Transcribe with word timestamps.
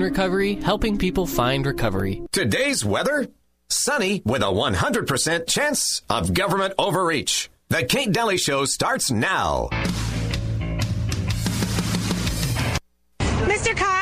Recovery, 0.00 0.54
helping 0.54 0.98
people 0.98 1.26
find 1.26 1.66
recovery. 1.66 2.22
Today's 2.32 2.84
weather? 2.84 3.28
Sunny 3.68 4.22
with 4.24 4.42
a 4.42 4.46
100% 4.46 5.46
chance 5.46 6.02
of 6.08 6.32
government 6.32 6.74
overreach. 6.78 7.50
The 7.68 7.84
Kate 7.84 8.12
Daly 8.12 8.38
Show 8.38 8.64
starts 8.64 9.10
now. 9.10 9.68
Mr. 13.20 13.76
Cox, 13.76 13.97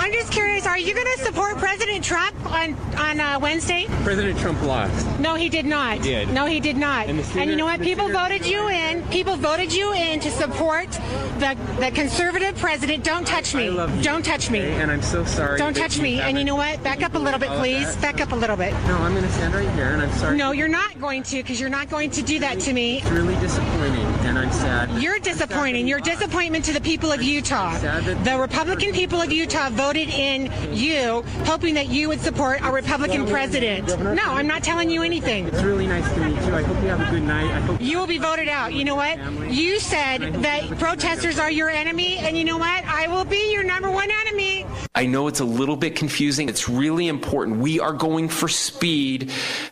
I'm 0.00 0.12
just 0.12 0.32
curious. 0.32 0.66
Are 0.66 0.78
you 0.78 0.94
going 0.94 1.06
to 1.14 1.22
support 1.24 1.58
President 1.58 2.02
Trump 2.02 2.34
on 2.50 2.74
on 2.96 3.20
uh, 3.20 3.38
Wednesday? 3.38 3.84
President 4.02 4.38
Trump 4.38 4.62
lost. 4.62 5.06
No, 5.20 5.34
he 5.34 5.50
did 5.50 5.66
not. 5.66 5.98
He 5.98 6.02
did. 6.02 6.30
No, 6.30 6.46
he 6.46 6.58
did 6.58 6.78
not. 6.78 7.06
And 7.08 7.20
And, 7.36 7.50
you 7.50 7.56
know 7.56 7.66
what? 7.66 7.82
People 7.82 8.08
voted 8.08 8.46
you 8.46 8.68
in. 8.68 9.02
People 9.08 9.36
voted 9.36 9.74
you 9.74 9.92
in 9.92 10.18
to 10.20 10.30
support 10.30 10.90
the 11.38 11.54
the 11.78 11.90
conservative 11.94 12.56
president. 12.56 13.04
Don't 13.04 13.26
touch 13.26 13.54
me. 13.54 13.66
I 13.66 13.68
love 13.68 13.94
you, 13.94 14.02
Don't 14.02 14.24
touch 14.24 14.50
me. 14.50 14.60
okay? 14.60 14.80
And 14.80 14.90
I'm 14.90 15.02
so 15.02 15.22
sorry. 15.26 15.58
Don't 15.58 15.76
touch 15.76 16.00
me. 16.00 16.18
And 16.18 16.38
you 16.38 16.44
know 16.46 16.56
what? 16.56 16.82
Back 16.82 17.02
up 17.02 17.14
a 17.14 17.18
little 17.18 17.38
bit, 17.38 17.50
please. 17.50 17.94
Back 17.96 18.22
up 18.22 18.32
a 18.32 18.36
little 18.36 18.56
bit. 18.56 18.72
No, 18.88 18.96
I'm 18.96 19.12
going 19.12 19.24
to 19.26 19.32
stand 19.32 19.54
right 19.54 19.68
here, 19.72 19.88
and 19.88 20.00
I'm 20.00 20.12
sorry. 20.12 20.34
No, 20.38 20.52
you're 20.52 20.74
not 20.82 20.98
going 20.98 21.22
to, 21.24 21.36
because 21.36 21.60
you're 21.60 21.68
not 21.68 21.90
going 21.90 22.10
to 22.12 22.22
do 22.22 22.38
that 22.38 22.58
to 22.60 22.72
me. 22.72 22.98
It's 23.02 23.10
really 23.10 23.36
disappointing, 23.36 24.06
and 24.26 24.38
I'm 24.38 24.50
sad. 24.52 25.02
You're 25.02 25.18
disappointing. 25.18 25.86
Your 25.86 26.00
disappointment 26.00 26.64
to 26.64 26.72
the 26.72 26.80
people 26.80 27.12
of 27.12 27.22
Utah. 27.22 27.76
sad 27.76 28.04
that- 28.04 28.24
The 28.24 28.38
Republican 28.38 28.92
people 28.92 29.20
of 29.20 29.30
Utah 29.30 29.68
voted 29.68 29.89
in 29.96 30.50
you, 30.72 31.22
hoping 31.44 31.74
that 31.74 31.88
you 31.88 32.08
would 32.08 32.20
support 32.20 32.60
a 32.62 32.70
Republican 32.70 33.26
president. 33.26 33.88
No, 33.98 34.22
I'm 34.24 34.46
not 34.46 34.62
telling 34.62 34.90
you 34.90 35.02
anything. 35.02 35.46
It's 35.46 35.62
really 35.62 35.86
nice 35.86 36.08
to 36.14 36.20
meet 36.20 36.34
you. 36.46 36.54
I 36.54 36.62
hope 36.62 36.82
you 36.82 36.88
have 36.88 37.00
a 37.00 37.10
good 37.10 37.22
night. 37.22 37.50
I 37.50 37.60
hope 37.60 37.80
You 37.80 37.98
will 37.98 38.06
be 38.06 38.18
voted 38.18 38.48
out. 38.48 38.72
You 38.72 38.84
know 38.84 38.96
what? 38.96 39.18
You 39.50 39.78
said 39.80 40.34
that 40.42 40.78
protesters 40.78 41.38
are 41.38 41.50
your 41.50 41.70
enemy, 41.70 42.18
and 42.18 42.36
you 42.36 42.44
know 42.44 42.58
what? 42.58 42.84
I 42.84 43.06
will 43.08 43.24
be 43.24 43.52
your 43.52 43.64
number 43.64 43.90
one 43.90 44.10
enemy. 44.10 44.66
I 44.94 45.06
know 45.06 45.28
it's 45.28 45.40
a 45.40 45.44
little 45.44 45.76
bit 45.76 45.94
confusing. 45.94 46.48
It's 46.48 46.68
really 46.68 47.08
important. 47.08 47.58
We 47.58 47.78
are 47.78 47.92
going 47.92 48.28
for 48.28 48.48
speed 48.48 49.30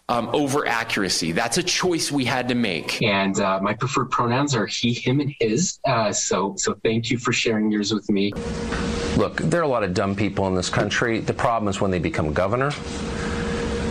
um, 0.08 0.30
over 0.32 0.66
accuracy. 0.66 1.32
That's 1.32 1.58
a 1.58 1.62
choice 1.62 2.12
we 2.12 2.24
had 2.24 2.48
to 2.48 2.54
make. 2.54 3.02
and 3.02 3.38
uh, 3.40 3.58
my 3.60 3.74
preferred 3.74 4.10
pronouns 4.10 4.54
are 4.54 4.66
he, 4.66 4.92
him, 4.92 5.20
and 5.20 5.34
his. 5.40 5.80
Uh, 5.84 6.12
so, 6.12 6.54
so 6.56 6.74
thank 6.84 7.10
you 7.10 7.18
for 7.18 7.32
sharing 7.32 7.70
yours 7.70 7.92
with 7.92 8.08
me. 8.10 8.32
Look, 9.16 9.38
there 9.38 9.60
are 9.60 9.64
a 9.64 9.68
lot 9.68 9.82
of 9.82 9.94
dumb 9.94 10.07
people 10.14 10.46
in 10.46 10.54
this 10.54 10.68
country. 10.68 11.20
The 11.20 11.34
problem 11.34 11.68
is 11.68 11.80
when 11.80 11.90
they 11.90 11.98
become 11.98 12.32
governor. 12.32 12.72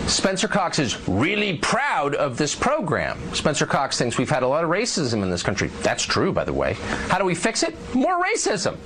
Spencer 0.07 0.47
Cox 0.47 0.79
is 0.79 1.05
really 1.09 1.57
proud 1.57 2.15
of 2.15 2.37
this 2.37 2.55
program. 2.55 3.19
Spencer 3.33 3.65
Cox 3.65 3.97
thinks 3.97 4.17
we've 4.17 4.29
had 4.29 4.41
a 4.41 4.47
lot 4.47 4.63
of 4.63 4.69
racism 4.69 5.21
in 5.21 5.29
this 5.29 5.43
country. 5.43 5.67
That's 5.81 6.03
true, 6.03 6.31
by 6.31 6.45
the 6.45 6.53
way. 6.53 6.73
How 7.09 7.17
do 7.17 7.25
we 7.25 7.35
fix 7.35 7.61
it? 7.61 7.75
More 7.93 8.23
racism. 8.23 8.77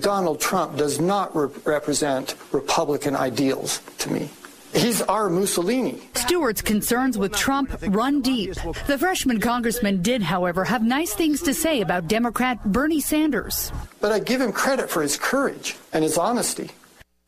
Donald 0.00 0.40
Trump 0.40 0.78
does 0.78 0.98
not 0.98 1.36
re- 1.36 1.50
represent 1.64 2.34
Republican 2.50 3.14
ideals 3.14 3.82
to 3.98 4.10
me. 4.10 4.30
He's 4.72 5.02
our 5.02 5.28
Mussolini. 5.28 6.00
Stewart's 6.14 6.62
concerns 6.62 7.18
with 7.18 7.34
Trump 7.34 7.76
run 7.88 8.22
deep. 8.22 8.54
The 8.86 8.96
freshman 8.98 9.40
congressman 9.40 10.00
did, 10.00 10.22
however, 10.22 10.64
have 10.64 10.82
nice 10.82 11.12
things 11.12 11.42
to 11.42 11.52
say 11.52 11.80
about 11.80 12.08
Democrat 12.08 12.64
Bernie 12.64 13.00
Sanders. 13.00 13.72
But 14.00 14.12
I 14.12 14.20
give 14.20 14.40
him 14.40 14.52
credit 14.52 14.88
for 14.88 15.02
his 15.02 15.16
courage 15.16 15.76
and 15.92 16.04
his 16.04 16.16
honesty. 16.16 16.70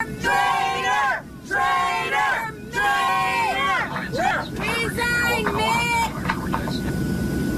Traitor! 0.02 1.22
Traitor! 1.46 2.34
Traitor! 2.72 3.78
Resign, 4.58 5.44
Mitt! 5.54 6.10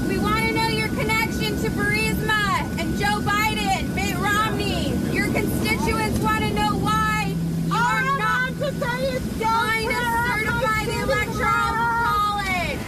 We 0.07 0.19
want 0.19 0.45
to 0.45 0.51
know 0.53 0.67
your 0.67 0.89
connection 0.89 1.57
to 1.63 1.69
Burisma 1.71 2.79
and 2.79 2.95
Joe 2.99 3.19
Biden, 3.21 3.95
Mitt 3.95 4.15
Romney. 4.17 4.93
Your 5.11 5.25
constituents 5.33 6.19
want 6.19 6.43
to 6.43 6.53
know 6.53 6.77
why 6.77 7.33
you 7.65 7.73
are 7.73 8.03
not 8.19 8.59
going 8.59 8.75
to 8.79 9.19
certify 9.39 10.85
the 10.85 11.01
electoral 11.01 11.89
college. 12.05 12.79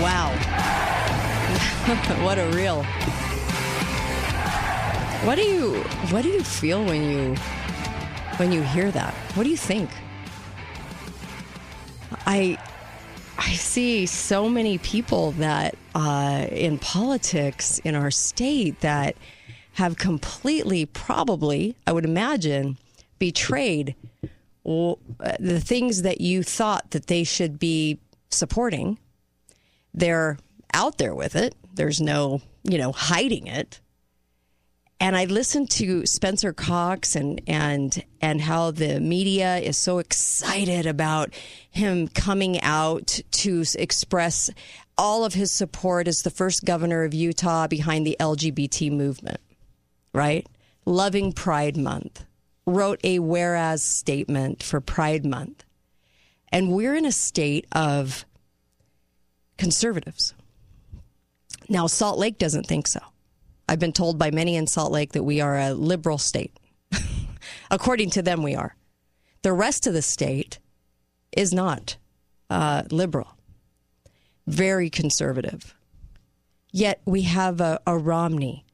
Wow. 0.00 0.30
what 2.24 2.38
a 2.38 2.46
reel. 2.54 2.86
What 5.24 5.36
do 5.36 5.42
you 5.42 5.74
what 6.10 6.22
do 6.22 6.30
you 6.30 6.42
feel 6.42 6.82
when 6.82 7.04
you 7.04 7.36
when 8.38 8.52
you 8.52 8.62
hear 8.62 8.90
that? 8.90 9.12
What 9.34 9.44
do 9.44 9.50
you 9.50 9.56
think? 9.56 9.90
I 12.26 12.58
I 13.36 13.52
see 13.52 14.06
so 14.06 14.48
many 14.48 14.78
people 14.78 15.32
that 15.32 15.74
uh, 15.94 16.46
in 16.50 16.78
politics 16.78 17.80
in 17.80 17.94
our 17.94 18.10
state 18.10 18.80
that 18.80 19.14
have 19.74 19.96
completely, 19.96 20.86
probably, 20.86 21.76
I 21.86 21.92
would 21.92 22.04
imagine, 22.04 22.78
betrayed 23.18 23.94
uh, 24.22 24.94
the 25.38 25.60
things 25.60 26.02
that 26.02 26.20
you 26.20 26.42
thought 26.42 26.90
that 26.92 27.06
they 27.06 27.24
should 27.24 27.58
be 27.58 27.98
supporting. 28.30 28.98
They're 29.92 30.38
out 30.72 30.98
there 30.98 31.14
with 31.14 31.36
it. 31.36 31.54
There's 31.74 32.00
no, 32.00 32.42
you 32.62 32.78
know, 32.78 32.92
hiding 32.92 33.46
it. 33.46 33.80
And 35.02 35.16
I 35.16 35.24
listened 35.24 35.70
to 35.70 36.04
Spencer 36.04 36.52
Cox 36.52 37.16
and 37.16 37.40
and 37.46 38.04
and 38.20 38.38
how 38.38 38.70
the 38.70 39.00
media 39.00 39.56
is 39.56 39.78
so 39.78 39.98
excited 39.98 40.84
about 40.84 41.32
him 41.70 42.06
coming 42.06 42.60
out 42.60 43.18
to 43.30 43.64
express 43.78 44.50
all 44.98 45.24
of 45.24 45.32
his 45.32 45.50
support 45.50 46.06
as 46.06 46.20
the 46.20 46.30
first 46.30 46.66
governor 46.66 47.04
of 47.04 47.14
Utah 47.14 47.66
behind 47.66 48.06
the 48.06 48.18
LGBT 48.20 48.92
movement, 48.92 49.40
right? 50.12 50.46
Loving 50.84 51.32
Pride 51.32 51.78
Month, 51.78 52.26
wrote 52.66 53.00
a 53.02 53.20
whereas 53.20 53.82
statement 53.82 54.62
for 54.62 54.82
Pride 54.82 55.24
Month. 55.24 55.64
And 56.52 56.70
we're 56.70 56.94
in 56.94 57.06
a 57.06 57.12
state 57.12 57.66
of 57.72 58.26
conservatives. 59.56 60.34
Now, 61.70 61.86
Salt 61.86 62.18
Lake 62.18 62.36
doesn't 62.36 62.66
think 62.66 62.86
so. 62.86 63.00
I've 63.70 63.78
been 63.78 63.92
told 63.92 64.18
by 64.18 64.32
many 64.32 64.56
in 64.56 64.66
Salt 64.66 64.90
Lake 64.90 65.12
that 65.12 65.22
we 65.22 65.40
are 65.40 65.56
a 65.56 65.72
liberal 65.72 66.18
state. 66.18 66.58
According 67.70 68.10
to 68.10 68.22
them, 68.22 68.42
we 68.42 68.56
are. 68.56 68.74
The 69.42 69.52
rest 69.52 69.86
of 69.86 69.94
the 69.94 70.02
state 70.02 70.58
is 71.30 71.52
not 71.52 71.96
uh, 72.50 72.82
liberal, 72.90 73.36
very 74.48 74.90
conservative. 74.90 75.72
Yet 76.72 77.00
we 77.04 77.22
have 77.22 77.60
a, 77.60 77.78
a 77.86 77.96
Romney, 77.96 78.66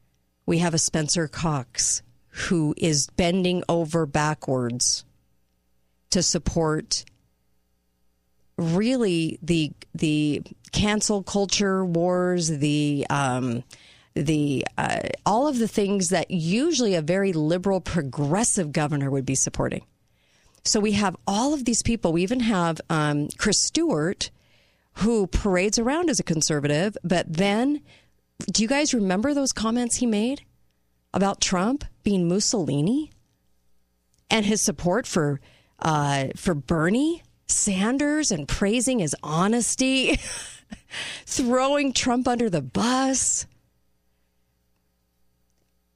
we 0.47 0.59
have 0.59 0.73
a 0.73 0.79
Spencer 0.79 1.29
Cox 1.29 2.01
who 2.29 2.75
is 2.79 3.07
bending 3.19 3.65
over 3.69 4.07
backwards 4.07 5.05
to 6.09 6.23
support 6.23 7.05
really 8.57 9.39
the 9.43 9.73
the 9.95 10.43
cancel 10.73 11.23
culture 11.23 11.85
wars, 11.85 12.49
the 12.49 13.07
um, 13.11 13.63
the 14.17 14.67
uh, 14.79 15.01
all 15.27 15.47
of 15.47 15.59
the 15.59 15.69
things 15.69 16.09
that 16.09 16.31
usually 16.31 16.95
a 16.95 17.03
very 17.03 17.33
liberal 17.33 17.81
progressive 17.81 18.73
governor 18.73 19.11
would 19.11 19.27
be 19.27 19.35
supporting. 19.35 19.85
So 20.65 20.81
we 20.81 20.93
have 20.93 21.17
all 21.27 21.55
of 21.55 21.65
these 21.65 21.83
people. 21.83 22.13
We 22.13 22.23
even 22.23 22.41
have 22.41 22.81
um, 22.91 23.29
Chris 23.39 23.61
Stewart, 23.61 24.31
who 24.95 25.27
parades 25.27 25.79
around 25.79 26.11
as 26.11 26.19
a 26.19 26.25
conservative, 26.25 26.97
but 27.05 27.33
then 27.33 27.83
do 28.51 28.63
you 28.63 28.69
guys 28.69 28.93
remember 28.93 29.33
those 29.33 29.53
comments 29.53 29.97
he 29.97 30.07
made 30.07 30.43
about 31.15 31.41
Trump 31.41 31.85
being 32.03 32.29
Mussolini 32.29 33.13
and 34.31 34.45
his 34.45 34.63
support 34.63 35.07
for 35.07 35.41
uh, 35.79 36.29
for 36.37 36.55
Bernie 36.55 37.23
Sanders 37.47 38.33
and 38.33 38.49
praising 38.49 38.99
his 38.99 39.15
honesty, 39.23 40.19
throwing 41.27 41.93
Trump 41.93 42.27
under 42.27 42.49
the 42.49 42.63
bus? 42.63 43.47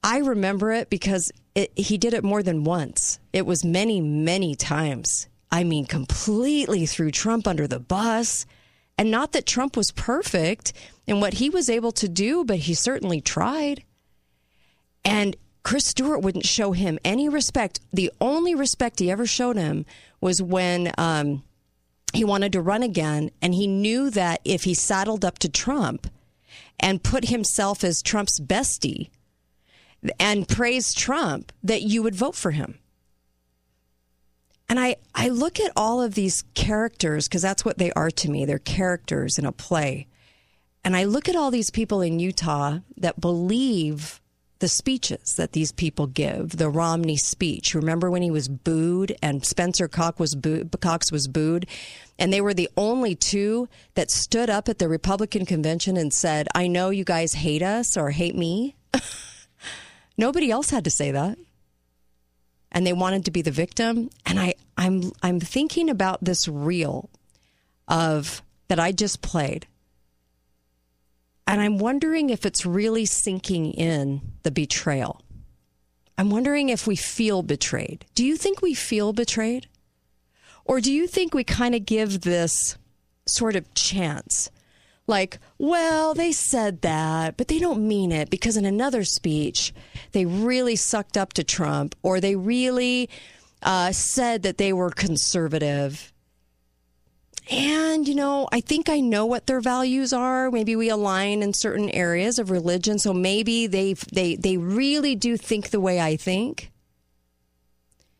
I 0.03 0.19
remember 0.19 0.71
it 0.71 0.89
because 0.89 1.31
it, 1.53 1.71
he 1.77 1.97
did 1.97 2.13
it 2.13 2.23
more 2.23 2.41
than 2.41 2.63
once. 2.63 3.19
It 3.33 3.45
was 3.45 3.63
many, 3.63 4.01
many 4.01 4.55
times. 4.55 5.27
I 5.51 5.63
mean, 5.63 5.85
completely 5.85 6.85
threw 6.85 7.11
Trump 7.11 7.47
under 7.47 7.67
the 7.67 7.79
bus. 7.79 8.45
And 8.97 9.11
not 9.11 9.31
that 9.33 9.45
Trump 9.45 9.75
was 9.75 9.91
perfect 9.91 10.73
in 11.05 11.19
what 11.19 11.35
he 11.35 11.49
was 11.49 11.69
able 11.69 11.91
to 11.93 12.07
do, 12.07 12.43
but 12.43 12.59
he 12.59 12.73
certainly 12.73 13.21
tried. 13.21 13.83
And 15.03 15.35
Chris 15.63 15.85
Stewart 15.85 16.21
wouldn't 16.21 16.45
show 16.45 16.71
him 16.71 16.97
any 17.03 17.29
respect. 17.29 17.79
The 17.93 18.11
only 18.19 18.55
respect 18.55 18.99
he 18.99 19.11
ever 19.11 19.25
showed 19.25 19.57
him 19.57 19.85
was 20.19 20.41
when 20.41 20.91
um, 20.97 21.43
he 22.13 22.23
wanted 22.23 22.53
to 22.53 22.61
run 22.61 22.81
again. 22.81 23.31
And 23.41 23.53
he 23.53 23.67
knew 23.67 24.09
that 24.11 24.41
if 24.45 24.63
he 24.63 24.73
saddled 24.73 25.25
up 25.25 25.37
to 25.39 25.49
Trump 25.49 26.07
and 26.79 27.03
put 27.03 27.25
himself 27.25 27.83
as 27.83 28.01
Trump's 28.01 28.39
bestie, 28.39 29.09
and 30.19 30.47
praise 30.47 30.93
Trump 30.93 31.51
that 31.63 31.81
you 31.81 32.03
would 32.03 32.15
vote 32.15 32.35
for 32.35 32.51
him. 32.51 32.79
And 34.67 34.79
I, 34.79 34.95
I 35.13 35.27
look 35.27 35.59
at 35.59 35.73
all 35.75 36.01
of 36.01 36.15
these 36.15 36.43
characters 36.53 37.27
because 37.27 37.41
that's 37.41 37.65
what 37.65 37.77
they 37.77 37.91
are 37.91 38.11
to 38.11 38.31
me. 38.31 38.45
They're 38.45 38.57
characters 38.57 39.37
in 39.37 39.45
a 39.45 39.51
play. 39.51 40.07
And 40.83 40.95
I 40.95 41.03
look 41.03 41.27
at 41.27 41.35
all 41.35 41.51
these 41.51 41.69
people 41.69 42.01
in 42.01 42.19
Utah 42.19 42.79
that 42.97 43.19
believe 43.19 44.21
the 44.59 44.69
speeches 44.69 45.35
that 45.35 45.51
these 45.51 45.71
people 45.71 46.07
give. 46.07 46.57
The 46.57 46.69
Romney 46.69 47.17
speech. 47.17 47.75
Remember 47.75 48.09
when 48.09 48.21
he 48.21 48.31
was 48.31 48.47
booed 48.47 49.15
and 49.21 49.45
Spencer 49.45 49.87
Cox 49.87 50.19
was 50.19 50.35
boo- 50.35 50.69
Cox 50.79 51.11
was 51.11 51.27
booed, 51.27 51.67
and 52.17 52.31
they 52.31 52.41
were 52.41 52.53
the 52.53 52.69
only 52.77 53.15
two 53.15 53.67
that 53.95 54.09
stood 54.09 54.49
up 54.49 54.69
at 54.69 54.79
the 54.79 54.87
Republican 54.87 55.45
convention 55.45 55.97
and 55.97 56.13
said, 56.13 56.47
"I 56.55 56.67
know 56.67 56.91
you 56.91 57.03
guys 57.03 57.33
hate 57.33 57.63
us 57.63 57.97
or 57.97 58.11
hate 58.11 58.37
me." 58.37 58.75
Nobody 60.21 60.51
else 60.51 60.69
had 60.69 60.83
to 60.83 60.91
say 60.91 61.09
that. 61.09 61.39
And 62.71 62.85
they 62.85 62.93
wanted 62.93 63.25
to 63.25 63.31
be 63.31 63.41
the 63.41 63.49
victim. 63.49 64.11
And 64.23 64.39
I, 64.39 64.53
I'm 64.77 65.11
I'm 65.23 65.39
thinking 65.39 65.89
about 65.89 66.23
this 66.23 66.47
reel 66.47 67.09
of 67.87 68.43
that 68.67 68.79
I 68.79 68.91
just 68.91 69.23
played. 69.23 69.65
And 71.47 71.59
I'm 71.59 71.79
wondering 71.79 72.29
if 72.29 72.45
it's 72.45 72.67
really 72.67 73.03
sinking 73.05 73.71
in 73.73 74.21
the 74.43 74.51
betrayal. 74.51 75.21
I'm 76.19 76.29
wondering 76.29 76.69
if 76.69 76.85
we 76.85 76.95
feel 76.95 77.41
betrayed. 77.41 78.05
Do 78.13 78.23
you 78.23 78.37
think 78.37 78.61
we 78.61 78.75
feel 78.75 79.13
betrayed? 79.13 79.67
Or 80.65 80.79
do 80.79 80.93
you 80.93 81.07
think 81.07 81.33
we 81.33 81.43
kind 81.43 81.73
of 81.73 81.83
give 81.83 82.21
this 82.21 82.77
sort 83.25 83.55
of 83.55 83.73
chance? 83.73 84.51
Like, 85.11 85.39
well, 85.57 86.13
they 86.13 86.31
said 86.31 86.83
that, 86.83 87.35
but 87.35 87.49
they 87.49 87.59
don't 87.59 87.85
mean 87.85 88.13
it 88.13 88.29
because 88.29 88.55
in 88.55 88.63
another 88.63 89.03
speech, 89.03 89.73
they 90.13 90.25
really 90.25 90.77
sucked 90.77 91.17
up 91.17 91.33
to 91.33 91.43
Trump 91.43 91.95
or 92.01 92.21
they 92.21 92.37
really 92.37 93.09
uh, 93.61 93.91
said 93.91 94.43
that 94.43 94.57
they 94.57 94.71
were 94.71 94.89
conservative. 94.89 96.13
And, 97.51 98.07
you 98.07 98.15
know, 98.15 98.47
I 98.53 98.61
think 98.61 98.87
I 98.87 99.01
know 99.01 99.25
what 99.25 99.47
their 99.47 99.59
values 99.59 100.13
are. 100.13 100.49
Maybe 100.49 100.77
we 100.77 100.87
align 100.87 101.43
in 101.43 101.53
certain 101.53 101.89
areas 101.89 102.39
of 102.39 102.49
religion. 102.49 102.97
So 102.97 103.13
maybe 103.13 103.67
they 103.67 103.93
they 104.13 104.37
they 104.37 104.55
really 104.55 105.15
do 105.15 105.35
think 105.35 105.71
the 105.71 105.81
way 105.81 105.99
I 105.99 106.15
think. 106.15 106.71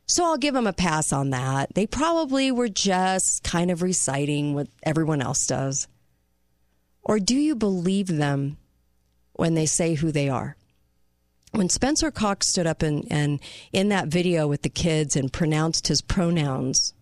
So 0.07 0.25
I'll 0.25 0.37
give 0.37 0.53
them 0.53 0.67
a 0.67 0.73
pass 0.73 1.13
on 1.13 1.29
that. 1.29 1.73
They 1.73 1.87
probably 1.87 2.51
were 2.51 2.67
just 2.67 3.45
kind 3.45 3.71
of 3.71 3.81
reciting 3.81 4.53
what 4.53 4.67
everyone 4.83 5.21
else 5.21 5.47
does. 5.47 5.87
Or 7.03 7.19
do 7.19 7.35
you 7.35 7.55
believe 7.55 8.07
them 8.07 8.57
when 9.33 9.55
they 9.55 9.65
say 9.65 9.95
who 9.95 10.11
they 10.11 10.29
are? 10.29 10.55
When 11.51 11.67
Spencer 11.67 12.11
Cox 12.11 12.47
stood 12.47 12.67
up 12.67 12.81
and, 12.81 13.05
and 13.11 13.39
in 13.73 13.89
that 13.89 14.07
video 14.07 14.47
with 14.47 14.61
the 14.61 14.69
kids 14.69 15.15
and 15.15 15.33
pronounced 15.33 15.87
his 15.87 16.01
pronouns 16.01 16.93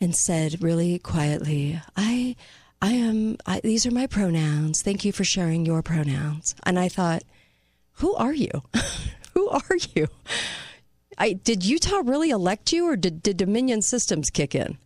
and 0.00 0.16
said 0.16 0.62
really 0.62 0.98
quietly, 0.98 1.80
I 1.96 2.34
I 2.82 2.92
am 2.92 3.36
I, 3.46 3.60
these 3.62 3.86
are 3.86 3.92
my 3.92 4.06
pronouns. 4.06 4.82
Thank 4.82 5.04
you 5.04 5.12
for 5.12 5.22
sharing 5.22 5.66
your 5.66 5.82
pronouns. 5.82 6.54
And 6.64 6.78
I 6.78 6.88
thought, 6.88 7.22
who 7.94 8.14
are 8.14 8.32
you? 8.32 8.50
who 9.34 9.48
are 9.48 9.76
you? 9.94 10.08
I 11.18 11.34
did 11.34 11.64
Utah 11.64 12.02
really 12.04 12.30
elect 12.30 12.72
you 12.72 12.86
or 12.86 12.96
did, 12.96 13.22
did 13.22 13.36
Dominion 13.36 13.82
Systems 13.82 14.30
kick 14.30 14.54
in? 14.54 14.78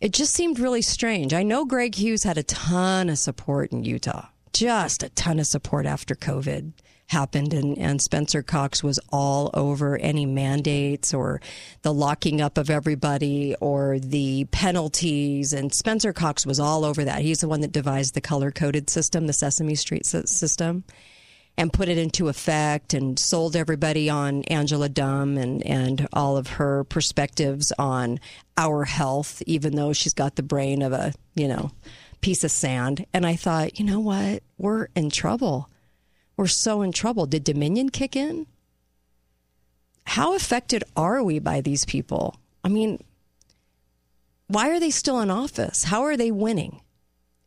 It 0.00 0.12
just 0.12 0.34
seemed 0.34 0.58
really 0.58 0.82
strange. 0.82 1.34
I 1.34 1.42
know 1.42 1.64
Greg 1.64 1.96
Hughes 1.96 2.22
had 2.22 2.38
a 2.38 2.44
ton 2.44 3.08
of 3.08 3.18
support 3.18 3.72
in 3.72 3.84
Utah, 3.84 4.26
just 4.52 5.02
a 5.02 5.08
ton 5.10 5.40
of 5.40 5.46
support 5.46 5.86
after 5.86 6.14
COVID 6.14 6.72
happened 7.08 7.54
and, 7.54 7.76
and 7.78 8.00
Spencer 8.00 8.42
Cox 8.42 8.82
was 8.82 9.00
all 9.10 9.50
over 9.54 9.96
any 9.96 10.26
mandates 10.26 11.12
or 11.14 11.40
the 11.82 11.92
locking 11.92 12.40
up 12.40 12.58
of 12.58 12.70
everybody 12.70 13.54
or 13.60 13.98
the 13.98 14.44
penalties. 14.50 15.52
And 15.52 15.74
Spencer 15.74 16.12
Cox 16.12 16.46
was 16.46 16.60
all 16.60 16.84
over 16.84 17.04
that. 17.04 17.22
He's 17.22 17.40
the 17.40 17.48
one 17.48 17.62
that 17.62 17.72
devised 17.72 18.14
the 18.14 18.20
color 18.20 18.50
coded 18.50 18.90
system, 18.90 19.26
the 19.26 19.32
Sesame 19.32 19.74
Street 19.74 20.06
system, 20.06 20.84
and 21.58 21.72
put 21.72 21.90
it 21.90 21.98
into 21.98 22.28
effect 22.28 22.94
and 22.94 23.18
sold 23.18 23.54
everybody 23.54 24.08
on 24.08 24.44
Angela 24.44 24.88
Dunn 24.88 25.36
and, 25.36 25.62
and 25.66 26.08
all 26.14 26.38
of 26.38 26.46
her 26.46 26.84
perspectives 26.84 27.70
on 27.78 28.18
our 28.56 28.84
health, 28.84 29.42
even 29.46 29.76
though 29.76 29.92
she's 29.92 30.14
got 30.14 30.36
the 30.36 30.42
brain 30.42 30.80
of 30.80 30.94
a, 30.94 31.12
you 31.34 31.48
know, 31.48 31.70
piece 32.22 32.44
of 32.44 32.50
sand. 32.50 33.04
And 33.12 33.26
I 33.26 33.36
thought, 33.36 33.78
you 33.78 33.84
know 33.84 34.00
what? 34.00 34.42
We're 34.56 34.88
in 34.96 35.10
trouble 35.10 35.68
we're 36.38 36.46
so 36.46 36.82
in 36.82 36.92
trouble. 36.92 37.26
Did 37.26 37.44
Dominion 37.44 37.90
kick 37.90 38.16
in? 38.16 38.46
How 40.06 40.34
affected 40.34 40.84
are 40.96 41.22
we 41.22 41.40
by 41.40 41.60
these 41.60 41.84
people? 41.84 42.36
I 42.64 42.68
mean, 42.68 43.02
why 44.46 44.70
are 44.70 44.80
they 44.80 44.90
still 44.90 45.20
in 45.20 45.30
office? 45.30 45.84
How 45.84 46.02
are 46.04 46.16
they 46.16 46.30
winning? 46.30 46.80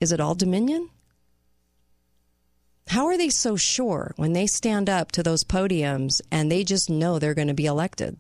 Is 0.02 0.12
it 0.12 0.20
all 0.20 0.36
Dominion? 0.36 0.90
How 2.88 3.06
are 3.06 3.18
they 3.18 3.30
so 3.30 3.56
sure 3.56 4.14
when 4.18 4.34
they 4.34 4.48
stand 4.48 4.90
up 4.90 5.12
to 5.14 5.24
those 5.24 5.44
podiums 5.44 6.22
and 6.32 6.52
they 6.52 6.64
just 6.64 6.90
know 6.90 7.20
they're 7.20 7.34
going 7.34 7.48
to 7.48 7.54
be 7.54 7.66
elected? 7.66 8.18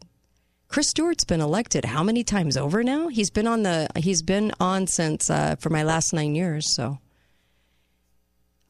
Chris 0.67 0.87
Stewart's 0.87 1.25
been 1.25 1.41
elected 1.41 1.83
how 1.83 2.03
many 2.03 2.23
times 2.23 2.55
over 2.55 2.81
now? 2.81 3.09
He's 3.09 3.29
been 3.29 3.47
on 3.47 3.63
the 3.63 3.89
he's 3.97 4.21
been 4.21 4.53
on 4.59 4.87
since 4.87 5.29
uh, 5.29 5.55
for 5.57 5.69
my 5.69 5.83
last 5.83 6.13
nine 6.13 6.33
years. 6.33 6.73
So 6.73 6.99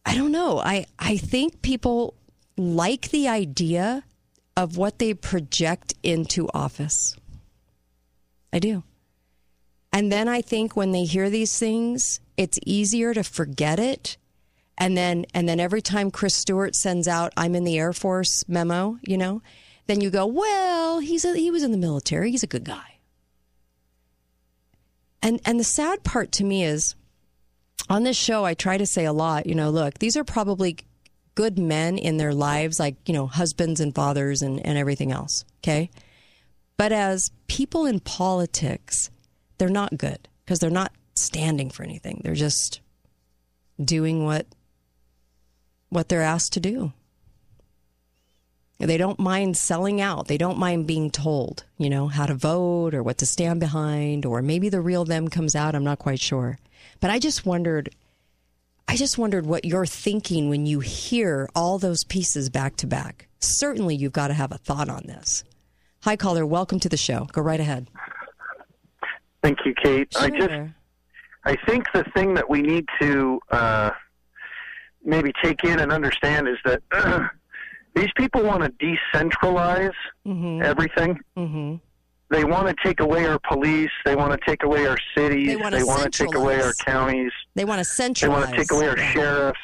I 0.06 0.16
don't 0.16 0.32
know. 0.32 0.60
I, 0.60 0.86
I 0.98 1.18
think 1.18 1.62
people 1.62 2.16
like 2.58 3.12
the 3.12 3.28
idea 3.28 4.04
of 4.58 4.78
what 4.78 5.00
they 5.00 5.14
project 5.14 5.94
into 6.04 6.50
office. 6.54 7.16
I 8.52 8.60
do. 8.60 8.84
And 9.94 10.12
then 10.12 10.28
I 10.28 10.42
think 10.42 10.76
when 10.76 10.92
they 10.92 11.04
hear 11.04 11.30
these 11.30 11.58
things, 11.58 12.20
it's 12.38 12.60
easier 12.66 13.14
to 13.14 13.24
forget 13.24 13.80
it. 13.80 14.18
And 14.78 14.98
then 14.98 15.26
and 15.34 15.48
then 15.48 15.60
every 15.60 15.82
time 15.82 16.12
Chris 16.12 16.36
Stewart 16.36 16.76
sends 16.76 17.08
out 17.08 17.34
I'm 17.38 17.56
in 17.56 17.64
the 17.64 17.78
Air 17.78 17.94
Force 17.94 18.44
memo, 18.48 18.98
you 19.04 19.18
know, 19.18 19.42
then 19.88 20.02
you 20.02 20.10
go, 20.10 20.26
"Well, 20.26 21.00
he's 21.00 21.26
a, 21.26 21.36
he 21.36 21.52
was 21.52 21.64
in 21.64 21.72
the 21.72 21.78
military. 21.78 22.32
He's 22.32 22.44
a 22.44 22.48
good 22.48 22.64
guy." 22.64 23.00
And 25.22 25.40
and 25.46 25.60
the 25.60 25.64
sad 25.64 26.04
part 26.04 26.32
to 26.34 26.44
me 26.44 26.64
is 26.64 26.96
on 27.90 28.04
this 28.04 28.18
show, 28.18 28.46
I 28.46 28.54
try 28.54 28.78
to 28.78 28.86
say 28.86 29.06
a 29.06 29.14
lot, 29.14 29.46
you 29.46 29.56
know, 29.56 29.70
look, 29.70 30.00
these 30.00 30.16
are 30.16 30.24
probably 30.24 30.78
good 31.36 31.60
men 31.60 31.98
in 31.98 32.18
their 32.18 32.34
lives, 32.34 32.80
like, 32.80 32.96
you 33.08 33.14
know, 33.14 33.28
husbands 33.28 33.80
and 33.80 33.94
fathers 33.94 34.42
and, 34.42 34.66
and 34.66 34.78
everything 34.78 35.12
else. 35.12 35.46
Okay. 35.60 35.90
But 36.78 36.92
as 36.92 37.32
people 37.48 37.86
in 37.86 38.00
politics, 38.00 39.10
they're 39.58 39.70
not 39.70 39.98
good 39.98 40.28
because 40.44 40.60
they're 40.60 40.70
not 40.70 40.92
standing 41.16 41.70
for 41.70 41.84
anything. 41.84 42.22
They're 42.24 42.34
just 42.34 42.82
doing 43.84 44.26
what 44.26 44.48
what 45.92 46.10
they're 46.10 46.22
asked 46.22 46.54
to 46.54 46.60
do. 46.60 46.94
They 48.80 48.98
don't 48.98 49.20
mind 49.20 49.58
selling 49.58 50.02
out. 50.02 50.28
They 50.28 50.40
don't 50.40 50.58
mind 50.58 50.88
being 50.88 51.12
told, 51.12 51.66
you 51.78 51.90
know, 51.90 52.08
how 52.08 52.26
to 52.26 52.34
vote 52.34 52.96
or 52.96 53.04
what 53.04 53.20
to 53.20 53.28
stand 53.28 53.60
behind, 53.60 54.26
or 54.26 54.42
maybe 54.42 54.70
the 54.70 54.82
real 54.82 55.06
them 55.06 55.28
comes 55.28 55.56
out. 55.56 55.76
I'm 55.76 55.84
not 55.84 56.00
quite 56.00 56.20
sure. 56.20 56.58
But 57.00 57.12
I 57.12 57.20
just 57.20 57.46
wondered 57.46 57.90
I 58.88 58.96
just 58.96 59.18
wondered 59.18 59.46
what 59.46 59.66
you're 59.66 59.86
thinking 59.86 60.50
when 60.50 60.66
you 60.66 60.80
hear 60.80 61.48
all 61.56 61.78
those 61.78 62.04
pieces 62.04 62.50
back 62.50 62.76
to 62.78 62.88
back. 62.88 63.28
Certainly 63.40 63.96
you've 63.98 64.14
got 64.14 64.30
to 64.30 64.34
have 64.34 64.52
a 64.52 64.58
thought 64.58 64.90
on 64.90 65.04
this. 65.06 65.44
Hi 66.04 66.16
caller, 66.16 66.46
welcome 66.46 66.80
to 66.80 66.90
the 66.90 66.98
show. 66.98 67.28
Go 67.32 67.42
right 67.42 67.60
ahead. 67.60 67.88
Thank 69.44 69.60
you, 69.66 69.76
Kate. 69.76 70.12
Sure. 70.12 70.24
I 70.24 70.30
just 70.30 70.72
I 71.44 71.56
think 71.68 71.86
the 71.94 72.04
thing 72.16 72.34
that 72.34 72.50
we 72.50 72.62
need 72.62 72.86
to 73.00 73.40
uh, 73.52 73.92
maybe 75.04 75.32
take 75.44 75.64
in 75.64 75.80
and 75.80 75.92
understand 75.92 76.48
is 76.48 76.58
that 76.66 76.82
uh, 76.92 77.28
these 77.96 78.10
people 78.18 78.44
want 78.44 78.64
to 78.64 78.70
decentralize 79.16 79.94
Mm-hmm. 80.28 80.62
everything. 80.64 81.20
hmm 81.36 81.76
They 82.30 82.44
want 82.44 82.68
to 82.68 82.76
take 82.84 83.00
away 83.00 83.26
our 83.26 83.40
police. 83.40 83.90
They 84.06 84.16
want 84.16 84.32
to 84.32 84.40
take 84.48 84.64
away 84.64 84.86
our 84.86 84.98
cities. 85.18 85.48
They 85.48 85.56
want 85.56 85.74
to 85.76 86.10
take 86.12 86.36
away 86.36 86.62
our 86.62 86.74
counties. 86.74 87.32
They 87.56 87.66
want 87.66 87.80
to 87.80 87.86
centralize. 87.86 88.46
They 88.46 88.52
want 88.52 88.56
to 88.56 88.62
take 88.62 88.72
away 88.72 88.88
our 88.90 88.98
sheriffs. 88.98 89.60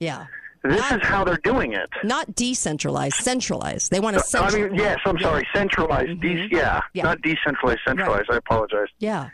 Yeah. 0.00 0.26
This 0.62 0.90
is 0.92 1.00
how 1.02 1.24
they're 1.24 1.38
doing 1.42 1.72
it. 1.72 1.88
Not 2.04 2.34
decentralized, 2.34 3.14
centralized. 3.14 3.90
They 3.90 4.00
want 4.00 4.16
to 4.16 4.20
I 4.22 4.26
centralize. 4.26 4.70
mean, 4.72 4.78
yes, 4.78 4.98
I'm 5.06 5.18
sorry, 5.18 5.46
centralized. 5.54 6.20
Mm-hmm. 6.20 6.54
Yeah. 6.54 6.80
not 7.02 7.22
decentralized, 7.22 7.80
centralized. 7.86 8.28
I 8.30 8.36
apologize. 8.36 8.88
Yeah. 8.98 9.30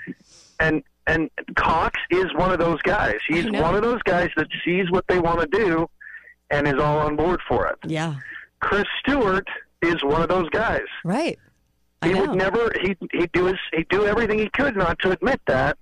And 0.61 0.85
and 1.07 1.31
Cox 1.57 1.99
is 2.11 2.27
one 2.35 2.51
of 2.53 2.59
those 2.59 2.81
guys. 2.83 3.15
He's 3.29 3.45
one 3.51 3.75
of 3.75 3.83
those 3.83 4.03
guys 4.05 4.31
that 4.37 4.49
sees 4.65 4.91
what 4.91 5.05
they 5.09 5.19
want 5.19 5.41
to 5.41 5.47
do 5.65 5.89
and 6.51 6.67
is 6.67 6.75
all 6.75 6.99
on 6.99 7.17
board 7.17 7.41
for 7.49 7.67
it. 7.69 7.77
Yeah. 7.87 8.15
Chris 8.61 8.85
Stewart 9.01 9.47
is 9.83 9.97
one 10.03 10.23
of 10.23 10.29
those 10.29 10.49
guys. 10.51 10.83
Right. 11.05 11.39
I 12.03 12.09
He 12.09 12.15
know. 12.15 12.21
would 12.27 12.37
never. 12.37 12.73
He 12.83 12.97
he'd 13.13 13.33
do 13.33 13.47
his 13.47 13.57
he'd 13.73 13.89
do 13.89 14.07
everything 14.07 14.39
he 14.39 14.49
could 14.51 14.77
not 14.77 14.99
to 15.01 15.11
admit 15.13 15.41
that. 15.47 15.79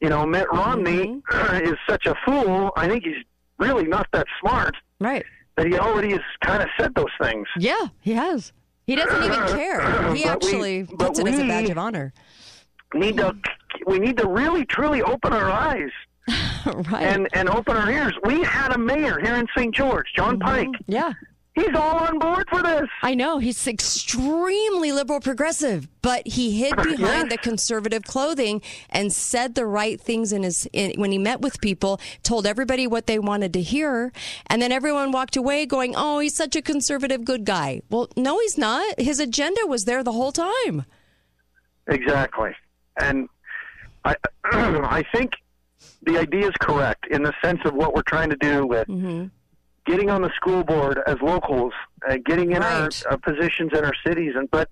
You 0.00 0.08
know, 0.08 0.24
Mitt 0.26 0.46
Romney 0.52 1.20
Mm-hmm. 1.30 1.66
is 1.72 1.74
such 1.88 2.06
a 2.06 2.14
fool. 2.24 2.70
I 2.76 2.86
think 2.88 3.04
he's 3.04 3.24
really 3.58 3.84
not 3.86 4.06
that 4.12 4.26
smart. 4.40 4.74
Right. 5.00 5.24
That 5.56 5.66
he 5.66 5.76
already 5.78 6.12
has 6.12 6.20
kind 6.40 6.62
of 6.62 6.68
said 6.78 6.94
those 6.94 7.06
things. 7.20 7.46
Yeah, 7.58 7.86
he 8.00 8.12
has. 8.14 8.52
He 8.86 8.94
doesn't 8.94 9.24
even 9.24 9.46
care. 9.56 9.80
He 9.90 9.96
But 10.04 10.12
we- 10.12 10.24
actually 10.24 10.84
puts 10.84 11.18
it 11.18 11.26
as 11.26 11.38
a 11.38 11.46
badge 11.48 11.70
of 11.70 11.78
honor. 11.78 12.12
Need 12.94 13.16
to 13.18 13.34
we 13.88 13.98
need 13.98 14.16
to 14.18 14.28
really 14.28 14.64
truly 14.66 15.02
open 15.02 15.32
our 15.32 15.50
eyes 15.50 15.90
right. 16.90 17.02
and 17.02 17.28
and 17.32 17.48
open 17.48 17.76
our 17.76 17.90
ears. 17.90 18.14
We 18.24 18.42
had 18.42 18.72
a 18.72 18.78
mayor 18.78 19.18
here 19.18 19.36
in 19.36 19.46
St. 19.56 19.74
George, 19.74 20.06
John 20.14 20.38
mm-hmm. 20.38 20.72
Pike. 20.72 20.82
Yeah. 20.86 21.12
He's 21.54 21.74
all 21.74 21.96
on 21.96 22.20
board 22.20 22.46
for 22.48 22.62
this. 22.62 22.88
I 23.02 23.14
know 23.14 23.38
he's 23.38 23.66
extremely 23.66 24.92
liberal 24.92 25.18
progressive, 25.18 25.88
but 26.02 26.24
he 26.24 26.56
hid 26.56 26.76
behind 26.76 27.00
Yes. 27.00 27.30
the 27.30 27.38
conservative 27.38 28.04
clothing 28.04 28.62
and 28.90 29.12
said 29.12 29.56
the 29.56 29.66
right 29.66 30.00
things 30.00 30.32
in 30.32 30.44
his 30.44 30.68
in, 30.72 30.92
when 31.00 31.10
he 31.10 31.18
met 31.18 31.40
with 31.40 31.60
people, 31.60 32.00
told 32.22 32.46
everybody 32.46 32.86
what 32.86 33.08
they 33.08 33.18
wanted 33.18 33.52
to 33.54 33.62
hear, 33.62 34.12
and 34.46 34.62
then 34.62 34.70
everyone 34.70 35.10
walked 35.10 35.34
away 35.34 35.66
going, 35.66 35.94
"Oh, 35.96 36.20
he's 36.20 36.36
such 36.36 36.54
a 36.54 36.62
conservative 36.62 37.24
good 37.24 37.44
guy." 37.44 37.82
Well, 37.90 38.08
no, 38.16 38.38
he's 38.38 38.56
not. 38.56 39.00
His 39.00 39.18
agenda 39.18 39.66
was 39.66 39.84
there 39.84 40.04
the 40.04 40.12
whole 40.12 40.32
time. 40.32 40.84
Exactly, 41.88 42.54
and 43.00 43.28
I 44.08 44.14
I 44.98 45.04
think 45.14 45.32
the 46.02 46.18
idea 46.18 46.46
is 46.46 46.54
correct 46.60 47.06
in 47.10 47.22
the 47.22 47.32
sense 47.42 47.60
of 47.64 47.74
what 47.74 47.94
we're 47.94 48.02
trying 48.02 48.30
to 48.30 48.36
do 48.36 48.66
with 48.66 48.88
getting 49.86 50.10
on 50.10 50.22
the 50.22 50.30
school 50.36 50.62
board 50.62 51.00
as 51.06 51.16
locals, 51.22 51.72
uh, 52.08 52.18
getting 52.24 52.52
in 52.52 52.62
our 52.62 52.90
uh, 53.10 53.16
positions 53.16 53.72
in 53.72 53.84
our 53.84 53.94
cities, 54.06 54.32
and 54.36 54.50
but 54.50 54.68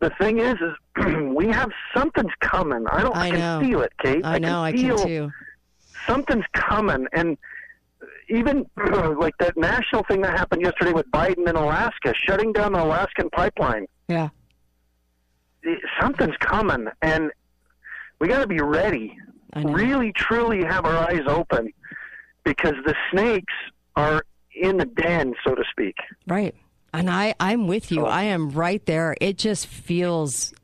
the 0.00 0.10
thing 0.20 0.38
is, 0.38 0.54
is 0.54 1.06
we 1.34 1.46
have 1.48 1.70
something's 1.94 2.32
coming. 2.40 2.84
I 2.90 3.02
don't. 3.02 3.16
I, 3.16 3.26
I 3.26 3.30
can 3.30 3.38
know. 3.38 3.60
feel 3.60 3.82
it, 3.82 3.92
Kate. 4.02 4.24
I 4.24 4.38
know, 4.38 4.62
I 4.62 4.72
can 4.72 4.80
can 4.80 4.96
feel 4.96 5.06
too. 5.06 5.32
something's 6.06 6.46
coming, 6.52 7.06
and 7.12 7.36
even 8.28 8.66
like 9.18 9.36
that 9.38 9.56
national 9.56 10.02
thing 10.04 10.22
that 10.22 10.36
happened 10.36 10.62
yesterday 10.62 10.92
with 10.92 11.06
Biden 11.10 11.48
in 11.48 11.56
Alaska, 11.56 12.14
shutting 12.16 12.52
down 12.52 12.72
the 12.72 12.82
Alaskan 12.82 13.30
pipeline. 13.30 13.86
Yeah. 14.08 14.30
Something's 16.00 16.36
coming, 16.40 16.88
and 17.02 17.30
we 18.22 18.28
got 18.28 18.38
to 18.38 18.46
be 18.46 18.60
ready. 18.60 19.18
Really, 19.56 20.12
truly 20.12 20.62
have 20.62 20.84
our 20.84 20.96
eyes 20.96 21.24
open 21.26 21.72
because 22.44 22.74
the 22.86 22.94
snakes 23.10 23.52
are 23.96 24.22
in 24.54 24.76
the 24.76 24.84
den, 24.84 25.34
so 25.44 25.56
to 25.56 25.64
speak. 25.72 25.96
Right. 26.28 26.54
And 26.94 27.10
I, 27.10 27.34
I'm 27.40 27.66
with 27.66 27.90
you. 27.90 28.06
I 28.06 28.24
am 28.24 28.50
right 28.50 28.84
there. 28.86 29.16
It 29.20 29.38
just 29.38 29.66
feels 29.66 30.54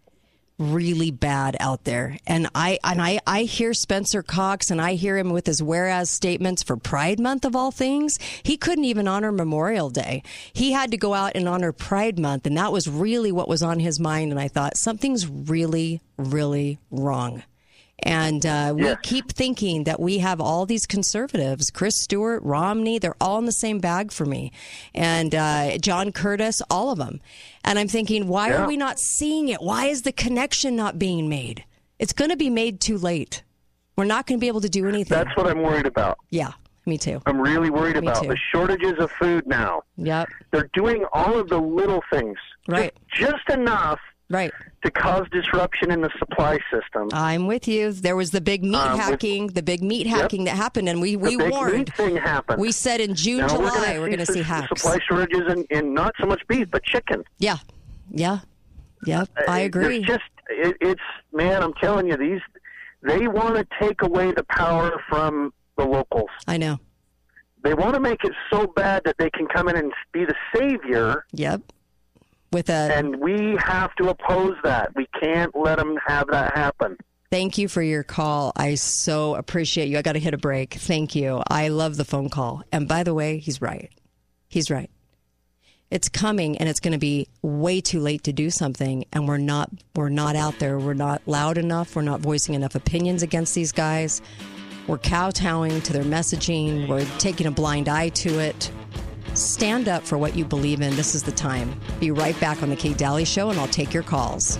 really 0.58 1.10
bad 1.10 1.56
out 1.58 1.82
there. 1.84 2.16
And 2.26 2.48
I 2.54 2.78
and 2.84 3.02
I, 3.02 3.20
I 3.26 3.42
hear 3.42 3.74
Spencer 3.74 4.22
Cox 4.22 4.70
and 4.70 4.80
I 4.80 4.94
hear 4.94 5.16
him 5.16 5.30
with 5.30 5.46
his 5.46 5.62
whereas 5.62 6.10
statements 6.10 6.62
for 6.62 6.76
Pride 6.76 7.18
Month 7.18 7.44
of 7.44 7.56
all 7.56 7.70
things. 7.70 8.18
He 8.42 8.56
couldn't 8.56 8.84
even 8.84 9.08
honor 9.08 9.32
Memorial 9.32 9.90
Day. 9.90 10.22
He 10.52 10.72
had 10.72 10.90
to 10.92 10.96
go 10.96 11.14
out 11.14 11.32
and 11.34 11.48
honor 11.48 11.72
Pride 11.72 12.18
Month, 12.18 12.46
and 12.46 12.56
that 12.56 12.72
was 12.72 12.88
really 12.88 13.32
what 13.32 13.48
was 13.48 13.62
on 13.62 13.80
his 13.80 13.98
mind. 13.98 14.30
And 14.30 14.40
I 14.40 14.48
thought 14.48 14.76
something's 14.76 15.26
really, 15.26 16.00
really 16.16 16.78
wrong. 16.90 17.42
And 18.04 18.46
uh, 18.46 18.74
we 18.76 18.94
keep 19.02 19.32
thinking 19.32 19.84
that 19.84 19.98
we 19.98 20.18
have 20.18 20.40
all 20.40 20.66
these 20.66 20.86
conservatives, 20.86 21.70
Chris 21.70 22.00
Stewart, 22.00 22.42
Romney, 22.44 22.98
they're 22.98 23.16
all 23.20 23.38
in 23.38 23.44
the 23.44 23.52
same 23.52 23.80
bag 23.80 24.12
for 24.12 24.24
me. 24.24 24.52
And 24.94 25.34
uh, 25.34 25.78
John 25.78 26.12
Curtis, 26.12 26.62
all 26.70 26.90
of 26.92 26.98
them. 26.98 27.20
And 27.64 27.78
I'm 27.78 27.88
thinking, 27.88 28.28
why 28.28 28.50
Yeah. 28.50 28.62
are 28.62 28.68
we 28.68 28.76
not 28.76 28.98
seeing 29.00 29.48
it? 29.48 29.60
Why 29.60 29.86
is 29.86 30.02
the 30.02 30.12
connection 30.12 30.76
not 30.76 30.98
being 30.98 31.28
made? 31.28 31.64
It's 31.98 32.12
going 32.12 32.30
to 32.30 32.36
be 32.36 32.50
made 32.50 32.80
too 32.80 32.98
late. 32.98 33.42
We're 33.96 34.04
not 34.04 34.26
going 34.28 34.38
to 34.38 34.40
be 34.40 34.46
able 34.46 34.60
to 34.60 34.68
do 34.68 34.86
anything. 34.86 35.18
That's 35.18 35.36
what 35.36 35.48
I'm 35.48 35.60
worried 35.60 35.86
about. 35.86 36.18
Yeah, 36.30 36.52
me 36.86 36.98
too. 36.98 37.20
I'm 37.26 37.40
really 37.40 37.68
worried 37.68 37.96
Me 37.96 38.06
about 38.06 38.22
too. 38.22 38.28
the 38.28 38.36
shortages 38.36 38.96
of 39.00 39.10
food 39.10 39.44
now. 39.48 39.82
Yep. 39.96 40.28
They're 40.52 40.70
doing 40.72 41.04
all 41.12 41.36
of 41.36 41.48
the 41.48 41.58
little 41.58 42.04
things, 42.12 42.38
Right. 42.68 42.94
just, 43.12 43.32
just 43.32 43.50
enough, 43.58 43.98
right, 44.30 44.52
to 44.84 44.90
cause 44.90 45.26
disruption 45.30 45.90
in 45.90 46.00
the 46.00 46.10
supply 46.18 46.58
system. 46.70 47.08
I'm 47.12 47.46
with 47.46 47.66
you. 47.68 47.92
There 47.92 48.16
was 48.16 48.30
the 48.30 48.40
big 48.40 48.62
meat 48.64 48.76
Um, 48.76 48.92
with- 48.92 49.00
hacking, 49.00 49.46
the 49.48 49.62
big 49.62 49.82
meat 49.82 50.06
hacking 50.06 50.44
that 50.44 50.56
happened, 50.56 50.88
and 50.88 51.00
we, 51.00 51.16
we 51.16 51.36
the 51.36 51.44
big 51.44 51.50
warned. 51.52 51.74
meat 51.78 51.94
thing 51.94 52.16
happened. 52.16 52.60
We 52.60 52.72
said 52.72 53.00
in 53.00 53.14
June, 53.14 53.38
Now 53.38 53.48
July, 53.48 53.98
we're 53.98 54.06
going 54.06 54.18
to 54.18 54.26
su- 54.26 54.34
see 54.34 54.42
hacks. 54.42 54.68
supply 54.68 54.98
shortages 55.08 55.52
in, 55.52 55.64
in 55.70 55.94
not 55.94 56.14
so 56.20 56.26
much 56.26 56.42
beef, 56.48 56.68
but 56.70 56.82
chicken. 56.84 57.24
Yeah, 57.38 57.58
yeah, 58.10 58.40
yep. 59.04 59.28
I 59.48 59.62
Uh, 59.62 59.66
agree. 59.66 59.98
There's 60.04 60.06
just 60.18 60.24
it, 60.50 60.76
it's 60.80 61.00
man, 61.32 61.62
I'm 61.62 61.74
telling 61.74 62.06
you, 62.08 62.16
these 62.16 62.40
they 63.02 63.28
want 63.28 63.54
to 63.56 63.66
take 63.80 64.02
away 64.02 64.32
the 64.32 64.44
power 64.44 65.00
from 65.08 65.52
the 65.76 65.84
locals. 65.84 66.30
I 66.46 66.56
know. 66.56 66.78
They 67.62 67.74
want 67.74 67.94
to 67.94 68.00
make 68.00 68.24
it 68.24 68.32
so 68.50 68.66
bad 68.66 69.02
that 69.04 69.16
they 69.18 69.30
can 69.30 69.46
come 69.46 69.68
in 69.68 69.76
and 69.76 69.92
be 70.12 70.24
the 70.24 70.34
savior. 70.54 71.24
Yep. 71.32 71.60
With 72.50 72.70
a 72.70 72.90
and 72.94 73.20
we 73.20 73.56
have 73.62 73.94
to 73.96 74.08
oppose 74.08 74.56
that. 74.64 74.94
We 74.96 75.06
can't 75.20 75.54
let 75.54 75.78
them 75.78 75.98
have 76.06 76.28
that 76.28 76.56
happen. 76.56 76.96
Thank 77.30 77.58
you 77.58 77.68
for 77.68 77.82
your 77.82 78.02
call. 78.02 78.52
I 78.56 78.76
so 78.76 79.34
appreciate 79.34 79.88
you. 79.88 79.98
I 79.98 80.02
got 80.02 80.12
to 80.12 80.18
hit 80.18 80.32
a 80.32 80.38
break. 80.38 80.74
Thank 80.74 81.14
you. 81.14 81.42
I 81.46 81.68
love 81.68 81.98
the 81.98 82.06
phone 82.06 82.30
call. 82.30 82.62
And 82.72 82.88
by 82.88 83.02
the 83.02 83.12
way, 83.12 83.38
he's 83.38 83.60
right. 83.60 83.90
He's 84.48 84.70
right. 84.70 84.90
It's 85.90 86.08
coming 86.08 86.56
and 86.58 86.68
it's 86.68 86.80
going 86.80 86.92
to 86.92 86.98
be 86.98 87.28
way 87.42 87.80
too 87.80 88.00
late 88.00 88.24
to 88.24 88.32
do 88.32 88.50
something 88.50 89.04
and 89.12 89.26
we're 89.26 89.38
not 89.38 89.70
we're 89.94 90.10
not 90.10 90.36
out 90.36 90.58
there. 90.58 90.78
We're 90.78 90.94
not 90.94 91.22
loud 91.26 91.58
enough. 91.58 91.96
We're 91.96 92.02
not 92.02 92.20
voicing 92.20 92.54
enough 92.54 92.74
opinions 92.74 93.22
against 93.22 93.54
these 93.54 93.72
guys. 93.72 94.22
We're 94.86 94.98
kowtowing 94.98 95.82
to 95.82 95.92
their 95.92 96.04
messaging. 96.04 96.88
We're 96.88 97.06
taking 97.18 97.46
a 97.46 97.50
blind 97.50 97.88
eye 97.88 98.08
to 98.10 98.38
it. 98.38 98.70
Stand 99.38 99.88
up 99.88 100.02
for 100.02 100.18
what 100.18 100.36
you 100.36 100.44
believe 100.44 100.80
in. 100.80 100.94
This 100.96 101.14
is 101.14 101.22
the 101.22 101.32
time. 101.32 101.72
Be 102.00 102.10
right 102.10 102.38
back 102.40 102.62
on 102.62 102.70
the 102.70 102.76
Kate 102.76 102.98
Daly 102.98 103.24
show 103.24 103.50
and 103.50 103.58
I'll 103.58 103.68
take 103.68 103.94
your 103.94 104.02
calls. 104.02 104.58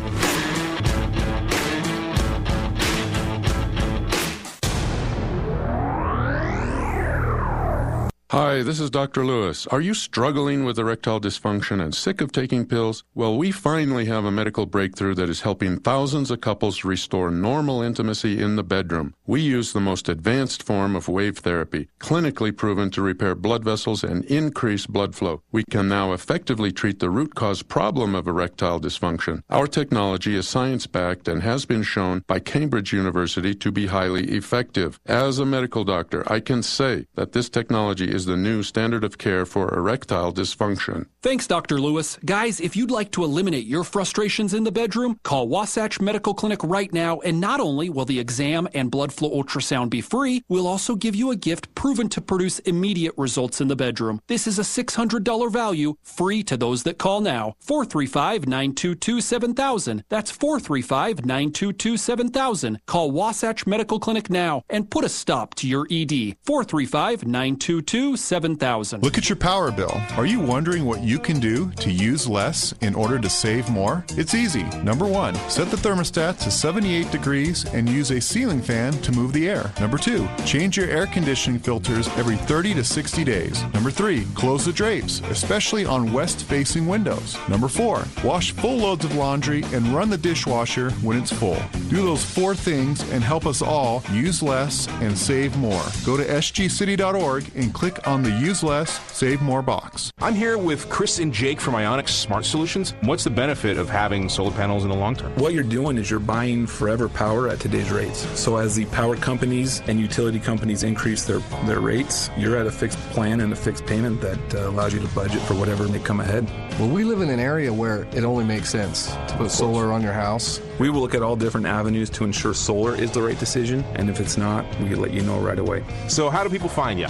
Hi, 8.31 8.63
this 8.63 8.79
is 8.79 8.91
Dr. 8.91 9.25
Lewis. 9.25 9.67
Are 9.69 9.81
you 9.81 9.95
struggling 9.95 10.67
with 10.67 10.79
erectile 10.79 11.19
dysfunction 11.19 11.83
and 11.83 11.95
sick 11.95 12.21
of 12.21 12.31
taking 12.31 12.67
pills? 12.67 13.03
Well, 13.15 13.39
we 13.39 13.51
finally 13.51 14.05
have 14.05 14.27
a 14.27 14.31
medical 14.31 14.67
breakthrough 14.67 15.15
that 15.15 15.31
is 15.31 15.41
helping 15.41 15.81
thousands 15.81 16.31
of 16.31 16.43
couples 16.43 16.85
restore 16.85 17.31
normal 17.31 17.81
intimacy 17.81 18.39
in 18.39 18.57
the 18.57 18.63
bedroom. 18.63 19.15
We 19.27 19.41
use 19.41 19.73
the 19.73 19.81
most 19.81 20.11
advanced 20.11 20.63
form 20.63 20.95
of 20.95 21.09
wave 21.09 21.39
therapy, 21.39 21.89
clinically 22.01 22.55
proven 22.55 22.91
to 22.91 23.01
repair 23.01 23.35
blood 23.35 23.65
vessels 23.65 24.05
and 24.05 24.27
increase 24.27 24.85
blood 24.85 25.15
flow. 25.15 25.41
We 25.51 25.65
can 25.65 25.89
now 25.89 26.13
effectively 26.13 26.71
treat 26.71 26.99
the 26.99 27.09
root 27.09 27.35
cause 27.35 27.63
problem 27.63 28.15
of 28.15 28.29
erectile 28.29 28.79
dysfunction. 28.79 29.43
Our 29.49 29.67
technology 29.67 30.37
is 30.37 30.47
science 30.47 30.87
backed 30.87 31.29
and 31.29 31.43
has 31.43 31.65
been 31.65 31.83
shown 31.83 32.25
by 32.27 32.41
Cambridge 32.41 32.93
University 32.93 33.55
to 33.55 33.73
be 33.73 33.87
highly 33.87 34.25
effective. 34.37 35.01
As 35.07 35.39
a 35.39 35.47
medical 35.47 35.85
doctor, 35.85 36.31
I 36.31 36.41
can 36.41 36.63
say 36.63 37.07
that 37.15 37.33
this 37.33 37.49
technology 37.49 38.18
is 38.19 38.25
the 38.27 38.37
new 38.37 38.65
standard 38.65 39.05
of 39.05 39.17
care 39.17 39.47
for 39.47 39.73
erectile 39.73 40.33
dysfunction. 40.33 41.07
Thanks, 41.23 41.47
Dr. 41.47 41.81
Lewis. 41.81 42.19
Guys, 42.25 42.59
if 42.61 42.75
you'd 42.75 42.91
like 42.91 43.13
to 43.13 43.23
eliminate 43.23 43.65
your 43.65 43.85
frustrations 43.85 44.55
in 44.55 44.65
the 44.65 44.73
bedroom, 44.73 45.21
call 45.23 45.47
Wasatch 45.47 46.01
Medical 46.01 46.35
Clinic 46.35 46.59
right 46.65 46.93
now, 46.93 47.21
and 47.21 47.41
not 47.41 47.61
only 47.61 47.89
will 47.89 48.05
the 48.05 48.19
exam 48.19 48.67
and 48.75 48.91
blood 48.91 49.13
flow 49.13 49.31
ultrasound 49.31 49.91
be 49.91 50.01
free, 50.01 50.43
we'll 50.49 50.67
also 50.67 50.97
give 50.97 51.15
you 51.15 51.31
a 51.31 51.37
gift 51.37 51.73
proven 51.77 52.09
to 52.09 52.21
produce 52.21 52.59
immediate 52.61 53.15
results 53.17 53.61
in 53.61 53.69
the 53.69 53.77
bedroom. 53.77 54.21
This 54.27 54.49
is 54.49 54.59
a 54.59 54.63
$600 54.63 55.53
value, 55.53 55.95
free 56.03 56.43
to 56.43 56.57
those 56.57 56.83
that 56.83 56.99
call 56.99 57.21
now. 57.21 57.55
435 57.61 58.49
922 58.49 59.21
7000. 59.21 60.03
That's 60.09 60.33
435 60.33 61.25
922 61.25 61.97
7000. 61.97 62.81
Call 62.85 63.13
Wasatch 63.13 63.65
Medical 63.65 64.01
Clinic 64.01 64.29
now 64.29 64.65
and 64.69 64.91
put 64.91 65.05
a 65.05 65.09
stop 65.09 65.55
to 65.55 65.69
your 65.69 65.87
ED. 65.89 66.37
435 66.45 67.25
922 67.25 68.08
7000. 68.17 69.03
Look 69.03 69.19
at 69.19 69.29
your 69.29 69.37
power 69.37 69.71
bill. 69.71 70.01
Are 70.17 70.27
you 70.27 70.41
wondering 70.41 70.85
what 70.85 71.03
you 71.03 71.19
can 71.19 71.41
do 71.41 71.71
to 71.73 71.91
use 71.91 72.27
less 72.27 72.73
in 72.81 72.95
order 72.95 73.19
to 73.19 73.29
save 73.29 73.69
more? 73.69 74.05
It's 74.11 74.35
easy. 74.35 74.65
Number 74.83 75.07
one, 75.07 75.35
set 75.49 75.71
the 75.71 75.77
thermostat 75.77 76.39
to 76.41 76.51
78 76.51 77.11
degrees 77.11 77.65
and 77.67 77.89
use 77.89 78.11
a 78.11 78.21
ceiling 78.21 78.63
fan 78.63 78.93
to 79.03 79.13
move 79.13 79.33
the 79.33 79.49
air. 79.49 79.73
Number 79.81 79.99
two, 79.99 80.29
change 80.45 80.77
your 80.77 80.89
air 80.89 81.07
conditioning 81.07 81.61
filters 81.61 82.09
every 82.17 82.37
30 82.37 82.75
to 82.75 82.85
60 82.85 83.25
days. 83.25 83.63
Number 83.75 83.91
three, 83.91 84.27
close 84.35 84.65
the 84.65 84.73
drapes, 84.73 85.21
especially 85.31 85.85
on 85.85 86.13
west 86.13 86.45
facing 86.45 86.87
windows. 86.87 87.37
Number 87.49 87.69
four, 87.69 88.05
wash 88.25 88.53
full 88.53 88.79
loads 88.79 89.05
of 89.05 89.15
laundry 89.15 89.63
and 89.73 89.89
run 89.89 90.11
the 90.11 90.19
dishwasher 90.19 90.91
when 91.03 91.19
it's 91.19 91.33
full. 91.33 91.61
Do 91.89 91.97
those 91.97 92.25
four 92.25 92.55
things 92.55 93.01
and 93.11 93.23
help 93.23 93.47
us 93.47 93.63
all 93.63 94.03
use 94.13 94.43
less 94.43 94.89
and 95.01 95.17
save 95.17 95.57
more. 95.57 95.83
Go 96.05 96.17
to 96.17 96.25
sgcity.org 96.25 97.51
and 97.55 97.73
click 97.73 97.98
on 98.07 98.23
the 98.23 98.31
Use 98.31 98.63
Less, 98.63 99.01
Save 99.13 99.43
More 99.43 99.63
box. 99.63 100.13
I'm 100.21 100.35
here 100.35 100.59
with 100.59 100.89
Chris 100.89 101.19
and 101.19 101.33
Jake 101.33 101.61
from 101.61 101.75
Ionic 101.75 102.09
Smart 102.09 102.45
Solutions. 102.45 102.95
What's 103.03 103.25
the 103.25 103.31
benefit 103.31 103.77
of 103.77 103.89
having 103.89 104.29
solar 104.29 104.51
panels 104.51 104.85
in 104.85 104.91
the 104.91 104.97
long 104.97 105.15
term? 105.15 105.33
What 105.37 105.55
you're 105.55 105.63
doing 105.63 105.97
is 105.99 106.11
you're 106.11 106.21
buying 106.21 106.67
forever 106.67 107.09
power 107.09 107.49
at 107.49 107.61
today's 107.61 107.91
rates. 107.91 108.27
So 108.39 108.57
as 108.57 108.77
the 108.77 108.85
power 108.87 109.17
companies 109.17 109.81
and 109.87 110.01
utility 110.01 110.41
companies 110.41 110.83
increase 110.83 111.25
their, 111.25 111.39
their 111.67 111.81
rates, 111.81 112.31
you're 112.37 112.57
at 112.57 112.67
a 112.67 112.73
fixed 112.73 112.99
plan 113.11 113.41
and 113.41 113.53
a 113.53 113.57
fixed 113.57 113.87
payment 113.87 114.21
that 114.21 114.55
uh, 114.55 114.69
allows 114.69 114.95
you 114.95 115.01
to 115.01 115.09
budget 115.09 115.41
for 115.43 115.55
whatever 115.55 115.89
may 115.89 115.99
come 115.99 116.21
ahead. 116.21 116.49
Well, 116.79 116.89
we 116.89 117.05
live 117.05 117.21
in 117.21 117.31
an 117.31 117.41
area 117.41 117.73
where 117.73 118.03
it 118.13 118.25
only 118.25 118.45
makes 118.45 118.71
sense 118.71 119.07
to 119.07 119.35
put 119.37 119.51
solar 119.51 119.93
on 119.93 120.03
your 120.03 120.13
house. 120.13 120.61
We 120.79 120.91
will 120.91 121.01
look 121.01 121.15
at 121.15 121.23
all 121.23 121.35
different 121.35 121.67
avenues 121.67 122.09
to 122.11 122.25
ensure 122.25 122.55
solar 122.55 122.95
is 122.95 123.11
the 123.11 123.23
right 123.23 123.39
decision, 123.39 123.85
and 123.95 124.09
if 124.09 124.21
it's 124.21 124.37
not, 124.37 124.65
we 124.81 124.95
let 124.95 125.13
you 125.13 125.23
know 125.23 125.41
right 125.41 125.59
away. 125.59 125.83
So, 126.07 126.31
how 126.31 126.45
do 126.45 126.51
people 126.51 126.69
find 126.69 127.01
you? 127.01 127.07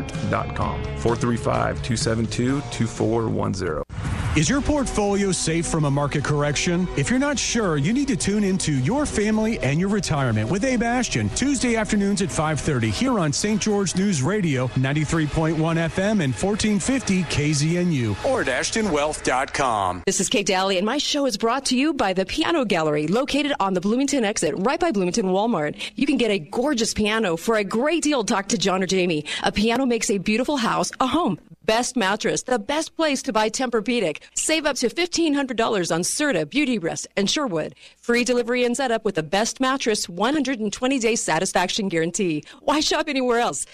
IonicSmart.com 0.00 0.80
435 0.98 1.82
272 1.82 2.62
2410. 2.70 3.89
Is 4.36 4.48
your 4.48 4.60
portfolio 4.60 5.32
safe 5.32 5.66
from 5.66 5.86
a 5.86 5.90
market 5.90 6.22
correction? 6.22 6.86
If 6.96 7.10
you're 7.10 7.18
not 7.18 7.36
sure, 7.36 7.78
you 7.78 7.92
need 7.92 8.06
to 8.06 8.16
tune 8.16 8.44
into 8.44 8.70
Your 8.70 9.04
Family 9.04 9.58
and 9.58 9.80
Your 9.80 9.88
Retirement 9.88 10.48
with 10.48 10.64
Abe 10.64 10.84
Ashton, 10.84 11.28
Tuesday 11.30 11.74
afternoons 11.74 12.22
at 12.22 12.28
5:30 12.28 12.90
here 12.90 13.18
on 13.18 13.32
St. 13.32 13.60
George 13.60 13.96
News 13.96 14.22
Radio, 14.22 14.68
93.1 14.76 15.78
FM 15.78 16.20
and 16.22 16.32
1450 16.32 17.24
KZNU 17.24 18.24
or 18.24 18.42
at 18.42 18.46
ashtonwealth.com. 18.46 20.04
This 20.06 20.20
is 20.20 20.28
Kate 20.28 20.46
Daly, 20.46 20.76
and 20.76 20.86
my 20.86 20.98
show 20.98 21.26
is 21.26 21.36
brought 21.36 21.64
to 21.66 21.76
you 21.76 21.92
by 21.92 22.12
the 22.12 22.24
Piano 22.24 22.64
Gallery, 22.64 23.08
located 23.08 23.52
on 23.58 23.74
the 23.74 23.80
Bloomington 23.80 24.24
exit, 24.24 24.54
right 24.58 24.78
by 24.78 24.92
Bloomington 24.92 25.26
Walmart. 25.26 25.74
You 25.96 26.06
can 26.06 26.18
get 26.18 26.30
a 26.30 26.38
gorgeous 26.38 26.94
piano 26.94 27.36
for 27.36 27.56
a 27.56 27.64
great 27.64 28.04
deal. 28.04 28.22
Talk 28.22 28.46
to 28.50 28.58
John 28.58 28.80
or 28.80 28.86
Jamie. 28.86 29.24
A 29.42 29.50
piano 29.50 29.86
makes 29.86 30.08
a 30.08 30.18
beautiful 30.18 30.58
house 30.58 30.92
a 31.00 31.08
home. 31.08 31.40
Best 31.64 31.96
mattress, 31.96 32.42
the 32.42 32.58
best 32.58 32.96
place 32.96 33.22
to 33.22 33.32
buy 33.32 33.48
Tempur-Pedic. 33.48 34.19
Save 34.34 34.66
up 34.66 34.76
to 34.76 34.88
$1,500 34.88 35.94
on 35.94 36.02
Serta, 36.02 36.46
Beautyrest, 36.46 37.06
and 37.16 37.30
Sherwood. 37.30 37.74
Free 38.00 38.24
delivery 38.24 38.64
and 38.64 38.76
setup 38.76 39.04
with 39.04 39.16
the 39.16 39.22
best 39.22 39.60
mattress, 39.60 40.06
120-day 40.06 41.16
satisfaction 41.16 41.88
guarantee. 41.88 42.44
Why 42.60 42.80
shop 42.80 43.08
anywhere 43.08 43.40
else? 43.40 43.66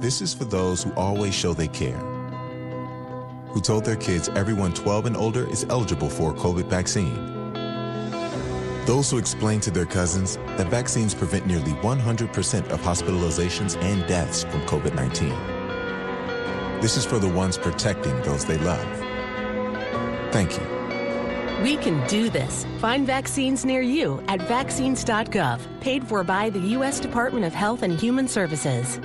This 0.00 0.22
is 0.22 0.32
for 0.32 0.44
those 0.44 0.82
who 0.82 0.92
always 0.94 1.34
show 1.34 1.52
they 1.52 1.68
care. 1.68 1.98
Who 3.50 3.60
told 3.60 3.84
their 3.84 3.96
kids 3.96 4.28
everyone 4.30 4.72
12 4.72 5.06
and 5.06 5.16
older 5.16 5.48
is 5.50 5.66
eligible 5.68 6.08
for 6.08 6.30
a 6.30 6.34
COVID 6.34 6.66
vaccine. 6.66 7.14
Those 8.86 9.10
who 9.10 9.18
explain 9.18 9.60
to 9.60 9.70
their 9.70 9.86
cousins 9.86 10.36
that 10.56 10.68
vaccines 10.68 11.14
prevent 11.14 11.46
nearly 11.46 11.72
100% 11.72 12.68
of 12.70 12.80
hospitalizations 12.80 13.76
and 13.82 14.06
deaths 14.08 14.44
from 14.44 14.62
COVID 14.62 14.94
19. 14.94 15.28
This 16.80 16.96
is 16.96 17.04
for 17.04 17.18
the 17.18 17.28
ones 17.28 17.58
protecting 17.58 18.20
those 18.22 18.44
they 18.44 18.58
love. 18.58 19.09
Thank 20.32 20.56
you. 20.58 20.80
We 21.62 21.76
can 21.76 22.06
do 22.08 22.30
this. 22.30 22.66
Find 22.78 23.06
vaccines 23.06 23.64
near 23.64 23.82
you 23.82 24.22
at 24.28 24.40
vaccines.gov, 24.42 25.60
paid 25.80 26.06
for 26.06 26.24
by 26.24 26.50
the 26.50 26.60
U.S. 26.76 27.00
Department 27.00 27.44
of 27.44 27.52
Health 27.52 27.82
and 27.82 27.98
Human 27.98 28.26
Services. 28.26 28.98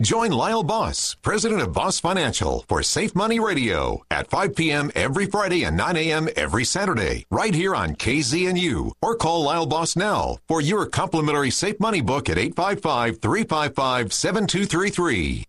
Join 0.00 0.30
Lyle 0.30 0.62
Boss, 0.62 1.16
president 1.22 1.60
of 1.60 1.72
Boss 1.72 1.98
Financial, 1.98 2.64
for 2.68 2.84
Safe 2.84 3.16
Money 3.16 3.40
Radio 3.40 4.04
at 4.12 4.30
5 4.30 4.54
p.m. 4.54 4.92
every 4.94 5.26
Friday 5.26 5.64
and 5.64 5.76
9 5.76 5.96
a.m. 5.96 6.28
every 6.36 6.64
Saturday, 6.64 7.24
right 7.32 7.52
here 7.52 7.74
on 7.74 7.96
KZNU. 7.96 8.92
Or 9.02 9.16
call 9.16 9.42
Lyle 9.42 9.66
Boss 9.66 9.96
now 9.96 10.38
for 10.46 10.60
your 10.60 10.86
complimentary 10.86 11.50
Safe 11.50 11.80
Money 11.80 12.00
book 12.00 12.28
at 12.28 12.38
855 12.38 13.20
355 13.20 14.12
7233. 14.12 15.44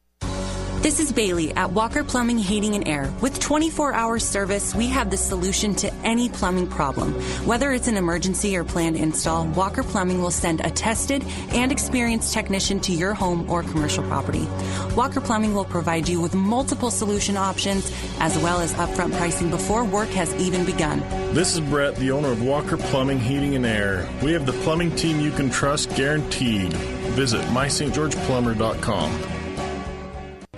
This 0.82 1.02
is 1.02 1.12
Bailey 1.12 1.54
at 1.56 1.74
Walker 1.74 2.06
Plumbing, 2.06 2.38
Heating, 2.38 2.74
and 2.74 2.88
Air. 2.88 3.12
With 3.20 3.38
24 3.42 3.94
hour 3.94 4.18
service, 4.18 4.74
we 4.74 4.88
have 4.88 5.10
the 5.12 5.18
solution 5.18 5.76
to 5.76 5.94
any 6.06 6.30
plumbing 6.30 6.68
problem. 6.68 7.16
Whether 7.46 7.74
it's 7.74 7.90
an 7.90 7.98
emergency 7.98 8.56
or 8.56 8.64
planned 8.64 8.96
install, 8.96 9.46
Walker 9.48 9.84
Plumbing 9.84 10.22
will 10.22 10.32
send 10.32 10.62
a 10.62 10.70
tested 10.70 11.22
and 11.50 11.74
experienced 11.74 12.34
technician 12.34 12.80
to 12.80 12.94
your 12.94 13.14
home 13.14 13.50
or 13.50 13.62
commercial 13.62 14.06
property. 14.06 14.48
Walker 14.96 15.20
Plumbing 15.20 15.54
will 15.54 15.66
provide 15.66 16.08
you 16.08 16.22
with 16.22 16.34
multiple 16.34 16.92
solution 16.92 17.36
options 17.36 17.92
as 18.22 18.38
well 18.38 18.62
as 18.62 18.74
upfront 18.76 19.14
pricing 19.18 19.50
before 19.50 19.84
work 19.84 20.08
has 20.12 20.34
even 20.36 20.64
begun. 20.64 21.02
This 21.34 21.56
is 21.56 21.60
Brett, 21.60 21.98
the 21.98 22.12
owner 22.12 22.32
of 22.32 22.42
Walker 22.42 22.78
Plumbing, 22.78 23.20
Heating, 23.20 23.56
and 23.56 23.66
Air. 23.66 24.08
We 24.24 24.32
have 24.32 24.46
the 24.46 24.54
plumbing 24.64 24.96
team 24.96 25.20
you 25.20 25.32
can 25.32 25.50
trust 25.50 25.94
guaranteed. 25.98 26.72
Visit 26.72 27.42
mystgeorgeplumber.com. 27.48 29.39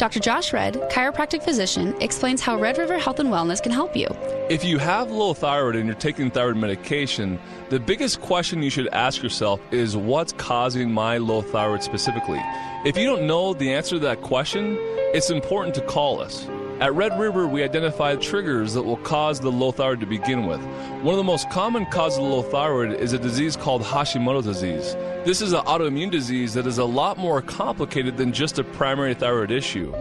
Dr. 0.01 0.19
Josh 0.19 0.51
Redd, 0.51 0.73
chiropractic 0.89 1.43
physician, 1.43 1.93
explains 2.01 2.41
how 2.41 2.59
Red 2.59 2.79
River 2.79 2.97
Health 2.97 3.19
and 3.19 3.29
Wellness 3.29 3.61
can 3.61 3.71
help 3.71 3.95
you. 3.95 4.07
If 4.49 4.63
you 4.63 4.79
have 4.79 5.11
low 5.11 5.35
thyroid 5.35 5.75
and 5.75 5.85
you're 5.85 5.93
taking 5.93 6.31
thyroid 6.31 6.57
medication, 6.57 7.39
the 7.69 7.79
biggest 7.79 8.19
question 8.19 8.63
you 8.63 8.71
should 8.71 8.87
ask 8.93 9.21
yourself 9.21 9.61
is 9.69 9.95
what's 9.95 10.33
causing 10.33 10.91
my 10.91 11.19
low 11.19 11.43
thyroid 11.43 11.83
specifically? 11.83 12.41
If 12.83 12.97
you 12.97 13.05
don't 13.05 13.27
know 13.27 13.53
the 13.53 13.71
answer 13.71 13.97
to 13.97 13.99
that 13.99 14.21
question, 14.21 14.75
it's 15.13 15.29
important 15.29 15.75
to 15.75 15.81
call 15.81 16.19
us. 16.19 16.47
At 16.81 16.95
Red 16.95 17.19
River, 17.19 17.47
we 17.47 17.61
identify 17.61 18.15
triggers 18.15 18.73
that 18.73 18.81
will 18.81 18.97
cause 18.97 19.39
the 19.39 19.51
low 19.51 19.71
thyroid 19.71 19.99
to 19.99 20.07
begin 20.07 20.47
with. 20.47 20.59
One 21.03 21.13
of 21.13 21.17
the 21.17 21.23
most 21.23 21.47
common 21.51 21.85
causes 21.85 22.17
of 22.17 22.23
low 22.23 22.41
thyroid 22.41 22.99
is 22.99 23.13
a 23.13 23.19
disease 23.19 23.55
called 23.55 23.83
Hashimoto 23.83 24.43
disease. 24.43 24.95
This 25.23 25.43
is 25.43 25.53
an 25.53 25.63
autoimmune 25.65 26.09
disease 26.09 26.55
that 26.55 26.65
is 26.65 26.79
a 26.79 26.83
lot 26.83 27.19
more 27.19 27.39
complicated 27.39 28.17
than 28.17 28.33
just 28.33 28.57
a 28.57 28.63
primary 28.63 29.13
thyroid 29.13 29.51
issue. 29.51 29.91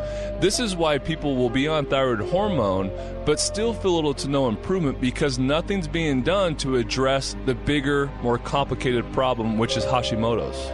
This 0.41 0.59
is 0.59 0.75
why 0.75 0.97
people 0.97 1.37
will 1.37 1.51
be 1.51 1.69
on 1.69 1.85
thyroid 1.85 2.23
hormone 2.31 2.91
but 3.27 3.39
still 3.39 3.75
feel 3.75 3.97
little 3.97 4.15
to 4.15 4.29
no 4.29 4.49
improvement 4.49 5.03
because 5.03 5.39
nothing's 5.39 5.87
being 5.87 6.23
done 6.23 6.57
to 6.57 6.77
address 6.77 7.37
the 7.45 7.55
bigger, 7.55 8.11
more 8.23 8.39
complicated 8.39 9.05
problem, 9.13 9.59
which 9.59 9.77
is 9.77 9.85
Hashimoto's. 9.85 10.73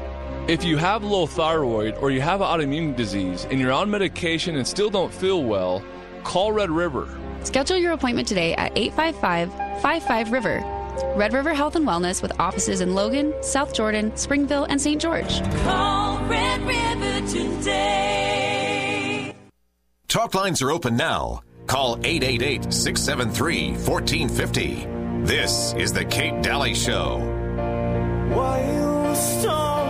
If 0.49 0.62
you 0.62 0.77
have 0.77 1.03
low 1.03 1.27
thyroid 1.27 1.97
or 1.97 2.12
you 2.12 2.21
have 2.21 2.40
an 2.40 2.47
autoimmune 2.47 2.95
disease 2.95 3.49
and 3.51 3.59
you're 3.59 3.73
on 3.73 3.90
medication 3.90 4.55
and 4.55 4.64
still 4.64 4.88
don't 4.88 5.12
feel 5.12 5.42
well, 5.42 5.83
call 6.27 6.53
Red 6.53 6.71
River. 6.71 7.09
Schedule 7.45 7.79
your 7.79 7.93
appointment 7.93 8.27
today 8.27 8.55
at 8.55 8.77
855 8.77 9.81
55 9.81 10.33
River. 10.33 10.61
Red 11.15 11.33
River 11.33 11.55
Health 11.55 11.77
and 11.77 11.87
Wellness 11.87 12.21
with 12.21 12.39
offices 12.41 12.81
in 12.81 12.95
Logan, 12.95 13.33
South 13.43 13.73
Jordan, 13.73 14.15
Springville, 14.17 14.65
and 14.65 14.81
St. 14.81 15.01
George. 15.01 15.41
Call 15.62 16.19
Red 16.25 16.62
River 16.62 17.27
today. 17.29 19.37
Talk 20.09 20.35
lines 20.35 20.61
are 20.62 20.73
open 20.73 20.97
now. 20.97 21.43
Call 21.67 21.99
888 22.05 22.73
673 22.73 23.71
1450. 23.73 24.87
This 25.27 25.75
is 25.75 25.93
The 25.93 26.05
Kate 26.05 26.43
Daly 26.43 26.75
Show. 26.75 27.19
While 28.33 29.15
storm 29.15 29.86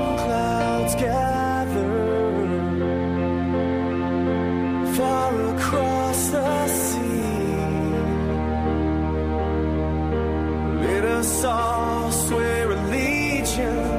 let 10.97 11.05
us 11.05 11.45
all 11.45 12.11
swear 12.11 12.71
allegiance 12.71 13.96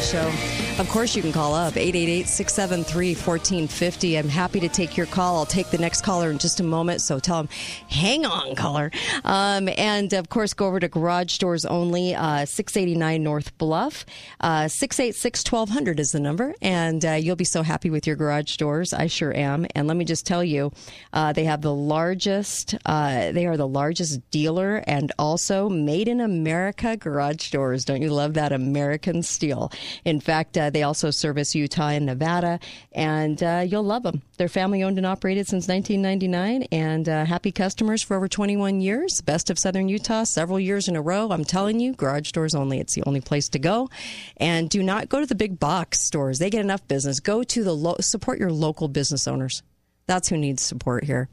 Show. 0.00 0.55
Of 0.78 0.90
course, 0.90 1.16
you 1.16 1.22
can 1.22 1.32
call 1.32 1.54
up 1.54 1.74
888 1.74 2.28
673 2.28 3.14
1450. 3.14 4.18
I'm 4.18 4.28
happy 4.28 4.60
to 4.60 4.68
take 4.68 4.94
your 4.94 5.06
call. 5.06 5.38
I'll 5.38 5.46
take 5.46 5.70
the 5.70 5.78
next 5.78 6.02
caller 6.02 6.30
in 6.30 6.36
just 6.36 6.60
a 6.60 6.62
moment. 6.62 7.00
So 7.00 7.18
tell 7.18 7.38
them, 7.38 7.48
hang 7.88 8.26
on, 8.26 8.54
caller. 8.56 8.90
Um, 9.24 9.70
and 9.78 10.12
of 10.12 10.28
course, 10.28 10.52
go 10.52 10.66
over 10.66 10.78
to 10.78 10.88
Garage 10.88 11.38
Doors 11.38 11.64
Only, 11.64 12.14
uh, 12.14 12.44
689 12.44 13.22
North 13.22 13.56
Bluff. 13.56 14.04
Uh, 14.40 14.68
686 14.68 15.50
1200 15.50 15.98
is 15.98 16.12
the 16.12 16.20
number. 16.20 16.54
And 16.60 17.02
uh, 17.06 17.12
you'll 17.12 17.36
be 17.36 17.44
so 17.44 17.62
happy 17.62 17.88
with 17.88 18.06
your 18.06 18.16
garage 18.16 18.58
doors. 18.58 18.92
I 18.92 19.06
sure 19.06 19.34
am. 19.34 19.66
And 19.74 19.88
let 19.88 19.96
me 19.96 20.04
just 20.04 20.26
tell 20.26 20.44
you, 20.44 20.72
uh, 21.14 21.32
they 21.32 21.44
have 21.44 21.62
the 21.62 21.74
largest, 21.74 22.74
uh, 22.84 23.32
they 23.32 23.46
are 23.46 23.56
the 23.56 23.66
largest 23.66 24.30
dealer 24.30 24.84
and 24.86 25.10
also 25.18 25.70
made 25.70 26.06
in 26.06 26.20
America 26.20 26.98
garage 26.98 27.50
doors. 27.50 27.86
Don't 27.86 28.02
you 28.02 28.10
love 28.10 28.34
that 28.34 28.52
American 28.52 29.22
steel? 29.22 29.72
In 30.04 30.20
fact, 30.20 30.58
uh, 30.66 30.70
they 30.70 30.82
also 30.82 31.10
service 31.10 31.54
Utah 31.54 31.88
and 31.88 32.06
Nevada, 32.06 32.58
and 32.92 33.42
uh, 33.42 33.64
you'll 33.66 33.84
love 33.84 34.02
them. 34.02 34.22
They're 34.36 34.48
family 34.48 34.82
owned 34.82 34.98
and 34.98 35.06
operated 35.06 35.46
since 35.46 35.68
1999, 35.68 36.68
and 36.72 37.08
uh, 37.08 37.24
happy 37.24 37.52
customers 37.52 38.02
for 38.02 38.16
over 38.16 38.28
21 38.28 38.80
years. 38.80 39.20
Best 39.20 39.50
of 39.50 39.58
Southern 39.58 39.88
Utah, 39.88 40.24
several 40.24 40.58
years 40.58 40.88
in 40.88 40.96
a 40.96 41.02
row. 41.02 41.30
I'm 41.30 41.44
telling 41.44 41.80
you, 41.80 41.94
garage 41.94 42.32
doors 42.32 42.54
only. 42.54 42.80
It's 42.80 42.94
the 42.94 43.04
only 43.04 43.20
place 43.20 43.48
to 43.50 43.58
go. 43.58 43.88
And 44.36 44.68
do 44.68 44.82
not 44.82 45.08
go 45.08 45.20
to 45.20 45.26
the 45.26 45.34
big 45.34 45.58
box 45.58 46.00
stores. 46.00 46.38
They 46.38 46.50
get 46.50 46.60
enough 46.60 46.86
business. 46.88 47.20
Go 47.20 47.42
to 47.44 47.64
the 47.64 47.74
lo- 47.74 47.96
support 48.00 48.38
your 48.38 48.52
local 48.52 48.88
business 48.88 49.28
owners. 49.28 49.62
That's 50.06 50.28
who 50.28 50.36
needs 50.36 50.62
support 50.62 51.02
here. 51.04 51.28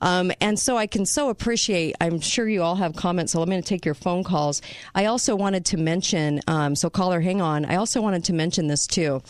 Um, 0.00 0.32
and 0.40 0.58
so 0.58 0.76
I 0.76 0.88
can 0.88 1.06
so 1.06 1.28
appreciate, 1.30 1.94
I'm 2.00 2.18
sure 2.20 2.48
you 2.48 2.62
all 2.62 2.74
have 2.74 2.96
comments, 2.96 3.32
so 3.32 3.40
I'm 3.40 3.48
going 3.48 3.62
to 3.62 3.68
take 3.68 3.84
your 3.84 3.94
phone 3.94 4.24
calls. 4.24 4.62
I 4.94 5.04
also 5.04 5.36
wanted 5.36 5.64
to 5.66 5.76
mention, 5.76 6.40
um, 6.48 6.74
so 6.74 6.90
caller, 6.90 7.20
hang 7.20 7.40
on. 7.40 7.64
I 7.64 7.76
also 7.76 8.00
wanted 8.02 8.24
to 8.24 8.32
mention 8.32 8.66
this 8.66 8.86
too. 8.86 9.22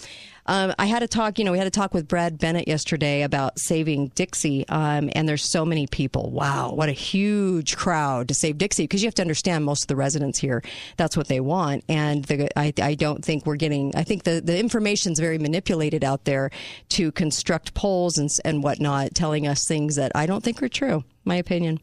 Um, 0.47 0.75
I 0.79 0.87
had 0.87 1.03
a 1.03 1.09
talk, 1.09 1.39
you 1.39 1.45
know, 1.45 1.53
we 1.53 1.59
had 1.59 1.67
a 1.67 1.71
talk 1.71 1.93
with 1.93 2.07
Brad 2.07 2.39
Bennett 2.39 2.69
yesterday 2.69 3.23
about 3.23 3.59
saving 3.59 4.09
Dixie, 4.15 4.67
um, 4.69 5.11
and 5.15 5.29
there's 5.29 5.45
so 5.45 5.65
many 5.65 5.87
people. 5.87 6.31
Wow, 6.31 6.73
what 6.73 6.89
a 6.89 6.93
huge 6.93 7.77
crowd 7.77 8.29
to 8.29 8.35
save 8.35 8.59
Dixie 8.59 8.85
because 8.85 9.03
you 9.03 9.09
have 9.09 9.15
to 9.17 9.23
understand 9.23 9.65
most 9.65 9.83
of 9.83 9.89
the 9.89 9.97
residents 9.97 10.39
here, 10.39 10.63
that's 10.97 11.17
what 11.17 11.29
they 11.29 11.41
want. 11.41 11.85
And 11.89 12.25
the, 12.25 12.49
I, 12.59 12.73
I 12.81 12.95
don't 12.95 13.25
think 13.25 13.45
we're 13.45 13.57
getting, 13.57 13.95
I 13.97 14.05
think 14.05 14.23
the, 14.23 14.41
the 14.41 14.59
information's 14.59 15.19
very 15.19 15.39
manipulated 15.39 16.05
out 16.05 16.25
there 16.25 16.51
to 16.91 17.11
construct 17.13 17.75
polls 17.75 18.19
and, 18.19 18.31
and 18.45 18.63
whatnot, 18.63 19.15
telling 19.15 19.47
us 19.47 19.67
things 19.67 19.97
that 19.97 20.13
I 20.15 20.27
don't 20.27 20.45
think 20.45 20.63
are 20.63 20.69
true 20.69 21.05
my 21.27 21.37
opinion. 21.37 21.81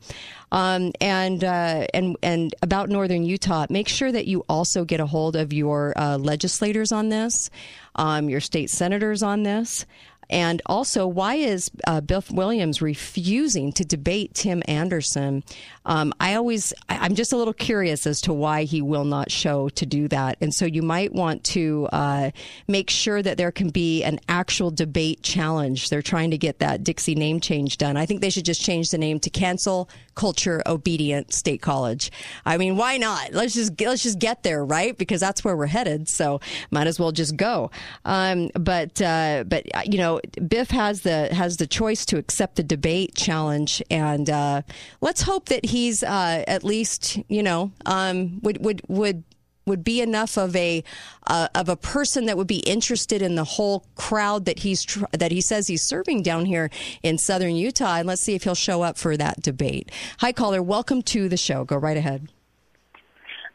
Um, 0.52 0.93
and 1.02 1.43
uh, 1.43 1.86
and 1.93 2.15
and 2.23 2.56
about 2.62 2.89
northern 2.89 3.23
Utah, 3.23 3.65
make 3.69 3.88
sure 3.88 4.12
that 4.12 4.26
you 4.26 4.45
also 4.47 4.86
get 4.86 4.99
a 4.99 5.06
hold 5.06 5.36
of 5.36 5.52
your 5.52 5.93
uh, 5.97 6.17
legislators 6.17 6.91
on 6.91 7.10
this, 7.10 7.49
um, 7.95 8.29
your 8.29 8.41
state 8.41 8.69
senators 8.69 9.23
on 9.23 9.43
this. 9.43 9.86
And 10.29 10.62
also, 10.65 11.06
why 11.06 11.36
is 11.36 11.69
uh, 11.86 12.01
Biff 12.01 12.32
Williams 12.32 12.82
refusing 12.82 13.71
to 13.73 13.86
debate 13.86 14.34
Tim 14.34 14.63
Anderson? 14.67 15.43
Um, 15.86 16.13
I 16.19 16.36
always, 16.36 16.73
I'm 16.89 17.13
just 17.13 17.34
a 17.34 17.38
little 17.38 17.53
curious 17.53 18.08
as 18.08 18.21
to 18.21 18.34
why 18.34 18.63
he 18.63 18.82
will 18.82 19.03
not 19.03 19.29
show 19.29 19.69
to 19.69 19.86
do 19.86 20.08
that. 20.08 20.38
And 20.41 20.53
so, 20.53 20.65
you 20.65 20.82
might 20.82 21.13
want 21.13 21.43
to 21.45 21.88
uh, 21.91 22.32
make 22.67 22.89
sure 22.89 23.21
that 23.21 23.38
there 23.38 23.51
can 23.51 23.69
be 23.69 24.03
an 24.03 24.19
actual 24.29 24.71
debate 24.71 25.21
challenge. 25.21 25.89
They're 25.89 26.01
trying 26.01 26.32
to 26.32 26.38
get 26.38 26.60
that 26.60 26.84
Dixie 26.84 27.15
name 27.15 27.39
change 27.39 27.77
done. 27.77 27.97
I 27.97 28.06
think 28.06 28.21
they 28.21 28.29
should 28.29 28.45
just 28.45 28.62
change 28.62 28.91
the 28.91 28.97
name 28.97 29.19
to 29.19 29.29
Cancel 29.29 29.89
Culture 30.15 30.62
Obedient 30.65 31.34
State 31.34 31.62
College. 31.62 32.12
I 32.45 32.58
mean, 32.58 32.78
why 32.78 32.97
not? 32.97 33.34
Let's 33.34 33.54
just 33.54 33.80
let's 33.82 34.04
just 34.04 34.19
get 34.19 34.43
there, 34.43 34.63
right? 34.65 34.97
Because 34.97 35.19
that's 35.19 35.43
where 35.43 35.56
we're 35.56 35.67
headed. 35.67 36.10
So 36.10 36.39
might 36.71 36.88
as 36.88 36.99
well 36.99 37.12
just 37.12 37.36
go. 37.36 37.71
Um, 38.06 38.49
but 38.54 39.02
uh, 39.02 39.43
but 39.47 39.65
uh, 39.73 39.82
you 39.86 39.97
know, 39.97 40.19
Biff 40.47 40.69
has 40.71 41.02
the 41.02 41.34
has 41.34 41.58
the 41.58 41.67
choice 41.67 42.06
to 42.08 42.17
accept 42.17 42.56
the 42.56 42.63
debate 42.63 43.15
challenge, 43.15 43.82
and 43.89 44.30
uh, 44.30 44.62
let's 45.02 45.21
hope 45.21 45.49
that 45.49 45.65
he's 45.65 46.04
uh, 46.04 46.43
at 46.47 46.63
least 46.63 47.19
you 47.28 47.43
know 47.43 47.71
um, 47.86 48.39
would 48.41 48.63
would 48.63 48.82
would 48.88 49.23
would 49.65 49.84
be 49.84 50.02
enough 50.02 50.38
of 50.38 50.56
a 50.56 50.84
uh, 51.28 51.47
of 51.56 51.69
a 51.69 51.76
person 51.76 52.26
that 52.26 52.38
would 52.38 52.47
be 52.47 52.60
interested 52.60 53.21
in 53.21 53.36
the 53.36 53.43
whole 53.43 53.86
crowd 53.95 54.45
that 54.45 54.60
he's 54.60 54.84
tr- 54.84 55.06
that 55.12 55.32
he 55.32 55.41
says 55.41 55.67
he's 55.67 55.84
serving 55.84 56.21
down 56.21 56.45
here 56.45 56.69
in 57.02 57.17
southern 57.17 57.56
Utah 57.56 57.95
and 57.95 58.08
let's 58.08 58.21
see 58.21 58.36
if 58.36 58.43
he'll 58.43 58.56
show 58.56 58.82
up 58.82 58.97
for 58.97 59.15
that 59.17 59.41
debate. 59.41 59.91
Hi 60.19 60.32
caller, 60.32 60.62
welcome 60.62 61.02
to 61.04 61.30
the 61.30 61.38
show. 61.38 61.63
Go 61.63 61.78
right 61.78 61.97
ahead. 61.97 62.30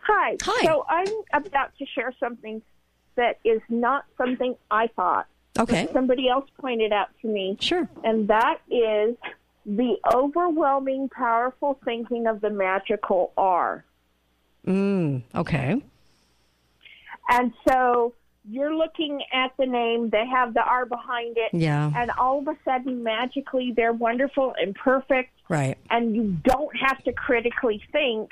Hi. 0.03 0.37
Hi. 0.42 0.64
So 0.64 0.87
I'm 0.88 1.44
about 1.44 1.77
to 1.79 1.87
share 1.87 2.14
something 2.18 2.62
that 3.16 3.38
is 3.44 3.61
not 3.68 4.05
something 4.16 4.57
I 4.71 4.87
thought. 4.97 5.27
Okay. 5.59 5.88
Somebody 5.92 6.29
else 6.29 6.49
pointed 6.59 6.92
out 6.92 7.09
to 7.21 7.29
me. 7.29 7.57
Sure. 7.61 7.88
And 8.05 8.29
that 8.29 8.61
is 8.71 9.16
the 9.66 9.97
overwhelming, 10.14 11.11
powerful 11.11 11.79
thinking 11.85 12.27
of 12.27 12.40
the 12.40 12.49
magical 12.49 13.33
R. 13.37 13.85
Mm, 14.66 15.23
okay. 15.35 15.83
And 17.29 17.53
so 17.69 18.14
you're 18.51 18.75
looking 18.75 19.21
at 19.33 19.53
the 19.59 19.67
name, 19.67 20.09
they 20.11 20.27
have 20.27 20.55
the 20.55 20.62
R 20.62 20.87
behind 20.87 21.37
it. 21.37 21.51
Yeah. 21.53 21.93
And 21.95 22.11
all 22.19 22.38
of 22.38 22.49
a 22.49 22.57
sudden, 22.64 23.03
magically, 23.03 23.73
they're 23.77 23.93
wonderful 23.93 24.55
and 24.61 24.75
perfect. 24.75 25.31
Right. 25.51 25.79
and 25.91 26.14
you 26.14 26.37
don't 26.45 26.77
have 26.77 27.03
to 27.05 27.12
critically 27.12 27.83
think. 27.91 28.31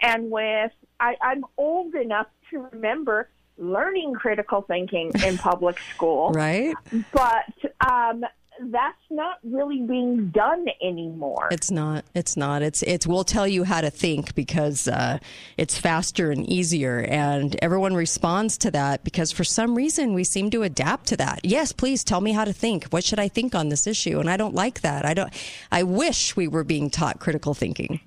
And 0.00 0.30
with 0.32 0.72
I, 0.98 1.14
I'm 1.22 1.44
old 1.56 1.94
enough 1.94 2.26
to 2.50 2.68
remember 2.72 3.28
learning 3.56 4.14
critical 4.14 4.62
thinking 4.62 5.12
in 5.24 5.38
public 5.38 5.78
school, 5.94 6.30
Right? 6.34 6.74
but 7.12 7.88
um, 7.88 8.24
that's 8.60 8.96
not 9.10 9.38
really 9.42 9.82
being 9.82 10.28
done 10.28 10.66
anymore. 10.82 11.48
It's 11.50 11.70
not. 11.70 12.04
It's 12.14 12.36
not. 12.36 12.62
It's 12.62 12.82
it's 12.82 13.06
we'll 13.06 13.24
tell 13.24 13.46
you 13.46 13.64
how 13.64 13.80
to 13.80 13.90
think 13.90 14.34
because 14.34 14.88
uh, 14.88 15.18
it's 15.56 15.78
faster 15.78 16.30
and 16.30 16.48
easier, 16.48 17.00
and 17.00 17.56
everyone 17.62 17.94
responds 17.94 18.58
to 18.58 18.70
that 18.72 19.04
because 19.04 19.32
for 19.32 19.44
some 19.44 19.74
reason 19.74 20.14
we 20.14 20.24
seem 20.24 20.50
to 20.50 20.62
adapt 20.62 21.06
to 21.08 21.16
that. 21.18 21.40
Yes, 21.44 21.72
please 21.72 22.02
tell 22.04 22.20
me 22.20 22.32
how 22.32 22.44
to 22.44 22.52
think. 22.52 22.84
What 22.86 23.04
should 23.04 23.18
I 23.18 23.28
think 23.28 23.54
on 23.54 23.68
this 23.68 23.86
issue? 23.86 24.18
And 24.20 24.30
I 24.30 24.36
don't 24.36 24.54
like 24.54 24.80
that. 24.80 25.04
I 25.04 25.14
don't. 25.14 25.32
I 25.70 25.82
wish 25.82 26.36
we 26.36 26.48
were 26.48 26.64
being 26.64 26.90
taught 26.90 27.20
critical 27.20 27.54
thinking. 27.54 28.00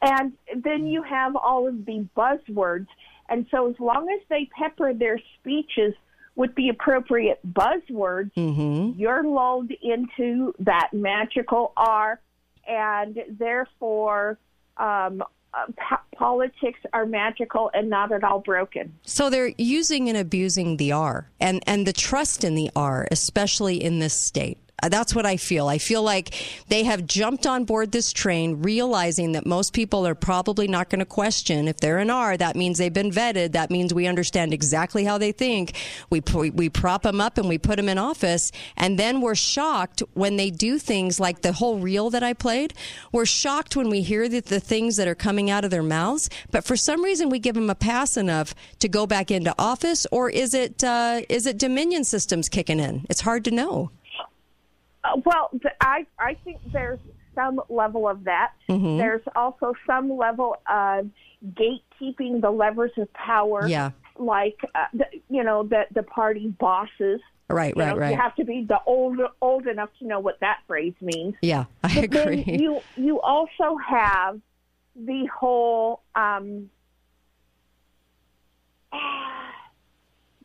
And 0.00 0.32
then 0.54 0.86
you 0.86 1.02
have 1.02 1.34
all 1.36 1.66
of 1.66 1.84
the 1.84 2.06
buzzwords. 2.16 2.86
And 3.28 3.46
so, 3.50 3.68
as 3.68 3.78
long 3.78 4.08
as 4.10 4.20
they 4.28 4.48
pepper 4.56 4.94
their 4.94 5.20
speeches 5.38 5.94
with 6.38 6.54
the 6.54 6.68
appropriate 6.70 7.40
buzzwords, 7.44 8.32
Mm-hmm. 8.34 8.98
you're 8.98 9.24
lulled 9.24 9.70
into 9.82 10.54
that 10.60 10.88
magical 10.92 11.72
R, 11.76 12.20
and 12.66 13.18
therefore, 13.28 14.38
um, 14.76 15.22
uh, 15.52 15.66
po- 15.76 15.96
politics 16.16 16.78
are 16.92 17.06
magical 17.06 17.70
and 17.74 17.90
not 17.90 18.12
at 18.12 18.22
all 18.22 18.38
broken. 18.38 18.94
So 19.02 19.30
they're 19.30 19.52
using 19.58 20.08
and 20.08 20.16
abusing 20.16 20.76
the 20.76 20.92
R 20.92 21.28
and, 21.40 21.62
and 21.66 21.86
the 21.86 21.92
trust 21.92 22.44
in 22.44 22.54
the 22.54 22.70
R, 22.76 23.08
especially 23.10 23.82
in 23.82 23.98
this 23.98 24.14
state. 24.14 24.58
Uh, 24.82 24.88
That's 24.88 25.14
what 25.14 25.26
I 25.26 25.36
feel. 25.36 25.68
I 25.68 25.78
feel 25.78 26.02
like 26.02 26.34
they 26.68 26.84
have 26.84 27.06
jumped 27.06 27.46
on 27.46 27.64
board 27.64 27.92
this 27.92 28.12
train, 28.12 28.62
realizing 28.62 29.32
that 29.32 29.46
most 29.46 29.72
people 29.72 30.06
are 30.06 30.14
probably 30.14 30.68
not 30.68 30.88
going 30.88 31.00
to 31.00 31.06
question 31.06 31.66
if 31.66 31.78
they're 31.78 31.98
an 31.98 32.10
R. 32.10 32.36
That 32.36 32.56
means 32.56 32.78
they've 32.78 32.92
been 32.92 33.10
vetted. 33.10 33.52
That 33.52 33.70
means 33.70 33.92
we 33.92 34.06
understand 34.06 34.54
exactly 34.54 35.04
how 35.04 35.18
they 35.18 35.32
think. 35.32 35.74
We 36.10 36.22
we, 36.52 36.68
prop 36.68 37.02
them 37.02 37.20
up 37.20 37.38
and 37.38 37.48
we 37.48 37.58
put 37.58 37.76
them 37.76 37.88
in 37.88 37.98
office, 37.98 38.52
and 38.76 38.98
then 38.98 39.20
we're 39.20 39.34
shocked 39.34 40.02
when 40.14 40.36
they 40.36 40.50
do 40.50 40.78
things 40.78 41.18
like 41.18 41.40
the 41.40 41.52
whole 41.52 41.78
reel 41.78 42.10
that 42.10 42.22
I 42.22 42.34
played. 42.34 42.74
We're 43.10 43.26
shocked 43.26 43.74
when 43.74 43.88
we 43.88 44.02
hear 44.02 44.28
that 44.28 44.46
the 44.46 44.60
things 44.60 44.96
that 44.96 45.08
are 45.08 45.14
coming 45.14 45.50
out 45.50 45.64
of 45.64 45.70
their 45.70 45.82
mouths, 45.82 46.28
but 46.50 46.64
for 46.64 46.76
some 46.76 47.02
reason 47.02 47.30
we 47.30 47.38
give 47.38 47.54
them 47.54 47.70
a 47.70 47.74
pass 47.74 48.16
enough 48.16 48.54
to 48.78 48.88
go 48.88 49.06
back 49.06 49.30
into 49.30 49.54
office, 49.58 50.06
or 50.12 50.30
is 50.30 50.54
it 50.54 50.84
uh, 50.84 51.22
is 51.28 51.46
it 51.46 51.58
Dominion 51.58 52.04
systems 52.04 52.48
kicking 52.48 52.78
in? 52.78 53.06
It's 53.08 53.22
hard 53.22 53.44
to 53.46 53.50
know. 53.50 53.90
Uh, 55.08 55.20
well, 55.24 55.50
I 55.80 56.06
I 56.18 56.34
think 56.44 56.58
there's 56.72 56.98
some 57.34 57.60
level 57.68 58.08
of 58.08 58.24
that. 58.24 58.52
Mhm. 58.68 58.98
There's 58.98 59.22
also 59.36 59.72
some 59.86 60.16
level 60.16 60.56
of 60.68 61.08
gatekeeping 61.54 62.40
the 62.40 62.50
levers 62.50 62.92
of 62.96 63.12
power. 63.12 63.66
Yeah. 63.66 63.90
Like 64.18 64.58
uh, 64.74 64.86
the, 64.92 65.06
you 65.30 65.44
know 65.44 65.62
the 65.62 65.86
the 65.92 66.02
party 66.02 66.48
bosses. 66.48 67.20
Right, 67.50 67.74
You 67.74 67.82
right, 67.82 67.94
know, 67.94 67.96
right. 67.96 68.10
You 68.10 68.16
have 68.16 68.34
to 68.36 68.44
be 68.44 68.64
the 68.68 68.78
old 68.84 69.18
old 69.40 69.66
enough 69.66 69.88
to 70.00 70.06
know 70.06 70.20
what 70.20 70.38
that 70.40 70.58
phrase 70.66 70.94
means. 71.00 71.34
Yeah, 71.40 71.64
I 71.84 71.94
but 71.94 72.04
agree. 72.04 72.44
You 72.46 72.80
you 72.96 73.20
also 73.20 73.76
have 73.76 74.40
the 74.96 75.26
whole 75.34 76.02
um, 76.16 76.68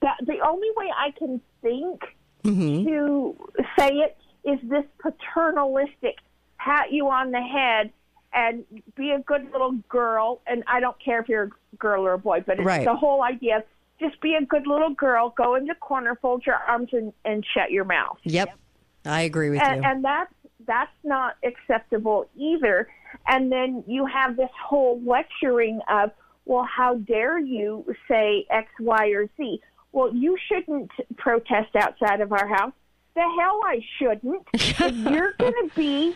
the 0.02 0.10
the 0.21 0.39
only 0.47 0.69
way 0.78 0.89
I 0.95 1.12
can 1.17 1.41
think 1.62 2.04
Mhm. 2.43 2.84
to 2.86 3.36
say 3.80 3.89
it 3.89 4.17
is 4.43 4.60
this 4.63 4.86
paternalistic 4.99 6.17
pat 6.58 6.91
you 6.91 7.10
on 7.10 7.32
the 7.32 7.41
head 7.41 7.91
and 8.34 8.65
be 8.95 9.12
a 9.12 9.19
good 9.19 9.51
little 9.51 9.73
girl 9.89 10.41
and 10.47 10.63
I 10.67 10.79
don't 10.79 10.97
care 11.03 11.19
if 11.21 11.29
you're 11.29 11.43
a 11.43 11.75
girl 11.77 12.06
or 12.06 12.13
a 12.13 12.19
boy 12.19 12.43
but 12.45 12.58
it's 12.60 12.65
Right. 12.65 12.86
the 12.86 12.95
whole 12.95 13.23
idea 13.23 13.58
of 13.58 13.63
just 13.99 14.19
be 14.21 14.36
a 14.36 14.43
good 14.43 14.67
little 14.67 14.89
girl, 14.89 15.34
go 15.38 15.56
in 15.56 15.65
the 15.65 15.75
corner, 15.75 16.17
fold 16.21 16.45
your 16.45 16.56
arms, 16.56 16.89
and, 16.91 17.13
and 17.25 17.45
shut 17.53 17.71
your 17.71 17.86
mouth. 17.86 18.17
Yep. 18.23 18.58
I 19.06 19.21
agree 19.21 19.49
with 19.49 19.62
and, 19.62 19.84
you. 19.84 19.89
and 19.89 20.03
that's 20.03 20.34
that's 20.65 20.91
not 21.03 21.36
acceptable 21.43 22.29
either. 22.36 22.88
And 23.27 23.51
then 23.51 23.84
you 23.88 24.06
have 24.06 24.36
this 24.36 24.49
whole 24.65 25.01
lecturing 25.06 25.82
of, 25.89 26.12
well, 26.45 26.63
how 26.65 26.95
dare 26.95 27.38
you 27.38 27.86
say 28.08 28.45
X, 28.49 28.69
Y, 28.79 29.08
or 29.10 29.27
Z? 29.38 29.62
Well, 29.91 30.13
you 30.13 30.38
shouldn't 30.47 30.89
protest 31.17 31.75
outside 31.75 32.21
of 32.21 32.32
our 32.32 32.47
house. 32.47 32.73
The 33.15 33.21
hell 33.21 33.62
I 33.65 33.80
shouldn't. 33.99 34.47
if 34.54 34.80
you're 34.95 35.34
going 35.34 35.69
to 35.69 35.71
be 35.76 36.15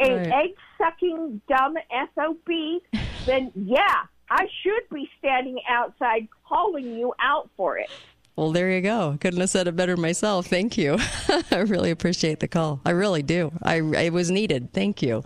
a 0.00 0.14
Right. 0.14 0.32
egg 0.32 0.50
sucking 0.78 1.40
dumb 1.48 1.74
SOB, 2.14 2.80
then 3.26 3.52
yeah, 3.54 4.04
I 4.30 4.46
should 4.62 4.88
be 4.92 5.08
standing 5.18 5.58
outside 5.68 6.28
calling 6.48 6.96
you 6.98 7.12
out 7.20 7.50
for 7.56 7.76
it. 7.78 7.90
Well, 8.36 8.52
there 8.52 8.70
you 8.70 8.80
go. 8.80 9.18
Couldn't 9.20 9.40
have 9.40 9.50
said 9.50 9.68
it 9.68 9.76
better 9.76 9.98
myself. 9.98 10.46
Thank 10.46 10.78
you. 10.78 10.96
I 11.50 11.58
really 11.58 11.90
appreciate 11.90 12.40
the 12.40 12.48
call. 12.48 12.80
I 12.86 12.90
really 12.92 13.22
do. 13.22 13.52
I 13.62 13.74
it 13.82 14.12
was 14.14 14.30
needed. 14.30 14.72
Thank 14.72 15.02
you. 15.02 15.22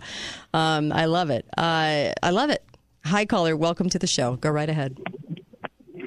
Um, 0.53 0.91
I 0.91 1.05
love 1.05 1.29
it. 1.29 1.45
Uh, 1.57 2.11
I 2.21 2.31
love 2.31 2.49
it. 2.49 2.61
Hi, 3.05 3.25
caller. 3.25 3.55
Welcome 3.55 3.87
to 3.91 3.99
the 3.99 4.07
show. 4.07 4.35
Go 4.35 4.49
right 4.49 4.67
ahead. 4.69 4.97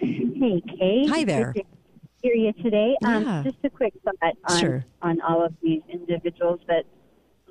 Hey, 0.02 0.62
Kate. 0.78 1.08
Hi 1.08 1.24
there. 1.24 1.54
Hear 2.22 2.34
you 2.34 2.52
today. 2.54 2.96
Yeah. 3.00 3.16
Um, 3.16 3.44
just 3.44 3.58
a 3.64 3.70
quick 3.70 3.94
thought 4.04 4.16
on, 4.48 4.58
Sure. 4.58 4.84
on 5.02 5.20
all 5.20 5.44
of 5.44 5.54
these 5.62 5.82
individuals 5.88 6.60
that 6.66 6.84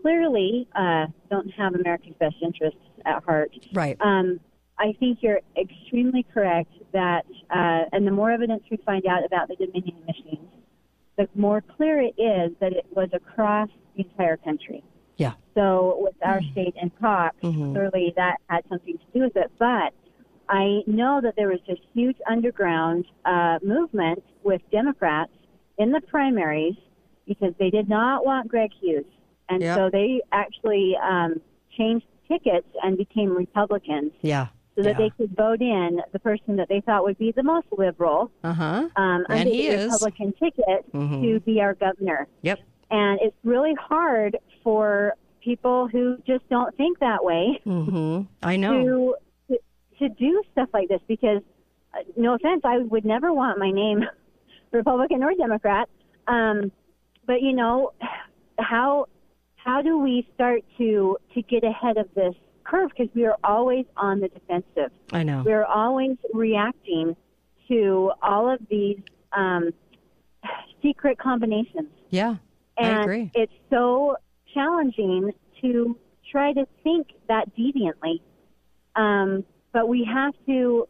clearly 0.01 0.67
uh, 0.75 1.07
don't 1.29 1.49
have 1.51 1.73
America's 1.75 2.13
best 2.19 2.35
interests 2.41 2.79
at 3.05 3.23
heart. 3.23 3.51
Right. 3.73 3.95
Um, 4.01 4.39
I 4.77 4.93
think 4.99 5.19
you're 5.21 5.39
extremely 5.57 6.23
correct 6.33 6.71
that, 6.91 7.25
uh, 7.49 7.85
and 7.93 8.05
the 8.05 8.11
more 8.11 8.29
evidence 8.29 8.63
we 8.69 8.77
find 8.77 9.05
out 9.05 9.25
about 9.25 9.47
the 9.47 9.55
Dominion 9.55 9.95
machines, 10.05 10.49
the 11.17 11.29
more 11.33 11.61
clear 11.61 11.99
it 12.01 12.13
is 12.21 12.51
that 12.59 12.73
it 12.73 12.85
was 12.91 13.09
across 13.13 13.69
the 13.95 14.03
entire 14.03 14.37
country. 14.37 14.83
Yeah. 15.15 15.33
So 15.55 15.97
with 16.01 16.13
our 16.23 16.41
state 16.51 16.75
and 16.79 16.91
Cox, 16.99 17.35
Mhm. 17.41 17.71
clearly 17.73 18.13
that 18.17 18.37
had 18.49 18.65
something 18.69 18.97
to 18.97 19.05
do 19.13 19.21
with 19.21 19.35
it. 19.37 19.49
But 19.57 19.93
I 20.49 20.81
know 20.87 21.19
that 21.21 21.35
there 21.35 21.49
was 21.49 21.59
this 21.67 21.79
huge 21.93 22.17
underground 22.29 23.05
uh, 23.25 23.59
movement 23.63 24.23
with 24.43 24.61
Democrats 24.71 25.31
in 25.77 25.91
the 25.91 26.01
primaries 26.01 26.75
because 27.27 27.53
they 27.59 27.69
did 27.69 27.89
not 27.89 28.25
want 28.25 28.47
Greg 28.47 28.71
Hughes, 28.79 29.05
and 29.49 29.61
Yep. 29.61 29.77
so 29.77 29.89
they 29.91 30.21
actually 30.31 30.95
um, 31.03 31.41
changed 31.77 32.05
tickets 32.27 32.67
and 32.83 32.97
became 32.97 33.35
Republicans 33.35 34.11
Yeah. 34.21 34.47
so 34.75 34.83
that 34.83 34.91
Yeah. 34.91 34.97
they 34.97 35.09
could 35.11 35.35
vote 35.35 35.61
in 35.61 36.01
the 36.13 36.19
person 36.19 36.55
that 36.57 36.69
they 36.69 36.81
thought 36.81 37.03
would 37.03 37.17
be 37.17 37.31
the 37.33 37.43
most 37.43 37.67
liberal 37.77 38.31
Uh 38.43 38.53
huh. 38.53 38.89
um, 38.95 39.25
under 39.29 39.43
the 39.49 39.67
is. 39.67 39.83
Republican 39.91 40.33
ticket 40.33 40.91
Mhm. 40.93 41.21
to 41.21 41.39
be 41.41 41.61
our 41.61 41.73
governor. 41.73 42.27
Yep. 42.43 42.59
And 42.89 43.19
it's 43.21 43.35
really 43.43 43.73
hard 43.75 44.37
for 44.63 45.15
people 45.41 45.87
who 45.87 46.17
just 46.25 46.47
don't 46.49 46.75
think 46.77 46.99
that 46.99 47.23
way 47.23 47.59
hmm 47.65 48.21
I 48.43 48.55
know. 48.57 48.83
to, 48.83 49.15
to 49.99 50.09
do 50.09 50.41
stuff 50.51 50.69
like 50.73 50.89
this 50.89 51.01
because, 51.07 51.41
uh, 51.93 52.03
no 52.15 52.35
offense, 52.35 52.61
I 52.63 52.79
would 52.79 53.05
never 53.05 53.33
want 53.33 53.59
my 53.59 53.71
name 53.71 54.03
Republican 54.71 55.23
or 55.23 55.33
Democrat. 55.35 55.89
Um, 56.27 56.71
but 57.25 57.41
you 57.41 57.53
know, 57.53 57.93
how 58.59 59.07
how 59.55 59.81
do 59.81 59.97
we 59.97 60.27
start 60.35 60.61
to 60.77 61.17
to 61.33 61.41
get 61.41 61.63
ahead 61.63 61.97
of 61.97 62.07
this 62.15 62.35
curve? 62.63 62.89
Because 62.89 63.13
we 63.15 63.25
are 63.25 63.37
always 63.43 63.85
on 63.95 64.19
the 64.19 64.27
defensive. 64.29 64.91
I 65.11 65.23
know. 65.23 65.43
We're 65.45 65.65
always 65.65 66.17
reacting 66.33 67.15
to 67.67 68.11
all 68.21 68.49
of 68.49 68.59
these 68.69 68.99
um, 69.33 69.71
secret 70.81 71.17
combinations. 71.17 71.89
Yeah. 72.09 72.35
I 72.79 72.87
And 72.87 72.99
agree. 73.01 73.31
it's 73.33 73.53
so 73.69 74.15
challenging 74.53 75.33
to 75.61 75.97
try 76.31 76.53
to 76.53 76.65
think 76.83 77.07
that 77.27 77.55
deviantly. 77.57 78.21
Um, 78.95 79.43
but 79.77 79.87
we 79.87 80.03
have 80.11 80.33
to 80.47 80.87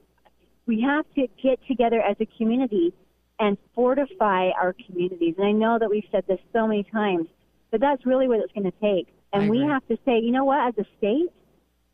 we 0.65 0.79
have 0.81 1.05
to 1.15 1.27
get 1.43 1.59
together 1.67 1.99
as 2.01 2.15
a 2.21 2.25
community 2.37 2.93
and 3.37 3.57
fortify 3.75 4.49
our 4.51 4.73
communities. 4.85 5.35
And 5.37 5.45
I 5.45 5.51
know 5.51 5.77
that 5.77 5.89
we've 5.89 6.07
said 6.09 6.23
this 6.25 6.39
so 6.53 6.65
many 6.67 6.83
times, 6.83 7.27
but 7.69 7.81
that's 7.81 8.05
really 8.05 8.29
what 8.29 8.39
it's 8.39 8.53
going 8.53 8.71
to 8.71 8.77
take. 8.79 9.07
And 9.33 9.49
we 9.49 9.59
have 9.59 9.85
to 9.89 9.97
say, 10.05 10.19
you 10.19 10.31
know 10.31 10.45
what, 10.45 10.59
as 10.69 10.73
a 10.77 10.85
state, 10.97 11.27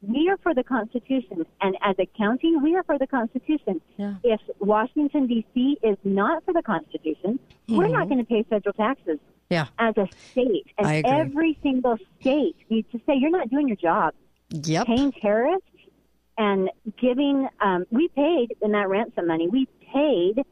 we 0.04 0.30
are 0.30 0.38
for 0.38 0.54
the 0.54 0.64
Constitution, 0.64 1.46
and 1.62 1.76
as 1.82 1.96
a 1.98 2.06
county, 2.06 2.56
we 2.58 2.76
are 2.76 2.84
for 2.84 3.00
the 3.00 3.08
Constitution. 3.08 3.82
Yeah. 3.98 4.16
If 4.24 4.40
Washington 4.60 5.26
D.C. 5.26 5.78
is 5.82 5.98
not 6.04 6.46
for 6.46 6.54
the 6.54 6.62
Constitution, 6.62 7.40
we're 7.68 7.88
not 7.88 8.06
Mhm. 8.06 8.10
going 8.10 8.20
to 8.26 8.30
pay 8.34 8.44
federal 8.44 8.74
taxes 8.74 9.20
Yeah. 9.50 9.66
as 9.80 9.98
a 9.98 10.08
state. 10.32 10.68
And 10.78 11.04
every 11.06 11.58
single 11.64 11.98
state 12.20 12.56
needs 12.70 12.90
to 12.92 13.00
say, 13.08 13.16
you're 13.16 13.32
not 13.40 13.50
doing 13.50 13.68
your 13.68 13.78
job. 13.78 14.14
Yep. 14.52 14.86
Paying 14.88 15.12
terrorists 15.14 15.68
and 16.38 16.70
giving, 17.00 17.48
um, 17.62 17.86
we 17.92 18.08
paid 18.10 18.56
in 18.62 18.72
that 18.72 18.90
ransom 18.90 19.28
money, 19.28 19.48
we 19.48 19.68
paid 19.94 20.44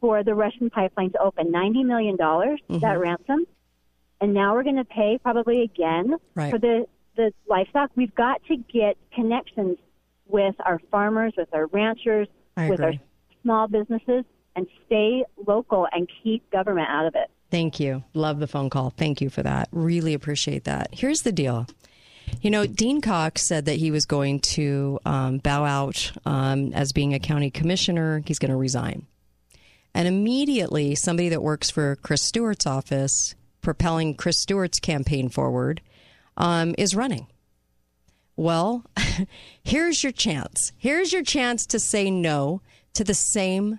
for 0.00 0.22
the 0.22 0.34
Russian 0.34 0.68
pipeline 0.70 1.10
to 1.12 1.18
open 1.18 1.50
$90 1.52 1.84
million, 1.84 2.16
Mm-hmm. 2.18 2.78
that 2.80 2.98
ransom. 3.00 3.46
And 4.20 4.32
now 4.34 4.54
we're 4.54 4.62
going 4.62 4.76
to 4.76 4.84
pay 4.84 5.18
probably 5.22 5.62
again 5.62 6.16
Right. 6.34 6.50
for 6.50 6.58
the, 6.58 6.86
the 7.16 7.32
livestock. 7.48 7.90
We've 7.96 8.14
got 8.14 8.42
to 8.46 8.56
get 8.56 8.96
connections 9.14 9.78
with 10.26 10.54
our 10.64 10.80
farmers, 10.90 11.32
with 11.36 11.48
our 11.52 11.66
ranchers, 11.66 12.28
I 12.56 12.70
with 12.70 12.80
our 12.80 12.92
small 13.42 13.66
businesses, 13.68 14.24
and 14.56 14.66
stay 14.86 15.24
local 15.46 15.86
and 15.92 16.08
keep 16.22 16.48
government 16.50 16.88
out 16.88 17.06
of 17.06 17.14
it. 17.14 17.30
Thank 17.50 17.78
you. 17.80 18.02
Love 18.14 18.40
the 18.40 18.46
phone 18.46 18.70
call. 18.70 18.90
Thank 18.90 19.20
you 19.20 19.30
for 19.30 19.42
that. 19.42 19.68
Really 19.72 20.14
appreciate 20.14 20.64
that. 20.64 20.88
Here's 20.92 21.22
the 21.22 21.32
deal. 21.32 21.66
You 22.40 22.50
know, 22.50 22.66
Dean 22.66 23.00
Cox 23.00 23.42
said 23.42 23.66
that 23.66 23.76
he 23.76 23.90
was 23.90 24.06
going 24.06 24.40
to 24.40 24.98
um, 25.04 25.38
bow 25.38 25.64
out 25.64 26.12
um, 26.24 26.72
as 26.72 26.92
being 26.92 27.14
a 27.14 27.18
county 27.18 27.50
commissioner. 27.50 28.22
He's 28.26 28.38
going 28.38 28.50
to 28.50 28.56
resign. 28.56 29.06
And 29.94 30.08
immediately, 30.08 30.94
somebody 30.94 31.28
that 31.30 31.42
works 31.42 31.70
for 31.70 31.96
Chris 31.96 32.22
Stewart's 32.22 32.66
office, 32.66 33.34
propelling 33.62 34.14
Chris 34.14 34.38
Stewart's 34.38 34.80
campaign 34.80 35.28
forward, 35.28 35.80
um, 36.36 36.74
is 36.76 36.96
running. 36.96 37.28
Well, 38.36 38.84
here's 39.62 40.02
your 40.02 40.12
chance. 40.12 40.72
Here's 40.76 41.12
your 41.12 41.22
chance 41.22 41.66
to 41.66 41.78
say 41.78 42.10
no 42.10 42.60
to 42.94 43.04
the 43.04 43.14
same 43.14 43.78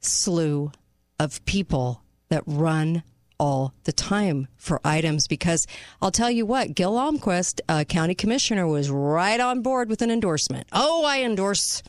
slew 0.00 0.72
of 1.18 1.44
people 1.44 2.02
that 2.28 2.42
run 2.46 3.02
all 3.42 3.74
the 3.82 3.92
time 3.92 4.46
for 4.56 4.80
items 4.84 5.26
because 5.26 5.66
I'll 6.00 6.12
tell 6.12 6.30
you 6.30 6.46
what, 6.46 6.76
Gil 6.76 6.92
Almquist, 6.92 7.60
uh, 7.68 7.82
county 7.82 8.14
commissioner, 8.14 8.68
was 8.68 8.88
right 8.88 9.40
on 9.40 9.62
board 9.62 9.88
with 9.88 10.00
an 10.00 10.12
endorsement. 10.12 10.68
Oh, 10.70 11.04
I 11.04 11.22
endorse 11.22 11.82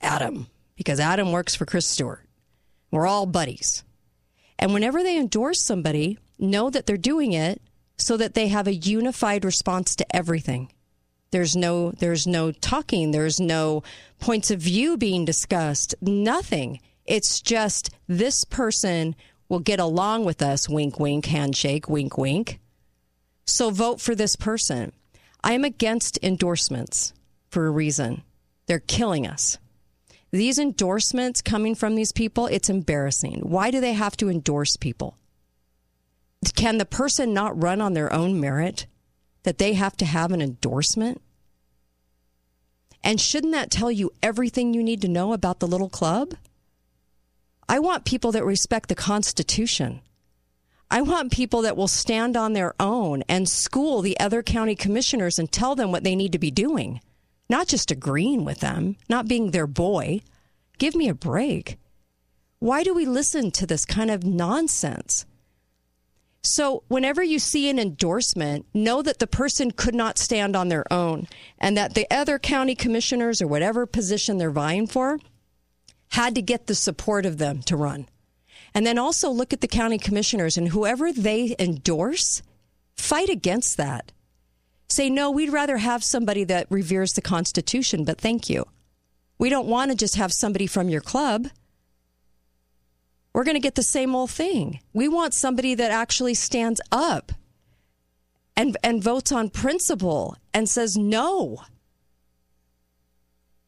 Adam 0.00 0.48
because 0.74 0.98
Adam 0.98 1.30
works 1.30 1.54
for 1.54 1.64
Chris 1.64 1.86
Stewart. 1.86 2.26
We're 2.90 3.06
all 3.06 3.26
buddies. 3.26 3.84
And 4.58 4.74
whenever 4.74 5.04
they 5.04 5.16
endorse 5.16 5.62
somebody, 5.62 6.18
know 6.40 6.70
that 6.70 6.86
they're 6.86 6.96
doing 6.96 7.34
it 7.34 7.62
so 7.96 8.16
that 8.16 8.34
they 8.34 8.48
have 8.48 8.66
a 8.66 8.74
unified 8.74 9.44
response 9.44 9.94
to 9.94 10.16
everything. 10.16 10.72
There's 11.30 11.54
no 11.54 11.92
there's 11.92 12.26
no 12.26 12.50
talking, 12.50 13.12
there's 13.12 13.38
no 13.38 13.84
points 14.18 14.50
of 14.50 14.58
view 14.58 14.96
being 14.96 15.24
discussed, 15.24 15.94
nothing. 16.00 16.80
It's 17.06 17.40
just 17.40 17.90
this 18.08 18.44
person 18.44 19.14
will 19.50 19.60
get 19.60 19.78
along 19.78 20.24
with 20.24 20.40
us, 20.40 20.66
wink 20.66 20.98
wink, 20.98 21.26
handshake, 21.26 21.90
wink 21.90 22.16
wink. 22.16 22.58
So 23.44 23.68
vote 23.70 24.00
for 24.00 24.14
this 24.14 24.34
person. 24.34 24.92
I 25.44 25.52
am 25.52 25.64
against 25.64 26.18
endorsements 26.22 27.12
for 27.50 27.66
a 27.66 27.70
reason. 27.70 28.22
They're 28.64 28.78
killing 28.78 29.26
us. 29.26 29.58
These 30.30 30.58
endorsements 30.58 31.42
coming 31.42 31.74
from 31.74 31.96
these 31.96 32.12
people, 32.12 32.46
it's 32.46 32.70
embarrassing. 32.70 33.40
Why 33.42 33.70
do 33.70 33.78
they 33.80 33.92
have 33.92 34.16
to 34.16 34.30
endorse 34.30 34.78
people? 34.78 35.18
Can 36.54 36.78
the 36.78 36.86
person 36.86 37.34
not 37.34 37.62
run 37.62 37.82
on 37.82 37.92
their 37.92 38.10
own 38.10 38.40
merit? 38.40 38.86
that 39.42 39.58
they 39.58 39.74
have 39.74 39.96
to 39.98 40.04
have 40.04 40.32
an 40.32 40.42
endorsement? 40.42 41.20
And 43.02 43.20
shouldn't 43.20 43.52
that 43.52 43.70
tell 43.70 43.90
you 43.90 44.12
everything 44.22 44.74
you 44.74 44.82
need 44.82 45.00
to 45.02 45.08
know 45.08 45.32
about 45.32 45.60
the 45.60 45.66
little 45.66 45.88
club? 45.88 46.34
I 47.70 47.78
want 47.78 48.04
people 48.04 48.32
that 48.32 48.44
respect 48.44 48.88
the 48.88 48.96
Constitution. 48.96 50.00
I 50.90 51.02
want 51.02 51.30
people 51.30 51.62
that 51.62 51.76
will 51.76 51.86
stand 51.86 52.36
on 52.36 52.52
their 52.52 52.74
own 52.80 53.22
and 53.28 53.48
school 53.48 54.02
the 54.02 54.18
other 54.18 54.42
county 54.42 54.74
commissioners 54.74 55.38
and 55.38 55.52
tell 55.52 55.76
them 55.76 55.92
what 55.92 56.02
they 56.02 56.16
need 56.16 56.32
to 56.32 56.38
be 56.40 56.50
doing, 56.50 57.00
not 57.48 57.68
just 57.68 57.92
agreeing 57.92 58.44
with 58.44 58.58
them, 58.58 58.96
not 59.08 59.28
being 59.28 59.52
their 59.52 59.68
boy. 59.68 60.20
Give 60.78 60.96
me 60.96 61.08
a 61.08 61.14
break. 61.14 61.78
Why 62.58 62.82
do 62.82 62.92
we 62.92 63.06
listen 63.06 63.52
to 63.52 63.66
this 63.66 63.84
kind 63.86 64.10
of 64.10 64.24
nonsense? 64.24 65.24
So, 66.42 66.82
whenever 66.88 67.22
you 67.22 67.38
see 67.38 67.70
an 67.70 67.78
endorsement, 67.78 68.66
know 68.74 69.00
that 69.00 69.20
the 69.20 69.28
person 69.28 69.70
could 69.70 69.94
not 69.94 70.18
stand 70.18 70.56
on 70.56 70.70
their 70.70 70.92
own 70.92 71.28
and 71.60 71.76
that 71.76 71.94
the 71.94 72.08
other 72.10 72.40
county 72.40 72.74
commissioners 72.74 73.40
or 73.40 73.46
whatever 73.46 73.86
position 73.86 74.38
they're 74.38 74.50
vying 74.50 74.88
for 74.88 75.20
had 76.10 76.34
to 76.34 76.42
get 76.42 76.66
the 76.66 76.74
support 76.74 77.24
of 77.26 77.38
them 77.38 77.62
to 77.62 77.76
run. 77.76 78.06
And 78.74 78.86
then 78.86 78.98
also 78.98 79.30
look 79.30 79.52
at 79.52 79.60
the 79.60 79.68
county 79.68 79.98
commissioners 79.98 80.56
and 80.56 80.68
whoever 80.68 81.12
they 81.12 81.56
endorse, 81.58 82.42
fight 82.96 83.28
against 83.28 83.76
that. 83.76 84.12
Say, 84.88 85.08
no, 85.08 85.30
we'd 85.30 85.52
rather 85.52 85.78
have 85.78 86.02
somebody 86.02 86.44
that 86.44 86.66
reveres 86.68 87.12
the 87.12 87.22
Constitution, 87.22 88.04
but 88.04 88.20
thank 88.20 88.50
you. 88.50 88.64
We 89.38 89.48
don't 89.48 89.68
want 89.68 89.90
to 89.90 89.96
just 89.96 90.16
have 90.16 90.32
somebody 90.32 90.66
from 90.66 90.88
your 90.88 91.00
club. 91.00 91.48
We're 93.32 93.44
going 93.44 93.54
to 93.54 93.60
get 93.60 93.76
the 93.76 93.82
same 93.82 94.14
old 94.14 94.30
thing. 94.30 94.80
We 94.92 95.08
want 95.08 95.34
somebody 95.34 95.74
that 95.76 95.92
actually 95.92 96.34
stands 96.34 96.80
up 96.90 97.32
and, 98.56 98.76
and 98.82 99.02
votes 99.02 99.30
on 99.30 99.48
principle 99.50 100.36
and 100.52 100.68
says 100.68 100.96
no. 100.96 101.62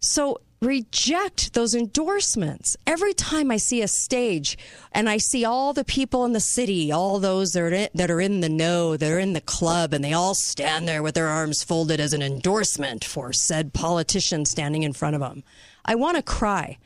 So 0.01 0.41
reject 0.63 1.55
those 1.55 1.75
endorsements. 1.75 2.77
Every 2.87 3.13
time 3.13 3.51
I 3.51 3.57
see 3.57 3.83
a 3.83 3.89
stage 3.89 4.57
and 4.93 5.09
I 5.09 5.19
see 5.19 5.45
all 5.45 5.73
the 5.73 5.85
people 5.85 6.25
in 6.25 6.33
the 6.33 6.41
city, 6.41 6.93
all 6.93 7.19
those 7.19 7.53
that 7.53 7.63
are, 7.63 7.73
in, 7.73 7.89
that 7.95 8.11
are 8.11 8.21
in 8.21 8.41
the 8.41 8.49
know, 8.49 8.97
that 8.97 9.11
are 9.11 9.19
in 9.19 9.33
the 9.33 9.41
club, 9.41 9.93
and 9.93 10.05
they 10.05 10.13
all 10.13 10.35
stand 10.35 10.87
there 10.87 11.03
with 11.03 11.17
their 11.17 11.29
arms 11.29 11.65
folded 11.65 11.99
as 11.99 12.13
an 12.13 12.23
endorsement 12.23 13.05
for 13.05 13.33
said 13.33 13.73
politician 13.73 14.45
standing 14.45 14.85
in 14.85 14.93
front 14.93 15.17
of 15.17 15.21
them. 15.21 15.43
I 15.85 15.97
want 15.97 16.17
to 16.17 16.23
cry 16.23 16.79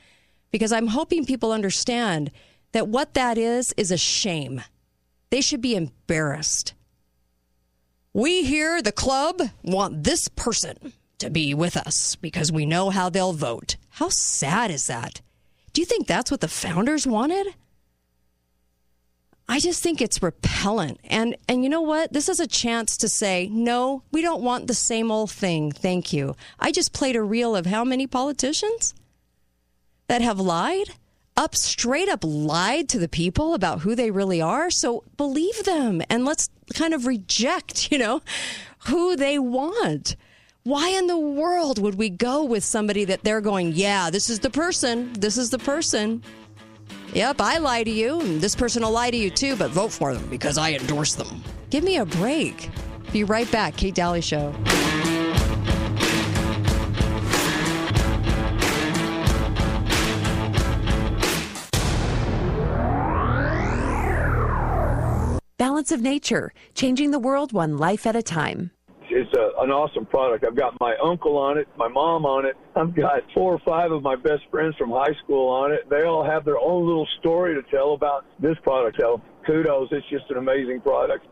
because 0.51 0.73
I'm 0.73 0.89
hoping 0.89 1.27
people 1.27 1.53
understand 1.53 2.31
that 2.73 2.89
what 2.89 3.15
that 3.15 3.37
is 3.37 3.75
is 3.77 3.91
a 3.91 3.99
shame. 3.99 4.63
They 5.31 5.43
should 5.43 5.61
be 5.61 5.77
embarrassed. 5.77 6.73
We 8.15 8.45
here, 8.45 8.81
the 8.81 8.93
club, 8.93 9.43
want 9.63 10.05
this 10.05 10.29
person 10.29 10.95
to 11.19 11.31
be 11.31 11.55
with 11.55 11.77
us 11.77 12.17
because 12.17 12.53
we 12.53 12.67
know 12.67 12.91
how 12.91 13.09
they'll 13.09 13.33
vote. 13.33 13.77
How 13.91 14.09
sad 14.09 14.71
is 14.71 14.87
that? 14.87 15.21
Do 15.73 15.81
you 15.81 15.87
think 15.87 16.07
that's 16.07 16.31
what 16.31 16.41
the 16.41 16.49
founders 16.49 17.07
wanted? 17.07 17.55
I 19.49 19.61
just 19.61 19.83
think 19.83 20.01
it's 20.01 20.23
repellent. 20.23 20.99
And 21.05 21.37
and 21.49 21.63
you 21.63 21.71
know 21.71 21.81
what? 21.81 22.13
This 22.13 22.29
is 22.29 22.41
a 22.41 22.47
chance 22.47 22.97
to 22.99 23.09
say, 23.09 23.49
no, 23.53 24.03
we 24.11 24.21
don't 24.21 24.43
want 24.43 24.67
the 24.67 24.75
same 24.75 25.11
old 25.11 25.31
thing. 25.31 25.71
Thank 25.71 26.13
you. 26.13 26.35
I 26.59 26.73
just 26.73 26.93
played 26.93 27.17
a 27.17 27.23
reel 27.23 27.55
of 27.55 27.67
how 27.67 27.85
many 27.85 28.07
politicians 28.07 28.95
that 30.09 30.23
have 30.23 30.41
lied? 30.41 30.91
Up 31.37 31.55
straight 31.55 32.09
up 32.09 32.21
lied 32.25 32.89
to 32.89 32.99
the 32.99 33.09
people 33.09 33.53
about 33.53 33.81
who 33.81 33.95
they 33.95 34.11
really 34.11 34.41
are. 34.41 34.71
So 34.71 35.05
believe 35.17 35.65
them 35.65 36.03
and 36.09 36.25
let's 36.25 36.49
kind 36.75 36.95
of 36.95 37.07
reject, 37.07 37.93
you 37.93 37.99
know, 37.99 38.23
who 38.87 39.17
they 39.17 39.39
want. 39.39 40.17
Why 40.67 40.89
in 40.89 41.07
the 41.07 41.17
world 41.17 41.81
would 41.81 41.95
we 41.95 42.11
go 42.11 42.43
with 42.43 42.65
somebody 42.65 43.05
that 43.05 43.23
they're 43.23 43.41
going, 43.41 43.75
yeah, 43.75 44.11
this 44.11 44.29
is 44.29 44.41
the 44.41 44.51
person, 44.51 45.13
this 45.13 45.39
is 45.39 45.51
the 45.51 45.61
person? 45.61 46.25
Yep, 47.15 47.41
I 47.41 47.59
lie 47.59 47.85
to 47.85 47.91
you, 47.93 48.21
and 48.21 48.41
this 48.41 48.57
person 48.57 48.83
will 48.83 48.91
lie 48.91 49.13
to 49.13 49.17
you 49.17 49.31
too, 49.31 49.55
but 49.55 49.71
vote 49.71 49.93
for 49.93 50.13
them 50.13 50.27
because 50.29 50.59
I 50.59 50.73
endorse 50.73 51.15
them. 51.15 51.41
Give 51.71 51.85
me 51.85 51.99
a 51.99 52.05
break. 52.05 52.69
Be 53.13 53.23
right 53.23 53.49
back. 53.53 53.77
Kate 53.77 53.95
Daly 53.95 54.21
Show. 54.21 54.53
Balance 65.59 65.93
of 65.93 66.01
Nature, 66.01 66.53
changing 66.75 67.13
the 67.13 67.21
world 67.21 67.53
one 67.53 67.79
life 67.79 68.05
at 68.05 68.17
a 68.17 68.23
time. 68.23 68.73
It's 69.37 69.55
a, 69.59 69.63
an 69.63 69.71
awesome 69.71 70.07
product. 70.07 70.45
I've 70.47 70.57
got 70.57 70.75
my 70.81 70.95
uncle 71.05 71.37
on 71.37 71.59
it, 71.59 71.69
my 71.77 71.89
mom 71.89 72.25
on 72.25 72.47
it. 72.47 72.57
I've 72.75 72.95
got 72.95 73.21
four 73.35 73.53
or 73.53 73.61
five 73.67 73.93
of 73.93 74.03
my 74.03 74.17
best 74.17 74.43
friends 74.51 74.75
from 74.79 74.91
high 74.91 75.15
school 75.23 75.49
on 75.49 75.73
it. 75.73 75.89
They 75.91 76.05
all 76.05 76.25
have 76.25 76.45
their 76.45 76.59
own 76.59 76.87
little 76.87 77.07
story 77.21 77.55
to 77.55 77.63
tell 77.71 77.95
about 77.95 78.25
this 78.41 78.57
product. 78.63 78.97
So 79.01 79.21
kudos. 79.47 79.89
It's 79.93 80.09
just 80.09 80.25
an 80.31 80.39
amazing 80.39 80.81
product. 80.81 81.27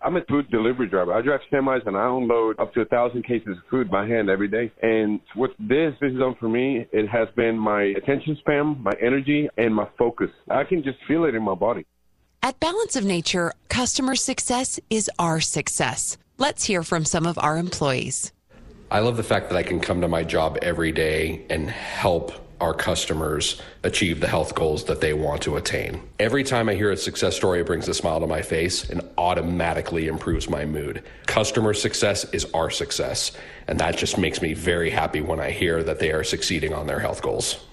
I'm 0.00 0.14
a 0.14 0.24
food 0.28 0.48
delivery 0.52 0.88
driver. 0.88 1.12
I 1.12 1.20
drive 1.22 1.40
semis 1.52 1.84
and 1.84 1.96
I 1.96 2.06
unload 2.06 2.60
up 2.60 2.72
to 2.74 2.82
a 2.82 2.84
thousand 2.84 3.24
cases 3.24 3.56
of 3.56 3.64
food 3.68 3.90
by 3.90 4.06
hand 4.06 4.30
every 4.30 4.46
day. 4.46 4.70
And 4.82 5.18
what 5.34 5.50
this 5.58 5.94
has 6.00 6.12
done 6.12 6.36
for 6.38 6.48
me, 6.48 6.86
it 6.92 7.08
has 7.08 7.26
been 7.34 7.58
my 7.58 7.82
attention 7.82 8.36
span, 8.38 8.80
my 8.80 8.92
energy, 9.02 9.48
and 9.56 9.74
my 9.74 9.88
focus. 9.98 10.30
I 10.48 10.62
can 10.62 10.84
just 10.84 10.98
feel 11.08 11.24
it 11.24 11.34
in 11.34 11.42
my 11.42 11.56
body. 11.56 11.84
At 12.40 12.60
Balance 12.60 12.94
of 12.94 13.04
Nature, 13.04 13.52
customer 13.68 14.14
success 14.14 14.78
is 14.88 15.10
our 15.18 15.40
success. 15.40 16.16
Let's 16.40 16.62
hear 16.62 16.84
from 16.84 17.04
some 17.04 17.26
of 17.26 17.36
our 17.36 17.58
employees. 17.58 18.30
I 18.92 19.00
love 19.00 19.16
the 19.16 19.24
fact 19.24 19.50
that 19.50 19.56
I 19.56 19.64
can 19.64 19.80
come 19.80 20.00
to 20.02 20.08
my 20.08 20.22
job 20.22 20.56
every 20.62 20.92
day 20.92 21.44
and 21.50 21.68
help 21.68 22.32
our 22.60 22.72
customers 22.72 23.60
achieve 23.82 24.20
the 24.20 24.28
health 24.28 24.54
goals 24.54 24.84
that 24.84 25.00
they 25.00 25.14
want 25.14 25.42
to 25.42 25.56
attain. 25.56 26.00
Every 26.20 26.44
time 26.44 26.68
I 26.68 26.74
hear 26.74 26.92
a 26.92 26.96
success 26.96 27.34
story, 27.34 27.60
it 27.60 27.66
brings 27.66 27.88
a 27.88 27.94
smile 27.94 28.20
to 28.20 28.28
my 28.28 28.42
face 28.42 28.88
and 28.88 29.02
automatically 29.18 30.06
improves 30.06 30.48
my 30.48 30.64
mood. 30.64 31.02
Customer 31.26 31.74
success 31.74 32.22
is 32.32 32.46
our 32.54 32.70
success, 32.70 33.32
and 33.66 33.80
that 33.80 33.96
just 33.96 34.16
makes 34.16 34.40
me 34.40 34.54
very 34.54 34.90
happy 34.90 35.20
when 35.20 35.40
I 35.40 35.50
hear 35.50 35.82
that 35.82 35.98
they 35.98 36.12
are 36.12 36.22
succeeding 36.22 36.72
on 36.72 36.86
their 36.86 37.00
health 37.00 37.20
goals. 37.20 37.64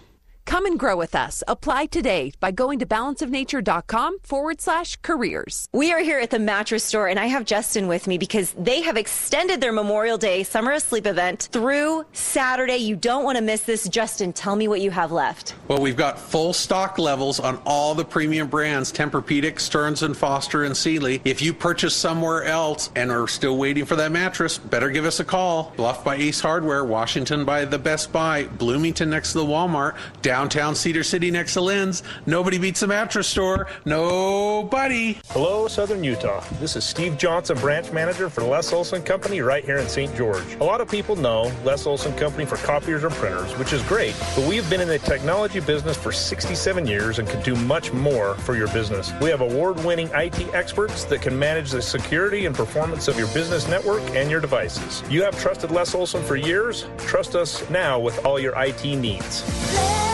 Come 0.46 0.68
and 0.68 0.78
grow 0.78 0.96
with 0.96 1.16
us. 1.16 1.44
Apply 1.48 1.88
today 1.88 2.32
by 2.40 2.52
going 2.52 2.78
to 2.80 2.86
balanceofnature.com 2.86 4.20
forward 4.20 4.62
slash 4.62 4.96
careers. 4.98 5.68
We 5.74 5.92
are 5.92 6.00
here 6.00 6.20
at 6.20 6.30
the 6.30 6.38
mattress 6.38 6.84
store, 6.84 7.08
and 7.08 7.20
I 7.20 7.26
have 7.26 7.46
Justin 7.46 7.88
with 7.88 8.06
me 8.06 8.20
because 8.20 8.54
they 8.54 8.82
have 8.84 8.96
extended 8.96 9.60
their 9.60 9.72
Memorial 9.72 10.20
Day 10.20 10.44
Summer 10.44 10.74
Asleep 10.74 11.08
event 11.08 11.50
through 11.52 12.06
Saturday. 12.14 12.78
You 12.78 12.96
don't 12.96 13.24
want 13.24 13.38
to 13.38 13.44
miss 13.44 13.64
this. 13.64 13.90
Justin, 13.90 14.34
tell 14.34 14.56
me 14.56 14.68
what 14.68 14.82
you 14.82 14.92
have 14.92 15.12
left. 15.12 15.56
Well, 15.68 15.82
we've 15.82 15.98
got 15.98 16.20
full 16.20 16.54
stock 16.54 17.00
levels 17.00 17.40
on 17.40 17.60
all 17.66 17.96
the 17.96 18.06
premium 18.06 18.48
brands 18.48 18.94
Tempur-Pedic, 18.94 19.60
Stearns 19.60 20.04
and 20.04 20.16
Foster, 20.16 20.64
and 20.64 20.78
Sealy. 20.78 21.22
If 21.26 21.42
you 21.42 21.54
purchase 21.54 21.96
somewhere 21.96 22.44
else 22.44 22.92
and 22.96 23.12
are 23.12 23.28
still 23.28 23.58
waiting 23.58 23.86
for 23.86 23.96
that 23.96 24.12
mattress, 24.12 24.60
better 24.60 24.92
give 24.92 25.06
us 25.06 25.20
a 25.20 25.26
call. 25.26 25.74
Bluff 25.76 26.04
by 26.04 26.16
Ace 26.16 26.40
Hardware, 26.40 26.86
Washington 26.86 27.46
by 27.46 27.66
the 27.66 27.80
Best 27.80 28.14
Buy, 28.14 28.44
Bloomington 28.44 29.10
next 29.10 29.32
to 29.32 29.40
the 29.40 29.46
Walmart, 29.46 29.96
downtown 30.36 30.76
Cedar 30.76 31.02
City 31.02 31.32
next 31.32 31.54
to 31.54 31.62
Lin's. 31.62 32.04
Nobody 32.26 32.58
beats 32.58 32.82
a 32.82 32.88
mattress 32.88 33.26
store. 33.26 33.68
Nobody. 33.86 35.18
Hello, 35.30 35.70
Southern 35.70 36.04
Utah. 36.04 36.44
This 36.60 36.76
is 36.76 36.84
Steve 36.84 37.18
Johnson, 37.18 37.58
branch 37.58 37.94
manager 37.94 38.30
for 38.30 38.44
Les 38.44 38.74
Olson 38.74 39.02
Company 39.02 39.40
right 39.40 39.64
here 39.64 39.78
in 39.78 39.88
St. 39.88 40.14
George. 40.14 40.44
A 40.56 40.64
lot 40.66 40.82
of 40.82 40.92
people 40.92 41.16
know 41.16 41.54
Les 41.64 41.88
Olson 41.88 42.14
Company 42.18 42.46
for 42.46 42.58
copiers 42.58 43.06
or 43.06 43.12
printers, 43.12 43.58
which 43.58 43.72
is 43.72 43.82
great, 43.84 44.14
but 44.36 44.46
we 44.46 44.58
have 44.58 44.70
been 44.70 44.82
in 44.82 44.90
the 44.90 45.00
technology 45.00 45.62
business 45.62 45.96
for 45.96 46.12
67 46.12 46.86
years 46.86 47.18
and 47.18 47.30
can 47.30 47.42
do 47.42 47.56
much 47.56 47.94
more 47.94 48.36
for 48.40 48.58
your 48.58 48.68
business. 48.74 49.14
We 49.22 49.30
have 49.30 49.40
award 49.40 49.82
winning 49.86 50.10
IT 50.14 50.54
experts 50.54 51.06
that 51.06 51.22
can 51.22 51.40
manage 51.40 51.72
the 51.72 51.82
security 51.82 52.46
and 52.46 52.54
performance 52.54 53.08
of 53.08 53.18
your 53.18 53.28
business 53.28 53.70
network 53.70 54.04
and 54.10 54.30
your 54.30 54.42
devices. 54.42 55.02
You 55.10 55.24
have 55.24 55.40
trusted 55.42 55.72
Les 55.72 55.96
Olson 55.96 56.22
for 56.24 56.36
years. 56.36 56.88
Trust 56.98 57.36
us 57.36 57.70
now 57.70 58.02
with 58.02 58.26
all 58.26 58.38
your 58.38 58.54
IT 58.62 58.84
needs. 58.84 60.05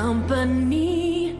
Company. 0.00 1.36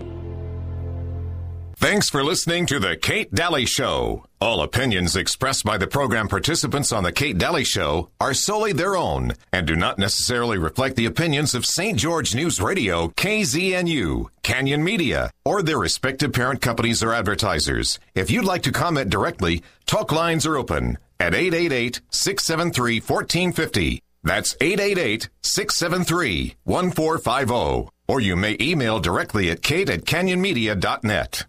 Thanks 1.76 2.10
for 2.10 2.22
listening 2.22 2.66
to 2.66 2.78
The 2.78 2.94
Kate 2.94 3.34
Daly 3.34 3.64
Show. 3.64 4.26
All 4.38 4.60
opinions 4.60 5.16
expressed 5.16 5.64
by 5.64 5.78
the 5.78 5.86
program 5.86 6.28
participants 6.28 6.92
on 6.92 7.02
The 7.02 7.10
Kate 7.10 7.38
Daly 7.38 7.64
Show 7.64 8.10
are 8.20 8.34
solely 8.34 8.74
their 8.74 8.96
own 8.96 9.32
and 9.50 9.66
do 9.66 9.76
not 9.76 9.98
necessarily 9.98 10.58
reflect 10.58 10.96
the 10.96 11.06
opinions 11.06 11.54
of 11.54 11.64
St. 11.64 11.98
George 11.98 12.34
News 12.34 12.60
Radio, 12.60 13.08
KZNU, 13.08 14.26
Canyon 14.42 14.84
Media, 14.84 15.30
or 15.42 15.62
their 15.62 15.78
respective 15.78 16.34
parent 16.34 16.60
companies 16.60 17.02
or 17.02 17.14
advertisers. 17.14 17.98
If 18.14 18.30
you'd 18.30 18.44
like 18.44 18.64
to 18.64 18.72
comment 18.72 19.08
directly, 19.08 19.62
talk 19.86 20.12
lines 20.12 20.44
are 20.44 20.58
open 20.58 20.98
at 21.18 21.34
888 21.34 22.02
673 22.10 23.00
1450. 23.00 24.02
That's 24.22 24.54
888 24.60 25.30
673 25.42 26.56
1450. 26.64 27.90
Or 28.10 28.20
you 28.20 28.34
may 28.34 28.56
email 28.60 28.98
directly 28.98 29.50
at 29.50 29.62
kate 29.62 29.88
at 29.88 30.00
canyonmedia.net. 30.00 31.46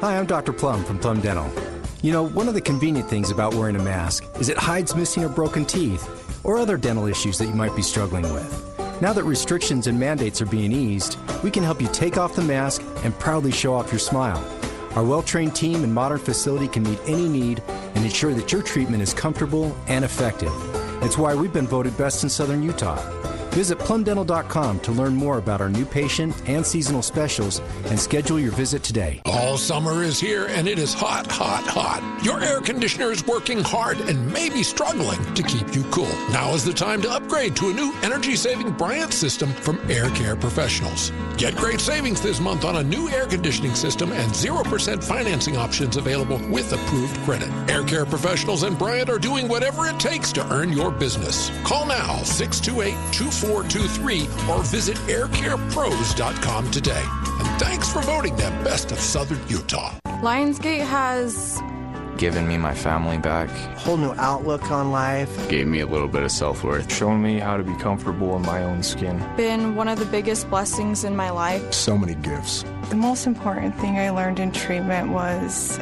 Hi, 0.00 0.18
I'm 0.18 0.26
Dr. 0.26 0.52
Plum 0.52 0.84
from 0.84 0.98
Plum 0.98 1.20
Dental. 1.20 1.48
You 2.02 2.10
know, 2.10 2.26
one 2.26 2.48
of 2.48 2.54
the 2.54 2.60
convenient 2.60 3.08
things 3.08 3.30
about 3.30 3.54
wearing 3.54 3.76
a 3.76 3.84
mask 3.84 4.24
is 4.40 4.48
it 4.48 4.58
hides 4.58 4.96
missing 4.96 5.22
or 5.22 5.28
broken 5.28 5.64
teeth 5.64 6.04
or 6.44 6.58
other 6.58 6.76
dental 6.76 7.06
issues 7.06 7.38
that 7.38 7.46
you 7.46 7.54
might 7.54 7.76
be 7.76 7.82
struggling 7.82 8.24
with. 8.34 9.00
Now 9.00 9.12
that 9.12 9.22
restrictions 9.22 9.86
and 9.86 9.96
mandates 9.96 10.42
are 10.42 10.46
being 10.46 10.72
eased, 10.72 11.18
we 11.44 11.52
can 11.52 11.62
help 11.62 11.80
you 11.80 11.86
take 11.92 12.18
off 12.18 12.34
the 12.34 12.42
mask 12.42 12.82
and 13.04 13.16
proudly 13.20 13.52
show 13.52 13.72
off 13.72 13.92
your 13.92 14.00
smile. 14.00 14.44
Our 14.96 15.04
well 15.04 15.22
trained 15.22 15.54
team 15.54 15.84
and 15.84 15.94
modern 15.94 16.18
facility 16.18 16.66
can 16.66 16.82
meet 16.82 16.98
any 17.06 17.28
need 17.28 17.62
and 17.94 18.04
ensure 18.04 18.34
that 18.34 18.50
your 18.50 18.62
treatment 18.62 19.04
is 19.04 19.14
comfortable 19.14 19.72
and 19.86 20.04
effective. 20.04 20.50
It's 21.04 21.16
why 21.16 21.36
we've 21.36 21.52
been 21.52 21.68
voted 21.68 21.96
best 21.96 22.24
in 22.24 22.28
Southern 22.28 22.64
Utah. 22.64 22.98
Visit 23.52 23.78
plumdental.com 23.78 24.80
to 24.80 24.92
learn 24.92 25.14
more 25.14 25.36
about 25.36 25.60
our 25.60 25.68
new 25.68 25.84
patient 25.84 26.34
and 26.46 26.64
seasonal 26.64 27.02
specials 27.02 27.60
and 27.84 28.00
schedule 28.00 28.40
your 28.40 28.52
visit 28.52 28.82
today. 28.82 29.20
All 29.26 29.58
summer 29.58 30.02
is 30.02 30.18
here 30.18 30.46
and 30.46 30.66
it 30.66 30.78
is 30.78 30.94
hot, 30.94 31.30
hot, 31.30 31.64
hot. 31.66 32.00
Your 32.24 32.42
air 32.42 32.62
conditioner 32.62 33.10
is 33.10 33.26
working 33.26 33.62
hard 33.62 34.00
and 34.00 34.32
may 34.32 34.48
be 34.48 34.62
struggling 34.62 35.22
to 35.34 35.42
keep 35.42 35.74
you 35.74 35.82
cool. 35.90 36.08
Now 36.30 36.54
is 36.54 36.64
the 36.64 36.72
time 36.72 37.02
to 37.02 37.10
upgrade 37.10 37.54
to 37.56 37.68
a 37.68 37.74
new 37.74 37.92
energy 38.02 38.36
saving 38.36 38.70
Bryant 38.72 39.12
system 39.12 39.52
from 39.52 39.78
Air 39.90 40.08
Care 40.10 40.34
Professionals. 40.34 41.12
Get 41.36 41.54
great 41.54 41.80
savings 41.80 42.22
this 42.22 42.40
month 42.40 42.64
on 42.64 42.76
a 42.76 42.82
new 42.82 43.10
air 43.10 43.26
conditioning 43.26 43.74
system 43.74 44.12
and 44.12 44.32
0% 44.32 45.04
financing 45.04 45.58
options 45.58 45.98
available 45.98 46.40
with 46.48 46.72
approved 46.72 47.20
credit. 47.20 47.50
Air 47.70 47.84
Care 47.84 48.06
Professionals 48.06 48.62
and 48.62 48.78
Bryant 48.78 49.10
are 49.10 49.18
doing 49.18 49.46
whatever 49.46 49.88
it 49.88 50.00
takes 50.00 50.32
to 50.32 50.52
earn 50.52 50.72
your 50.72 50.90
business. 50.90 51.50
Call 51.64 51.84
now 51.84 52.22
628 52.22 52.94
2423 53.42 54.54
or 54.54 54.62
visit 54.62 54.96
aircarepros.com 55.08 56.70
today. 56.70 57.04
And 57.40 57.60
thanks 57.60 57.92
for 57.92 58.00
voting 58.02 58.36
them 58.36 58.52
Best 58.62 58.92
of 58.92 59.00
Southern 59.00 59.40
Utah. 59.48 59.98
Lionsgate 60.22 60.86
has 60.86 61.60
given 62.18 62.46
me 62.46 62.56
my 62.56 62.72
family 62.72 63.18
back. 63.18 63.50
A 63.50 63.80
whole 63.80 63.96
new 63.96 64.12
outlook 64.12 64.70
on 64.70 64.92
life. 64.92 65.48
Gave 65.48 65.66
me 65.66 65.80
a 65.80 65.86
little 65.86 66.06
bit 66.06 66.22
of 66.22 66.30
self 66.30 66.62
worth. 66.62 66.92
Shown 66.92 67.20
me 67.20 67.40
how 67.40 67.56
to 67.56 67.64
be 67.64 67.74
comfortable 67.78 68.36
in 68.36 68.42
my 68.42 68.62
own 68.62 68.84
skin. 68.84 69.18
been 69.36 69.74
one 69.74 69.88
of 69.88 69.98
the 69.98 70.04
biggest 70.04 70.48
blessings 70.48 71.02
in 71.02 71.16
my 71.16 71.30
life. 71.30 71.74
So 71.74 71.98
many 71.98 72.14
gifts. 72.14 72.64
The 72.90 72.96
most 72.96 73.26
important 73.26 73.76
thing 73.80 73.98
I 73.98 74.10
learned 74.10 74.38
in 74.38 74.52
treatment 74.52 75.10
was 75.10 75.80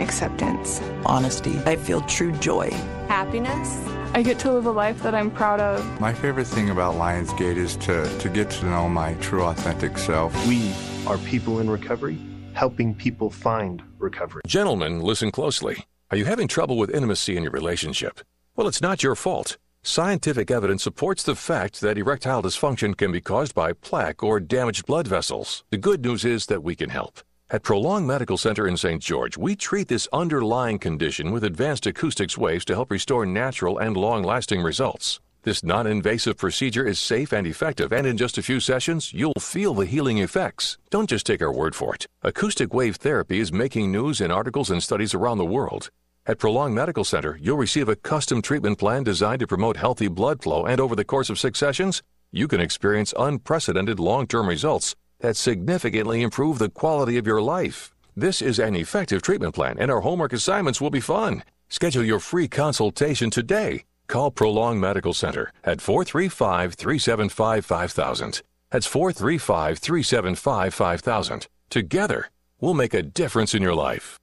acceptance. 0.00 0.82
Honesty. 1.06 1.58
I 1.64 1.76
feel 1.76 2.02
true 2.02 2.32
joy. 2.32 2.68
Happiness. 3.08 3.99
I 4.12 4.22
get 4.22 4.40
to 4.40 4.52
live 4.52 4.66
a 4.66 4.72
life 4.72 5.00
that 5.04 5.14
I'm 5.14 5.30
proud 5.30 5.60
of. 5.60 6.00
My 6.00 6.12
favorite 6.12 6.48
thing 6.48 6.70
about 6.70 6.96
Lionsgate 6.96 7.56
is 7.56 7.76
to, 7.76 8.18
to 8.18 8.28
get 8.28 8.50
to 8.50 8.66
know 8.66 8.88
my 8.88 9.14
true, 9.14 9.44
authentic 9.44 9.96
self. 9.98 10.34
We 10.48 10.74
are 11.06 11.16
people 11.18 11.60
in 11.60 11.70
recovery, 11.70 12.18
helping 12.52 12.92
people 12.92 13.30
find 13.30 13.80
recovery. 13.98 14.42
Gentlemen, 14.48 15.00
listen 15.00 15.30
closely. 15.30 15.86
Are 16.10 16.16
you 16.16 16.24
having 16.24 16.48
trouble 16.48 16.76
with 16.76 16.90
intimacy 16.90 17.36
in 17.36 17.44
your 17.44 17.52
relationship? 17.52 18.18
Well, 18.56 18.66
it's 18.66 18.82
not 18.82 19.04
your 19.04 19.14
fault. 19.14 19.58
Scientific 19.84 20.50
evidence 20.50 20.82
supports 20.82 21.22
the 21.22 21.36
fact 21.36 21.80
that 21.80 21.96
erectile 21.96 22.42
dysfunction 22.42 22.96
can 22.96 23.12
be 23.12 23.20
caused 23.20 23.54
by 23.54 23.72
plaque 23.74 24.24
or 24.24 24.40
damaged 24.40 24.86
blood 24.86 25.06
vessels. 25.06 25.62
The 25.70 25.78
good 25.78 26.04
news 26.04 26.24
is 26.24 26.46
that 26.46 26.64
we 26.64 26.74
can 26.74 26.90
help. 26.90 27.20
At 27.52 27.64
Prolong 27.64 28.06
Medical 28.06 28.38
Center 28.38 28.68
in 28.68 28.76
St. 28.76 29.02
George, 29.02 29.36
we 29.36 29.56
treat 29.56 29.88
this 29.88 30.06
underlying 30.12 30.78
condition 30.78 31.32
with 31.32 31.42
advanced 31.42 31.84
acoustics 31.84 32.38
waves 32.38 32.64
to 32.66 32.76
help 32.76 32.92
restore 32.92 33.26
natural 33.26 33.76
and 33.76 33.96
long 33.96 34.22
lasting 34.22 34.62
results. 34.62 35.18
This 35.42 35.64
non 35.64 35.84
invasive 35.84 36.36
procedure 36.36 36.86
is 36.86 37.00
safe 37.00 37.32
and 37.32 37.48
effective, 37.48 37.92
and 37.92 38.06
in 38.06 38.16
just 38.16 38.38
a 38.38 38.42
few 38.42 38.60
sessions, 38.60 39.12
you'll 39.12 39.34
feel 39.40 39.74
the 39.74 39.84
healing 39.84 40.18
effects. 40.18 40.78
Don't 40.90 41.10
just 41.10 41.26
take 41.26 41.42
our 41.42 41.52
word 41.52 41.74
for 41.74 41.92
it. 41.92 42.06
Acoustic 42.22 42.72
wave 42.72 42.94
therapy 42.94 43.40
is 43.40 43.52
making 43.52 43.90
news 43.90 44.20
in 44.20 44.30
articles 44.30 44.70
and 44.70 44.80
studies 44.80 45.12
around 45.12 45.38
the 45.38 45.44
world. 45.44 45.90
At 46.26 46.38
Prolong 46.38 46.72
Medical 46.72 47.02
Center, 47.02 47.36
you'll 47.42 47.56
receive 47.56 47.88
a 47.88 47.96
custom 47.96 48.42
treatment 48.42 48.78
plan 48.78 49.02
designed 49.02 49.40
to 49.40 49.48
promote 49.48 49.76
healthy 49.76 50.06
blood 50.06 50.40
flow, 50.40 50.66
and 50.66 50.80
over 50.80 50.94
the 50.94 51.04
course 51.04 51.28
of 51.28 51.36
six 51.36 51.58
sessions, 51.58 52.00
you 52.30 52.46
can 52.46 52.60
experience 52.60 53.12
unprecedented 53.18 53.98
long 53.98 54.28
term 54.28 54.48
results 54.48 54.94
that 55.20 55.36
significantly 55.36 56.22
improve 56.22 56.58
the 56.58 56.68
quality 56.68 57.16
of 57.16 57.26
your 57.26 57.40
life. 57.40 57.94
This 58.16 58.42
is 58.42 58.58
an 58.58 58.74
effective 58.74 59.22
treatment 59.22 59.54
plan, 59.54 59.78
and 59.78 59.90
our 59.90 60.00
homework 60.00 60.32
assignments 60.32 60.80
will 60.80 60.90
be 60.90 61.00
fun. 61.00 61.44
Schedule 61.68 62.04
your 62.04 62.18
free 62.18 62.48
consultation 62.48 63.30
today. 63.30 63.84
Call 64.08 64.30
Prolong 64.32 64.80
Medical 64.80 65.14
Center 65.14 65.52
at 65.62 65.80
435 65.80 66.74
375 66.74 67.64
5000. 67.64 68.42
That's 68.70 68.86
435 68.86 69.78
375 69.78 70.74
5000. 70.74 71.48
Together, 71.70 72.28
we'll 72.60 72.74
make 72.74 72.94
a 72.94 73.02
difference 73.02 73.54
in 73.54 73.62
your 73.62 73.74
life. 73.74 74.18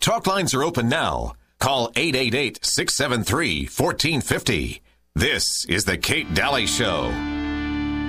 Talk 0.00 0.26
lines 0.26 0.52
are 0.54 0.64
open 0.64 0.88
now. 0.88 1.34
Call 1.60 1.92
888 1.94 2.64
673 2.64 3.62
1450. 3.66 4.82
This 5.14 5.64
is 5.66 5.84
The 5.84 5.98
Kate 5.98 6.32
Daly 6.34 6.66
Show. 6.66 7.39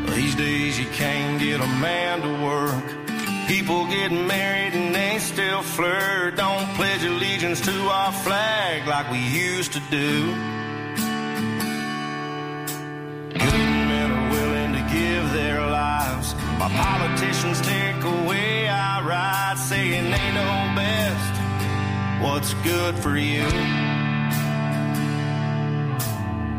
These 0.08 0.36
days 0.36 0.80
you 0.80 0.88
can't 0.88 1.40
get 1.40 1.60
a 1.62 1.68
man 1.68 2.22
to 2.22 2.44
work. 2.44 3.48
People 3.48 3.86
get 3.88 4.12
married 4.12 4.74
and 4.74 4.96
they 4.96 5.20
still 5.20 5.62
flirt. 5.62 6.38
Don't 6.38 6.68
pledge 6.76 7.04
allegiance 7.04 7.60
to 7.62 7.72
our 7.90 8.12
flag 8.12 8.88
like 8.88 9.12
we 9.12 9.20
used 9.20 9.74
to 9.74 9.82
do. 9.92 10.32
Good 13.34 13.72
men 13.92 14.12
are 14.12 14.30
willing 14.32 14.74
to 14.74 14.94
give 14.94 15.34
their 15.34 15.60
lives. 15.60 16.34
My 16.58 16.70
politicians 16.70 17.60
take 17.62 18.04
away 18.04 18.68
our 18.68 19.04
rights, 19.04 19.64
saying 19.70 20.12
they 20.12 20.32
know 20.34 20.74
best 20.76 21.34
what's 22.22 22.54
good 22.64 22.96
for 22.96 23.18
you. 23.18 23.44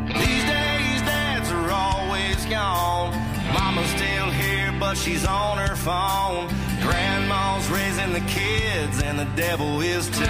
These 0.07 0.43
days, 0.45 1.01
dads 1.01 1.49
are 1.51 1.71
always 1.71 2.45
gone. 2.45 3.32
Mama's 3.73 3.89
still 3.89 4.29
here, 4.29 4.71
but 4.79 4.95
she's 4.95 5.25
on 5.25 5.57
her 5.57 5.75
phone. 5.75 6.47
Grandma's 6.83 7.67
raising 7.71 8.13
the 8.13 8.19
kids, 8.29 9.01
and 9.01 9.17
the 9.17 9.25
devil 9.35 9.81
is 9.81 10.11
too. 10.11 10.23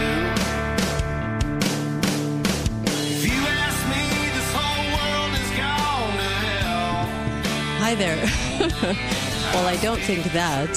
If 2.85 3.25
you 3.25 3.41
ask 3.63 3.79
me, 3.89 4.03
this 4.37 4.49
whole 4.55 4.85
world 4.95 5.33
is 5.43 5.49
gone 5.59 6.13
to 6.19 6.29
hell. 6.45 6.95
Hi 7.81 7.95
there. 7.95 9.29
well, 9.53 9.67
I 9.67 9.75
don't 9.77 10.01
think 10.01 10.23
that. 10.33 10.67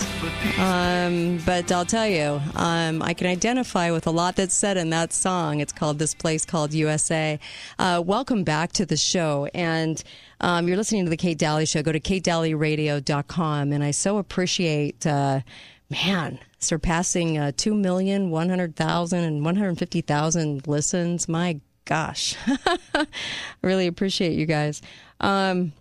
Um, 0.58 1.38
but 1.46 1.72
I'll 1.72 1.86
tell 1.86 2.06
you, 2.06 2.42
um, 2.56 3.02
I 3.02 3.14
can 3.14 3.26
identify 3.26 3.90
with 3.90 4.06
a 4.06 4.10
lot 4.10 4.36
that's 4.36 4.54
said 4.54 4.76
in 4.76 4.90
that 4.90 5.14
song. 5.14 5.60
It's 5.60 5.72
called 5.72 5.98
This 5.98 6.12
Place 6.12 6.44
Called 6.44 6.74
USA. 6.74 7.40
Uh, 7.78 8.02
welcome 8.04 8.44
back 8.44 8.72
to 8.72 8.84
the 8.84 8.98
show. 8.98 9.48
And 9.54 10.02
um, 10.42 10.68
you're 10.68 10.76
listening 10.76 11.04
to 11.04 11.10
The 11.10 11.16
Kate 11.16 11.38
Daly 11.38 11.64
Show. 11.64 11.82
Go 11.82 11.90
to 11.90 12.00
katedalyradio.com. 12.00 13.72
And 13.72 13.82
I 13.82 13.92
so 13.92 14.18
appreciate, 14.18 15.06
uh, 15.06 15.40
man, 15.88 16.38
surpassing 16.58 17.38
uh, 17.38 17.52
2,100,000 17.56 19.12
and 19.12 19.42
150,000 19.42 20.66
listens. 20.66 21.28
My 21.28 21.60
gosh. 21.86 22.36
I 22.46 23.06
really 23.62 23.86
appreciate 23.86 24.34
you 24.34 24.44
guys. 24.44 24.82
Um, 25.20 25.72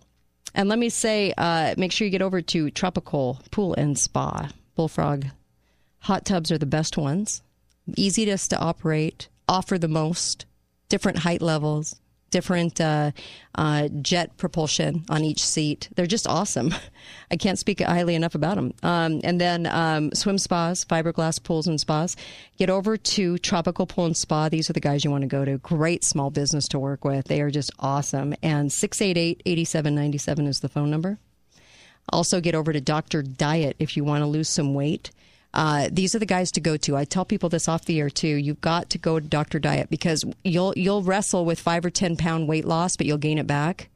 and 0.56 0.68
let 0.68 0.80
me 0.80 0.88
say, 0.88 1.32
uh, 1.38 1.74
make 1.76 1.92
sure 1.92 2.06
you 2.06 2.10
get 2.10 2.22
over 2.22 2.42
to 2.42 2.70
Tropical 2.72 3.40
Pool 3.52 3.74
and 3.74 3.96
Spa. 3.96 4.50
Bullfrog 4.74 5.26
hot 6.06 6.24
tubs 6.24 6.52
are 6.52 6.58
the 6.58 6.66
best 6.66 6.96
ones. 6.96 7.42
Easiest 7.96 8.50
to 8.50 8.58
operate, 8.58 9.28
offer 9.48 9.76
the 9.76 9.88
most, 9.88 10.46
different 10.88 11.18
height 11.18 11.42
levels, 11.42 11.96
different 12.36 12.78
uh, 12.82 13.12
uh, 13.54 13.88
jet 14.02 14.36
propulsion 14.36 15.06
on 15.08 15.24
each 15.24 15.42
seat. 15.42 15.88
They're 15.96 16.06
just 16.06 16.28
awesome. 16.28 16.74
I 17.30 17.36
can't 17.36 17.58
speak 17.58 17.80
highly 17.80 18.14
enough 18.14 18.34
about 18.34 18.56
them. 18.56 18.74
Um, 18.82 19.22
and 19.24 19.40
then 19.40 19.64
um, 19.64 20.12
swim 20.12 20.36
spas, 20.36 20.84
fiberglass 20.84 21.42
pools 21.42 21.66
and 21.66 21.80
spas. 21.80 22.14
Get 22.58 22.68
over 22.68 22.98
to 22.98 23.38
Tropical 23.38 23.86
Pool 23.86 24.04
and 24.04 24.16
Spa. 24.16 24.50
These 24.50 24.68
are 24.68 24.74
the 24.74 24.80
guys 24.80 25.02
you 25.02 25.10
want 25.10 25.22
to 25.22 25.28
go 25.28 25.46
to. 25.46 25.56
Great 25.56 26.04
small 26.04 26.30
business 26.30 26.68
to 26.68 26.78
work 26.78 27.06
with. 27.06 27.24
They 27.24 27.40
are 27.40 27.50
just 27.50 27.70
awesome. 27.78 28.34
And 28.42 28.70
688 28.70 29.40
8797 29.46 30.46
is 30.46 30.60
the 30.60 30.68
phone 30.68 30.90
number. 30.90 31.18
Also, 32.10 32.42
get 32.42 32.54
over 32.54 32.70
to 32.70 32.82
Dr. 32.82 33.22
Diet 33.22 33.76
if 33.78 33.96
you 33.96 34.04
want 34.04 34.20
to 34.20 34.26
lose 34.26 34.50
some 34.50 34.74
weight. 34.74 35.10
Uh, 35.56 35.88
these 35.90 36.14
are 36.14 36.18
the 36.18 36.26
guys 36.26 36.52
to 36.52 36.60
go 36.60 36.76
to. 36.76 36.94
I 36.98 37.06
tell 37.06 37.24
people 37.24 37.48
this 37.48 37.66
off 37.66 37.86
the 37.86 37.98
air 37.98 38.10
too. 38.10 38.28
You've 38.28 38.60
got 38.60 38.90
to 38.90 38.98
go 38.98 39.18
to 39.18 39.26
Dr. 39.26 39.58
Diet 39.58 39.88
because 39.88 40.22
you'll 40.44 40.74
you'll 40.76 41.02
wrestle 41.02 41.46
with 41.46 41.58
five 41.58 41.82
or 41.82 41.88
ten 41.88 42.14
pound 42.14 42.46
weight 42.46 42.66
loss, 42.66 42.94
but 42.98 43.06
you'll 43.06 43.16
gain 43.16 43.38
it 43.38 43.46
back 43.46 43.88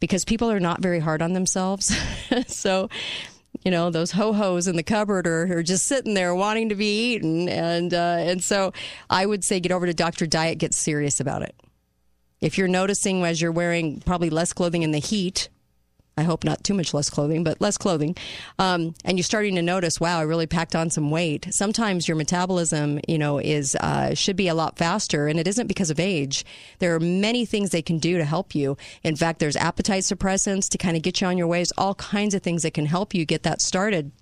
because 0.00 0.24
people 0.24 0.50
are 0.50 0.58
not 0.58 0.82
very 0.82 0.98
hard 0.98 1.22
on 1.22 1.34
themselves. 1.34 1.96
so, 2.48 2.90
you 3.64 3.70
know, 3.70 3.90
those 3.90 4.10
ho 4.10 4.32
hos 4.32 4.66
in 4.66 4.74
the 4.74 4.82
cupboard 4.82 5.28
are, 5.28 5.58
are 5.58 5.62
just 5.62 5.86
sitting 5.86 6.14
there 6.14 6.34
wanting 6.34 6.70
to 6.70 6.74
be 6.74 7.12
eaten, 7.12 7.48
and 7.48 7.94
uh, 7.94 8.16
and 8.18 8.42
so 8.42 8.72
I 9.08 9.24
would 9.24 9.44
say 9.44 9.60
get 9.60 9.70
over 9.70 9.86
to 9.86 9.94
Dr. 9.94 10.26
Diet, 10.26 10.58
get 10.58 10.74
serious 10.74 11.20
about 11.20 11.42
it. 11.42 11.54
If 12.40 12.58
you're 12.58 12.66
noticing 12.66 13.22
as 13.24 13.40
you're 13.40 13.52
wearing 13.52 14.00
probably 14.00 14.30
less 14.30 14.52
clothing 14.52 14.82
in 14.82 14.90
the 14.90 14.98
heat, 14.98 15.48
I 16.16 16.24
hope 16.24 16.44
not 16.44 16.62
too 16.62 16.74
much 16.74 16.92
less 16.92 17.08
clothing, 17.08 17.42
but 17.42 17.60
less 17.60 17.78
clothing. 17.78 18.16
Um, 18.58 18.94
and 19.04 19.16
you're 19.16 19.24
starting 19.24 19.54
to 19.54 19.62
notice, 19.62 19.98
wow, 19.98 20.18
I 20.18 20.22
really 20.22 20.46
packed 20.46 20.76
on 20.76 20.90
some 20.90 21.10
weight. 21.10 21.48
Sometimes 21.50 22.06
your 22.06 22.16
metabolism, 22.16 23.00
you 23.08 23.16
know, 23.16 23.38
is 23.38 23.74
uh, 23.76 24.14
should 24.14 24.36
be 24.36 24.48
a 24.48 24.54
lot 24.54 24.76
faster, 24.76 25.26
and 25.26 25.40
it 25.40 25.48
isn't 25.48 25.68
because 25.68 25.90
of 25.90 25.98
age. 25.98 26.44
There 26.80 26.94
are 26.94 27.00
many 27.00 27.46
things 27.46 27.70
they 27.70 27.82
can 27.82 27.98
do 27.98 28.18
to 28.18 28.24
help 28.24 28.54
you. 28.54 28.76
In 29.02 29.16
fact, 29.16 29.38
there's 29.38 29.56
appetite 29.56 30.02
suppressants 30.02 30.68
to 30.68 30.78
kind 30.78 30.96
of 30.96 31.02
get 31.02 31.20
you 31.20 31.26
on 31.26 31.38
your 31.38 31.46
ways. 31.46 31.72
All 31.78 31.94
kinds 31.94 32.34
of 32.34 32.42
things 32.42 32.62
that 32.62 32.74
can 32.74 32.86
help 32.86 33.14
you 33.14 33.24
get 33.24 33.42
that 33.44 33.62
started, 33.62 34.12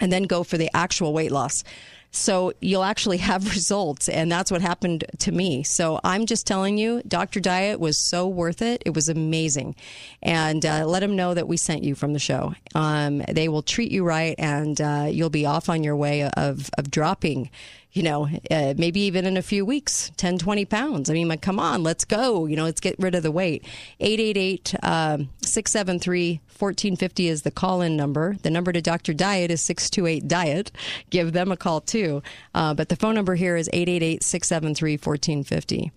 and 0.00 0.12
then 0.12 0.24
go 0.24 0.42
for 0.42 0.58
the 0.58 0.70
actual 0.74 1.12
weight 1.14 1.32
loss. 1.32 1.64
So 2.12 2.52
you'll 2.60 2.84
actually 2.84 3.16
have 3.32 3.50
results. 3.50 4.08
And 4.08 4.30
that's 4.30 4.50
what 4.50 4.62
happened 4.62 5.04
to 5.18 5.32
me. 5.32 5.64
So 5.64 5.98
I'm 6.04 6.26
just 6.26 6.46
telling 6.46 6.78
you, 6.78 7.02
Dr. 7.08 7.40
Diet 7.40 7.80
was 7.80 7.98
so 7.98 8.28
worth 8.28 8.62
it. 8.62 8.82
It 8.86 8.94
was 8.94 9.08
amazing. 9.08 9.74
And 10.22 10.64
uh, 10.64 10.86
let 10.86 11.00
them 11.00 11.16
know 11.16 11.34
that 11.34 11.48
we 11.48 11.56
sent 11.56 11.82
you 11.82 11.94
from 11.94 12.12
the 12.12 12.18
show. 12.18 12.54
Um, 12.74 13.22
they 13.28 13.48
will 13.48 13.62
treat 13.62 13.90
you 13.90 14.04
right 14.04 14.36
and 14.38 14.80
uh, 14.80 15.08
you'll 15.10 15.30
be 15.30 15.46
off 15.46 15.68
on 15.68 15.82
your 15.82 15.96
way 15.96 16.22
of, 16.22 16.70
of 16.78 16.90
dropping 16.90 17.50
you 17.92 18.02
know, 18.02 18.28
uh, 18.50 18.74
maybe 18.76 19.00
even 19.00 19.26
in 19.26 19.36
a 19.36 19.42
few 19.42 19.66
weeks, 19.66 20.10
10, 20.16 20.38
20 20.38 20.64
pounds. 20.64 21.10
I 21.10 21.12
mean, 21.12 21.28
like, 21.28 21.42
come 21.42 21.60
on, 21.60 21.82
let's 21.82 22.04
go. 22.04 22.46
You 22.46 22.56
know, 22.56 22.64
let's 22.64 22.80
get 22.80 22.96
rid 22.98 23.14
of 23.14 23.22
the 23.22 23.30
weight. 23.30 23.66
888 24.00 24.74
um, 24.82 25.28
673 25.42 26.40
1450 26.58 27.28
is 27.28 27.42
the 27.42 27.50
call 27.50 27.82
in 27.82 27.96
number. 27.96 28.36
The 28.42 28.50
number 28.50 28.72
to 28.72 28.80
Dr. 28.80 29.12
Diet 29.12 29.50
is 29.50 29.60
628 29.60 30.26
Diet. 30.26 30.72
Give 31.10 31.32
them 31.32 31.52
a 31.52 31.56
call 31.56 31.82
too. 31.82 32.22
Uh, 32.54 32.72
but 32.72 32.88
the 32.88 32.96
phone 32.96 33.14
number 33.14 33.34
here 33.34 33.56
is 33.56 33.68
888 33.72 34.22
673 34.22 34.92
1450. 34.92 35.92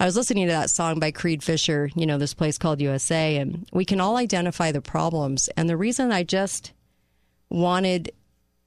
I 0.00 0.06
was 0.06 0.16
listening 0.16 0.46
to 0.46 0.52
that 0.52 0.70
song 0.70 0.98
by 0.98 1.10
Creed 1.10 1.42
Fisher, 1.42 1.90
you 1.94 2.06
know, 2.06 2.18
this 2.18 2.34
place 2.34 2.58
called 2.58 2.80
USA, 2.80 3.36
and 3.36 3.68
we 3.72 3.84
can 3.84 4.00
all 4.00 4.16
identify 4.16 4.72
the 4.72 4.80
problems. 4.80 5.48
And 5.56 5.68
the 5.68 5.76
reason 5.76 6.10
I 6.10 6.24
just 6.24 6.72
wanted 7.48 8.12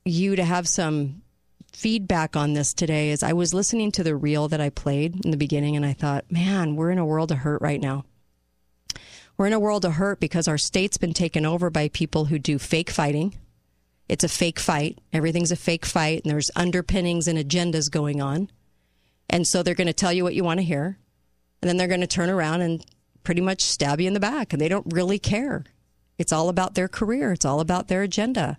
you 0.06 0.36
to 0.38 0.44
have 0.44 0.68
some 0.68 1.22
feedback 1.78 2.36
on 2.36 2.54
this 2.54 2.74
today 2.74 3.12
is 3.12 3.22
I 3.22 3.34
was 3.34 3.54
listening 3.54 3.92
to 3.92 4.04
the 4.04 4.16
reel 4.16 4.48
that 4.48 4.60
I 4.60 4.72
played 4.72 5.24
in 5.24 5.30
the 5.30 5.38
beginning 5.38 5.76
and 5.76 5.86
I 5.86 5.94
thought, 5.94 6.32
man, 6.32 6.76
we're 6.76 6.90
in 6.90 6.98
a 6.98 7.06
world 7.06 7.32
of 7.32 7.38
hurt 7.38 7.62
right 7.62 7.80
now. 7.80 8.04
We're 9.38 9.46
in 9.46 9.54
a 9.54 9.60
world 9.60 9.86
of 9.86 9.94
hurt 9.94 10.20
because 10.20 10.48
our 10.48 10.58
state's 10.58 10.98
been 10.98 11.14
taken 11.14 11.46
over 11.46 11.70
by 11.70 11.90
people 11.90 12.26
who 12.26 12.40
do 12.40 12.58
fake 12.58 12.90
fighting. 12.90 13.36
It's 14.10 14.24
a 14.24 14.30
fake 14.30 14.60
fight. 14.60 14.98
Everything's 15.14 15.52
a 15.52 15.56
fake 15.56 15.86
fight, 15.86 16.24
and 16.24 16.32
there's 16.32 16.50
underpinnings 16.56 17.28
and 17.28 17.38
agendas 17.38 17.92
going 17.92 18.22
on. 18.22 18.50
And 19.30 19.46
so 19.46 19.62
they're 19.62 19.76
going 19.76 19.86
to 19.86 19.94
tell 19.94 20.12
you 20.12 20.24
what 20.24 20.34
you 20.34 20.44
want 20.44 20.60
to 20.60 20.66
hear, 20.66 20.98
and 21.62 21.70
then 21.70 21.78
they're 21.78 21.88
going 21.88 22.02
to 22.02 22.08
turn 22.08 22.32
around 22.32 22.62
and 22.62 22.84
pretty 23.24 23.42
much 23.42 23.62
stab 23.62 24.02
you 24.02 24.08
in 24.08 24.16
the 24.16 24.20
back, 24.20 24.52
and 24.52 24.60
they 24.60 24.70
don't 24.70 24.92
really 24.92 25.20
care. 25.20 25.64
It's 26.18 26.34
all 26.34 26.50
about 26.50 26.74
their 26.74 26.88
career, 26.88 27.34
it's 27.34 27.46
all 27.46 27.60
about 27.60 27.88
their 27.88 28.02
agenda. 28.02 28.58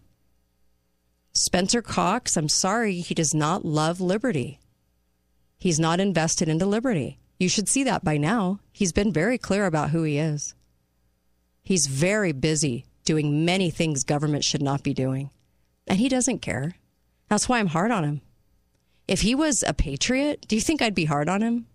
Spencer 1.39 1.83
Cox, 1.83 2.37
I'm 2.37 2.49
sorry, 2.49 3.01
he 3.01 3.15
does 3.15 3.33
not 3.33 3.65
love 3.65 4.01
liberty. 4.01 4.59
He's 5.59 5.79
not 5.79 6.01
invested 6.01 6.49
into 6.49 6.67
liberty. 6.67 7.19
You 7.39 7.49
should 7.49 7.69
see 7.69 7.85
that 7.85 8.03
by 8.03 8.17
now. 8.17 8.59
He's 8.73 8.93
been 8.93 9.13
very 9.13 9.39
clear 9.39 9.67
about 9.67 9.91
who 9.91 10.03
he 10.03 10.19
is. 10.19 10.55
He's 11.63 11.87
very 11.87 12.33
busy 12.33 12.87
doing 13.05 13.45
many 13.45 13.71
things 13.71 14.05
government 14.05 14.43
should 14.43 14.63
not 14.63 14.83
be 14.83 14.93
doing, 14.93 15.31
and 15.87 15.99
he 15.99 16.09
doesn't 16.09 16.41
care. 16.41 16.75
That's 17.29 17.49
why 17.49 17.59
I'm 17.59 17.69
hard 17.69 17.91
on 17.91 18.05
him. 18.05 18.21
If 19.07 19.21
he 19.21 19.35
was 19.35 19.63
a 19.67 19.73
patriot, 19.73 20.45
do 20.49 20.57
you 20.57 20.61
think 20.61 20.83
I'd 20.83 20.95
be 20.95 21.05
hard 21.05 21.29
on 21.29 21.41
him? 21.41 21.67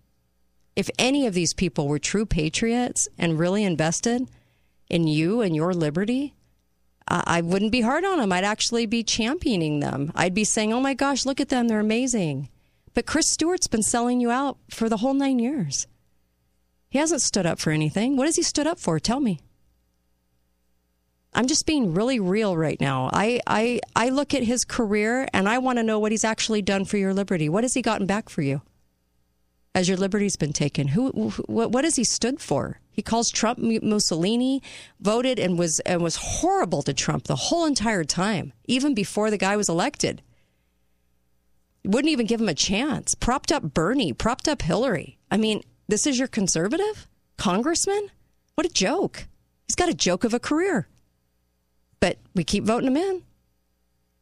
If 0.76 0.90
any 0.98 1.26
of 1.26 1.34
these 1.34 1.54
people 1.54 1.88
were 1.88 1.98
true 1.98 2.26
patriots 2.26 3.08
and 3.16 3.38
really 3.38 3.64
invested 3.64 4.28
in 4.90 5.06
you 5.06 5.40
and 5.40 5.56
your 5.56 5.72
liberty, 5.72 6.34
I 7.06 7.42
wouldn't 7.42 7.72
be 7.72 7.82
hard 7.82 8.04
on 8.04 8.18
them. 8.18 8.32
I'd 8.32 8.44
actually 8.44 8.86
be 8.86 9.02
championing 9.02 9.80
them. 9.80 10.10
I'd 10.14 10.34
be 10.34 10.44
saying, 10.44 10.72
oh 10.72 10.80
my 10.80 10.94
gosh, 10.94 11.26
look 11.26 11.40
at 11.40 11.50
them. 11.50 11.68
They're 11.68 11.80
amazing. 11.80 12.48
But 12.94 13.06
Chris 13.06 13.28
Stewart's 13.28 13.66
been 13.66 13.82
selling 13.82 14.20
you 14.20 14.30
out 14.30 14.56
for 14.70 14.88
the 14.88 14.98
whole 14.98 15.14
nine 15.14 15.38
years. 15.38 15.86
He 16.88 16.98
hasn't 16.98 17.22
stood 17.22 17.44
up 17.44 17.58
for 17.58 17.72
anything. 17.72 18.16
What 18.16 18.26
has 18.26 18.36
he 18.36 18.42
stood 18.42 18.66
up 18.66 18.78
for? 18.78 18.98
Tell 18.98 19.20
me. 19.20 19.40
I'm 21.34 21.46
just 21.46 21.66
being 21.66 21.92
really 21.92 22.20
real 22.20 22.56
right 22.56 22.80
now. 22.80 23.10
I, 23.12 23.40
I, 23.46 23.80
I 23.96 24.08
look 24.10 24.32
at 24.32 24.44
his 24.44 24.64
career 24.64 25.28
and 25.32 25.48
I 25.48 25.58
want 25.58 25.78
to 25.78 25.82
know 25.82 25.98
what 25.98 26.12
he's 26.12 26.24
actually 26.24 26.62
done 26.62 26.84
for 26.84 26.96
your 26.96 27.12
liberty. 27.12 27.48
What 27.48 27.64
has 27.64 27.74
he 27.74 27.82
gotten 27.82 28.06
back 28.06 28.28
for 28.28 28.40
you? 28.40 28.62
As 29.74 29.88
your 29.88 29.98
liberty's 29.98 30.36
been 30.36 30.52
taken, 30.52 30.88
who, 30.88 31.10
what, 31.46 31.72
what 31.72 31.84
has 31.84 31.96
he 31.96 32.04
stood 32.04 32.40
for? 32.40 32.80
He 32.92 33.02
calls 33.02 33.28
Trump 33.28 33.58
Mussolini, 33.58 34.62
voted 35.00 35.40
and 35.40 35.58
was 35.58 35.80
and 35.80 36.00
was 36.00 36.16
horrible 36.16 36.82
to 36.82 36.94
Trump 36.94 37.24
the 37.24 37.34
whole 37.34 37.64
entire 37.64 38.04
time, 38.04 38.52
even 38.66 38.94
before 38.94 39.30
the 39.30 39.38
guy 39.38 39.56
was 39.56 39.68
elected. 39.68 40.22
Wouldn't 41.84 42.12
even 42.12 42.26
give 42.26 42.40
him 42.40 42.48
a 42.48 42.54
chance. 42.54 43.16
Propped 43.16 43.50
up 43.50 43.74
Bernie, 43.74 44.12
propped 44.12 44.46
up 44.46 44.62
Hillary. 44.62 45.18
I 45.28 45.36
mean, 45.36 45.62
this 45.88 46.06
is 46.06 46.18
your 46.18 46.28
conservative 46.28 47.08
congressman? 47.36 48.08
What 48.54 48.66
a 48.66 48.72
joke. 48.72 49.26
He's 49.66 49.74
got 49.74 49.88
a 49.88 49.94
joke 49.94 50.24
of 50.24 50.32
a 50.32 50.38
career. 50.38 50.88
But 52.00 52.18
we 52.34 52.44
keep 52.44 52.64
voting 52.64 52.88
him 52.88 52.96
in. 52.96 53.22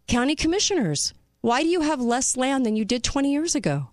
County 0.09 0.35
commissioners. 0.35 1.13
Why 1.41 1.63
do 1.63 1.69
you 1.69 1.83
have 1.83 2.01
less 2.01 2.37
land 2.37 2.65
than 2.65 2.77
you 2.77 2.85
did 2.85 3.05
20 3.05 3.31
years 3.31 3.55
ago? 3.55 3.89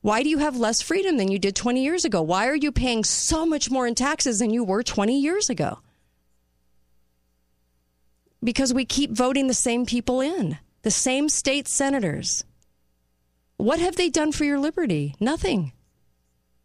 Why 0.00 0.22
do 0.22 0.28
you 0.28 0.38
have 0.38 0.56
less 0.56 0.80
freedom 0.80 1.16
than 1.16 1.30
you 1.30 1.38
did 1.38 1.56
20 1.56 1.82
years 1.82 2.04
ago? 2.04 2.22
Why 2.22 2.46
are 2.46 2.56
you 2.56 2.70
paying 2.70 3.02
so 3.02 3.44
much 3.44 3.70
more 3.70 3.86
in 3.86 3.94
taxes 3.94 4.38
than 4.38 4.50
you 4.50 4.62
were 4.62 4.82
20 4.82 5.18
years 5.18 5.50
ago? 5.50 5.78
Because 8.42 8.72
we 8.72 8.84
keep 8.84 9.10
voting 9.10 9.48
the 9.48 9.54
same 9.54 9.84
people 9.84 10.20
in, 10.20 10.58
the 10.82 10.92
same 10.92 11.28
state 11.28 11.66
senators. 11.66 12.44
What 13.56 13.80
have 13.80 13.96
they 13.96 14.08
done 14.08 14.30
for 14.30 14.44
your 14.44 14.60
liberty? 14.60 15.16
Nothing. 15.18 15.72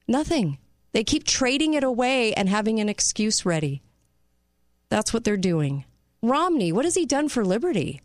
Nothing. 0.08 0.60
They 0.92 1.04
keep 1.04 1.24
trading 1.24 1.74
it 1.74 1.84
away 1.84 2.34
and 2.36 2.48
having 2.48 2.80
an 2.80 2.88
excuse 2.88 3.48
ready. 3.48 3.82
That's 4.90 5.12
what 5.12 5.24
they're 5.24 5.38
doing. 5.38 5.86
Romney, 6.22 6.72
what 6.72 6.86
has 6.86 6.94
he 6.94 7.08
done 7.08 7.30
for 7.30 7.44
liberty? 7.44 8.02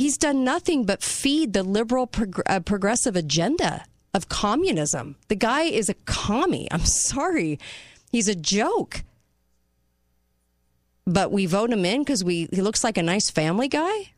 He's 0.00 0.16
done 0.16 0.44
nothing 0.44 0.86
but 0.86 1.02
feed 1.02 1.52
the 1.52 1.62
liberal 1.62 2.06
prog- 2.06 2.40
uh, 2.46 2.60
progressive 2.60 3.16
agenda 3.16 3.84
of 4.14 4.30
communism. 4.30 5.16
The 5.28 5.36
guy 5.36 5.64
is 5.64 5.90
a 5.90 5.94
commie. 6.06 6.68
I'm 6.70 6.86
sorry. 6.86 7.58
He's 8.10 8.26
a 8.26 8.34
joke. 8.34 9.02
But 11.04 11.30
we 11.30 11.44
vote 11.44 11.68
him 11.68 11.84
in 11.84 12.00
because 12.00 12.24
we 12.24 12.48
he 12.50 12.62
looks 12.62 12.82
like 12.82 12.96
a 12.96 13.02
nice 13.02 13.28
family 13.28 13.68
guy? 13.68 14.12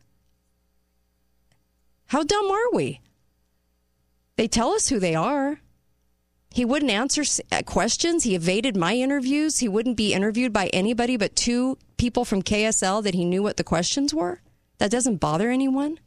How 2.05 2.23
dumb 2.23 2.49
are 2.49 2.71
we? 2.71 3.01
They 4.37 4.47
tell 4.47 4.69
us 4.71 4.87
who 4.87 4.99
they 4.99 5.15
are. 5.15 5.59
He 6.49 6.63
wouldn't 6.63 6.91
answer 6.93 7.25
uh, 7.51 7.61
questions. 7.65 8.23
He 8.23 8.35
evaded 8.35 8.77
my 8.77 8.95
interviews. 8.95 9.59
He 9.59 9.67
wouldn't 9.67 9.97
be 9.97 10.13
interviewed 10.13 10.53
by 10.53 10.67
anybody 10.67 11.17
but 11.17 11.35
two 11.35 11.77
people 11.97 12.23
from 12.23 12.41
KSL 12.41 13.03
that 13.03 13.15
he 13.15 13.25
knew 13.25 13.43
what 13.43 13.57
the 13.57 13.65
questions 13.65 14.13
were. 14.13 14.39
That 14.83 14.91
doesn't 14.91 15.21
bother 15.21 15.49
anyone. 15.49 15.97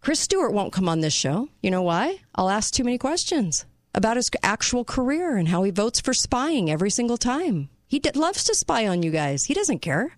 Chris 0.00 0.20
Stewart 0.20 0.52
won't 0.52 0.72
come 0.72 0.88
on 0.88 1.00
this 1.00 1.12
show. 1.12 1.48
You 1.62 1.72
know 1.72 1.82
why? 1.82 2.20
I'll 2.32 2.48
ask 2.48 2.72
too 2.72 2.84
many 2.84 2.96
questions 2.96 3.66
about 3.92 4.14
his 4.16 4.30
actual 4.44 4.84
career 4.84 5.36
and 5.36 5.48
how 5.48 5.64
he 5.64 5.72
votes 5.72 6.00
for 6.00 6.14
spying 6.14 6.70
every 6.70 6.90
single 6.90 7.16
time. 7.16 7.70
He 7.88 7.98
d- 7.98 8.12
loves 8.14 8.44
to 8.44 8.54
spy 8.54 8.86
on 8.86 9.02
you 9.02 9.10
guys. 9.10 9.46
He 9.46 9.54
doesn't 9.54 9.80
care. 9.80 10.16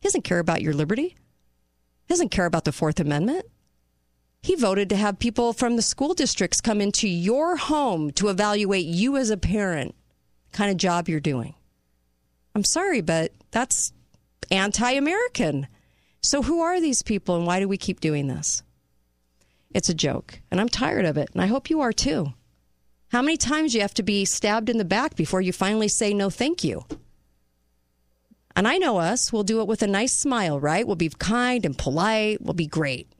He 0.00 0.08
doesn't 0.08 0.24
care 0.24 0.40
about 0.40 0.62
your 0.62 0.74
liberty. 0.74 1.14
He 2.06 2.08
doesn't 2.08 2.30
care 2.30 2.46
about 2.46 2.64
the 2.64 2.72
Fourth 2.72 2.98
Amendment. 2.98 3.46
He 4.42 4.56
voted 4.56 4.88
to 4.88 4.96
have 4.96 5.20
people 5.20 5.52
from 5.52 5.76
the 5.76 5.82
school 5.82 6.12
districts 6.12 6.60
come 6.60 6.80
into 6.80 7.06
your 7.08 7.54
home 7.56 8.10
to 8.14 8.30
evaluate 8.30 8.86
you 8.86 9.16
as 9.16 9.30
a 9.30 9.36
parent, 9.36 9.94
kind 10.50 10.72
of 10.72 10.76
job 10.76 11.08
you're 11.08 11.20
doing. 11.20 11.54
I'm 12.56 12.64
sorry, 12.64 13.00
but 13.00 13.30
that's 13.52 13.92
anti 14.50 14.92
American. 14.92 15.68
So, 16.22 16.42
who 16.42 16.60
are 16.60 16.80
these 16.80 17.02
people 17.02 17.36
and 17.36 17.46
why 17.46 17.60
do 17.60 17.68
we 17.68 17.76
keep 17.76 18.00
doing 18.00 18.26
this? 18.26 18.62
It's 19.70 19.88
a 19.88 19.94
joke, 19.94 20.40
and 20.50 20.60
I'm 20.60 20.68
tired 20.68 21.04
of 21.04 21.16
it, 21.16 21.30
and 21.32 21.42
I 21.42 21.46
hope 21.46 21.70
you 21.70 21.80
are 21.80 21.92
too. 21.92 22.32
How 23.08 23.22
many 23.22 23.36
times 23.36 23.72
do 23.72 23.78
you 23.78 23.82
have 23.82 23.94
to 23.94 24.02
be 24.02 24.24
stabbed 24.24 24.68
in 24.68 24.78
the 24.78 24.84
back 24.84 25.14
before 25.14 25.40
you 25.40 25.52
finally 25.52 25.88
say 25.88 26.12
no, 26.12 26.30
thank 26.30 26.64
you? 26.64 26.84
And 28.56 28.66
I 28.66 28.76
know 28.76 28.98
us, 28.98 29.32
we'll 29.32 29.44
do 29.44 29.60
it 29.60 29.68
with 29.68 29.82
a 29.82 29.86
nice 29.86 30.14
smile, 30.14 30.58
right? 30.58 30.86
We'll 30.86 30.96
be 30.96 31.08
kind 31.08 31.64
and 31.64 31.78
polite, 31.78 32.42
we'll 32.42 32.54
be 32.54 32.66
great. 32.66 33.12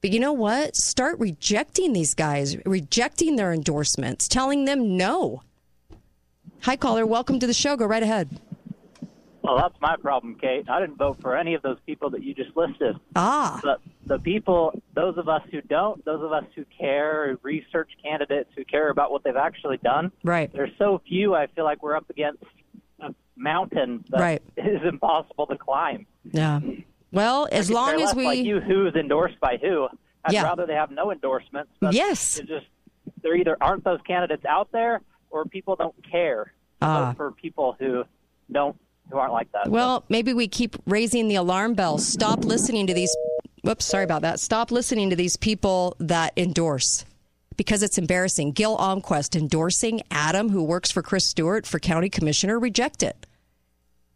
But 0.00 0.10
you 0.10 0.18
know 0.18 0.32
what? 0.32 0.74
Start 0.76 1.20
rejecting 1.20 1.92
these 1.92 2.14
guys, 2.14 2.56
rejecting 2.66 3.36
their 3.36 3.52
endorsements, 3.52 4.26
telling 4.26 4.64
them 4.64 4.96
no. 4.96 5.42
Hi, 6.62 6.76
caller. 6.76 7.06
Welcome 7.06 7.38
to 7.38 7.46
the 7.46 7.54
show. 7.54 7.76
Go 7.76 7.86
right 7.86 8.02
ahead. 8.02 8.40
Well, 9.42 9.56
that's 9.56 9.74
my 9.80 9.96
problem, 9.96 10.36
Kate. 10.40 10.68
I 10.70 10.80
didn't 10.80 10.96
vote 10.98 11.18
for 11.20 11.36
any 11.36 11.54
of 11.54 11.62
those 11.62 11.78
people 11.84 12.10
that 12.10 12.22
you 12.22 12.32
just 12.32 12.56
listed. 12.56 12.96
Ah. 13.16 13.58
But 13.62 13.80
the 14.06 14.18
people, 14.18 14.80
those 14.94 15.18
of 15.18 15.28
us 15.28 15.42
who 15.50 15.60
don't, 15.62 16.04
those 16.04 16.22
of 16.22 16.32
us 16.32 16.44
who 16.54 16.64
care, 16.78 17.36
research 17.42 17.90
candidates 18.02 18.50
who 18.56 18.64
care 18.64 18.88
about 18.90 19.10
what 19.10 19.24
they've 19.24 19.34
actually 19.36 19.78
done. 19.78 20.12
Right. 20.22 20.52
There's 20.52 20.70
so 20.78 21.00
few. 21.08 21.34
I 21.34 21.48
feel 21.48 21.64
like 21.64 21.82
we're 21.82 21.96
up 21.96 22.08
against 22.08 22.44
a 23.00 23.12
mountain 23.36 24.04
that 24.10 24.20
right. 24.20 24.42
is 24.56 24.80
impossible 24.88 25.46
to 25.48 25.58
climb. 25.58 26.06
Yeah. 26.30 26.60
Well, 27.10 27.48
as 27.50 27.68
long 27.68 28.00
as 28.00 28.14
we 28.14 28.24
like 28.24 28.38
you, 28.44 28.60
who's 28.60 28.94
endorsed 28.94 29.40
by 29.40 29.58
who? 29.60 29.88
I'd 30.24 30.32
Yeah. 30.34 30.44
rather 30.44 30.66
they 30.66 30.74
have 30.74 30.92
no 30.92 31.10
endorsements. 31.10 31.72
But 31.80 31.94
Yes. 31.94 32.38
It's 32.38 32.48
just 32.48 32.66
they're 33.22 33.34
either 33.36 33.56
aren't 33.60 33.82
those 33.82 34.00
candidates 34.06 34.44
out 34.44 34.70
there, 34.70 35.00
or 35.30 35.44
people 35.46 35.74
don't 35.74 35.96
care 36.08 36.52
Ah. 36.80 37.08
vote 37.08 37.16
for 37.16 37.32
people 37.32 37.76
who 37.78 38.04
don't 38.50 38.76
who 39.12 39.18
aren't 39.18 39.32
like 39.32 39.52
that. 39.52 39.68
Well, 39.68 40.04
maybe 40.08 40.32
we 40.32 40.48
keep 40.48 40.76
raising 40.86 41.28
the 41.28 41.36
alarm 41.36 41.74
bells. 41.74 42.06
Stop 42.06 42.44
listening 42.44 42.86
to 42.88 42.94
these. 42.94 43.14
Whoops, 43.62 43.84
sorry 43.84 44.04
about 44.04 44.22
that. 44.22 44.40
Stop 44.40 44.72
listening 44.72 45.10
to 45.10 45.16
these 45.16 45.36
people 45.36 45.94
that 46.00 46.32
endorse 46.36 47.04
because 47.56 47.82
it's 47.82 47.98
embarrassing. 47.98 48.52
Gil 48.52 48.76
Almquist 48.76 49.36
endorsing 49.36 50.02
Adam, 50.10 50.48
who 50.48 50.64
works 50.64 50.90
for 50.90 51.02
Chris 51.02 51.26
Stewart 51.26 51.66
for 51.66 51.78
county 51.78 52.08
commissioner. 52.08 52.58
Reject 52.58 53.02
it. 53.02 53.26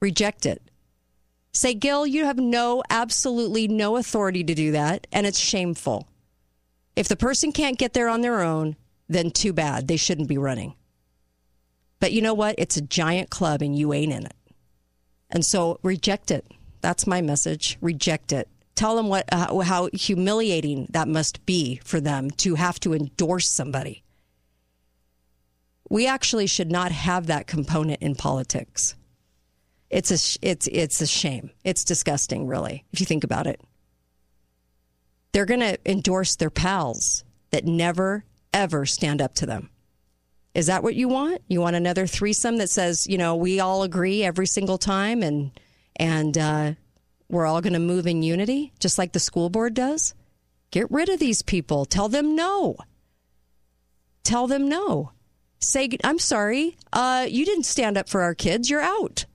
Reject 0.00 0.46
it. 0.46 0.62
Say, 1.52 1.74
Gil, 1.74 2.06
you 2.06 2.24
have 2.24 2.38
no, 2.38 2.82
absolutely 2.90 3.68
no 3.68 3.96
authority 3.96 4.44
to 4.44 4.54
do 4.54 4.72
that, 4.72 5.06
and 5.12 5.26
it's 5.26 5.38
shameful. 5.38 6.08
If 6.96 7.08
the 7.08 7.16
person 7.16 7.52
can't 7.52 7.78
get 7.78 7.92
there 7.92 8.08
on 8.08 8.20
their 8.20 8.42
own, 8.42 8.76
then 9.08 9.30
too 9.30 9.52
bad. 9.52 9.86
They 9.86 9.96
shouldn't 9.96 10.28
be 10.28 10.38
running. 10.38 10.74
But 12.00 12.12
you 12.12 12.20
know 12.20 12.34
what? 12.34 12.56
It's 12.58 12.76
a 12.76 12.82
giant 12.82 13.30
club 13.30 13.62
and 13.62 13.76
you 13.76 13.92
ain't 13.92 14.12
in 14.12 14.26
it. 14.26 14.34
And 15.30 15.44
so 15.44 15.78
reject 15.82 16.30
it. 16.30 16.46
That's 16.80 17.06
my 17.06 17.20
message. 17.20 17.78
Reject 17.80 18.32
it. 18.32 18.48
Tell 18.74 18.96
them 18.96 19.08
what 19.08 19.24
uh, 19.32 19.60
how 19.60 19.88
humiliating 19.92 20.86
that 20.90 21.08
must 21.08 21.44
be 21.46 21.80
for 21.84 22.00
them 22.00 22.30
to 22.32 22.54
have 22.56 22.78
to 22.80 22.94
endorse 22.94 23.50
somebody. 23.50 24.02
We 25.88 26.06
actually 26.06 26.46
should 26.46 26.70
not 26.70 26.92
have 26.92 27.26
that 27.26 27.46
component 27.46 28.02
in 28.02 28.14
politics. 28.14 28.94
It's 29.88 30.10
a 30.10 30.38
it's 30.42 30.66
it's 30.66 31.00
a 31.00 31.06
shame. 31.06 31.50
It's 31.64 31.84
disgusting, 31.84 32.46
really, 32.46 32.84
if 32.92 33.00
you 33.00 33.06
think 33.06 33.24
about 33.24 33.46
it. 33.46 33.60
They're 35.32 35.46
going 35.46 35.60
to 35.60 35.78
endorse 35.84 36.36
their 36.36 36.50
pals 36.50 37.24
that 37.50 37.64
never 37.64 38.24
ever 38.52 38.86
stand 38.86 39.22
up 39.22 39.34
to 39.36 39.46
them. 39.46 39.70
Is 40.56 40.68
that 40.68 40.82
what 40.82 40.94
you 40.94 41.06
want? 41.06 41.42
You 41.48 41.60
want 41.60 41.76
another 41.76 42.06
threesome 42.06 42.56
that 42.56 42.70
says, 42.70 43.06
you 43.06 43.18
know, 43.18 43.36
we 43.36 43.60
all 43.60 43.82
agree 43.82 44.24
every 44.24 44.46
single 44.46 44.78
time 44.78 45.22
and 45.22 45.50
and 45.96 46.38
uh, 46.38 46.72
we're 47.28 47.44
all 47.44 47.60
going 47.60 47.74
to 47.74 47.78
move 47.78 48.06
in 48.06 48.22
unity, 48.22 48.72
just 48.80 48.96
like 48.96 49.12
the 49.12 49.20
school 49.20 49.50
board 49.50 49.74
does? 49.74 50.14
Get 50.70 50.90
rid 50.90 51.10
of 51.10 51.18
these 51.18 51.42
people. 51.42 51.84
Tell 51.84 52.08
them 52.08 52.34
no. 52.34 52.76
Tell 54.24 54.46
them 54.46 54.66
no. 54.66 55.12
Say, 55.58 55.90
I'm 56.02 56.18
sorry, 56.18 56.78
uh, 56.90 57.26
you 57.28 57.44
didn't 57.44 57.64
stand 57.64 57.98
up 57.98 58.08
for 58.08 58.22
our 58.22 58.34
kids. 58.34 58.70
You're 58.70 58.80
out. 58.80 59.26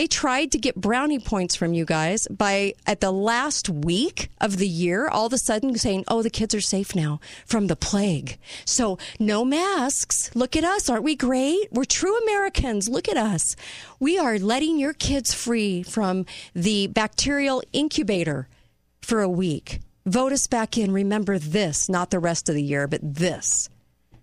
They 0.00 0.06
tried 0.06 0.50
to 0.52 0.58
get 0.58 0.76
brownie 0.76 1.18
points 1.18 1.54
from 1.54 1.74
you 1.74 1.84
guys 1.84 2.26
by 2.30 2.72
at 2.86 3.02
the 3.02 3.10
last 3.10 3.68
week 3.68 4.30
of 4.40 4.56
the 4.56 4.66
year, 4.66 5.06
all 5.06 5.26
of 5.26 5.34
a 5.34 5.36
sudden 5.36 5.76
saying, 5.76 6.04
Oh, 6.08 6.22
the 6.22 6.30
kids 6.30 6.54
are 6.54 6.60
safe 6.62 6.96
now 6.96 7.20
from 7.44 7.66
the 7.66 7.76
plague. 7.76 8.38
So 8.64 8.96
no 9.18 9.44
masks. 9.44 10.34
Look 10.34 10.56
at 10.56 10.64
us. 10.64 10.88
Aren't 10.88 11.04
we 11.04 11.16
great? 11.16 11.70
We're 11.70 11.84
true 11.84 12.16
Americans. 12.16 12.88
Look 12.88 13.10
at 13.10 13.18
us. 13.18 13.56
We 13.98 14.18
are 14.18 14.38
letting 14.38 14.78
your 14.78 14.94
kids 14.94 15.34
free 15.34 15.82
from 15.82 16.24
the 16.54 16.86
bacterial 16.86 17.62
incubator 17.74 18.48
for 19.02 19.20
a 19.20 19.28
week. 19.28 19.80
Vote 20.06 20.32
us 20.32 20.46
back 20.46 20.78
in. 20.78 20.92
Remember 20.92 21.38
this, 21.38 21.90
not 21.90 22.10
the 22.10 22.20
rest 22.20 22.48
of 22.48 22.54
the 22.54 22.62
year, 22.62 22.88
but 22.88 23.02
this. 23.02 23.68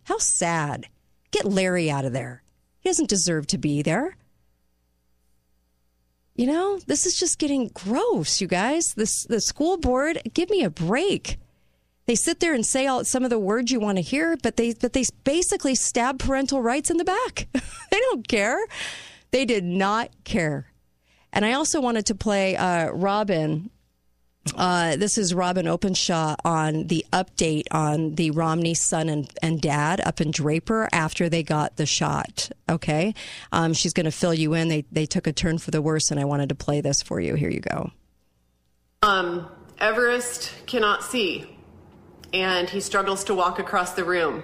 How 0.05 0.17
sad. 0.17 0.87
Get 1.29 1.45
Larry 1.45 1.91
out 1.91 2.03
of 2.03 2.13
there. 2.13 2.41
He 2.79 2.89
doesn't 2.89 3.09
deserve 3.09 3.45
to 3.45 3.59
be 3.59 3.83
there. 3.83 4.17
You 6.37 6.45
know, 6.45 6.79
this 6.85 7.07
is 7.07 7.19
just 7.19 7.39
getting 7.39 7.71
gross, 7.73 8.39
you 8.39 8.47
guys. 8.47 8.93
This 8.93 9.23
the 9.25 9.41
school 9.41 9.77
board, 9.77 10.21
give 10.35 10.51
me 10.51 10.63
a 10.63 10.69
break. 10.69 11.39
They 12.05 12.13
sit 12.13 12.39
there 12.39 12.53
and 12.53 12.63
say 12.63 12.85
all 12.85 13.03
some 13.03 13.23
of 13.23 13.31
the 13.31 13.39
words 13.39 13.71
you 13.71 13.79
want 13.79 13.97
to 13.97 14.03
hear, 14.03 14.37
but 14.43 14.55
they 14.55 14.75
but 14.79 14.93
they 14.93 15.03
basically 15.23 15.73
stab 15.73 16.19
parental 16.19 16.61
rights 16.61 16.91
in 16.91 16.97
the 16.97 17.03
back. 17.03 17.47
they 17.91 17.99
don't 17.99 18.27
care. 18.27 18.59
They 19.31 19.45
did 19.45 19.63
not 19.63 20.11
care. 20.25 20.71
And 21.33 21.43
I 21.43 21.53
also 21.53 21.81
wanted 21.81 22.05
to 22.05 22.15
play 22.15 22.55
uh, 22.55 22.91
Robyn 22.91 23.71
uh, 24.55 24.95
this 24.95 25.17
is 25.17 25.33
Robyn 25.33 25.67
Openshaw 25.67 26.35
on 26.45 26.87
the 26.87 27.05
update 27.11 27.65
on 27.71 28.15
the 28.15 28.31
Romney 28.31 28.73
son 28.73 29.09
and, 29.09 29.31
and 29.41 29.61
dad 29.61 30.01
up 30.01 30.21
in 30.21 30.31
Draper 30.31 30.87
after 30.91 31.29
they 31.29 31.43
got 31.43 31.77
the 31.77 31.85
shot. 31.85 32.49
Okay. 32.69 33.13
Um, 33.51 33.73
she's 33.73 33.93
going 33.93 34.05
to 34.05 34.11
fill 34.11 34.33
you 34.33 34.53
in. 34.53 34.67
They, 34.67 34.85
they 34.91 35.05
took 35.05 35.27
a 35.27 35.33
turn 35.33 35.57
for 35.57 35.71
the 35.71 35.81
worse, 35.81 36.11
and 36.11 36.19
I 36.19 36.25
wanted 36.25 36.49
to 36.49 36.55
play 36.55 36.81
this 36.81 37.01
for 37.01 37.19
you. 37.19 37.35
Here 37.35 37.49
you 37.49 37.59
go. 37.59 37.91
Um, 39.01 39.49
Everest 39.79 40.51
cannot 40.65 41.03
see, 41.03 41.57
and 42.33 42.69
he 42.69 42.79
struggles 42.79 43.23
to 43.25 43.35
walk 43.35 43.59
across 43.59 43.93
the 43.93 44.03
room. 44.03 44.43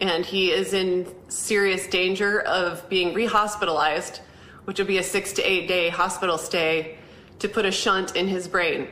And 0.00 0.24
he 0.24 0.50
is 0.50 0.72
in 0.72 1.12
serious 1.28 1.86
danger 1.88 2.40
of 2.40 2.88
being 2.88 3.14
rehospitalized, 3.14 4.20
which 4.64 4.78
will 4.78 4.86
be 4.86 4.98
a 4.98 5.02
six 5.02 5.32
to 5.34 5.42
eight 5.42 5.66
day 5.66 5.88
hospital 5.88 6.38
stay 6.38 6.98
to 7.40 7.48
put 7.48 7.64
a 7.64 7.70
shunt 7.70 8.16
in 8.16 8.28
his 8.28 8.48
brain. 8.48 8.88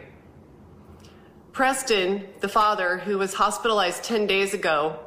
Preston, 1.56 2.26
the 2.40 2.50
father, 2.50 2.98
who 2.98 3.16
was 3.16 3.32
hospitalized 3.32 4.04
10 4.04 4.26
days 4.26 4.52
ago 4.52 4.98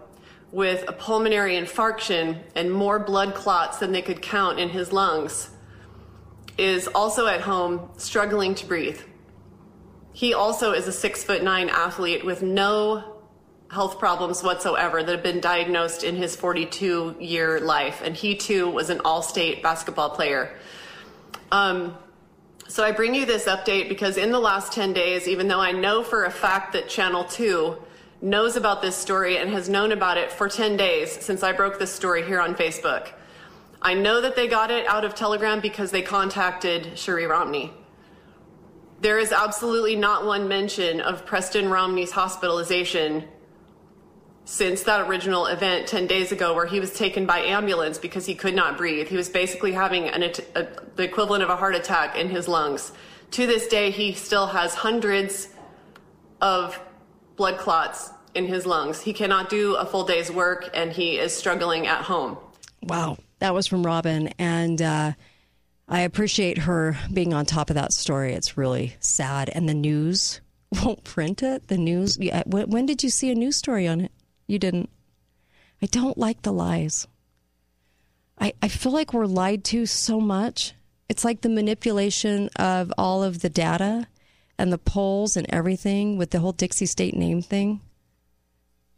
with 0.52 0.84
a 0.88 0.92
pulmonary 0.92 1.54
infarction 1.54 2.40
and 2.56 2.72
more 2.72 2.98
blood 2.98 3.36
clots 3.36 3.78
than 3.78 3.92
they 3.92 4.02
could 4.02 4.20
count 4.20 4.60
in 4.60 4.70
his 4.70 4.92
lungs, 4.92 5.52
is 6.58 6.88
also 6.88 7.28
at 7.28 7.42
home 7.42 7.92
struggling 7.98 8.56
to 8.56 8.66
breathe. 8.66 9.00
He 10.12 10.34
also 10.34 10.72
is 10.72 10.88
a 10.88 10.92
six 10.92 11.24
foot 11.24 11.44
nine 11.44 11.70
athlete 11.70 12.26
with 12.26 12.42
no 12.42 13.22
health 13.70 14.00
problems 14.00 14.42
whatsoever 14.42 15.04
that 15.04 15.12
have 15.12 15.24
been 15.24 15.42
diagnosed 15.42 16.04
in 16.04 16.16
his 16.16 16.36
42 16.36 17.18
year 17.20 17.60
life. 17.60 18.02
And 18.04 18.16
he 18.16 18.34
too 18.34 18.68
was 18.72 18.90
an 18.90 19.02
all 19.06 19.22
state 19.22 19.62
basketball 19.62 20.10
player. 20.10 20.58
Um, 21.52 21.96
so 22.70 22.84
I 22.84 22.92
bring 22.92 23.16
you 23.16 23.26
this 23.26 23.46
update 23.46 23.90
because 23.90 24.16
in 24.16 24.32
the 24.32 24.40
last 24.40 24.72
10 24.72 24.94
days, 24.94 25.28
even 25.28 25.48
though 25.48 25.60
I 25.60 25.72
know 25.72 26.04
for 26.04 26.26
a 26.26 26.32
fact 26.32 26.74
that 26.74 26.88
Channel 26.88 27.24
2 27.24 27.76
knows 28.22 28.56
about 28.56 28.84
this 28.84 28.96
story 28.96 29.38
and 29.38 29.50
has 29.50 29.68
known 29.68 29.92
about 29.92 30.18
it 30.20 30.32
for 30.32 30.48
10 30.48 30.78
days 30.78 31.12
since 31.12 31.42
I 31.42 31.52
broke 31.52 31.80
this 31.80 31.92
story 31.92 32.24
here 32.24 32.40
on 32.40 32.54
Facebook, 32.54 33.10
I 33.82 33.96
know 33.96 34.22
that 34.22 34.36
they 34.36 34.48
got 34.48 34.70
it 34.70 34.86
out 34.86 35.04
of 35.04 35.16
Telegram 35.16 35.62
because 35.62 35.90
they 35.90 36.04
contacted 36.04 36.96
Cherie 36.96 37.26
Romney. 37.26 37.74
There 39.02 39.18
is 39.18 39.32
absolutely 39.32 39.96
not 39.96 40.28
one 40.28 40.48
mention 40.48 41.02
of 41.02 41.26
Preston 41.26 41.70
Romney's 41.70 42.12
hospitalization 42.12 43.24
since 44.50 44.82
that 44.82 45.08
original 45.08 45.46
event 45.46 45.88
10 45.88 46.08
days 46.08 46.32
ago 46.32 46.56
where 46.56 46.66
he 46.66 46.80
was 46.80 46.92
taken 46.92 47.28
by 47.28 47.38
ambulance 47.38 48.00
because 48.00 48.26
he 48.26 48.34
could 48.34 48.56
not 48.56 48.78
breathe. 48.78 49.08
He 49.08 49.16
was 49.16 49.30
basically 49.30 49.74
having 49.74 50.06
an, 50.10 50.24
a, 50.24 50.68
the 50.96 51.04
equivalent 51.04 51.44
of 51.44 51.52
a 51.52 51.56
heart 51.56 51.76
attack 51.76 52.18
in 52.18 52.30
his 52.30 52.48
lungs. 52.48 52.92
To 53.32 53.46
this 53.46 53.68
day, 53.68 53.92
he 53.92 54.14
still 54.14 54.48
has 54.48 54.74
hundreds 54.74 55.50
of 56.42 56.80
blood 57.36 57.60
clots 57.60 58.10
in 58.34 58.48
his 58.48 58.66
lungs. 58.66 59.00
He 59.00 59.14
cannot 59.14 59.52
do 59.52 59.76
a 59.76 59.86
full 59.86 60.04
day's 60.04 60.32
work 60.32 60.68
and 60.74 60.92
he 60.92 61.20
is 61.20 61.32
struggling 61.32 61.86
at 61.86 62.02
home. 62.02 62.36
Wow. 62.82 63.20
That 63.38 63.54
was 63.54 63.68
from 63.68 63.84
Robyn. 63.84 64.34
And 64.40 64.82
uh, 64.82 65.12
I 65.88 66.02
appreciate 66.02 66.58
her 66.58 66.98
being 67.14 67.36
on 67.36 67.46
top 67.46 67.70
of 67.70 67.76
that 67.76 67.94
story. 67.94 68.34
It's 68.34 68.58
really 68.58 68.96
sad. 69.00 69.52
And 69.54 69.70
the 69.70 69.76
news 69.76 70.42
won't 70.84 71.04
print 71.04 71.44
it. 71.44 71.68
The 71.68 71.78
news. 71.78 72.18
When 72.48 72.88
did 72.88 73.04
you 73.04 73.12
see 73.12 73.30
a 73.30 73.36
news 73.36 73.56
story 73.56 73.88
on 73.88 74.02
it? 74.02 74.12
You 74.50 74.58
didn't. 74.58 74.90
I 75.80 75.86
don't 75.86 76.18
like 76.18 76.42
the 76.42 76.52
lies. 76.52 77.08
I, 78.40 78.54
I 78.64 78.68
feel 78.68 78.92
like 78.92 79.14
we're 79.14 79.28
lied 79.28 79.64
to 79.66 79.86
so 79.86 80.20
much. 80.20 80.74
It's 81.08 81.24
like 81.24 81.42
the 81.42 81.50
manipulation 81.50 82.50
of 82.56 82.92
all 82.98 83.22
of 83.24 83.42
the 83.42 83.50
data 83.50 84.08
and 84.58 84.74
the 84.74 84.80
polls 84.80 85.38
and 85.38 85.46
everything 85.50 86.18
with 86.18 86.32
the 86.32 86.40
whole 86.40 86.52
Dixie 86.52 86.88
State 86.88 87.16
name 87.16 87.44
thing. 87.44 87.82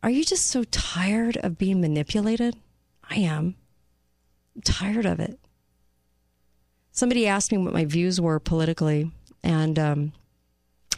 Are 0.02 0.10
you 0.10 0.24
just 0.24 0.47
so 0.47 0.64
tired 0.64 1.36
of 1.36 1.58
being 1.58 1.82
manipulated? 1.82 2.56
I 3.10 3.16
am. 3.18 3.56
I'm 4.56 4.62
tired 4.62 5.06
of 5.06 5.20
it. 5.20 5.38
Somebody 6.93 7.28
asked 7.28 7.52
me 7.52 7.58
what 7.58 7.74
my 7.74 7.84
views 7.84 8.22
were 8.22 8.39
politically, 8.39 9.12
and 9.43 9.78
um, 9.78 10.14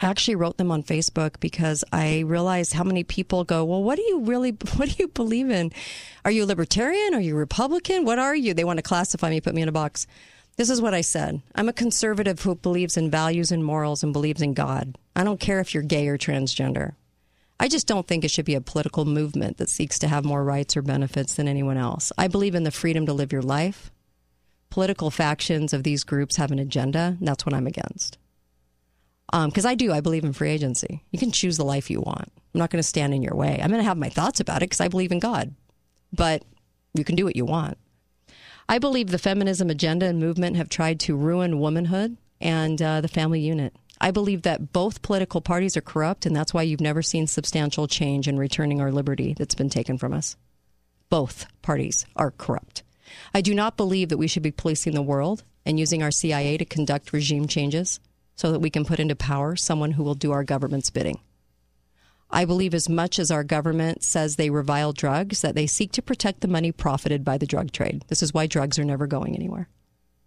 I 0.03 0.09
actually 0.09 0.35
wrote 0.35 0.57
them 0.57 0.69
on 0.69 0.83
Facebook 0.83 1.39
because 1.39 1.85
I 1.93 2.19
realized 2.19 2.73
how 2.73 2.83
many 2.83 3.05
people 3.05 3.45
go, 3.45 3.63
Well, 3.63 3.81
what 3.81 3.95
do 3.95 4.01
you 4.01 4.19
really, 4.19 4.51
what 4.75 4.89
do 4.89 4.95
you 4.99 5.07
believe 5.07 5.49
in? 5.49 5.71
Are 6.25 6.31
you 6.31 6.43
a 6.43 6.45
libertarian? 6.45 7.13
Are 7.13 7.21
you 7.21 7.35
Republican? 7.35 8.03
What 8.03 8.19
are 8.19 8.35
you? 8.35 8.53
They 8.53 8.65
want 8.65 8.77
to 8.77 8.83
classify 8.83 9.29
me, 9.29 9.39
put 9.39 9.55
me 9.55 9.61
in 9.61 9.69
a 9.69 9.73
box. 9.73 10.05
This 10.57 10.69
is 10.69 10.81
what 10.81 10.93
I 10.93 11.01
said 11.01 11.41
I'm 11.55 11.69
a 11.69 11.73
conservative 11.73 12.41
who 12.41 12.55
believes 12.55 12.97
in 12.97 13.09
values 13.09 13.51
and 13.51 13.63
morals 13.63 14.03
and 14.03 14.11
believes 14.11 14.41
in 14.41 14.53
God. 14.53 14.97
I 15.15 15.23
don't 15.23 15.39
care 15.39 15.61
if 15.61 15.73
you're 15.73 15.83
gay 15.83 16.09
or 16.09 16.17
transgender. 16.17 16.95
I 17.59 17.69
just 17.69 17.87
don't 17.87 18.05
think 18.05 18.25
it 18.25 18.31
should 18.31 18.45
be 18.45 18.55
a 18.55 18.61
political 18.61 19.05
movement 19.05 19.57
that 19.57 19.69
seeks 19.69 19.99
to 19.99 20.09
have 20.09 20.25
more 20.25 20.43
rights 20.43 20.75
or 20.75 20.81
benefits 20.81 21.35
than 21.35 21.47
anyone 21.47 21.77
else. 21.77 22.11
I 22.17 22.27
believe 22.27 22.55
in 22.55 22.63
the 22.63 22.71
freedom 22.71 23.05
to 23.05 23.13
live 23.13 23.31
your 23.31 23.41
life. 23.41 23.89
Political 24.69 25.11
factions 25.11 25.71
of 25.71 25.83
these 25.83 26.03
groups 26.03 26.35
have 26.35 26.51
an 26.51 26.59
agenda, 26.59 27.15
and 27.19 27.27
that's 27.27 27.45
what 27.45 27.53
I'm 27.53 27.67
against 27.67 28.17
because 29.33 29.65
um, 29.65 29.71
I 29.71 29.73
do. 29.73 29.91
I 29.91 29.99
believe 29.99 30.23
in 30.23 30.31
free 30.31 30.51
agency. 30.51 31.03
You 31.09 31.17
can 31.17 31.31
choose 31.31 31.57
the 31.57 31.65
life 31.65 31.89
you 31.89 32.01
want. 32.01 32.31
I'm 32.53 32.59
not 32.59 32.69
going 32.69 32.81
to 32.81 32.87
stand 32.87 33.15
in 33.15 33.23
your 33.23 33.35
way. 33.35 33.59
I'm 33.59 33.69
going 33.69 33.81
to 33.81 33.87
have 33.87 33.97
my 33.97 34.09
thoughts 34.09 34.39
about 34.39 34.57
it 34.57 34.69
because 34.69 34.81
I 34.81 34.89
believe 34.89 35.11
in 35.11 35.17
God, 35.17 35.55
but 36.11 36.43
you 36.93 37.03
can 37.03 37.15
do 37.15 37.25
what 37.25 37.35
you 37.35 37.43
want. 37.43 37.79
I 38.69 38.77
believe 38.77 39.09
the 39.09 39.17
feminism 39.17 39.71
agenda 39.71 40.05
and 40.05 40.19
movement 40.19 40.55
have 40.57 40.69
tried 40.69 40.99
to 41.01 41.15
ruin 41.15 41.59
womanhood 41.59 42.17
and 42.39 42.79
uh, 42.79 43.01
the 43.01 43.07
family 43.07 43.39
unit. 43.39 43.75
I 43.99 44.11
believe 44.11 44.43
that 44.43 44.71
both 44.71 45.01
political 45.01 45.41
parties 45.41 45.75
are 45.75 45.81
corrupt, 45.81 46.27
and 46.27 46.35
that's 46.35 46.53
why 46.53 46.61
you've 46.61 46.79
never 46.79 47.01
seen 47.01 47.25
substantial 47.25 47.87
change 47.87 48.27
in 48.27 48.37
returning 48.37 48.81
our 48.81 48.91
liberty 48.91 49.33
that's 49.35 49.55
been 49.55 49.69
taken 49.69 49.97
from 49.97 50.13
us. 50.13 50.35
Both 51.09 51.47
parties 51.63 52.05
are 52.15 52.31
corrupt. 52.31 52.83
I 53.33 53.41
do 53.41 53.55
not 53.55 53.77
believe 53.77 54.09
that 54.09 54.17
we 54.17 54.27
should 54.27 54.43
be 54.43 54.51
policing 54.51 54.93
the 54.93 55.01
world 55.01 55.43
and 55.65 55.79
using 55.79 56.03
our 56.03 56.11
CIA 56.11 56.57
to 56.57 56.65
conduct 56.65 57.13
regime 57.13 57.47
changes 57.47 57.99
so 58.35 58.51
that 58.51 58.59
we 58.59 58.69
can 58.69 58.85
put 58.85 58.99
into 58.99 59.15
power 59.15 59.55
someone 59.55 59.91
who 59.91 60.03
will 60.03 60.15
do 60.15 60.31
our 60.31 60.43
government's 60.43 60.89
bidding. 60.89 61.19
I 62.29 62.45
believe 62.45 62.73
as 62.73 62.89
much 62.89 63.19
as 63.19 63.29
our 63.29 63.43
government 63.43 64.03
says 64.03 64.35
they 64.35 64.49
revile 64.49 64.91
drugs, 64.91 65.41
that 65.41 65.53
they 65.53 65.67
seek 65.67 65.91
to 65.91 66.01
protect 66.01 66.41
the 66.41 66.47
money 66.47 66.71
profited 66.71 67.23
by 67.23 67.37
the 67.37 67.45
drug 67.45 67.71
trade. 67.71 68.03
This 68.07 68.23
is 68.23 68.33
why 68.33 68.47
drugs 68.47 68.79
are 68.79 68.83
never 68.83 69.05
going 69.05 69.35
anywhere 69.35 69.69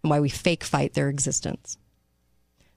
and 0.03 0.09
why 0.09 0.21
we 0.21 0.29
fake 0.29 0.63
fight 0.63 0.93
their 0.93 1.09
existence. 1.09 1.77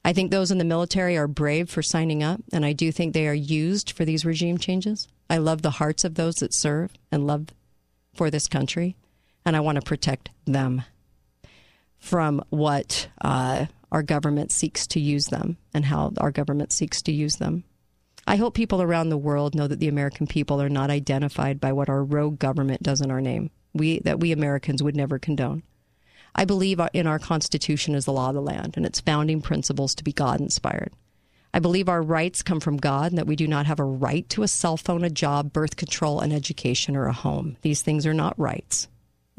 I 0.05 0.13
think 0.13 0.31
those 0.31 0.51
in 0.51 0.59
the 0.59 0.65
military 0.65 1.17
are 1.17 1.29
brave 1.29 1.71
for 1.71 1.83
signing 1.83 2.23
up, 2.23 2.41
and 2.53 2.65
I 2.65 2.73
do 2.73 2.91
think 2.91 3.13
they 3.13 3.29
are 3.29 3.35
used 3.35 3.93
for 3.93 4.05
these 4.05 4.25
regime 4.25 4.59
changes. 4.59 5.07
I 5.29 5.37
love 5.37 5.63
the 5.63 5.71
hearts 5.71 6.05
of 6.05 6.15
those 6.15 6.37
that 6.37 6.55
serve 6.55 6.95
and 7.13 7.27
love 7.27 7.49
for 8.15 8.31
this 8.31 8.49
country, 8.49 8.97
and 9.45 9.55
I 9.55 9.61
want 9.61 9.77
to 9.77 9.83
protect 9.83 10.31
them 10.47 10.83
from 11.99 12.43
what 12.49 13.09
uh, 13.21 13.67
our 13.93 14.03
government 14.03 14.53
seeks 14.53 14.87
to 14.89 15.01
use 15.01 15.27
them 15.27 15.57
and 15.75 15.85
how 15.85 16.13
our 16.19 16.31
government 16.31 16.73
seeks 16.73 17.03
to 17.03 17.13
use 17.13 17.37
them. 17.37 17.65
I 18.27 18.37
hope 18.37 18.55
people 18.55 18.83
around 18.83 19.09
the 19.09 19.19
world 19.19 19.55
know 19.55 19.67
that 19.67 19.81
the 19.81 19.89
American 19.89 20.27
people 20.27 20.61
are 20.61 20.69
not 20.69 20.91
identified 20.91 21.61
by 21.61 21.73
what 21.73 21.89
our 21.89 22.05
rogue 22.05 22.39
government 22.39 22.83
does 22.83 23.01
in 23.01 23.11
our 23.11 23.21
name. 23.21 23.51
We 23.73 24.01
that 24.01 24.21
we 24.21 24.33
Americans 24.33 24.83
would 24.83 24.97
never 24.97 25.19
condone. 25.19 25.63
I 26.35 26.45
believe 26.45 26.81
in 26.93 27.07
our 27.07 27.19
Constitution 27.19 27.95
as 27.95 28.05
the 28.05 28.13
law 28.13 28.29
of 28.29 28.35
the 28.35 28.43
land 28.43 28.75
and 28.77 28.87
its 28.87 29.01
founding 29.01 29.41
principles 29.41 29.95
to 29.97 30.05
be 30.05 30.13
God 30.13 30.41
inspired. 30.41 30.93
I 31.53 31.59
believe 31.59 31.89
our 31.89 32.03
rights 32.03 32.43
come 32.43 32.61
from 32.61 32.77
God 32.77 33.11
and 33.11 33.19
that 33.19 33.27
we 33.27 33.35
do 33.35 33.49
not 33.49 33.67
have 33.67 33.81
a 33.81 33.85
right 33.85 34.29
to 34.31 34.45
a 34.45 34.49
cell 34.49 34.77
phone, 34.77 35.03
a 35.03 35.11
job, 35.11 35.53
birth 35.53 35.75
control, 35.75 36.21
an 36.21 36.31
education, 36.31 36.95
or 36.95 37.07
a 37.07 37.13
home. 37.13 37.57
These 37.63 37.83
things 37.83 38.07
are 38.07 38.15
not 38.15 38.39
rights. 38.39 38.87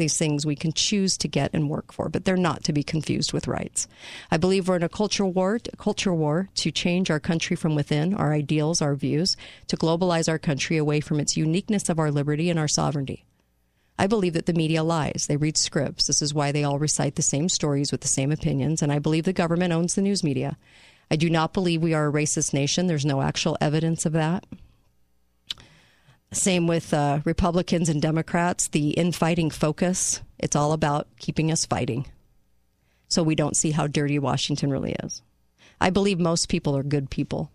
These 0.02 0.18
things 0.18 0.48
we 0.48 0.56
can 0.56 0.74
choose 0.74 1.16
to 1.18 1.28
get 1.28 1.54
and 1.54 1.70
work 1.70 1.94
for, 1.94 2.10
but 2.10 2.26
they're 2.26 2.36
not 2.36 2.64
to 2.64 2.74
be 2.74 2.82
confused 2.82 3.34
with 3.34 3.48
rights. 3.48 3.88
I 4.32 4.38
believe 4.38 4.68
we're 4.68 4.78
in 4.78 4.82
a 4.82 4.90
culture 4.90 5.28
war, 5.28 5.60
a 5.72 5.78
culture 5.78 6.12
war 6.12 6.50
to 6.56 6.72
change 6.72 7.12
our 7.12 7.20
country 7.20 7.56
from 7.56 7.76
within, 7.76 8.16
our 8.16 8.34
ideals, 8.34 8.82
our 8.82 8.96
views, 8.96 9.38
to 9.68 9.78
globalize 9.78 10.28
our 10.28 10.40
country 10.40 10.78
away 10.78 11.02
from 11.02 11.20
its 11.20 11.38
uniqueness 11.38 11.88
of 11.88 12.00
our 12.00 12.10
liberty 12.10 12.50
and 12.50 12.58
our 12.58 12.68
sovereignty. 12.68 13.26
I 14.00 14.08
believe 14.08 14.34
that 14.34 14.48
the 14.48 14.54
media 14.54 14.82
lies. 14.82 15.28
They 15.28 15.38
read 15.38 15.56
scripts. 15.56 16.08
This 16.08 16.24
is 16.24 16.34
why 16.34 16.52
they 16.52 16.64
all 16.64 16.80
recite 16.80 17.14
the 17.14 17.22
same 17.22 17.48
stories 17.48 17.92
with 17.92 18.02
the 18.02 18.08
same 18.08 18.32
opinions. 18.32 18.82
And 18.82 18.92
I 18.92 18.98
believe 18.98 19.26
the 19.26 19.34
government 19.34 19.72
owns 19.72 19.94
the 19.94 20.02
news 20.02 20.24
media. 20.24 20.58
I 21.12 21.16
do 21.16 21.30
not 21.30 21.54
believe 21.54 21.84
we 21.84 21.94
are 21.94 22.08
a 22.08 22.12
racist 22.12 22.56
nation. 22.56 22.88
There's 22.88 23.06
no 23.06 23.22
actual 23.22 23.56
evidence 23.62 24.08
of 24.08 24.14
that. 24.14 24.48
Same 26.34 26.66
with 26.66 26.94
uh, 26.94 27.20
Republicans 27.26 27.90
and 27.90 28.02
Democrats. 28.02 28.70
The 28.70 28.92
infighting 28.92 29.50
focus, 29.50 30.22
it's 30.40 30.56
all 30.56 30.72
about 30.72 31.08
keeping 31.20 31.52
us 31.52 31.66
fighting. 31.66 32.06
So 33.10 33.22
we 33.22 33.36
don't 33.36 33.58
see 33.58 33.72
how 33.72 33.88
dirty 33.88 34.18
Washington 34.18 34.72
really 34.72 34.96
is. 35.04 35.22
I 35.82 35.90
believe 35.90 36.20
most 36.20 36.48
people 36.48 36.78
are 36.78 36.84
good 36.84 37.10
people. 37.10 37.52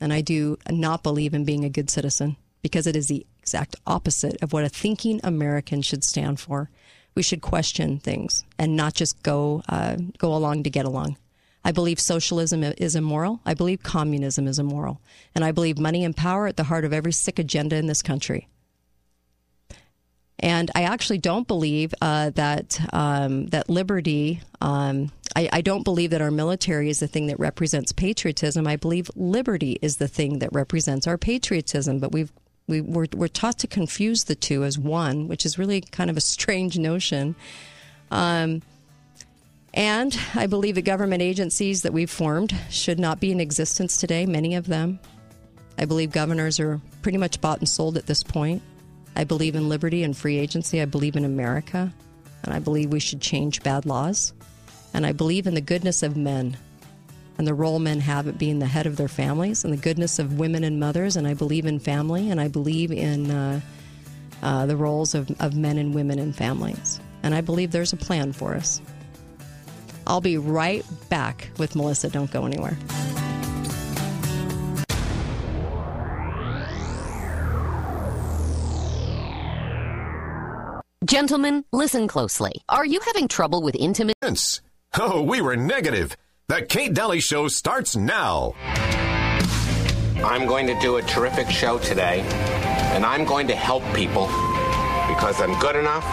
And 0.00 0.12
I 0.12 0.20
do 0.20 0.58
not 0.70 1.02
believe 1.02 1.34
in 1.34 1.44
being 1.44 1.64
a 1.64 1.70
good 1.70 1.90
citizen 1.90 2.36
because 2.62 2.86
it 2.86 2.96
is 2.96 3.08
the 3.08 3.26
exact 3.38 3.76
opposite 3.86 4.40
of 4.42 4.52
what 4.52 4.64
a 4.64 4.68
thinking 4.68 5.20
American 5.24 5.82
should 5.82 6.04
stand 6.04 6.38
for. 6.38 6.70
We 7.14 7.22
should 7.22 7.40
question 7.40 7.98
things 7.98 8.44
and 8.58 8.76
not 8.76 8.94
just 8.94 9.22
go 9.22 9.62
uh, 9.68 9.96
go 10.18 10.34
along 10.34 10.64
to 10.64 10.70
get 10.70 10.84
along. 10.84 11.16
I 11.64 11.72
believe 11.72 12.00
socialism 12.00 12.62
is 12.62 12.96
immoral. 12.96 13.40
I 13.44 13.54
believe 13.54 13.82
communism 13.82 14.46
is 14.46 14.58
immoral, 14.58 15.00
and 15.34 15.44
I 15.44 15.52
believe 15.52 15.78
money 15.78 16.04
and 16.04 16.16
power 16.16 16.46
at 16.46 16.56
the 16.56 16.64
heart 16.64 16.84
of 16.84 16.92
every 16.92 17.12
sick 17.12 17.38
agenda 17.38 17.76
in 17.76 17.86
this 17.86 18.02
country. 18.02 18.48
And 20.40 20.70
I 20.74 20.82
actually 20.82 21.18
don't 21.18 21.48
believe 21.48 21.92
uh, 22.00 22.30
that 22.30 22.80
um, 22.92 23.46
that 23.48 23.68
liberty. 23.68 24.40
Um, 24.60 25.10
I, 25.34 25.48
I, 25.52 25.60
don't 25.62 25.82
believe 25.82 26.10
that 26.10 26.20
our 26.20 26.30
military 26.30 26.90
is 26.90 27.00
the 27.00 27.08
thing 27.08 27.26
that 27.26 27.38
represents 27.40 27.92
patriotism. 27.92 28.66
I 28.66 28.76
believe 28.76 29.10
liberty 29.16 29.78
is 29.82 29.96
the 29.96 30.08
thing 30.08 30.38
that 30.38 30.50
represents 30.52 31.06
our 31.06 31.18
patriotism. 31.18 31.98
But 31.98 32.12
we've 32.12 32.32
we, 32.68 32.80
we're, 32.82 33.06
we're 33.14 33.28
taught 33.28 33.58
to 33.60 33.66
confuse 33.66 34.24
the 34.24 34.34
two 34.36 34.62
as 34.62 34.78
one, 34.78 35.26
which 35.26 35.44
is 35.44 35.58
really 35.58 35.80
kind 35.80 36.10
of 36.10 36.16
a 36.16 36.20
strange 36.20 36.78
notion. 36.78 37.34
Um, 38.10 38.62
and 39.78 40.18
I 40.34 40.48
believe 40.48 40.74
the 40.74 40.82
government 40.82 41.22
agencies 41.22 41.82
that 41.82 41.92
we've 41.92 42.10
formed 42.10 42.52
should 42.68 42.98
not 42.98 43.20
be 43.20 43.30
in 43.30 43.38
existence 43.38 43.96
today, 43.96 44.26
many 44.26 44.56
of 44.56 44.66
them. 44.66 44.98
I 45.78 45.84
believe 45.84 46.10
governors 46.10 46.58
are 46.58 46.80
pretty 47.00 47.16
much 47.16 47.40
bought 47.40 47.60
and 47.60 47.68
sold 47.68 47.96
at 47.96 48.04
this 48.04 48.24
point. 48.24 48.60
I 49.14 49.22
believe 49.22 49.54
in 49.54 49.68
liberty 49.68 50.02
and 50.02 50.16
free 50.16 50.36
agency. 50.36 50.82
I 50.82 50.84
believe 50.84 51.14
in 51.14 51.24
America. 51.24 51.94
And 52.42 52.52
I 52.52 52.58
believe 52.58 52.90
we 52.90 52.98
should 52.98 53.20
change 53.20 53.62
bad 53.62 53.86
laws. 53.86 54.32
And 54.94 55.06
I 55.06 55.12
believe 55.12 55.46
in 55.46 55.54
the 55.54 55.60
goodness 55.60 56.02
of 56.02 56.16
men 56.16 56.56
and 57.38 57.46
the 57.46 57.54
role 57.54 57.78
men 57.78 58.00
have 58.00 58.26
at 58.26 58.36
being 58.36 58.58
the 58.58 58.66
head 58.66 58.86
of 58.86 58.96
their 58.96 59.06
families 59.06 59.62
and 59.62 59.72
the 59.72 59.76
goodness 59.76 60.18
of 60.18 60.40
women 60.40 60.64
and 60.64 60.80
mothers. 60.80 61.14
And 61.14 61.24
I 61.24 61.34
believe 61.34 61.66
in 61.66 61.78
family 61.78 62.32
and 62.32 62.40
I 62.40 62.48
believe 62.48 62.90
in 62.90 63.30
uh, 63.30 63.60
uh, 64.42 64.66
the 64.66 64.76
roles 64.76 65.14
of, 65.14 65.30
of 65.40 65.54
men 65.54 65.78
and 65.78 65.94
women 65.94 66.18
in 66.18 66.32
families. 66.32 66.98
And 67.22 67.32
I 67.32 67.42
believe 67.42 67.70
there's 67.70 67.92
a 67.92 67.96
plan 67.96 68.32
for 68.32 68.56
us. 68.56 68.82
I'll 70.08 70.20
be 70.20 70.38
right 70.38 70.84
back 71.08 71.50
with 71.58 71.76
Melissa. 71.76 72.08
Don't 72.08 72.30
go 72.30 72.46
anywhere. 72.46 72.76
Gentlemen, 81.04 81.64
listen 81.72 82.06
closely. 82.06 82.60
Are 82.68 82.84
you 82.84 83.00
having 83.00 83.28
trouble 83.28 83.62
with 83.62 83.74
intimate? 83.76 84.14
Oh, 84.98 85.22
we 85.22 85.40
were 85.40 85.56
negative. 85.56 86.16
The 86.48 86.62
Kate 86.62 86.92
Daly 86.92 87.20
Show 87.20 87.48
starts 87.48 87.96
now. 87.96 88.54
I'm 90.22 90.46
going 90.46 90.66
to 90.66 90.78
do 90.80 90.96
a 90.96 91.02
terrific 91.02 91.48
show 91.48 91.78
today, 91.78 92.20
and 92.92 93.06
I'm 93.06 93.24
going 93.24 93.46
to 93.48 93.54
help 93.54 93.84
people 93.94 94.26
because 95.08 95.40
I'm 95.40 95.58
good 95.60 95.76
enough, 95.76 96.04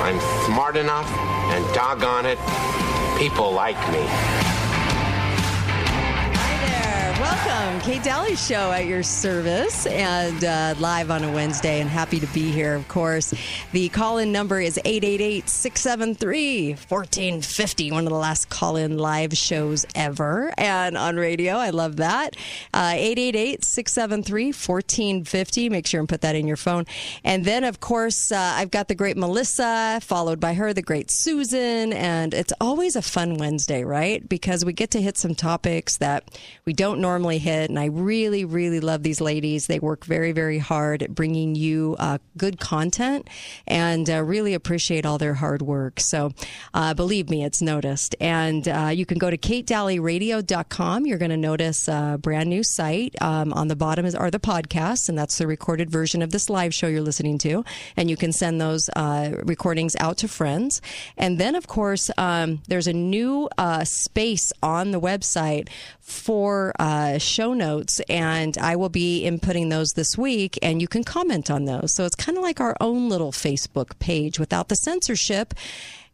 I'm 0.00 0.18
smart 0.46 0.76
enough, 0.76 1.10
and 1.52 1.74
doggone 1.74 2.24
it, 2.24 2.38
people 3.18 3.50
like 3.52 3.76
me. 3.90 4.47
Welcome, 7.20 7.80
Kate 7.80 8.04
Daly 8.04 8.36
Show 8.36 8.70
at 8.70 8.86
your 8.86 9.02
service 9.02 9.86
and 9.86 10.44
uh, 10.44 10.76
live 10.78 11.10
on 11.10 11.24
a 11.24 11.32
Wednesday, 11.32 11.80
and 11.80 11.90
happy 11.90 12.20
to 12.20 12.28
be 12.28 12.52
here, 12.52 12.76
of 12.76 12.86
course. 12.86 13.34
The 13.72 13.88
call 13.88 14.18
in 14.18 14.30
number 14.30 14.60
is 14.60 14.78
888 14.84 15.48
673 15.48 16.74
1450, 16.74 17.90
one 17.90 18.04
of 18.04 18.12
the 18.12 18.16
last 18.16 18.50
call 18.50 18.76
in 18.76 18.98
live 18.98 19.36
shows 19.36 19.84
ever, 19.96 20.54
and 20.56 20.96
on 20.96 21.16
radio. 21.16 21.54
I 21.54 21.70
love 21.70 21.96
that. 21.96 22.36
Uh, 22.72 22.92
888 22.94 23.64
673 23.64 24.46
1450. 24.52 25.70
Make 25.70 25.88
sure 25.88 25.98
and 25.98 26.08
put 26.08 26.20
that 26.20 26.36
in 26.36 26.46
your 26.46 26.56
phone. 26.56 26.84
And 27.24 27.44
then, 27.44 27.64
of 27.64 27.80
course, 27.80 28.30
uh, 28.30 28.36
I've 28.38 28.70
got 28.70 28.86
the 28.86 28.94
great 28.94 29.16
Melissa, 29.16 29.98
followed 30.04 30.38
by 30.38 30.54
her, 30.54 30.72
the 30.72 30.82
great 30.82 31.10
Susan, 31.10 31.92
and 31.92 32.32
it's 32.32 32.52
always 32.60 32.94
a 32.94 33.02
fun 33.02 33.38
Wednesday, 33.38 33.82
right? 33.82 34.26
Because 34.28 34.64
we 34.64 34.72
get 34.72 34.92
to 34.92 35.02
hit 35.02 35.18
some 35.18 35.34
topics 35.34 35.96
that 35.96 36.22
we 36.64 36.72
don't 36.72 37.00
normally 37.00 37.07
normally 37.08 37.38
hit. 37.38 37.70
And 37.70 37.78
I 37.78 37.86
really, 37.86 38.44
really 38.44 38.80
love 38.80 39.02
these 39.02 39.18
ladies. 39.18 39.66
They 39.66 39.78
work 39.78 40.04
very, 40.04 40.32
very 40.32 40.58
hard 40.58 41.02
at 41.02 41.14
bringing 41.14 41.54
you 41.54 41.96
uh, 41.98 42.18
good 42.36 42.60
content 42.60 43.30
and 43.66 44.10
uh, 44.10 44.22
really 44.22 44.52
appreciate 44.52 45.06
all 45.06 45.16
their 45.16 45.32
hard 45.32 45.62
work. 45.62 46.00
So 46.00 46.32
uh, 46.74 46.92
believe 46.92 47.30
me, 47.30 47.44
it's 47.44 47.62
noticed. 47.62 48.14
And 48.20 48.68
uh, 48.68 48.90
you 48.92 49.06
can 49.06 49.16
go 49.16 49.30
to 49.30 49.38
katedalyradio.com. 49.38 51.06
You're 51.06 51.16
going 51.16 51.30
to 51.30 51.38
notice 51.38 51.88
a 51.88 52.18
brand 52.20 52.50
new 52.50 52.62
site. 52.62 53.16
Um, 53.22 53.54
on 53.54 53.68
the 53.68 53.76
bottom 53.76 54.04
is, 54.04 54.14
are 54.14 54.30
the 54.30 54.38
podcasts, 54.38 55.08
and 55.08 55.16
that's 55.16 55.38
the 55.38 55.46
recorded 55.46 55.88
version 55.88 56.20
of 56.20 56.28
this 56.30 56.50
live 56.50 56.74
show 56.74 56.88
you're 56.88 57.00
listening 57.00 57.38
to. 57.38 57.64
And 57.96 58.10
you 58.10 58.18
can 58.18 58.32
send 58.32 58.60
those 58.60 58.90
uh, 58.96 59.30
recordings 59.44 59.96
out 59.98 60.18
to 60.18 60.28
friends. 60.28 60.82
And 61.16 61.38
then, 61.38 61.54
of 61.54 61.66
course, 61.66 62.10
um, 62.18 62.60
there's 62.68 62.86
a 62.86 62.92
new 62.92 63.48
uh, 63.56 63.84
space 63.84 64.52
on 64.62 64.90
the 64.90 65.00
website 65.00 65.70
for 66.08 66.72
uh, 66.78 67.18
show 67.18 67.52
notes, 67.52 68.00
and 68.08 68.56
I 68.58 68.76
will 68.76 68.88
be 68.88 69.24
inputting 69.24 69.70
those 69.70 69.92
this 69.92 70.16
week, 70.16 70.58
and 70.62 70.80
you 70.80 70.88
can 70.88 71.04
comment 71.04 71.50
on 71.50 71.66
those. 71.66 71.92
So 71.92 72.04
it's 72.04 72.16
kind 72.16 72.38
of 72.38 72.42
like 72.42 72.60
our 72.60 72.76
own 72.80 73.08
little 73.08 73.30
Facebook 73.30 73.98
page 73.98 74.38
without 74.38 74.68
the 74.68 74.76
censorship 74.76 75.54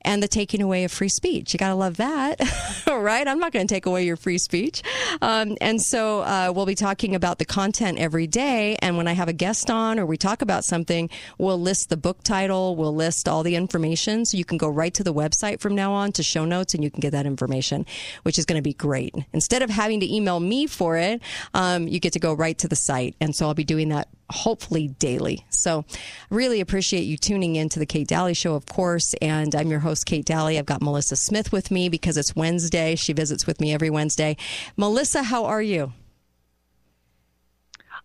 and 0.05 0.23
the 0.23 0.29
taking 0.29 0.63
away 0.63 0.85
of 0.85 0.93
free 0.93 1.09
speech. 1.09 1.53
You 1.53 1.59
got 1.59 1.69
to 1.69 1.75
love 1.75 1.97
that, 1.97 2.41
right? 2.87 3.27
I'm 3.27 3.39
not 3.39 3.53
going 3.53 3.67
to 3.67 3.75
take 3.75 3.87
away 3.87 4.05
your 4.05 4.17
free 4.17 4.39
speech. 4.39 4.83
Um, 5.23 5.57
and 5.61 5.81
so 5.81 6.21
uh, 6.21 6.53
we'll 6.55 6.67
be 6.67 6.75
talking 6.75 7.15
about 7.15 7.39
the 7.39 7.45
content 7.45 7.99
every 7.99 8.27
day. 8.27 8.77
And 8.81 8.97
when 8.97 9.09
I 9.09 9.13
have 9.13 9.29
a 9.29 9.33
guest 9.33 9.71
on 9.71 9.99
or 9.99 10.07
we 10.07 10.17
talk 10.17 10.43
about 10.43 10.65
something, 10.65 11.11
we'll 11.39 11.61
list 11.61 11.89
the 11.89 11.97
book 11.97 12.23
title, 12.23 12.77
we'll 12.77 12.95
list 12.95 13.29
all 13.29 13.43
the 13.43 13.57
information. 13.57 14.25
So 14.25 14.37
you 14.37 14.45
can 14.45 14.59
go 14.59 14.69
right 14.69 14.93
to 14.95 15.05
the 15.05 15.15
website 15.15 15.61
from 15.61 15.75
now 15.75 15.93
on 15.93 16.13
to 16.13 16.23
show 16.23 16.45
notes 16.45 16.75
and 16.75 16.85
you 16.85 16.91
can 16.91 17.01
get 17.01 17.11
that 17.13 17.27
information, 17.27 17.87
which 18.23 18.39
is 18.39 18.45
going 18.45 18.59
to 18.59 18.63
be 18.63 18.75
great. 18.75 19.15
Instead 19.33 19.63
of 19.63 19.71
having 19.71 20.01
to 20.01 20.15
email 20.15 20.41
me 20.41 20.67
for 20.67 20.97
it, 20.97 21.23
um, 21.55 21.89
you 21.89 22.01
get 22.01 22.13
to 22.13 22.21
go 22.21 22.35
right 22.35 22.59
to 22.59 22.69
the 22.69 22.77
site. 22.77 23.17
And 23.21 23.35
so 23.35 23.47
I'll 23.47 23.55
be 23.55 23.65
doing 23.65 23.89
that 23.89 24.09
hopefully 24.31 24.89
daily. 24.89 25.45
So 25.51 25.85
really 26.31 26.61
appreciate 26.61 27.03
you 27.03 27.17
tuning 27.17 27.57
in 27.57 27.69
to 27.71 27.79
the 27.79 27.87
Kate 27.87 28.09
Daly 28.09 28.35
Show, 28.35 28.55
of 28.55 28.67
course. 28.67 29.15
And 29.21 29.55
I'm 29.55 29.71
your 29.71 29.81
host, 29.81 30.07
Kate 30.07 30.25
Daly. 30.25 30.59
I've 30.59 30.67
got 30.67 30.83
Melissa 30.83 31.17
Smith 31.17 31.53
with 31.53 31.71
me 31.71 31.89
because 31.89 32.17
it's 32.17 32.35
Wednesday. 32.35 32.95
She 32.95 33.13
visits 33.13 33.47
with 33.47 33.61
me 33.61 33.73
every 33.73 33.91
Wednesday. 33.91 34.37
Melissa, 34.77 35.23
how 35.23 35.45
are 35.45 35.63
you? 35.63 35.93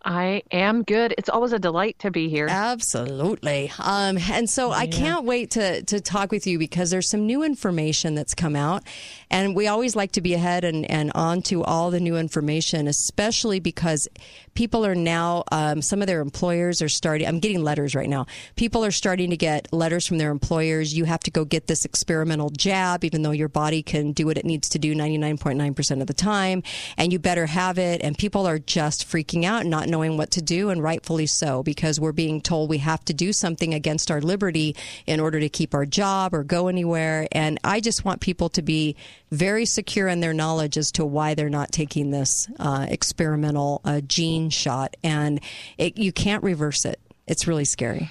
I 0.03 0.43
am 0.51 0.83
good. 0.83 1.13
It's 1.17 1.27
always 1.27 1.51
a 1.51 1.59
delight 1.59 1.99
to 1.99 2.11
be 2.11 2.29
here. 2.29 2.47
Absolutely. 2.49 3.71
Um, 3.79 4.17
and 4.31 4.49
so 4.49 4.69
yeah. 4.69 4.77
I 4.77 4.87
can't 4.87 5.25
wait 5.25 5.51
to, 5.51 5.83
to 5.83 5.99
talk 5.99 6.31
with 6.31 6.47
you 6.47 6.57
because 6.57 6.89
there's 6.89 7.09
some 7.09 7.25
new 7.25 7.43
information 7.43 8.15
that's 8.15 8.33
come 8.33 8.55
out. 8.55 8.83
And 9.29 9.55
we 9.55 9.67
always 9.67 9.95
like 9.95 10.13
to 10.13 10.21
be 10.21 10.33
ahead 10.33 10.63
and, 10.63 10.89
and 10.89 11.11
on 11.15 11.41
to 11.43 11.63
all 11.63 11.91
the 11.91 11.99
new 11.99 12.15
information, 12.15 12.87
especially 12.87 13.59
because 13.59 14.07
people 14.53 14.85
are 14.85 14.95
now, 14.95 15.43
um, 15.51 15.81
some 15.81 16.01
of 16.01 16.07
their 16.07 16.21
employers 16.21 16.81
are 16.81 16.89
starting, 16.89 17.27
I'm 17.27 17.39
getting 17.39 17.61
letters 17.61 17.93
right 17.93 18.09
now. 18.09 18.25
People 18.55 18.85
are 18.85 18.91
starting 18.91 19.29
to 19.31 19.37
get 19.37 19.71
letters 19.73 20.07
from 20.07 20.17
their 20.17 20.31
employers. 20.31 20.93
You 20.93 21.03
have 21.05 21.19
to 21.21 21.31
go 21.31 21.43
get 21.43 21.67
this 21.67 21.83
experimental 21.83 22.49
jab, 22.51 23.03
even 23.03 23.21
though 23.21 23.31
your 23.31 23.49
body 23.49 23.83
can 23.83 24.13
do 24.13 24.25
what 24.25 24.37
it 24.37 24.45
needs 24.45 24.69
to 24.69 24.79
do 24.79 24.95
99.9% 24.95 26.01
of 26.01 26.07
the 26.07 26.13
time. 26.13 26.63
And 26.97 27.11
you 27.11 27.19
better 27.19 27.47
have 27.47 27.77
it. 27.77 28.01
And 28.01 28.17
people 28.17 28.47
are 28.47 28.59
just 28.59 29.07
freaking 29.07 29.43
out, 29.43 29.65
not 29.65 29.88
knowing 29.89 30.17
what 30.17 30.31
to 30.31 30.41
do, 30.41 30.69
and 30.69 30.81
rightfully 30.81 31.25
so, 31.25 31.63
because 31.63 31.99
we're 31.99 32.11
being 32.11 32.41
told 32.41 32.69
we 32.69 32.77
have 32.79 33.03
to 33.05 33.13
do 33.13 33.33
something 33.33 33.73
against 33.73 34.11
our 34.11 34.21
liberty 34.21 34.75
in 35.05 35.19
order 35.19 35.39
to 35.39 35.49
keep 35.49 35.73
our 35.73 35.85
job 35.85 36.33
or 36.33 36.43
go 36.43 36.67
anywhere. 36.67 37.27
And 37.31 37.59
I 37.63 37.79
just 37.79 38.05
want 38.05 38.21
people 38.21 38.49
to 38.49 38.61
be 38.61 38.95
very 39.31 39.65
secure 39.65 40.07
in 40.07 40.19
their 40.19 40.33
knowledge 40.33 40.77
as 40.77 40.91
to 40.93 41.05
why 41.05 41.33
they're 41.33 41.49
not 41.49 41.71
taking 41.71 42.11
this 42.11 42.47
uh, 42.59 42.85
experimental 42.89 43.81
uh, 43.85 44.01
gene 44.01 44.49
shot. 44.49 44.95
And 45.03 45.39
it, 45.77 45.97
you 45.97 46.11
can't 46.11 46.43
reverse 46.43 46.85
it. 46.85 46.99
It's 47.27 47.47
really 47.47 47.65
scary. 47.65 48.09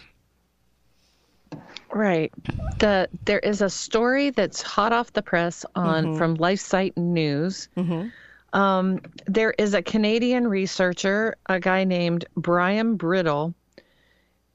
Right. 1.90 2.32
The 2.78 3.08
there 3.24 3.38
is 3.38 3.62
a 3.62 3.70
story 3.70 4.30
that's 4.30 4.60
hot 4.60 4.92
off 4.92 5.12
the 5.12 5.22
press 5.22 5.64
on 5.74 6.04
mm-hmm. 6.04 6.18
from 6.18 6.36
LifeSite 6.36 6.96
News. 6.96 7.68
Mm-hmm 7.76 8.08
um, 8.52 9.00
there 9.26 9.54
is 9.58 9.74
a 9.74 9.82
Canadian 9.82 10.48
researcher, 10.48 11.36
a 11.46 11.60
guy 11.60 11.84
named 11.84 12.24
Byram 12.36 12.96
Bridle, 12.96 13.54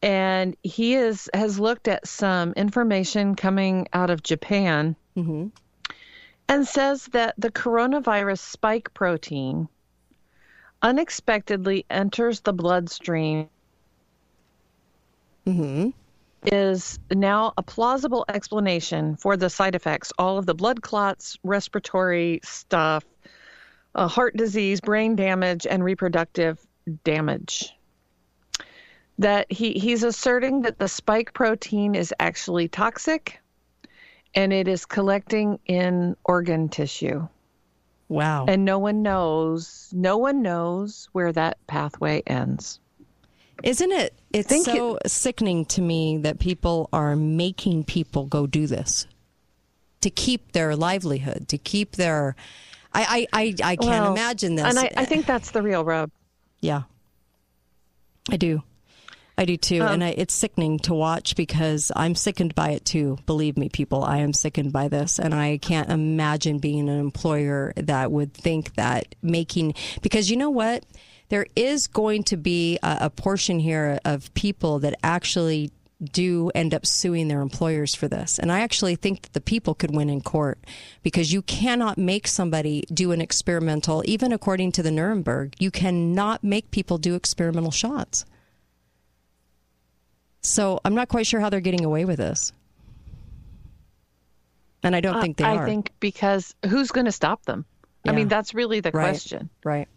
and 0.01 0.57
he 0.63 0.95
is 0.95 1.29
has 1.33 1.59
looked 1.59 1.87
at 1.87 2.07
some 2.07 2.53
information 2.53 3.35
coming 3.35 3.87
out 3.93 4.09
of 4.09 4.23
Japan, 4.23 4.95
mm-hmm. 5.15 5.47
and 6.49 6.67
says 6.67 7.05
that 7.07 7.35
the 7.37 7.51
coronavirus 7.51 8.39
spike 8.39 8.93
protein 8.93 9.67
unexpectedly 10.81 11.85
enters 11.89 12.41
the 12.41 12.53
bloodstream. 12.53 13.47
Mm-hmm. 15.45 15.89
Is 16.45 16.99
now 17.09 17.53
a 17.57 17.63
plausible 17.63 18.25
explanation 18.27 19.15
for 19.15 19.37
the 19.37 19.49
side 19.49 19.75
effects, 19.75 20.11
all 20.17 20.37
of 20.37 20.45
the 20.45 20.53
blood 20.53 20.81
clots, 20.81 21.37
respiratory 21.43 22.41
stuff, 22.43 23.05
uh, 23.95 24.07
heart 24.07 24.35
disease, 24.35 24.81
brain 24.81 25.15
damage, 25.15 25.65
and 25.69 25.83
reproductive 25.83 26.59
damage. 27.03 27.73
That 29.19 29.51
he, 29.51 29.73
he's 29.73 30.03
asserting 30.03 30.63
that 30.63 30.79
the 30.79 30.87
spike 30.87 31.33
protein 31.33 31.95
is 31.95 32.13
actually 32.19 32.67
toxic 32.67 33.39
and 34.35 34.51
it 34.51 34.67
is 34.67 34.85
collecting 34.85 35.59
in 35.67 36.15
organ 36.23 36.69
tissue. 36.69 37.27
Wow. 38.09 38.45
And 38.47 38.65
no 38.65 38.79
one 38.79 39.01
knows, 39.01 39.89
no 39.93 40.17
one 40.17 40.41
knows 40.41 41.09
where 41.13 41.31
that 41.31 41.57
pathway 41.67 42.23
ends. 42.25 42.79
Isn't 43.63 43.91
it? 43.91 44.13
It's 44.33 44.65
so 44.65 44.97
it, 44.97 45.09
sickening 45.09 45.65
to 45.65 45.81
me 45.81 46.17
that 46.17 46.39
people 46.39 46.89
are 46.91 47.15
making 47.15 47.85
people 47.85 48.25
go 48.25 48.47
do 48.47 48.67
this 48.67 49.07
to 50.01 50.09
keep 50.09 50.51
their 50.51 50.75
livelihood, 50.75 51.47
to 51.47 51.57
keep 51.57 51.95
their 51.95 52.35
I 52.93 53.27
I, 53.33 53.41
I, 53.41 53.55
I 53.63 53.75
can't 53.75 54.03
well, 54.03 54.11
imagine 54.13 54.55
this. 54.55 54.65
And 54.65 54.79
I, 54.79 54.91
I 54.95 55.05
think 55.05 55.25
that's 55.25 55.51
the 55.51 55.61
real 55.61 55.83
rub. 55.83 56.11
Yeah, 56.61 56.83
I 58.29 58.37
do. 58.37 58.63
I 59.35 59.45
do 59.45 59.57
too, 59.57 59.81
um, 59.81 59.93
and 59.93 60.03
I, 60.03 60.09
it's 60.09 60.35
sickening 60.35 60.77
to 60.79 60.93
watch 60.93 61.35
because 61.35 61.91
I'm 61.95 62.13
sickened 62.13 62.53
by 62.53 62.69
it 62.69 62.85
too. 62.85 63.17
Believe 63.25 63.57
me, 63.57 63.67
people, 63.67 64.03
I 64.03 64.17
am 64.17 64.31
sickened 64.31 64.71
by 64.71 64.89
this, 64.89 65.17
and 65.17 65.33
I 65.33 65.57
can't 65.57 65.89
imagine 65.89 66.59
being 66.59 66.87
an 66.87 66.99
employer 66.99 67.73
that 67.75 68.11
would 68.11 68.33
think 68.35 68.75
that 68.75 69.15
making 69.23 69.73
because 70.03 70.29
you 70.29 70.37
know 70.37 70.51
what, 70.51 70.85
there 71.29 71.47
is 71.55 71.87
going 71.87 72.23
to 72.25 72.37
be 72.37 72.77
a, 72.83 72.97
a 73.01 73.09
portion 73.09 73.57
here 73.57 73.99
of 74.05 74.31
people 74.35 74.77
that 74.79 74.95
actually 75.03 75.71
do 76.11 76.51
end 76.53 76.73
up 76.73 76.85
suing 76.85 77.27
their 77.27 77.41
employers 77.41 77.95
for 77.95 78.07
this. 78.07 78.39
And 78.39 78.51
I 78.51 78.61
actually 78.61 78.95
think 78.95 79.21
that 79.23 79.33
the 79.33 79.41
people 79.41 79.73
could 79.73 79.95
win 79.95 80.09
in 80.09 80.21
court 80.21 80.59
because 81.01 81.31
you 81.31 81.41
cannot 81.41 81.97
make 81.97 82.27
somebody 82.27 82.83
do 82.93 83.11
an 83.11 83.21
experimental, 83.21 84.03
even 84.05 84.31
according 84.31 84.71
to 84.73 84.83
the 84.83 84.91
Nuremberg, 84.91 85.55
you 85.59 85.71
cannot 85.71 86.43
make 86.43 86.71
people 86.71 86.97
do 86.97 87.15
experimental 87.15 87.71
shots. 87.71 88.25
So 90.41 90.79
I'm 90.83 90.95
not 90.95 91.07
quite 91.07 91.25
sure 91.25 91.39
how 91.39 91.49
they're 91.49 91.61
getting 91.61 91.85
away 91.85 92.05
with 92.05 92.17
this. 92.17 92.51
And 94.83 94.95
I 94.95 94.99
don't 94.99 95.15
uh, 95.15 95.21
think 95.21 95.37
they 95.37 95.45
I 95.45 95.55
are. 95.55 95.63
I 95.63 95.65
think 95.65 95.91
because 95.99 96.53
who's 96.67 96.91
going 96.91 97.05
to 97.05 97.11
stop 97.11 97.45
them? 97.45 97.65
Yeah. 98.03 98.11
I 98.11 98.15
mean, 98.15 98.27
that's 98.27 98.53
really 98.53 98.81
the 98.81 98.91
right. 98.91 99.09
question. 99.09 99.49
Right. 99.63 99.87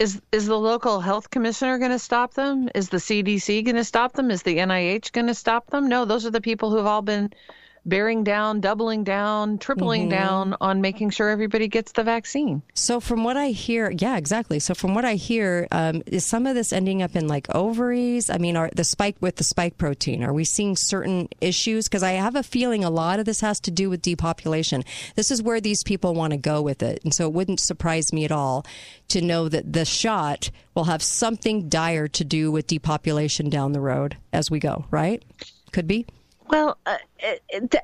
Is 0.00 0.18
is 0.32 0.46
the 0.46 0.58
local 0.58 1.00
health 1.00 1.28
commissioner 1.28 1.76
going 1.78 1.90
to 1.90 1.98
stop 1.98 2.32
them? 2.32 2.70
Is 2.74 2.88
the 2.88 2.96
CDC 2.96 3.62
going 3.66 3.76
to 3.76 3.84
stop 3.84 4.14
them? 4.14 4.30
Is 4.30 4.42
the 4.42 4.56
NIH 4.56 5.12
going 5.12 5.26
to 5.26 5.34
stop 5.34 5.68
them? 5.68 5.90
No, 5.90 6.06
those 6.06 6.24
are 6.24 6.30
the 6.30 6.40
people 6.40 6.70
who've 6.70 6.86
all 6.86 7.02
been 7.02 7.34
bearing 7.84 8.24
down, 8.24 8.60
doubling 8.60 9.04
down, 9.04 9.58
tripling 9.58 10.02
mm-hmm. 10.02 10.10
down 10.10 10.56
on 10.60 10.80
making 10.80 11.10
sure 11.10 11.30
everybody 11.30 11.68
gets 11.68 11.92
the 11.92 12.04
vaccine. 12.04 12.62
So, 12.74 13.00
from 13.00 13.24
what 13.24 13.36
I 13.36 13.48
hear, 13.48 13.90
yeah, 13.90 14.16
exactly. 14.16 14.58
So, 14.58 14.74
from 14.74 14.94
what 14.94 15.04
I 15.04 15.14
hear, 15.14 15.66
um, 15.70 16.02
is 16.06 16.24
some 16.26 16.46
of 16.46 16.54
this 16.54 16.72
ending 16.72 17.02
up 17.02 17.16
in 17.16 17.28
like 17.28 17.52
ovaries? 17.54 18.30
I 18.30 18.38
mean, 18.38 18.56
are 18.56 18.70
the 18.74 18.84
spike 18.84 19.16
with 19.20 19.36
the 19.36 19.44
spike 19.44 19.78
protein? 19.78 20.22
Are 20.22 20.32
we 20.32 20.44
seeing 20.44 20.76
certain 20.76 21.28
issues? 21.40 21.88
Because 21.88 22.02
I 22.02 22.12
have 22.12 22.36
a 22.36 22.42
feeling 22.42 22.84
a 22.84 22.90
lot 22.90 23.18
of 23.18 23.24
this 23.24 23.40
has 23.40 23.60
to 23.60 23.70
do 23.70 23.90
with 23.90 24.02
depopulation. 24.02 24.84
This 25.16 25.30
is 25.30 25.42
where 25.42 25.60
these 25.60 25.82
people 25.82 26.14
want 26.14 26.32
to 26.32 26.36
go 26.36 26.62
with 26.62 26.82
it, 26.82 27.00
and 27.04 27.14
so 27.14 27.26
it 27.26 27.32
wouldn't 27.32 27.60
surprise 27.60 28.12
me 28.12 28.24
at 28.24 28.32
all 28.32 28.64
to 29.08 29.20
know 29.20 29.48
that 29.48 29.72
the 29.72 29.84
shot 29.84 30.50
will 30.74 30.84
have 30.84 31.02
something 31.02 31.68
dire 31.68 32.08
to 32.08 32.24
do 32.24 32.52
with 32.52 32.66
depopulation 32.66 33.50
down 33.50 33.72
the 33.72 33.80
road 33.80 34.16
as 34.32 34.50
we 34.50 34.58
go. 34.58 34.84
Right? 34.90 35.22
Could 35.72 35.86
be. 35.86 36.06
Well, 36.50 36.78
uh, 36.84 36.96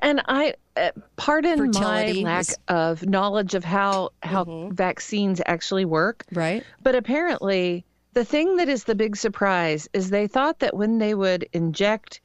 and 0.01 0.21
I 0.25 0.55
uh, 0.75 0.91
pardon 1.15 1.57
Fertility 1.57 2.23
my 2.23 2.29
lack 2.29 2.47
of 2.67 3.05
knowledge 3.05 3.55
of 3.55 3.63
how 3.63 4.11
how 4.23 4.43
mm-hmm. 4.43 4.75
vaccines 4.75 5.41
actually 5.45 5.85
work. 5.85 6.25
Right. 6.33 6.63
But 6.83 6.95
apparently, 6.95 7.85
the 8.13 8.25
thing 8.25 8.57
that 8.57 8.67
is 8.67 8.83
the 8.83 8.95
big 8.95 9.15
surprise 9.15 9.87
is 9.93 10.09
they 10.09 10.27
thought 10.27 10.59
that 10.59 10.75
when 10.75 10.97
they 10.97 11.13
would 11.13 11.47
inject, 11.53 12.19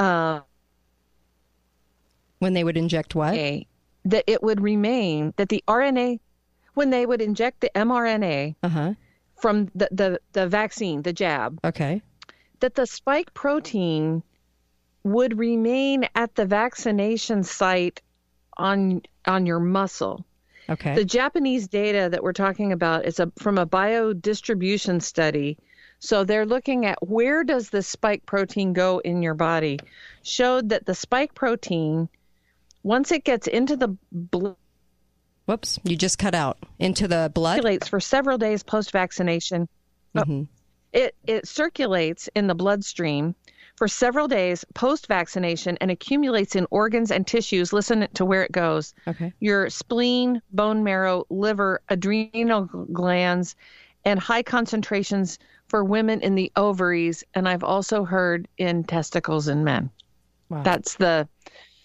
uh, 0.00 0.40
when 2.40 2.54
they 2.54 2.64
would 2.64 2.76
inject 2.76 3.14
what, 3.14 3.34
that 3.34 4.24
it 4.26 4.42
would 4.42 4.60
remain 4.60 5.34
that 5.36 5.50
the 5.50 5.62
RNA, 5.68 6.18
when 6.74 6.90
they 6.90 7.06
would 7.06 7.22
inject 7.22 7.60
the 7.60 7.70
mRNA 7.76 8.56
uh-huh. 8.64 8.94
from 9.36 9.70
the, 9.76 9.88
the 9.92 10.20
the 10.32 10.48
vaccine, 10.48 11.02
the 11.02 11.12
jab. 11.12 11.60
Okay. 11.64 12.02
That 12.58 12.74
the 12.74 12.86
spike 12.86 13.32
protein 13.34 14.24
would 15.04 15.38
remain 15.38 16.08
at 16.14 16.34
the 16.34 16.46
vaccination 16.46 17.44
site 17.44 18.00
on 18.56 19.02
on 19.26 19.46
your 19.46 19.60
muscle. 19.60 20.24
Okay. 20.68 20.94
The 20.94 21.04
Japanese 21.04 21.68
data 21.68 22.08
that 22.10 22.22
we're 22.22 22.32
talking 22.32 22.72
about 22.72 23.04
is 23.04 23.20
a, 23.20 23.30
from 23.36 23.58
a 23.58 23.66
biodistribution 23.66 25.02
study. 25.02 25.58
So 25.98 26.24
they're 26.24 26.46
looking 26.46 26.86
at 26.86 27.06
where 27.06 27.44
does 27.44 27.70
the 27.70 27.82
spike 27.82 28.24
protein 28.26 28.72
go 28.72 28.98
in 28.98 29.22
your 29.22 29.34
body. 29.34 29.78
Showed 30.22 30.70
that 30.70 30.86
the 30.86 30.94
spike 30.94 31.34
protein, 31.34 32.08
once 32.82 33.12
it 33.12 33.24
gets 33.24 33.46
into 33.46 33.76
the 33.76 33.96
blood, 34.10 34.56
whoops, 35.46 35.78
you 35.84 35.96
just 35.96 36.18
cut 36.18 36.34
out 36.34 36.58
into 36.78 37.08
the 37.08 37.30
blood. 37.34 37.56
Circulates 37.56 37.88
for 37.88 38.00
several 38.00 38.38
days 38.38 38.62
post 38.62 38.90
vaccination. 38.90 39.68
Mm-hmm. 40.14 40.44
It 40.92 41.14
it 41.26 41.46
circulates 41.46 42.28
in 42.34 42.46
the 42.46 42.54
bloodstream 42.54 43.34
for 43.76 43.88
several 43.88 44.28
days 44.28 44.64
post 44.74 45.06
vaccination 45.06 45.76
and 45.80 45.90
accumulates 45.90 46.56
in 46.56 46.66
organs 46.70 47.10
and 47.10 47.26
tissues. 47.26 47.72
Listen 47.72 48.06
to 48.14 48.24
where 48.24 48.42
it 48.42 48.52
goes. 48.52 48.94
Okay. 49.06 49.32
Your 49.40 49.68
spleen, 49.70 50.40
bone 50.52 50.84
marrow, 50.84 51.26
liver, 51.30 51.80
adrenal 51.88 52.64
glands, 52.92 53.56
and 54.04 54.20
high 54.20 54.42
concentrations 54.42 55.38
for 55.68 55.82
women 55.82 56.20
in 56.20 56.34
the 56.34 56.52
ovaries. 56.56 57.24
And 57.34 57.48
I've 57.48 57.64
also 57.64 58.04
heard 58.04 58.46
in 58.58 58.84
testicles 58.84 59.48
in 59.48 59.64
men. 59.64 59.90
Wow. 60.48 60.62
That's 60.62 60.94
the 60.96 61.28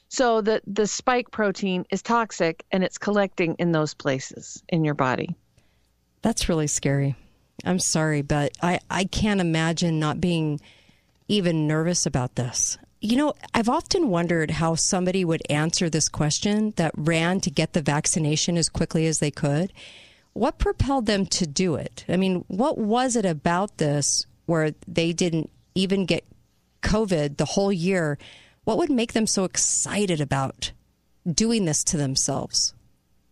so 0.09 0.41
the 0.41 0.61
the 0.67 0.87
spike 0.87 1.31
protein 1.31 1.85
is 1.91 2.01
toxic 2.01 2.63
and 2.71 2.83
it's 2.83 2.97
collecting 2.97 3.55
in 3.55 3.71
those 3.71 3.93
places 3.93 4.61
in 4.69 4.83
your 4.83 4.95
body. 4.95 5.35
That's 6.21 6.49
really 6.49 6.67
scary. 6.67 7.15
I'm 7.65 7.79
sorry, 7.79 8.21
but 8.21 8.51
I, 8.61 8.79
I 8.89 9.03
can't 9.05 9.41
imagine 9.41 9.99
not 9.99 10.21
being 10.21 10.59
even 11.29 11.67
nervous 11.67 12.05
about 12.05 12.35
this. 12.35 12.77
You 12.99 13.15
know, 13.15 13.33
I've 13.53 13.69
often 13.69 14.09
wondered 14.09 14.51
how 14.51 14.75
somebody 14.75 15.23
would 15.23 15.41
answer 15.49 15.89
this 15.89 16.09
question 16.09 16.73
that 16.75 16.91
ran 16.97 17.39
to 17.41 17.49
get 17.49 17.71
the 17.71 17.81
vaccination 17.81 18.57
as 18.57 18.67
quickly 18.67 19.07
as 19.07 19.19
they 19.19 19.31
could. 19.31 19.71
What 20.33 20.57
propelled 20.57 21.05
them 21.05 21.25
to 21.27 21.47
do 21.47 21.75
it? 21.75 22.03
I 22.09 22.17
mean, 22.17 22.43
what 22.47 22.77
was 22.77 23.15
it 23.15 23.25
about 23.25 23.77
this 23.77 24.25
where 24.47 24.71
they 24.85 25.13
didn't 25.13 25.49
even 25.75 26.05
get 26.05 26.25
COVID 26.81 27.37
the 27.37 27.45
whole 27.45 27.71
year? 27.71 28.17
What 28.65 28.77
would 28.77 28.91
make 28.91 29.13
them 29.13 29.27
so 29.27 29.45
excited 29.45 30.19
about 30.19 30.73
doing 31.31 31.63
this 31.65 31.83
to 31.85 31.97
themselves? 31.97 32.73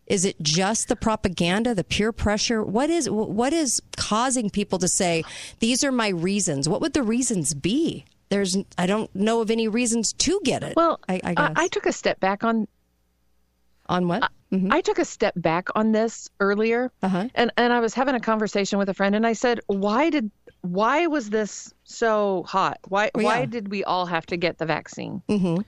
Is 0.07 0.23
it 0.23 0.41
just 0.41 0.87
the 0.87 0.95
propaganda, 0.95 1.75
the 1.75 1.83
peer 1.83 2.11
pressure? 2.11 2.63
What 2.63 2.89
is 2.89 3.09
what 3.09 3.53
is 3.53 3.81
causing 3.97 4.49
people 4.49 4.79
to 4.79 4.87
say 4.87 5.23
these 5.59 5.83
are 5.83 5.91
my 5.91 6.09
reasons? 6.09 6.67
What 6.69 6.81
would 6.81 6.93
the 6.93 7.03
reasons 7.03 7.53
be? 7.53 8.05
There's 8.29 8.57
I 8.77 8.87
don't 8.87 9.13
know 9.13 9.41
of 9.41 9.51
any 9.51 9.67
reasons 9.67 10.13
to 10.13 10.39
get 10.43 10.63
it. 10.63 10.75
Well, 10.75 10.99
I, 11.07 11.19
I, 11.23 11.33
guess. 11.33 11.51
I 11.55 11.67
took 11.67 11.85
a 11.85 11.91
step 11.91 12.19
back 12.19 12.43
on 12.43 12.67
on 13.87 14.07
what? 14.07 14.31
Mm-hmm. 14.51 14.71
I 14.71 14.79
took 14.79 14.97
a 14.97 15.05
step 15.05 15.33
back 15.35 15.67
on 15.75 15.91
this 15.91 16.29
earlier, 16.39 16.89
uh-huh. 17.03 17.27
and 17.35 17.51
and 17.57 17.73
I 17.73 17.81
was 17.81 17.93
having 17.93 18.15
a 18.15 18.19
conversation 18.19 18.79
with 18.79 18.87
a 18.87 18.93
friend, 18.93 19.13
and 19.13 19.27
I 19.27 19.33
said, 19.33 19.59
"Why 19.67 20.09
did 20.09 20.31
why 20.61 21.07
was 21.07 21.29
this 21.29 21.73
so 21.83 22.43
hot? 22.47 22.79
Why 22.87 23.11
Well, 23.13 23.25
why 23.25 23.39
yeah. 23.39 23.45
did 23.45 23.69
we 23.69 23.83
all 23.83 24.05
have 24.05 24.25
to 24.27 24.37
get 24.37 24.57
the 24.57 24.65
vaccine?" 24.65 25.21
Mm-hmm. 25.27 25.61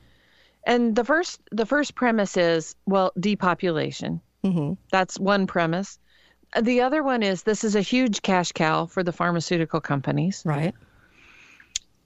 And 0.63 0.95
the 0.95 1.03
first 1.03 1.41
the 1.51 1.65
first 1.65 1.95
premise 1.95 2.37
is 2.37 2.75
well 2.85 3.11
depopulation. 3.19 4.21
Mm-hmm. 4.43 4.73
That's 4.91 5.19
one 5.19 5.47
premise. 5.47 5.99
The 6.59 6.81
other 6.81 7.03
one 7.03 7.23
is 7.23 7.43
this 7.43 7.63
is 7.63 7.75
a 7.75 7.81
huge 7.81 8.21
cash 8.21 8.51
cow 8.51 8.85
for 8.85 9.03
the 9.03 9.11
pharmaceutical 9.11 9.81
companies. 9.81 10.41
Right. 10.45 10.73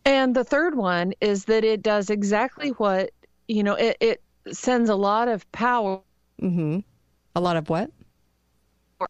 And 0.05 0.36
the 0.36 0.43
third 0.43 0.75
one 0.75 1.13
is 1.21 1.45
that 1.45 1.63
it 1.63 1.81
does 1.81 2.09
exactly 2.09 2.69
what, 2.69 3.11
you 3.47 3.63
know, 3.63 3.75
it, 3.75 3.97
it 4.01 4.21
sends 4.51 4.89
a 4.89 4.95
lot 4.95 5.27
of 5.27 5.49
power 5.51 6.01
Mm-hmm. 6.41 6.79
A 7.36 7.41
lot 7.41 7.57
of 7.57 7.69
what? 7.69 7.89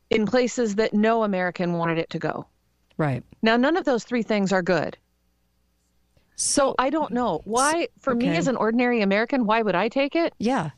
in 0.09 0.25
places 0.25 0.75
that 0.75 0.91
no 0.93 1.23
American 1.23 1.73
wanted 1.73 1.99
it 1.99 2.09
to 2.09 2.17
go. 2.17 2.47
Right. 2.97 3.23
Now, 3.43 3.57
none 3.57 3.77
of 3.77 3.85
those 3.85 4.03
three 4.03 4.23
things 4.23 4.51
are 4.51 4.63
good. 4.63 4.97
So 6.35 6.73
I 6.79 6.89
don't 6.89 7.11
know 7.11 7.41
why, 7.43 7.89
for 7.99 8.15
me 8.15 8.29
as 8.29 8.47
an 8.47 8.55
ordinary 8.55 9.01
American, 9.01 9.45
why 9.45 9.61
would 9.61 9.75
I 9.75 9.89
take 9.89 10.15
it? 10.15 10.33
Yeah. 10.39 10.71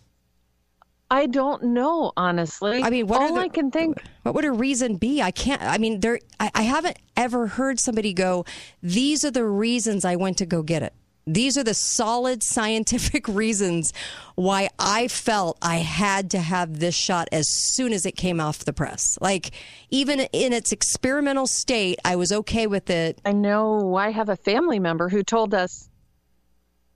I 1.11 1.27
don't 1.27 1.63
know, 1.63 2.11
honestly. 2.17 2.81
I 2.81 2.89
mean, 2.89 3.07
what 3.07 3.21
all 3.21 3.35
the- 3.35 3.41
I 3.41 3.49
can 3.49 3.69
think. 3.69 4.01
What 4.23 4.33
would 4.35 4.45
a 4.45 4.51
reason 4.51 4.97
be? 4.97 5.21
I 5.21 5.31
can't. 5.31 5.61
I 5.61 5.77
mean, 5.77 5.99
there. 5.99 6.19
I, 6.39 6.49
I 6.55 6.61
haven't 6.63 6.97
ever 7.15 7.47
heard 7.47 7.79
somebody 7.79 8.13
go. 8.13 8.45
These 8.81 9.23
are 9.23 9.31
the 9.31 9.45
reasons 9.45 10.03
I 10.03 10.15
went 10.15 10.37
to 10.39 10.45
go 10.45 10.63
get 10.63 10.81
it. 10.81 10.93
These 11.27 11.57
are 11.57 11.63
the 11.63 11.73
solid 11.73 12.43
scientific 12.43 13.27
reasons 13.27 13.93
why 14.35 14.69
I 14.77 15.07
felt 15.07 15.57
I 15.61 15.77
had 15.77 16.31
to 16.31 16.39
have 16.39 16.79
this 16.79 16.95
shot 16.95 17.27
as 17.31 17.47
soon 17.49 17.93
as 17.93 18.05
it 18.05 18.15
came 18.15 18.39
off 18.39 18.65
the 18.65 18.73
press. 18.73 19.17
Like 19.21 19.51
even 19.89 20.19
in 20.19 20.53
its 20.53 20.71
experimental 20.71 21.47
state, 21.47 21.99
I 22.05 22.15
was 22.15 22.31
okay 22.31 22.67
with 22.67 22.89
it. 22.89 23.21
I 23.25 23.31
know. 23.31 23.95
I 23.95 24.11
have 24.11 24.29
a 24.29 24.35
family 24.35 24.79
member 24.79 25.09
who 25.09 25.23
told 25.23 25.53
us. 25.53 25.89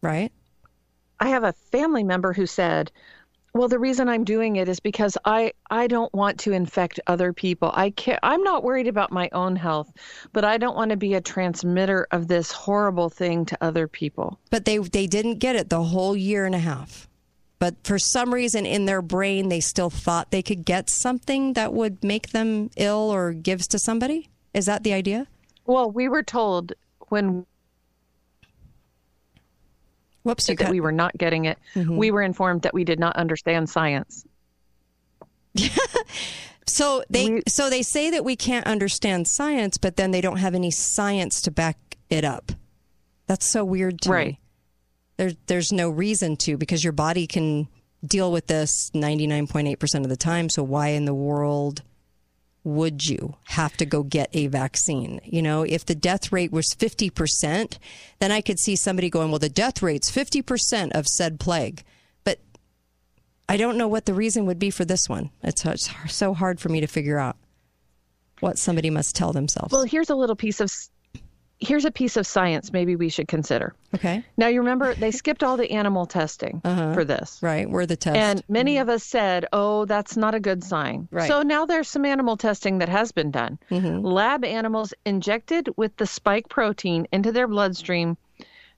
Right. 0.01 0.31
I 1.19 1.29
have 1.29 1.43
a 1.43 1.53
family 1.53 2.03
member 2.03 2.31
who 2.33 2.45
said, 2.45 2.91
"Well, 3.53 3.67
the 3.67 3.79
reason 3.79 4.07
I'm 4.07 4.23
doing 4.23 4.57
it 4.57 4.69
is 4.69 4.79
because 4.79 5.17
I 5.25 5.53
I 5.69 5.87
don't 5.87 6.13
want 6.13 6.39
to 6.41 6.51
infect 6.51 6.99
other 7.07 7.33
people. 7.33 7.71
I 7.73 7.89
care. 7.91 8.19
I'm 8.23 8.43
not 8.43 8.63
worried 8.63 8.87
about 8.87 9.11
my 9.11 9.29
own 9.31 9.55
health, 9.55 9.91
but 10.33 10.45
I 10.45 10.57
don't 10.57 10.75
want 10.75 10.91
to 10.91 10.97
be 10.97 11.13
a 11.13 11.21
transmitter 11.21 12.07
of 12.11 12.27
this 12.27 12.51
horrible 12.51 13.09
thing 13.09 13.45
to 13.45 13.57
other 13.61 13.87
people." 13.87 14.39
But 14.49 14.65
they 14.65 14.77
they 14.77 15.07
didn't 15.07 15.39
get 15.39 15.55
it 15.55 15.69
the 15.69 15.83
whole 15.83 16.15
year 16.15 16.45
and 16.45 16.55
a 16.55 16.59
half. 16.59 17.07
But 17.59 17.75
for 17.83 17.99
some 17.99 18.33
reason 18.33 18.65
in 18.65 18.85
their 18.85 19.01
brain, 19.01 19.49
they 19.49 19.59
still 19.59 19.89
thought 19.89 20.31
they 20.31 20.41
could 20.41 20.63
get 20.63 20.89
something 20.89 21.53
that 21.53 21.73
would 21.73 22.03
make 22.03 22.29
them 22.29 22.69
ill 22.77 23.11
or 23.13 23.33
gives 23.33 23.67
to 23.69 23.79
somebody. 23.79 24.29
Is 24.53 24.65
that 24.65 24.83
the 24.83 24.93
idea? 24.93 25.27
Well, 25.65 25.91
we 25.91 26.07
were 26.07 26.23
told 26.23 26.73
when 27.09 27.45
Whoops, 30.29 30.47
that 30.47 30.57
cut- 30.57 30.71
we 30.71 30.79
were 30.79 30.91
not 30.91 31.17
getting 31.17 31.45
it. 31.45 31.57
Mhm. 31.75 31.97
We 31.97 32.11
were 32.11 32.21
informed 32.21 32.61
that 32.63 32.73
we 32.73 32.83
did 32.83 32.99
not 32.99 33.15
understand 33.15 33.69
science. 33.69 34.25
So 36.65 37.03
they 37.09 37.41
so 37.47 37.67
they 37.71 37.81
say 37.81 38.11
that 38.11 38.23
we 38.23 38.35
can't 38.35 38.67
understand 38.67 39.27
science, 39.27 39.79
but 39.79 39.95
then 39.95 40.11
they 40.11 40.21
don't 40.21 40.37
have 40.37 40.53
any 40.53 40.69
science 40.69 41.41
to 41.41 41.51
back 41.51 41.77
it 42.11 42.23
up. 42.23 42.51
That's 43.25 43.45
so 43.45 43.65
weird 43.65 44.01
to 44.03 44.09
Right. 44.11 44.27
me. 44.33 44.39
There's 45.17 45.35
there's 45.47 45.71
no 45.73 45.89
reason 45.89 46.37
to 46.37 46.57
because 46.57 46.83
your 46.83 46.93
body 46.93 47.25
can 47.25 47.67
deal 48.05 48.31
with 48.31 48.45
this 48.47 48.91
99.8% 48.93 50.03
of 50.03 50.09
the 50.09 50.15
time. 50.15 50.47
So 50.47 50.61
why 50.61 50.89
in 50.89 51.05
the 51.05 51.13
world 51.13 51.81
would 52.63 53.07
you 53.07 53.35
have 53.45 53.77
to 53.77 53.85
go 53.85 54.03
get 54.03 54.29
a 54.33 54.47
vaccine? 54.47 55.21
You 55.23 55.41
know, 55.41 55.63
if 55.63 55.85
the 55.85 55.95
death 55.95 56.31
rate 56.31 56.51
was 56.51 56.75
50%, 56.75 57.77
then 58.19 58.31
I 58.31 58.41
could 58.41 58.59
see 58.59 58.75
somebody 58.75 59.09
going, 59.09 59.29
well, 59.29 59.39
the 59.39 59.49
death 59.49 59.81
rate's 59.81 60.11
50% 60.11 60.91
of 60.91 61.07
said 61.07 61.39
plague. 61.39 61.83
But 62.23 62.39
I 63.47 63.57
don't 63.57 63.77
know 63.77 63.87
what 63.87 64.05
the 64.05 64.13
reason 64.13 64.45
would 64.45 64.59
be 64.59 64.69
for 64.69 64.85
this 64.85 65.07
one. 65.07 65.31
It's, 65.43 65.65
it's 65.65 65.89
so 66.07 66.33
hard 66.33 66.59
for 66.59 66.69
me 66.69 66.81
to 66.81 66.87
figure 66.87 67.17
out 67.17 67.37
what 68.39 68.57
somebody 68.57 68.89
must 68.89 69.15
tell 69.15 69.33
themselves. 69.33 69.71
Well, 69.71 69.83
here's 69.83 70.09
a 70.09 70.15
little 70.15 70.35
piece 70.35 70.59
of 70.59 70.71
here's 71.59 71.85
a 71.85 71.91
piece 71.91 72.15
of 72.17 72.25
science 72.25 72.71
maybe 72.71 72.95
we 72.95 73.09
should 73.09 73.27
consider. 73.27 73.73
Okay. 73.93 74.23
Now 74.37 74.47
you 74.47 74.59
remember 74.59 74.93
they 74.93 75.11
skipped 75.11 75.43
all 75.43 75.57
the 75.57 75.71
animal 75.71 76.05
testing 76.05 76.61
uh-huh. 76.65 76.93
for 76.93 77.03
this. 77.03 77.39
Right, 77.41 77.69
we're 77.69 77.85
the 77.85 77.97
test. 77.97 78.17
And 78.17 78.43
many 78.47 78.75
mm-hmm. 78.75 78.83
of 78.83 78.89
us 78.89 79.03
said, 79.03 79.45
"Oh, 79.51 79.85
that's 79.85 80.15
not 80.15 80.35
a 80.35 80.39
good 80.39 80.63
sign." 80.63 81.07
Right. 81.11 81.27
So 81.27 81.41
now 81.41 81.65
there's 81.65 81.89
some 81.89 82.05
animal 82.05 82.37
testing 82.37 82.79
that 82.79 82.89
has 82.89 83.11
been 83.11 83.31
done. 83.31 83.59
Mm-hmm. 83.69 84.05
Lab 84.05 84.45
animals 84.45 84.93
injected 85.05 85.69
with 85.75 85.95
the 85.97 86.07
spike 86.07 86.49
protein 86.49 87.07
into 87.11 87.31
their 87.31 87.47
bloodstream 87.47 88.17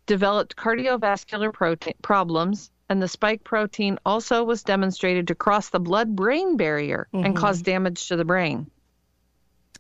developed 0.08 0.56
cardiovascular 0.56 1.54
protein 1.54 1.94
problems, 2.02 2.72
and 2.90 3.02
the 3.02 3.08
spike 3.08 3.44
protein 3.44 3.98
also 4.06 4.44
was 4.44 4.64
demonstrated 4.64 5.28
to 5.28 5.36
cross 5.36 5.70
the 5.70 5.80
blood-brain 5.80 6.58
barrier 6.58 7.08
and 7.14 7.36
Mhm. 7.36 7.38
cause 7.38 7.62
damage 7.62 8.08
to 8.08 8.16
the 8.16 8.26
brain. 8.26 8.70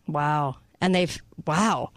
Wow. 0.07 0.57
And 0.79 0.93
they've 0.95 1.17
wow. 1.45 1.89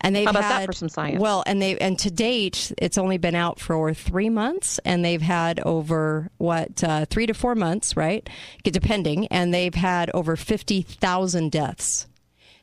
And 0.00 0.14
they've 0.14 0.24
How 0.24 0.30
about 0.30 0.44
had 0.44 0.60
that 0.60 0.66
for 0.66 0.72
some 0.72 0.88
science? 0.88 1.20
Well, 1.20 1.42
and 1.46 1.60
they 1.60 1.76
and 1.78 1.98
to 2.00 2.10
date, 2.10 2.72
it's 2.78 2.98
only 2.98 3.18
been 3.18 3.34
out 3.34 3.58
for 3.58 3.92
three 3.94 4.30
months, 4.30 4.78
and 4.84 5.04
they've 5.04 5.22
had 5.22 5.60
over 5.60 6.30
what 6.38 6.84
uh, 6.84 7.06
three 7.06 7.26
to 7.26 7.34
four 7.34 7.54
months, 7.54 7.96
right? 7.96 8.28
Depending, 8.62 9.26
and 9.28 9.52
they've 9.52 9.74
had 9.74 10.10
over 10.14 10.36
fifty 10.36 10.82
thousand 10.82 11.50
deaths. 11.50 12.06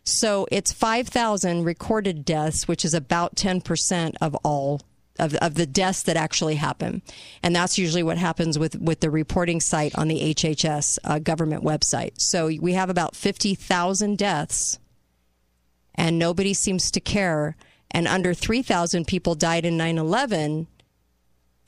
So 0.03 0.47
it's 0.51 0.71
five 0.71 1.07
thousand 1.07 1.63
recorded 1.65 2.23
deaths, 2.23 2.67
which 2.67 2.85
is 2.85 2.93
about 2.93 3.35
ten 3.35 3.61
percent 3.61 4.15
of 4.21 4.35
all. 4.43 4.81
Of, 5.17 5.33
of 5.35 5.55
the 5.55 5.65
deaths 5.65 6.03
that 6.03 6.17
actually 6.17 6.55
happen, 6.55 7.01
and 7.41 7.55
that's 7.55 7.77
usually 7.77 8.03
what 8.03 8.17
happens 8.17 8.59
with 8.59 8.75
with 8.81 8.99
the 8.99 9.09
reporting 9.09 9.61
site 9.61 9.97
on 9.97 10.09
the 10.09 10.33
HHS 10.33 10.99
uh, 11.05 11.19
government 11.19 11.63
website. 11.63 12.19
So 12.19 12.47
we 12.47 12.73
have 12.73 12.89
about 12.89 13.15
fifty 13.15 13.55
thousand 13.55 14.17
deaths 14.17 14.77
and 15.95 16.19
nobody 16.19 16.53
seems 16.53 16.91
to 16.91 16.99
care. 16.99 17.55
And 17.91 18.07
under 18.07 18.33
3,000 18.33 19.05
people 19.07 19.35
died 19.35 19.65
in 19.65 19.77
9 19.77 19.97
11. 19.97 20.67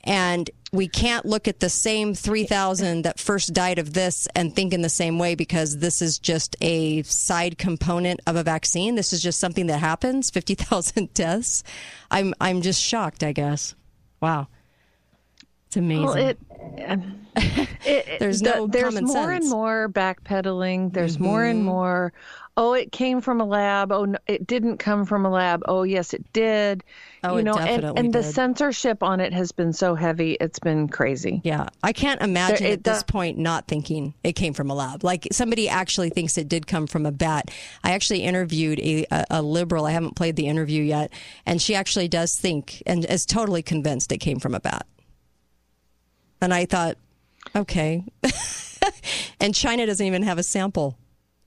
And 0.04 0.50
we 0.72 0.86
can't 0.88 1.24
look 1.26 1.48
at 1.48 1.60
the 1.60 1.68
same 1.70 2.14
3,000 2.14 3.02
that 3.02 3.18
first 3.18 3.52
died 3.52 3.78
of 3.78 3.94
this 3.94 4.28
and 4.34 4.54
think 4.54 4.72
in 4.72 4.82
the 4.82 4.88
same 4.88 5.18
way 5.18 5.34
because 5.34 5.78
this 5.78 6.00
is 6.02 6.18
just 6.18 6.56
a 6.60 7.02
side 7.02 7.58
component 7.58 8.20
of 8.26 8.36
a 8.36 8.42
vaccine. 8.42 8.94
This 8.94 9.12
is 9.12 9.22
just 9.22 9.40
something 9.40 9.66
that 9.66 9.78
happens 9.78 10.30
50,000 10.38 11.12
deaths. 11.14 11.64
I'm, 12.10 12.34
I'm 12.40 12.62
just 12.62 12.80
shocked, 12.82 13.22
I 13.22 13.32
guess. 13.32 13.74
Wow. 14.20 14.48
It's 15.66 15.76
amazing. 15.76 16.04
Well, 16.04 16.14
it, 16.16 16.38
um, 16.86 17.26
it- 17.84 18.18
There's 18.20 18.40
the- 18.40 18.50
no 18.50 18.66
there's 18.66 18.94
common 18.94 19.04
more 19.04 19.32
sense. 19.32 19.44
and 19.44 19.50
more 19.50 19.88
backpedaling. 19.88 20.92
There's 20.92 21.18
more 21.18 21.44
and 21.44 21.64
more. 21.64 22.12
Oh, 22.58 22.72
it 22.72 22.90
came 22.90 23.20
from 23.20 23.40
a 23.40 23.44
lab. 23.44 23.92
Oh, 23.92 24.04
no, 24.04 24.18
it 24.26 24.44
didn't 24.44 24.78
come 24.78 25.06
from 25.06 25.24
a 25.24 25.30
lab. 25.30 25.62
Oh, 25.66 25.84
yes, 25.84 26.12
it 26.12 26.32
did. 26.32 26.82
Oh, 27.22 27.34
you 27.34 27.38
it 27.38 27.42
know, 27.44 27.54
and, 27.54 27.66
definitely 27.66 28.00
and 28.00 28.12
the 28.12 28.22
did. 28.22 28.34
censorship 28.34 29.02
on 29.04 29.20
it 29.20 29.32
has 29.32 29.52
been 29.52 29.72
so 29.72 29.94
heavy. 29.94 30.32
It's 30.32 30.58
been 30.58 30.88
crazy. 30.88 31.40
Yeah, 31.44 31.68
I 31.84 31.92
can't 31.92 32.20
imagine 32.20 32.64
There- 32.64 32.72
at 32.72 32.82
this 32.82 33.04
do- 33.04 33.12
point 33.12 33.38
not 33.38 33.68
thinking 33.68 34.12
it 34.24 34.32
came 34.32 34.54
from 34.54 34.70
a 34.70 34.74
lab. 34.74 35.04
Like 35.04 35.28
somebody 35.30 35.68
actually 35.68 36.10
thinks 36.10 36.36
it 36.36 36.48
did 36.48 36.66
come 36.66 36.88
from 36.88 37.06
a 37.06 37.12
bat. 37.12 37.52
I 37.84 37.92
actually 37.92 38.24
interviewed 38.24 38.80
a, 38.80 39.06
a, 39.10 39.24
a 39.30 39.42
liberal. 39.42 39.86
I 39.86 39.92
haven't 39.92 40.16
played 40.16 40.34
the 40.34 40.48
interview 40.48 40.82
yet, 40.82 41.12
and 41.46 41.62
she 41.62 41.76
actually 41.76 42.08
does 42.08 42.34
think 42.34 42.82
and 42.86 43.04
is 43.04 43.24
totally 43.24 43.62
convinced 43.62 44.10
it 44.10 44.18
came 44.18 44.40
from 44.40 44.56
a 44.56 44.60
bat. 44.60 44.84
And 46.40 46.52
I 46.52 46.66
thought, 46.66 46.96
okay. 47.54 48.04
and 49.40 49.54
China 49.54 49.86
doesn't 49.86 50.04
even 50.04 50.24
have 50.24 50.38
a 50.38 50.42
sample 50.42 50.98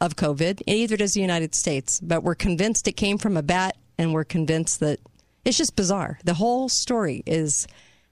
of 0.02 0.16
COVID, 0.18 0.62
and 0.68 0.76
neither 0.78 0.97
does 0.97 1.14
the 1.14 1.22
United 1.22 1.56
States. 1.56 1.99
But 2.02 2.24
we're 2.24 2.36
convinced 2.36 2.88
it 2.88 2.93
came 2.97 3.18
from 3.18 3.38
a 3.38 3.43
bat, 3.43 3.78
and 3.97 4.12
we're 4.14 4.26
convinced 4.26 4.80
that 4.82 4.99
it's 5.45 5.58
just 5.58 5.76
bizarre. 5.76 6.20
The 6.26 6.34
whole 6.34 6.68
story 6.68 7.24
is 7.26 7.68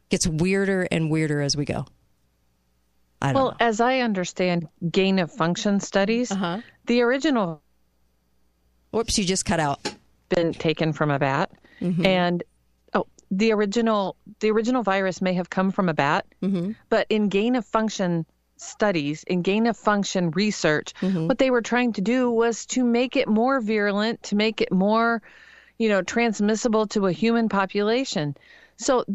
gets 0.10 0.26
weirder 0.28 0.88
and 0.92 1.12
weirder 1.12 1.42
as 1.42 1.58
we 1.58 1.66
go. 1.66 1.86
I 3.22 3.34
don't 3.34 3.36
well, 3.44 3.58
as 3.60 3.82
I 3.82 4.00
understand 4.00 4.68
gain 4.90 5.20
of 5.20 5.32
function 5.32 5.80
studies, 5.82 6.32
Uh-huh. 6.32 6.62
the 6.86 7.02
original. 7.02 7.62
Whoops, 8.92 9.18
you 9.18 9.26
just 9.26 9.46
cut 9.46 9.60
out. 9.60 9.80
Been 10.30 10.54
taken 10.54 10.94
from 10.94 11.12
a 11.12 11.20
bat, 11.20 11.52
Mhm. 11.82 12.06
and 12.06 12.44
oh, 12.94 13.06
the 13.30 13.52
original 13.52 14.16
the 14.40 14.50
original 14.52 14.84
virus 14.84 15.22
may 15.22 15.34
have 15.34 15.50
come 15.50 15.72
from 15.72 15.90
a 15.90 15.94
bat, 15.94 16.26
Mm-hmm. 16.42 16.72
but 16.90 17.06
in 17.10 17.28
gain 17.30 17.56
of 17.56 17.66
function 17.66 18.26
studies, 18.60 19.24
in 19.24 19.42
gain 19.42 19.68
of 19.68 19.78
function 19.78 20.32
research, 20.32 20.94
Mm-hmm. 21.02 21.28
what 21.28 21.38
they 21.38 21.50
were 21.52 21.62
trying 21.62 21.94
to 21.94 22.02
do 22.02 22.30
was 22.32 22.66
to 22.68 22.84
make 22.84 23.16
it 23.16 23.28
more 23.28 23.62
virulent, 23.62 24.22
to 24.24 24.36
make 24.36 24.62
it 24.62 24.72
more, 24.72 25.22
you 25.78 25.90
know, 25.90 26.02
transmissible 26.02 26.88
to 26.88 27.08
a 27.08 27.12
human 27.12 27.50
population. 27.50 28.36
So 28.78 29.06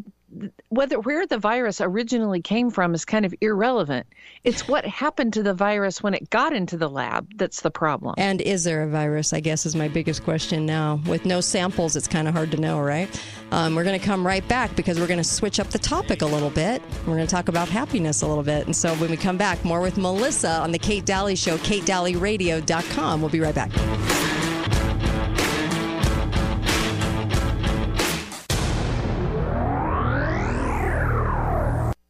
whether 0.68 0.98
where 0.98 1.26
the 1.26 1.38
virus 1.38 1.80
originally 1.80 2.42
came 2.42 2.70
from 2.70 2.94
is 2.94 3.04
kind 3.04 3.24
of 3.24 3.34
irrelevant. 3.40 4.06
It's 4.42 4.66
what 4.66 4.84
happened 4.84 5.34
to 5.34 5.42
the 5.42 5.54
virus 5.54 6.02
when 6.02 6.14
it 6.14 6.30
got 6.30 6.52
into 6.52 6.76
the 6.76 6.88
lab 6.88 7.28
that's 7.36 7.60
the 7.60 7.70
problem. 7.70 8.14
And 8.18 8.40
is 8.40 8.64
there 8.64 8.82
a 8.82 8.88
virus? 8.88 9.32
I 9.32 9.40
guess 9.40 9.66
is 9.66 9.76
my 9.76 9.88
biggest 9.88 10.24
question 10.24 10.66
now. 10.66 11.00
With 11.06 11.24
no 11.24 11.40
samples, 11.40 11.96
it's 11.96 12.08
kind 12.08 12.28
of 12.28 12.34
hard 12.34 12.50
to 12.52 12.56
know, 12.56 12.80
right? 12.80 13.08
Um, 13.50 13.74
we're 13.74 13.84
going 13.84 13.98
to 13.98 14.04
come 14.04 14.26
right 14.26 14.46
back 14.48 14.74
because 14.76 14.98
we're 14.98 15.06
going 15.06 15.18
to 15.18 15.24
switch 15.24 15.60
up 15.60 15.68
the 15.68 15.78
topic 15.78 16.22
a 16.22 16.26
little 16.26 16.50
bit. 16.50 16.82
We're 17.06 17.14
going 17.14 17.26
to 17.26 17.30
talk 17.34 17.48
about 17.48 17.68
happiness 17.68 18.22
a 18.22 18.26
little 18.26 18.42
bit. 18.42 18.66
And 18.66 18.74
so 18.74 18.94
when 18.96 19.10
we 19.10 19.16
come 19.16 19.36
back, 19.36 19.64
more 19.64 19.80
with 19.80 19.96
Melissa 19.96 20.60
on 20.60 20.72
the 20.72 20.78
Kate 20.78 21.04
Daly 21.04 21.36
Show, 21.36 21.56
katedalyradio.com. 21.58 23.20
We'll 23.20 23.30
be 23.30 23.40
right 23.40 23.54
back. 23.54 23.70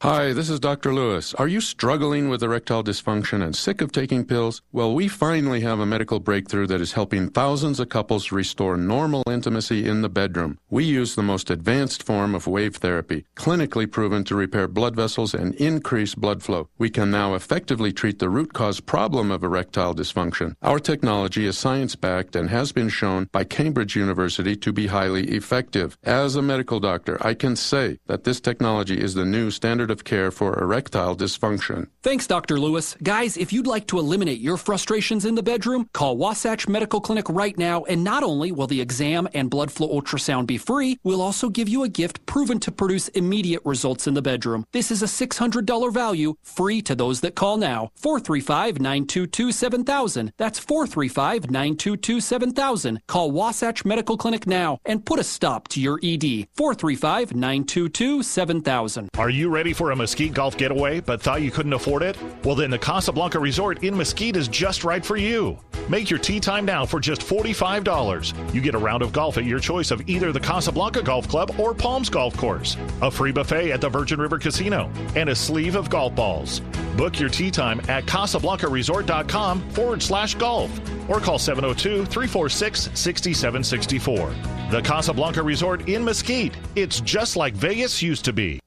Hi, 0.05 0.35
this 0.35 0.51
is 0.51 0.61
Dr. 0.61 0.93
Lewis. 0.93 1.33
Are 1.33 1.49
you 1.49 1.63
struggling 1.63 2.29
with 2.29 2.43
erectile 2.43 2.85
dysfunction 2.85 3.43
and 3.43 3.57
sick 3.57 3.81
of 3.81 3.91
taking 3.91 4.27
pills? 4.27 4.61
Well, 4.71 4.95
we 4.95 5.09
finally 5.09 5.63
have 5.63 5.81
a 5.81 5.87
medical 5.87 6.21
breakthrough 6.21 6.67
that 6.67 6.83
is 6.83 6.93
helping 6.93 7.31
thousands 7.31 7.81
of 7.81 7.89
couples 7.89 8.31
restore 8.31 8.77
normal 8.77 9.23
intimacy 9.27 9.89
in 9.89 10.03
the 10.03 10.11
bedroom. 10.11 10.59
We 10.69 10.85
use 10.85 11.15
the 11.15 11.23
most 11.23 11.49
advanced 11.49 12.03
form 12.03 12.35
of 12.35 12.47
wave 12.47 12.77
therapy, 12.77 13.25
clinically 13.35 13.91
proven 13.91 14.25
to 14.25 14.35
repair 14.35 14.69
blood 14.69 14.95
vessels 14.95 15.33
and 15.33 15.55
increase 15.55 16.15
blood 16.15 16.43
flow. 16.43 16.69
We 16.77 16.91
can 16.91 17.11
now 17.11 17.33
effectively 17.33 17.91
treat 17.91 18.19
the 18.19 18.29
root 18.29 18.53
cause 18.53 18.81
problem 18.81 19.31
of 19.31 19.43
erectile 19.43 19.95
dysfunction. 19.95 20.55
Our 20.61 20.81
technology 20.81 21.47
is 21.47 21.57
science 21.57 21.97
backed 21.97 22.37
and 22.37 22.51
has 22.51 22.73
been 22.73 22.91
shown 22.91 23.31
by 23.33 23.45
Cambridge 23.45 23.97
University 23.97 24.55
to 24.55 24.71
be 24.71 24.89
highly 24.89 25.29
effective. 25.29 25.97
As 26.03 26.37
a 26.37 26.43
medical 26.43 26.79
doctor, 26.79 27.17
I 27.27 27.33
can 27.33 27.57
say 27.57 28.01
that 28.07 28.25
this 28.25 28.39
technology 28.39 29.01
is 29.01 29.15
the 29.15 29.25
new 29.25 29.51
standard 29.51 29.94
of 29.95 30.05
care 30.05 30.31
for 30.31 30.61
erectile 30.63 31.17
dysfunction. 31.17 31.89
Thanks, 32.03 32.27
Dr. 32.27 32.61
Lewis. 32.61 32.97
Guys, 33.03 33.39
if 33.39 33.51
you'd 33.51 33.67
like 33.67 33.87
to 33.87 33.99
eliminate 33.99 34.41
your 34.41 34.59
frustrations 34.59 35.25
in 35.25 35.37
the 35.37 35.43
bedroom, 35.43 35.89
call 35.95 36.19
Wasatch 36.19 36.69
Medical 36.69 37.01
Clinic 37.01 37.27
right 37.31 37.57
now, 37.57 37.85
and 37.85 38.05
not 38.05 38.23
only 38.23 38.53
will 38.53 38.67
the 38.67 38.83
exam 38.83 39.27
and 39.33 39.49
blood 39.49 39.71
flow 39.73 39.89
ultrasound 39.89 40.47
be 40.47 40.59
free, 40.59 40.99
we'll 41.03 41.23
also 41.23 41.49
give 41.49 41.69
you 41.69 41.83
a 41.83 41.89
gift 41.89 42.27
proven 42.27 42.61
to 42.61 42.71
produce 42.71 43.09
immediate 43.09 43.63
results 43.65 44.07
in 44.07 44.13
the 44.13 44.21
bedroom. 44.21 44.67
This 44.73 44.91
is 44.91 45.03
a 45.03 45.07
$600 45.07 45.93
value, 45.95 46.35
free 46.43 46.83
to 46.83 46.95
those 46.95 47.21
that 47.23 47.37
call 47.37 47.57
now. 47.57 47.91
435 47.95 48.81
922 48.81 49.53
7000. 49.53 50.33
That's 50.37 50.59
435 50.59 51.51
922 51.51 52.21
7000. 52.21 53.01
Call 53.07 53.31
Wasatch 53.31 53.85
Medical 53.85 54.17
Clinic 54.17 54.47
now 54.47 54.79
and 54.85 55.07
put 55.07 55.21
a 55.21 55.25
stop 55.25 55.69
to 55.69 55.81
your 55.81 56.01
ED. 56.03 56.49
435 56.55 57.35
922 57.35 58.23
7000. 58.23 59.09
Are 59.17 59.31
you 59.31 59.49
ready 59.49 59.73
for 59.73 59.84
a 59.91 59.97
Mesquite 59.97 60.35
golf 60.35 60.57
getaway 60.57 61.01
but 61.01 61.21
thought 61.21 61.43
you 61.43 61.51
couldn't 61.51 61.73
afford 61.73 62.03
it? 62.03 62.17
Well, 62.45 62.55
then 62.55 62.71
the 62.71 62.79
Casablanca 62.79 63.39
Resort 63.39 63.83
in 63.85 63.97
Mesquite 63.97 64.37
is 64.37 64.49
just 64.49 64.85
right 64.85 65.05
for 65.05 65.17
you. 65.17 65.59
Make 65.89 66.11
your 66.11 66.19
tee 66.19 66.41
time 66.41 66.65
now 66.65 66.87
for 66.87 67.01
just 67.01 67.21
$45. 67.21 68.55
You 68.55 68.61
get 68.61 68.75
a 68.75 68.79
round 68.79 69.03
of 69.03 69.13
golf 69.13 69.39
at 69.39 69.45
your 69.45 69.59
choice 69.59 69.91
of 69.91 70.09
either 70.09 70.33
the 70.33 70.41
Casablanca 70.41 71.03
Golf 71.03 71.29
Club 71.29 71.59
or 71.59 71.75
Palms 71.75 72.09
Golf 72.09 72.37
Course, 72.37 72.77
a 73.03 73.11
free 73.11 73.33
buffet 73.33 73.71
at 73.71 73.81
the 73.81 73.89
Virgin 73.89 74.21
River 74.21 74.39
Casino, 74.39 74.91
and 75.15 75.29
a 75.29 75.35
sleeve 75.35 75.77
of 75.77 75.91
golf 75.91 76.15
balls. 76.15 76.61
Book 76.97 77.19
your 77.19 77.29
tee 77.29 77.51
time 77.51 77.81
at 77.89 78.05
CasablancaResort.com 78.07 79.71
forward 79.71 80.03
slash 80.03 80.35
golf 80.37 80.71
or 81.09 81.21
call 81.21 81.39
702 81.39 82.07
346 82.07 82.91
6764. 82.95 84.35
The 84.71 84.81
Casablanca 84.83 85.43
Resort 85.43 85.89
in 85.89 86.05
Mesquite. 86.05 86.57
It's 86.75 87.01
just 87.01 87.37
like 87.37 87.55
Vegas 87.55 88.03
used 88.03 88.25
to 88.25 88.33
be. 88.33 88.61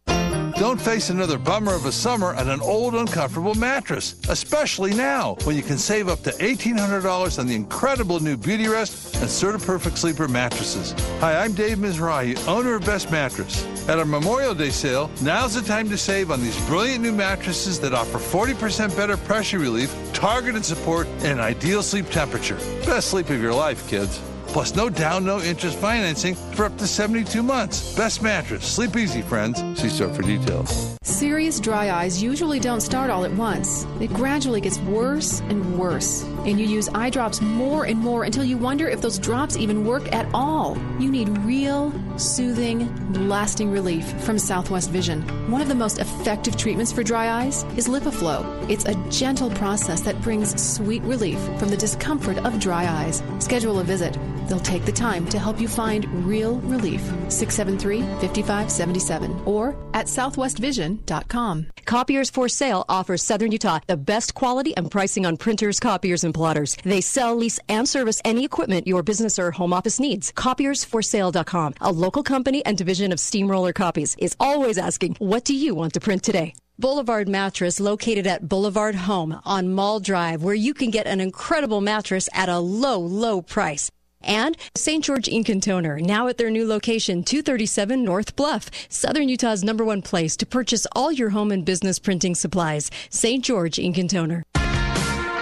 Don't 0.59 0.81
face 0.81 1.11
another 1.11 1.37
bummer 1.37 1.75
of 1.75 1.85
a 1.85 1.91
summer 1.91 2.33
on 2.33 2.49
an 2.49 2.61
old, 2.61 2.95
uncomfortable 2.95 3.53
mattress, 3.53 4.15
especially 4.27 4.91
now 4.91 5.35
when 5.43 5.55
you 5.55 5.61
can 5.61 5.77
save 5.77 6.09
up 6.09 6.23
to 6.23 6.31
$1,800 6.31 7.37
on 7.37 7.45
the 7.45 7.53
incredible 7.53 8.19
new 8.19 8.35
Beauty 8.35 8.67
Rest 8.67 9.17
and 9.17 9.25
Serta 9.25 9.63
Perfect 9.63 9.99
Sleeper 9.99 10.27
mattresses. 10.27 10.95
Hi, 11.19 11.43
I'm 11.43 11.53
Dave 11.53 11.77
Mizrahi, 11.77 12.47
owner 12.47 12.73
of 12.73 12.85
Best 12.87 13.11
Mattress. 13.11 13.67
At 13.87 13.99
our 13.99 14.05
Memorial 14.05 14.55
Day 14.55 14.71
sale, 14.71 15.11
now's 15.21 15.53
the 15.53 15.61
time 15.61 15.89
to 15.89 15.97
save 15.97 16.31
on 16.31 16.41
these 16.41 16.59
brilliant 16.65 17.03
new 17.03 17.13
mattresses 17.13 17.79
that 17.81 17.93
offer 17.93 18.17
40% 18.17 18.95
better 18.97 19.15
pressure 19.15 19.59
relief, 19.59 19.95
targeted 20.11 20.65
support, 20.65 21.05
and 21.19 21.39
ideal 21.39 21.83
sleep 21.83 22.09
temperature. 22.09 22.57
Best 22.83 23.09
sleep 23.09 23.29
of 23.29 23.39
your 23.39 23.53
life, 23.53 23.87
kids. 23.87 24.19
Plus, 24.57 24.75
no 24.75 24.89
down, 24.89 25.23
no 25.23 25.39
interest 25.39 25.77
financing 25.77 26.33
for 26.33 26.65
up 26.65 26.75
to 26.79 26.87
72 26.87 27.43
months. 27.43 27.95
Best 27.95 28.23
mattress. 28.23 28.65
Sleep 28.65 28.95
easy, 28.95 29.21
friends. 29.21 29.61
See 29.79 29.87
store 29.87 30.11
for 30.11 30.23
details. 30.23 30.97
Serious 31.03 31.59
dry 31.59 31.91
eyes 31.91 32.23
usually 32.23 32.59
don't 32.59 32.81
start 32.81 33.11
all 33.11 33.23
at 33.23 33.31
once. 33.33 33.85
It 34.01 34.11
gradually 34.13 34.59
gets 34.59 34.79
worse 34.79 35.41
and 35.41 35.77
worse. 35.77 36.23
And 36.23 36.59
you 36.59 36.65
use 36.65 36.89
eye 36.95 37.11
drops 37.11 37.39
more 37.39 37.85
and 37.85 37.99
more 37.99 38.23
until 38.23 38.43
you 38.43 38.57
wonder 38.57 38.89
if 38.89 38.99
those 38.99 39.19
drops 39.19 39.57
even 39.57 39.85
work 39.85 40.11
at 40.11 40.27
all. 40.33 40.75
You 40.99 41.11
need 41.11 41.29
real, 41.39 41.93
soothing, 42.17 43.29
lasting 43.29 43.71
relief 43.71 44.05
from 44.23 44.39
Southwest 44.39 44.89
Vision. 44.89 45.21
One 45.51 45.61
of 45.61 45.67
the 45.67 45.75
most 45.75 45.99
effective 45.99 46.57
treatments 46.57 46.91
for 46.91 47.03
dry 47.03 47.43
eyes 47.43 47.63
is 47.75 47.87
LipiFlow. 47.87 48.69
It's 48.71 48.85
a 48.85 48.95
gentle 49.11 49.51
process 49.51 50.01
that 50.01 50.19
brings 50.23 50.59
sweet 50.59 51.03
relief 51.03 51.39
from 51.59 51.69
the 51.69 51.77
discomfort 51.77 52.39
of 52.39 52.59
dry 52.59 52.87
eyes. 52.87 53.21
Schedule 53.39 53.79
a 53.79 53.83
visit. 53.83 54.17
They'll 54.47 54.59
take 54.59 54.85
the 54.85 54.91
time 54.91 55.25
to 55.27 55.39
help 55.39 55.59
you 55.59 55.67
find 55.67 56.05
real 56.25 56.55
relief. 56.61 57.01
673 57.29 58.01
5577 58.01 59.41
or 59.45 59.75
at 59.93 60.07
southwestvision.com. 60.07 61.67
Copiers 61.85 62.29
for 62.29 62.49
Sale 62.49 62.85
offers 62.89 63.23
Southern 63.23 63.51
Utah 63.51 63.79
the 63.87 63.97
best 63.97 64.33
quality 64.33 64.75
and 64.75 64.89
pricing 64.91 65.25
on 65.25 65.37
printers, 65.37 65.79
copiers, 65.79 66.23
and 66.23 66.33
plotters. 66.33 66.77
They 66.83 67.01
sell, 67.01 67.35
lease, 67.35 67.59
and 67.69 67.87
service 67.87 68.21
any 68.25 68.43
equipment 68.45 68.87
your 68.87 69.03
business 69.03 69.39
or 69.39 69.51
home 69.51 69.73
office 69.73 69.99
needs. 69.99 70.31
Copiersforsale.com, 70.33 71.73
a 71.81 71.91
local 71.91 72.23
company 72.23 72.65
and 72.65 72.77
division 72.77 73.11
of 73.11 73.19
Steamroller 73.19 73.73
Copies, 73.73 74.15
is 74.19 74.35
always 74.39 74.77
asking, 74.77 75.15
What 75.19 75.45
do 75.45 75.55
you 75.55 75.75
want 75.75 75.93
to 75.93 75.99
print 75.99 76.23
today? 76.23 76.53
Boulevard 76.79 77.27
Mattress, 77.27 77.79
located 77.79 78.27
at 78.27 78.47
Boulevard 78.47 78.93
Home 78.93 79.41
on 79.45 79.73
Mall 79.73 79.99
Drive, 79.99 80.43
where 80.43 80.53
you 80.53 80.75
can 80.75 80.91
get 80.91 81.07
an 81.07 81.19
incredible 81.19 81.81
mattress 81.81 82.29
at 82.33 82.49
a 82.49 82.59
low, 82.59 82.99
low 82.99 83.41
price. 83.41 83.89
And 84.21 84.57
St. 84.75 85.03
George 85.03 85.27
Ink 85.27 85.49
and 85.49 85.61
Toner, 85.61 85.99
now 85.99 86.27
at 86.27 86.37
their 86.37 86.49
new 86.49 86.67
location, 86.67 87.23
237 87.23 88.03
North 88.03 88.35
Bluff, 88.35 88.69
Southern 88.89 89.29
Utah's 89.29 89.63
number 89.63 89.85
one 89.85 90.01
place 90.01 90.35
to 90.37 90.45
purchase 90.45 90.85
all 90.93 91.11
your 91.11 91.29
home 91.29 91.51
and 91.51 91.65
business 91.65 91.99
printing 91.99 92.35
supplies. 92.35 92.89
St. 93.09 93.43
George 93.43 93.79
Ink 93.79 93.97
and 93.97 94.09
Toner. 94.09 94.43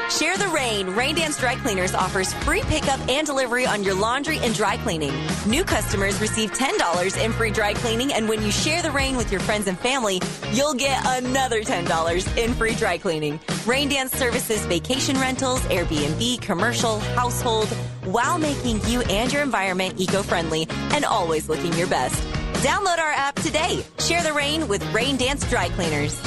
Share 0.10 0.38
the 0.38 0.48
rain. 0.50 0.92
Rain 0.92 1.16
Dance 1.16 1.40
Dry 1.40 1.56
Cleaners 1.56 1.96
offers 1.96 2.34
free 2.34 2.62
pickup 2.62 3.00
and 3.10 3.26
delivery 3.26 3.66
on 3.66 3.84
your 3.84 3.96
laundry 3.96 4.38
and 4.40 4.54
dry 4.54 4.78
cleaning. 4.78 5.14
New 5.48 5.64
customers 5.64 6.22
receive 6.22 6.52
$10 6.52 7.24
in 7.24 7.32
free 7.34 7.50
dry 7.50 7.74
cleaning, 7.74 8.14
and 8.14 8.30
when 8.30 8.42
you 8.42 8.52
share 8.52 8.82
the 8.82 8.92
rain 8.92 9.18
with 9.18 9.32
your 9.32 9.42
friends 9.42 9.68
and 9.68 9.78
family, 9.80 10.22
you'll 10.52 10.76
get 10.76 11.04
another 11.06 11.62
$10 11.62 12.38
in 12.38 12.54
free 12.54 12.76
dry 12.76 12.98
cleaning. 12.98 13.40
Rain 13.66 13.90
Dance 13.90 14.14
services 14.14 14.66
vacation 14.68 15.20
rentals, 15.20 15.62
Airbnb, 15.62 16.42
commercial, 16.42 17.00
household, 17.00 17.68
while 18.04 18.38
making 18.38 18.80
you 18.88 19.02
and 19.04 19.34
your 19.34 19.42
environment 19.42 20.00
eco 20.00 20.22
friendly 20.22 20.68
and 20.92 21.04
always 21.04 21.50
looking 21.50 21.74
your 21.74 21.88
best. 21.88 22.22
Download 22.64 23.00
our 23.00 23.12
app 23.12 23.36
today. 23.36 23.84
Share 24.00 24.24
the 24.24 24.34
rain 24.34 24.68
with 24.68 24.84
Rain 24.94 25.18
Dance 25.18 25.50
Dry 25.50 25.70
Cleaners. 25.70 26.20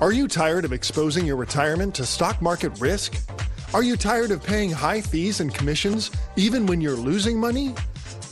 Are 0.00 0.12
you 0.12 0.26
tired 0.26 0.64
of 0.64 0.72
exposing 0.72 1.24
your 1.24 1.36
retirement 1.36 1.94
to 1.94 2.04
stock 2.04 2.42
market 2.42 2.78
risk? 2.80 3.14
Are 3.72 3.84
you 3.84 3.96
tired 3.96 4.32
of 4.32 4.42
paying 4.42 4.70
high 4.70 5.00
fees 5.00 5.40
and 5.40 5.54
commissions 5.54 6.10
even 6.36 6.66
when 6.66 6.80
you're 6.80 6.96
losing 6.96 7.38
money? 7.38 7.74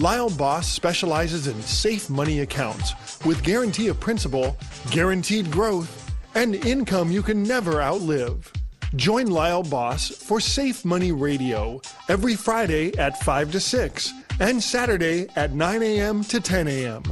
Lyle 0.00 0.28
Boss 0.28 0.68
specializes 0.68 1.46
in 1.46 1.60
safe 1.62 2.10
money 2.10 2.40
accounts 2.40 2.94
with 3.24 3.44
guarantee 3.44 3.88
of 3.88 4.00
principal, 4.00 4.56
guaranteed 4.90 5.50
growth, 5.52 6.12
and 6.34 6.56
income 6.56 7.12
you 7.12 7.22
can 7.22 7.44
never 7.44 7.80
outlive. 7.80 8.52
Join 8.96 9.28
Lyle 9.28 9.62
Boss 9.62 10.08
for 10.08 10.40
Safe 10.40 10.84
Money 10.84 11.12
Radio 11.12 11.80
every 12.08 12.34
Friday 12.34 12.96
at 12.98 13.22
5 13.22 13.52
to 13.52 13.60
6 13.60 14.12
and 14.40 14.60
Saturday 14.60 15.28
at 15.36 15.52
9 15.52 15.82
a.m. 15.82 16.24
to 16.24 16.40
10 16.40 16.66
a.m. 16.66 17.02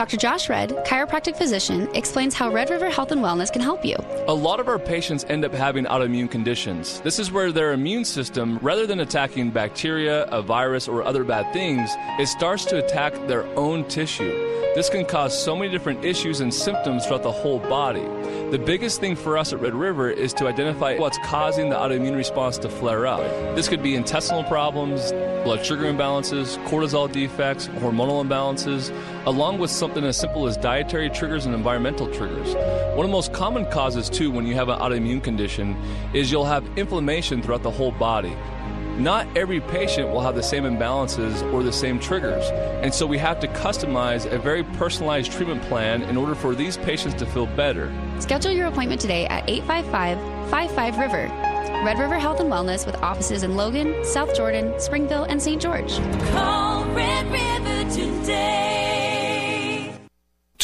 Dr. 0.00 0.16
Josh 0.16 0.48
Redd, 0.48 0.70
chiropractic 0.86 1.36
physician, 1.36 1.86
explains 1.94 2.34
how 2.34 2.50
Red 2.50 2.70
River 2.70 2.88
Health 2.88 3.12
and 3.12 3.20
Wellness 3.20 3.52
can 3.52 3.60
help 3.60 3.84
you. 3.84 3.96
A 4.28 4.32
lot 4.32 4.58
of 4.58 4.66
our 4.66 4.78
patients 4.78 5.26
end 5.28 5.44
up 5.44 5.52
having 5.52 5.84
autoimmune 5.84 6.30
conditions. 6.30 7.02
This 7.02 7.18
is 7.18 7.30
where 7.30 7.52
their 7.52 7.74
immune 7.74 8.06
system, 8.06 8.58
rather 8.62 8.86
than 8.86 9.00
attacking 9.00 9.50
bacteria, 9.50 10.24
a 10.28 10.40
virus, 10.40 10.88
or 10.88 11.02
other 11.02 11.22
bad 11.22 11.52
things, 11.52 11.90
it 12.18 12.28
starts 12.28 12.64
to 12.64 12.82
attack 12.82 13.12
their 13.28 13.44
own 13.58 13.86
tissue. 13.88 14.30
This 14.74 14.88
can 14.88 15.04
cause 15.04 15.38
so 15.38 15.54
many 15.54 15.70
different 15.70 16.02
issues 16.02 16.40
and 16.40 16.54
symptoms 16.54 17.04
throughout 17.04 17.22
the 17.22 17.32
whole 17.32 17.58
body. 17.58 18.06
The 18.50 18.62
biggest 18.64 19.00
thing 19.00 19.16
for 19.16 19.36
us 19.36 19.52
at 19.52 19.60
Red 19.60 19.74
River 19.74 20.08
is 20.08 20.32
to 20.34 20.46
identify 20.46 20.96
what's 20.96 21.18
causing 21.24 21.68
the 21.68 21.76
autoimmune 21.76 22.16
response 22.16 22.56
to 22.58 22.70
flare 22.70 23.06
up. 23.06 23.20
This 23.54 23.68
could 23.68 23.82
be 23.82 23.96
intestinal 23.96 24.44
problems, 24.44 25.12
blood 25.42 25.64
sugar 25.64 25.84
imbalances, 25.84 26.56
cortisol 26.66 27.10
defects, 27.10 27.66
hormonal 27.68 28.24
imbalances, 28.24 28.94
along 29.26 29.58
with 29.58 29.70
something 29.90 30.08
as 30.08 30.16
simple 30.16 30.46
as 30.46 30.56
dietary 30.56 31.10
triggers 31.10 31.46
and 31.46 31.54
environmental 31.54 32.06
triggers. 32.12 32.54
One 32.94 33.00
of 33.00 33.06
the 33.06 33.08
most 33.08 33.32
common 33.32 33.66
causes, 33.72 34.08
too, 34.08 34.30
when 34.30 34.46
you 34.46 34.54
have 34.54 34.68
an 34.68 34.78
autoimmune 34.78 35.20
condition 35.20 35.76
is 36.14 36.30
you'll 36.30 36.44
have 36.44 36.64
inflammation 36.78 37.42
throughout 37.42 37.64
the 37.64 37.72
whole 37.72 37.90
body. 37.90 38.32
Not 38.98 39.26
every 39.36 39.58
patient 39.60 40.08
will 40.10 40.20
have 40.20 40.36
the 40.36 40.44
same 40.44 40.62
imbalances 40.62 41.42
or 41.52 41.64
the 41.64 41.72
same 41.72 41.98
triggers, 41.98 42.44
and 42.84 42.94
so 42.94 43.04
we 43.04 43.18
have 43.18 43.40
to 43.40 43.48
customize 43.48 44.30
a 44.30 44.38
very 44.38 44.62
personalized 44.62 45.32
treatment 45.32 45.60
plan 45.62 46.02
in 46.02 46.16
order 46.16 46.36
for 46.36 46.54
these 46.54 46.76
patients 46.76 47.14
to 47.14 47.26
feel 47.26 47.46
better. 47.46 47.92
Schedule 48.20 48.52
your 48.52 48.68
appointment 48.68 49.00
today 49.00 49.26
at 49.26 49.42
855 49.50 50.50
55 50.50 50.98
River. 50.98 51.26
Red 51.84 51.98
River 51.98 52.20
Health 52.20 52.38
and 52.38 52.48
Wellness 52.48 52.86
with 52.86 52.94
offices 52.96 53.42
in 53.42 53.56
Logan, 53.56 54.04
South 54.04 54.36
Jordan, 54.36 54.78
Springville, 54.78 55.24
and 55.24 55.42
St. 55.42 55.60
George. 55.60 55.96
Call 56.30 56.84
Red 56.84 57.26
River 57.32 57.90
today. 57.90 58.99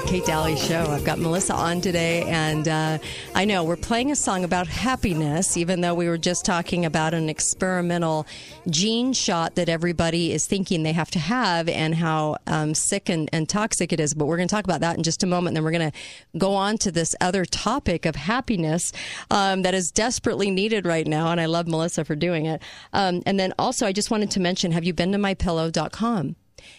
Back, 0.00 0.08
Kate 0.08 0.24
Daly 0.24 0.56
Show. 0.56 0.82
I've 0.82 1.04
got 1.04 1.18
Melissa 1.18 1.54
on 1.54 1.80
today, 1.80 2.22
and 2.22 2.68
uh, 2.68 2.98
I 3.34 3.44
know 3.44 3.64
we're 3.64 3.76
playing 3.76 4.10
a 4.10 4.16
song 4.16 4.44
about 4.44 4.66
happiness, 4.66 5.56
even 5.56 5.80
though 5.80 5.94
we 5.94 6.08
were 6.08 6.18
just 6.18 6.44
talking 6.44 6.84
about 6.84 7.14
an 7.14 7.28
experimental 7.28 8.26
gene 8.68 9.12
shot 9.12 9.56
that 9.56 9.68
everybody 9.68 10.32
is 10.32 10.46
thinking 10.46 10.82
they 10.82 10.92
have 10.92 11.10
to 11.12 11.18
have, 11.18 11.68
and 11.68 11.94
how 11.94 12.36
um, 12.46 12.74
sick 12.74 13.08
and, 13.08 13.28
and 13.32 13.48
toxic 13.48 13.92
it 13.92 14.00
is. 14.00 14.14
But 14.14 14.26
we're 14.26 14.36
going 14.36 14.48
to 14.48 14.54
talk 14.54 14.64
about 14.64 14.80
that 14.80 14.96
in 14.96 15.02
just 15.02 15.22
a 15.22 15.26
moment. 15.26 15.48
And 15.48 15.56
then 15.56 15.64
we're 15.64 15.78
going 15.78 15.90
to 15.90 15.98
go 16.38 16.54
on 16.54 16.78
to 16.78 16.92
this 16.92 17.14
other 17.20 17.44
topic 17.44 18.06
of 18.06 18.16
happiness 18.16 18.92
um, 19.30 19.62
that 19.62 19.74
is 19.74 19.90
desperately 19.90 20.50
needed 20.50 20.86
right 20.86 21.06
now, 21.06 21.30
and 21.30 21.40
I 21.40 21.46
love 21.46 21.66
Melissa 21.66 22.04
for 22.04 22.14
doing 22.14 22.46
it. 22.46 22.62
Um, 22.92 23.22
and 23.26 23.40
then 23.40 23.52
also, 23.58 23.86
I 23.86 23.92
just 23.92 24.10
wanted 24.10 24.30
to 24.32 24.40
mention: 24.40 24.72
Have 24.72 24.84
you 24.84 24.94
been 24.94 25.12
to 25.12 25.18
mypillow.com? 25.18 26.36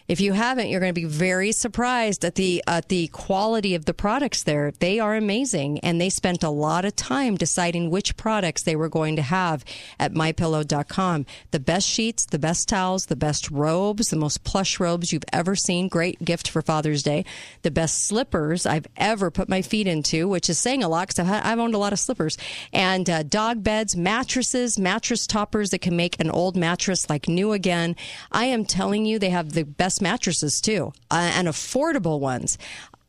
If 0.07 0.19
you 0.19 0.33
haven't, 0.33 0.69
you're 0.69 0.79
going 0.79 0.93
to 0.93 1.01
be 1.01 1.05
very 1.05 1.51
surprised 1.51 2.25
at 2.25 2.35
the 2.35 2.63
at 2.67 2.89
the 2.89 3.07
quality 3.07 3.75
of 3.75 3.85
the 3.85 3.93
products 3.93 4.43
there. 4.43 4.71
They 4.79 4.99
are 4.99 5.15
amazing, 5.15 5.79
and 5.79 5.99
they 5.99 6.09
spent 6.09 6.43
a 6.43 6.49
lot 6.49 6.85
of 6.85 6.95
time 6.95 7.35
deciding 7.35 7.89
which 7.89 8.17
products 8.17 8.63
they 8.63 8.75
were 8.75 8.89
going 8.89 9.15
to 9.15 9.21
have 9.21 9.63
at 9.99 10.13
mypillow.com. 10.13 11.25
The 11.51 11.59
best 11.59 11.87
sheets, 11.87 12.25
the 12.25 12.39
best 12.39 12.67
towels, 12.69 13.07
the 13.07 13.15
best 13.15 13.49
robes, 13.51 14.09
the 14.09 14.15
most 14.15 14.43
plush 14.43 14.79
robes 14.79 15.11
you've 15.11 15.23
ever 15.31 15.55
seen. 15.55 15.87
Great 15.87 16.23
gift 16.23 16.49
for 16.49 16.61
Father's 16.61 17.03
Day. 17.03 17.25
The 17.61 17.71
best 17.71 18.05
slippers 18.05 18.65
I've 18.65 18.87
ever 18.97 19.31
put 19.31 19.49
my 19.49 19.61
feet 19.61 19.87
into, 19.87 20.27
which 20.27 20.49
is 20.49 20.59
saying 20.59 20.83
a 20.83 20.89
lot 20.89 21.07
because 21.07 21.27
I've, 21.27 21.59
owned 21.59 21.75
a 21.75 21.77
lot 21.77 21.93
of 21.93 21.99
slippers. 21.99 22.37
And 22.73 23.09
uh, 23.09 23.23
dog 23.23 23.63
beds, 23.63 23.95
mattresses, 23.95 24.79
mattress 24.79 25.27
toppers 25.27 25.69
that 25.69 25.81
can 25.81 25.95
make 25.95 26.19
an 26.19 26.31
old 26.31 26.55
mattress 26.55 27.09
like 27.09 27.27
new 27.27 27.51
again. 27.51 27.95
I 28.31 28.45
am 28.45 28.65
telling 28.65 29.05
you, 29.05 29.19
they 29.19 29.29
have 29.29 29.53
the 29.53 29.63
best 29.77 30.01
mattresses 30.01 30.61
too, 30.61 30.93
uh, 31.09 31.31
and 31.35 31.47
affordable 31.47 32.19
ones. 32.19 32.57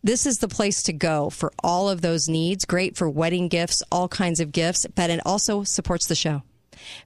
This 0.04 0.26
is 0.26 0.38
the 0.38 0.48
place 0.48 0.82
to 0.84 0.92
go 0.92 1.30
for 1.30 1.52
all 1.62 1.88
of 1.88 2.00
those 2.00 2.28
needs. 2.28 2.64
Great 2.64 2.96
for 2.96 3.08
wedding 3.08 3.48
gifts, 3.48 3.82
all 3.92 4.08
kinds 4.08 4.40
of 4.40 4.50
gifts, 4.50 4.84
but 4.94 5.10
it 5.10 5.20
also 5.24 5.62
supports 5.62 6.06
the 6.06 6.16
show 6.16 6.42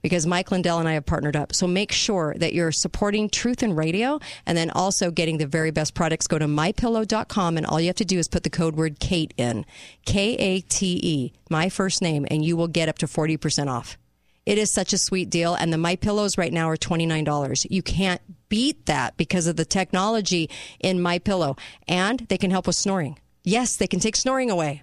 because 0.03 0.27
Mike 0.27 0.51
Lindell 0.51 0.79
and 0.79 0.89
I 0.89 0.95
have 0.95 1.07
partnered 1.07 1.37
up. 1.37 1.55
So 1.55 1.67
make 1.67 1.93
sure 1.93 2.35
that 2.39 2.55
you're 2.55 2.73
supporting 2.73 3.29
Truth 3.29 3.63
in 3.63 3.75
Radio 3.75 4.19
and 4.47 4.57
then 4.57 4.71
also 4.71 5.11
getting 5.11 5.39
the 5.39 5.47
very 5.47 5.71
best 5.71 5.95
products. 5.95 6.27
Go 6.27 6.39
to 6.39 6.47
mypillow.com 6.47 7.57
and 7.57 7.67
all 7.67 7.81
you 7.81 7.89
have 7.89 7.97
to 7.97 8.05
do 8.05 8.19
is 8.19 8.29
put 8.29 8.43
the 8.43 8.51
code 8.51 8.77
word 8.77 8.99
Kate 9.01 9.35
in 9.37 9.67
K 10.05 10.35
A 10.35 10.61
T 10.61 10.99
E, 11.03 11.33
my 11.51 11.69
first 11.69 12.03
name, 12.03 12.27
and 12.31 12.45
you 12.45 12.57
will 12.57 12.69
get 12.69 12.89
up 12.89 12.99
to 12.99 13.07
40% 13.07 13.69
off. 13.69 13.99
It 14.47 14.59
is 14.59 14.71
such 14.71 14.93
a 14.93 14.99
sweet 14.99 15.29
deal. 15.29 15.55
And 15.55 15.73
the 15.73 15.79
My 15.79 15.97
Pillows 15.97 16.39
right 16.39 16.53
now 16.53 16.71
are 16.71 16.77
$29. 16.77 17.67
You 17.69 17.83
can't 17.83 18.23
beat 18.49 18.87
that 18.87 19.17
because 19.17 19.49
of 19.49 19.57
the 19.57 19.65
technology 19.65 20.49
in 20.81 21.03
My 21.03 21.19
Pillow. 21.19 21.57
And 21.89 22.21
they 22.29 22.39
can 22.39 22.53
help 22.53 22.69
with 22.69 22.77
snoring. 22.77 23.19
Yes, 23.43 23.77
they 23.77 23.87
can 23.87 24.01
take 24.01 24.17
snoring 24.17 24.51
away. 24.51 24.83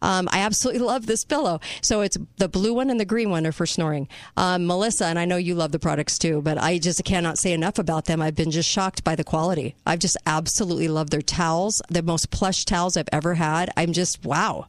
Um, 0.00 0.28
I 0.30 0.40
absolutely 0.40 0.80
love 0.86 1.06
this 1.06 1.24
pillow. 1.24 1.60
So 1.80 2.02
it's 2.02 2.18
the 2.36 2.48
blue 2.48 2.74
one 2.74 2.90
and 2.90 3.00
the 3.00 3.04
green 3.04 3.30
one 3.30 3.46
are 3.46 3.52
for 3.52 3.66
snoring. 3.66 4.08
Um, 4.36 4.66
Melissa, 4.66 5.06
and 5.06 5.18
I 5.18 5.24
know 5.24 5.36
you 5.36 5.54
love 5.54 5.72
the 5.72 5.78
products 5.78 6.18
too, 6.18 6.42
but 6.42 6.58
I 6.58 6.78
just 6.78 7.04
cannot 7.04 7.38
say 7.38 7.52
enough 7.52 7.78
about 7.78 8.04
them. 8.04 8.22
I've 8.22 8.34
been 8.34 8.50
just 8.50 8.68
shocked 8.68 9.02
by 9.02 9.16
the 9.16 9.24
quality. 9.24 9.74
I've 9.86 9.98
just 9.98 10.16
absolutely 10.26 10.88
loved 10.88 11.10
their 11.10 11.22
towels, 11.22 11.82
the 11.88 12.02
most 12.02 12.30
plush 12.30 12.64
towels 12.64 12.96
I've 12.96 13.08
ever 13.12 13.34
had. 13.34 13.70
I'm 13.76 13.92
just, 13.92 14.24
wow. 14.24 14.66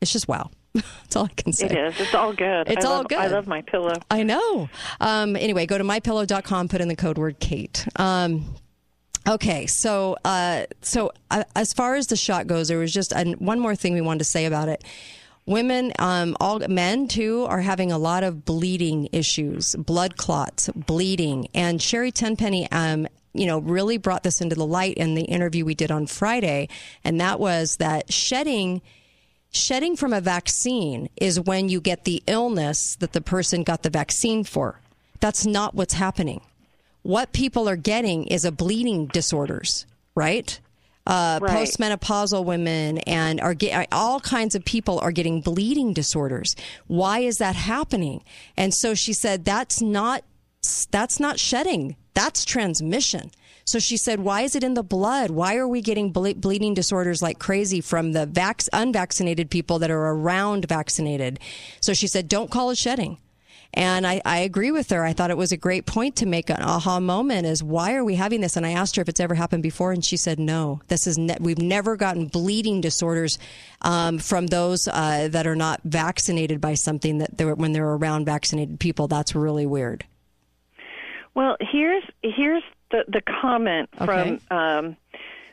It's 0.00 0.12
just 0.12 0.28
wow. 0.28 0.50
That's 0.82 1.16
all 1.16 1.24
I 1.24 1.28
can 1.28 1.52
say. 1.52 1.66
It 1.66 1.72
is. 1.76 2.00
It's 2.00 2.14
all 2.14 2.32
good. 2.32 2.68
It's 2.68 2.84
I 2.84 2.88
all 2.88 2.96
love, 2.98 3.08
good. 3.08 3.18
I 3.18 3.26
love 3.28 3.46
my 3.46 3.62
pillow. 3.62 3.94
I 4.10 4.22
know. 4.22 4.68
Um, 5.00 5.36
anyway, 5.36 5.66
go 5.66 5.78
to 5.78 5.84
mypillow.com, 5.84 6.68
put 6.68 6.80
in 6.80 6.88
the 6.88 6.96
code 6.96 7.18
word 7.18 7.38
Kate. 7.40 7.86
Um, 7.96 8.54
okay, 9.28 9.66
so 9.66 10.16
uh, 10.24 10.66
so 10.82 11.12
uh, 11.30 11.44
as 11.54 11.72
far 11.72 11.94
as 11.94 12.08
the 12.08 12.16
shot 12.16 12.46
goes, 12.46 12.68
there 12.68 12.78
was 12.78 12.92
just 12.92 13.12
an, 13.12 13.34
one 13.34 13.60
more 13.60 13.76
thing 13.76 13.94
we 13.94 14.00
wanted 14.00 14.20
to 14.20 14.24
say 14.24 14.46
about 14.46 14.68
it. 14.68 14.84
Women, 15.46 15.92
um, 16.00 16.36
all 16.40 16.58
men 16.58 17.06
too, 17.06 17.46
are 17.48 17.60
having 17.60 17.92
a 17.92 17.98
lot 17.98 18.24
of 18.24 18.44
bleeding 18.44 19.08
issues, 19.12 19.76
blood 19.76 20.16
clots, 20.16 20.68
bleeding, 20.74 21.48
and 21.54 21.80
Sherri 21.80 22.10
Tenpenny. 22.10 22.70
Um, 22.72 23.06
you 23.32 23.46
know, 23.46 23.58
really 23.58 23.98
brought 23.98 24.22
this 24.22 24.40
into 24.40 24.56
the 24.56 24.66
light 24.66 24.96
in 24.96 25.14
the 25.14 25.22
interview 25.22 25.64
we 25.64 25.74
did 25.74 25.90
on 25.90 26.06
Friday, 26.06 26.68
and 27.04 27.20
that 27.20 27.38
was 27.38 27.76
that 27.76 28.12
shedding 28.12 28.82
shedding 29.56 29.96
from 29.96 30.12
a 30.12 30.20
vaccine 30.20 31.08
is 31.16 31.40
when 31.40 31.68
you 31.68 31.80
get 31.80 32.04
the 32.04 32.22
illness 32.26 32.96
that 32.96 33.12
the 33.12 33.20
person 33.20 33.62
got 33.62 33.82
the 33.82 33.90
vaccine 33.90 34.44
for. 34.44 34.80
That's 35.20 35.46
not 35.46 35.74
what's 35.74 35.94
happening. 35.94 36.42
What 37.02 37.32
people 37.32 37.68
are 37.68 37.76
getting 37.76 38.26
is 38.26 38.44
a 38.44 38.52
bleeding 38.52 39.06
disorders, 39.06 39.86
right? 40.14 40.58
Uh, 41.06 41.38
Right. 41.40 41.68
Postmenopausal 41.68 42.44
women 42.44 42.98
and 42.98 43.40
are 43.40 43.54
get, 43.54 43.86
all 43.92 44.18
kinds 44.18 44.56
of 44.56 44.64
people 44.64 44.98
are 44.98 45.12
getting 45.12 45.40
bleeding 45.40 45.92
disorders. 45.92 46.56
Why 46.88 47.20
is 47.20 47.38
that 47.38 47.54
happening? 47.54 48.24
And 48.56 48.74
so 48.74 48.94
she 48.94 49.12
said 49.12 49.44
that's 49.44 49.80
not 49.80 50.24
that's 50.90 51.20
not 51.20 51.38
shedding. 51.38 51.94
That's 52.14 52.44
transmission. 52.44 53.30
So 53.66 53.80
she 53.80 53.96
said, 53.96 54.20
Why 54.20 54.42
is 54.42 54.54
it 54.54 54.62
in 54.62 54.74
the 54.74 54.84
blood? 54.84 55.30
Why 55.30 55.56
are 55.56 55.66
we 55.66 55.82
getting 55.82 56.12
ble- 56.12 56.34
bleeding 56.34 56.72
disorders 56.72 57.20
like 57.20 57.40
crazy 57.40 57.80
from 57.80 58.12
the 58.12 58.24
vac- 58.24 58.62
unvaccinated 58.72 59.50
people 59.50 59.80
that 59.80 59.90
are 59.90 60.06
around 60.06 60.66
vaccinated? 60.68 61.40
So 61.80 61.92
she 61.92 62.06
said, 62.06 62.28
Don't 62.28 62.50
call 62.50 62.70
it 62.70 62.78
shedding. 62.78 63.18
And 63.74 64.06
I, 64.06 64.22
I 64.24 64.38
agree 64.38 64.70
with 64.70 64.88
her. 64.90 65.04
I 65.04 65.12
thought 65.12 65.30
it 65.30 65.36
was 65.36 65.52
a 65.52 65.56
great 65.56 65.84
point 65.84 66.16
to 66.16 66.26
make 66.26 66.48
an 66.48 66.62
aha 66.62 67.00
moment 67.00 67.46
is 67.46 67.62
why 67.62 67.94
are 67.94 68.04
we 68.04 68.14
having 68.14 68.40
this? 68.40 68.56
And 68.56 68.64
I 68.64 68.70
asked 68.70 68.96
her 68.96 69.02
if 69.02 69.08
it's 69.08 69.20
ever 69.20 69.34
happened 69.34 69.62
before, 69.62 69.92
and 69.92 70.02
she 70.02 70.16
said 70.16 70.38
no. 70.38 70.80
This 70.86 71.06
is 71.06 71.18
ne- 71.18 71.36
we've 71.40 71.58
never 71.60 71.96
gotten 71.96 72.26
bleeding 72.26 72.80
disorders 72.80 73.38
um, 73.82 74.18
from 74.18 74.46
those 74.46 74.88
uh, 74.88 75.28
that 75.32 75.46
are 75.46 75.56
not 75.56 75.80
vaccinated 75.84 76.60
by 76.60 76.74
something 76.74 77.18
that 77.18 77.36
they're, 77.36 77.54
when 77.54 77.72
they're 77.72 77.84
around 77.84 78.24
vaccinated 78.24 78.80
people. 78.80 79.08
That's 79.08 79.34
really 79.34 79.66
weird. 79.66 80.04
Well, 81.34 81.58
here's 81.60 82.04
here's 82.22 82.62
the 82.90 83.04
the 83.08 83.20
comment 83.46 83.88
Okay. 84.00 84.38
from 84.48 84.56
um, 84.58 84.96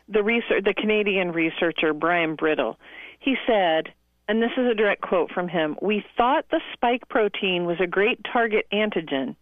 the 0.09 0.23
research 0.23 0.63
the 0.63 0.73
Canadian 0.73 1.31
researcher 1.31 1.93
Byram 1.93 2.35
Bridle. 2.35 2.77
He 3.19 3.35
said, 3.47 3.93
and 4.27 4.41
this 4.41 4.51
is 4.57 4.65
a 4.69 4.75
direct 4.75 5.01
quote 5.01 5.31
from 5.31 5.47
him: 5.47 5.75
"We 5.81 6.03
thought 6.17 6.45
the 6.49 6.61
spike 6.73 7.07
protein 7.09 7.65
was 7.65 7.77
a 7.79 7.87
great 7.87 8.19
target 8.31 8.65
antigen. 8.71 9.35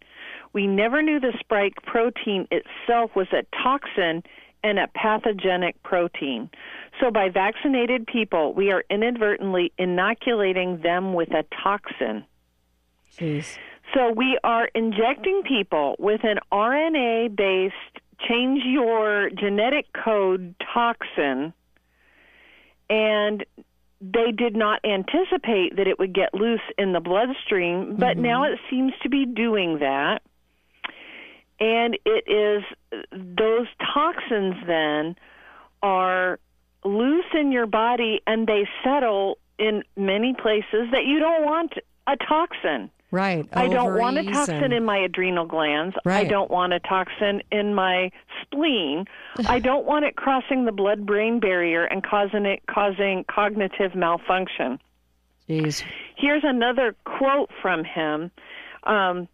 We 0.52 0.66
never 0.66 1.02
knew 1.02 1.18
the 1.18 1.36
spike 1.40 1.82
protein 1.84 2.46
itself 2.50 3.14
was 3.14 3.28
a 3.32 3.44
toxin." 3.62 4.22
And 4.64 4.78
a 4.78 4.86
pathogenic 4.94 5.82
protein. 5.82 6.48
So, 7.00 7.10
by 7.10 7.30
vaccinated 7.30 8.06
people, 8.06 8.54
we 8.54 8.70
are 8.70 8.84
inadvertently 8.88 9.72
inoculating 9.76 10.82
them 10.82 11.14
with 11.14 11.32
a 11.32 11.44
toxin. 11.64 12.24
Jeez. 13.18 13.58
So 13.94 14.10
we 14.12 14.38
are 14.44 14.66
injecting 14.74 15.42
people 15.42 15.96
with 15.98 16.24
an 16.24 16.38
RNA 16.50 17.36
based 17.36 18.01
change 18.28 18.62
your 18.64 19.30
genetic 19.30 19.86
code 19.92 20.54
toxin, 20.72 21.52
and 22.88 23.44
they 24.00 24.32
did 24.36 24.56
not 24.56 24.80
anticipate 24.84 25.76
that 25.76 25.86
it 25.86 25.98
would 25.98 26.12
get 26.12 26.34
loose 26.34 26.60
in 26.76 26.92
the 26.92 27.00
bloodstream, 27.00 27.96
but 27.96 28.14
mm-hmm. 28.14 28.22
now 28.22 28.44
it 28.44 28.58
seems 28.68 28.92
to 29.02 29.08
be 29.08 29.24
doing 29.24 29.78
that. 29.78 30.22
And 31.60 31.96
it 32.04 32.24
is 32.26 32.64
those 33.12 33.68
toxins 33.94 34.56
then 34.66 35.14
are 35.82 36.40
loose 36.84 37.26
in 37.34 37.52
your 37.52 37.66
body 37.66 38.20
and 38.26 38.48
they 38.48 38.68
settle 38.82 39.38
in 39.58 39.84
many 39.96 40.34
places 40.34 40.88
that 40.90 41.04
you 41.06 41.20
don't 41.20 41.44
want 41.44 41.74
a 42.08 42.16
toxin. 42.16 42.90
Right. 43.12 43.46
I 43.52 43.68
don't 43.68 43.98
want 43.98 44.16
a 44.16 44.24
toxin 44.24 44.64
and- 44.64 44.72
in 44.72 44.84
my 44.84 44.96
adrenal 44.98 45.44
glands. 45.44 45.94
Right. 46.04 46.26
I 46.26 46.28
don't 46.28 46.50
want 46.50 46.72
a 46.72 46.80
toxin 46.80 47.42
in 47.52 47.74
my 47.74 48.10
spleen. 48.40 49.04
I 49.46 49.60
don't 49.60 49.84
want 49.84 50.06
it 50.06 50.16
crossing 50.16 50.64
the 50.64 50.72
blood-brain 50.72 51.38
barrier 51.38 51.84
and 51.84 52.02
causing 52.02 52.46
it 52.46 52.62
causing 52.66 53.24
cognitive 53.30 53.94
malfunction. 53.94 54.80
Jeez. 55.48 55.84
Here's 56.16 56.42
another 56.42 56.96
quote 57.04 57.50
from 57.60 57.84
him. 57.84 58.30
Um, 58.84 59.28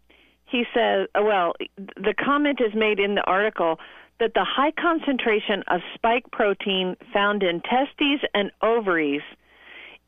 he 0.45 0.65
says, 0.73 1.07
uh, 1.15 1.21
well, 1.23 1.53
the 1.77 2.13
comment 2.13 2.59
is 2.59 2.73
made 2.75 2.99
in 2.99 3.15
the 3.15 3.21
article 3.21 3.79
that 4.19 4.33
the 4.33 4.43
high 4.45 4.71
concentration 4.71 5.63
of 5.69 5.79
spike 5.95 6.25
protein 6.31 6.97
found 7.13 7.43
in 7.43 7.61
testes 7.61 8.19
and 8.33 8.51
ovaries 8.61 9.21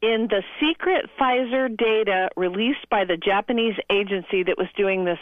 in 0.01 0.27
the 0.29 0.43
secret 0.59 1.09
Pfizer 1.19 1.75
data 1.75 2.29
released 2.35 2.89
by 2.89 3.05
the 3.05 3.17
Japanese 3.17 3.75
agency 3.91 4.43
that 4.43 4.57
was 4.57 4.67
doing 4.75 5.05
this 5.05 5.19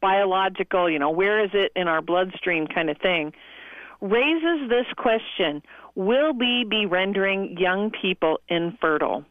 biological, 0.00 0.88
you 0.88 0.98
know, 0.98 1.10
where 1.10 1.44
is 1.44 1.50
it 1.52 1.72
in 1.76 1.88
our 1.88 2.00
bloodstream 2.00 2.66
kind 2.66 2.88
of 2.90 2.98
thing, 2.98 3.32
raises 4.00 4.68
this 4.68 4.86
question 4.96 5.62
Will 5.94 6.32
we 6.32 6.64
be 6.68 6.86
rendering 6.86 7.56
young 7.58 7.90
people 7.90 8.40
infertile? 8.48 9.24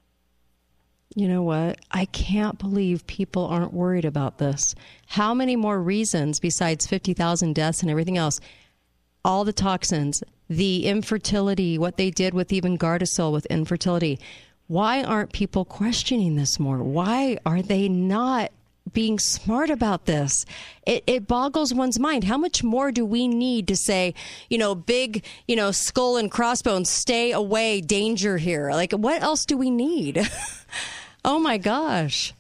You 1.16 1.30
know 1.30 1.42
what? 1.42 1.80
I 1.92 2.06
can't 2.06 2.60
believe 2.60 3.08
people 3.08 3.46
aren't 3.46 3.74
worried 3.74 4.06
about 4.06 4.38
this. 4.38 4.76
How 5.08 5.34
many 5.34 5.56
more 5.56 5.82
reasons 5.82 6.40
besides 6.40 6.86
50,000 6.86 7.56
deaths 7.56 7.82
and 7.82 7.90
everything 7.90 8.18
else? 8.18 8.42
All 9.24 9.46
the 9.46 9.54
toxins, 9.54 10.22
the 10.50 10.86
infertility, 10.86 11.78
what 11.78 11.98
they 11.98 12.12
did 12.12 12.34
with 12.34 12.52
even 12.52 12.78
Gardasil 12.78 13.32
with 13.32 13.46
infertility. 13.48 14.20
Why 14.68 15.02
aren't 15.02 15.32
people 15.32 15.64
questioning 15.64 16.36
this 16.36 16.60
more? 16.60 16.84
Why 16.84 17.38
are 17.46 17.62
they 17.62 17.88
not 17.88 18.52
being 18.92 19.18
smart 19.18 19.70
about 19.70 20.06
this? 20.06 20.46
It, 20.86 21.04
it 21.08 21.28
boggles 21.28 21.74
one's 21.74 22.00
mind. 22.00 22.26
How 22.26 22.38
much 22.38 22.64
more 22.64 22.92
do 22.92 23.06
we 23.06 23.30
need 23.30 23.68
to 23.70 23.78
say, 23.78 24.14
you 24.50 24.58
know, 24.58 24.76
big, 24.76 25.24
you 25.48 25.56
know, 25.56 25.72
skull 25.72 26.18
and 26.18 26.30
crossbones, 26.30 26.90
stay 26.90 27.32
away, 27.32 27.80
danger 27.80 28.38
here? 28.38 28.72
Like, 28.72 28.92
what 28.92 29.22
else 29.22 29.46
do 29.46 29.58
we 29.58 29.70
need? 29.70 30.30
oh 31.26 31.40
my 31.40 31.58
gosh. 31.58 32.34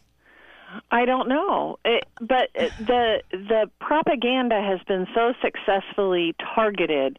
I 0.91 1.05
don't 1.05 1.29
know, 1.29 1.79
it, 1.85 2.03
but 2.19 2.49
the 2.53 3.21
the 3.31 3.69
propaganda 3.79 4.61
has 4.61 4.79
been 4.85 5.07
so 5.15 5.33
successfully 5.41 6.35
targeted 6.53 7.17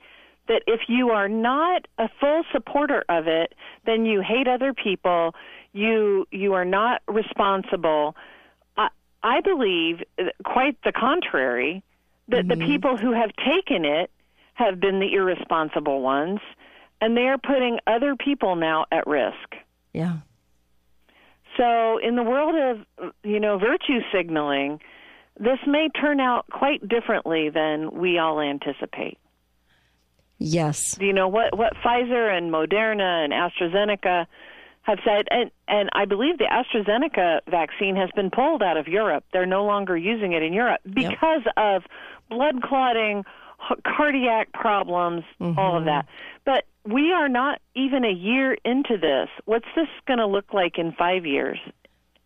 that 0.48 0.62
if 0.66 0.80
you 0.88 1.10
are 1.10 1.28
not 1.28 1.86
a 1.98 2.08
full 2.20 2.42
supporter 2.52 3.04
of 3.08 3.26
it, 3.26 3.54
then 3.86 4.04
you 4.04 4.22
hate 4.22 4.48
other 4.48 4.72
people. 4.72 5.34
You 5.72 6.26
you 6.30 6.54
are 6.54 6.64
not 6.64 7.02
responsible. 7.06 8.16
I, 8.76 8.88
I 9.22 9.40
believe 9.40 10.02
uh, 10.18 10.24
quite 10.44 10.76
the 10.84 10.92
contrary. 10.92 11.82
That 12.30 12.46
the 12.46 12.56
people 12.56 12.98
who 12.98 13.14
have 13.14 13.30
taken 13.36 13.86
it 13.86 14.10
have 14.52 14.78
been 14.78 15.00
the 15.00 15.14
irresponsible 15.14 16.02
ones, 16.02 16.40
and 17.00 17.16
they 17.16 17.22
are 17.22 17.38
putting 17.38 17.78
other 17.86 18.16
people 18.16 18.54
now 18.54 18.84
at 18.92 19.06
risk. 19.06 19.56
Yeah. 19.94 20.18
So, 21.56 21.98
in 21.98 22.16
the 22.16 22.22
world 22.22 22.54
of 22.54 23.12
you 23.22 23.40
know 23.40 23.58
virtue 23.58 24.00
signaling, 24.12 24.80
this 25.40 25.58
may 25.66 25.88
turn 25.88 26.20
out 26.20 26.44
quite 26.50 26.86
differently 26.86 27.48
than 27.48 27.92
we 27.92 28.18
all 28.18 28.40
anticipate. 28.40 29.16
Yes. 30.38 30.96
You 31.00 31.12
know 31.12 31.28
what 31.28 31.56
what 31.56 31.74
Pfizer 31.84 32.36
and 32.36 32.52
Moderna 32.52 33.24
and 33.24 33.32
AstraZeneca 33.32 34.26
have 34.82 34.98
said, 35.04 35.26
and 35.30 35.50
and 35.66 35.90
I 35.92 36.04
believe 36.04 36.38
the 36.38 36.44
AstraZeneca 36.44 37.40
vaccine 37.48 37.96
has 37.96 38.10
been 38.14 38.30
pulled 38.30 38.62
out 38.62 38.76
of 38.76 38.88
Europe. 38.88 39.24
They're 39.32 39.46
no 39.46 39.64
longer 39.64 39.96
using 39.96 40.32
it 40.32 40.42
in 40.42 40.52
Europe 40.52 40.80
because 40.84 41.42
of 41.56 41.82
blood 42.30 42.62
clotting, 42.62 43.24
cardiac 43.84 44.52
problems, 44.52 45.24
all 45.40 45.46
of 45.48 45.56
mm-hmm. 45.56 45.86
that. 45.86 46.06
But 46.44 46.64
we 46.84 47.12
are 47.12 47.28
not 47.28 47.60
even 47.74 48.04
a 48.04 48.12
year 48.12 48.56
into 48.64 48.96
this. 48.96 49.28
What's 49.44 49.68
this 49.74 49.88
going 50.06 50.18
to 50.18 50.26
look 50.26 50.54
like 50.54 50.78
in 50.78 50.92
five 50.92 51.26
years? 51.26 51.58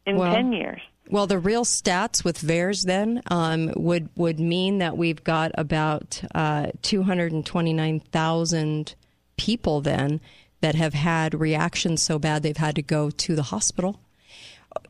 In 0.07 0.17
Well, 0.17 0.33
ten 0.33 0.53
years? 0.53 0.81
Well, 1.09 1.27
the 1.27 1.39
real 1.39 1.65
stats 1.65 2.25
with 2.25 2.39
VAERS 2.39 2.85
then 2.87 3.23
um, 3.27 3.73
would 3.77 4.09
would 4.17 4.41
mean 4.41 4.79
that 4.79 4.97
we've 4.97 5.23
got 5.23 5.51
about 5.59 6.23
uh, 6.35 6.69
two 6.81 7.03
hundred 7.03 7.33
and 7.33 7.45
twenty 7.45 7.73
nine 7.73 8.01
thousand 8.01 8.95
people 9.37 9.81
then 9.81 10.21
that 10.61 10.75
have 10.77 10.95
had 10.95 11.35
reactions 11.35 12.03
so 12.03 12.19
bad 12.19 12.43
they've 12.43 12.57
had 12.57 12.77
to 12.77 12.83
go 12.83 13.11
to 13.11 13.35
the 13.35 13.43
hospital. 13.43 14.01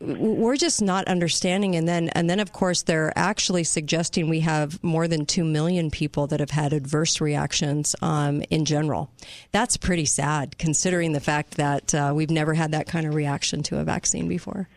We're 0.01 0.57
just 0.57 0.81
not 0.81 1.09
understanding, 1.09 1.75
and 1.75 1.89
then 1.89 2.09
and 2.11 2.31
then 2.31 2.39
of 2.39 2.53
course 2.53 2.83
they're 2.83 3.13
actually 3.17 3.65
suggesting 3.65 4.29
we 4.29 4.41
have 4.41 4.81
more 4.85 5.09
than 5.09 5.27
two 5.27 5.45
million 5.45 5.91
people 5.91 6.29
that 6.29 6.39
have 6.39 6.51
had 6.51 6.73
adverse 6.73 7.21
reactions 7.21 7.97
um, 8.01 8.43
in 8.49 8.65
general. 8.65 9.11
That's 9.51 9.77
pretty 9.77 10.05
sad, 10.05 10.57
considering 10.59 11.13
the 11.13 11.21
fact 11.21 11.57
that 11.57 11.95
uh, 11.95 12.13
we've 12.15 12.31
never 12.31 12.55
had 12.55 12.71
that 12.73 12.87
kind 12.87 13.07
of 13.07 13.15
reaction 13.15 13.65
to 13.65 13.79
a 13.79 13.85
vaccine 13.85 14.29
before. 14.29 14.69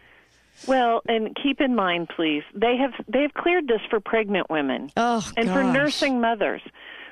Well, 0.67 1.01
and 1.07 1.35
keep 1.41 1.59
in 1.61 1.75
mind, 1.75 2.09
please, 2.15 2.43
they 2.53 2.77
have 2.77 2.93
they've 3.07 3.33
cleared 3.33 3.67
this 3.67 3.81
for 3.89 3.99
pregnant 3.99 4.49
women 4.49 4.89
oh, 4.97 5.27
and 5.37 5.49
for 5.49 5.63
nursing 5.63 6.21
mothers. 6.21 6.61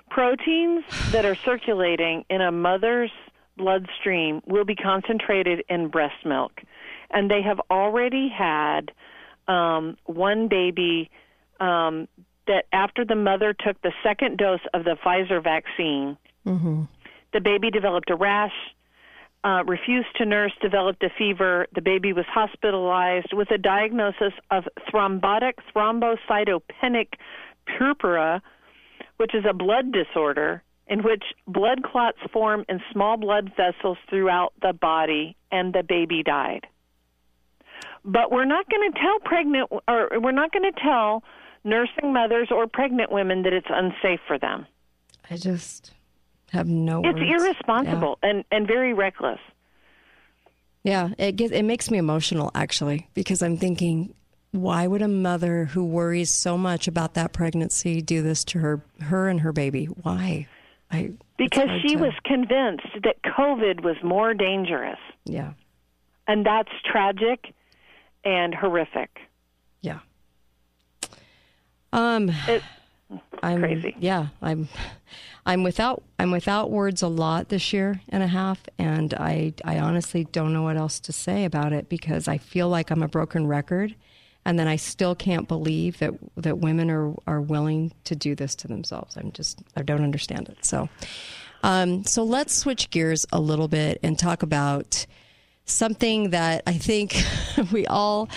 Proteins 0.09 0.83
that 1.11 1.25
are 1.25 1.35
circulating 1.35 2.23
in 2.29 2.41
a 2.41 2.51
mother's 2.51 3.11
bloodstream 3.57 4.41
will 4.45 4.65
be 4.65 4.75
concentrated 4.75 5.63
in 5.69 5.87
breast 5.89 6.25
milk, 6.25 6.61
and 7.11 7.29
they 7.29 7.41
have 7.41 7.59
already 7.69 8.29
had 8.29 8.91
um, 9.47 9.97
one 10.05 10.47
baby 10.47 11.09
um, 11.59 12.07
that 12.47 12.65
after 12.71 13.05
the 13.05 13.15
mother 13.15 13.53
took 13.53 13.81
the 13.81 13.91
second 14.03 14.37
dose 14.37 14.59
of 14.73 14.83
the 14.83 14.95
Pfizer 15.03 15.43
vaccine, 15.43 16.17
Mm-hmm. 16.45 16.83
the 17.31 17.39
baby 17.39 17.71
developed 17.71 18.09
a 18.09 18.15
rash, 18.15 18.51
uh, 19.43 19.63
refused 19.65 20.15
to 20.17 20.25
nurse, 20.25 20.53
developed 20.61 21.03
a 21.03 21.09
fever. 21.17 21.67
The 21.75 21.81
baby 21.81 22.13
was 22.13 22.25
hospitalized 22.27 23.33
with 23.33 23.51
a 23.51 23.57
diagnosis 23.57 24.33
of 24.51 24.63
thrombotic 24.89 25.53
thrombocytopenic 25.75 27.13
purpura, 27.65 28.41
which 29.17 29.35
is 29.35 29.43
a 29.49 29.53
blood 29.53 29.91
disorder 29.91 30.63
in 30.87 31.01
which 31.03 31.23
blood 31.47 31.83
clots 31.83 32.17
form 32.31 32.65
in 32.67 32.81
small 32.91 33.17
blood 33.17 33.51
vessels 33.55 33.97
throughout 34.09 34.53
the 34.61 34.73
body, 34.73 35.35
and 35.51 35.73
the 35.73 35.83
baby 35.83 36.23
died. 36.23 36.67
But 38.03 38.31
we're 38.31 38.45
not 38.45 38.69
going 38.69 38.91
to 38.91 38.99
tell 38.99 39.19
pregnant, 39.23 39.71
or 39.87 40.09
we're 40.19 40.31
not 40.31 40.51
going 40.51 40.71
to 40.71 40.81
tell 40.81 41.23
nursing 41.63 42.11
mothers 42.11 42.49
or 42.51 42.67
pregnant 42.67 43.11
women 43.11 43.43
that 43.43 43.53
it's 43.53 43.67
unsafe 43.69 44.19
for 44.27 44.37
them. 44.37 44.65
I 45.29 45.37
just 45.37 45.93
have 46.53 46.67
no. 46.67 47.01
It's 47.03 47.19
words. 47.19 47.43
irresponsible 47.43 48.17
and 48.23 48.45
and 48.51 48.65
very 48.67 48.93
reckless. 48.93 49.39
Yeah, 50.83 51.09
yeah 51.17 51.25
it 51.27 51.35
gets, 51.35 51.51
it 51.51 51.63
makes 51.63 51.89
me 51.91 51.97
emotional 51.97 52.51
actually 52.55 53.07
because 53.13 53.41
I'm 53.41 53.57
thinking, 53.57 54.13
why 54.51 54.85
would 54.87 55.01
a 55.01 55.07
mother 55.07 55.65
who 55.65 55.83
worries 55.83 56.29
so 56.31 56.57
much 56.57 56.87
about 56.87 57.13
that 57.15 57.33
pregnancy 57.33 58.01
do 58.01 58.21
this 58.21 58.43
to 58.45 58.59
her 58.59 58.83
her 59.01 59.27
and 59.29 59.41
her 59.41 59.51
baby? 59.51 59.85
Why? 59.85 60.47
I 60.91 61.11
Because 61.37 61.69
she 61.81 61.95
to- 61.95 62.01
was 62.01 62.13
convinced 62.23 62.87
that 63.03 63.21
COVID 63.23 63.81
was 63.83 63.95
more 64.03 64.33
dangerous. 64.33 64.99
Yeah. 65.25 65.53
And 66.27 66.45
that's 66.45 66.69
tragic 66.85 67.53
and 68.23 68.53
horrific. 68.53 69.09
Yeah. 69.81 69.99
Um 71.91 72.29
It, 72.47 72.61
I'm 73.43 73.59
crazy. 73.59 73.95
Yeah, 73.99 74.27
I'm 74.41 74.69
I'm 75.45 75.63
without 75.63 76.01
I'm 76.17 76.31
without 76.31 76.71
words 76.71 77.01
a 77.01 77.07
lot 77.07 77.49
this 77.49 77.73
year 77.73 78.01
and 78.09 78.23
a 78.23 78.27
half 78.27 78.61
and 78.79 79.13
I 79.13 79.53
I 79.65 79.79
honestly 79.79 80.23
don't 80.23 80.53
know 80.53 80.63
what 80.63 80.77
else 80.77 80.99
to 81.01 81.11
say 81.11 81.43
about 81.43 81.73
it 81.73 81.89
because 81.89 82.27
I 82.27 82.37
feel 82.37 82.69
like 82.69 82.89
I'm 82.89 83.03
a 83.03 83.07
broken 83.07 83.45
record 83.45 83.95
and 84.45 84.57
then 84.57 84.67
I 84.67 84.77
still 84.77 85.15
can't 85.15 85.47
believe 85.47 85.99
that 85.99 86.13
that 86.37 86.59
women 86.59 86.89
are 86.89 87.13
are 87.27 87.41
willing 87.41 87.93
to 88.05 88.15
do 88.15 88.35
this 88.35 88.55
to 88.55 88.67
themselves. 88.69 89.17
I'm 89.17 89.33
just 89.33 89.61
I 89.75 89.81
don't 89.81 90.03
understand 90.03 90.47
it. 90.47 90.63
So 90.65 90.87
um 91.63 92.05
so 92.05 92.23
let's 92.23 92.55
switch 92.55 92.89
gears 92.89 93.25
a 93.33 93.41
little 93.41 93.67
bit 93.67 93.99
and 94.01 94.17
talk 94.17 94.43
about 94.43 95.05
something 95.65 96.31
that 96.31 96.63
I 96.67 96.73
think 96.73 97.15
we 97.71 97.85
all 97.87 98.29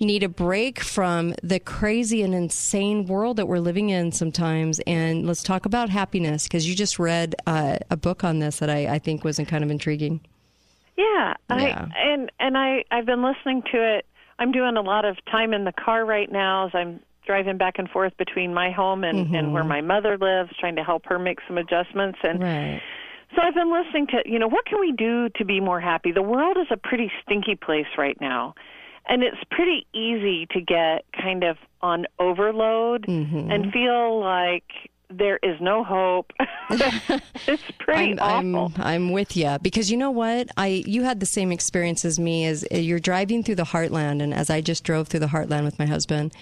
need 0.00 0.22
a 0.22 0.28
break 0.28 0.80
from 0.80 1.34
the 1.42 1.58
crazy 1.58 2.22
and 2.22 2.34
insane 2.34 3.06
world 3.06 3.38
that 3.38 3.46
we're 3.46 3.58
living 3.60 3.90
in 3.90 4.12
sometimes. 4.12 4.78
And 4.86 5.26
let's 5.26 5.42
talk 5.42 5.64
about 5.66 5.88
happiness 5.88 6.44
because 6.44 6.68
you 6.68 6.74
just 6.74 6.98
read 6.98 7.34
uh, 7.46 7.78
a 7.90 7.96
book 7.96 8.24
on 8.24 8.38
this 8.40 8.58
that 8.58 8.70
I, 8.70 8.86
I 8.94 8.98
think 8.98 9.24
was 9.24 9.38
kind 9.48 9.64
of 9.64 9.70
intriguing. 9.70 10.20
Yeah, 10.96 11.34
Yeah. 11.50 11.88
I 11.94 11.98
and 11.98 12.32
and 12.40 12.56
I 12.56 12.84
I've 12.90 13.06
been 13.06 13.22
listening 13.22 13.62
to 13.72 13.96
it. 13.96 14.06
I'm 14.38 14.52
doing 14.52 14.76
a 14.76 14.82
lot 14.82 15.04
of 15.04 15.16
time 15.30 15.52
in 15.54 15.64
the 15.64 15.72
car 15.72 16.04
right 16.04 16.30
now 16.30 16.66
as 16.66 16.74
I'm 16.74 17.00
driving 17.26 17.56
back 17.58 17.78
and 17.78 17.88
forth 17.90 18.16
between 18.16 18.54
my 18.54 18.70
home 18.70 19.02
and 19.04 19.34
and 19.34 19.48
Mhm. 19.48 19.52
where 19.52 19.64
my 19.64 19.80
mother 19.80 20.16
lives, 20.16 20.52
trying 20.58 20.76
to 20.76 20.84
help 20.84 21.04
her 21.06 21.18
make 21.18 21.38
some 21.46 21.58
adjustments 21.58 22.18
and 22.22 22.42
Right. 22.42 22.80
So 23.36 23.42
I've 23.42 23.54
been 23.54 23.70
listening 23.70 24.06
to, 24.08 24.22
you 24.24 24.38
know, 24.38 24.48
what 24.48 24.64
can 24.64 24.80
we 24.80 24.92
do 24.92 25.28
to 25.36 25.44
be 25.44 25.60
more 25.60 25.80
happy? 25.80 26.10
The 26.10 26.22
world 26.22 26.56
is 26.56 26.66
a 26.70 26.76
pretty 26.78 27.12
stinky 27.22 27.54
place 27.54 27.86
right 27.98 28.18
now. 28.20 28.54
And 29.08 29.22
it's 29.22 29.36
pretty 29.50 29.86
easy 29.92 30.46
to 30.50 30.60
get 30.60 31.04
kind 31.12 31.44
of 31.44 31.58
on 31.82 32.06
overload 32.18 33.06
Mm-hmm. 33.06 33.50
and 33.50 33.72
feel 33.72 34.18
like 34.20 34.64
there 35.08 35.38
is 35.42 35.60
no 35.60 35.84
hope. 35.84 36.32
it's 37.46 37.62
pretty 37.78 38.18
I'm, 38.18 38.54
awful. 38.56 38.82
I'm, 38.82 38.86
I'm 38.86 39.12
with 39.12 39.36
you 39.36 39.58
because 39.62 39.90
you 39.90 39.96
know 39.96 40.10
what? 40.10 40.48
I 40.56 40.82
you 40.86 41.04
had 41.04 41.20
the 41.20 41.26
same 41.26 41.52
experience 41.52 42.04
as 42.04 42.18
me. 42.18 42.46
As 42.46 42.66
you're 42.72 42.98
driving 42.98 43.44
through 43.44 43.54
the 43.54 43.64
heartland, 43.64 44.20
and 44.22 44.34
as 44.34 44.50
I 44.50 44.60
just 44.60 44.82
drove 44.82 45.06
through 45.06 45.20
the 45.20 45.26
heartland 45.28 45.62
with 45.64 45.78
my 45.78 45.86
husband 45.86 46.32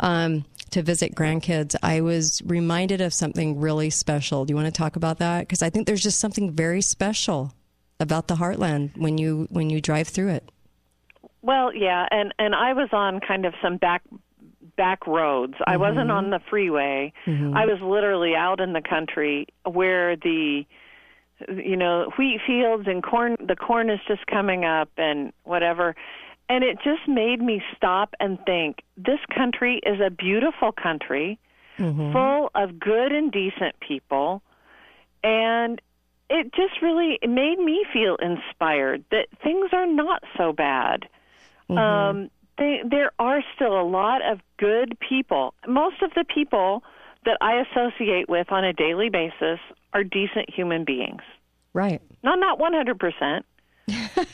um, 0.00 0.44
to 0.70 0.82
visit 0.82 1.14
grandkids, 1.14 1.74
I 1.82 2.00
was 2.00 2.42
reminded 2.44 3.00
of 3.00 3.12
something 3.14 3.58
really 3.58 3.90
special. 3.90 4.44
Do 4.44 4.52
you 4.52 4.56
want 4.56 4.66
to 4.66 4.72
talk 4.72 4.96
about 4.96 5.18
that? 5.18 5.40
Because 5.40 5.62
I 5.62 5.70
think 5.70 5.86
there's 5.86 6.02
just 6.02 6.20
something 6.20 6.52
very 6.52 6.82
special 6.82 7.52
about 8.00 8.28
the 8.28 8.36
heartland 8.36 8.96
when 8.96 9.18
you 9.18 9.46
when 9.50 9.70
you 9.70 9.80
drive 9.80 10.08
through 10.08 10.28
it. 10.28 10.48
Well, 11.42 11.74
yeah, 11.74 12.06
and 12.10 12.32
and 12.38 12.54
I 12.54 12.72
was 12.74 12.88
on 12.92 13.20
kind 13.20 13.44
of 13.44 13.54
some 13.62 13.76
back 13.78 14.02
back 14.76 15.06
roads. 15.06 15.54
I 15.66 15.76
wasn't 15.76 16.10
Mhm. 16.10 16.14
on 16.14 16.30
the 16.30 16.38
freeway. 16.48 17.12
Mhm. 17.26 17.56
I 17.56 17.66
was 17.66 17.80
literally 17.80 18.36
out 18.36 18.60
in 18.60 18.72
the 18.74 18.82
country 18.82 19.46
where 19.64 20.14
the 20.16 20.64
you 21.52 21.76
know 21.76 22.10
wheat 22.18 22.40
fields 22.46 22.86
and 22.86 23.02
corn 23.02 23.36
the 23.40 23.56
corn 23.56 23.90
is 23.90 24.00
just 24.06 24.26
coming 24.26 24.64
up 24.64 24.90
and 24.96 25.32
whatever 25.44 25.94
and 26.48 26.64
it 26.64 26.78
just 26.82 27.06
made 27.06 27.42
me 27.42 27.62
stop 27.76 28.14
and 28.20 28.38
think 28.46 28.82
this 28.96 29.20
country 29.34 29.80
is 29.84 30.00
a 30.00 30.10
beautiful 30.10 30.72
country 30.72 31.38
mm-hmm. 31.78 32.12
full 32.12 32.50
of 32.54 32.78
good 32.78 33.12
and 33.12 33.30
decent 33.30 33.78
people. 33.80 34.42
And 35.22 35.80
it 36.30 36.52
just 36.54 36.80
really 36.82 37.18
made 37.22 37.58
me 37.58 37.84
feel 37.92 38.16
inspired 38.16 39.04
that 39.10 39.26
things 39.42 39.70
are 39.72 39.86
not 39.86 40.22
so 40.36 40.52
bad. 40.52 41.08
Mm-hmm. 41.68 41.78
Um, 41.78 42.30
they, 42.56 42.80
there 42.84 43.12
are 43.18 43.42
still 43.54 43.80
a 43.80 43.84
lot 43.84 44.22
of 44.22 44.40
good 44.58 44.98
people. 45.00 45.54
Most 45.66 46.02
of 46.02 46.12
the 46.14 46.24
people 46.24 46.82
that 47.24 47.38
I 47.40 47.62
associate 47.62 48.28
with 48.28 48.50
on 48.50 48.64
a 48.64 48.72
daily 48.72 49.10
basis 49.10 49.60
are 49.92 50.04
decent 50.04 50.52
human 50.52 50.84
beings. 50.84 51.22
Right. 51.72 52.00
Not 52.22 52.38
not 52.40 52.58
100%, 52.58 53.42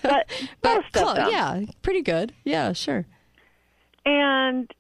but, 0.02 0.26
but 0.62 0.93
close, 0.93 1.16
them. 1.16 1.28
yeah, 1.31 1.60
pretty 1.82 2.02
good. 2.02 2.32
Yeah, 2.44 2.72
sure. 2.72 3.06
And 4.05 4.70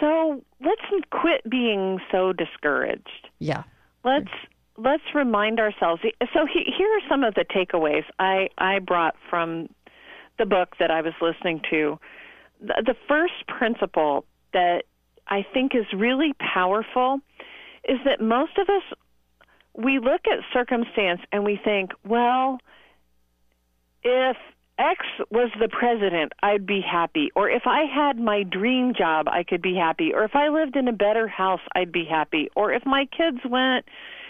so 0.00 0.42
let's 0.64 0.82
quit 1.10 1.48
being 1.48 2.00
so 2.12 2.32
discouraged. 2.32 3.28
Yeah. 3.38 3.64
Let's 4.04 4.28
sure. 4.28 4.84
let's 4.84 5.14
remind 5.14 5.60
ourselves. 5.60 6.02
So 6.32 6.46
he, 6.46 6.72
here 6.76 6.88
are 6.88 7.08
some 7.08 7.24
of 7.24 7.34
the 7.34 7.44
takeaways 7.44 8.04
I 8.18 8.48
I 8.58 8.78
brought 8.78 9.16
from 9.30 9.68
the 10.38 10.46
book 10.46 10.74
that 10.78 10.90
I 10.90 11.00
was 11.00 11.14
listening 11.20 11.60
to. 11.70 11.98
The, 12.60 12.82
the 12.86 12.94
first 13.08 13.46
principle 13.46 14.24
that 14.52 14.84
I 15.26 15.44
think 15.52 15.74
is 15.74 15.86
really 15.92 16.32
powerful 16.38 17.20
is 17.84 17.98
that 18.04 18.20
most 18.20 18.58
of 18.58 18.68
us 18.68 18.82
we 19.74 19.98
look 19.98 20.22
at 20.26 20.40
circumstance 20.52 21.20
and 21.30 21.44
we 21.44 21.58
think, 21.62 21.92
well, 22.04 22.58
if 24.02 24.36
X 24.78 25.04
was 25.30 25.50
the 25.58 25.68
president, 25.68 26.32
I'd 26.42 26.66
be 26.66 26.80
happy. 26.80 27.30
Or 27.34 27.50
if 27.50 27.62
I 27.66 27.82
had 27.82 28.18
my 28.18 28.44
dream 28.44 28.94
job, 28.96 29.26
I 29.28 29.42
could 29.42 29.60
be 29.60 29.74
happy. 29.74 30.12
Or 30.14 30.24
if 30.24 30.36
I 30.36 30.48
lived 30.48 30.76
in 30.76 30.86
a 30.86 30.92
better 30.92 31.26
house, 31.26 31.60
I'd 31.74 31.90
be 31.90 32.04
happy. 32.04 32.48
Or 32.54 32.72
if 32.72 32.86
my 32.86 33.06
kids 33.06 33.38
went, 33.44 33.86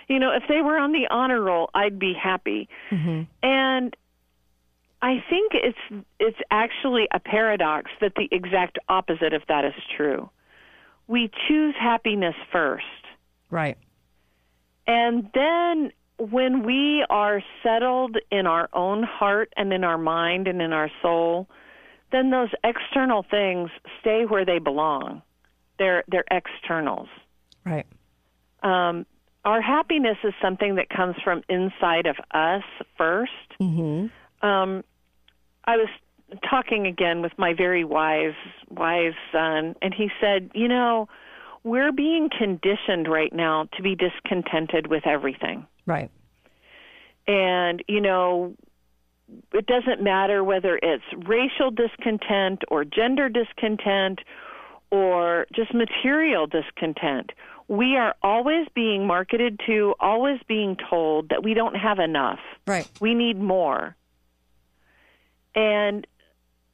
you 0.09 0.19
know, 0.19 0.33
if 0.35 0.45
they 0.49 0.63
were 0.63 0.79
on 0.79 0.93
the 0.93 1.07
honor 1.11 1.41
roll, 1.41 1.69
I'd 1.75 1.99
be 1.99 2.15
happy. 2.15 2.69
Mm-hmm. 2.91 3.23
And 3.43 3.97
I 5.03 5.23
think 5.29 5.53
it's 5.55 6.05
it's 6.19 6.39
actually 6.51 7.09
a 7.13 7.21
paradox 7.21 7.91
that 8.01 8.15
the 8.17 8.29
exact 8.33 8.79
opposite 8.89 9.35
of 9.35 9.43
that 9.49 9.65
is 9.65 9.75
true. 9.97 10.31
We 11.07 11.31
choose 11.47 11.75
happiness 11.79 12.35
first. 12.51 12.85
Right. 13.51 13.79
And 14.87 15.29
then 15.35 15.93
when 16.19 16.65
we 16.65 17.05
are 17.09 17.43
settled 17.63 18.17
in 18.31 18.47
our 18.47 18.69
own 18.73 19.03
heart 19.03 19.53
and 19.57 19.73
in 19.73 19.85
our 19.85 19.99
mind 19.99 20.49
and 20.49 20.61
in 20.61 20.73
our 20.73 20.91
soul, 21.01 21.49
then 22.13 22.31
those 22.31 22.51
external 22.65 23.25
things 23.31 23.71
stay 24.01 24.25
where 24.25 24.45
they 24.45 24.59
belong. 24.59 25.23
They're 25.79 26.05
they're 26.09 26.25
externals. 26.31 27.09
Right. 27.65 27.87
Um, 28.63 29.07
our 29.45 29.61
happiness 29.61 30.17
is 30.25 30.35
something 30.43 30.75
that 30.75 30.91
comes 30.91 31.15
from 31.23 31.43
inside 31.49 32.07
of 32.07 32.17
us 32.33 32.65
1st 32.99 33.27
Mm-hmm. 33.61 34.47
Um, 34.47 34.85
I 35.65 35.77
was 35.77 35.89
talking 36.49 36.87
again 36.87 37.23
with 37.23 37.33
my 37.39 37.55
very 37.55 37.85
wise 37.85 38.37
wise 38.71 39.15
son, 39.33 39.75
and 39.83 39.93
he 39.93 40.11
said, 40.21 40.51
"You 40.55 40.69
know, 40.69 41.09
we're 41.65 41.91
being 41.91 42.31
conditioned 42.31 43.09
right 43.09 43.33
now 43.33 43.69
to 43.77 43.83
be 43.83 43.97
discontented 43.97 44.87
with 44.87 45.07
everything." 45.07 45.67
Right. 45.89 46.11
And, 47.27 47.83
you 47.89 48.01
know, 48.01 48.55
it 49.53 49.67
doesn't 49.67 50.03
matter 50.03 50.45
whether 50.45 50.79
it's 50.81 51.05
racial 51.27 51.71
discontent 51.71 52.63
or 52.69 52.85
gender 52.85 53.29
discontent 53.29 54.21
or 54.91 55.47
just 55.55 55.75
material 55.75 56.47
discontent. 56.47 57.33
We 57.67 57.97
are 57.97 58.15
always 58.23 58.67
being 58.75 59.07
marketed 59.07 59.61
to, 59.67 59.95
always 60.01 60.41
being 60.47 60.77
told 60.89 61.31
that 61.31 61.43
we 61.43 61.55
don't 61.55 61.75
have 61.75 61.99
enough. 61.99 62.39
Right. 62.67 62.89
We 63.01 63.15
need 63.15 63.41
more. 63.41 63.97
And 65.55 66.07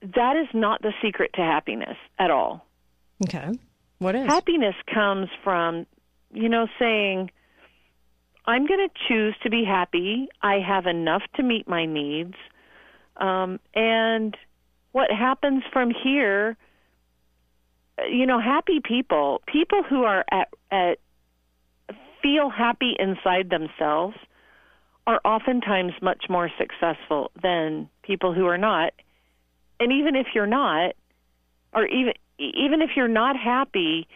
that 0.03 0.37
is 0.37 0.49
not 0.53 0.83
the 0.83 0.93
secret 1.03 1.33
to 1.35 1.41
happiness 1.41 1.97
at 2.19 2.31
all. 2.31 2.67
Okay. 3.25 3.53
What 3.99 4.15
is? 4.15 4.27
Happiness 4.27 4.75
comes 4.93 5.29
from, 5.43 5.87
you 6.33 6.49
know, 6.49 6.69
saying, 6.79 7.31
I'm 8.47 8.67
going 8.67 8.89
to 8.89 8.95
choose 9.09 9.35
to 9.43 9.51
be 9.51 9.65
happy. 9.65 10.29
I 10.43 10.59
have 10.59 10.87
enough 10.87 11.23
to 11.37 11.43
meet 11.43 11.67
my 11.67 11.87
needs. 11.87 12.35
Um, 13.17 13.59
and 13.75 14.37
what 14.93 15.11
happens 15.11 15.63
from 15.73 15.91
here, 15.91 16.57
you 18.11 18.27
know, 18.27 18.41
happy 18.41 18.81
people, 18.83 19.41
people 19.47 19.83
who 19.83 20.05
are 20.05 20.25
at, 20.31 20.49
at 20.71 20.99
feel 22.23 22.51
happy 22.51 22.95
inside 22.99 23.51
themselves 23.51 24.17
are 25.07 25.21
oftentimes 25.25 25.93
much 26.01 26.25
more 26.29 26.51
successful 26.59 27.31
than 27.43 27.89
people 28.03 28.33
who 28.33 28.47
are 28.47 28.59
not. 28.59 28.93
And 29.79 29.93
even 29.93 30.17
if 30.17 30.29
you're 30.35 30.47
not, 30.47 30.95
or 31.73 31.87
even 31.87 32.15
even 32.39 32.83
if 32.83 32.91
you're 32.97 33.09
not 33.09 33.37
happy, 33.37 34.09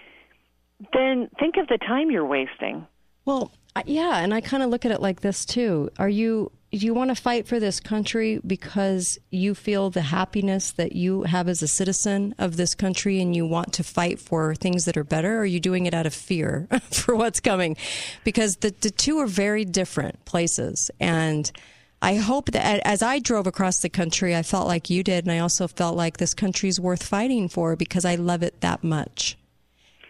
then 0.92 1.28
think 1.38 1.56
of 1.56 1.68
the 1.68 1.78
time 1.78 2.10
you're 2.10 2.26
wasting. 2.26 2.86
Well, 3.24 3.44
Uh, 3.44 3.67
Yeah, 3.86 4.18
and 4.18 4.32
I 4.34 4.40
kind 4.40 4.62
of 4.62 4.70
look 4.70 4.84
at 4.84 4.92
it 4.92 5.00
like 5.00 5.20
this 5.20 5.44
too. 5.44 5.90
Are 5.98 6.08
you 6.08 6.52
do 6.70 6.84
you 6.84 6.92
want 6.92 7.08
to 7.08 7.14
fight 7.14 7.46
for 7.46 7.58
this 7.58 7.80
country 7.80 8.40
because 8.46 9.18
you 9.30 9.54
feel 9.54 9.88
the 9.88 10.02
happiness 10.02 10.72
that 10.72 10.92
you 10.92 11.22
have 11.22 11.48
as 11.48 11.62
a 11.62 11.68
citizen 11.68 12.34
of 12.38 12.58
this 12.58 12.74
country 12.74 13.22
and 13.22 13.34
you 13.34 13.46
want 13.46 13.72
to 13.72 13.82
fight 13.82 14.20
for 14.20 14.54
things 14.54 14.84
that 14.84 14.94
are 14.96 15.04
better 15.04 15.36
or 15.36 15.40
are 15.40 15.46
you 15.46 15.60
doing 15.60 15.86
it 15.86 15.94
out 15.94 16.04
of 16.04 16.12
fear 16.12 16.68
for 16.90 17.16
what's 17.16 17.40
coming? 17.40 17.76
Because 18.24 18.56
the 18.56 18.74
the 18.80 18.90
two 18.90 19.18
are 19.18 19.26
very 19.26 19.64
different 19.64 20.24
places 20.24 20.90
and 21.00 21.50
I 22.00 22.16
hope 22.16 22.52
that 22.52 22.80
as 22.84 23.02
I 23.02 23.18
drove 23.18 23.46
across 23.46 23.80
the 23.80 23.88
country, 23.88 24.36
I 24.36 24.42
felt 24.42 24.68
like 24.68 24.88
you 24.88 25.02
did, 25.02 25.24
and 25.24 25.32
I 25.32 25.40
also 25.40 25.66
felt 25.66 25.96
like 25.96 26.18
this 26.18 26.32
country's 26.32 26.78
worth 26.78 27.02
fighting 27.02 27.48
for 27.48 27.74
because 27.74 28.04
I 28.04 28.14
love 28.14 28.44
it 28.44 28.60
that 28.60 28.84
much. 28.84 29.36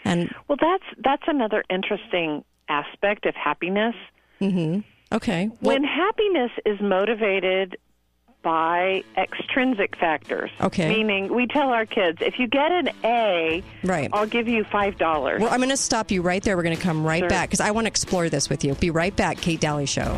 And 0.05 0.31
Well, 0.49 0.59
that's 0.61 0.85
that's 1.03 1.23
another 1.27 1.65
interesting 1.71 2.45
aspect 2.69 3.27
of 3.27 3.35
happiness. 3.35 3.95
hmm 4.39 4.81
okay, 5.13 5.47
when 5.61 5.85
happiness 5.85 6.51
is 6.67 6.81
motivated 6.81 7.77
by 8.43 9.03
extrinsic 9.17 9.97
factors. 9.97 10.51
Okay. 10.61 10.89
Meaning, 10.89 11.35
we 11.35 11.47
tell 11.49 11.71
our 11.71 11.85
kids, 11.85 12.19
if 12.23 12.39
you 12.39 12.47
get 12.47 12.71
an 12.71 12.89
A, 13.03 13.65
Right. 13.83 14.09
I'll 14.13 14.27
give 14.29 14.47
you 14.47 14.63
five 14.65 14.97
dollars. 14.97 15.41
Well, 15.43 15.51
I'm 15.53 15.59
going 15.59 15.71
to 15.71 15.77
stop 15.77 16.13
you 16.13 16.23
right 16.23 16.43
there. 16.43 16.57
We're 16.57 16.63
going 16.63 16.77
to 16.77 16.83
come 16.83 17.05
right 17.05 17.19
Sure. 17.21 17.29
back 17.29 17.49
because 17.49 17.61
I 17.61 17.73
want 17.73 17.87
to 17.87 17.89
explore 17.89 18.29
this 18.29 18.49
with 18.49 18.63
you. 18.65 18.75
Be 18.77 18.91
right 18.91 19.15
back, 19.15 19.39
Kate 19.39 19.59
Daly 19.61 19.87
Show. 19.87 20.17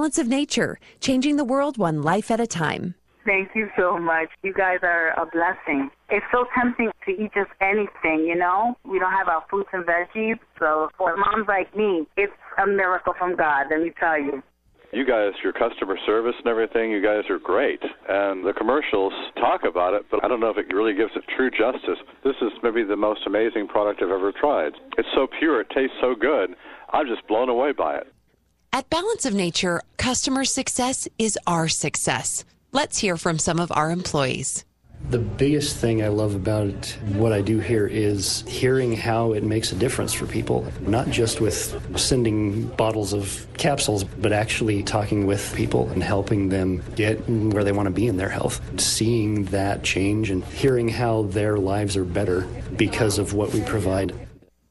Balance 0.00 0.18
of 0.18 0.28
Nature, 0.28 0.78
changing 1.00 1.36
the 1.36 1.44
world 1.44 1.76
one 1.76 2.00
life 2.00 2.30
at 2.30 2.40
a 2.40 2.46
time. 2.46 2.94
Thank 3.26 3.50
you 3.54 3.68
so 3.76 3.98
much. 3.98 4.30
You 4.42 4.54
guys 4.54 4.78
are 4.82 5.10
a 5.10 5.26
blessing. 5.26 5.90
It's 6.08 6.24
so 6.32 6.46
tempting 6.56 6.90
to 7.04 7.10
eat 7.10 7.30
just 7.34 7.50
anything, 7.60 8.24
you 8.24 8.34
know? 8.34 8.78
We 8.82 8.98
don't 8.98 9.12
have 9.12 9.28
our 9.28 9.44
fruits 9.50 9.68
and 9.74 9.84
veggies. 9.84 10.38
So 10.58 10.88
for 10.96 11.18
moms 11.18 11.48
like 11.48 11.76
me, 11.76 12.06
it's 12.16 12.32
a 12.56 12.66
miracle 12.66 13.12
from 13.18 13.36
God, 13.36 13.66
let 13.70 13.82
me 13.82 13.92
tell 14.00 14.18
you. 14.18 14.42
You 14.90 15.04
guys, 15.04 15.34
your 15.44 15.52
customer 15.52 15.98
service 16.06 16.34
and 16.38 16.46
everything, 16.46 16.90
you 16.90 17.02
guys 17.02 17.28
are 17.28 17.38
great. 17.38 17.82
And 18.08 18.42
the 18.42 18.54
commercials 18.56 19.12
talk 19.34 19.64
about 19.68 19.92
it, 19.92 20.06
but 20.10 20.24
I 20.24 20.28
don't 20.28 20.40
know 20.40 20.48
if 20.48 20.56
it 20.56 20.74
really 20.74 20.94
gives 20.94 21.12
it 21.14 21.24
true 21.36 21.50
justice. 21.50 22.00
This 22.24 22.36
is 22.40 22.52
maybe 22.62 22.84
the 22.84 22.96
most 22.96 23.26
amazing 23.26 23.68
product 23.68 24.00
I've 24.02 24.08
ever 24.08 24.32
tried. 24.32 24.72
It's 24.96 25.12
so 25.14 25.26
pure, 25.38 25.60
it 25.60 25.68
tastes 25.68 25.96
so 26.00 26.14
good. 26.18 26.56
I'm 26.88 27.06
just 27.06 27.28
blown 27.28 27.50
away 27.50 27.72
by 27.72 27.96
it. 27.98 28.06
At 28.72 28.88
Balance 28.88 29.26
of 29.26 29.34
Nature, 29.34 29.82
customer 29.96 30.44
success 30.44 31.08
is 31.18 31.36
our 31.44 31.66
success. 31.66 32.44
Let's 32.70 32.98
hear 32.98 33.16
from 33.16 33.40
some 33.40 33.58
of 33.58 33.72
our 33.72 33.90
employees. 33.90 34.64
The 35.08 35.18
biggest 35.18 35.76
thing 35.78 36.04
I 36.04 36.08
love 36.08 36.36
about 36.36 36.96
what 37.14 37.32
I 37.32 37.40
do 37.40 37.58
here 37.58 37.88
is 37.88 38.44
hearing 38.46 38.96
how 38.96 39.32
it 39.32 39.42
makes 39.42 39.72
a 39.72 39.74
difference 39.74 40.12
for 40.12 40.26
people, 40.26 40.70
not 40.82 41.10
just 41.10 41.40
with 41.40 41.98
sending 41.98 42.68
bottles 42.68 43.12
of 43.12 43.44
capsules, 43.58 44.04
but 44.04 44.32
actually 44.32 44.84
talking 44.84 45.26
with 45.26 45.52
people 45.56 45.88
and 45.88 46.00
helping 46.00 46.48
them 46.48 46.80
get 46.94 47.16
where 47.28 47.64
they 47.64 47.72
want 47.72 47.86
to 47.86 47.94
be 47.94 48.06
in 48.06 48.18
their 48.18 48.28
health. 48.28 48.60
Seeing 48.80 49.46
that 49.46 49.82
change 49.82 50.30
and 50.30 50.44
hearing 50.44 50.88
how 50.88 51.22
their 51.22 51.58
lives 51.58 51.96
are 51.96 52.04
better 52.04 52.42
because 52.76 53.18
of 53.18 53.34
what 53.34 53.52
we 53.52 53.62
provide. 53.62 54.14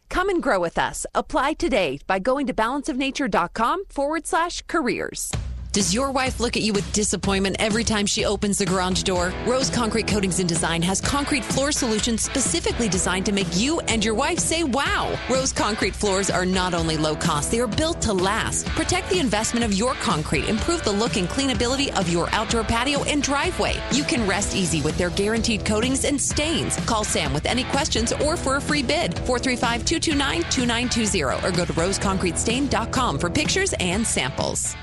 Come 0.09 0.29
and 0.29 0.41
grow 0.41 0.59
with 0.59 0.77
us. 0.77 1.05
Apply 1.13 1.53
today 1.53 1.99
by 2.07 2.19
going 2.19 2.47
to 2.47 2.53
balanceofnature.com 2.53 3.85
forward 3.85 4.27
slash 4.27 4.63
careers. 4.67 5.31
Does 5.79 5.93
your 5.93 6.11
wife 6.11 6.41
look 6.41 6.57
at 6.57 6.63
you 6.63 6.73
with 6.73 6.91
disappointment 6.91 7.55
every 7.57 7.85
time 7.85 8.05
she 8.05 8.25
opens 8.25 8.57
the 8.57 8.65
garage 8.65 9.01
door? 9.03 9.31
Rose 9.45 9.69
Concrete 9.69 10.07
Coatings 10.07 10.41
and 10.41 10.49
Design 10.49 10.81
has 10.81 10.99
concrete 10.99 11.45
floor 11.45 11.71
solutions 11.71 12.21
specifically 12.21 12.89
designed 12.89 13.25
to 13.27 13.31
make 13.31 13.47
you 13.53 13.79
and 13.87 14.03
your 14.03 14.13
wife 14.13 14.39
say 14.39 14.65
wow. 14.65 15.17
Rose 15.29 15.53
Concrete 15.53 15.95
floors 15.95 16.29
are 16.29 16.45
not 16.45 16.73
only 16.73 16.97
low 16.97 17.15
cost, 17.15 17.49
they 17.49 17.61
are 17.61 17.65
built 17.65 18.01
to 18.01 18.11
last. 18.11 18.65
Protect 18.65 19.09
the 19.09 19.19
investment 19.19 19.63
of 19.63 19.71
your 19.71 19.93
concrete, 19.93 20.49
improve 20.49 20.83
the 20.83 20.91
look 20.91 21.15
and 21.15 21.29
cleanability 21.29 21.97
of 21.97 22.09
your 22.09 22.29
outdoor 22.31 22.65
patio 22.65 23.05
and 23.05 23.23
driveway. 23.23 23.81
You 23.93 24.03
can 24.03 24.27
rest 24.27 24.57
easy 24.57 24.81
with 24.81 24.97
their 24.97 25.11
guaranteed 25.11 25.63
coatings 25.63 26.03
and 26.03 26.19
stains. 26.19 26.75
Call 26.87 27.05
Sam 27.05 27.31
with 27.31 27.45
any 27.45 27.63
questions 27.63 28.11
or 28.11 28.35
for 28.35 28.57
a 28.57 28.61
free 28.61 28.83
bid 28.83 29.17
435 29.19 29.85
229 29.85 30.41
2920 30.51 31.23
or 31.47 31.51
go 31.55 31.63
to 31.63 31.71
roseconcretestain.com 31.71 33.17
for 33.17 33.29
pictures 33.29 33.73
and 33.79 34.05
samples. 34.05 34.75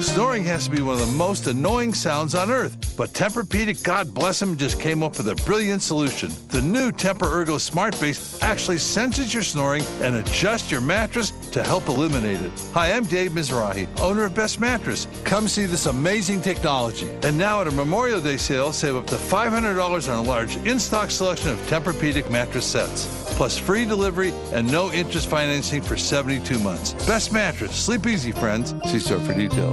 Snoring 0.00 0.44
has 0.44 0.64
to 0.64 0.70
be 0.70 0.82
one 0.82 0.94
of 0.94 1.00
the 1.00 1.12
most 1.16 1.46
annoying 1.46 1.94
sounds 1.94 2.34
on 2.34 2.50
earth, 2.50 2.94
but 2.96 3.10
Tempur-Pedic, 3.10 3.82
God 3.82 4.12
bless 4.12 4.40
him, 4.40 4.56
just 4.56 4.80
came 4.80 5.02
up 5.02 5.16
with 5.16 5.28
a 5.28 5.34
brilliant 5.44 5.82
solution. 5.82 6.30
The 6.48 6.60
new 6.60 6.92
Tempur-Ergo 6.92 7.58
Smart 7.58 7.98
Base 8.00 8.40
actually 8.42 8.78
senses 8.78 9.32
your 9.32 9.42
snoring 9.42 9.82
and 10.00 10.16
adjusts 10.16 10.70
your 10.70 10.80
mattress 10.80 11.30
to 11.52 11.62
help 11.62 11.88
eliminate 11.88 12.40
it. 12.40 12.52
Hi, 12.74 12.92
I'm 12.92 13.04
Dave 13.04 13.32
Mizrahi, 13.32 13.88
owner 14.00 14.24
of 14.24 14.34
Best 14.34 14.60
Mattress. 14.60 15.06
Come 15.24 15.48
see 15.48 15.66
this 15.66 15.86
amazing 15.86 16.42
technology. 16.42 17.08
And 17.22 17.38
now 17.38 17.60
at 17.60 17.68
a 17.68 17.72
Memorial 17.72 18.20
Day 18.20 18.36
sale, 18.36 18.72
save 18.72 18.96
up 18.96 19.06
to 19.08 19.16
$500 19.16 20.12
on 20.12 20.18
a 20.18 20.28
large 20.28 20.56
in-stock 20.66 21.10
selection 21.10 21.50
of 21.50 21.58
Tempur-Pedic 21.68 22.30
mattress 22.30 22.66
sets, 22.66 23.34
plus 23.36 23.56
free 23.56 23.84
delivery 23.84 24.32
and 24.52 24.70
no 24.70 24.92
interest 24.92 25.28
financing 25.28 25.80
for 25.82 25.96
72 25.96 26.58
months. 26.58 26.92
Best 27.06 27.32
Mattress. 27.32 27.74
Sleep 27.74 28.06
easy, 28.06 28.32
friends. 28.32 28.74
See 28.90 28.98
store 28.98 29.20
for 29.20 29.34
details. 29.34 29.71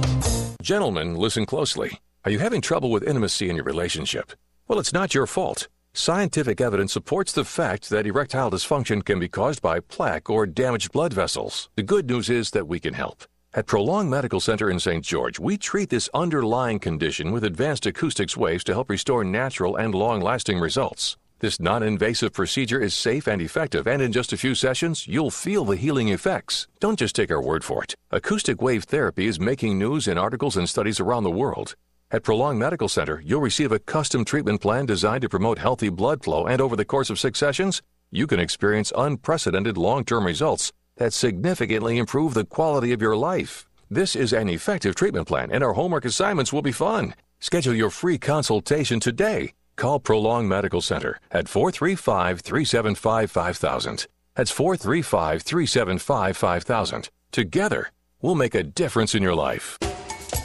Gentlemen, 0.62 1.14
listen 1.14 1.46
closely. 1.46 2.00
Are 2.24 2.30
you 2.30 2.38
having 2.38 2.60
trouble 2.60 2.90
with 2.90 3.02
intimacy 3.02 3.48
in 3.48 3.56
your 3.56 3.64
relationship? 3.64 4.32
Well, 4.68 4.78
it's 4.78 4.92
not 4.92 5.14
your 5.14 5.26
fault. 5.26 5.68
Scientific 5.94 6.60
evidence 6.60 6.92
supports 6.92 7.32
the 7.32 7.44
fact 7.44 7.90
that 7.90 8.06
erectile 8.06 8.50
dysfunction 8.50 9.04
can 9.04 9.18
be 9.18 9.28
caused 9.28 9.60
by 9.60 9.80
plaque 9.80 10.30
or 10.30 10.46
damaged 10.46 10.92
blood 10.92 11.12
vessels. 11.12 11.68
The 11.76 11.82
good 11.82 12.08
news 12.08 12.30
is 12.30 12.50
that 12.52 12.68
we 12.68 12.78
can 12.78 12.94
help. 12.94 13.24
At 13.52 13.66
Prolong 13.66 14.08
Medical 14.08 14.38
Center 14.38 14.70
in 14.70 14.78
St. 14.78 15.04
George, 15.04 15.40
we 15.40 15.58
treat 15.58 15.90
this 15.90 16.08
underlying 16.14 16.78
condition 16.78 17.32
with 17.32 17.42
advanced 17.42 17.84
acoustics 17.84 18.36
waves 18.36 18.62
to 18.64 18.72
help 18.72 18.88
restore 18.88 19.24
natural 19.24 19.74
and 19.74 19.92
long 19.92 20.20
lasting 20.20 20.60
results. 20.60 21.16
This 21.40 21.58
non 21.58 21.82
invasive 21.82 22.34
procedure 22.34 22.78
is 22.78 22.92
safe 22.92 23.26
and 23.26 23.40
effective, 23.40 23.86
and 23.86 24.02
in 24.02 24.12
just 24.12 24.34
a 24.34 24.36
few 24.36 24.54
sessions, 24.54 25.08
you'll 25.08 25.30
feel 25.30 25.64
the 25.64 25.74
healing 25.74 26.10
effects. 26.10 26.68
Don't 26.80 26.98
just 26.98 27.16
take 27.16 27.30
our 27.30 27.40
word 27.40 27.64
for 27.64 27.82
it. 27.82 27.94
Acoustic 28.10 28.60
wave 28.60 28.84
therapy 28.84 29.26
is 29.26 29.40
making 29.40 29.78
news 29.78 30.06
in 30.06 30.18
articles 30.18 30.58
and 30.58 30.68
studies 30.68 31.00
around 31.00 31.24
the 31.24 31.30
world. 31.30 31.76
At 32.10 32.24
Prolong 32.24 32.58
Medical 32.58 32.90
Center, 32.90 33.22
you'll 33.24 33.40
receive 33.40 33.72
a 33.72 33.78
custom 33.78 34.22
treatment 34.22 34.60
plan 34.60 34.84
designed 34.84 35.22
to 35.22 35.30
promote 35.30 35.58
healthy 35.58 35.88
blood 35.88 36.22
flow, 36.22 36.46
and 36.46 36.60
over 36.60 36.76
the 36.76 36.84
course 36.84 37.08
of 37.08 37.18
six 37.18 37.38
sessions, 37.38 37.80
you 38.10 38.26
can 38.26 38.38
experience 38.38 38.92
unprecedented 38.94 39.78
long 39.78 40.04
term 40.04 40.26
results 40.26 40.72
that 40.96 41.14
significantly 41.14 41.96
improve 41.96 42.34
the 42.34 42.44
quality 42.44 42.92
of 42.92 43.00
your 43.00 43.16
life. 43.16 43.66
This 43.90 44.14
is 44.14 44.34
an 44.34 44.50
effective 44.50 44.94
treatment 44.94 45.26
plan, 45.26 45.50
and 45.50 45.64
our 45.64 45.72
homework 45.72 46.04
assignments 46.04 46.52
will 46.52 46.60
be 46.60 46.70
fun. 46.70 47.14
Schedule 47.38 47.74
your 47.74 47.88
free 47.88 48.18
consultation 48.18 49.00
today. 49.00 49.54
Call 49.80 49.98
Prolong 49.98 50.46
Medical 50.46 50.82
Center 50.82 51.18
at 51.30 51.48
435 51.48 52.40
375 52.40 53.30
5000. 53.30 54.06
That's 54.36 54.50
435 54.50 55.40
375 55.40 56.36
5000. 56.36 57.08
Together, 57.32 57.90
we'll 58.20 58.34
make 58.34 58.54
a 58.54 58.62
difference 58.62 59.14
in 59.14 59.22
your 59.22 59.34
life. 59.34 59.78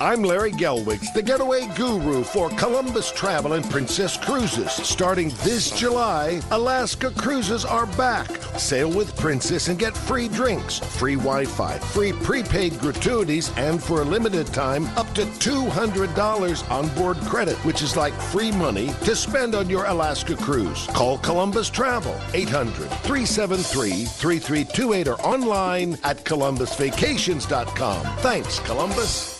I'm 0.01 0.23
Larry 0.23 0.51
Gelwix, 0.51 1.13
the 1.13 1.21
getaway 1.21 1.67
guru 1.75 2.23
for 2.23 2.49
Columbus 2.51 3.11
Travel 3.11 3.53
and 3.53 3.69
Princess 3.69 4.17
Cruises. 4.17 4.71
Starting 4.71 5.29
this 5.43 5.71
July, 5.71 6.41
Alaska 6.51 7.11
Cruises 7.11 7.65
are 7.65 7.85
back. 7.97 8.29
Sail 8.57 8.89
with 8.89 9.15
Princess 9.17 9.67
and 9.67 9.79
get 9.79 9.95
free 9.95 10.27
drinks, 10.27 10.79
free 10.79 11.15
Wi 11.15 11.45
Fi, 11.45 11.79
free 11.79 12.11
prepaid 12.11 12.79
gratuities, 12.79 13.51
and 13.57 13.81
for 13.81 14.01
a 14.01 14.05
limited 14.05 14.47
time, 14.47 14.85
up 14.97 15.11
to 15.13 15.25
$200 15.25 16.71
on 16.71 16.87
board 16.95 17.17
credit, 17.17 17.57
which 17.65 17.81
is 17.81 17.95
like 17.95 18.13
free 18.13 18.51
money 18.51 18.87
to 19.03 19.15
spend 19.15 19.55
on 19.55 19.69
your 19.69 19.85
Alaska 19.85 20.35
cruise. 20.35 20.87
Call 20.87 21.17
Columbus 21.19 21.69
Travel, 21.69 22.15
800 22.33 22.89
373 22.89 24.05
3328 24.05 25.07
or 25.07 25.19
online 25.21 25.97
at 26.03 26.23
columbusvacations.com. 26.23 28.05
Thanks, 28.17 28.59
Columbus. 28.59 29.34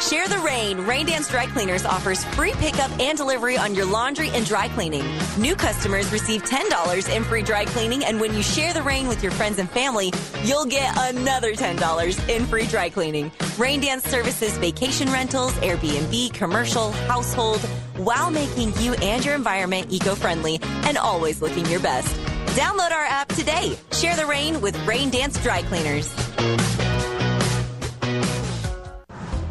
Share 0.00 0.26
the 0.28 0.38
rain. 0.38 0.80
Rain 0.80 1.06
Dance 1.06 1.28
Dry 1.28 1.46
Cleaners 1.46 1.84
offers 1.84 2.24
free 2.24 2.52
pickup 2.52 2.90
and 2.98 3.16
delivery 3.16 3.56
on 3.56 3.74
your 3.74 3.86
laundry 3.86 4.28
and 4.30 4.44
dry 4.44 4.68
cleaning. 4.68 5.04
New 5.38 5.54
customers 5.54 6.12
receive 6.12 6.42
$10 6.44 7.14
in 7.14 7.24
free 7.24 7.42
dry 7.42 7.64
cleaning, 7.64 8.04
and 8.04 8.20
when 8.20 8.34
you 8.34 8.42
share 8.42 8.74
the 8.74 8.82
rain 8.82 9.06
with 9.06 9.22
your 9.22 9.32
friends 9.32 9.58
and 9.58 9.70
family, 9.70 10.12
you'll 10.42 10.66
get 10.66 10.92
another 10.96 11.52
$10 11.54 12.28
in 12.28 12.44
free 12.46 12.66
dry 12.66 12.90
cleaning. 12.90 13.30
Rain 13.56 13.80
Dance 13.80 14.04
services 14.04 14.56
vacation 14.58 15.10
rentals, 15.10 15.52
Airbnb, 15.54 16.34
commercial, 16.34 16.90
household, 16.92 17.60
while 17.96 18.30
making 18.30 18.72
you 18.78 18.94
and 18.94 19.24
your 19.24 19.34
environment 19.34 19.92
eco 19.92 20.14
friendly 20.14 20.58
and 20.84 20.98
always 20.98 21.40
looking 21.40 21.64
your 21.66 21.80
best. 21.80 22.14
Download 22.56 22.90
our 22.90 23.04
app 23.04 23.28
today. 23.28 23.76
Share 23.92 24.16
the 24.16 24.26
rain 24.26 24.60
with 24.60 24.76
Rain 24.86 25.10
Dance 25.10 25.40
Dry 25.42 25.62
Cleaners. 25.62 26.12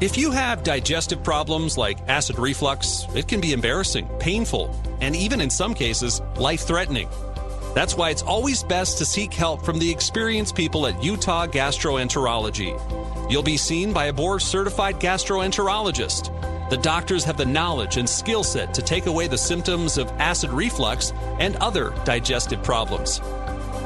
If 0.02 0.18
you 0.18 0.32
have 0.32 0.64
digestive 0.64 1.24
problems 1.24 1.78
like 1.78 2.10
acid 2.10 2.38
reflux, 2.38 3.06
it 3.15 3.28
can 3.28 3.40
be 3.40 3.53
embarrassing, 3.53 4.10
painful, 4.20 4.76
and 4.99 5.15
even 5.15 5.40
in 5.40 5.49
some 5.49 5.74
cases, 5.74 6.20
life 6.36 6.61
threatening. 6.61 7.07
That's 7.74 7.95
why 7.95 8.10
it's 8.10 8.22
always 8.22 8.64
best 8.64 8.98
to 8.98 9.06
seek 9.06 9.34
help 9.34 9.64
from 9.64 9.80
the 9.80 9.90
experienced 9.90 10.56
people 10.56 10.88
at 10.88 11.02
Utah 11.03 11.48
Gastroenterology. 11.48 13.32
You'll 13.32 13.44
be 13.44 13.56
seen 13.56 13.94
by 13.94 14.06
a 14.06 14.14
board 14.14 14.41
certified 14.41 14.99
gastroenterologist. 14.99 16.70
The 16.70 16.78
doctors 16.78 17.24
have 17.24 17.38
the 17.38 17.45
knowledge 17.45 17.98
and 17.98 18.10
skill 18.10 18.44
set 18.44 18.74
to 18.74 18.82
take 18.82 19.06
away 19.06 19.28
the 19.28 19.38
symptoms 19.38 19.98
of 19.98 20.10
acid 20.20 20.52
reflux 20.52 21.14
and 21.40 21.56
other 21.57 21.94
digestive 22.03 22.61
problems. 22.64 23.22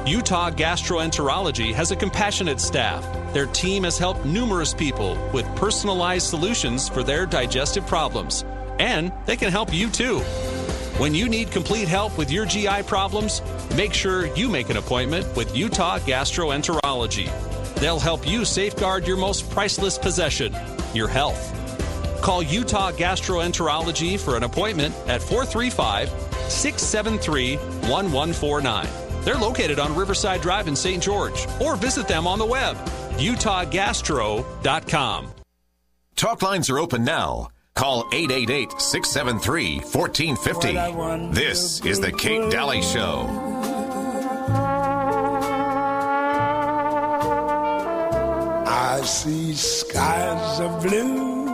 Utah 0.05 0.49
Gastroenterology 0.51 1.73
has 1.73 1.91
a 1.91 1.95
compassionate 1.95 2.61
staff. 2.61 3.03
Their 3.37 3.45
team 3.45 3.83
has 3.83 3.99
helped 3.99 4.25
numerous 4.25 4.73
people 4.73 5.15
with 5.31 5.45
personalized 5.55 6.25
solutions 6.25 6.89
for 6.89 7.03
their 7.03 7.27
digestive 7.27 7.85
problems, 7.85 8.43
and 8.79 9.11
they 9.27 9.37
can 9.37 9.51
help 9.51 9.71
you 9.71 9.91
too. 9.91 10.21
When 10.97 11.13
you 11.13 11.29
need 11.29 11.51
complete 11.51 11.87
help 11.87 12.17
with 12.17 12.31
your 12.31 12.47
GI 12.47 12.81
problems, 12.87 13.43
make 13.75 13.93
sure 13.93 14.25
you 14.35 14.49
make 14.49 14.71
an 14.71 14.77
appointment 14.77 15.35
with 15.35 15.55
Utah 15.55 15.99
Gastroenterology. 15.99 17.29
They'll 17.75 17.99
help 17.99 18.27
you 18.27 18.43
safeguard 18.43 19.05
your 19.05 19.17
most 19.17 19.47
priceless 19.51 19.99
possession, 19.99 20.55
your 20.95 21.07
health. 21.07 21.53
Call 22.23 22.41
Utah 22.41 22.91
Gastroenterology 22.91 24.19
for 24.19 24.35
an 24.35 24.41
appointment 24.41 24.95
at 25.05 25.21
435 25.21 26.09
673 26.49 27.57
1149. 27.57 28.87
They're 29.23 29.35
located 29.35 29.77
on 29.77 29.95
Riverside 29.95 30.41
Drive 30.41 30.67
in 30.67 30.75
St. 30.75 31.03
George, 31.03 31.45
or 31.59 31.75
visit 31.75 32.07
them 32.07 32.25
on 32.25 32.39
the 32.39 32.45
web, 32.45 32.77
utahgastro.com. 33.19 35.27
Talk 36.15 36.41
lines 36.41 36.69
are 36.69 36.79
open 36.79 37.03
now. 37.03 37.49
Call 37.75 38.07
888 38.11 38.81
673 38.81 39.79
1450. 39.81 41.31
This 41.31 41.85
is 41.85 41.99
The 41.99 42.11
Kate 42.11 42.49
Daly 42.49 42.81
Show. 42.81 43.27
I 48.65 49.01
see 49.01 49.53
skies 49.53 50.59
of 50.59 50.81
blue, 50.81 51.45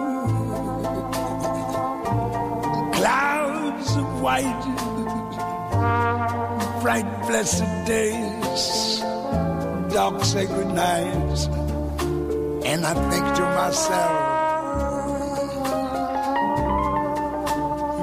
clouds 2.93 3.95
of 3.97 4.21
white, 4.21 4.63
bright 6.81 7.21
blessed 7.27 7.65
days, 7.85 9.02
dark 9.93 10.23
sacred 10.23 10.73
nights, 10.73 11.45
and 11.45 12.83
I 12.83 12.95
think 13.11 13.35
to 13.35 13.43
myself, 13.43 14.31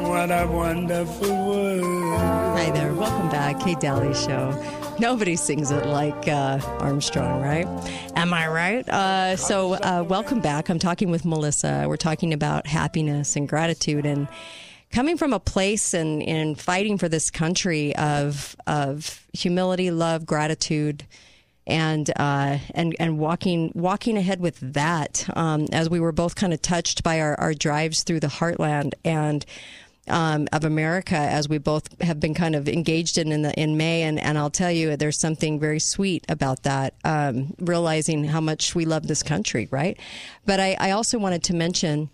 what 0.09 0.31
a 0.31 0.47
wonderful 0.47 1.49
world. 1.49 2.21
Hi 2.57 2.71
there. 2.71 2.95
Welcome 2.95 3.29
back. 3.31 3.59
Kate 3.59 3.81
Daly 3.81 4.15
Show. 4.15 4.53
Nobody 5.01 5.35
sings 5.35 5.73
it 5.73 5.85
like 5.85 6.29
uh, 6.29 6.61
Armstrong, 6.79 7.43
right? 7.43 7.67
Am 8.15 8.33
I 8.33 8.47
right? 8.47 8.89
Uh, 8.89 9.35
so, 9.35 9.73
uh, 9.75 10.05
welcome 10.09 10.41
back. 10.41 10.69
I'm 10.69 10.79
talking 10.79 11.11
with 11.11 11.25
Melissa. 11.25 11.87
We're 11.89 11.97
talking 11.97 12.33
about 12.33 12.69
happiness 12.69 13.35
and 13.35 13.49
gratitude 13.49 14.07
and 14.07 14.29
coming 14.93 15.17
from 15.17 15.33
a 15.33 15.41
place 15.41 15.93
and 15.93 16.23
in 16.23 16.55
fighting 16.55 16.99
for 16.99 17.09
this 17.09 17.33
country 17.33 17.97
of 17.97 18.55
of 18.69 19.27
humility, 19.33 19.91
love, 19.91 20.25
gratitude, 20.25 21.05
and 21.71 22.11
uh, 22.17 22.59
and 22.75 22.95
and 22.99 23.19
walking 23.19 23.73
walking 23.75 24.19
ahead 24.19 24.41
with 24.41 24.59
that. 24.61 25.27
Um, 25.37 25.67
as 25.73 25.89
we 25.89 26.01
were 26.01 26.13
both 26.13 26.35
kind 26.35 26.53
of 26.53 26.61
touched 26.61 27.03
by 27.03 27.21
our, 27.21 27.39
our 27.41 27.55
drives 27.55 28.03
through 28.03 28.21
the 28.21 28.27
heartland 28.27 28.93
and 29.05 29.47
um, 30.09 30.49
of 30.53 30.65
America, 30.65 31.17
as 31.17 31.49
we 31.49 31.59
both 31.59 32.01
have 32.03 32.19
been 32.19 32.35
kind 32.35 32.57
of 32.57 32.69
engaged 32.69 33.17
in 33.17 33.33
in, 33.33 33.43
the, 33.43 33.55
in 33.55 33.77
May, 33.77 34.03
and, 34.03 34.19
and 34.19 34.37
I'll 34.37 34.51
tell 34.51 34.71
you, 34.71 34.97
there's 34.97 35.21
something 35.21 35.61
very 35.61 35.79
sweet 35.79 36.25
about 36.29 36.65
that. 36.65 36.95
Um, 37.05 37.55
realizing 37.61 38.25
how 38.25 38.41
much 38.41 38.75
we 38.75 38.85
love 38.85 39.07
this 39.07 39.23
country, 39.23 39.69
right? 39.71 39.99
But 40.45 40.61
I, 40.61 40.77
I 40.81 40.91
also 40.91 41.19
wanted 41.19 41.45
to 41.45 41.55
mention 41.55 42.11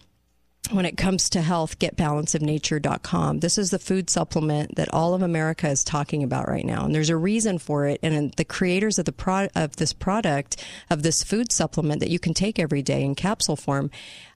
when 0.70 0.86
it 0.86 0.97
comes 0.97 1.30
to 1.30 1.43
health, 1.43 1.78
getbalanceofnature.com. 1.78 3.40
This 3.40 3.59
is 3.59 3.70
the 3.70 3.78
food 3.78 4.10
supplement 4.10 4.76
that 4.76 4.93
all 4.93 5.14
of 5.14 5.22
America 5.22 5.68
is 5.68 5.84
talking 5.84 6.22
about 6.22 6.48
right 6.48 6.64
now. 6.64 6.84
And 6.84 6.94
there's 6.94 7.10
a 7.10 7.16
reason 7.16 7.59
for 7.59 7.86
it. 7.86 8.01
And 8.02 8.32
the 8.32 8.44
creators 8.44 8.98
of 8.98 9.05
the 9.05 9.12
pro- 9.12 9.48
of 9.55 9.76
this 9.76 9.93
product, 9.93 10.64
of 10.90 11.02
this 11.02 11.22
food 11.22 11.52
supplement 11.52 12.01
that 12.01 12.10
you 12.10 12.18
can 12.18 12.34
take 12.34 12.59
every 12.59 12.82
day 12.82 13.02
in 13.02 13.14
capsule 13.14 13.56
form, 13.56 13.90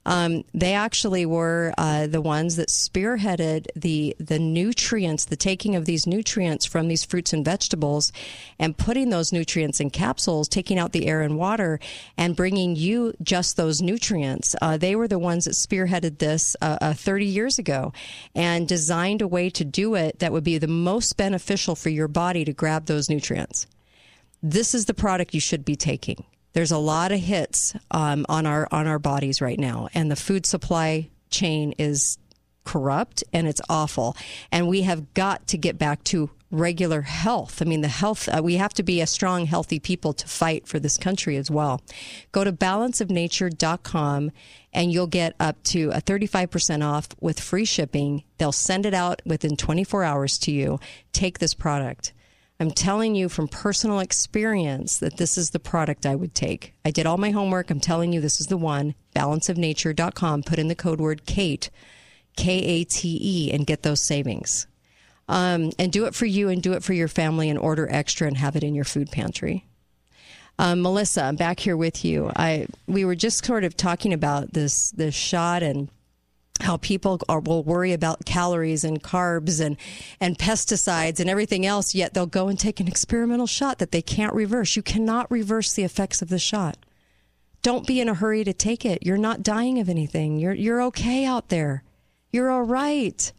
um, 0.05 0.43
they 0.53 0.73
actually 0.73 1.25
were 1.25 1.73
uh, 1.77 2.07
the 2.07 2.21
ones 2.21 2.55
that 2.55 2.69
spearheaded 2.69 3.67
the 3.75 4.15
the 4.19 4.39
nutrients, 4.39 5.25
the 5.25 5.35
taking 5.35 5.75
of 5.75 5.85
these 5.85 6.07
nutrients 6.07 6.65
from 6.65 6.87
these 6.87 7.03
fruits 7.03 7.33
and 7.33 7.45
vegetables, 7.45 8.11
and 8.57 8.77
putting 8.77 9.09
those 9.09 9.31
nutrients 9.31 9.79
in 9.79 9.91
capsules, 9.91 10.47
taking 10.47 10.79
out 10.79 10.91
the 10.91 11.07
air 11.07 11.21
and 11.21 11.37
water, 11.37 11.79
and 12.17 12.35
bringing 12.35 12.75
you 12.75 13.13
just 13.21 13.57
those 13.57 13.81
nutrients. 13.81 14.55
Uh, 14.61 14.75
they 14.75 14.95
were 14.95 15.07
the 15.07 15.19
ones 15.19 15.45
that 15.45 15.51
spearheaded 15.51 16.17
this 16.17 16.55
uh, 16.61 16.77
uh 16.81 16.93
30 16.93 17.25
years 17.25 17.59
ago, 17.59 17.93
and 18.33 18.67
designed 18.67 19.21
a 19.21 19.27
way 19.27 19.49
to 19.51 19.63
do 19.63 19.93
it 19.93 20.19
that 20.19 20.31
would 20.31 20.43
be 20.43 20.57
the 20.57 20.67
most 20.67 21.15
beneficial 21.15 21.75
for 21.75 21.89
your 21.89 22.07
body 22.07 22.43
to 22.43 22.53
grab 22.53 22.87
those 22.87 23.09
nutrients. 23.09 23.67
This 24.41 24.73
is 24.73 24.85
the 24.85 24.95
product 24.95 25.35
you 25.35 25.39
should 25.39 25.63
be 25.63 25.75
taking. 25.75 26.25
There's 26.53 26.71
a 26.71 26.77
lot 26.77 27.11
of 27.11 27.19
hits 27.19 27.75
um, 27.91 28.25
on 28.27 28.45
our 28.45 28.67
on 28.71 28.87
our 28.87 28.99
bodies 28.99 29.41
right 29.41 29.59
now, 29.59 29.87
and 29.93 30.11
the 30.11 30.15
food 30.15 30.45
supply 30.45 31.09
chain 31.29 31.73
is 31.77 32.17
corrupt 32.63 33.23
and 33.33 33.47
it's 33.47 33.61
awful. 33.69 34.15
And 34.51 34.67
we 34.67 34.81
have 34.83 35.13
got 35.13 35.47
to 35.47 35.57
get 35.57 35.77
back 35.77 36.03
to 36.05 36.29
regular 36.51 37.01
health. 37.01 37.61
I 37.61 37.65
mean, 37.65 37.81
the 37.81 37.87
health, 37.87 38.27
uh, 38.27 38.41
we 38.43 38.55
have 38.55 38.73
to 38.73 38.83
be 38.83 38.99
a 38.99 39.07
strong, 39.07 39.45
healthy 39.45 39.79
people 39.79 40.13
to 40.13 40.27
fight 40.27 40.67
for 40.67 40.79
this 40.79 40.97
country 40.97 41.37
as 41.37 41.49
well. 41.49 41.81
Go 42.33 42.43
to 42.43 42.51
balanceofnature.com 42.51 44.31
and 44.73 44.91
you'll 44.91 45.07
get 45.07 45.35
up 45.39 45.63
to 45.63 45.89
a 45.91 46.01
35% 46.01 46.85
off 46.85 47.07
with 47.21 47.39
free 47.39 47.65
shipping. 47.65 48.23
They'll 48.37 48.51
send 48.51 48.85
it 48.85 48.93
out 48.93 49.21
within 49.25 49.55
24 49.55 50.03
hours 50.03 50.37
to 50.39 50.51
you. 50.51 50.79
Take 51.13 51.39
this 51.39 51.53
product. 51.53 52.13
I'm 52.61 52.69
telling 52.69 53.15
you 53.15 53.27
from 53.27 53.47
personal 53.47 53.97
experience 53.97 54.99
that 54.99 55.17
this 55.17 55.35
is 55.35 55.49
the 55.49 55.59
product 55.59 56.05
I 56.05 56.13
would 56.13 56.35
take. 56.35 56.75
I 56.85 56.91
did 56.91 57.07
all 57.07 57.17
my 57.17 57.31
homework. 57.31 57.71
I'm 57.71 57.79
telling 57.79 58.13
you 58.13 58.21
this 58.21 58.39
is 58.39 58.47
the 58.47 58.57
one. 58.57 58.93
Balanceofnature.com. 59.15 60.43
Put 60.43 60.59
in 60.59 60.67
the 60.67 60.75
code 60.75 61.01
word 61.01 61.25
Kate, 61.25 61.71
K 62.37 62.59
A 62.59 62.83
T 62.83 63.17
E, 63.19 63.51
and 63.51 63.65
get 63.65 63.81
those 63.81 63.99
savings. 63.99 64.67
Um, 65.27 65.71
and 65.79 65.91
do 65.91 66.05
it 66.05 66.13
for 66.13 66.27
you 66.27 66.49
and 66.49 66.61
do 66.61 66.73
it 66.73 66.83
for 66.83 66.93
your 66.93 67.07
family 67.07 67.49
and 67.49 67.57
order 67.57 67.91
extra 67.91 68.27
and 68.27 68.37
have 68.37 68.55
it 68.55 68.63
in 68.63 68.75
your 68.75 68.85
food 68.85 69.09
pantry. 69.11 69.65
Um, 70.59 70.83
Melissa, 70.83 71.23
I'm 71.23 71.37
back 71.37 71.59
here 71.59 71.75
with 71.75 72.05
you. 72.05 72.31
I 72.35 72.67
we 72.85 73.05
were 73.05 73.15
just 73.15 73.43
sort 73.43 73.63
of 73.63 73.75
talking 73.75 74.13
about 74.13 74.53
this 74.53 74.91
this 74.91 75.15
shot 75.15 75.63
and 75.63 75.89
how 76.63 76.77
people 76.77 77.19
are, 77.27 77.39
will 77.39 77.63
worry 77.63 77.93
about 77.93 78.25
calories 78.25 78.83
and 78.83 79.01
carbs 79.01 79.63
and, 79.63 79.77
and 80.19 80.37
pesticides 80.37 81.19
and 81.19 81.29
everything 81.29 81.65
else, 81.65 81.95
yet 81.95 82.13
they'll 82.13 82.25
go 82.25 82.47
and 82.47 82.59
take 82.59 82.79
an 82.79 82.87
experimental 82.87 83.47
shot 83.47 83.79
that 83.79 83.91
they 83.91 84.01
can't 84.01 84.33
reverse. 84.33 84.75
You 84.75 84.81
cannot 84.81 85.29
reverse 85.31 85.73
the 85.73 85.83
effects 85.83 86.21
of 86.21 86.29
the 86.29 86.39
shot. 86.39 86.77
Don't 87.61 87.85
be 87.85 88.01
in 88.01 88.09
a 88.09 88.13
hurry 88.13 88.43
to 88.43 88.53
take 88.53 88.85
it. 88.85 89.03
You're 89.03 89.17
not 89.17 89.43
dying 89.43 89.79
of 89.79 89.89
anything. 89.89 90.39
You're, 90.39 90.53
you're 90.53 90.81
okay 90.83 91.25
out 91.25 91.49
there. 91.49 91.83
You're 92.31 92.49
all 92.49 92.63
right. 92.63 93.31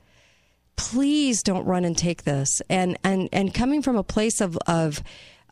Please 0.77 1.43
don't 1.43 1.65
run 1.65 1.85
and 1.85 1.97
take 1.97 2.23
this. 2.23 2.63
And, 2.69 2.97
and, 3.03 3.29
and 3.33 3.53
coming 3.53 3.83
from 3.83 3.97
a 3.97 4.05
place 4.05 4.41
of, 4.41 4.57
of, 4.67 5.03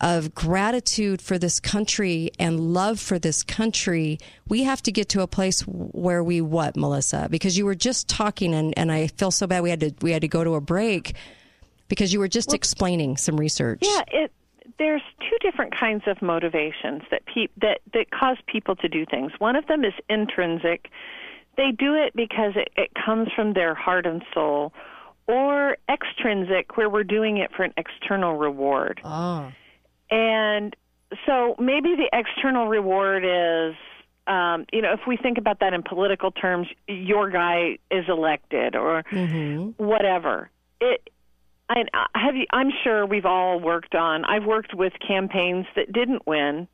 of 0.01 0.35
gratitude 0.35 1.20
for 1.20 1.39
this 1.39 1.60
country 1.60 2.31
and 2.39 2.59
love 2.59 2.98
for 2.98 3.18
this 3.18 3.43
country, 3.43 4.18
we 4.48 4.62
have 4.62 4.82
to 4.82 4.93
get 4.93 5.09
to 5.10 5.20
a 5.20 5.27
place 5.27 5.60
where 5.62 6.24
we 6.24 6.40
what, 6.40 6.77
Melissa? 6.77 7.28
Because 7.31 7.59
you 7.59 7.66
were 7.66 7.74
just 7.74 8.09
talking, 8.09 8.55
and, 8.55 8.72
and 8.78 8.90
I 8.90 9.09
feel 9.09 9.31
so 9.31 9.47
bad 9.47 9.62
we 9.62 9.70
had 9.70 9.81
to 9.81 9.93
we 10.01 10.12
had 10.12 10.22
to 10.22 10.28
go 10.28 10.43
to 10.43 10.55
a 10.55 10.60
break 10.60 11.14
because 11.89 12.12
you 12.12 12.18
were 12.18 12.28
just 12.28 12.48
well, 12.48 12.56
explaining 12.56 13.16
some 13.16 13.36
research. 13.36 13.81
Yeah, 13.82 14.02
it 14.09 14.32
there's 14.78 15.02
two 15.20 15.36
different 15.43 15.77
kinds 15.77 16.05
of 16.06 16.22
motivations 16.22 17.02
that 17.10 17.27
pe- 17.27 17.48
that 17.60 17.81
that 17.93 18.10
cause 18.10 18.39
people 18.47 18.77
to 18.77 18.89
do 18.89 19.05
things. 19.05 19.32
One 19.39 19.55
of 19.55 19.66
them 19.66 19.85
is 19.85 19.93
intrinsic. 20.09 20.89
They 21.56 21.72
do 21.72 21.94
it 21.94 22.14
because 22.16 22.52
it, 22.56 22.70
it 22.77 22.90
comes 22.94 23.28
from 23.36 23.52
their 23.52 23.74
heart 23.74 24.06
and 24.06 24.24
soul, 24.32 24.72
or 25.27 25.77
extrinsic, 25.90 26.78
where 26.78 26.89
we're 26.89 27.05
doing 27.05 27.36
it 27.36 27.51
for 27.55 27.64
an 27.64 27.74
external 27.77 28.36
reward. 28.36 29.02
Oh. 29.05 29.52
And 30.11 30.74
so 31.27 31.55
maybe 31.59 31.95
the 31.97 32.09
external 32.12 32.66
reward 32.66 33.24
is, 33.24 33.77
um, 34.27 34.66
you 34.73 34.82
know, 34.82 34.93
if 34.93 35.01
we 35.07 35.16
think 35.16 35.39
about 35.39 35.61
that 35.61 35.73
in 35.73 35.82
political 35.82 36.31
terms, 36.31 36.69
your 36.87 37.31
guy 37.31 37.78
is 37.91 38.05
elected 38.09 38.77
or 38.77 39.05
mm-hmm. 39.11 39.82
whatever. 39.82 40.51
It, 40.81 41.11
I 41.69 41.85
have 42.15 42.35
you, 42.35 42.47
I'm 42.53 42.70
sure 42.82 43.07
we've 43.07 43.27
all 43.27 43.61
worked 43.61 43.95
on. 43.95 44.24
I've 44.24 44.45
worked 44.45 44.74
with 44.74 44.93
campaigns 45.07 45.66
that 45.77 45.93
didn't 45.93 46.27
win, 46.27 46.66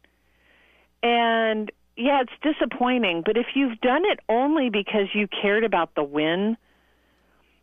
and 1.02 1.70
yeah, 1.96 2.22
it's 2.22 2.32
disappointing. 2.42 3.22
But 3.24 3.36
if 3.36 3.46
you've 3.54 3.78
done 3.80 4.04
it 4.06 4.20
only 4.28 4.70
because 4.70 5.08
you 5.14 5.28
cared 5.28 5.64
about 5.64 5.94
the 5.94 6.02
win, 6.02 6.56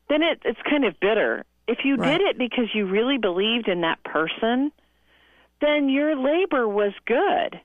then 0.09 0.21
it, 0.21 0.41
it's 0.45 0.59
kind 0.69 0.85
of 0.85 0.99
bitter. 0.99 1.43
If 1.67 1.79
you 1.85 1.95
Right. 1.95 2.17
did 2.17 2.21
it 2.21 2.37
because 2.37 2.73
you 2.73 2.85
really 2.85 3.17
believed 3.17 3.67
in 3.67 3.81
that 3.81 4.03
person, 4.03 4.71
then 5.61 5.89
your 5.89 6.15
labor 6.15 6.67
was 6.67 6.93
good. 7.05 7.59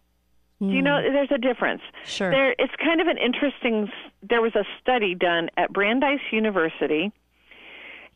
Do 0.60 0.66
you 0.66 0.82
know 0.82 1.00
there's 1.00 1.30
a 1.30 1.38
difference? 1.38 1.82
Sure. 2.04 2.32
There 2.32 2.50
it's 2.58 2.74
kind 2.82 3.00
of 3.00 3.06
an 3.06 3.16
interesting 3.16 3.88
there 4.28 4.42
was 4.42 4.56
a 4.56 4.64
study 4.80 5.14
done 5.14 5.50
at 5.56 5.72
Brandeis 5.72 6.20
University 6.32 7.12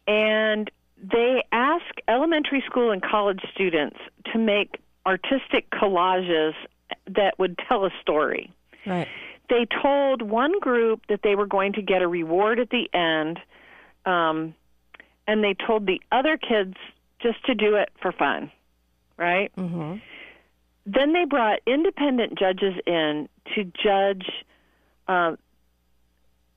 and 0.09 0.69
they 1.03 1.45
ask 1.53 1.85
elementary 2.09 2.63
school 2.67 2.91
and 2.91 3.03
college 3.03 3.41
students 3.55 3.99
to 4.33 4.39
make 4.39 4.81
artistic 5.07 5.71
collages 5.71 6.55
that 7.07 7.39
would 7.39 7.59
tell 7.69 7.85
a 7.85 7.91
story. 8.01 8.53
Right. 8.87 9.09
They 9.49 9.67
told 9.83 10.23
one 10.23 10.59
group 10.61 11.03
that 11.09 11.21
they 11.23 11.35
were 11.35 11.47
going 11.47 11.73
to 11.75 11.83
get 11.83 12.03
a 12.03 12.09
reward 12.09 12.59
at 12.59 12.71
the 12.71 12.89
end, 12.95 13.41
um, 14.07 14.55
and 15.27 15.43
they 15.43 15.55
told 15.55 15.87
the 15.87 16.01
other 16.11 16.37
kids 16.37 16.75
just 17.21 17.45
to 17.47 17.55
do 17.55 17.75
it 17.75 17.91
for 18.01 18.13
fun, 18.13 18.51
right? 19.23 19.53
Mm-hmm. 19.57 19.99
Then 20.85 21.13
they 21.13 21.25
brought 21.25 21.61
independent 21.67 22.39
judges 22.39 22.75
in 22.87 23.29
to 23.55 23.65
judge 23.65 24.27
uh, 25.07 25.37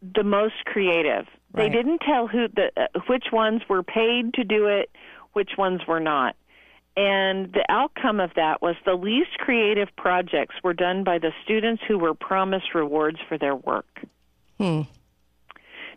the 0.02 0.24
most 0.24 0.66
creative. 0.66 1.28
They 1.54 1.70
didn't 1.70 2.00
tell 2.00 2.28
who 2.28 2.50
the 2.50 2.70
uh, 2.76 3.00
which 3.08 3.28
ones 3.32 3.62
were 3.70 3.82
paid 3.82 4.34
to 4.34 4.44
do 4.44 4.68
it, 4.68 4.90
which 5.32 5.52
ones 5.58 5.82
were 5.88 6.02
not. 6.02 6.36
And 6.98 7.52
the 7.54 7.64
outcome 7.70 8.20
of 8.20 8.32
that 8.36 8.62
was 8.62 8.76
the 8.86 8.96
least 8.96 9.38
creative 9.38 9.90
projects 9.96 10.56
were 10.64 10.74
done 10.74 11.06
by 11.06 11.20
the 11.20 11.32
students 11.44 11.82
who 11.88 11.98
were 11.98 12.14
promised 12.14 12.74
rewards 12.74 13.20
for 13.30 13.38
their 13.38 13.56
work. 13.56 14.02
Hmm. 14.60 14.82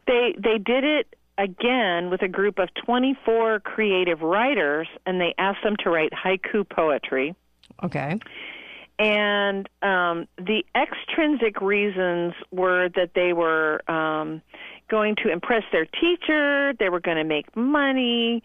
They 0.07 0.35
they 0.39 0.59
did 0.59 0.85
it 0.85 1.17
again 1.39 2.11
with 2.11 2.23
a 2.23 2.29
group 2.29 2.59
of 2.59 2.69
24 2.85 3.61
creative 3.61 4.21
writers 4.21 4.89
and 5.07 5.21
they 5.21 5.35
asked 5.39 5.63
them 5.63 5.77
to 5.85 5.91
write 5.91 6.13
haiku 6.13 6.69
poetry. 6.69 7.35
Okay. 7.83 8.19
And 8.99 9.69
um, 9.81 10.27
the 10.37 10.65
extrinsic 10.75 11.61
reasons 11.61 12.35
were 12.51 12.89
that 12.97 13.13
they 13.15 13.33
were 13.33 13.89
um, 13.89 14.43
going 14.91 15.15
to 15.23 15.31
impress 15.31 15.63
their 15.71 15.87
teacher, 15.87 16.73
they 16.79 16.89
were 16.89 17.01
going 17.01 17.17
to 17.17 17.25
make 17.25 17.57
money, 17.57 18.43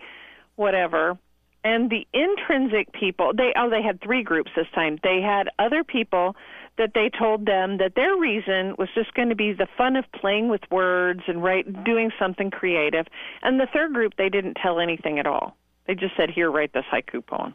whatever. 0.55 1.17
And 1.63 1.89
the 1.89 2.05
intrinsic 2.13 2.91
people, 2.91 3.31
they 3.35 3.53
oh 3.55 3.69
they 3.69 3.81
had 3.81 4.01
three 4.01 4.21
groups 4.21 4.51
this 4.55 4.67
time. 4.75 4.99
They 5.01 5.21
had 5.21 5.47
other 5.57 5.83
people 5.83 6.35
that 6.77 6.93
they 6.93 7.09
told 7.09 7.45
them 7.45 7.77
that 7.77 7.95
their 7.95 8.15
reason 8.15 8.75
was 8.77 8.89
just 8.95 9.13
going 9.13 9.29
to 9.29 9.35
be 9.35 9.53
the 9.53 9.67
fun 9.77 9.95
of 9.95 10.05
playing 10.11 10.49
with 10.49 10.61
words 10.71 11.21
and 11.27 11.43
write 11.43 11.83
doing 11.83 12.11
something 12.17 12.49
creative. 12.49 13.05
And 13.41 13.59
the 13.59 13.67
third 13.71 13.93
group 13.93 14.13
they 14.17 14.29
didn't 14.29 14.55
tell 14.55 14.79
anything 14.79 15.19
at 15.19 15.27
all. 15.27 15.55
They 15.85 15.95
just 15.95 16.15
said, 16.15 16.29
"Here, 16.29 16.49
write 16.49 16.73
this 16.73 16.85
haiku 16.91 17.25
poem." 17.25 17.53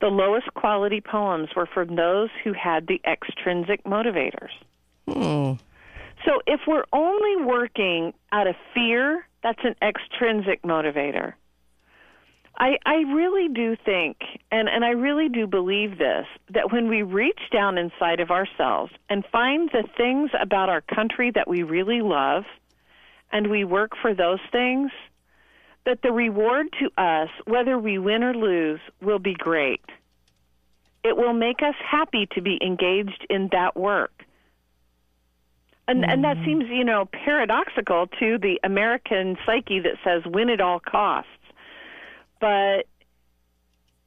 The 0.00 0.08
lowest 0.08 0.52
quality 0.54 1.00
poems 1.00 1.48
were 1.54 1.66
from 1.66 1.96
those 1.96 2.30
who 2.42 2.52
had 2.52 2.86
the 2.86 3.00
extrinsic 3.06 3.84
motivators. 3.84 4.50
Hmm. 5.08 5.54
So 6.24 6.40
if 6.46 6.60
we're 6.66 6.84
only 6.92 7.44
working 7.44 8.14
out 8.32 8.46
of 8.46 8.56
fear, 8.72 9.26
that's 9.42 9.62
an 9.64 9.76
extrinsic 9.82 10.62
motivator. 10.62 11.34
I, 12.56 12.78
I 12.86 12.94
really 13.12 13.48
do 13.48 13.76
think, 13.84 14.18
and, 14.52 14.68
and 14.68 14.84
I 14.84 14.90
really 14.90 15.28
do 15.28 15.46
believe 15.46 15.98
this, 15.98 16.26
that 16.50 16.70
when 16.72 16.88
we 16.88 17.02
reach 17.02 17.40
down 17.52 17.78
inside 17.78 18.20
of 18.20 18.30
ourselves 18.30 18.92
and 19.10 19.24
find 19.26 19.68
the 19.72 19.84
things 19.96 20.30
about 20.40 20.68
our 20.68 20.80
country 20.80 21.32
that 21.32 21.48
we 21.48 21.64
really 21.64 22.00
love, 22.00 22.44
and 23.32 23.50
we 23.50 23.64
work 23.64 23.92
for 24.00 24.14
those 24.14 24.38
things, 24.52 24.92
that 25.84 26.02
the 26.02 26.12
reward 26.12 26.68
to 26.78 26.90
us, 27.02 27.28
whether 27.44 27.76
we 27.76 27.98
win 27.98 28.22
or 28.22 28.34
lose, 28.34 28.80
will 29.02 29.18
be 29.18 29.34
great. 29.34 29.84
It 31.02 31.16
will 31.16 31.34
make 31.34 31.60
us 31.60 31.74
happy 31.84 32.26
to 32.34 32.40
be 32.40 32.58
engaged 32.62 33.26
in 33.28 33.48
that 33.50 33.76
work. 33.76 34.12
And 35.86 36.04
and 36.04 36.24
that 36.24 36.38
mm. 36.38 36.44
seems, 36.46 36.64
you 36.70 36.84
know, 36.84 37.04
paradoxical 37.04 38.06
to 38.18 38.38
the 38.38 38.58
American 38.64 39.36
psyche 39.44 39.80
that 39.80 39.96
says 40.02 40.22
win 40.24 40.48
at 40.48 40.60
all 40.60 40.80
costs. 40.80 41.28
But 42.40 42.86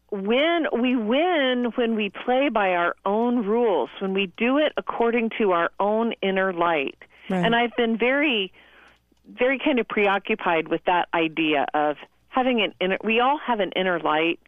when 0.09 0.67
we 0.79 0.95
win 0.95 1.71
when 1.75 1.95
we 1.95 2.09
play 2.09 2.49
by 2.49 2.71
our 2.71 2.95
own 3.05 3.45
rules, 3.45 3.89
when 3.99 4.13
we 4.13 4.31
do 4.37 4.57
it 4.57 4.73
according 4.77 5.31
to 5.37 5.51
our 5.51 5.71
own 5.79 6.13
inner 6.21 6.53
light. 6.53 6.97
Right. 7.29 7.45
And 7.45 7.55
I've 7.55 7.75
been 7.75 7.97
very 7.97 8.53
very 9.29 9.59
kind 9.59 9.79
of 9.79 9.87
preoccupied 9.87 10.69
with 10.69 10.81
that 10.85 11.09
idea 11.13 11.65
of 11.73 11.97
having 12.29 12.61
an 12.61 12.73
inner 12.79 12.97
we 13.03 13.19
all 13.19 13.37
have 13.37 13.59
an 13.59 13.71
inner 13.75 13.99
light 13.99 14.39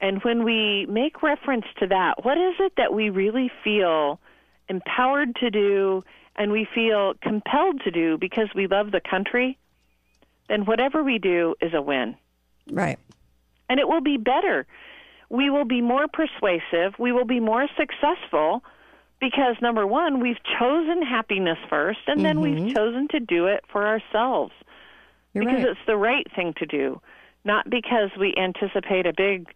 and 0.00 0.22
when 0.22 0.44
we 0.44 0.86
make 0.86 1.22
reference 1.22 1.66
to 1.78 1.86
that, 1.86 2.24
what 2.24 2.36
is 2.36 2.54
it 2.58 2.74
that 2.76 2.92
we 2.92 3.10
really 3.10 3.50
feel 3.62 4.20
empowered 4.68 5.36
to 5.36 5.50
do 5.50 6.04
and 6.36 6.52
we 6.52 6.66
feel 6.74 7.14
compelled 7.22 7.80
to 7.84 7.90
do 7.90 8.18
because 8.18 8.48
we 8.54 8.66
love 8.66 8.90
the 8.90 9.00
country? 9.00 9.56
Then 10.48 10.64
whatever 10.64 11.02
we 11.02 11.18
do 11.18 11.54
is 11.60 11.72
a 11.72 11.80
win. 11.80 12.16
Right. 12.70 12.98
And 13.68 13.80
it 13.80 13.88
will 13.88 14.00
be 14.00 14.16
better. 14.16 14.66
We 15.30 15.50
will 15.50 15.64
be 15.64 15.80
more 15.80 16.06
persuasive. 16.06 16.94
We 16.98 17.12
will 17.12 17.24
be 17.24 17.40
more 17.40 17.66
successful 17.76 18.62
because, 19.20 19.56
number 19.62 19.86
one, 19.86 20.20
we've 20.20 20.42
chosen 20.58 21.02
happiness 21.02 21.58
first, 21.70 22.00
and 22.06 22.24
then 22.24 22.40
we've 22.40 22.56
mm-hmm. 22.56 22.74
chosen 22.74 23.08
to 23.08 23.20
do 23.20 23.46
it 23.46 23.64
for 23.72 23.86
ourselves 23.86 24.52
You're 25.32 25.44
because 25.44 25.60
right. 25.60 25.68
it's 25.68 25.86
the 25.86 25.96
right 25.96 26.26
thing 26.36 26.52
to 26.58 26.66
do, 26.66 27.00
not 27.44 27.70
because 27.70 28.10
we 28.18 28.34
anticipate 28.36 29.06
a 29.06 29.14
big 29.16 29.48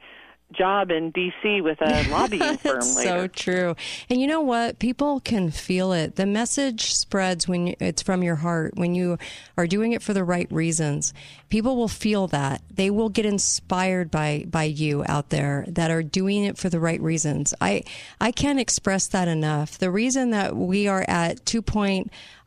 job 0.53 0.91
in 0.91 1.11
D.C. 1.11 1.61
with 1.61 1.79
a 1.81 2.09
lobbying 2.11 2.57
firm 2.59 2.83
so 2.83 3.27
true. 3.27 3.77
And 4.09 4.21
you 4.21 4.27
know 4.27 4.41
what? 4.41 4.79
People 4.79 5.21
can 5.21 5.51
feel 5.51 5.93
it. 5.93 6.17
The 6.17 6.27
message 6.27 6.93
spreads 6.95 7.47
when 7.47 7.75
it's 7.81 8.03
from 8.03 8.23
your 8.23 8.37
heart, 8.37 8.77
when 8.77 8.95
you 8.95 9.19
are 9.57 9.67
doing 9.67 9.93
it 9.93 10.03
for 10.03 10.15
the 10.15 10.25
right 10.25 10.51
reasons. 10.51 11.13
People 11.49 11.77
will 11.77 11.89
feel 11.89 12.27
that. 12.29 12.63
They 12.71 12.91
will 12.91 13.09
get 13.09 13.27
inspired 13.27 14.11
by 14.11 14.45
by 14.49 14.65
you 14.65 15.05
out 15.07 15.31
there 15.31 15.65
that 15.69 15.91
are 15.91 16.03
doing 16.03 16.45
it 16.45 16.59
for 16.59 16.69
the 16.69 16.81
right 16.81 17.01
reasons. 17.01 17.55
I 17.61 17.85
I 18.21 18.33
can't 18.33 18.61
express 18.61 19.07
that 19.09 19.29
enough. 19.29 19.79
The 19.79 19.91
reason 19.91 20.31
that 20.31 20.57
we 20.57 20.89
are 20.89 21.05
at 21.09 21.45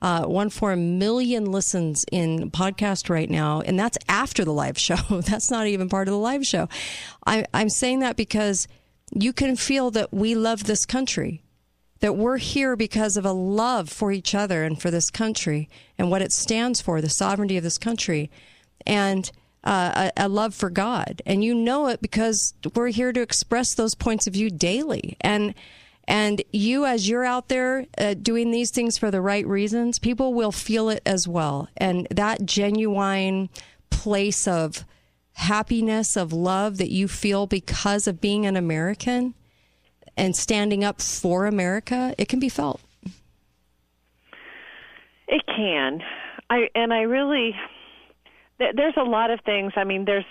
2.14 0.01 0.97
million 0.97 1.45
listens 1.45 2.05
in 2.11 2.51
podcast 2.51 3.09
right 3.09 3.29
now, 3.29 3.61
and 3.61 3.79
that's 3.79 3.97
after 4.09 4.43
the 4.43 4.53
live 4.53 4.77
show. 4.77 4.95
That's 5.21 5.51
not 5.51 5.67
even 5.67 5.89
part 5.89 6.07
of 6.07 6.13
the 6.13 6.19
live 6.19 6.45
show. 6.45 6.67
I, 7.25 7.45
I'm 7.53 7.69
saying 7.69 7.99
that 7.99 8.17
because 8.17 8.67
you 9.13 9.33
can 9.33 9.55
feel 9.55 9.91
that 9.91 10.13
we 10.13 10.35
love 10.35 10.63
this 10.63 10.85
country, 10.85 11.43
that 11.99 12.15
we're 12.15 12.37
here 12.37 12.75
because 12.75 13.17
of 13.17 13.25
a 13.25 13.31
love 13.31 13.89
for 13.89 14.11
each 14.11 14.33
other 14.33 14.63
and 14.63 14.81
for 14.81 14.89
this 14.89 15.09
country 15.09 15.69
and 15.97 16.09
what 16.09 16.21
it 16.21 16.31
stands 16.31 16.81
for, 16.81 17.01
the 17.01 17.09
sovereignty 17.09 17.57
of 17.57 17.63
this 17.63 17.77
country, 17.77 18.31
and 18.85 19.31
uh, 19.63 20.09
a, 20.17 20.25
a 20.25 20.29
love 20.29 20.55
for 20.55 20.69
God. 20.69 21.21
And 21.25 21.43
you 21.43 21.53
know 21.53 21.87
it 21.87 22.01
because 22.01 22.53
we're 22.73 22.87
here 22.87 23.13
to 23.13 23.21
express 23.21 23.75
those 23.75 23.95
points 23.95 24.25
of 24.25 24.33
view 24.33 24.49
daily. 24.49 25.17
And 25.21 25.53
and 26.11 26.41
you, 26.51 26.85
as 26.85 27.07
you're 27.07 27.23
out 27.23 27.47
there 27.47 27.85
uh, 27.97 28.15
doing 28.15 28.51
these 28.51 28.69
things 28.69 28.97
for 28.97 29.11
the 29.11 29.21
right 29.21 29.47
reasons, 29.47 29.97
people 29.97 30.33
will 30.33 30.51
feel 30.51 30.89
it 30.89 31.01
as 31.05 31.25
well. 31.25 31.69
And 31.77 32.05
that 32.11 32.45
genuine 32.45 33.47
place 33.89 34.45
of 34.45 34.83
happiness, 35.31 36.17
of 36.17 36.33
love 36.33 36.79
that 36.79 36.91
you 36.91 37.07
feel 37.07 37.47
because 37.47 38.07
of 38.07 38.19
being 38.19 38.45
an 38.45 38.57
American 38.57 39.35
and 40.17 40.35
standing 40.35 40.83
up 40.83 41.01
for 41.01 41.45
America, 41.45 42.13
it 42.17 42.27
can 42.27 42.41
be 42.41 42.49
felt. 42.49 42.81
It 45.29 45.43
can. 45.47 46.01
I 46.49 46.67
and 46.75 46.91
I 46.91 47.03
really 47.03 47.55
there's 48.59 48.97
a 48.97 49.03
lot 49.03 49.31
of 49.31 49.39
things. 49.45 49.71
I 49.77 49.85
mean, 49.85 50.03
there's 50.03 50.25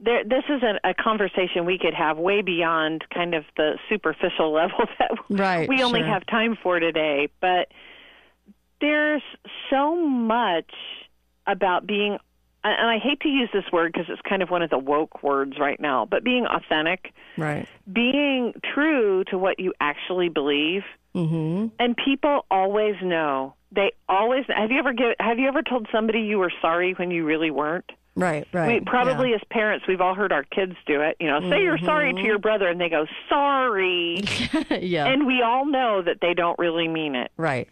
there 0.00 0.22
this 0.24 0.44
is 0.48 0.62
a, 0.62 0.90
a 0.90 0.94
conversation 0.94 1.64
we 1.64 1.78
could 1.78 1.94
have 1.94 2.18
way 2.18 2.42
beyond 2.42 3.04
kind 3.12 3.34
of 3.34 3.44
the 3.56 3.78
superficial 3.88 4.52
level 4.60 4.86
that 4.98 5.10
Right, 5.28 5.68
we 5.68 5.82
only 5.82 6.00
sure. 6.00 6.08
have 6.08 6.26
time 6.26 6.56
for 6.62 6.78
today, 6.80 7.28
but 7.40 7.68
there's 8.80 9.22
so 9.70 9.96
much 9.96 10.70
about 11.46 11.86
being 11.86 12.18
and 12.64 12.90
I 12.90 12.98
hate 12.98 13.20
to 13.20 13.28
use 13.28 13.48
this 13.52 13.64
word 13.72 13.92
because 13.92 14.08
it's 14.10 14.20
kind 14.28 14.42
of 14.42 14.50
one 14.50 14.62
of 14.62 14.70
the 14.70 14.78
woke 14.78 15.22
words 15.22 15.54
right 15.58 15.78
now, 15.80 16.06
but 16.10 16.24
being 16.24 16.44
authentic, 16.44 17.12
Right. 17.36 17.68
being 17.90 18.52
true 18.74 19.22
to 19.30 19.38
what 19.38 19.60
you 19.60 19.72
actually 19.80 20.28
believe. 20.28 20.82
Mm-hmm. 21.14 21.68
And 21.78 21.96
people 21.96 22.44
always 22.50 22.96
know. 23.00 23.54
They 23.70 23.92
always 24.08 24.44
have 24.48 24.70
you 24.70 24.78
ever 24.78 24.92
give, 24.92 25.14
have 25.20 25.38
you 25.38 25.46
ever 25.48 25.62
told 25.62 25.86
somebody 25.92 26.20
you 26.20 26.38
were 26.38 26.52
sorry 26.60 26.94
when 26.94 27.10
you 27.10 27.24
really 27.24 27.50
weren't? 27.50 27.90
Right, 28.18 28.46
right. 28.52 28.80
We 28.80 28.84
probably 28.84 29.30
yeah. 29.30 29.36
as 29.36 29.42
parents, 29.50 29.86
we've 29.86 30.00
all 30.00 30.14
heard 30.14 30.32
our 30.32 30.42
kids 30.42 30.74
do 30.86 31.00
it. 31.02 31.16
You 31.20 31.28
know, 31.28 31.48
say 31.48 31.62
you're 31.62 31.78
sorry 31.78 32.12
to 32.12 32.18
Mhm. 32.20 32.24
your 32.24 32.38
brother, 32.38 32.66
and 32.68 32.80
they 32.80 32.88
go 32.88 33.06
sorry, 33.28 34.20
yeah. 34.80 35.06
and 35.06 35.26
we 35.26 35.40
all 35.42 35.64
know 35.66 36.02
that 36.02 36.20
they 36.20 36.34
don't 36.34 36.58
really 36.58 36.88
mean 36.88 37.14
it. 37.14 37.30
right. 37.36 37.68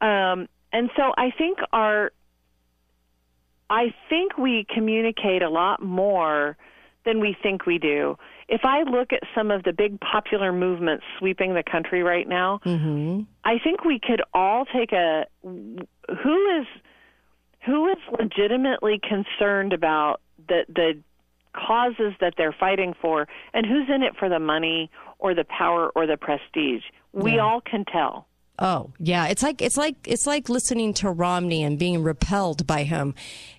Um, 0.00 0.48
and 0.72 0.90
so 0.96 1.12
I 1.16 1.30
think 1.30 1.58
our, 1.72 2.12
I 3.70 3.94
think 4.08 4.36
we 4.38 4.66
communicate 4.72 5.42
a 5.42 5.48
lot 5.48 5.82
more 5.82 6.56
than 7.04 7.20
we 7.20 7.36
think 7.42 7.66
we 7.66 7.78
do. 7.78 8.16
If 8.48 8.62
I 8.64 8.82
look 8.82 9.12
at 9.12 9.22
some 9.34 9.50
of 9.50 9.62
the 9.62 9.72
big 9.72 9.98
popular 10.00 10.52
movements 10.52 11.04
sweeping 11.18 11.54
the 11.54 11.62
country 11.62 12.02
right 12.02 12.28
now, 12.28 12.60
Mm-hmm. 12.64 13.22
I 13.44 13.58
think 13.58 13.84
we 13.84 13.98
could 13.98 14.22
all 14.34 14.64
take 14.66 14.92
a 14.92 15.26
who 15.42 16.60
is 16.60 16.66
legitimately 18.18 19.00
concerned 19.06 19.72
about 19.72 20.20
the 20.48 20.64
the 20.68 20.98
causes 21.52 22.12
that 22.20 22.34
they're 22.36 22.52
fighting 22.58 22.94
for 23.00 23.28
and 23.52 23.64
who's 23.64 23.88
in 23.88 24.02
it 24.02 24.16
for 24.18 24.28
the 24.28 24.40
money 24.40 24.90
or 25.18 25.34
the 25.34 25.44
power 25.44 25.90
or 25.94 26.06
the 26.06 26.16
prestige. 26.16 26.82
We 27.12 27.36
Yeah. 27.36 27.44
all 27.44 27.60
can 27.60 27.84
tell. 27.84 28.26
Oh, 28.58 28.90
yeah. 29.00 29.26
It's 29.26 29.42
like 29.42 29.60
it's 29.62 29.76
like 29.76 29.96
it's 30.06 30.26
like 30.28 30.48
listening 30.48 30.94
to 30.94 31.10
Romney 31.10 31.64
and 31.64 31.76
being 31.76 32.02
repelled 32.04 32.66
by 32.68 32.84
him. 32.84 33.14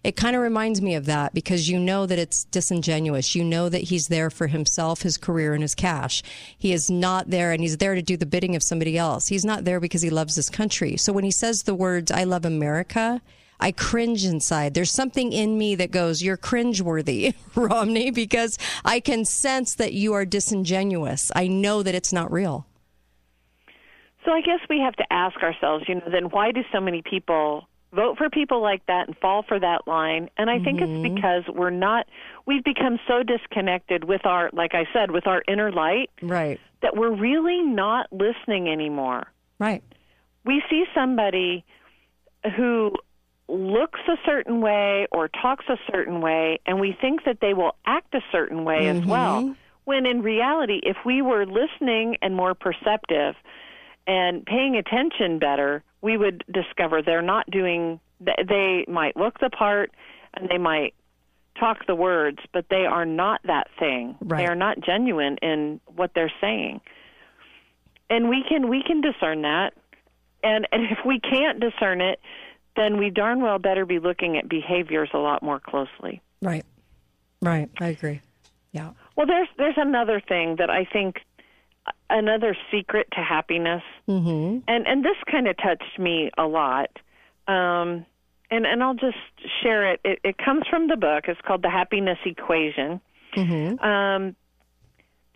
It 0.06 0.16
kind 0.16 0.36
of 0.38 0.42
reminds 0.42 0.82
me 0.82 0.96
of 0.96 1.06
that 1.06 1.34
because 1.34 1.70
you 1.70 1.78
know 1.80 2.06
that 2.06 2.18
it's 2.20 2.46
disingenuous. 2.46 3.36
You 3.36 3.44
know 3.44 3.68
that 3.68 3.84
he's 3.84 4.08
there 4.08 4.30
for 4.30 4.48
himself, 4.48 5.02
his 5.02 5.18
career, 5.18 5.54
and 5.54 5.62
his 5.62 5.76
cash. 5.76 6.24
He 6.58 6.72
is 6.72 6.90
not 6.90 7.30
there, 7.30 7.52
and 7.52 7.62
he's 7.62 7.78
there 7.78 7.96
to 7.96 8.02
do 8.02 8.16
the 8.16 8.26
bidding 8.26 8.56
of 8.56 8.64
somebody 8.64 8.98
else. 8.98 9.28
He's 9.28 9.44
not 9.44 9.66
there 9.66 9.82
because 9.82 10.02
he 10.02 10.10
loves 10.10 10.36
this 10.36 10.50
country. 10.50 10.96
So 10.96 11.12
when 11.12 11.26
he 11.26 11.32
says 11.32 11.64
the 11.64 11.76
words 11.76 12.10
"I 12.10 12.24
love 12.24 12.46
America," 12.46 13.22
I 13.60 13.72
cringe 13.72 14.26
inside. 14.26 14.74
There's 14.74 14.92
something 14.92 15.32
in 15.32 15.58
me 15.58 15.76
that 15.76 15.92
goes, 15.92 16.22
"You're 16.22 16.38
cringeworthy, 16.38 17.34
Romney," 17.56 18.12
because 18.12 18.58
I 18.84 19.00
can 19.00 19.26
sense 19.26 19.76
that 19.76 19.94
you 19.94 20.14
are 20.14 20.26
disingenuous. 20.26 21.32
I 21.36 21.48
know 21.48 21.84
that 21.84 21.96
it's 21.96 22.14
not 22.14 22.32
real. 22.32 22.66
So 24.26 24.32
I 24.32 24.42
guess 24.42 24.60
we 24.70 24.80
have 24.80 24.96
to 24.96 25.06
ask 25.14 25.42
ourselves, 25.44 25.86
you 25.88 25.96
know, 25.96 26.10
then 26.12 26.26
why 26.26 26.52
do 26.52 26.62
so 26.74 26.82
many 26.82 27.04
people 27.04 27.68
vote 27.94 28.18
for 28.18 28.30
people 28.30 28.62
like 28.62 28.86
that 28.88 29.08
and 29.08 29.16
fall 29.18 29.44
for 29.48 29.60
that 29.60 29.88
line? 29.88 30.30
And 30.38 30.50
I 30.50 30.60
think 30.60 30.82
it's 30.82 30.90
mm-hmm. 30.90 31.16
because 31.16 31.44
we're 31.48 31.70
not 31.70 32.08
we've 32.48 32.64
become 32.64 33.00
so 33.08 33.22
disconnected 33.24 34.04
with 34.04 34.26
our 34.26 34.50
like 34.52 34.74
I 34.74 34.86
said, 34.92 35.12
with 35.12 35.28
our 35.28 35.44
inner 35.48 35.72
light 35.72 36.10
Right. 36.22 36.60
that 36.82 36.98
we're 36.98 37.16
really 37.16 37.62
not 37.62 38.12
listening 38.12 38.68
anymore. 38.68 39.28
Right. 39.60 39.84
We 40.44 40.62
see 40.70 40.86
somebody 40.94 41.64
who 42.58 42.92
looks 43.48 44.00
a 44.08 44.16
certain 44.26 44.62
way 44.62 45.08
or 45.12 45.28
talks 45.28 45.66
a 45.70 45.78
certain 45.92 46.22
way 46.22 46.60
and 46.66 46.80
we 46.80 46.98
think 47.00 47.26
that 47.26 47.40
they 47.42 47.54
will 47.54 47.76
act 47.86 48.14
a 48.16 48.22
certain 48.32 48.64
way 48.64 48.88
as 48.88 48.98
mm-hmm. 48.98 49.10
well. 49.10 49.56
When 49.84 50.08
in 50.08 50.24
reality, 50.24 50.80
if 50.82 50.98
we 51.06 51.22
were 51.22 51.46
listening 51.46 52.18
and 52.22 52.36
more 52.36 52.56
perceptive 52.56 53.36
and 54.08 54.44
paying 54.46 54.76
attention 54.76 55.38
better, 55.38 55.84
we 56.02 56.18
would 56.18 56.44
discover 56.52 57.04
they're 57.04 57.22
not 57.22 57.50
doing, 57.52 58.00
they 58.20 58.86
might 58.88 59.16
look 59.16 59.40
the 59.40 59.52
part 59.52 59.92
and 60.34 60.50
they 60.50 60.58
might 60.58 60.96
talk 61.60 61.86
the 61.88 61.96
words, 61.96 62.40
but 62.52 62.66
they 62.70 62.86
are 62.86 63.06
not 63.06 63.42
that 63.44 63.68
thing. 63.80 64.16
Right. 64.22 64.40
They 64.40 64.48
are 64.48 64.56
not 64.56 64.80
genuine 64.82 65.38
in 65.42 65.80
what 65.96 66.12
they're 66.14 66.34
saying. 66.42 66.82
And 68.10 68.30
we 68.30 68.44
can 68.48 68.70
we 68.70 68.84
can 68.84 69.02
discern 69.02 69.44
that. 69.44 69.74
And 70.44 70.68
and 70.72 70.84
if 70.92 71.00
we 71.06 71.20
can't 71.20 71.60
discern 71.60 72.02
it, 72.02 72.20
then 72.76 72.98
we 72.98 73.10
darn 73.10 73.42
well 73.42 73.60
better 73.60 73.86
be 73.86 74.00
looking 74.00 74.38
at 74.38 74.50
behaviors 74.50 75.10
a 75.14 75.18
lot 75.18 75.42
more 75.44 75.60
closely. 75.60 76.22
Right. 76.42 76.66
Right. 77.42 77.70
I 77.80 77.88
agree. 77.88 78.22
Yeah. 78.72 78.92
Well, 79.16 79.26
there's 79.28 79.48
there's 79.58 79.78
another 79.78 80.20
thing 80.20 80.58
that 80.58 80.70
I 80.70 80.86
think 80.92 81.22
another 82.10 82.56
secret 82.72 83.08
to 83.14 83.22
happiness, 83.22 83.84
Mm-hmm. 84.08 84.60
and 84.68 84.88
and 84.88 85.04
this 85.06 85.16
kind 85.32 85.48
of 85.48 85.56
touched 85.58 85.98
me 86.00 86.32
a 86.38 86.44
lot. 86.46 86.90
Um, 87.48 88.06
and 88.52 88.66
and 88.66 88.84
I'll 88.84 88.96
just 88.96 89.18
share 89.64 89.92
it. 89.94 90.02
It, 90.04 90.20
it 90.24 90.38
comes 90.38 90.66
from 90.70 90.88
the 90.88 90.98
book. 90.98 91.26
It's 91.28 91.40
called 91.42 91.62
the 91.62 91.70
Happiness 91.70 92.18
Equation. 92.26 93.00
Mm-hmm. 93.36 93.80
Um, 93.84 94.36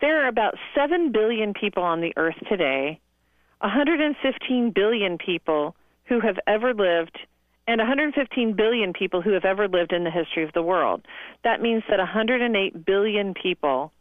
there 0.00 0.24
are 0.24 0.28
about 0.28 0.54
seven 0.74 1.12
billion 1.12 1.52
people 1.54 1.82
on 1.82 2.00
the 2.00 2.12
earth 2.16 2.36
today. 2.48 3.00
115 3.60 4.70
billion 4.74 5.18
people 5.18 5.76
who 6.10 6.20
have 6.20 6.38
ever 6.46 6.74
lived 6.74 7.16
and 7.68 7.78
115 7.78 8.54
billion 8.56 8.92
people 8.92 9.22
who 9.22 9.32
have 9.32 9.44
ever 9.44 9.68
lived 9.68 9.92
in 9.92 10.02
the 10.02 10.10
history 10.10 10.42
of 10.42 10.52
the 10.52 10.62
world. 10.62 11.06
That 11.44 11.62
means 11.62 11.84
that 11.88 11.98
108 11.98 12.84
billion 12.84 13.32
people 13.32 13.92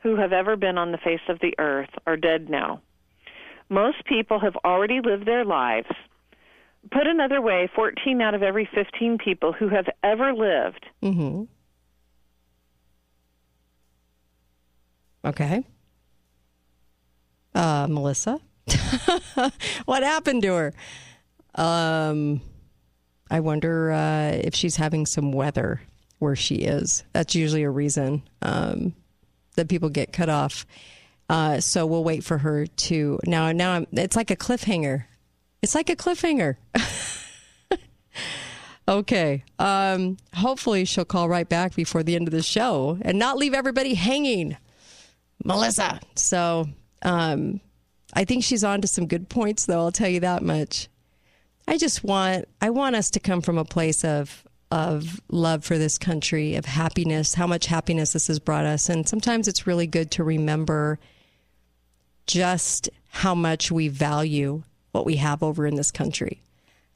who 0.00 0.16
have 0.16 0.34
ever 0.34 0.56
been 0.56 0.76
on 0.76 0.92
the 0.92 0.98
face 0.98 1.26
of 1.28 1.40
the 1.40 1.54
earth 1.58 1.88
are 2.06 2.18
dead 2.18 2.50
now. 2.50 2.82
Most 3.70 4.04
people 4.04 4.38
have 4.38 4.56
already 4.62 5.00
lived 5.00 5.26
their 5.26 5.44
lives. 5.44 5.88
Put 6.92 7.06
another 7.06 7.40
way, 7.40 7.70
14 7.74 8.20
out 8.20 8.34
of 8.34 8.42
every 8.42 8.68
15 8.74 9.16
people 9.18 9.52
who 9.52 9.68
have 9.68 9.86
ever 10.04 10.32
lived 10.34 10.86
Mm-hmm. 11.02 11.44
Okay. 15.24 15.64
Uh, 17.54 17.86
Melissa, 17.88 18.40
what 19.84 20.02
happened 20.02 20.42
to 20.42 20.54
her? 20.54 20.72
Um, 21.54 22.40
I 23.30 23.40
wonder 23.40 23.92
uh, 23.92 24.30
if 24.32 24.54
she's 24.54 24.76
having 24.76 25.06
some 25.06 25.32
weather 25.32 25.80
where 26.18 26.36
she 26.36 26.56
is. 26.56 27.04
That's 27.12 27.34
usually 27.34 27.62
a 27.62 27.70
reason 27.70 28.22
um, 28.42 28.94
that 29.56 29.68
people 29.68 29.88
get 29.88 30.12
cut 30.12 30.28
off. 30.28 30.66
Uh, 31.28 31.60
so 31.60 31.86
we'll 31.86 32.04
wait 32.04 32.24
for 32.24 32.38
her 32.38 32.66
to 32.66 33.18
now. 33.26 33.52
Now 33.52 33.72
I'm, 33.72 33.86
it's 33.92 34.16
like 34.16 34.30
a 34.30 34.36
cliffhanger. 34.36 35.04
It's 35.62 35.74
like 35.74 35.90
a 35.90 35.96
cliffhanger. 35.96 36.56
okay. 38.88 39.44
Um, 39.58 40.16
hopefully 40.34 40.84
she'll 40.84 41.04
call 41.04 41.28
right 41.28 41.48
back 41.48 41.74
before 41.74 42.02
the 42.02 42.14
end 42.14 42.28
of 42.28 42.32
the 42.32 42.42
show 42.42 42.98
and 43.02 43.18
not 43.18 43.36
leave 43.36 43.52
everybody 43.52 43.94
hanging. 43.94 44.56
Melissa. 45.44 46.00
So 46.16 46.66
um, 47.02 47.60
I 48.14 48.24
think 48.24 48.44
she's 48.44 48.64
on 48.64 48.80
to 48.80 48.88
some 48.88 49.06
good 49.06 49.28
points, 49.28 49.66
though. 49.66 49.80
I'll 49.80 49.92
tell 49.92 50.08
you 50.08 50.20
that 50.20 50.42
much. 50.42 50.88
I 51.68 51.76
just 51.76 52.02
want 52.02 52.48
I 52.62 52.70
want 52.70 52.96
us 52.96 53.10
to 53.10 53.20
come 53.20 53.42
from 53.42 53.58
a 53.58 53.64
place 53.64 54.02
of 54.02 54.42
of 54.70 55.20
love 55.28 55.64
for 55.64 55.76
this 55.76 55.98
country, 55.98 56.54
of 56.54 56.64
happiness, 56.64 57.34
how 57.34 57.46
much 57.46 57.66
happiness 57.66 58.14
this 58.14 58.28
has 58.28 58.38
brought 58.38 58.64
us. 58.64 58.88
And 58.88 59.06
sometimes 59.06 59.48
it's 59.48 59.66
really 59.66 59.86
good 59.86 60.10
to 60.12 60.24
remember 60.24 60.98
just 62.26 62.88
how 63.10 63.34
much 63.34 63.70
we 63.70 63.88
value 63.88 64.62
what 64.92 65.04
we 65.04 65.16
have 65.16 65.42
over 65.42 65.66
in 65.66 65.74
this 65.74 65.90
country. 65.90 66.42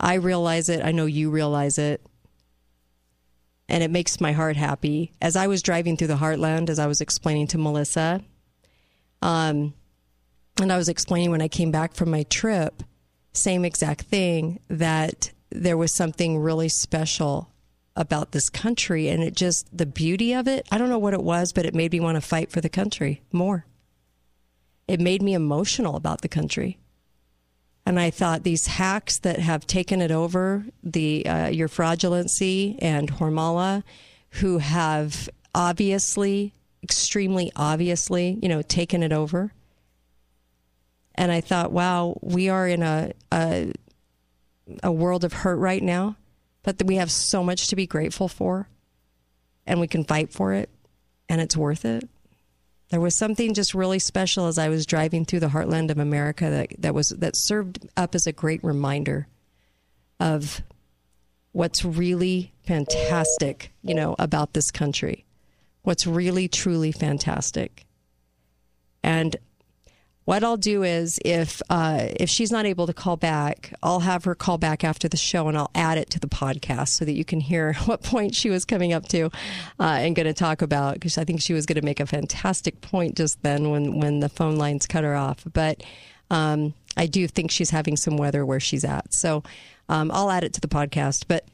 I 0.00 0.14
realize 0.14 0.70
it, 0.70 0.82
I 0.82 0.92
know 0.92 1.06
you 1.06 1.30
realize 1.30 1.78
it. 1.78 2.00
And 3.68 3.82
it 3.82 3.90
makes 3.90 4.20
my 4.20 4.32
heart 4.32 4.56
happy. 4.56 5.12
As 5.20 5.36
I 5.36 5.48
was 5.48 5.62
driving 5.62 5.96
through 5.96 6.08
the 6.08 6.16
heartland, 6.16 6.70
as 6.70 6.78
I 6.78 6.86
was 6.86 7.00
explaining 7.00 7.46
to 7.48 7.58
Melissa, 7.58 8.22
um, 9.20 9.74
and 10.60 10.72
I 10.72 10.76
was 10.76 10.88
explaining 10.88 11.30
when 11.30 11.42
I 11.42 11.48
came 11.48 11.70
back 11.70 11.94
from 11.94 12.10
my 12.10 12.22
trip, 12.24 12.82
same 13.32 13.64
exact 13.64 14.02
thing, 14.02 14.60
that 14.68 15.32
there 15.50 15.76
was 15.76 15.92
something 15.92 16.38
really 16.38 16.68
special 16.68 17.50
about 17.94 18.32
this 18.32 18.48
country. 18.48 19.08
And 19.08 19.22
it 19.22 19.34
just, 19.34 19.76
the 19.76 19.86
beauty 19.86 20.32
of 20.32 20.48
it, 20.48 20.66
I 20.70 20.78
don't 20.78 20.88
know 20.88 20.98
what 20.98 21.14
it 21.14 21.22
was, 21.22 21.52
but 21.52 21.66
it 21.66 21.74
made 21.74 21.92
me 21.92 22.00
want 22.00 22.16
to 22.16 22.20
fight 22.20 22.50
for 22.50 22.60
the 22.60 22.68
country 22.68 23.22
more. 23.32 23.66
It 24.88 25.00
made 25.00 25.22
me 25.22 25.34
emotional 25.34 25.96
about 25.96 26.22
the 26.22 26.28
country. 26.28 26.78
And 27.84 27.98
I 27.98 28.10
thought 28.10 28.44
these 28.44 28.66
hacks 28.66 29.18
that 29.18 29.40
have 29.40 29.66
taken 29.66 30.00
it 30.00 30.10
over, 30.10 30.64
the 30.82 31.26
uh, 31.26 31.48
your 31.48 31.68
fraudulency 31.68 32.78
and 32.80 33.10
Hormala, 33.10 33.82
who 34.40 34.58
have 34.58 35.28
obviously, 35.54 36.54
extremely 36.82 37.50
obviously, 37.56 38.38
you 38.40 38.48
know, 38.48 38.62
taken 38.62 39.02
it 39.02 39.12
over. 39.12 39.52
And 41.14 41.30
I 41.30 41.40
thought, 41.40 41.72
wow, 41.72 42.18
we 42.22 42.48
are 42.48 42.66
in 42.66 42.82
a 42.82 43.12
a, 43.30 43.72
a 44.82 44.92
world 44.92 45.24
of 45.24 45.32
hurt 45.32 45.56
right 45.56 45.82
now, 45.82 46.16
but 46.62 46.82
we 46.84 46.96
have 46.96 47.10
so 47.10 47.42
much 47.42 47.68
to 47.68 47.76
be 47.76 47.86
grateful 47.86 48.28
for, 48.28 48.68
and 49.66 49.80
we 49.80 49.88
can 49.88 50.04
fight 50.04 50.32
for 50.32 50.52
it, 50.52 50.70
and 51.28 51.40
it's 51.40 51.56
worth 51.56 51.84
it. 51.84 52.08
There 52.90 53.00
was 53.00 53.14
something 53.14 53.54
just 53.54 53.74
really 53.74 53.98
special 53.98 54.46
as 54.46 54.58
I 54.58 54.68
was 54.68 54.84
driving 54.84 55.24
through 55.24 55.40
the 55.40 55.48
heartland 55.48 55.90
of 55.90 55.98
America 55.98 56.50
that, 56.50 56.68
that 56.78 56.94
was 56.94 57.08
that 57.08 57.36
served 57.36 57.88
up 57.96 58.14
as 58.14 58.26
a 58.26 58.32
great 58.32 58.62
reminder 58.62 59.26
of 60.20 60.62
what's 61.52 61.84
really 61.84 62.52
fantastic, 62.66 63.72
you 63.82 63.94
know, 63.94 64.14
about 64.18 64.52
this 64.52 64.70
country. 64.70 65.24
What's 65.82 66.06
really 66.06 66.48
truly 66.48 66.92
fantastic. 66.92 67.86
And 69.02 69.36
what 70.24 70.44
I'll 70.44 70.56
do 70.56 70.84
is 70.84 71.18
if 71.24 71.60
uh, 71.68 72.06
if 72.16 72.28
she's 72.28 72.52
not 72.52 72.64
able 72.64 72.86
to 72.86 72.92
call 72.92 73.16
back, 73.16 73.74
I'll 73.82 74.00
have 74.00 74.24
her 74.24 74.34
call 74.34 74.56
back 74.56 74.84
after 74.84 75.08
the 75.08 75.16
show 75.16 75.48
and 75.48 75.58
I'll 75.58 75.70
add 75.74 75.98
it 75.98 76.10
to 76.10 76.20
the 76.20 76.28
podcast 76.28 76.88
so 76.90 77.04
that 77.04 77.12
you 77.12 77.24
can 77.24 77.40
hear 77.40 77.72
what 77.86 78.02
point 78.02 78.34
she 78.34 78.50
was 78.50 78.64
coming 78.64 78.92
up 78.92 79.08
to 79.08 79.26
uh, 79.80 79.98
and 80.00 80.14
going 80.14 80.26
to 80.26 80.34
talk 80.34 80.62
about 80.62 80.94
because 80.94 81.18
I 81.18 81.24
think 81.24 81.40
she 81.40 81.52
was 81.52 81.66
going 81.66 81.80
to 81.80 81.84
make 81.84 82.00
a 82.00 82.06
fantastic 82.06 82.80
point 82.80 83.16
just 83.16 83.42
then 83.42 83.70
when 83.70 83.98
when 83.98 84.20
the 84.20 84.28
phone 84.28 84.56
lines 84.56 84.86
cut 84.86 85.04
her 85.04 85.16
off. 85.16 85.44
But 85.52 85.82
um, 86.30 86.74
I 86.96 87.06
do 87.06 87.26
think 87.26 87.50
she's 87.50 87.70
having 87.70 87.96
some 87.96 88.16
weather 88.16 88.46
where 88.46 88.60
she's 88.60 88.84
at, 88.84 89.12
so 89.12 89.42
um, 89.88 90.10
I'll 90.12 90.30
add 90.30 90.44
it 90.44 90.52
to 90.54 90.60
the 90.60 90.68
podcast. 90.68 91.24
But 91.26 91.46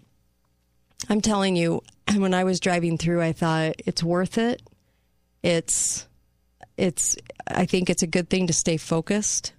I'm 1.08 1.20
telling 1.20 1.56
you, 1.56 1.82
when 2.16 2.34
I 2.34 2.44
was 2.44 2.60
driving 2.60 2.98
through, 2.98 3.22
I 3.22 3.32
thought 3.32 3.76
it's 3.86 4.02
worth 4.02 4.36
it. 4.36 4.62
It's 5.42 6.07
it's 6.78 7.16
I 7.46 7.66
think 7.66 7.90
it's 7.90 8.02
a 8.02 8.06
good 8.06 8.30
thing 8.30 8.46
to 8.46 8.52
stay 8.52 8.76
focused 8.76 9.52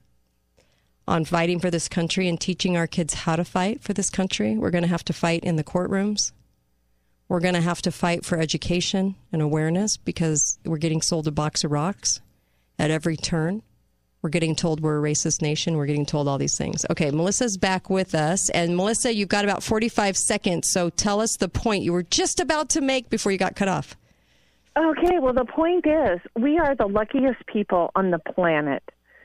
on 1.08 1.26
fighting 1.26 1.60
for 1.60 1.70
this 1.70 1.90
country 1.90 2.28
and 2.28 2.40
teaching 2.40 2.78
our 2.78 2.88
kids 2.88 3.14
how 3.14 3.36
to 3.36 3.44
fight 3.44 3.82
for 3.82 3.94
this 3.94 4.10
country. 4.10 4.56
We're 4.56 4.70
going 4.70 4.84
to 4.84 4.88
have 4.90 5.06
to 5.06 5.14
fight 5.14 5.44
in 5.44 5.56
the 5.56 5.64
courtrooms. 5.64 6.32
We're 7.28 7.40
going 7.40 7.56
to 7.56 7.62
have 7.62 7.82
to 7.84 7.92
fight 7.92 8.26
for 8.26 8.40
education 8.40 9.16
and 9.32 9.42
awareness 9.42 9.98
because 9.98 10.60
we're 10.66 10.78
getting 10.78 11.02
sold 11.02 11.28
a 11.28 11.32
box 11.32 11.64
of 11.64 11.72
rocks 11.72 12.22
at 12.78 12.92
every 12.92 13.18
turn. 13.18 13.64
We're 14.22 14.30
getting 14.30 14.56
told 14.56 14.82
we're 14.82 15.00
a 15.00 15.12
racist 15.12 15.42
nation. 15.42 15.78
We're 15.78 15.86
getting 15.86 16.06
told 16.06 16.28
all 16.28 16.38
these 16.38 16.58
things. 16.58 16.86
Okay, 16.90 17.10
Melissa's 17.10 17.58
back 17.58 17.90
with 17.90 18.14
us. 18.14 18.50
And 18.50 18.76
Melissa, 18.76 19.14
you've 19.14 19.30
got 19.30 19.46
about 19.46 19.64
45 19.64 20.18
seconds. 20.18 20.70
So 20.70 20.90
tell 20.90 21.22
us 21.22 21.38
the 21.38 21.50
point 21.50 21.84
you 21.84 21.94
were 21.94 22.04
just 22.04 22.40
about 22.40 22.70
to 22.72 22.82
make 22.82 23.10
before 23.10 23.32
you 23.32 23.38
got 23.38 23.56
cut 23.56 23.68
off. 23.68 23.96
Okay, 24.78 25.20
well, 25.20 25.34
the 25.34 25.46
point 25.46 25.86
is, 25.86 26.20
we 26.36 26.58
are 26.58 26.76
the 26.76 26.88
luckiest 26.88 27.46
people 27.48 27.92
on 27.96 28.12
the 28.12 28.20
planet. 28.20 28.84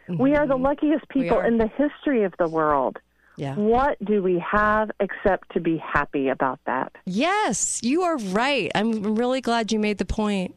We 0.09 0.35
are 0.35 0.47
the 0.47 0.55
mm-hmm. 0.55 0.65
luckiest 0.65 1.09
people 1.09 1.41
in 1.41 1.57
the 1.59 1.69
history 1.69 2.25
of 2.25 2.35
the 2.39 2.49
world. 2.49 2.99
Yeah. 3.37 3.55
What 3.55 3.97
do 4.05 4.23
we 4.23 4.39
have 4.39 4.91
except 5.01 5.53
to 5.53 5.61
be 5.61 5.79
happy 5.79 6.29
about 6.29 6.61
that? 6.67 6.93
Yes, 7.07 7.81
you 7.83 8.03
are 8.03 8.19
right. 8.19 8.71
I'm 8.75 9.17
really 9.17 9.41
glad 9.41 9.73
you 9.73 9.79
made 9.79 9.99
the 9.99 10.05
point. 10.05 10.55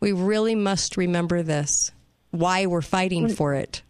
We 0.00 0.12
really 0.12 0.54
must 0.54 0.96
remember 0.96 1.42
this 1.42 1.92
why 2.30 2.66
we're 2.66 2.82
fighting 2.82 3.28
mm. 3.28 3.36
for 3.36 3.54
it. 3.54 3.82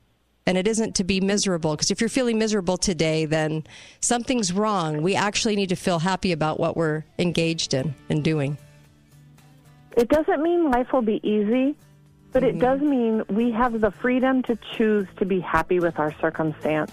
And 0.45 0.57
it 0.57 0.69
isn't 0.69 0.95
to 0.97 1.05
be 1.05 1.21
miserable, 1.21 1.73
because 1.73 1.91
if 1.91 2.01
you're 2.01 2.09
feeling 2.09 2.39
miserable 2.39 2.77
today, 2.77 3.25
then 3.25 3.65
something's 4.01 4.53
wrong. 4.53 5.03
We 5.03 5.17
actually 5.17 5.57
need 5.57 5.71
to 5.71 5.77
feel 5.77 5.99
happy 5.99 6.31
about 6.31 6.61
what 6.61 6.77
we're 6.77 7.05
engaged 7.19 7.75
in 7.75 7.95
and 8.09 8.23
doing. 8.23 8.59
It 9.97 10.09
doesn't 10.09 10.43
mean 10.43 10.71
life 10.71 10.93
will 10.93 11.03
be 11.03 11.21
easy, 11.27 11.75
but 12.33 12.45
it 12.45 12.57
mm-hmm. 12.57 12.61
does 12.61 12.81
mean 12.81 13.25
we 13.31 13.51
have 13.53 13.81
the 13.81 13.91
freedom 13.91 14.43
to 14.43 14.59
choose 14.77 15.09
to 15.17 15.25
be 15.25 15.41
happy 15.41 15.81
with 15.81 15.99
our 15.99 16.15
circumstance. 16.21 16.93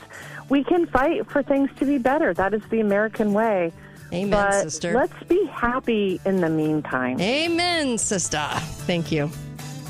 We 0.50 0.64
can 0.64 0.86
fight 0.88 1.30
for 1.30 1.44
things 1.44 1.70
to 1.80 1.86
be 1.86 1.98
better. 1.98 2.34
That 2.34 2.54
is 2.54 2.64
the 2.70 2.80
American 2.80 3.34
way. 3.34 3.74
Amen, 4.14 4.30
but 4.30 4.64
sister. 4.64 4.94
Let's 4.94 5.24
be 5.24 5.46
happy 5.48 6.22
in 6.26 6.40
the 6.40 6.50
meantime. 6.50 7.20
Amen, 7.20 7.98
sister. 7.98 8.48
Thank 8.88 9.12
you. 9.12 9.28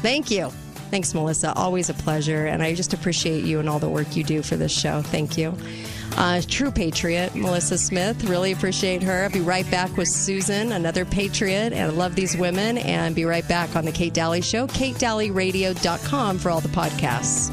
Thank 0.02 0.32
you. 0.32 0.50
Thanks, 0.90 1.14
Melissa. 1.14 1.54
Always 1.54 1.90
a 1.90 1.94
pleasure. 1.94 2.46
And 2.46 2.64
I 2.64 2.74
just 2.74 2.94
appreciate 2.94 3.44
you 3.44 3.60
and 3.60 3.68
all 3.68 3.80
the 3.80 3.90
work 3.90 4.16
you 4.16 4.24
do 4.24 4.42
for 4.42 4.56
this 4.56 4.72
show. 4.72 5.02
Thank 5.02 5.38
you. 5.38 5.56
Uh, 6.18 6.42
true 6.48 6.72
patriot, 6.72 7.36
Melissa 7.36 7.78
Smith. 7.78 8.24
Really 8.26 8.52
appreciate 8.52 9.02
her. 9.04 9.24
I'll 9.24 9.32
be 9.32 9.42
right 9.42 9.70
back 9.72 9.96
with 9.98 10.08
Susan, 10.08 10.72
another 10.74 11.06
patriot. 11.06 11.74
And 11.74 11.80
I 11.80 11.88
love 11.88 12.16
these 12.16 12.38
women. 12.38 12.78
And 12.78 13.16
be 13.16 13.26
right 13.26 13.48
back 13.48 13.76
on 13.76 13.86
The 13.86 13.92
Kate 13.92 14.14
Daly 14.14 14.42
Show, 14.42 14.68
katedalyradio.com 14.68 16.38
for 16.38 16.50
all 16.50 16.62
the 16.62 16.70
podcasts. 16.70 17.52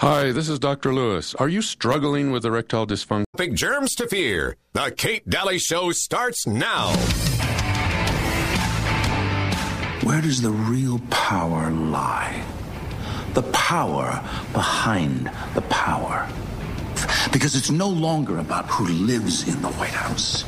Hi, 0.00 0.32
this 0.32 0.50
is 0.50 0.58
Dr. 0.58 0.92
Lewis. 0.92 1.34
Are 1.36 1.48
you 1.48 1.62
struggling 1.62 2.30
with 2.30 2.44
erectile 2.44 2.86
dysfunction? 2.86 3.24
Big 3.38 3.54
germs 3.54 3.94
to 3.94 4.06
fear. 4.06 4.56
The 4.74 4.92
Kate 4.94 5.26
Daly 5.28 5.58
Show 5.58 5.92
starts 5.92 6.46
now. 6.46 6.92
Where 10.04 10.20
does 10.20 10.42
the 10.42 10.50
real 10.50 10.98
power 11.08 11.70
lie? 11.70 12.44
The 13.32 13.42
power 13.42 14.22
behind 14.52 15.30
the 15.54 15.62
power. 15.62 16.28
Because 17.32 17.56
it's 17.56 17.70
no 17.70 17.88
longer 17.88 18.38
about 18.38 18.66
who 18.66 18.86
lives 18.86 19.48
in 19.48 19.62
the 19.62 19.70
White 19.70 19.94
House. 19.94 20.44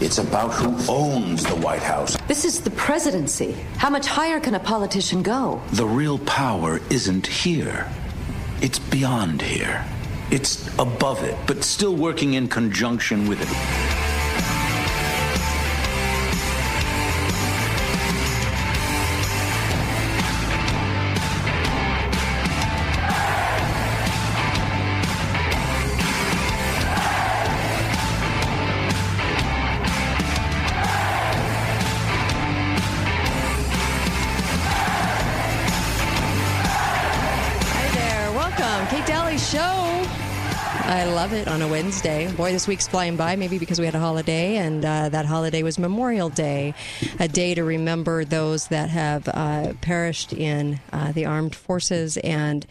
It's 0.00 0.18
about 0.18 0.54
who 0.54 0.76
owns 0.88 1.42
the 1.42 1.56
White 1.56 1.82
House. 1.82 2.16
This 2.28 2.44
is 2.44 2.60
the 2.60 2.70
presidency. 2.70 3.56
How 3.78 3.90
much 3.90 4.06
higher 4.06 4.38
can 4.38 4.54
a 4.54 4.60
politician 4.60 5.24
go? 5.24 5.60
The 5.72 5.84
real 5.84 6.20
power 6.20 6.80
isn't 6.88 7.26
here. 7.26 7.90
It's 8.62 8.78
beyond 8.78 9.42
here. 9.42 9.84
It's 10.30 10.68
above 10.78 11.24
it, 11.24 11.36
but 11.48 11.64
still 11.64 11.96
working 11.96 12.34
in 12.34 12.46
conjunction 12.46 13.28
with 13.28 13.42
it. 13.42 14.17
Wednesday. 41.88 42.30
Boy, 42.32 42.52
this 42.52 42.68
week's 42.68 42.86
flying 42.86 43.16
by, 43.16 43.34
maybe 43.36 43.58
because 43.58 43.78
we 43.80 43.86
had 43.86 43.94
a 43.94 43.98
holiday, 43.98 44.56
and 44.56 44.84
uh, 44.84 45.08
that 45.08 45.24
holiday 45.24 45.62
was 45.62 45.78
Memorial 45.78 46.28
Day, 46.28 46.74
a 47.18 47.28
day 47.28 47.54
to 47.54 47.64
remember 47.64 48.26
those 48.26 48.68
that 48.68 48.90
have 48.90 49.26
uh, 49.26 49.72
perished 49.80 50.34
in 50.34 50.80
uh, 50.92 51.12
the 51.12 51.24
armed 51.24 51.54
forces. 51.54 52.18
And 52.18 52.66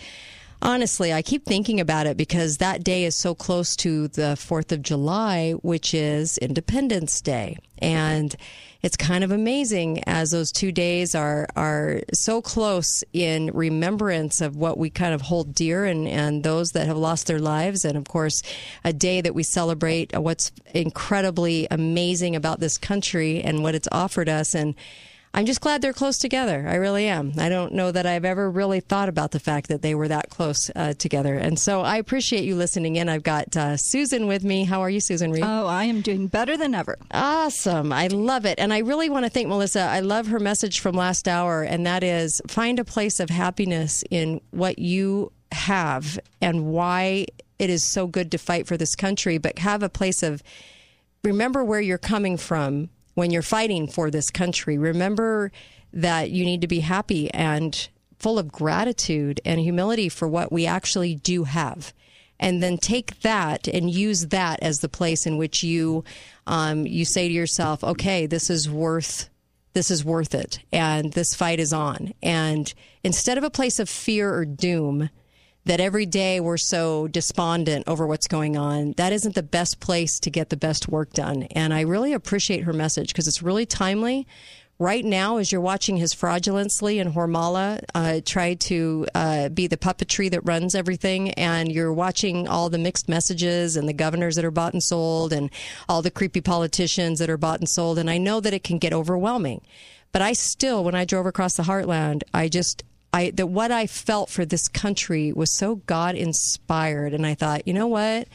honestly, 0.61 1.11
I 1.11 1.23
keep 1.23 1.45
thinking 1.45 1.80
about 1.80 2.06
it 2.06 2.15
because 2.15 2.57
that 2.57 2.84
day 2.84 3.06
is 3.06 3.15
so 3.15 3.34
close 3.34 3.76
to 3.77 4.07
the 4.10 4.38
4th 4.38 4.72
of 4.72 4.84
July, 4.84 5.53
which 5.64 5.95
is 5.95 6.38
Independence 6.38 7.19
Day. 7.19 7.57
And 7.80 8.35
it's 8.82 8.98
kind 8.98 9.24
of 9.24 9.32
amazing 9.32 10.04
as 10.06 10.32
those 10.32 10.52
two 10.52 10.72
days 10.72 11.16
are 11.16 11.48
are 11.56 12.02
so 12.14 12.41
close 12.41 13.04
in 13.14 13.52
remembrance 13.54 14.41
of 14.41 14.56
what 14.56 14.78
we 14.78 14.90
kind 14.90 15.14
of 15.14 15.22
hold 15.22 15.54
dear 15.54 15.86
and, 15.86 16.08
and 16.08 16.44
those 16.44 16.72
that 16.72 16.88
have 16.88 16.98
lost 16.98 17.28
their 17.28 17.40
lives. 17.40 17.86
And 17.86 17.98
of 17.98 18.08
course 18.08 18.41
a 18.84 18.94
day 18.94 19.22
that 19.22 19.36
we 19.36 19.44
celebrate 19.44 20.18
what's 20.18 20.52
incredibly 20.74 21.68
amazing 21.72 22.36
about 22.36 22.60
this 22.60 22.78
country 22.78 23.41
and 23.41 23.64
what 23.64 23.76
it's 23.76 23.88
offered 23.91 24.30
us. 24.30 24.54
And 24.54 24.76
I'm 25.38 25.45
just 25.45 25.61
glad 25.61 25.84
they're 25.84 25.93
close 25.93 26.18
together. 26.18 26.65
I 26.68 26.77
really 26.77 27.07
am. 27.07 27.34
I 27.38 27.47
don't 27.47 27.73
know 27.73 27.91
that 27.91 28.07
I've 28.07 28.26
ever 28.26 28.49
really 28.49 28.80
thought 28.80 29.07
about 29.07 29.30
the 29.30 29.39
fact 29.39 29.68
that 29.68 29.84
they 29.84 29.93
were 29.93 30.07
that 30.07 30.31
close 30.31 30.72
uh, 30.76 30.93
together. 30.93 31.35
And 31.35 31.59
so 31.59 31.81
I 31.81 31.97
appreciate 31.97 32.43
you 32.43 32.55
listening 32.55 32.95
in. 32.95 33.07
I've 33.07 33.22
got 33.22 33.55
uh, 33.55 33.77
Susan 33.77 34.26
with 34.26 34.43
me. 34.43 34.64
How 34.64 34.81
are 34.81 34.89
you, 34.89 34.99
Susan 34.99 35.31
Reed? 35.31 35.43
Oh, 35.45 35.68
I 35.68 35.84
am 35.84 36.01
doing 36.01 36.26
better 36.26 36.57
than 36.57 36.73
ever. 36.73 36.97
Awesome. 37.11 37.93
I 37.93 38.07
love 38.07 38.47
it. 38.47 38.57
And 38.57 38.73
I 38.73 38.80
really 38.80 39.11
want 39.11 39.26
to 39.26 39.30
thank 39.30 39.47
Melissa. 39.47 39.81
I 39.81 39.99
love 39.99 40.26
her 40.26 40.39
message 40.39 40.80
from 40.80 40.95
last 40.95 41.27
hour, 41.27 41.61
and 41.61 41.85
that 41.85 42.03
is 42.03 42.41
find 42.47 42.80
a 42.80 42.84
place 42.84 43.19
of 43.19 43.30
happiness 43.30 44.03
in 44.09 44.41
what 44.49 44.80
you 44.80 45.31
have 45.51 46.18
and 46.41 46.65
why 46.65 47.27
it 47.59 47.69
is 47.69 47.85
so 47.85 48.07
good 48.07 48.31
to 48.31 48.39
fight 48.39 48.65
for 48.65 48.76
this 48.76 48.95
country, 48.95 49.38
but 49.38 49.59
have 49.59 49.84
a 49.84 49.89
place 49.89 50.23
of 50.23 50.41
remember 51.23 51.64
where 51.64 51.80
you're 51.80 51.99
coming 51.99 52.38
from 52.38 52.89
when 53.18 53.31
you're 53.31 53.41
fighting 53.41 53.88
for 53.88 54.11
this 54.11 54.30
country. 54.30 54.77
Remember 54.77 55.52
that 55.91 56.30
you 56.30 56.45
need 56.45 56.61
to 56.61 56.68
be 56.68 56.81
happy 56.81 57.34
and 57.34 57.89
full 58.19 58.38
of 58.38 58.52
gratitude 58.52 59.41
and 59.44 59.60
humility 59.60 60.07
for 60.07 60.27
what 60.27 60.52
we 60.52 60.68
actually 60.68 61.15
do 61.15 61.45
have. 61.45 61.95
And 62.39 62.61
then 62.61 62.77
take 62.77 63.22
that 63.22 63.68
and 63.68 63.89
use 63.89 64.27
that 64.27 64.60
as 64.61 64.81
the 64.81 64.88
place 64.88 65.26
in 65.26 65.38
which 65.38 65.64
you 65.64 66.03
um, 66.45 66.85
you 66.85 67.06
say 67.06 67.27
to 67.27 67.34
yourself, 67.34 67.84
"Okay, 67.84 68.27
this 68.27 68.52
is 68.52 68.69
worth 68.69 69.30
this 69.73 69.89
is 69.89 70.06
worth 70.06 70.35
it, 70.35 70.60
and 70.72 71.14
this 71.14 71.34
fight 71.34 71.60
is 71.60 71.73
on." 71.73 72.14
And 72.22 72.72
instead 73.03 73.39
of 73.39 73.44
a 73.44 73.49
place 73.49 73.80
of 73.80 73.89
fear 73.89 74.31
or 74.31 74.45
doom, 74.45 75.10
that 75.68 75.80
every 75.80 76.06
day 76.06 76.39
we're 76.39 76.57
so 76.57 77.07
despondent 77.07 77.85
over 77.88 78.07
what's 78.07 78.27
going 78.27 78.57
on. 78.57 78.94
That 78.98 79.14
isn't 79.14 79.35
the 79.35 79.44
best 79.44 79.80
place 79.80 80.19
to 80.22 80.30
get 80.30 80.49
the 80.49 80.57
best 80.57 80.88
work 80.88 81.14
done. 81.14 81.44
And 81.44 81.73
I 81.73 81.81
really 81.81 82.14
appreciate 82.14 82.64
her 82.64 82.73
message 82.73 83.10
because 83.10 83.27
it's 83.27 83.44
really 83.44 83.65
timely 83.65 84.27
right 84.80 85.03
now, 85.03 85.38
as 85.38 85.52
you're 85.52 85.61
watching 85.61 85.98
his 85.98 86.14
fraudulency 86.14 87.02
and 87.02 87.14
Hormala 87.14 87.84
uh, 87.95 88.22
try 88.23 88.53
to 88.53 89.07
uh, 89.15 89.49
be 89.49 89.68
the 89.68 89.77
puppetry 89.77 90.30
that 90.31 90.41
runs 90.41 90.76
everything, 90.76 91.31
and 91.31 91.72
you're 91.72 91.94
watching 91.94 92.48
all 92.48 92.69
the 92.69 92.77
mixed 92.77 93.10
messages 93.10 93.76
and 93.76 93.89
the 93.89 93.94
governors 93.94 94.35
that 94.35 94.45
are 94.45 94.52
bought 94.52 94.73
and 94.73 94.84
sold, 94.84 95.34
and 95.34 95.49
all 95.89 96.02
the 96.02 96.11
creepy 96.11 96.41
politicians 96.41 97.19
that 97.19 97.30
are 97.30 97.38
bought 97.38 97.60
and 97.60 97.69
sold, 97.69 97.98
and 97.98 98.10
I 98.10 98.18
know 98.18 98.39
that 98.39 98.53
it 98.53 98.64
can 98.64 98.77
get 98.77 98.94
overwhelming. 98.94 99.61
But 100.11 100.22
I 100.22 100.34
still, 100.34 100.84
when 100.84 100.95
I 100.95 101.06
drove 101.06 101.26
across 101.26 101.57
the 101.57 101.64
heartland, 101.64 102.23
I 102.34 102.48
just 102.48 102.84
I 103.18 103.31
that 103.31 103.48
what 103.48 103.72
I 103.72 103.88
felt 103.88 104.30
for 104.30 104.45
this 104.45 104.68
country 104.68 105.34
was 105.34 105.57
so 105.57 105.77
God 105.77 106.15
inspired, 106.15 107.14
and 107.15 107.26
I 107.26 107.34
thought, 107.34 107.68
you 107.68 107.73
know 107.73 107.88
what, 107.88 108.27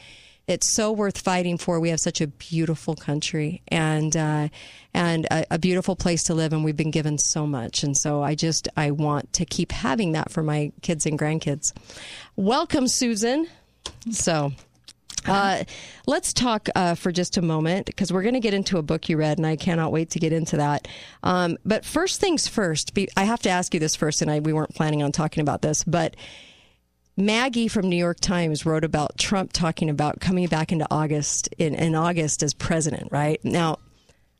it's 0.45 0.75
so 0.75 0.91
worth 0.91 1.19
fighting 1.19 1.57
for. 1.57 1.79
We 1.79 1.87
have 1.89 2.01
such 2.01 2.19
a 2.19 2.27
beautiful 2.27 2.93
country 2.93 3.61
and 3.69 4.15
uh, 4.17 4.49
and 4.93 5.25
a, 5.31 5.45
a 5.51 5.57
beautiful 5.57 5.95
place 5.95 6.23
to 6.23 6.33
live, 6.33 6.51
and 6.51 6.65
we've 6.65 6.75
been 6.75 6.91
given 6.91 7.17
so 7.17 7.47
much, 7.47 7.83
and 7.83 7.95
so 7.95 8.21
I 8.21 8.35
just 8.35 8.67
I 8.75 8.91
want 8.91 9.31
to 9.33 9.45
keep 9.45 9.71
having 9.71 10.11
that 10.11 10.31
for 10.31 10.43
my 10.43 10.73
kids 10.81 11.05
and 11.05 11.17
grandkids. 11.17 11.71
Welcome, 12.35 12.89
Susan. 12.89 13.47
So. 14.11 14.51
Uh, 15.25 15.63
let's 16.05 16.33
talk 16.33 16.69
uh, 16.75 16.95
for 16.95 17.11
just 17.11 17.37
a 17.37 17.41
moment 17.41 17.85
because 17.85 18.11
we're 18.11 18.23
going 18.23 18.33
to 18.33 18.39
get 18.39 18.53
into 18.53 18.77
a 18.77 18.81
book 18.81 19.09
you 19.09 19.17
read, 19.17 19.37
and 19.37 19.47
I 19.47 19.55
cannot 19.55 19.91
wait 19.91 20.09
to 20.11 20.19
get 20.19 20.33
into 20.33 20.57
that. 20.57 20.87
Um, 21.23 21.57
but 21.65 21.85
first 21.85 22.19
things 22.19 22.47
first, 22.47 22.93
be, 22.93 23.07
I 23.15 23.23
have 23.23 23.41
to 23.43 23.49
ask 23.49 23.73
you 23.73 23.79
this 23.79 23.95
first, 23.95 24.21
and 24.21 24.29
I, 24.29 24.39
we 24.39 24.53
weren't 24.53 24.75
planning 24.75 25.03
on 25.03 25.11
talking 25.11 25.41
about 25.41 25.61
this, 25.61 25.83
but 25.83 26.15
Maggie 27.15 27.67
from 27.67 27.89
New 27.89 27.95
York 27.95 28.19
Times 28.19 28.65
wrote 28.65 28.83
about 28.83 29.17
Trump 29.17 29.53
talking 29.53 29.89
about 29.89 30.19
coming 30.19 30.47
back 30.47 30.71
into 30.71 30.87
August 30.89 31.47
in, 31.57 31.75
in 31.75 31.93
August 31.95 32.41
as 32.41 32.53
president. 32.53 33.11
Right 33.11 33.43
now, 33.43 33.77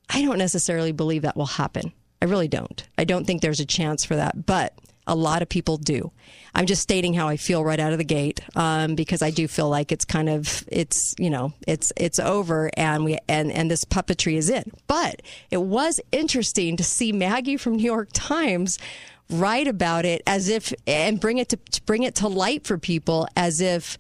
I 0.10 0.22
don't 0.24 0.40
necessarily 0.40 0.92
believe 0.92 1.22
that 1.22 1.38
will 1.38 1.46
happen. 1.46 1.94
I 2.22 2.26
really 2.26 2.48
don't. 2.48 2.84
I 2.98 3.04
don't 3.04 3.26
think 3.26 3.42
there's 3.42 3.60
a 3.60 3.66
chance 3.66 4.06
for 4.06 4.16
that, 4.16 4.46
but 4.46 4.78
a 5.08 5.16
lot 5.16 5.42
of 5.42 5.50
people 5.50 5.78
do. 5.78 6.12
I'm 6.56 6.66
just 6.66 6.82
stating 6.82 7.14
how 7.14 7.28
I 7.28 7.38
feel 7.38 7.64
right 7.64 7.80
out 7.80 7.94
of 7.94 7.98
the 7.98 8.04
gate 8.04 8.42
um, 8.56 8.96
because 8.96 9.22
I 9.22 9.32
do 9.32 9.48
feel 9.48 9.70
like 9.70 9.92
it's 9.92 10.06
kind 10.06 10.30
of 10.30 10.64
it's 10.68 11.16
you 11.18 11.30
know 11.30 11.54
it's 11.68 11.92
it's 11.98 12.20
over 12.20 12.70
and 12.78 13.04
we 13.04 13.18
and 13.28 13.52
and 13.52 13.70
this 13.72 13.86
puppetry 13.86 14.36
is 14.36 14.50
in. 14.50 14.72
But 14.88 15.22
it 15.50 15.62
was 15.62 16.00
interesting 16.12 16.78
to 16.78 16.84
see 16.84 17.12
Maggie 17.12 17.58
from 17.58 17.78
New 17.78 17.84
York 17.84 18.10
Times 18.14 18.78
write 19.30 19.68
about 19.68 20.06
it 20.06 20.22
as 20.28 20.48
if 20.48 20.74
and 20.86 21.20
bring 21.20 21.38
it 21.38 21.50
to, 21.50 21.58
to 21.58 21.82
bring 21.84 22.04
it 22.04 22.16
to 22.16 22.28
light 22.28 22.66
for 22.66 22.78
people 22.78 23.28
as 23.36 23.62
if 23.62 23.98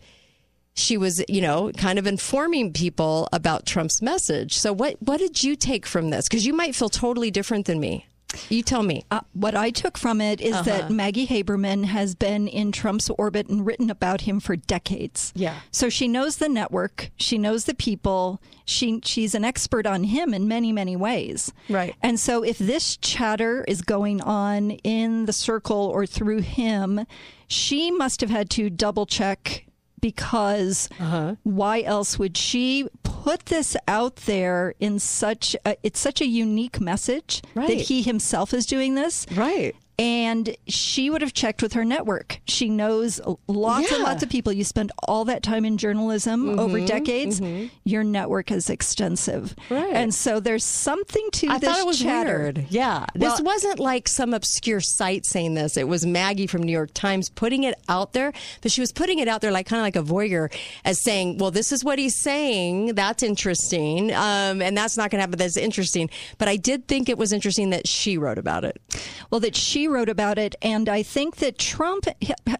she 0.75 0.97
was, 0.97 1.23
you 1.29 1.41
know, 1.41 1.71
kind 1.71 1.99
of 1.99 2.07
informing 2.07 2.73
people 2.73 3.29
about 3.31 3.65
Trump's 3.65 4.01
message. 4.01 4.57
So 4.57 4.73
what 4.73 5.01
what 5.01 5.17
did 5.17 5.43
you 5.43 5.55
take 5.55 5.85
from 5.85 6.09
this? 6.09 6.27
Because 6.27 6.45
you 6.45 6.53
might 6.53 6.75
feel 6.75 6.89
totally 6.89 7.31
different 7.31 7.65
than 7.65 7.79
me. 7.79 8.05
You 8.49 8.63
tell 8.63 8.83
me. 8.83 9.03
Uh, 9.11 9.21
what 9.33 9.55
I 9.55 9.69
took 9.69 9.97
from 9.97 10.21
it 10.21 10.41
is 10.41 10.53
Uh-huh. 10.53 10.63
that 10.63 10.91
Maggie 10.91 11.27
Haberman 11.27 11.85
has 11.85 12.15
been 12.15 12.47
in 12.47 12.71
Trump's 12.71 13.09
orbit 13.11 13.47
and 13.49 13.65
written 13.65 13.89
about 13.89 14.21
him 14.21 14.39
for 14.39 14.55
decades. 14.55 15.31
Yeah. 15.35 15.55
So 15.71 15.89
she 15.89 16.07
knows 16.07 16.37
the 16.37 16.49
network, 16.49 17.11
she 17.17 17.37
knows 17.37 17.65
the 17.65 17.73
people, 17.73 18.41
she 18.65 18.99
she's 19.03 19.35
an 19.35 19.43
expert 19.43 19.85
on 19.85 20.05
him 20.05 20.33
in 20.33 20.47
many 20.47 20.71
many 20.71 20.95
ways. 20.95 21.51
Right. 21.69 21.95
And 22.01 22.19
so 22.19 22.43
if 22.43 22.57
this 22.57 22.97
chatter 22.97 23.63
is 23.67 23.81
going 23.81 24.21
on 24.21 24.71
in 24.83 25.25
the 25.25 25.33
circle 25.33 25.91
or 25.93 26.05
through 26.05 26.41
him, 26.41 27.05
she 27.47 27.91
must 27.91 28.21
have 28.21 28.29
had 28.29 28.49
to 28.51 28.69
double 28.69 29.05
check 29.05 29.65
because 30.03 30.89
Uh-huh. 30.99 31.35
why 31.43 31.81
else 31.81 32.19
would 32.19 32.35
she 32.37 32.87
put 33.03 33.45
this 33.47 33.75
out 33.87 34.15
there 34.27 34.75
in 34.79 34.99
such 34.99 35.55
a, 35.65 35.75
it's 35.81 35.99
such 35.99 36.19
a 36.21 36.27
unique 36.27 36.79
message 36.81 37.41
that 37.55 37.79
he 37.87 38.01
himself 38.03 38.53
is 38.53 38.65
doing 38.65 38.95
this? 38.95 39.25
Right 39.35 39.73
and 39.99 40.55
she 40.67 41.09
would 41.09 41.21
have 41.21 41.33
checked 41.33 41.61
with 41.61 41.73
her 41.73 41.85
network 41.85 42.39
she 42.45 42.67
knows 42.69 43.21
lots 43.47 43.91
and 43.91 44.01
lots 44.03 44.23
of 44.23 44.29
people 44.29 44.51
you 44.51 44.63
spend 44.63 44.91
all 45.07 45.25
that 45.25 45.43
time 45.43 45.65
in 45.65 45.77
journalism 45.77 46.57
over 46.59 46.79
Mhm, 46.79 46.87
decades 46.87 47.39
mhm. 47.39 47.69
your 47.83 48.03
network 48.03 48.51
is 48.51 48.69
extensive 48.69 49.55
Right. 49.69 49.93
and 49.93 50.13
so 50.13 50.39
there's 50.39 50.63
something 50.63 51.27
to 51.33 51.47
I 51.47 51.59
this 51.59 51.69
thought 51.69 51.79
it 51.79 51.85
was 51.85 51.99
chatter 51.99 52.39
weird. 52.39 52.65
Yeah, 52.69 53.05
Well- 53.15 53.31
this 53.31 53.41
wasn't 53.41 53.79
like 53.79 54.07
some 54.07 54.33
obscure 54.33 54.79
site 54.81 55.25
saying 55.25 55.53
this. 55.53 55.77
It 55.77 55.87
was 55.87 56.05
Maggie 56.05 56.47
from 56.47 56.63
New 56.63 56.71
York 56.71 56.91
Times 56.93 57.29
putting 57.29 57.63
it 57.63 57.75
out 57.87 58.13
there, 58.13 58.33
but 58.61 58.71
she 58.71 58.81
was 58.81 58.91
putting 58.91 59.19
it 59.19 59.27
out 59.27 59.41
there 59.41 59.51
like 59.51 59.67
kind 59.67 59.79
of 59.79 59.83
like 59.83 59.95
a 59.95 60.01
voyeur, 60.03 60.51
as 60.85 61.01
saying, 61.01 61.37
"Well, 61.37 61.51
this 61.51 61.71
is 61.71 61.83
what 61.83 61.99
he's 61.99 62.15
saying. 62.15 62.95
That's 62.95 63.21
interesting, 63.23 64.11
um, 64.13 64.61
and 64.61 64.75
that's 64.77 64.97
not 64.97 65.11
going 65.11 65.19
to 65.19 65.21
happen. 65.23 65.37
That's 65.37 65.57
interesting." 65.57 66.09
But 66.37 66.47
I 66.47 66.55
did 66.57 66.87
think 66.87 67.09
it 67.09 67.17
was 67.17 67.31
interesting 67.31 67.69
that 67.71 67.87
she 67.87 68.17
wrote 68.17 68.37
about 68.37 68.63
it. 68.65 68.81
Well, 69.29 69.39
that 69.41 69.55
she 69.55 69.82
wrote 69.87 70.09
about 70.09 70.37
it, 70.37 70.55
and 70.61 70.87
I 70.89 71.03
think 71.03 71.37
that 71.37 71.57
Trump 71.57 72.05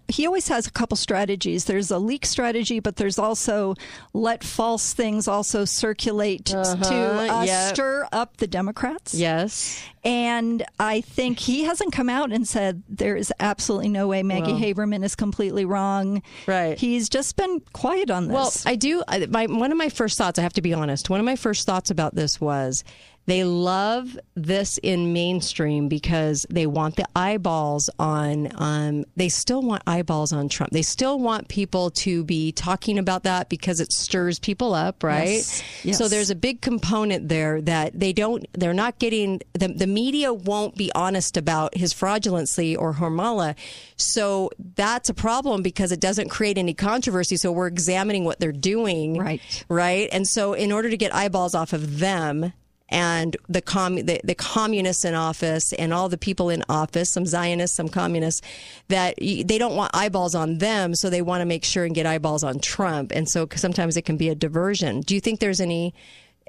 he- 0.10 0.26
always 0.28 0.48
has 0.48 0.68
a 0.68 0.72
couple 0.72 0.96
strategies. 0.98 1.66
There's 1.66 1.92
a 1.92 2.00
leak 2.00 2.26
strategy, 2.26 2.80
but 2.80 2.96
there's 2.96 3.20
also 3.20 3.76
let 4.14 4.44
false 4.44 4.94
things 4.94 5.28
also 5.28 5.66
circulate 5.66 6.46
to 6.46 6.60
Uh-huh, 6.60 6.94
uh, 7.30 7.44
yep. 7.44 7.74
stir 7.74 8.08
up 8.12 8.38
the 8.38 8.48
Democrats. 8.48 9.14
Yes. 9.14 9.80
And 10.06 10.64
I 10.80 11.02
think 11.02 11.40
he 11.40 11.64
hasn't 11.64 11.94
come 11.94 12.10
out 12.10 12.32
and 12.32 12.46
said 12.48 12.84
there 12.90 13.16
is 13.16 13.32
absolutely 13.40 13.90
no 13.90 14.08
way 14.08 14.22
Maggie 14.22 14.52
Well. 14.52 14.60
Haberman 14.62 15.04
is 15.04 15.16
completely 15.16 15.64
wrong. 15.66 16.22
Right. 16.46 16.78
He's 16.78 17.08
just 17.10 17.36
been 17.38 17.62
quiet 17.74 18.12
on 18.12 18.28
this. 18.28 18.34
Well, 18.36 18.52
I 18.66 18.76
do. 18.76 19.02
I- 19.08 19.26
My 19.28 19.46
one 19.46 19.72
of 19.72 19.78
my 19.78 19.90
first 19.90 20.18
thoughts. 20.18 20.38
I 20.38 20.42
have 20.42 20.54
to 20.54 20.62
be 20.62 20.74
honest. 20.74 21.10
One 21.10 21.20
of 21.22 21.26
my 21.26 21.36
first 21.38 21.66
thoughts 21.66 21.90
about 21.90 22.16
this 22.16 22.42
was 22.42 22.84
they 23.26 23.44
love 23.46 24.18
this 24.36 24.78
in 24.80 25.14
mainstream 25.14 25.88
because 25.88 26.46
they 26.50 26.68
want 26.68 26.98
the 26.98 27.06
eyeballs 27.16 27.90
on. 27.98 28.50
Um, 28.56 29.06
they 29.16 29.30
still 29.30 29.62
want 29.62 29.84
eyeballs 29.88 30.34
on 30.34 30.50
Trump. 30.50 30.72
They 30.72 30.82
still 30.82 31.20
want 31.20 31.48
people 31.48 31.90
to 31.92 32.24
be 32.26 32.52
talking 32.52 32.98
about 32.98 33.24
that 33.24 33.50
because 33.50 33.80
it 33.80 33.94
stirs 33.94 34.40
people 34.40 34.74
up, 34.74 35.04
right? 35.04 35.30
Yes. 35.30 35.64
Yes. 35.84 35.98
So 35.98 36.08
there's 36.08 36.30
a 36.30 36.36
big 36.36 36.62
component 36.62 37.30
there 37.30 37.62
that 37.62 37.98
they 37.98 38.12
don't. 38.12 38.46
They're 38.54 38.74
not 38.74 39.00
getting 39.00 39.42
the 39.54 39.70
the 39.70 39.88
media 39.88 40.34
won't 40.34 40.76
be 40.76 40.92
honest 40.94 41.38
about 41.38 41.78
his 41.78 41.94
fraudulency 41.94 42.78
or 42.78 42.94
Hormala. 42.94 43.56
So 43.96 44.50
that's 44.76 45.10
a 45.10 45.14
problem 45.14 45.62
because 45.62 45.92
it 45.92 46.02
doesn't 46.02 46.30
create 46.30 46.58
any 46.58 46.74
controversy. 46.74 47.38
So 47.38 47.52
we're 47.52 47.68
examining 47.68 48.26
what 48.26 48.40
they're 48.40 48.52
doing, 48.52 49.18
right? 49.18 49.42
Right, 49.70 50.10
and 50.12 50.28
so 50.28 50.54
in 50.54 50.72
order 50.74 50.90
to 50.90 50.98
get 50.98 51.16
eyeballs 51.16 51.56
off 51.56 51.72
of 51.72 52.00
them. 52.00 52.52
And 52.90 53.36
the, 53.50 53.62
com- 53.62 53.96
the 53.96 54.22
the 54.24 54.36
communists 54.36 55.04
in 55.04 55.16
office 55.16 55.74
and 55.74 55.94
all 55.94 56.10
the 56.10 56.18
people 56.18 56.50
in 56.50 56.64
office, 56.70 57.10
some 57.10 57.26
Zionists, 57.26 57.76
some 57.76 57.90
communists, 57.90 58.42
that 58.90 59.16
they 59.18 59.58
don't 59.58 59.76
want 59.76 59.96
eyeballs 59.96 60.36
on 60.36 60.60
them, 60.60 60.94
so 60.94 61.10
they 61.10 61.22
want 61.22 61.42
to 61.42 61.46
make 61.46 61.66
sure 61.66 61.86
and 61.86 61.96
get 61.96 62.06
eyeballs 62.06 62.44
on 62.44 62.60
Trump. 62.60 63.12
And 63.12 63.28
so 63.28 63.48
sometimes 63.56 63.98
it 63.98 64.04
can 64.04 64.18
be 64.18 64.30
a 64.30 64.36
diversion. 64.36 65.02
Do 65.02 65.16
you 65.16 65.22
think 65.22 65.40
there's 65.40 65.62
any? 65.62 65.94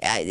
Uh, 0.03 0.25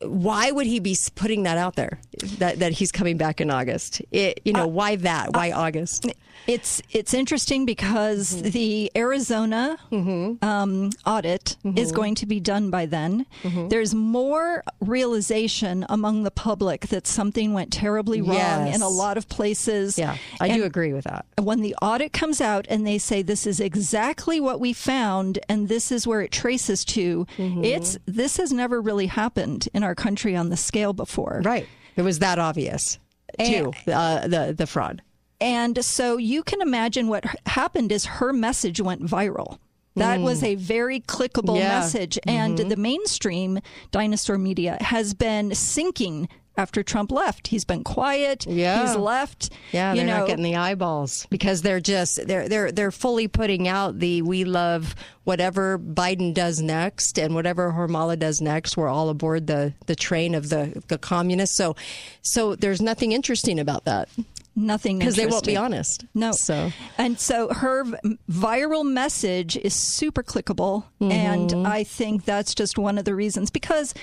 why 0.00 0.50
would 0.50 0.66
he 0.66 0.78
be 0.80 0.96
putting 1.14 1.44
that 1.44 1.56
out 1.58 1.76
there? 1.76 1.98
That 2.38 2.58
that 2.58 2.72
he's 2.72 2.92
coming 2.92 3.16
back 3.16 3.40
in 3.40 3.50
August. 3.50 4.02
It, 4.10 4.40
you 4.44 4.52
know, 4.52 4.66
why 4.66 4.96
that? 4.96 5.32
Why 5.34 5.50
August? 5.52 6.06
It's 6.46 6.82
it's 6.90 7.14
interesting 7.14 7.64
because 7.66 8.34
Mm-hmm. 8.34 8.50
the 8.50 8.92
Arizona 8.96 9.78
um, 9.90 10.90
audit 11.06 11.56
Mm-hmm. 11.64 11.78
is 11.78 11.92
going 11.92 12.14
to 12.16 12.26
be 12.26 12.40
done 12.40 12.70
by 12.70 12.86
then. 12.86 13.26
There's 13.68 13.94
more 13.94 14.62
realization 14.80 15.86
among 15.88 16.22
the 16.24 16.30
public 16.30 16.88
that 16.88 17.06
something 17.06 17.52
went 17.52 17.72
terribly 17.72 18.20
wrong 18.20 18.32
Yes. 18.36 18.76
in 18.76 18.82
a 18.82 18.88
lot 18.88 19.16
of 19.16 19.28
places. 19.28 19.98
Yeah, 19.98 20.16
I 20.40 20.48
do 20.48 20.64
agree 20.64 20.92
with 20.92 21.04
that. 21.04 21.24
When 21.40 21.60
the 21.62 21.74
audit 21.82 22.12
comes 22.12 22.40
out 22.40 22.66
and 22.68 22.86
they 22.86 22.98
say 22.98 23.22
this 23.22 23.46
is 23.46 23.60
exactly 23.60 24.40
what 24.40 24.60
we 24.60 24.72
found 24.72 25.38
and 25.48 25.68
this 25.68 25.90
is 25.92 26.06
where 26.06 26.20
it 26.22 26.30
traces 26.32 26.84
to, 26.86 27.26
Mm-hmm. 27.38 27.64
it's 27.64 27.98
this 28.06 28.36
has 28.36 28.52
never 28.52 28.80
really 28.82 29.06
happened 29.06 29.68
in 29.74 29.82
our 29.82 29.94
country 29.94 30.36
on 30.36 30.48
the 30.50 30.56
scale 30.56 30.92
before. 30.92 31.40
Right. 31.44 31.66
It 31.96 32.02
was 32.02 32.18
that 32.20 32.38
obvious 32.38 32.98
too. 33.38 33.72
Uh, 33.86 34.26
the 34.28 34.54
the 34.56 34.66
fraud. 34.66 35.02
And 35.40 35.84
so 35.84 36.18
you 36.18 36.42
can 36.42 36.60
imagine 36.60 37.08
what 37.08 37.24
happened 37.46 37.90
is 37.90 38.04
her 38.04 38.32
message 38.32 38.80
went 38.80 39.02
viral. 39.02 39.58
That 39.96 40.20
Mm. 40.20 40.24
was 40.24 40.42
a 40.42 40.54
very 40.54 41.00
clickable 41.00 41.58
Yeah. 41.58 41.80
message. 41.80 42.18
And 42.26 42.58
Mhm. 42.58 42.68
the 42.70 42.76
mainstream 42.76 43.58
dinosaur 43.90 44.38
media 44.38 44.78
has 44.80 45.12
been 45.14 45.54
sinking 45.54 46.28
after 46.56 46.82
Trump 46.82 47.10
left. 47.10 47.48
He's 47.48 47.64
been 47.64 47.82
quiet. 47.82 48.46
Yeah. 48.46 48.86
He's 48.86 48.96
left. 48.96 49.50
Yeah, 49.72 49.92
you 49.92 49.98
they're 49.98 50.06
know, 50.06 50.18
not 50.18 50.26
getting 50.28 50.44
the 50.44 50.56
eyeballs 50.56 51.26
because 51.30 51.62
they're 51.62 51.80
just 51.80 52.26
they're 52.26 52.48
they're 52.48 52.70
they're 52.70 52.90
fully 52.90 53.28
putting 53.28 53.68
out 53.68 53.98
the 53.98 54.22
we 54.22 54.44
love 54.44 54.94
whatever 55.24 55.78
Biden 55.78 56.34
does 56.34 56.60
next 56.60 57.18
and 57.18 57.34
whatever 57.34 57.72
Hormala 57.72 58.18
does 58.18 58.40
next. 58.40 58.76
We're 58.76 58.88
all 58.88 59.08
aboard 59.08 59.46
the 59.46 59.72
the 59.86 59.96
train 59.96 60.34
of 60.34 60.48
the 60.50 60.82
the 60.88 60.98
communists. 60.98 61.56
So 61.56 61.74
so 62.20 62.54
there's 62.54 62.82
nothing 62.82 63.12
interesting 63.12 63.58
about 63.58 63.84
that. 63.86 64.08
Nothing 64.54 64.98
because 64.98 65.16
they 65.16 65.24
won't 65.24 65.46
be 65.46 65.56
honest. 65.56 66.04
No. 66.12 66.32
So 66.32 66.70
And 66.98 67.18
so 67.18 67.48
her 67.54 67.84
viral 68.30 68.84
message 68.84 69.56
is 69.56 69.74
super 69.74 70.22
clickable. 70.22 70.84
Mhm. 71.00 71.10
And 71.10 71.66
I 71.66 71.84
think 71.84 72.26
that's 72.26 72.54
just 72.54 72.76
one 72.76 72.98
of 72.98 73.06
the 73.06 73.14
reasons 73.14 73.50
because 73.50 73.94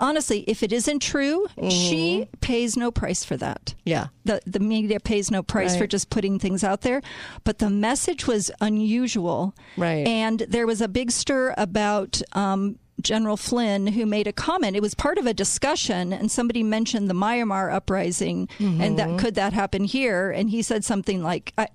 honestly, 0.00 0.40
if 0.46 0.62
it 0.62 0.72
isn't 0.72 1.00
true, 1.00 1.46
she 1.70 2.28
pays 2.40 2.76
no 2.76 2.90
price 2.90 3.24
for 3.24 3.36
that. 3.36 3.66
Mm-hmm. 3.66 3.80
Yeah. 3.90 4.06
The 4.24 4.40
the 4.46 4.60
media 4.60 5.00
pays 5.00 5.30
no 5.30 5.42
price 5.42 5.76
for 5.76 5.86
just 5.86 6.10
putting 6.10 6.38
things 6.38 6.64
out 6.64 6.80
there, 6.82 7.02
but 7.44 7.58
the 7.58 7.70
message 7.70 8.26
was 8.26 8.50
unusual. 8.60 9.54
Right. 9.76 10.06
And 10.06 10.40
there 10.40 10.66
was 10.66 10.80
a 10.80 10.88
big 10.88 11.10
stir 11.10 11.54
about 11.56 12.20
um, 12.32 12.78
General 13.00 13.36
Flynn, 13.36 13.88
who 13.88 14.06
made 14.06 14.26
a 14.26 14.32
comment. 14.32 14.76
It 14.76 14.82
was 14.82 14.94
part 14.94 15.18
of 15.18 15.26
a 15.26 15.34
discussion, 15.34 16.12
and 16.12 16.30
somebody 16.30 16.62
mentioned 16.62 17.10
the 17.10 17.14
Myanmar 17.14 17.72
uprising, 17.72 18.48
and 18.58 18.98
that 18.98 19.08
Mhm. 19.08 19.18
could 19.18 19.34
that 19.34 19.52
happen 19.52 19.84
here? 19.84 20.30
And 20.30 20.48
he 20.50 20.62
said 20.62 20.84
something 20.84 21.22
like, 21.22 21.52
I, 21.58 21.66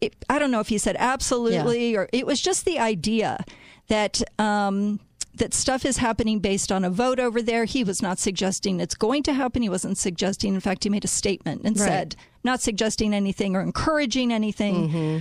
it, 0.00 0.14
I 0.28 0.38
don't 0.38 0.50
know 0.50 0.60
if 0.60 0.68
he 0.68 0.78
said 0.78 0.96
absolutely, 0.98 1.96
or 1.96 2.08
it 2.12 2.26
was 2.26 2.40
just 2.40 2.64
the 2.64 2.78
idea 2.78 3.44
that. 3.88 4.20
Um, 4.38 5.00
that 5.36 5.52
stuff 5.54 5.84
is 5.84 5.96
happening 5.98 6.38
based 6.38 6.70
on 6.70 6.84
a 6.84 6.90
vote 6.90 7.18
over 7.18 7.42
there. 7.42 7.64
He 7.64 7.82
was 7.84 8.00
not 8.00 8.18
suggesting 8.18 8.78
it's 8.80 8.94
going 8.94 9.22
to 9.24 9.32
happen. 9.32 9.62
He 9.62 9.68
wasn't 9.68 9.98
suggesting. 9.98 10.54
In 10.54 10.60
fact, 10.60 10.84
he 10.84 10.90
made 10.90 11.04
a 11.04 11.08
statement 11.08 11.62
and 11.64 11.78
Right. 11.78 11.86
said, 11.88 12.16
not 12.44 12.60
suggesting 12.60 13.12
anything 13.14 13.56
or 13.56 13.60
encouraging 13.60 14.32
anything 14.32 14.88
Mm-hmm. 14.88 15.18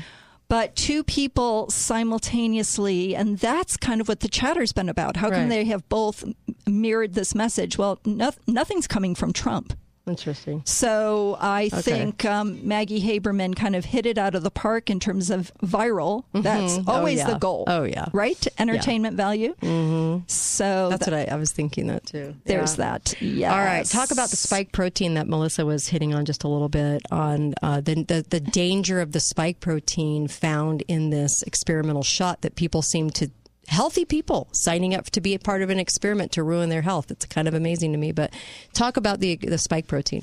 but 0.49 0.75
two 0.75 1.03
people 1.03 1.69
simultaneously, 2.27 3.15
and 3.15 3.37
that's 3.39 3.77
kind 3.77 4.01
of 4.01 4.07
what 4.07 4.19
the 4.19 4.27
chatter's 4.27 4.71
been 4.73 4.89
about. 4.89 5.17
How 5.17 5.29
can 5.29 5.49
they 5.49 5.65
have 5.65 5.87
both 5.89 6.23
mirrored 6.67 7.13
this 7.13 7.33
message? 7.33 7.77
Well, 7.77 7.99
no, 8.05 8.31
nothing's 8.47 8.87
coming 8.87 9.15
from 9.15 9.33
Trump. 9.33 9.73
Interesting. 10.05 10.61
So 10.65 11.37
I 11.39 11.67
Okay. 11.71 11.81
think 11.81 12.25
um, 12.25 12.67
Maggie 12.67 13.01
Haberman 13.01 13.55
kind 13.55 13.73
of 13.73 13.85
hit 13.85 14.05
it 14.05 14.17
out 14.17 14.35
of 14.35 14.43
the 14.43 14.51
park 14.51 14.89
in 14.89 14.99
terms 14.99 15.29
of 15.29 15.53
viral. 15.63 16.25
That's 16.33 16.77
Mhm. 16.79 16.83
Oh, 16.87 16.91
always 16.93 17.19
yeah. 17.19 17.31
the 17.31 17.37
goal. 17.39 17.63
Oh, 17.67 17.83
yeah. 17.83 18.07
Right? 18.11 18.45
Entertainment 18.57 19.15
value. 19.15 19.55
Mm-hmm. 19.61 20.23
So 20.27 20.89
That's 20.89 21.05
that- 21.05 21.13
what 21.13 21.29
I, 21.29 21.33
I 21.35 21.37
was 21.37 21.51
thinking 21.53 21.87
that 21.87 22.05
too. 22.05 22.35
There's 22.43 22.73
Yeah. 22.73 22.85
that. 22.85 23.21
Yes. 23.21 23.51
All 23.53 23.59
right, 23.59 23.85
talk 23.85 24.11
about 24.11 24.29
the 24.29 24.35
spike 24.35 24.73
protein 24.73 25.13
that 25.13 25.27
Melissa 25.27 25.65
was 25.65 25.87
hitting 25.87 26.13
on 26.13 26.25
just 26.25 26.43
a 26.43 26.49
little 26.49 26.69
bit 26.69 27.01
on 27.09 27.53
uh, 27.61 27.79
the, 27.79 28.03
the 28.03 28.25
the 28.29 28.39
danger 28.41 28.99
of 28.99 29.13
the 29.13 29.19
spike 29.21 29.59
protein 29.61 30.27
found 30.27 30.83
in 30.89 31.11
this 31.11 31.43
experimental 31.43 32.03
shot 32.03 32.41
that 32.41 32.55
people 32.55 32.81
seem 32.81 33.09
to 33.11 33.29
healthy 33.67 34.05
people 34.05 34.47
signing 34.51 34.93
up 34.93 35.05
to 35.11 35.21
be 35.21 35.33
a 35.33 35.39
part 35.39 35.61
of 35.61 35.69
an 35.69 35.79
experiment 35.79 36.31
to 36.33 36.43
ruin 36.43 36.69
their 36.69 36.81
health. 36.81 37.09
It's 37.11 37.25
kind 37.25 37.47
of 37.47 37.53
amazing 37.53 37.91
to 37.93 37.97
me. 37.97 38.11
But 38.11 38.33
talk 38.73 38.97
about 38.97 39.19
the 39.19 39.35
the 39.37 39.57
spike 39.57 39.87
protein. 39.87 40.21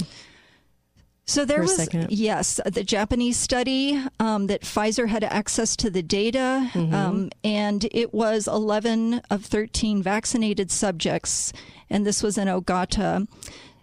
So 1.27 1.45
there 1.45 1.61
was 1.61 1.89
yes, 2.09 2.59
the 2.67 2.83
Japanese 2.83 3.37
study 3.37 4.03
um, 4.19 4.49
that 4.49 4.63
Pfizer 4.63 5.07
had 5.07 5.23
access 5.23 5.77
to 5.77 5.89
the 5.89 6.03
data, 6.03 6.69
Mhm. 6.73 6.93
um, 6.93 7.31
and 7.45 7.87
it 7.93 8.13
was 8.13 8.49
11 8.49 9.21
of 9.31 9.45
13 9.45 10.03
vaccinated 10.03 10.73
subjects, 10.73 11.53
and 11.89 12.05
this 12.05 12.21
was 12.25 12.37
in 12.37 12.49
Ogata. 12.49 13.29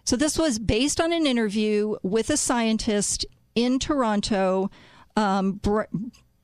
So 0.04 0.14
this 0.14 0.36
was 0.36 0.58
based 0.58 1.00
on 1.00 1.10
an 1.10 1.26
interview 1.26 1.96
with 2.02 2.28
a 2.28 2.36
scientist 2.36 3.24
in 3.54 3.78
Toronto. 3.78 4.70
Um, 5.16 5.52
Br- 5.52 5.84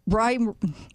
Bry- 0.06 0.38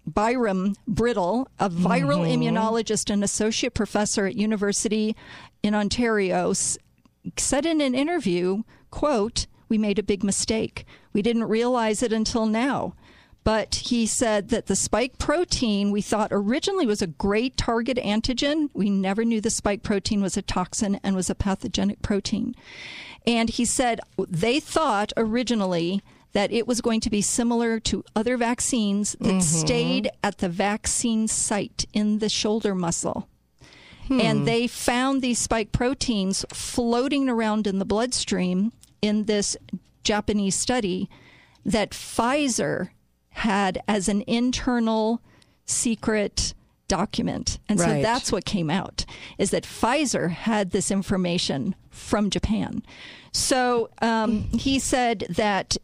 Byram 0.06 0.76
Bridle, 0.88 1.48
a 1.60 1.70
viral 1.70 2.26
Mhm. 2.28 2.38
immunologist 2.52 3.10
and 3.12 3.24
associate 3.24 3.74
professor 3.74 4.26
at 4.26 4.36
University 4.36 5.16
in 5.64 5.74
Ontario, 5.74 6.52
s- 6.52 6.78
said 7.38 7.66
in 7.66 7.82
an 7.82 7.96
interview, 7.96 8.64
quote, 8.92 9.48
we 9.68 9.78
made 9.78 10.00
a 10.00 10.04
big 10.04 10.24
mistake. 10.24 10.86
We 11.14 11.22
didn't 11.22 11.46
realize 11.46 12.02
it 12.04 12.14
until 12.14 12.46
now. 12.46 12.94
But 13.44 13.76
he 13.76 14.06
said 14.06 14.50
that 14.50 14.66
the 14.68 14.76
spike 14.76 15.18
protein 15.18 15.92
we 15.92 16.02
thought 16.02 16.28
originally 16.32 16.86
was 16.86 17.02
a 17.02 17.08
great 17.08 17.56
target 17.58 17.98
antigen. 17.98 18.70
We 18.74 18.90
never 18.90 19.24
knew 19.24 19.42
the 19.42 19.50
spike 19.50 19.82
protein 19.82 20.22
was 20.22 20.38
a 20.38 20.42
toxin 20.42 21.00
and 21.04 21.16
was 21.16 21.30
a 21.30 21.36
pathogenic 21.36 22.02
protein. 22.02 22.54
And 23.26 23.50
he 23.50 23.64
said 23.66 24.02
they 24.18 24.60
thought 24.60 25.14
originally 25.18 26.02
that 26.34 26.52
it 26.52 26.68
was 26.68 26.82
going 26.82 27.00
to 27.02 27.10
be 27.10 27.22
similar 27.22 27.80
to 27.80 28.04
other 28.16 28.38
vaccines 28.38 29.16
that 29.20 29.36
Mhm. 29.36 29.42
stayed 29.44 30.10
at 30.24 30.38
the 30.38 30.50
vaccine 30.50 31.28
site 31.28 31.86
in 31.94 32.20
the 32.20 32.30
shoulder 32.30 32.76
muscle. 32.76 33.28
Hmm. 34.08 34.22
And 34.22 34.48
they 34.48 34.68
found 34.68 35.22
these 35.22 35.40
spike 35.40 35.72
proteins 35.72 36.46
floating 36.54 37.30
around 37.30 37.68
in 37.68 37.80
the 37.80 37.86
bloodstream 37.86 38.72
in 39.02 39.26
this 39.26 39.56
Japanese 40.04 40.56
study 40.56 41.10
that 41.66 41.92
Pfizer 41.92 42.90
had 43.32 43.82
as 43.88 44.08
an 44.10 44.24
internal 44.28 45.22
secret 45.66 46.54
document. 46.88 47.60
And 47.70 47.80
so 47.80 48.02
that's 48.02 48.32
what 48.32 48.46
came 48.46 48.70
out 48.70 49.06
is 49.38 49.52
that 49.52 49.64
Pfizer 49.64 50.32
had 50.32 50.72
this 50.72 50.90
information 50.90 51.76
from 51.92 52.30
Japan. 52.32 52.82
So 53.32 53.90
um, 54.02 54.50
he 54.52 54.80
said 54.80 55.28
that 55.30 55.78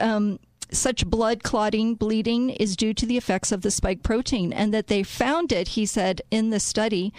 um, 0.00 0.38
such 0.70 1.06
blood 1.06 1.42
clotting, 1.42 1.94
bleeding 1.94 2.50
is 2.50 2.76
due 2.76 2.94
to 2.94 3.06
the 3.06 3.16
effects 3.16 3.52
of 3.52 3.62
the 3.62 3.70
spike 3.70 4.02
protein, 4.02 4.52
and 4.52 4.72
that 4.74 4.88
they 4.88 5.02
found 5.02 5.52
it, 5.52 5.68
he 5.68 5.86
said, 5.86 6.22
in 6.30 6.50
the 6.50 6.60
study. 6.60 7.12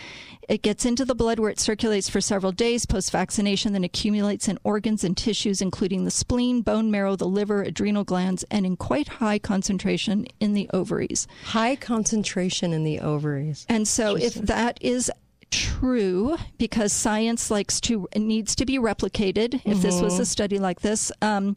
It 0.48 0.62
gets 0.62 0.86
into 0.86 1.06
the 1.06 1.16
blood 1.16 1.40
where 1.40 1.50
it 1.50 1.60
circulates 1.60 2.10
for 2.10 2.22
several 2.22 2.52
days 2.52 2.86
post 2.86 3.12
vaccination, 3.12 3.74
then 3.74 3.84
accumulates 3.84 4.48
in 4.48 4.60
organs 4.64 5.04
and 5.04 5.16
tissues, 5.16 5.62
including 5.62 6.06
the 6.06 6.12
spleen, 6.12 6.62
bone 6.62 6.92
marrow, 6.92 7.16
the 7.16 7.28
liver, 7.28 7.64
adrenal 7.64 8.04
glands, 8.04 8.44
and 8.52 8.66
in 8.66 8.76
quite 8.78 9.08
high 9.08 9.40
concentration 9.40 10.26
in 10.40 10.54
the 10.54 10.70
ovaries. 10.72 11.28
High 11.46 11.76
concentration 11.76 12.74
in 12.74 12.84
the 12.84 13.00
ovaries. 13.00 13.66
And 13.70 13.88
so, 13.88 14.16
if 14.16 14.36
that 14.36 14.78
is 14.82 15.12
true, 15.52 16.38
because 16.58 16.92
science 16.92 17.50
likes 17.52 17.80
to 17.82 18.08
needs 18.16 18.56
to 18.56 18.66
be 18.66 18.78
replicated, 18.78 19.62
if 19.66 19.82
this 19.82 20.02
was 20.02 20.16
Mhm. 20.16 20.20
a 20.20 20.26
study 20.26 20.60
like 20.60 20.82
this, 20.82 21.12
um, 21.22 21.56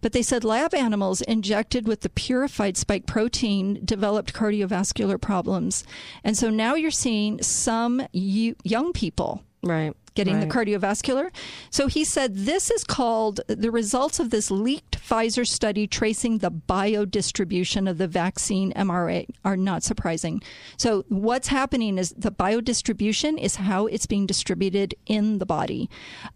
but 0.00 0.12
they 0.12 0.22
said 0.22 0.44
lab 0.44 0.74
animals 0.74 1.20
injected 1.22 1.86
with 1.86 2.00
the 2.00 2.08
purified 2.10 2.76
spike 2.76 3.06
protein 3.06 3.80
developed 3.84 4.32
cardiovascular 4.32 5.20
problems, 5.20 5.84
and 6.22 6.36
so 6.36 6.50
now 6.50 6.74
you're 6.74 6.90
seeing 6.90 7.42
some 7.42 8.02
you, 8.12 8.54
young 8.64 8.92
people 8.92 9.42
right 9.62 9.94
getting 10.14 10.40
the 10.40 10.46
cardiovascular. 10.46 11.30
So 11.70 11.86
he 11.86 12.04
said 12.04 12.34
this 12.34 12.70
is 12.70 12.84
called 12.84 13.40
the 13.48 13.70
results 13.70 14.20
of 14.20 14.30
this 14.30 14.50
leaked 14.50 14.98
Pfizer 14.98 15.46
study 15.46 15.86
tracing 15.86 16.38
the 16.38 16.50
biodistribution 16.50 17.88
of 17.88 17.98
the 17.98 18.08
vaccine 18.08 18.72
mRNA 18.72 19.28
are 19.44 19.56
not 19.56 19.82
surprising. 19.82 20.42
So 20.76 21.04
what's 21.08 21.48
happening 21.48 21.98
is 21.98 22.14
the 22.16 22.32
biodistribution 22.32 23.38
is 23.38 23.56
how 23.56 23.86
it's 23.86 24.06
being 24.06 24.26
distributed 24.26 24.94
in 25.06 25.38
the 25.38 25.46
body. 25.46 25.90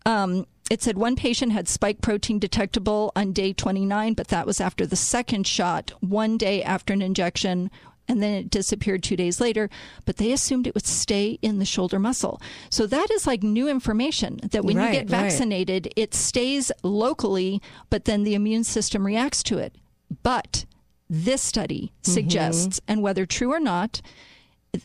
Um, 0.04 0.46
it 0.70 0.82
said 0.82 0.98
one 0.98 1.16
patient 1.16 1.52
had 1.52 1.66
spike 1.66 2.02
protein 2.02 2.38
detectable 2.38 3.10
on 3.16 3.32
day 3.32 3.54
29, 3.54 4.12
but 4.12 4.28
that 4.28 4.46
was 4.46 4.60
after 4.60 4.84
the 4.84 4.96
second 4.96 5.46
shot, 5.46 5.92
one 6.00 6.36
day 6.36 6.62
after 6.62 6.92
an 6.92 7.00
injection, 7.00 7.70
and 8.08 8.22
then 8.22 8.32
it 8.34 8.50
disappeared 8.50 9.02
two 9.02 9.16
days 9.16 9.40
later. 9.40 9.68
But 10.04 10.16
they 10.16 10.32
assumed 10.32 10.66
it 10.66 10.74
would 10.74 10.86
stay 10.86 11.38
in 11.42 11.58
the 11.58 11.64
shoulder 11.64 11.98
muscle. 11.98 12.40
So 12.70 12.86
that 12.86 13.10
is 13.10 13.26
like 13.26 13.42
new 13.42 13.68
information 13.68 14.40
that 14.50 14.64
when 14.64 14.76
you 14.76 14.82
Right, 14.82 14.92
get 14.92 15.10
right. 15.10 15.22
vaccinated, 15.22 15.92
it 15.96 16.14
stays 16.14 16.72
locally, 16.82 17.60
but 17.90 18.04
then 18.06 18.24
the 18.24 18.34
immune 18.34 18.64
system 18.64 19.04
reacts 19.04 19.42
to 19.44 19.58
it. 19.58 19.76
But 20.22 20.64
this 21.10 21.42
study 21.42 21.92
Mm-hmm. 22.02 22.12
suggests, 22.12 22.80
and 22.88 23.02
whether 23.02 23.26
true 23.26 23.52
or 23.52 23.60
not, 23.60 24.00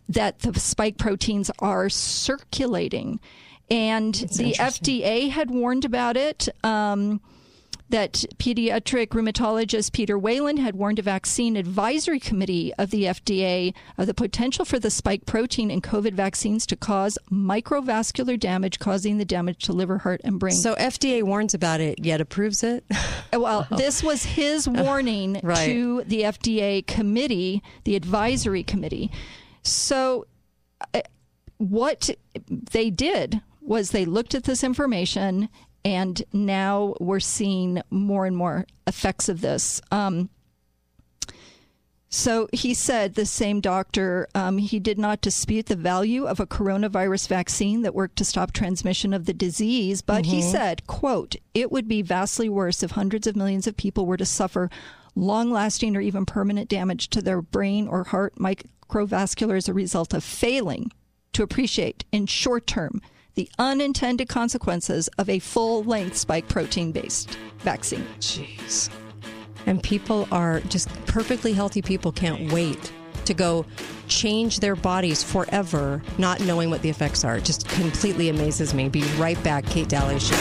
that 0.09 0.39
the 0.39 0.57
spike 0.59 0.97
proteins 0.97 1.51
are 1.59 1.89
circulating. 1.89 3.19
And 3.69 4.13
the 4.13 4.53
FDA 4.59 5.29
had 5.29 5.49
warned 5.49 5.85
about 5.85 6.17
it. 6.17 6.49
Um, 6.63 7.21
that 7.89 8.23
pediatric 8.37 9.07
rheumatologist 9.09 9.91
Peter 9.91 10.17
Whelan 10.17 10.57
had 10.57 10.75
warned 10.75 10.97
a 10.99 11.03
vaccine 11.03 11.55
advisory 11.55 12.19
committee 12.19 12.73
of 12.79 12.89
the 12.89 13.03
FDA 13.03 13.73
of 13.97 14.07
the 14.07 14.13
potential 14.13 14.65
for 14.65 14.79
the 14.79 14.89
spike 14.89 15.25
protein 15.25 15.69
in 15.69 15.79
COVID 15.81 16.13
vaccines 16.13 16.65
to 16.67 16.75
cause 16.75 17.17
microvascular 17.31 18.39
damage, 18.39 18.79
causing 18.79 19.17
the 19.19 19.25
damage 19.25 19.59
to 19.65 19.73
liver, 19.73 19.99
heart, 19.99 20.21
and 20.23 20.39
brain. 20.39 20.55
So 20.55 20.73
FDA 20.75 21.21
warns 21.23 21.53
about 21.53 21.81
it, 21.81 22.03
yet 22.03 22.21
approves 22.21 22.63
it. 22.63 22.83
Well, 23.33 23.67
this 23.77 24.03
was 24.03 24.23
his 24.23 24.67
warning 24.69 25.39
Right. 25.41 25.65
to 25.65 26.03
the 26.05 26.21
FDA 26.21 26.85
committee, 26.85 27.63
the 27.83 27.95
advisory 27.95 28.61
committee. 28.61 29.11
So, 29.63 30.27
uh, 30.93 31.01
what 31.57 32.11
they 32.49 32.91
did 32.91 33.41
was 33.59 33.89
they 33.89 34.05
looked 34.05 34.35
at 34.35 34.43
this 34.43 34.63
information, 34.63 35.49
and 35.85 36.21
now 36.31 36.95
we're 36.99 37.19
seeing 37.19 37.81
more 37.89 38.25
and 38.25 38.35
more 38.37 38.65
effects 38.87 39.29
of 39.29 39.41
this. 39.41 39.81
Um, 39.91 40.29
so 42.09 42.47
he 42.53 42.75
said, 42.75 43.15
the 43.15 43.25
same 43.25 43.59
doctor, 43.59 44.27
um, 44.35 44.59
he 44.59 44.79
did 44.79 44.99
not 44.99 45.19
dispute 45.21 45.65
the 45.65 45.75
value 45.75 46.25
of 46.25 46.39
a 46.39 46.45
coronavirus 46.45 47.27
vaccine 47.27 47.81
that 47.81 47.95
worked 47.95 48.17
to 48.17 48.25
stop 48.25 48.51
transmission 48.51 49.13
of 49.13 49.25
the 49.25 49.33
disease, 49.33 50.03
but 50.03 50.27
he 50.27 50.39
Mhm. 50.39 50.51
said, 50.51 50.85
quote, 50.87 51.35
it 51.55 51.71
would 51.71 51.87
be 51.87 52.03
vastly 52.03 52.49
worse 52.49 52.83
if 52.83 52.91
hundreds 52.91 53.25
of 53.25 53.35
millions 53.35 53.65
of 53.65 53.75
people 53.77 54.05
were 54.05 54.17
to 54.17 54.25
suffer 54.27 54.69
long 55.15 55.49
lasting 55.51 55.95
or 55.97 56.01
even 56.01 56.23
permanent 56.23 56.69
damage 56.69 57.09
to 57.09 57.21
their 57.21 57.41
brain 57.41 57.87
or 57.87 58.03
heart 58.03 58.35
microvascular 58.35 59.57
as 59.57 59.67
a 59.67 59.73
result 59.73 60.13
of 60.13 60.23
failing 60.23 60.91
to 61.33 61.41
appreciate 61.41 62.03
in 62.11 62.27
short 62.27 62.67
term 62.67 63.01
the 63.35 63.49
unintended 63.57 64.29
consequences 64.29 65.07
of 65.17 65.29
a 65.29 65.39
full 65.39 65.83
length 65.83 66.17
spike 66.17 66.47
protein 66.47 66.91
based 66.91 67.37
vaccine. 67.59 68.05
Jeez. 68.19 68.89
And 69.65 69.81
people 69.81 70.27
are 70.31 70.59
just 70.61 70.89
perfectly 71.05 71.53
healthy 71.53 71.81
people 71.81 72.11
can't 72.11 72.51
wait 72.51 72.91
to 73.25 73.33
go 73.33 73.65
change 74.07 74.59
their 74.59 74.75
bodies 74.75 75.23
forever, 75.23 76.01
not 76.17 76.41
knowing 76.41 76.69
what 76.69 76.81
the 76.81 76.89
effects 76.89 77.23
are. 77.23 77.37
It 77.37 77.45
just 77.45 77.67
completely 77.69 78.29
amazes 78.29 78.73
me. 78.73 78.89
Be 78.89 79.03
right 79.17 79.41
back, 79.43 79.65
Kate 79.65 79.87
Daly 79.87 80.19
Show. 80.19 80.35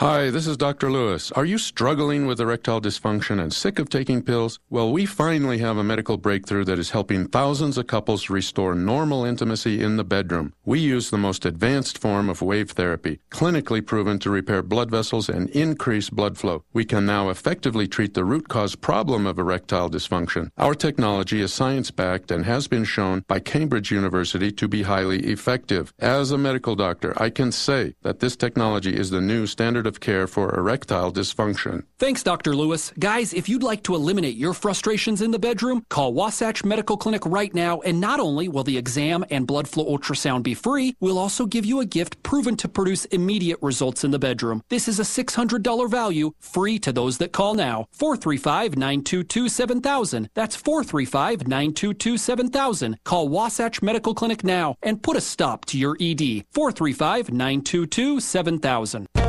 Hi, 0.00 0.30
this 0.30 0.46
is 0.46 0.56
Dr. 0.56 0.90
Lewis. 0.90 1.30
Are 1.32 1.44
you 1.44 1.58
struggling 1.58 2.24
with 2.24 2.40
erectile 2.40 2.80
dysfunction 2.80 3.38
and 3.38 3.52
sick 3.52 3.78
of 3.78 3.90
taking 3.90 4.22
pills? 4.22 4.58
Well, 4.70 4.90
we 4.90 5.04
finally 5.04 5.58
have 5.58 5.76
a 5.76 5.84
medical 5.84 6.16
breakthrough 6.16 6.64
that 6.64 6.78
is 6.78 6.92
helping 6.92 7.28
thousands 7.28 7.76
of 7.76 7.86
couples 7.86 8.30
restore 8.30 8.74
normal 8.74 9.26
intimacy 9.26 9.82
in 9.82 9.98
the 9.98 10.02
bedroom. 10.02 10.54
We 10.64 10.80
use 10.80 11.10
the 11.10 11.18
most 11.18 11.44
advanced 11.44 11.98
form 11.98 12.30
of 12.30 12.40
wave 12.40 12.70
therapy, 12.70 13.20
clinically 13.30 13.84
proven 13.84 14.18
to 14.20 14.30
repair 14.30 14.62
blood 14.62 14.90
vessels 14.90 15.28
and 15.28 15.50
increase 15.50 16.08
blood 16.08 16.38
flow. 16.38 16.64
We 16.72 16.86
can 16.86 17.04
now 17.04 17.28
effectively 17.28 17.86
treat 17.86 18.14
the 18.14 18.24
root 18.24 18.48
cause 18.48 18.76
problem 18.76 19.26
of 19.26 19.38
erectile 19.38 19.90
dysfunction. 19.90 20.48
Our 20.56 20.74
technology 20.74 21.42
is 21.42 21.52
science 21.52 21.90
backed 21.90 22.30
and 22.30 22.46
has 22.46 22.68
been 22.68 22.84
shown 22.84 23.22
by 23.28 23.40
Cambridge 23.40 23.90
University 23.90 24.50
to 24.50 24.66
be 24.66 24.84
highly 24.84 25.18
effective. 25.24 25.92
As 25.98 26.30
a 26.30 26.38
medical 26.38 26.74
doctor, 26.74 27.12
I 27.18 27.28
can 27.28 27.52
say 27.52 27.96
that 28.00 28.20
this 28.20 28.34
technology 28.34 28.96
is 28.96 29.10
the 29.10 29.20
new 29.20 29.46
standard 29.46 29.89
of 29.90 30.00
care 30.00 30.26
for 30.26 30.56
erectile 30.56 31.12
dysfunction. 31.12 31.84
Thanks, 31.98 32.22
Dr. 32.22 32.56
Lewis. 32.56 32.94
Guys, 32.98 33.34
if 33.34 33.46
you'd 33.46 33.62
like 33.62 33.82
to 33.82 33.94
eliminate 33.94 34.36
your 34.36 34.54
frustrations 34.54 35.20
in 35.20 35.32
the 35.32 35.38
bedroom, 35.38 35.84
call 35.90 36.14
Wasatch 36.14 36.64
Medical 36.64 36.96
Clinic 36.96 37.26
right 37.26 37.52
now, 37.52 37.80
and 37.80 38.00
not 38.00 38.20
only 38.20 38.48
will 38.48 38.64
the 38.64 38.78
exam 38.78 39.22
and 39.28 39.46
blood 39.46 39.68
flow 39.68 39.84
ultrasound 39.84 40.42
be 40.42 40.54
free, 40.54 40.96
we'll 41.00 41.18
also 41.18 41.44
give 41.44 41.66
you 41.66 41.80
a 41.80 41.84
gift 41.84 42.22
proven 42.22 42.56
to 42.56 42.68
produce 42.68 43.04
immediate 43.06 43.58
results 43.60 44.04
in 44.04 44.12
the 44.12 44.18
bedroom. 44.18 44.62
This 44.70 44.88
is 44.88 44.98
a 44.98 45.02
$600 45.02 45.90
value, 45.90 46.32
free 46.38 46.78
to 46.78 46.92
those 46.92 47.18
that 47.18 47.32
call 47.32 47.54
now. 47.54 47.86
435 47.92 48.76
922 48.76 49.48
7000. 49.48 50.30
That's 50.34 50.56
435 50.56 51.48
922 51.48 52.16
7000. 52.16 52.96
Call 53.04 53.28
Wasatch 53.28 53.82
Medical 53.82 54.14
Clinic 54.14 54.44
now 54.44 54.76
and 54.82 55.02
put 55.02 55.16
a 55.16 55.20
stop 55.20 55.64
to 55.66 55.76
your 55.76 55.96
ED. 56.00 56.46
435 56.52 57.30
922 57.30 58.20
7000. 58.20 59.19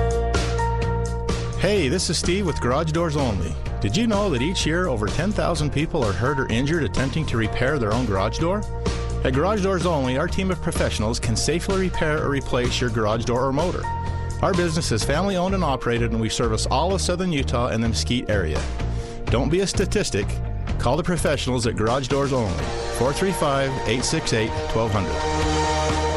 Hey, 1.62 1.90
this 1.90 2.10
is 2.10 2.18
Steve 2.18 2.48
with 2.48 2.60
Garage 2.60 2.92
Doors 2.92 3.16
Only. 3.16 3.54
Did 3.82 3.96
you 3.96 4.08
know 4.08 4.32
that 4.32 4.42
each 4.42 4.66
year 4.66 4.88
over 4.88 5.06
10,000 5.06 5.72
people 5.72 6.04
are 6.04 6.12
hurt 6.12 6.40
or 6.40 6.48
injured 6.48 6.82
attempting 6.82 7.24
to 7.28 7.38
repair 7.38 7.78
their 7.78 7.94
own 7.94 8.08
garage 8.08 8.40
door? 8.40 8.64
At 9.24 9.36
Garage 9.36 9.62
Doors 9.62 9.86
Only, 9.86 10.18
our 10.18 10.28
team 10.28 10.50
of 10.50 10.60
professionals 10.60 11.20
can 11.20 11.36
safely 11.36 11.80
repair 11.80 12.18
or 12.18 12.30
replace 12.30 12.82
your 12.82 12.90
garage 12.90 13.26
door 13.26 13.46
or 13.46 13.54
motor. 13.54 13.84
Our 14.42 14.56
business 14.56 14.92
is 14.92 15.04
family 15.04 15.38
owned 15.38 15.54
and 15.54 15.64
operated, 15.64 16.10
and 16.14 16.20
we 16.20 16.30
service 16.30 16.66
all 16.66 16.96
of 16.96 17.02
southern 17.02 17.32
Utah 17.32 17.68
and 17.68 17.84
the 17.84 17.90
Mesquite 17.90 18.28
area. 18.28 18.60
Don't 19.26 19.52
be 19.52 19.60
a 19.60 19.68
statistic. 19.68 20.26
Call 20.80 20.98
the 20.98 21.04
professionals 21.04 21.68
at 21.68 21.76
Garage 21.76 22.08
Doors 22.08 22.34
Only, 22.34 22.64
435 22.98 23.70
868 23.88 24.50
1200. 24.50 26.11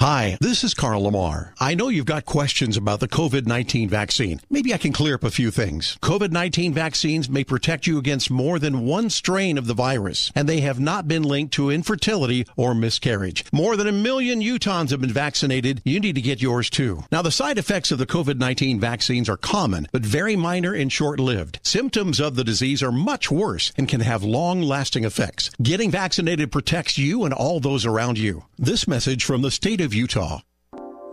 Hi, 0.00 0.38
this 0.40 0.62
is 0.62 0.74
Carl 0.74 1.02
Lamar. 1.02 1.54
I 1.58 1.74
know 1.74 1.88
you've 1.88 2.06
got 2.06 2.24
questions 2.24 2.76
about 2.76 3.00
the 3.00 3.08
COVID 3.08 3.48
19 3.48 3.88
vaccine. 3.88 4.40
Maybe 4.48 4.72
I 4.72 4.78
can 4.78 4.92
clear 4.92 5.16
up 5.16 5.24
a 5.24 5.30
few 5.30 5.50
things. 5.50 5.98
COVID 6.00 6.30
19 6.30 6.72
vaccines 6.72 7.28
may 7.28 7.42
protect 7.42 7.88
you 7.88 7.98
against 7.98 8.30
more 8.30 8.60
than 8.60 8.86
one 8.86 9.10
strain 9.10 9.58
of 9.58 9.66
the 9.66 9.74
virus, 9.74 10.30
and 10.36 10.48
they 10.48 10.60
have 10.60 10.78
not 10.78 11.08
been 11.08 11.24
linked 11.24 11.52
to 11.54 11.70
infertility 11.70 12.46
or 12.54 12.76
miscarriage. 12.76 13.44
More 13.52 13.76
than 13.76 13.88
a 13.88 13.92
million 13.92 14.40
Utahns 14.40 14.90
have 14.90 15.00
been 15.00 15.10
vaccinated. 15.10 15.82
You 15.84 15.98
need 15.98 16.14
to 16.14 16.22
get 16.22 16.40
yours 16.40 16.70
too. 16.70 17.02
Now, 17.10 17.22
the 17.22 17.32
side 17.32 17.58
effects 17.58 17.90
of 17.90 17.98
the 17.98 18.06
COVID 18.06 18.38
19 18.38 18.78
vaccines 18.78 19.28
are 19.28 19.36
common, 19.36 19.88
but 19.90 20.02
very 20.06 20.36
minor 20.36 20.72
and 20.72 20.92
short 20.92 21.18
lived. 21.18 21.58
Symptoms 21.64 22.20
of 22.20 22.36
the 22.36 22.44
disease 22.44 22.84
are 22.84 22.92
much 22.92 23.32
worse 23.32 23.72
and 23.76 23.88
can 23.88 24.02
have 24.02 24.22
long 24.22 24.62
lasting 24.62 25.02
effects. 25.02 25.50
Getting 25.60 25.90
vaccinated 25.90 26.52
protects 26.52 26.98
you 26.98 27.24
and 27.24 27.34
all 27.34 27.58
those 27.58 27.84
around 27.84 28.16
you. 28.16 28.44
This 28.56 28.86
message 28.86 29.24
from 29.24 29.42
the 29.42 29.50
state 29.50 29.80
of 29.80 29.87
Utah. 29.94 30.40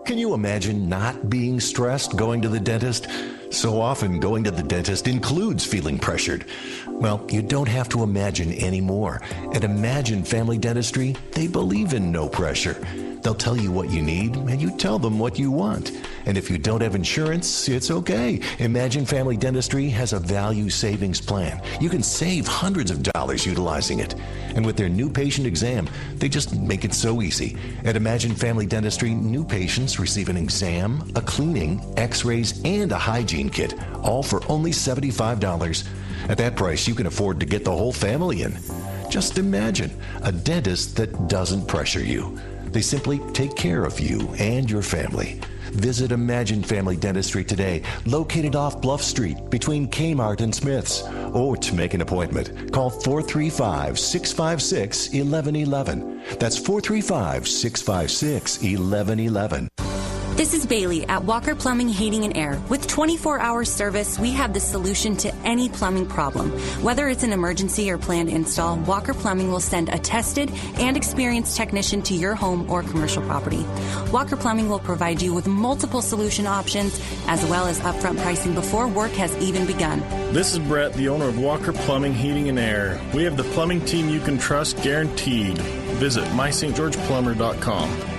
Can 0.06 0.18
you 0.18 0.34
imagine 0.34 0.88
not 0.88 1.30
being 1.30 1.60
stressed 1.60 2.16
going 2.16 2.42
to 2.44 2.50
the 2.50 2.60
dentist? 2.60 3.08
So 3.50 3.82
often, 3.82 4.20
going 4.20 4.44
to 4.44 4.52
the 4.52 4.62
dentist 4.62 5.08
includes 5.08 5.66
feeling 5.66 5.98
pressured. 5.98 6.46
Well, 6.88 7.26
you 7.30 7.42
don't 7.42 7.68
have 7.68 7.90
to 7.90 8.04
imagine 8.04 8.54
anymore. 8.54 9.22
At 9.54 9.64
Imagine 9.64 10.24
Family 10.24 10.58
Dentistry, 10.58 11.16
they 11.32 11.48
believe 11.48 11.94
in 11.94 12.12
no 12.12 12.28
pressure. 12.28 12.76
They'll 13.26 13.34
tell 13.34 13.58
you 13.58 13.72
what 13.72 13.90
you 13.90 14.04
need, 14.04 14.36
and 14.36 14.62
you 14.62 14.70
tell 14.78 15.00
them 15.00 15.18
what 15.18 15.40
you 15.40 15.50
want. 15.50 15.92
And 16.28 16.38
if 16.38 16.48
you 16.48 16.60
don't 16.60 16.82
have 16.82 16.94
insurance, 16.94 17.68
it's 17.68 17.90
okay. 17.90 18.40
Imagine 18.60 19.04
Family 19.04 19.36
Dentistry 19.36 19.90
has 19.90 20.14
a 20.14 20.20
value 20.20 20.70
savings 20.70 21.20
plan. 21.20 21.60
You 21.82 21.90
can 21.90 22.04
save 22.04 22.46
hundreds 22.46 22.92
of 22.92 23.02
dollars 23.02 23.44
utilizing 23.44 23.98
it. 23.98 24.14
And 24.54 24.64
with 24.64 24.78
their 24.78 24.90
new 24.90 25.10
patient 25.10 25.48
exam, 25.48 25.90
they 26.18 26.30
just 26.30 26.56
make 26.56 26.86
it 26.86 26.94
so 26.94 27.24
easy. 27.24 27.58
At 27.84 27.96
Imagine 27.96 28.36
Family 28.36 28.68
Dentistry, 28.68 29.16
new 29.16 29.44
patients 29.44 29.98
receive 29.98 30.30
an 30.30 30.38
exam, 30.38 31.12
a 31.16 31.22
cleaning, 31.22 31.82
x 31.98 32.26
rays, 32.26 32.62
and 32.64 32.92
a 32.92 33.00
hygiene 33.00 33.50
kit, 33.50 33.74
all 34.04 34.22
for 34.22 34.44
only 34.52 34.70
$75. 34.70 35.88
At 36.30 36.38
that 36.38 36.56
price, 36.56 36.88
you 36.88 36.94
can 36.94 37.08
afford 37.08 37.40
to 37.40 37.48
get 37.48 37.66
the 37.66 37.72
whole 37.72 37.92
family 37.92 38.44
in. 38.44 38.56
Just 39.10 39.40
imagine 39.40 39.90
a 40.22 40.32
dentist 40.32 40.96
that 40.98 41.28
doesn't 41.28 41.66
pressure 41.68 42.04
you. 42.04 42.40
They 42.76 42.82
simply 42.82 43.20
take 43.32 43.56
care 43.56 43.86
of 43.86 44.02
you 44.02 44.28
and 44.38 44.70
your 44.70 44.82
family. 44.82 45.40
Visit 45.72 46.12
Imagine 46.12 46.62
Family 46.62 46.98
Dentistry 46.98 47.46
today, 47.46 47.84
located 48.06 48.54
off 48.54 48.82
Bluff 48.82 49.02
Street 49.02 49.38
between 49.50 49.88
Kmart 49.88 50.42
and 50.42 50.54
Smith's. 50.54 51.04
Or 51.32 51.56
to 51.56 51.74
make 51.74 51.94
an 51.94 52.02
appointment, 52.02 52.74
call 52.74 52.90
435 52.90 53.98
656 53.98 55.08
1111. 55.14 56.22
That's 56.38 56.58
435 56.58 57.48
656 57.48 58.58
1111. 58.58 59.70
This 60.36 60.54
is 60.54 60.66
Bailey 60.66 61.06
at 61.08 61.24
Walker 61.24 61.56
Plumbing, 61.56 61.88
Heating, 61.88 62.26
and 62.26 62.36
Air. 62.36 62.62
With 62.68 62.86
24 62.88 63.40
hour 63.40 63.64
service, 63.64 64.20
we 64.20 64.32
have 64.34 64.54
the 64.54 64.60
solution 64.60 65.16
to 65.16 65.34
any 65.46 65.70
plumbing 65.70 66.08
problem. 66.08 66.52
Whether 66.84 67.08
it's 67.08 67.24
an 67.24 67.32
emergency 67.32 67.90
or 67.90 67.98
planned 67.98 68.28
install, 68.28 68.76
Walker 68.80 69.14
Plumbing 69.14 69.50
will 69.50 69.62
send 69.62 69.88
a 69.88 69.98
tested 69.98 70.52
and 70.78 70.98
experienced 70.98 71.56
technician 71.56 72.02
to 72.02 72.14
your 72.14 72.36
home 72.36 72.70
or 72.70 72.84
commercial 72.84 73.24
property. 73.24 73.66
Walker 74.12 74.36
Plumbing 74.36 74.68
will 74.68 74.80
provide 74.80 75.22
you 75.22 75.34
with 75.34 75.48
multiple 75.48 76.02
solution 76.02 76.46
options 76.48 77.00
as 77.28 77.46
well 77.46 77.66
as 77.66 77.80
upfront 77.80 78.22
pricing 78.22 78.54
before 78.54 78.90
work 78.90 79.12
has 79.12 79.34
even 79.38 79.66
begun. 79.66 80.02
This 80.34 80.52
is 80.52 80.60
Brett, 80.60 80.92
the 80.96 81.08
owner 81.08 81.30
of 81.30 81.40
Walker 81.40 81.72
Plumbing, 81.72 82.14
Heating, 82.14 82.50
and 82.50 82.60
Air. 82.60 83.00
We 83.14 83.24
have 83.24 83.38
the 83.38 83.46
plumbing 83.56 83.86
team 83.86 84.10
you 84.10 84.20
can 84.20 84.38
trust 84.38 84.84
guaranteed. 84.84 85.58
Visit 85.96 86.26
mystgeorgeplumber.com. 86.26 88.15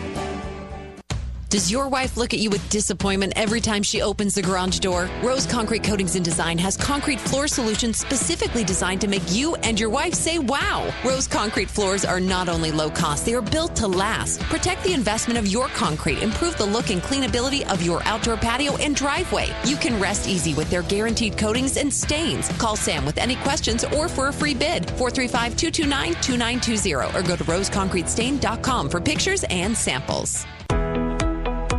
Does 1.56 1.72
your 1.72 1.88
wife 1.88 2.18
look 2.18 2.34
at 2.34 2.40
you 2.40 2.50
with 2.50 2.68
disappointment 2.68 3.32
every 3.34 3.62
time 3.62 3.82
she 3.82 4.02
opens 4.02 4.34
the 4.34 4.42
garage 4.42 4.78
door? 4.78 5.08
Rose 5.22 5.46
Concrete 5.46 5.82
Coatings 5.82 6.14
and 6.14 6.22
Design 6.22 6.58
has 6.58 6.76
concrete 6.76 7.18
floor 7.18 7.48
solutions 7.48 7.96
specifically 7.96 8.62
designed 8.62 9.00
to 9.00 9.08
make 9.08 9.22
you 9.30 9.54
and 9.62 9.80
your 9.80 9.88
wife 9.88 10.12
say 10.12 10.38
wow. 10.38 10.92
Rose 11.02 11.26
Concrete 11.26 11.70
floors 11.70 12.04
are 12.04 12.20
not 12.20 12.50
only 12.50 12.70
low 12.70 12.90
cost, 12.90 13.24
they 13.24 13.32
are 13.32 13.40
built 13.40 13.74
to 13.76 13.86
last. 13.86 14.40
Protect 14.40 14.84
the 14.84 14.92
investment 14.92 15.38
of 15.38 15.46
your 15.46 15.68
concrete, 15.68 16.22
improve 16.22 16.58
the 16.58 16.66
look 16.66 16.90
and 16.90 17.00
cleanability 17.00 17.66
of 17.72 17.82
your 17.82 18.02
outdoor 18.02 18.36
patio 18.36 18.76
and 18.76 18.94
driveway. 18.94 19.48
You 19.64 19.76
can 19.76 19.98
rest 19.98 20.28
easy 20.28 20.52
with 20.52 20.68
their 20.68 20.82
guaranteed 20.82 21.38
coatings 21.38 21.78
and 21.78 21.90
stains. 21.90 22.50
Call 22.58 22.76
Sam 22.76 23.06
with 23.06 23.16
any 23.16 23.36
questions 23.36 23.82
or 23.82 24.10
for 24.10 24.28
a 24.28 24.32
free 24.32 24.52
bid. 24.52 24.90
435 24.98 25.56
229 25.56 26.12
2920 26.20 26.94
or 26.94 27.26
go 27.26 27.34
to 27.34 27.44
roseconcretestain.com 27.44 28.90
for 28.90 29.00
pictures 29.00 29.42
and 29.44 29.74
samples. 29.74 30.44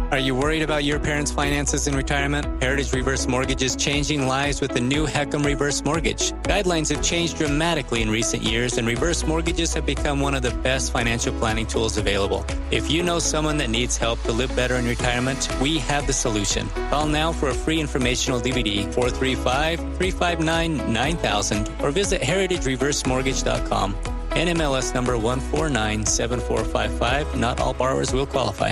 Are 0.10 0.20
you 0.20 0.36
worried 0.36 0.62
about 0.62 0.86
your 0.86 1.00
parents' 1.00 1.32
finances 1.32 1.86
in 1.86 1.94
retirement? 1.94 2.64
Heritage 2.64 2.94
Reverse 2.94 3.28
Mortgage 3.28 3.62
is 3.62 3.76
changing 3.76 4.26
lives 4.26 4.62
with 4.62 4.72
the 4.72 4.80
new 4.80 5.06
HECM 5.06 5.44
Reverse 5.44 5.84
Mortgage. 5.84 6.32
Guidelines 6.44 6.96
have 6.96 7.04
changed 7.04 7.36
dramatically 7.38 8.02
in 8.02 8.10
recent 8.10 8.42
years, 8.42 8.78
and 8.78 8.88
reverse 8.88 9.28
mortgages 9.28 9.74
have 9.74 9.86
become 9.86 10.22
one 10.22 10.34
of 10.34 10.44
the 10.44 10.52
best 10.64 10.94
financial 10.94 11.34
planning 11.34 11.68
tools 11.68 11.98
available. 11.98 12.46
If 12.72 12.90
you 12.90 13.04
know 13.04 13.20
someone 13.20 13.58
that 13.58 13.70
needs 13.70 13.98
help 13.98 14.24
to 14.24 14.32
live 14.32 14.56
better 14.56 14.76
in 14.76 14.88
retirement, 14.88 15.50
we 15.62 15.78
have 15.80 16.08
the 16.08 16.14
solution. 16.14 16.70
Call 16.90 17.08
now 17.08 17.34
for 17.34 17.50
a 17.50 17.54
free 17.54 17.82
informational 17.82 18.40
DVD 18.40 18.86
435 18.94 19.80
359 19.98 20.94
9000 20.94 21.70
or 21.82 21.92
visit 21.92 22.22
heritagereversemortgage.com. 22.22 23.94
NMLS 24.30 24.94
number 24.94 25.18
1497455. 25.18 27.36
Not 27.36 27.60
all 27.60 27.74
borrowers 27.74 28.14
will 28.14 28.26
qualify. 28.26 28.72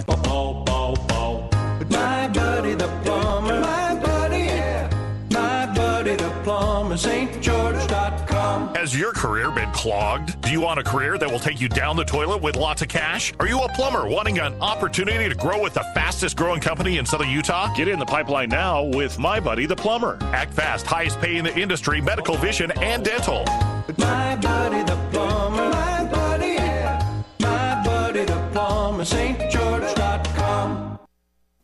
My 1.89 2.27
buddy 2.27 2.73
the 2.73 2.87
plumber. 3.03 3.59
My 3.61 3.95
buddy, 3.95 4.37
yeah. 4.37 4.89
My 5.31 5.65
stgeorge.com. 6.95 8.75
Has 8.75 8.97
your 8.97 9.11
career 9.11 9.51
been 9.51 9.71
clogged? 9.71 10.39
Do 10.41 10.51
you 10.51 10.61
want 10.61 10.79
a 10.79 10.83
career 10.83 11.17
that 11.17 11.29
will 11.29 11.39
take 11.39 11.59
you 11.59 11.67
down 11.67 11.95
the 11.95 12.05
toilet 12.05 12.41
with 12.41 12.55
lots 12.55 12.81
of 12.81 12.87
cash? 12.87 13.33
Are 13.39 13.47
you 13.47 13.59
a 13.59 13.69
plumber 13.73 14.07
wanting 14.07 14.39
an 14.39 14.53
opportunity 14.61 15.27
to 15.27 15.35
grow 15.35 15.61
with 15.61 15.73
the 15.73 15.83
fastest 15.93 16.37
growing 16.37 16.61
company 16.61 16.97
in 16.97 17.05
Southern 17.05 17.29
Utah? 17.29 17.73
Get 17.73 17.87
in 17.87 17.99
the 17.99 18.05
pipeline 18.05 18.49
now 18.49 18.83
with 18.83 19.19
my 19.19 19.39
buddy 19.39 19.65
the 19.65 19.75
plumber. 19.75 20.17
Act 20.33 20.53
fast, 20.53 20.85
highest 20.85 21.19
pay 21.19 21.35
in 21.35 21.43
the 21.43 21.57
industry, 21.57 21.99
medical, 22.01 22.37
vision, 22.37 22.71
and 22.81 23.03
dental. 23.03 23.43
My 23.97 24.35
buddy 24.37 24.83
the 24.83 24.97
plumber. 25.11 25.69
My 25.69 26.05
buddy, 26.11 26.53
yeah. 26.53 27.23
My 27.39 27.83
buddy 27.83 28.23
the 28.23 28.49
plumber. 28.53 29.03
stgeorge.com. 29.03 29.44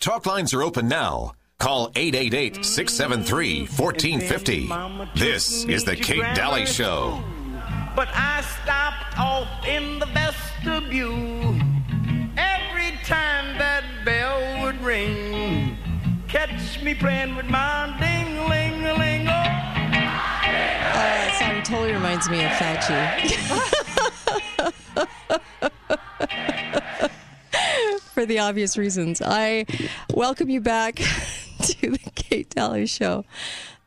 Talk 0.02 0.26
lines 0.26 0.52
are 0.56 0.64
open 0.64 0.88
now. 0.88 1.34
Call 1.60 1.92
888 1.96 2.66
673 2.66 3.68
1450. 3.68 4.68
This 5.16 5.64
is 5.66 5.84
The 5.84 5.96
Kate 5.96 6.26
Daly 6.34 6.66
Show. 6.66 7.24
But 7.96 8.08
I 8.12 8.42
stopped 8.42 9.20
off 9.20 9.48
in 9.68 10.00
the 10.00 10.08
vestibule 10.08 11.54
every 12.36 12.98
time 13.06 13.60
that 13.60 13.84
bell 14.04 14.64
would 14.64 14.82
ring. 14.82 15.78
Catch 16.28 16.82
me 16.82 16.96
playing 16.96 17.36
with 17.36 17.46
my 17.46 17.96
ding 18.00 18.50
ling 18.50 18.82
ling. 18.82 19.28
Uh, 19.28 19.44
that 20.96 21.38
song 21.40 21.62
totally 21.62 21.94
reminds 21.94 22.28
me 22.28 22.44
of 22.44 22.50
Fauci. 22.54 23.78
The 28.32 28.40
obvious 28.40 28.78
reasons. 28.78 29.22
I 29.22 29.66
welcome 30.14 30.50
you 30.50 30.62
back 30.62 30.96
to 31.64 31.92
the 31.92 32.12
Kate 32.16 32.50
Daly 32.50 32.86
Show. 32.86 33.26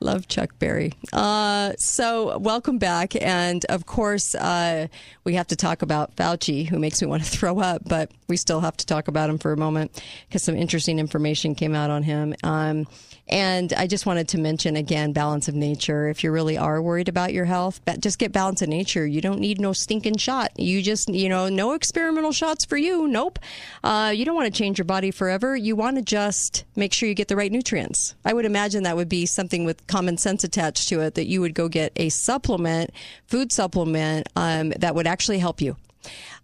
Love 0.00 0.28
Chuck 0.28 0.58
Berry. 0.58 0.92
Uh, 1.14 1.72
so, 1.78 2.36
welcome 2.36 2.76
back. 2.76 3.16
And 3.22 3.64
of 3.70 3.86
course, 3.86 4.34
uh, 4.34 4.88
we 5.24 5.36
have 5.36 5.46
to 5.46 5.56
talk 5.56 5.80
about 5.80 6.14
Fauci, 6.16 6.68
who 6.68 6.78
makes 6.78 7.00
me 7.00 7.08
want 7.08 7.24
to 7.24 7.30
throw 7.38 7.58
up, 7.58 7.88
but 7.88 8.10
we 8.28 8.36
still 8.36 8.60
have 8.60 8.76
to 8.76 8.84
talk 8.84 9.08
about 9.08 9.30
him 9.30 9.38
for 9.38 9.54
a 9.54 9.56
moment 9.56 9.98
because 10.28 10.42
some 10.42 10.56
interesting 10.56 10.98
information 10.98 11.54
came 11.54 11.74
out 11.74 11.88
on 11.88 12.02
him. 12.02 12.34
Um, 12.42 12.86
and 13.28 13.72
I 13.72 13.86
just 13.86 14.04
wanted 14.04 14.28
to 14.28 14.38
mention 14.38 14.76
again 14.76 15.12
balance 15.12 15.48
of 15.48 15.54
nature. 15.54 16.08
If 16.08 16.22
you 16.22 16.30
really 16.30 16.58
are 16.58 16.82
worried 16.82 17.08
about 17.08 17.32
your 17.32 17.46
health, 17.46 17.80
just 18.00 18.18
get 18.18 18.32
balance 18.32 18.60
of 18.60 18.68
nature. 18.68 19.06
You 19.06 19.20
don't 19.20 19.40
need 19.40 19.60
no 19.60 19.72
stinking 19.72 20.18
shot. 20.18 20.52
You 20.58 20.82
just, 20.82 21.08
you 21.08 21.28
know, 21.28 21.48
no 21.48 21.72
experimental 21.72 22.32
shots 22.32 22.64
for 22.64 22.76
you. 22.76 23.08
Nope. 23.08 23.38
Uh, 23.82 24.12
you 24.14 24.24
don't 24.24 24.34
want 24.34 24.52
to 24.52 24.58
change 24.58 24.78
your 24.78 24.84
body 24.84 25.10
forever. 25.10 25.56
You 25.56 25.74
want 25.74 25.96
to 25.96 26.02
just 26.02 26.64
make 26.76 26.92
sure 26.92 27.08
you 27.08 27.14
get 27.14 27.28
the 27.28 27.36
right 27.36 27.50
nutrients. 27.50 28.14
I 28.24 28.34
would 28.34 28.44
imagine 28.44 28.82
that 28.82 28.96
would 28.96 29.08
be 29.08 29.26
something 29.26 29.64
with 29.64 29.86
common 29.86 30.18
sense 30.18 30.44
attached 30.44 30.88
to 30.90 31.00
it 31.00 31.14
that 31.14 31.26
you 31.26 31.40
would 31.40 31.54
go 31.54 31.68
get 31.68 31.92
a 31.96 32.10
supplement, 32.10 32.90
food 33.26 33.52
supplement 33.52 34.28
um, 34.36 34.70
that 34.70 34.94
would 34.94 35.06
actually 35.06 35.38
help 35.38 35.60
you 35.60 35.76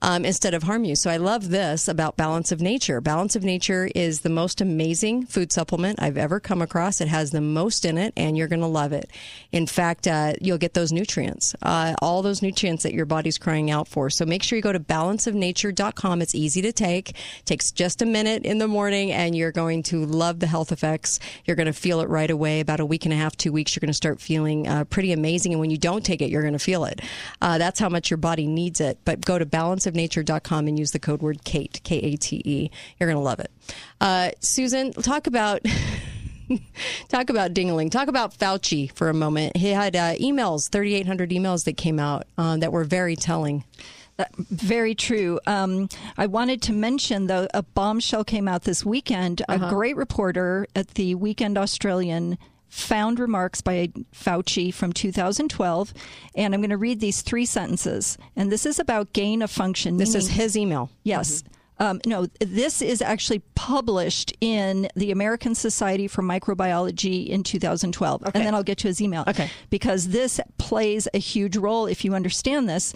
um, 0.03 0.25
instead 0.25 0.55
of 0.55 0.63
harm 0.63 0.85
you. 0.85 0.97
So 0.97 1.11
I 1.11 1.17
love 1.17 1.51
this 1.51 1.89
about 1.89 2.17
Balance 2.17 2.53
of 2.53 2.61
Nature. 2.61 3.01
Balance 3.01 3.37
of 3.37 3.45
Nature 3.45 3.91
is 3.95 4.21
the 4.21 4.31
most 4.31 4.61
amazing 4.61 5.27
food 5.27 5.53
supplement 5.53 6.01
I've 6.01 6.17
ever 6.17 6.41
come 6.41 6.63
across. 6.63 7.01
It 7.01 7.09
has 7.09 7.31
the 7.31 7.41
most 7.41 7.85
in 7.85 7.99
it, 7.99 8.13
and 8.17 8.37
you're 8.37 8.49
going 8.49 8.61
to 8.61 8.67
love 8.67 8.93
it. 8.93 9.11
In 9.53 9.67
fact, 9.67 10.07
uh, 10.07 10.35
you'll 10.41 10.59
get 10.59 10.75
those 10.75 10.93
nutrients, 10.93 11.55
uh, 11.63 11.95
all 12.01 12.23
those 12.23 12.43
nutrients 12.43 12.83
that 12.85 12.95
your 12.95 13.07
body's 13.07 13.39
crying 13.39 13.71
out 13.71 13.89
for. 13.89 14.11
So 14.11 14.25
make 14.25 14.43
sure 14.43 14.57
you 14.57 14.63
go 14.63 14.73
to 14.73 14.81
balanceofnature.com. 14.81 16.23
It's 16.23 16.35
easy 16.35 16.63
to 16.63 16.73
take, 16.73 17.15
takes 17.45 17.71
just 17.71 18.03
a 18.03 18.07
minute 18.07 18.45
in 18.45 18.59
the 18.59 18.69
morning, 18.69 19.13
and 19.13 19.37
you're 19.37 19.53
going 19.53 19.83
to 19.85 20.05
love 20.07 20.41
the 20.41 20.47
health 20.47 20.73
effects. 20.73 21.19
You're 21.45 21.57
going 21.57 21.67
to 21.67 21.73
feel 21.73 22.01
it 22.01 22.09
right 22.09 22.31
away. 22.31 22.61
About 22.61 22.81
a 22.81 22.87
week 22.87 23.05
and 23.05 23.13
a 23.13 23.17
half, 23.17 23.37
two 23.37 23.53
weeks, 23.53 23.75
you're 23.75 23.81
going 23.81 23.89
to 23.89 23.95
start 23.95 24.21
feeling 24.21 24.67
uh, 24.67 24.85
pretty 24.85 25.13
amazing. 25.13 25.53
And 25.53 25.61
when 25.61 25.71
you 25.71 25.79
don't 25.79 26.05
take 26.05 26.23
it, 26.23 26.31
you're 26.31 26.43
going 26.43 26.53
to 26.53 26.59
feel 26.59 26.85
it. 26.85 27.01
Uh, 27.41 27.59
that's 27.59 27.79
how 27.79 27.89
much 27.89 28.11
your 28.11 28.19
body 28.19 28.47
needs 28.47 28.81
it. 28.81 28.99
But 29.05 29.21
go 29.21 29.39
to 29.39 29.47
balanceofnature.com 29.93 30.69
and 30.69 30.79
use 30.79 30.91
the 30.93 30.99
code 30.99 31.23
word 31.23 31.45
Kate, 31.45 31.81
K 31.85 31.97
A 31.99 32.17
T 32.17 32.43
E. 32.45 32.71
You're 32.99 33.09
going 33.09 33.17
to 33.17 33.25
love 33.25 33.41
it. 33.41 33.51
Uh, 34.01 34.31
Susan, 34.41 34.93
talk 34.93 35.27
about. 35.27 35.63
Talk 37.09 37.31
about 37.31 37.55
Dingling. 37.55 37.93
Talk 37.93 38.09
about 38.09 38.37
Fauci 38.37 38.91
for 38.97 39.09
a 39.09 39.15
moment. 39.15 39.57
He 39.57 39.69
had 39.69 39.95
uh, 39.95 40.15
emails, 40.17 40.69
3,800 40.69 41.31
emails 41.31 41.65
that 41.67 41.77
came 41.77 42.01
out 42.01 42.27
uh, 42.37 42.57
that 42.57 42.73
were 42.73 42.83
very 42.83 43.15
telling. 43.15 43.63
Very 44.37 44.97
true. 44.97 45.39
Um, 45.47 45.89
I 46.19 46.27
wanted 46.27 46.61
to 46.63 46.73
mention, 46.73 47.29
though, 47.29 47.47
a 47.55 47.63
bombshell 47.63 48.25
came 48.25 48.49
out 48.49 48.65
this 48.65 48.85
weekend. 48.85 49.43
Uh-huh. 49.49 49.67
A 49.67 49.71
great 49.71 49.97
reporter 49.97 50.67
at 50.75 50.89
the 50.95 51.15
Weekend 51.15 51.57
Australian 51.57 52.37
found 52.71 53.19
remarks 53.19 53.61
by 53.61 53.91
Fauci 54.15 54.73
from 54.73 54.93
2012. 54.93 55.93
And 56.35 56.55
I'm 56.55 56.61
going 56.61 56.71
to 56.71 56.79
read 56.79 57.01
these 57.01 57.21
three 57.21 57.45
sentences. 57.45 58.17
And 58.37 58.51
this 58.51 58.65
is 58.65 58.79
about 58.79 59.13
gain 59.13 59.43
of 59.43 59.51
function. 59.51 59.99
This 59.99 60.15
is 60.15 60.29
his 60.29 60.57
email. 60.57 60.91
Yes. 61.03 61.45
Um, 61.79 62.01
no, 62.07 62.27
this 62.41 62.83
is 62.83 63.01
actually 63.01 63.41
published 63.55 64.37
in 64.41 64.89
the 64.95 65.11
American 65.11 65.55
Society 65.55 66.09
for 66.09 66.23
Microbiology 66.23 67.27
in 67.27 67.43
2012. 67.43 68.23
And 68.35 68.45
then 68.45 68.55
I'll 68.55 68.63
get 68.63 68.79
to 68.79 68.89
his 68.89 69.01
email. 69.01 69.25
Okay. 69.27 69.51
Because 69.71 70.09
this 70.09 70.41
plays 70.59 71.09
a 71.15 71.19
huge 71.19 71.57
role 71.57 71.87
if 71.87 72.05
you 72.05 72.15
understand 72.15 72.69
this. 72.69 72.93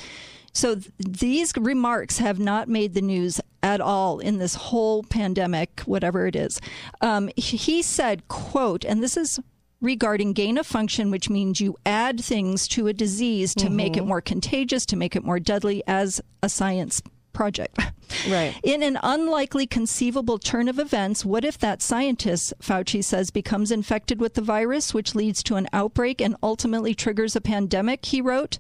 So 0.52 0.76
th- 0.76 0.90
these 0.98 1.52
remarks 1.56 2.18
have 2.18 2.38
not 2.38 2.68
made 2.68 2.94
the 2.94 3.00
news 3.00 3.40
at 3.62 3.80
all 3.80 4.18
in 4.18 4.38
this 4.38 4.54
whole 4.54 5.02
pandemic, 5.02 5.80
whatever 5.86 6.26
it 6.26 6.36
is. 6.36 6.60
Um, 7.00 7.30
he 7.36 7.80
said, 7.80 8.28
quote, 8.28 8.84
and 8.84 9.02
this 9.02 9.16
is 9.16 9.40
regarding 9.84 10.32
gain 10.32 10.58
of 10.58 10.66
function, 10.66 11.10
which 11.10 11.28
means 11.30 11.60
you 11.60 11.76
add 11.84 12.20
things 12.20 12.66
to 12.68 12.86
a 12.88 12.92
disease 12.92 13.54
to 13.54 13.70
make 13.70 13.96
it 13.96 14.02
Mhm. 14.02 14.06
more 14.08 14.20
contagious, 14.20 14.86
to 14.86 14.96
make 14.96 15.14
it 15.14 15.24
more 15.24 15.38
deadly 15.38 15.82
as 15.86 16.20
a 16.42 16.48
science 16.48 17.02
project. 17.32 17.78
Right. 18.28 18.54
In 18.62 18.82
an 18.82 18.98
unlikely 19.02 19.66
conceivable 19.66 20.38
turn 20.38 20.68
of 20.68 20.78
events, 20.78 21.24
what 21.24 21.44
if 21.44 21.58
that 21.58 21.82
scientist, 21.82 22.52
Fauci 22.62 23.02
says, 23.02 23.30
becomes 23.30 23.70
infected 23.72 24.20
with 24.20 24.34
the 24.34 24.40
virus, 24.42 24.94
which 24.94 25.14
leads 25.16 25.42
to 25.44 25.56
an 25.56 25.66
outbreak 25.72 26.20
and 26.20 26.36
ultimately 26.42 26.94
triggers 26.94 27.34
a 27.34 27.40
pandemic? 27.40 28.04
He 28.04 28.20
wrote. 28.20 28.58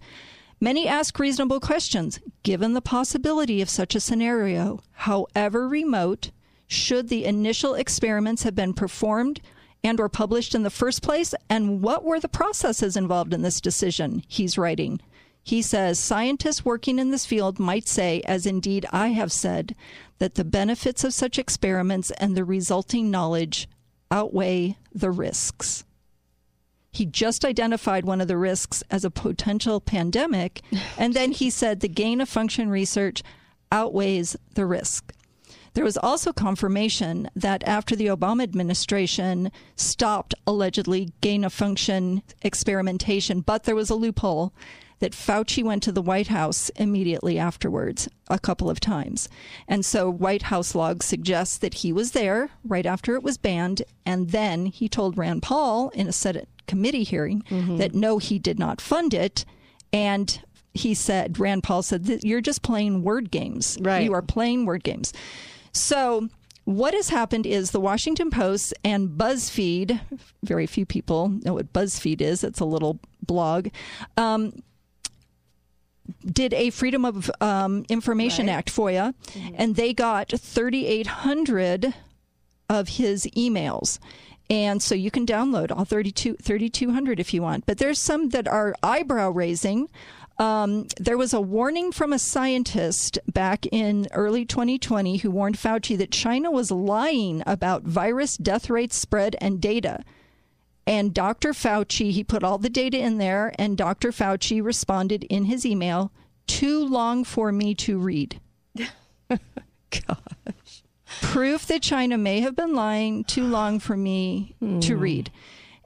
Many 0.60 0.88
ask 0.88 1.18
reasonable 1.18 1.60
questions. 1.60 2.18
Given 2.42 2.72
the 2.72 2.80
possibility 2.80 3.60
of 3.62 3.70
such 3.70 3.94
a 3.94 4.00
scenario, 4.00 4.80
however 4.92 5.68
remote, 5.68 6.30
should 6.66 7.08
the 7.08 7.24
initial 7.26 7.74
experiments 7.74 8.42
have 8.42 8.56
been 8.56 8.72
performed 8.74 9.40
and 9.84 10.00
or 10.00 10.08
published 10.08 10.54
in 10.54 10.62
the 10.64 10.70
first 10.70 11.02
place? 11.02 11.34
And 11.48 11.82
what 11.82 12.02
were 12.02 12.18
the 12.18 12.28
processes 12.28 12.96
involved 12.96 13.34
in 13.34 13.42
this 13.42 13.60
decision? 13.60 14.24
He's 14.26 14.58
writing. 14.58 15.00
He 15.42 15.60
says 15.60 15.98
scientists 15.98 16.64
working 16.64 16.98
in 16.98 17.10
this 17.10 17.26
field 17.26 17.58
might 17.58 17.86
say, 17.86 18.22
as 18.22 18.46
indeed 18.46 18.86
I 18.90 19.08
have 19.08 19.30
said, 19.30 19.76
that 20.18 20.36
the 20.36 20.44
benefits 20.44 21.04
of 21.04 21.12
such 21.12 21.38
experiments 21.38 22.10
and 22.12 22.34
the 22.34 22.44
resulting 22.44 23.10
knowledge 23.10 23.68
outweigh 24.10 24.78
the 24.92 25.10
risks. 25.10 25.84
He 26.90 27.04
just 27.04 27.44
identified 27.44 28.04
one 28.04 28.20
of 28.20 28.28
the 28.28 28.38
risks 28.38 28.82
as 28.90 29.04
a 29.04 29.10
potential 29.10 29.80
pandemic, 29.80 30.62
and 30.96 31.12
then 31.12 31.32
he 31.32 31.50
said 31.50 31.80
the 31.80 31.88
gain 31.88 32.20
of 32.20 32.28
function 32.28 32.70
research 32.70 33.22
outweighs 33.72 34.36
the 34.54 34.64
risk. 34.64 35.12
There 35.74 35.84
was 35.84 35.96
also 35.96 36.32
confirmation 36.32 37.28
that 37.34 37.62
after 37.64 37.94
the 37.94 38.06
Obama 38.06 38.42
administration 38.44 39.50
stopped 39.76 40.34
allegedly 40.46 41.12
gain 41.20 41.44
of 41.44 41.52
function 41.52 42.22
experimentation, 42.42 43.40
but 43.40 43.64
there 43.64 43.74
was 43.74 43.90
a 43.90 43.96
loophole 43.96 44.52
that 45.00 45.12
Fauci 45.12 45.62
went 45.62 45.82
to 45.82 45.92
the 45.92 46.00
White 46.00 46.28
House 46.28 46.70
immediately 46.76 47.38
afterwards 47.38 48.08
a 48.28 48.38
couple 48.38 48.70
of 48.70 48.80
times. 48.80 49.28
And 49.68 49.84
so 49.84 50.08
White 50.08 50.42
House 50.42 50.74
logs 50.74 51.04
suggest 51.04 51.60
that 51.60 51.74
he 51.74 51.92
was 51.92 52.12
there 52.12 52.50
right 52.64 52.86
after 52.86 53.14
it 53.16 53.22
was 53.22 53.36
banned. 53.36 53.82
And 54.06 54.30
then 54.30 54.66
he 54.66 54.88
told 54.88 55.18
Rand 55.18 55.42
Paul 55.42 55.90
in 55.90 56.06
a 56.06 56.12
Senate 56.12 56.48
committee 56.66 57.02
hearing 57.02 57.42
mm-hmm. 57.50 57.76
that 57.78 57.94
no, 57.94 58.18
he 58.18 58.38
did 58.38 58.58
not 58.58 58.80
fund 58.80 59.12
it. 59.12 59.44
And 59.92 60.40
he 60.72 60.94
said, 60.94 61.38
Rand 61.38 61.64
Paul 61.64 61.82
said, 61.82 62.20
you're 62.22 62.40
just 62.40 62.62
playing 62.62 63.02
word 63.02 63.30
games. 63.30 63.76
Right. 63.80 64.04
You 64.04 64.14
are 64.14 64.22
playing 64.22 64.64
word 64.64 64.84
games. 64.84 65.12
So, 65.74 66.28
what 66.64 66.94
has 66.94 67.10
happened 67.10 67.46
is 67.46 67.72
the 67.72 67.80
Washington 67.80 68.30
Post 68.30 68.72
and 68.84 69.10
BuzzFeed, 69.10 70.00
very 70.42 70.66
few 70.66 70.86
people 70.86 71.28
know 71.28 71.54
what 71.54 71.72
BuzzFeed 71.72 72.22
is, 72.22 72.42
it's 72.42 72.60
a 72.60 72.64
little 72.64 73.00
blog, 73.22 73.68
um, 74.16 74.62
did 76.24 76.54
a 76.54 76.70
Freedom 76.70 77.04
of 77.04 77.30
um, 77.40 77.84
Information 77.88 78.48
Act, 78.48 78.74
FOIA, 78.74 79.14
and 79.56 79.76
they 79.76 79.92
got 79.92 80.30
3,800 80.30 81.94
of 82.70 82.88
his 82.88 83.26
emails. 83.36 83.98
And 84.50 84.82
so 84.82 84.94
you 84.94 85.10
can 85.10 85.26
download 85.26 85.70
all 85.70 85.84
32 85.84 86.36
3,200 86.36 87.18
if 87.18 87.32
you 87.32 87.42
want. 87.42 87.64
But 87.66 87.78
there's 87.78 87.98
some 87.98 88.28
that 88.30 88.46
are 88.46 88.74
eyebrow 88.82 89.30
raising. 89.30 89.88
Um, 90.38 90.88
there 90.98 91.16
was 91.16 91.32
a 91.32 91.40
warning 91.40 91.92
from 91.92 92.12
a 92.12 92.18
scientist 92.18 93.18
back 93.32 93.66
in 93.66 94.08
early 94.12 94.44
2020 94.44 95.18
who 95.18 95.30
warned 95.30 95.56
Fauci 95.56 95.96
that 95.98 96.10
China 96.10 96.50
was 96.50 96.70
lying 96.70 97.42
about 97.46 97.84
virus 97.84 98.36
death 98.36 98.68
rates, 98.68 98.96
spread, 98.96 99.36
and 99.40 99.60
data. 99.60 100.02
And 100.86 101.14
Dr. 101.14 101.52
Fauci, 101.52 102.10
he 102.10 102.24
put 102.24 102.42
all 102.42 102.58
the 102.58 102.68
data 102.68 102.98
in 102.98 103.18
there, 103.18 103.54
and 103.58 103.78
Dr. 103.78 104.10
Fauci 104.10 104.62
responded 104.62 105.24
in 105.24 105.44
his 105.44 105.64
email, 105.64 106.12
too 106.46 106.84
long 106.84 107.24
for 107.24 107.52
me 107.52 107.74
to 107.76 107.98
read. 107.98 108.40
Gosh. 109.28 110.82
Proof 111.22 111.66
that 111.66 111.80
China 111.80 112.18
may 112.18 112.40
have 112.40 112.56
been 112.56 112.74
lying, 112.74 113.24
too 113.24 113.46
long 113.46 113.78
for 113.78 113.96
me 113.96 114.56
to 114.80 114.96
read. 114.96 115.30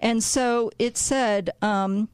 And 0.00 0.24
so 0.24 0.70
it 0.78 0.96
said, 0.96 1.50
um, 1.60 2.08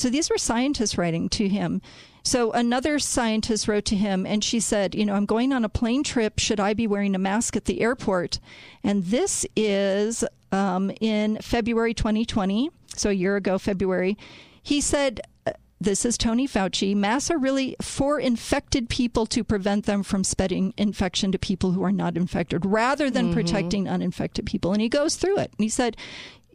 so 0.00 0.08
these 0.10 0.30
were 0.30 0.38
scientists 0.38 0.96
writing 0.98 1.28
to 1.30 1.48
him. 1.48 1.82
So 2.22 2.52
another 2.52 2.98
scientist 2.98 3.66
wrote 3.66 3.86
to 3.86 3.96
him 3.96 4.26
and 4.26 4.44
she 4.44 4.60
said, 4.60 4.94
You 4.94 5.06
know, 5.06 5.14
I'm 5.14 5.26
going 5.26 5.52
on 5.52 5.64
a 5.64 5.68
plane 5.70 6.02
trip. 6.02 6.38
Should 6.38 6.60
I 6.60 6.74
be 6.74 6.86
wearing 6.86 7.14
a 7.14 7.18
mask 7.18 7.56
at 7.56 7.64
the 7.64 7.80
airport? 7.80 8.40
And 8.84 9.04
this 9.04 9.46
is 9.56 10.24
um, 10.52 10.90
in 11.00 11.38
February 11.40 11.94
2020, 11.94 12.70
so 12.96 13.08
a 13.10 13.14
year 13.14 13.36
ago, 13.36 13.56
February. 13.58 14.18
He 14.62 14.80
said, 14.82 15.20
uh, 15.46 15.52
this 15.80 16.04
is 16.04 16.18
Tony 16.18 16.46
Fauci. 16.46 16.94
Masks 16.94 17.30
are 17.30 17.38
really 17.38 17.74
for 17.80 18.20
infected 18.20 18.90
people 18.90 19.24
to 19.26 19.42
prevent 19.42 19.86
them 19.86 20.02
from 20.02 20.22
spreading 20.24 20.74
infection 20.76 21.32
to 21.32 21.38
people 21.38 21.72
who 21.72 21.82
are 21.82 21.92
not 21.92 22.16
infected 22.18 22.66
rather 22.66 23.08
than 23.08 23.30
Mhm. 23.30 23.32
protecting 23.32 23.88
uninfected 23.88 24.44
people. 24.44 24.72
And 24.72 24.82
he 24.82 24.90
goes 24.90 25.16
through 25.16 25.38
it. 25.38 25.52
And 25.56 25.62
he 25.64 25.70
said, 25.70 25.96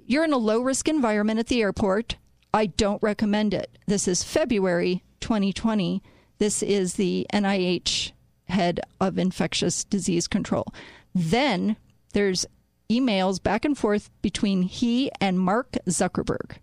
You're 0.06 0.26
in 0.26 0.34
a 0.34 0.38
low 0.38 0.60
risk 0.62 0.88
environment 0.88 1.40
at 1.40 1.48
the 1.48 1.64
airport. 1.64 2.18
I 2.56 2.68
don't 2.68 3.03
recommend 3.03 3.53
it. 3.53 3.77
This 3.86 4.07
is 4.07 4.23
February 4.23 5.03
2020. 5.19 6.02
This 6.38 6.64
is 6.64 6.94
the 6.94 7.27
NIH 7.34 8.14
head 8.48 8.80
of 9.02 9.18
infectious 9.18 9.84
disease 9.84 10.30
control. 10.30 10.65
Then 11.14 11.76
there's 12.14 12.45
emails 12.90 13.44
back 13.44 13.65
and 13.65 13.77
forth 13.77 14.10
between 14.22 14.61
he 14.61 15.11
and 15.19 15.38
Mark 15.38 15.73
Zuckerberg. 15.86 16.56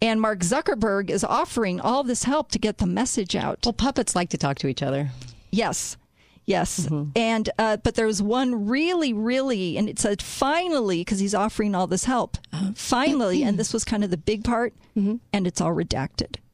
And 0.00 0.18
Mark 0.18 0.38
Zuckerberg 0.38 1.10
is 1.10 1.24
offering 1.24 1.78
all 1.78 2.02
this 2.02 2.24
help 2.24 2.50
to 2.52 2.58
get 2.58 2.78
the 2.78 2.86
message 2.86 3.36
out. 3.36 3.58
Well, 3.66 3.74
puppets 3.74 4.16
like 4.16 4.30
to 4.30 4.38
talk 4.38 4.56
to 4.60 4.66
each 4.66 4.82
other. 4.82 5.10
Yes. 5.50 5.98
Yes. 6.50 6.88
And, 7.14 7.48
uh, 7.58 7.76
but 7.76 7.94
there 7.94 8.06
was 8.06 8.20
one 8.20 8.66
really, 8.66 9.12
really, 9.12 9.76
and 9.76 9.88
it 9.88 9.98
said 10.00 10.20
finally, 10.20 11.02
because 11.02 11.20
he's 11.20 11.34
offering 11.34 11.74
all 11.76 11.86
this 11.86 12.04
help, 12.04 12.38
finally, 12.74 13.44
and 13.44 13.56
this 13.56 13.72
was 13.72 13.84
kind 13.84 14.02
of 14.02 14.10
the 14.10 14.16
big 14.16 14.42
part, 14.42 14.74
and 15.32 15.46
it's 15.46 15.60
all 15.60 15.72
redacted. 15.74 16.36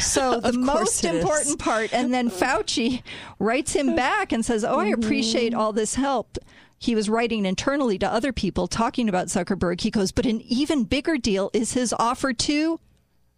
So 0.00 0.38
the 0.38 0.52
most 0.52 1.04
important 1.04 1.58
part, 1.58 1.92
and 1.92 2.14
then 2.14 2.30
Fauci 2.40 3.02
writes 3.40 3.72
him 3.72 3.96
back 3.96 4.30
and 4.30 4.44
says, 4.44 4.62
"Oh, 4.64 4.78
I 4.78 4.86
appreciate 4.86 5.52
all 5.52 5.72
this 5.72 5.96
help." 5.96 6.38
He 6.78 6.94
was 6.94 7.10
writing 7.10 7.44
internally 7.44 7.98
to 7.98 8.08
other 8.08 8.32
people 8.32 8.68
talking 8.68 9.08
about 9.08 9.26
Zuckerberg. 9.26 9.80
He 9.80 9.90
goes, 9.90 10.12
"But 10.12 10.26
an 10.26 10.42
even 10.42 10.84
bigger 10.84 11.18
deal 11.18 11.50
is 11.52 11.72
his 11.72 11.92
offer 11.98 12.32
to 12.32 12.78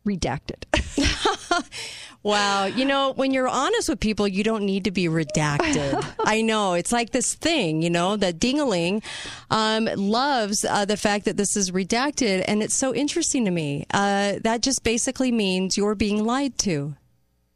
redacted." 0.07 0.65
Wow. 2.23 2.67
You 2.67 2.85
know, 2.85 3.13
when 3.15 3.33
you're 3.33 3.49
honest 3.49 3.89
with 3.89 3.99
people, 3.99 4.29
you 4.29 4.45
don't 4.45 4.65
need 4.65 4.85
to 4.85 4.93
be 4.93 5.07
redacted. 5.07 6.05
I 6.21 6.41
know. 6.43 6.75
It's 6.75 6.93
like 6.93 7.11
this 7.11 7.35
thing, 7.35 7.83
you 7.83 7.91
know, 7.91 8.17
that 8.17 8.39
Dingaling 8.39 9.03
um, 9.51 9.87
loves 9.97 10.65
uh, 10.65 10.85
the 10.85 10.97
fact 10.97 11.25
that 11.25 11.37
this 11.37 11.57
is 11.57 11.73
redacted. 11.73 12.45
And 12.47 12.63
it's 12.63 12.75
so 12.75 12.95
interesting 12.95 13.45
to 13.47 13.51
me. 13.51 13.87
Uh, 13.93 14.35
that 14.43 14.63
just 14.63 14.85
basically 14.85 15.33
means 15.33 15.77
you're 15.77 15.97
being 15.97 16.25
lied 16.25 16.59
to 16.59 16.95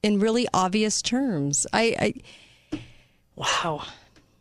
in 0.02 0.18
really 0.18 0.48
obvious 0.52 1.00
terms. 1.00 1.66
I, 1.72 1.96
I 2.72 2.80
wow. 3.36 3.84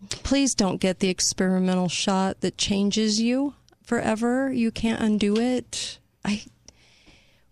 Please 0.10 0.53
don't 0.53 0.77
get 0.77 0.99
the 0.99 1.10
experimental 1.10 1.89
shot 1.89 2.41
that 2.41 2.57
changes 2.57 3.22
you 3.22 3.53
forever. 3.84 4.52
You 4.52 4.72
can't 4.72 5.02
undo 5.02 5.38
it. 5.38 5.99
I 6.23 6.43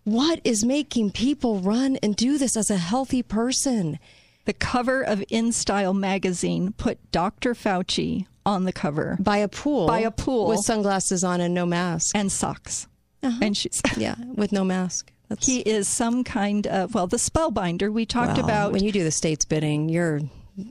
what 0.04 0.40
is 0.44 0.64
making 0.64 1.10
people 1.10 1.58
run 1.60 1.96
and 2.02 2.14
do 2.14 2.38
this 2.38 2.56
as 2.56 2.70
a 2.70 2.76
healthy 2.76 3.22
person? 3.22 3.98
The 4.44 4.52
cover 4.52 5.02
of 5.02 5.20
InStyle 5.30 5.98
magazine 5.98 6.72
put 6.72 7.10
Dr. 7.10 7.54
Fauci 7.54 8.26
on 8.44 8.64
the 8.64 8.72
cover 8.72 9.16
by 9.18 9.38
a 9.38 9.48
pool, 9.48 9.86
by 9.86 10.00
a 10.00 10.10
pool 10.10 10.48
with 10.48 10.60
sunglasses 10.60 11.24
on 11.24 11.40
and 11.40 11.54
no 11.54 11.64
mask 11.64 12.14
and 12.14 12.30
socks 12.30 12.86
uh-huh. 13.22 13.38
and 13.40 13.56
shoes. 13.56 13.80
yeah, 13.96 14.16
with 14.34 14.52
no 14.52 14.64
mask. 14.64 15.10
He 15.40 15.60
is 15.60 15.88
some 15.88 16.22
kind 16.22 16.66
of 16.66 16.94
well, 16.94 17.06
the 17.06 17.16
spellbinder 17.16 17.92
we 17.92 18.06
talked 18.06 18.36
Well, 18.36 18.44
about. 18.44 18.72
when 18.72 18.84
you 18.84 18.92
do 18.92 19.02
the 19.02 19.10
state's 19.10 19.44
bidding, 19.44 19.88
you're. 19.88 20.20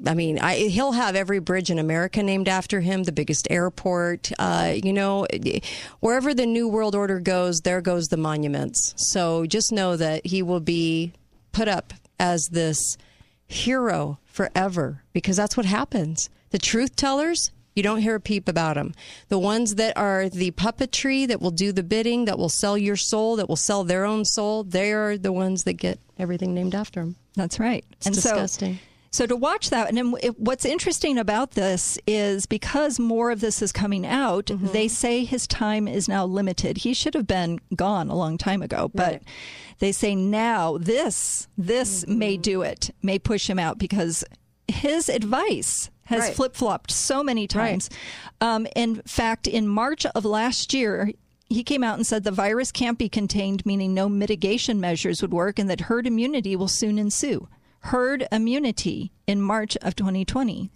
I 0.05 0.14
mean, 0.14 0.39
I, 0.39 0.55
he'll 0.55 0.93
have 0.93 1.15
every 1.15 1.39
bridge 1.39 1.69
in 1.69 1.77
America 1.77 2.23
named 2.23 2.47
after 2.47 2.80
him, 2.80 3.03
the 3.03 3.11
biggest 3.11 3.47
airport. 3.49 4.31
Uh, 4.39 4.76
you 4.81 4.93
know, 4.93 5.27
wherever 5.99 6.34
the 6.34 6.45
New 6.45 6.68
World 6.68 6.95
Order 6.95 7.19
goes, 7.19 7.61
there 7.61 7.81
goes 7.81 8.07
the 8.07 8.18
monuments. 8.18 8.93
So 8.97 9.45
just 9.45 9.72
know 9.72 9.97
that 9.97 10.26
he 10.26 10.41
will 10.41 10.61
be 10.61 11.14
put 11.51 11.68
up 11.68 11.93
as 12.19 12.47
this 12.47 12.97
hero 13.45 14.19
forever 14.26 15.03
because 15.11 15.35
that's 15.35 15.57
what 15.57 15.65
happens. 15.65 16.30
The 16.51 16.60
truth 16.60 16.95
tellers, 16.95 17.51
you 17.76 17.84
don't 17.84 17.99
hear 17.99 18.15
a 18.15 18.22
peep 18.22 18.47
about 18.47 18.76
them. 18.76 18.93
The 19.30 19.39
ones 19.39 19.76
that 19.76 19.97
are 19.97 20.30
the 20.30 20.51
puppetry 20.51 21.27
that 21.27 21.41
will 21.41 21.51
do 21.51 21.72
the 21.72 21.84
bidding, 21.84 22.26
that 22.26 22.38
will 22.38 22.49
sell 22.49 22.77
your 22.77 22.95
soul, 22.95 23.35
that 23.38 23.49
will 23.49 23.55
sell 23.55 23.84
their 23.84 24.05
own 24.05 24.23
soul, 24.23 24.64
they 24.64 24.93
are 24.93 25.18
the 25.18 25.34
ones 25.34 25.64
that 25.64 25.73
get 25.73 25.99
everything 26.18 26.53
named 26.53 26.76
after 26.76 27.01
them. 27.01 27.15
That's 27.35 27.60
right. 27.60 27.84
It's 27.97 28.05
and 28.05 28.15
disgusting. 28.15 28.76
So, 28.76 28.80
so 29.14 29.26
to 29.27 29.35
watch 29.35 29.69
that, 29.69 29.88
and 29.88 29.98
then 29.98 30.14
it, 30.22 30.40
what's 30.40 30.65
interesting 30.65 31.18
about 31.18 31.52
this 31.52 31.98
is 32.07 32.45
because 32.48 32.99
more 32.99 33.31
of 33.31 33.40
this 33.41 33.61
is 33.61 33.72
coming 33.72 34.06
out, 34.06 34.48
Mm-hmm. 34.48 34.68
they 34.73 34.88
say 34.88 35.23
his 35.23 35.45
time 35.48 35.88
is 35.88 36.07
now 36.10 36.26
limited. 36.26 36.77
He 36.80 36.94
should 36.94 37.14
have 37.14 37.27
been 37.27 37.60
gone 37.76 38.10
a 38.10 38.15
long 38.15 38.38
time 38.38 38.61
ago, 38.61 38.90
but 38.94 39.22
they 39.80 39.91
say 39.91 40.15
now 40.15 40.77
this 40.80 41.48
this 41.57 42.03
Mm-hmm. 42.03 42.18
may 42.19 42.38
do 42.38 42.61
it, 42.64 42.90
may 43.02 43.19
push 43.19 43.49
him 43.49 43.60
out 43.60 43.77
because 43.77 44.23
his 44.68 45.10
advice 45.10 45.90
has 46.06 46.22
Right. 46.22 46.35
flip 46.35 46.56
flopped 46.56 46.91
so 46.91 47.23
many 47.23 47.48
times. 47.48 47.90
Um, 48.41 48.65
in 48.76 49.02
fact, 49.06 49.48
in 49.48 49.68
March 49.68 50.06
of 50.07 50.26
last 50.26 50.73
year, 50.73 51.11
he 51.49 51.64
came 51.64 51.84
out 51.84 51.95
and 51.98 52.06
said 52.07 52.23
the 52.23 52.31
virus 52.31 52.72
can't 52.72 52.98
be 52.98 53.10
contained, 53.10 53.65
meaning 53.65 53.94
no 53.94 54.10
mitigation 54.10 54.80
measures 54.81 55.22
would 55.22 55.31
work, 55.31 55.60
and 55.60 55.69
that 55.69 55.81
herd 55.81 56.07
immunity 56.07 56.56
will 56.56 56.68
soon 56.68 56.98
ensue. 56.98 57.48
Herd 57.84 58.27
immunity 58.31 59.11
in 59.27 59.41
March 59.41 59.77
of 59.81 59.95
2020. 59.95 60.69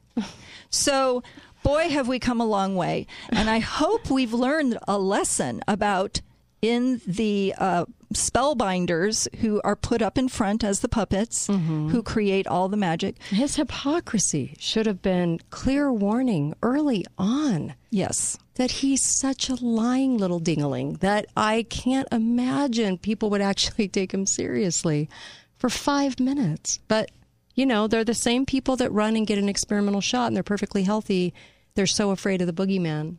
So, 0.70 1.24
boy, 1.64 1.90
have 1.90 2.08
we 2.08 2.20
come 2.20 2.42
a 2.42 2.46
long 2.46 2.76
way. 2.76 3.08
And 3.30 3.50
I 3.50 3.60
hope 3.60 4.10
we've 4.10 4.34
learned 4.34 4.78
a 4.88 4.98
lesson 4.98 5.62
about 5.68 6.22
in 6.62 7.00
the 7.06 7.54
uh, 7.58 7.86
spellbinders 8.14 9.34
who 9.38 9.62
are 9.64 9.76
put 9.76 10.02
up 10.02 10.18
in 10.18 10.28
front 10.28 10.64
as 10.64 10.80
the 10.80 10.90
puppets 10.90 11.48
who 11.48 12.02
create 12.04 12.48
all 12.48 12.68
the 12.68 12.78
magic. 12.78 13.22
His 13.24 13.56
hypocrisy 13.56 14.56
should 14.60 14.86
have 14.86 15.02
been 15.02 15.40
clear 15.50 15.92
warning 15.92 16.56
early 16.64 17.06
on. 17.18 17.76
Yes. 17.90 18.38
That 18.56 18.72
he's 18.72 19.04
such 19.04 19.50
a 19.50 19.64
lying 19.64 20.18
little 20.18 20.42
dingaling 20.42 21.00
that 21.00 21.28
I 21.38 21.64
can't 21.70 22.08
imagine 22.12 22.98
people 22.98 23.30
would 23.30 23.42
actually 23.42 23.88
take 23.90 24.14
him 24.14 24.26
seriously 24.26 25.10
for 25.58 25.70
five 25.70 26.20
minutes. 26.20 26.80
But, 26.88 27.12
you 27.56 27.66
know, 27.66 27.88
they're 27.88 28.04
the 28.04 28.14
same 28.14 28.46
people 28.46 28.76
that 28.78 28.92
run 28.92 29.16
and 29.16 29.28
get 29.28 29.38
an 29.38 29.50
experimental 29.50 30.02
shot 30.02 30.28
and 30.28 30.36
they're 30.36 30.44
perfectly 30.44 30.84
healthy. 30.84 31.34
They're 31.76 31.86
so 31.88 32.12
afraid 32.12 32.42
of 32.42 32.48
the 32.48 32.54
boogeyman. 32.54 33.18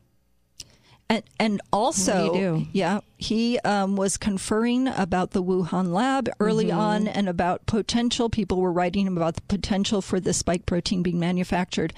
And 1.11 1.23
and 1.41 1.63
also, 1.73 2.67
yeah, 2.73 3.01
he 3.17 3.59
um, 3.61 3.97
was 3.97 4.19
conferring 4.19 4.89
about 4.89 5.31
the 5.31 5.43
Wuhan 5.43 5.91
lab 5.91 6.29
early 6.39 6.67
Mhm. 6.67 6.77
on, 6.77 7.09
and 7.09 7.31
about 7.31 7.65
potential. 7.65 8.29
People 8.29 8.61
were 8.61 8.71
writing 8.71 9.07
him 9.07 9.17
about 9.17 9.37
the 9.37 9.41
potential 9.49 10.03
for 10.03 10.21
the 10.21 10.35
spike 10.35 10.67
protein 10.67 11.03
being 11.03 11.19
manufactured, 11.19 11.95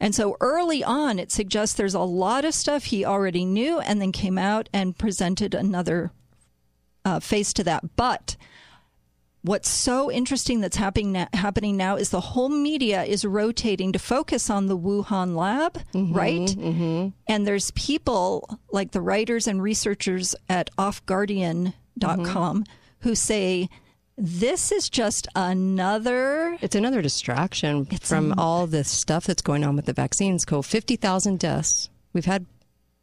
and 0.00 0.14
so 0.14 0.38
early 0.40 0.82
on, 0.82 1.18
it 1.18 1.30
suggests 1.30 1.74
there's 1.76 1.92
a 1.92 2.00
lot 2.00 2.46
of 2.46 2.54
stuff 2.54 2.84
he 2.84 3.04
already 3.04 3.44
knew, 3.44 3.78
and 3.80 4.00
then 4.00 4.10
came 4.10 4.38
out 4.38 4.70
and 4.72 4.96
presented 4.96 5.52
another 5.54 6.12
uh, 7.04 7.20
face 7.20 7.52
to 7.52 7.62
that. 7.64 7.94
But 7.94 8.36
what's 9.46 9.68
so 9.68 10.10
interesting 10.10 10.60
that's 10.60 10.76
happening 10.76 11.12
na- 11.12 11.26
happening 11.32 11.76
now 11.76 11.96
is 11.96 12.10
the 12.10 12.20
whole 12.20 12.48
media 12.48 13.04
is 13.04 13.24
rotating 13.24 13.92
to 13.92 13.98
focus 13.98 14.50
on 14.50 14.66
the 14.66 14.76
Wuhan 14.76 15.34
lab, 15.36 15.78
right? 15.94 16.40
Mm-hmm. 16.48 17.08
And 17.26 17.46
there's 17.46 17.70
people 17.70 18.58
like 18.70 18.90
the 18.92 19.00
writers 19.00 19.46
and 19.46 19.62
researchers 19.62 20.34
at 20.48 20.70
offguardian.com 20.76 21.72
Mm-hmm. 21.98 22.62
who 23.00 23.14
say 23.14 23.68
this 24.18 24.70
is 24.72 24.88
just 24.90 25.28
another 25.34 26.56
It's 26.60 26.74
another 26.74 27.00
distraction 27.02 27.86
from 27.86 28.34
all 28.38 28.66
this 28.66 28.88
stuff 28.90 29.24
that's 29.26 29.42
going 29.42 29.64
on 29.64 29.76
with 29.76 29.86
the 29.86 29.92
vaccines. 29.92 30.44
Co 30.44 30.60
50,000 30.62 31.38
deaths. 31.38 31.88
We've 32.12 32.24
had 32.24 32.46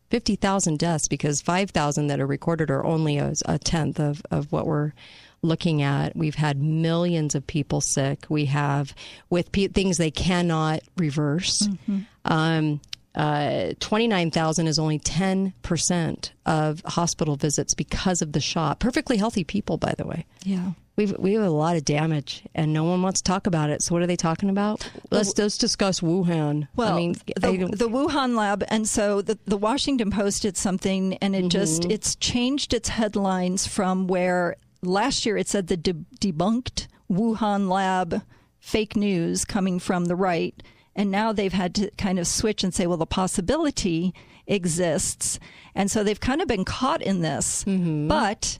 50,000 0.09 0.77
deaths 0.77 1.07
because 1.07 1.41
5,000 1.41 2.07
that 2.07 2.19
are 2.19 2.27
recorded 2.27 2.69
are 2.69 2.85
only 2.85 3.17
a, 3.17 3.33
a 3.45 3.57
tenth 3.57 3.99
of, 3.99 4.21
of 4.29 4.51
what 4.51 4.67
we're 4.67 4.93
looking 5.43 5.81
at. 5.83 6.15
We've 6.15 6.35
had 6.35 6.61
millions 6.61 7.35
of 7.35 7.45
people 7.45 7.81
sick. 7.81 8.25
We 8.29 8.45
have 8.45 8.95
with 9.29 9.51
pe- 9.51 9.67
things 9.67 9.97
they 9.97 10.11
cannot 10.11 10.79
reverse. 10.97 11.67
Um, 12.25 12.81
uh, 13.15 13.73
29,000 13.79 14.65
is 14.67 14.79
only 14.79 14.97
10% 14.97 16.31
of 16.45 16.81
hospital 16.85 17.35
visits 17.35 17.73
because 17.73 18.21
of 18.21 18.31
the 18.31 18.39
shot. 18.41 18.79
Perfectly 18.79 19.17
healthy 19.17 19.43
people, 19.43 19.77
by 19.77 19.93
the 19.97 20.05
way. 20.07 20.25
Yeah. 20.43 20.71
We've, 20.95 21.15
we 21.17 21.33
have 21.33 21.43
a 21.43 21.49
lot 21.49 21.75
of 21.75 21.85
damage, 21.85 22.43
and 22.53 22.71
no 22.71 22.83
one 22.83 23.01
wants 23.01 23.21
to 23.21 23.23
talk 23.31 23.47
about 23.47 23.71
it. 23.71 23.81
So, 23.81 23.95
what 23.95 24.03
are 24.03 24.07
they 24.07 24.15
talking 24.15 24.49
about? 24.51 24.87
Let's, 25.09 25.35
let's 25.39 25.57
discuss 25.57 26.01
Wuhan. 26.01 26.67
Well, 26.75 26.93
I 26.93 26.95
mean, 26.95 27.13
the, 27.35 27.67
the 27.75 27.89
Wuhan 27.89 28.35
lab, 28.35 28.63
and 28.67 28.87
so 28.87 29.23
the, 29.23 29.39
the 29.45 29.57
Washington 29.57 30.11
Post 30.11 30.43
did 30.43 30.55
something, 30.55 31.15
and 31.15 31.35
it 31.35 31.49
just 31.49 31.81
Mhm. 31.83 31.91
it's 31.91 32.15
changed 32.17 32.75
its 32.75 32.89
headlines 32.89 33.65
from 33.65 34.05
where 34.05 34.55
last 34.83 35.25
year 35.25 35.37
it 35.37 35.47
said 35.47 35.67
the 35.67 35.77
de- 35.77 35.93
debunked 36.19 36.87
Wuhan 37.11 37.69
lab 37.69 38.21
fake 38.59 38.95
news 38.95 39.45
coming 39.45 39.79
from 39.79 40.05
the 40.05 40.15
right, 40.15 40.61
and 40.95 41.11
now 41.11 41.31
they've 41.33 41.53
had 41.53 41.75
to 41.75 41.89
kind 41.97 42.17
of 42.19 42.27
switch 42.27 42.63
and 42.63 42.73
say, 42.73 42.87
well, 42.87 42.97
the 42.97 43.05
possibility 43.05 44.13
exists, 44.47 45.39
and 45.75 45.89
so 45.91 46.03
they've 46.03 46.19
kind 46.19 46.41
of 46.41 46.47
been 46.47 46.65
caught 46.65 47.01
in 47.01 47.21
this. 47.21 47.63
Mm-hmm. 47.65 48.07
But 48.07 48.59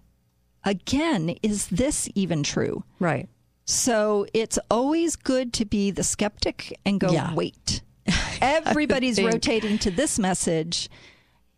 again, 0.66 1.36
is 1.42 1.68
this 1.68 2.10
even 2.16 2.44
true? 2.44 2.84
Right. 3.00 3.30
So 3.66 4.26
it's 4.34 4.60
always 4.70 5.16
good 5.16 5.54
to 5.54 5.66
be 5.66 5.90
the 5.92 6.04
skeptic 6.04 6.78
and 6.86 7.00
go, 7.00 7.12
Yeah. 7.12 7.34
wait. 7.34 7.82
Everybody's 8.42 9.22
rotating 9.22 9.78
to 9.80 9.92
this 9.92 10.20
message. 10.20 10.90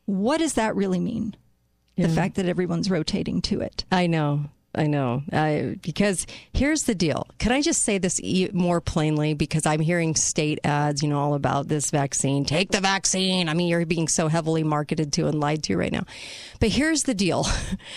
What 0.06 0.38
does 0.38 0.54
that 0.54 0.76
really 0.76 1.00
mean? 1.00 1.36
The 1.98 2.10
fact 2.10 2.36
that 2.36 2.46
everyone's 2.46 2.92
rotating 2.92 3.42
to 3.44 3.62
it. 3.62 3.86
I 3.90 4.06
know. 4.08 4.50
I 4.78 4.88
know. 4.88 5.24
I, 5.32 5.78
because 5.82 6.28
here's 6.54 6.84
the 6.84 6.96
deal. 6.96 7.28
Can 7.40 7.52
I 7.52 7.62
just 7.62 7.84
say 7.84 7.98
this 7.98 8.20
more 8.54 8.82
plainly? 8.82 9.34
Because 9.34 9.66
I'm 9.66 9.80
hearing 9.80 10.16
state 10.16 10.60
ads, 10.64 11.02
you 11.02 11.10
know, 11.10 11.20
all 11.20 11.34
about 11.34 11.68
this 11.68 11.92
vaccine. 11.92 12.46
Take 12.46 12.72
the 12.72 12.82
vaccine. 12.82 13.50
I 13.50 13.54
mean, 13.54 13.68
you're 13.68 13.86
being 13.86 14.08
so 14.08 14.28
heavily 14.28 14.64
marketed 14.64 15.14
to 15.14 15.28
and 15.28 15.40
lied 15.40 15.64
to 15.64 15.78
right 15.78 15.92
now. 15.92 16.06
But 16.60 16.70
here's 16.70 17.04
the 17.04 17.14
deal. 17.14 17.48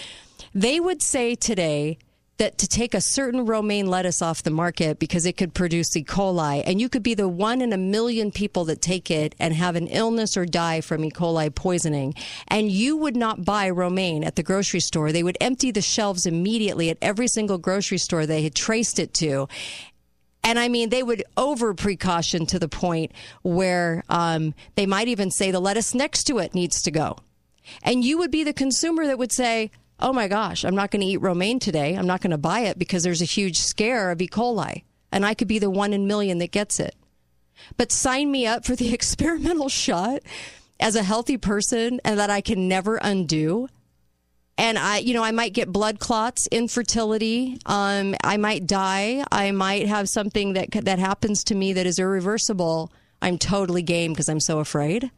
they 0.54 0.80
would 0.80 1.02
say 1.02 1.34
today 1.34 1.98
that 2.38 2.58
to 2.58 2.68
take 2.68 2.94
a 2.94 3.00
certain 3.00 3.44
romaine 3.44 3.86
lettuce 3.86 4.22
off 4.22 4.42
the 4.42 4.50
market 4.50 4.98
because 4.98 5.26
it 5.26 5.36
could 5.36 5.54
produce 5.54 5.94
E. 5.96 6.04
coli, 6.04 6.62
and 6.64 6.80
you 6.80 6.88
could 6.88 7.02
be 7.02 7.14
the 7.14 7.28
one 7.28 7.60
in 7.60 7.72
a 7.72 7.76
million 7.76 8.30
people 8.30 8.64
that 8.64 8.80
take 8.80 9.10
it 9.10 9.34
and 9.38 9.54
have 9.54 9.76
an 9.76 9.88
illness 9.88 10.36
or 10.36 10.46
die 10.46 10.80
from 10.80 11.04
E. 11.04 11.10
coli 11.10 11.52
poisoning, 11.54 12.14
and 12.46 12.70
you 12.70 12.96
would 12.96 13.16
not 13.16 13.44
buy 13.44 13.68
romaine 13.68 14.24
at 14.24 14.36
the 14.36 14.42
grocery 14.42 14.80
store. 14.80 15.12
They 15.12 15.22
would 15.22 15.38
empty 15.40 15.70
the 15.70 15.82
shelves 15.82 16.26
immediately 16.26 16.90
at 16.90 16.98
every 17.02 17.28
single 17.28 17.58
grocery 17.58 17.98
store 17.98 18.24
they 18.24 18.42
had 18.42 18.54
traced 18.54 18.98
it 18.98 19.12
to. 19.14 19.48
And 20.44 20.58
I 20.58 20.68
mean, 20.68 20.90
they 20.90 21.02
would 21.02 21.24
over 21.36 21.74
precaution 21.74 22.46
to 22.46 22.58
the 22.58 22.68
point 22.68 23.12
where 23.42 24.04
um, 24.08 24.54
they 24.76 24.86
might 24.86 25.08
even 25.08 25.30
say 25.30 25.50
the 25.50 25.60
lettuce 25.60 25.94
next 25.94 26.24
to 26.24 26.38
it 26.38 26.54
needs 26.54 26.82
to 26.82 26.90
go. 26.90 27.18
And 27.82 28.04
you 28.04 28.18
would 28.18 28.30
be 28.30 28.44
the 28.44 28.54
consumer 28.54 29.06
that 29.06 29.18
would 29.18 29.32
say, 29.32 29.70
oh 30.00 30.12
my 30.12 30.28
gosh, 30.28 30.64
I'm 30.64 30.74
not 30.74 30.90
going 30.90 31.00
to 31.00 31.06
eat 31.06 31.18
romaine 31.18 31.58
today. 31.58 31.94
I'm 31.94 32.06
not 32.06 32.20
going 32.20 32.30
to 32.30 32.38
buy 32.38 32.60
it 32.60 32.78
because 32.78 33.02
there's 33.02 33.22
a 33.22 33.26
huge 33.26 33.58
scare 33.58 34.10
of 34.10 34.20
E. 34.22 34.28
coli. 34.28 34.84
And 35.10 35.24
I 35.24 35.34
could 35.34 35.48
be 35.48 35.58
the 35.58 35.70
one 35.70 35.92
in 35.92 36.06
million 36.06 36.38
that 36.38 36.50
gets 36.50 36.78
it. 36.78 36.94
But 37.76 37.92
sign 37.92 38.30
me 38.30 38.46
up 38.46 38.64
for 38.64 38.76
the 38.76 38.92
experimental 38.94 39.68
shot 39.68 40.20
as 40.80 40.94
a 40.94 41.02
healthy 41.02 41.36
person 41.36 42.00
and 42.04 42.18
that 42.18 42.30
I 42.30 42.40
can 42.40 42.68
never 42.68 42.96
undo. 42.96 43.68
And 44.56 44.76
I, 44.76 44.98
you 44.98 45.14
know, 45.14 45.22
I 45.22 45.30
might 45.30 45.54
get 45.54 45.72
blood 45.72 46.00
clots, 46.00 46.48
infertility. 46.48 47.58
Um, 47.64 48.16
I 48.24 48.36
might 48.38 48.66
die. 48.66 49.24
I 49.30 49.52
might 49.52 49.86
have 49.86 50.08
something 50.08 50.54
that 50.54 50.70
that 50.72 50.98
happens 50.98 51.44
to 51.44 51.54
me 51.54 51.74
that 51.74 51.86
is 51.86 51.98
irreversible. 51.98 52.92
I'm 53.22 53.38
totally 53.38 53.82
game 53.82 54.12
because 54.12 54.28
I'm 54.28 54.40
so 54.40 54.58
afraid 54.58 55.10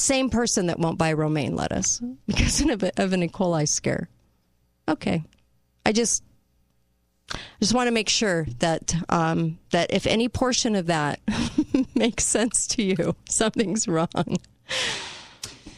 same 0.00 0.30
person 0.30 0.66
that 0.66 0.78
won't 0.78 0.98
buy 0.98 1.12
romaine 1.12 1.54
lettuce 1.54 2.00
because 2.26 2.60
of, 2.60 2.82
a, 2.82 3.02
of 3.02 3.12
an 3.12 3.22
E. 3.22 3.28
coli 3.28 3.68
scare. 3.68 4.08
Okay, 4.88 5.22
I 5.86 5.92
just 5.92 6.24
just 7.60 7.74
want 7.74 7.86
to 7.86 7.92
make 7.92 8.08
sure 8.08 8.46
that 8.58 8.94
um, 9.08 9.58
that 9.70 9.92
if 9.92 10.06
any 10.06 10.28
portion 10.28 10.74
of 10.74 10.86
that 10.86 11.20
makes 11.94 12.24
sense 12.24 12.66
to 12.68 12.82
you, 12.82 13.14
something's 13.28 13.86
wrong. 13.86 14.38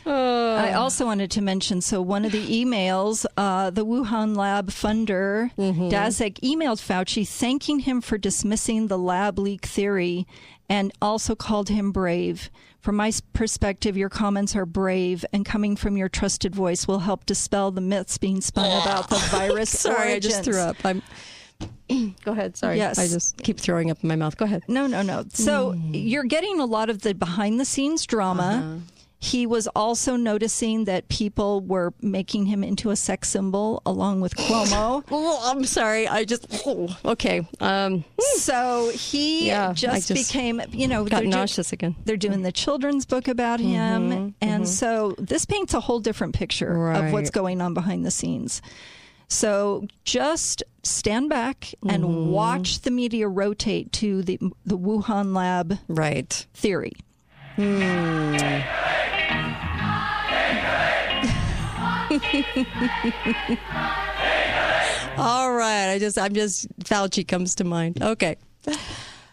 I 0.04 0.72
also 0.72 1.06
wanted 1.06 1.30
to 1.32 1.42
mention 1.42 1.80
so 1.80 2.02
one 2.02 2.24
of 2.24 2.32
the 2.32 2.64
emails, 2.64 3.24
uh, 3.36 3.70
the 3.70 3.86
Wuhan 3.86 4.36
lab 4.36 4.70
funder, 4.70 5.54
Daszak, 5.56 6.40
emailed 6.40 6.80
Fauci 6.80 7.26
thanking 7.26 7.80
him 7.80 8.00
for 8.00 8.18
dismissing 8.18 8.88
the 8.88 8.98
lab 8.98 9.38
leak 9.38 9.64
theory 9.66 10.26
and 10.68 10.92
also 11.00 11.34
called 11.34 11.68
him 11.68 11.92
brave. 11.92 12.50
From 12.82 12.96
my 12.96 13.12
perspective, 13.32 13.96
your 13.96 14.08
comments 14.08 14.56
are 14.56 14.66
brave 14.66 15.24
and 15.32 15.46
coming 15.46 15.76
from 15.76 15.96
your 15.96 16.08
trusted 16.08 16.52
voice 16.52 16.88
will 16.88 16.98
help 16.98 17.26
dispel 17.26 17.70
the 17.70 17.80
myths 17.80 18.18
being 18.18 18.40
spun 18.40 18.68
ah, 18.68 18.82
about 18.82 19.08
the 19.08 19.14
virus. 19.30 19.70
Sorry, 19.70 20.14
I 20.14 20.18
just 20.18 20.42
threw 20.42 20.58
up. 20.58 20.76
I'm. 20.84 21.00
Go 22.24 22.32
ahead. 22.32 22.56
Sorry. 22.56 22.78
Yes. 22.78 22.98
I 22.98 23.06
just 23.06 23.36
keep 23.38 23.60
throwing 23.60 23.92
up 23.92 24.02
in 24.02 24.08
my 24.08 24.16
mouth. 24.16 24.36
Go 24.36 24.46
ahead. 24.46 24.64
No, 24.66 24.88
no, 24.88 25.02
no. 25.02 25.24
So 25.32 25.74
mm. 25.74 25.90
you're 25.92 26.24
getting 26.24 26.58
a 26.58 26.64
lot 26.64 26.90
of 26.90 27.02
the 27.02 27.14
behind 27.14 27.60
the 27.60 27.64
scenes 27.64 28.04
drama. 28.04 28.42
Uh-huh. 28.42 29.01
He 29.24 29.46
was 29.46 29.68
also 29.68 30.16
noticing 30.16 30.84
that 30.86 31.06
people 31.08 31.60
were 31.60 31.94
making 32.02 32.46
him 32.46 32.64
into 32.64 32.90
a 32.90 32.96
sex 32.96 33.28
symbol 33.28 33.80
along 33.86 34.20
with 34.20 34.34
Cuomo. 34.34 35.04
oh, 35.12 35.40
I'm 35.48 35.62
sorry. 35.64 36.08
I 36.08 36.24
just 36.24 36.44
oh, 36.66 36.88
okay. 37.04 37.46
Um, 37.60 38.04
so 38.38 38.90
he 38.92 39.46
Yeah, 39.46 39.74
just, 39.74 40.08
just 40.08 40.32
became, 40.32 40.60
you 40.72 40.88
know, 40.88 41.04
got 41.04 41.18
they're 41.18 41.30
do- 41.30 41.36
nauseous 41.36 41.72
again. 41.72 41.94
They're 42.04 42.16
doing 42.16 42.42
the 42.42 42.50
children's 42.50 43.06
book 43.06 43.28
about 43.28 43.60
him, 43.60 44.10
Mhm, 44.10 44.34
and 44.40 44.64
mhm. 44.64 44.66
so 44.66 45.14
this 45.18 45.44
paints 45.44 45.72
a 45.72 45.78
whole 45.80 46.00
different 46.00 46.34
picture 46.34 46.90
of 46.90 47.12
what's 47.12 47.30
going 47.30 47.60
on 47.60 47.74
behind 47.74 48.04
the 48.04 48.10
scenes. 48.10 48.60
So 49.28 49.86
just 50.04 50.64
stand 50.82 51.30
back 51.30 51.72
and 51.88 52.02
Mhm. 52.02 52.26
watch 52.32 52.80
the 52.80 52.90
media 52.90 53.28
rotate 53.28 53.92
to 53.92 54.22
the 54.22 54.38
the 54.66 54.76
Wuhan 54.76 55.32
lab 55.32 55.78
right 55.86 56.44
theory. 56.54 56.92
All 65.18 65.52
right. 65.52 65.90
I 65.92 65.98
just, 65.98 66.18
I'm 66.18 66.32
just, 66.34 66.68
Fauci 66.80 67.26
comes 67.26 67.54
to 67.56 67.64
mind. 67.64 68.02
Okay. 68.02 68.36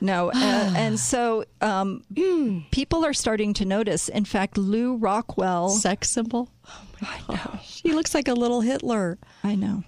No, 0.02 0.30
uh, 0.30 0.74
and 0.78 0.98
so 1.00 1.44
um, 1.62 2.04
people 2.72 3.06
are 3.06 3.14
starting 3.14 3.54
to 3.56 3.66
notice. 3.66 4.08
In 4.10 4.24
fact, 4.26 4.58
Lew 4.58 4.96
Rockwell, 4.96 5.70
sex 5.70 6.10
symbol. 6.10 6.50
Oh 6.68 6.82
my 7.02 7.20
gosh, 7.36 7.82
he 7.84 7.92
looks 7.94 8.14
like 8.16 8.28
a 8.30 8.34
little 8.34 8.62
Hitler. 8.62 9.18
I 9.44 9.56
know. 9.56 9.84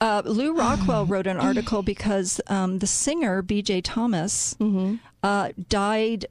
Uh, 0.00 0.22
Lew 0.24 0.52
Rockwell 0.56 1.06
wrote 1.06 1.26
an 1.28 1.36
article 1.38 1.82
because 1.82 2.40
um, 2.48 2.80
the 2.80 2.86
singer 2.88 3.40
B.J. 3.40 3.82
Thomas 3.82 4.54
Mm-hmm. 4.58 4.96
uh, 5.22 5.50
died 5.68 6.26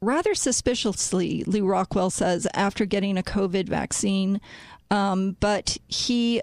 rather 0.00 0.34
suspiciously. 0.34 1.44
Lew 1.46 1.66
Rockwell 1.66 2.10
says 2.10 2.46
after 2.54 2.84
getting 2.84 3.16
a 3.18 3.22
COVID 3.22 3.68
vaccine, 3.68 4.40
um, 4.90 5.36
but 5.40 5.76
he 5.88 6.42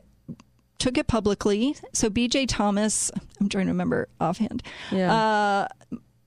took 0.78 0.98
it 0.98 1.08
publicly. 1.08 1.76
So 1.94 2.10
B.J. 2.10 2.48
Thomas, 2.48 3.12
I'm 3.40 3.50
trying 3.50 3.66
to 3.66 3.72
remember 3.72 4.08
offhand. 4.20 4.62
Yeah. 4.92 5.14
Uh, 5.14 5.68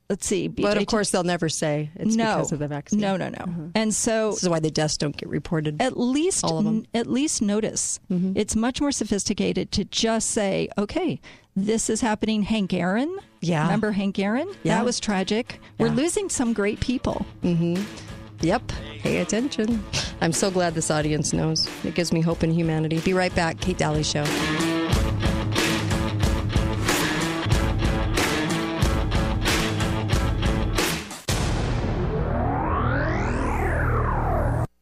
let's 0.09 0.27
see. 0.27 0.49
BJ 0.49 0.63
But 0.63 0.79
of 0.79 0.87
course, 0.87 1.11
they'll 1.11 1.23
never 1.23 1.49
say 1.51 1.91
it's 1.95 2.17
No. 2.17 2.37
because 2.37 2.53
of 2.53 2.59
the 2.59 2.67
vaccine. 2.69 2.99
No, 3.01 3.17
no, 3.19 3.29
no. 3.29 3.71
And 3.75 3.95
so 3.95 4.31
This 4.31 4.43
is 4.45 4.49
why 4.49 4.59
the 4.59 4.71
deaths 4.71 4.97
don't 4.97 5.17
get 5.17 5.29
reported. 5.29 5.81
at 5.83 5.99
least 5.99 6.45
All 6.45 6.59
of 6.59 6.65
them. 6.65 6.87
at 6.95 7.07
least 7.07 7.43
notice. 7.43 8.01
It's 8.11 8.57
much 8.57 8.81
more 8.81 8.91
sophisticated 8.91 9.71
to 9.73 9.85
just 9.85 10.31
say, 10.31 10.71
okay, 10.79 11.21
this 11.67 11.91
is 11.91 12.01
happening. 12.01 12.43
Hank 12.43 12.73
Aaron, 12.73 13.19
Yeah. 13.41 13.63
remember 13.63 13.93
Hank 13.93 14.19
Aaron? 14.19 14.49
Yeah. 14.63 14.77
That 14.77 14.85
was 14.85 15.01
tragic. 15.01 15.61
We're 15.79 15.89
losing 15.91 16.29
some 16.29 16.53
great 16.53 16.81
people. 16.81 17.25
Mm-hmm. 17.43 17.83
Yep. 18.41 18.73
Pay 19.01 19.19
attention. 19.19 19.83
I'm 20.21 20.33
so 20.33 20.51
glad 20.51 20.75
this 20.75 20.91
audience 20.91 21.33
knows. 21.33 21.69
It 21.85 21.95
gives 21.95 22.13
me 22.13 22.21
hope 22.21 22.45
in 22.45 22.53
humanity. 22.53 23.01
Be 23.01 23.13
right 23.13 23.35
back. 23.35 23.61
Kate 23.61 23.77
Daly 23.79 24.03
Show. 24.05 24.25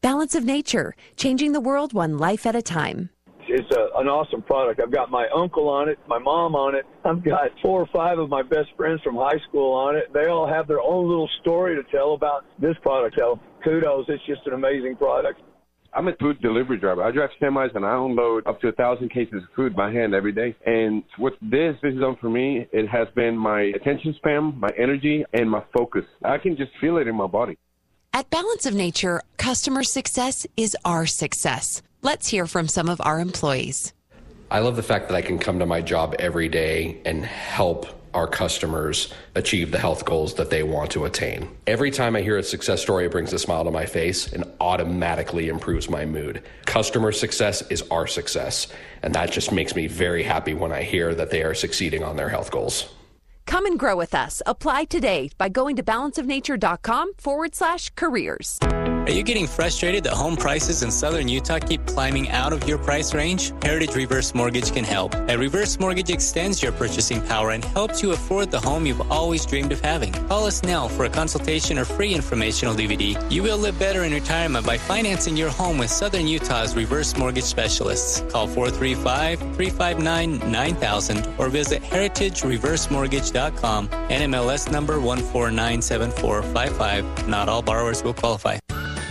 Balance 0.02 0.34
of 0.36 0.44
Nature, 0.44 0.94
changing 1.16 1.52
the 1.52 1.60
world 1.60 1.92
one 1.92 2.16
life 2.16 2.46
at 2.46 2.54
a 2.54 2.62
time. 2.62 3.10
It's 3.56 3.70
a, 3.74 3.88
an 3.98 4.06
awesome 4.06 4.42
product. 4.42 4.82
I've 4.82 4.92
got 4.92 5.10
my 5.10 5.26
uncle 5.34 5.66
on 5.68 5.88
it, 5.88 5.98
my 6.06 6.18
mom 6.18 6.54
on 6.54 6.74
it. 6.74 6.84
I've 7.06 7.24
got 7.24 7.48
four 7.62 7.80
or 7.80 7.86
five 7.86 8.18
of 8.18 8.28
my 8.28 8.42
best 8.42 8.68
friends 8.76 9.00
from 9.02 9.16
high 9.16 9.38
school 9.48 9.72
on 9.72 9.96
it. 9.96 10.12
They 10.12 10.26
all 10.26 10.46
have 10.46 10.68
their 10.68 10.82
own 10.82 11.08
little 11.08 11.30
story 11.40 11.74
to 11.74 11.82
tell 11.90 12.12
about 12.12 12.44
this 12.60 12.76
product. 12.82 13.16
So 13.18 13.40
kudos. 13.64 14.04
It's 14.08 14.22
just 14.26 14.46
an 14.46 14.52
amazing 14.52 14.96
product. 14.96 15.40
I'm 15.94 16.08
a 16.08 16.16
food 16.20 16.38
delivery 16.42 16.76
driver. 16.76 17.02
I 17.02 17.10
drive 17.10 17.30
semis 17.40 17.74
and 17.74 17.86
I 17.86 17.96
unload 17.96 18.46
up 18.46 18.60
to 18.60 18.68
a 18.68 18.72
thousand 18.72 19.10
cases 19.10 19.42
of 19.42 19.48
food 19.56 19.74
by 19.74 19.90
hand 19.90 20.12
every 20.12 20.32
day. 20.32 20.54
And 20.66 21.02
what 21.16 21.32
this 21.40 21.76
this 21.82 21.94
has 21.94 22.00
done 22.00 22.16
for 22.20 22.28
me, 22.28 22.66
it 22.72 22.86
has 22.88 23.08
been 23.14 23.38
my 23.38 23.62
attention 23.74 24.14
span, 24.18 24.52
my 24.58 24.68
energy, 24.76 25.24
and 25.32 25.50
my 25.50 25.62
focus. 25.74 26.04
I 26.22 26.36
can 26.36 26.58
just 26.58 26.72
feel 26.82 26.98
it 26.98 27.08
in 27.08 27.16
my 27.16 27.26
body. 27.26 27.56
At 28.12 28.28
Balance 28.28 28.66
of 28.66 28.74
Nature, 28.74 29.22
customer 29.38 29.82
success 29.82 30.46
is 30.56 30.76
our 30.84 31.06
success. 31.06 31.82
Let's 32.06 32.28
hear 32.28 32.46
from 32.46 32.68
some 32.68 32.88
of 32.88 33.00
our 33.00 33.18
employees. 33.18 33.92
I 34.48 34.60
love 34.60 34.76
the 34.76 34.82
fact 34.84 35.08
that 35.08 35.16
I 35.16 35.22
can 35.22 35.40
come 35.40 35.58
to 35.58 35.66
my 35.66 35.80
job 35.80 36.14
every 36.20 36.48
day 36.48 37.00
and 37.04 37.24
help 37.24 37.88
our 38.14 38.28
customers 38.28 39.12
achieve 39.34 39.72
the 39.72 39.80
health 39.80 40.04
goals 40.04 40.34
that 40.34 40.48
they 40.48 40.62
want 40.62 40.92
to 40.92 41.04
attain. 41.06 41.48
Every 41.66 41.90
time 41.90 42.14
I 42.14 42.22
hear 42.22 42.38
a 42.38 42.44
success 42.44 42.80
story, 42.80 43.06
it 43.06 43.10
brings 43.10 43.32
a 43.32 43.40
smile 43.40 43.64
to 43.64 43.72
my 43.72 43.86
face 43.86 44.32
and 44.32 44.44
automatically 44.60 45.48
improves 45.48 45.90
my 45.90 46.06
mood. 46.06 46.44
Customer 46.64 47.10
success 47.10 47.62
is 47.70 47.82
our 47.90 48.06
success, 48.06 48.68
and 49.02 49.12
that 49.16 49.32
just 49.32 49.50
makes 49.50 49.74
me 49.74 49.88
very 49.88 50.22
happy 50.22 50.54
when 50.54 50.70
I 50.70 50.84
hear 50.84 51.12
that 51.12 51.30
they 51.30 51.42
are 51.42 51.54
succeeding 51.54 52.04
on 52.04 52.14
their 52.14 52.28
health 52.28 52.52
goals. 52.52 52.88
Come 53.46 53.66
and 53.66 53.80
grow 53.80 53.96
with 53.96 54.14
us. 54.14 54.42
Apply 54.46 54.84
today 54.84 55.30
by 55.38 55.48
going 55.48 55.74
to 55.74 55.82
balanceofnature.com 55.82 57.14
forward 57.18 57.56
slash 57.56 57.90
careers. 57.96 58.60
Are 59.06 59.12
you 59.12 59.22
getting 59.22 59.46
frustrated 59.46 60.02
that 60.02 60.14
home 60.14 60.34
prices 60.34 60.82
in 60.82 60.90
southern 60.90 61.28
Utah 61.28 61.60
keep 61.60 61.86
climbing 61.86 62.28
out 62.30 62.52
of 62.52 62.66
your 62.66 62.76
price 62.76 63.14
range? 63.14 63.52
Heritage 63.62 63.94
Reverse 63.94 64.34
Mortgage 64.34 64.72
can 64.72 64.82
help. 64.82 65.14
A 65.28 65.38
reverse 65.38 65.78
mortgage 65.78 66.10
extends 66.10 66.60
your 66.60 66.72
purchasing 66.72 67.22
power 67.22 67.52
and 67.52 67.64
helps 67.66 68.02
you 68.02 68.10
afford 68.10 68.50
the 68.50 68.58
home 68.58 68.84
you've 68.84 69.08
always 69.08 69.46
dreamed 69.46 69.70
of 69.70 69.80
having. 69.80 70.12
Call 70.26 70.44
us 70.44 70.64
now 70.64 70.88
for 70.88 71.04
a 71.04 71.08
consultation 71.08 71.78
or 71.78 71.84
free 71.84 72.14
informational 72.14 72.74
DVD. 72.74 73.16
You 73.30 73.44
will 73.44 73.58
live 73.58 73.78
better 73.78 74.02
in 74.02 74.12
retirement 74.12 74.66
by 74.66 74.76
financing 74.76 75.36
your 75.36 75.50
home 75.50 75.78
with 75.78 75.90
Southern 75.90 76.26
Utah's 76.26 76.74
reverse 76.74 77.16
mortgage 77.16 77.44
specialists. 77.44 78.24
Call 78.32 78.48
435 78.48 79.38
359 79.38 80.50
9000 80.50 81.28
or 81.38 81.48
visit 81.48 81.80
heritagereversemortgage.com. 81.80 83.88
NMLS 83.88 84.72
number 84.72 84.98
1497455. 84.98 87.28
Not 87.28 87.48
all 87.48 87.62
borrowers 87.62 88.02
will 88.02 88.12
qualify. 88.12 88.58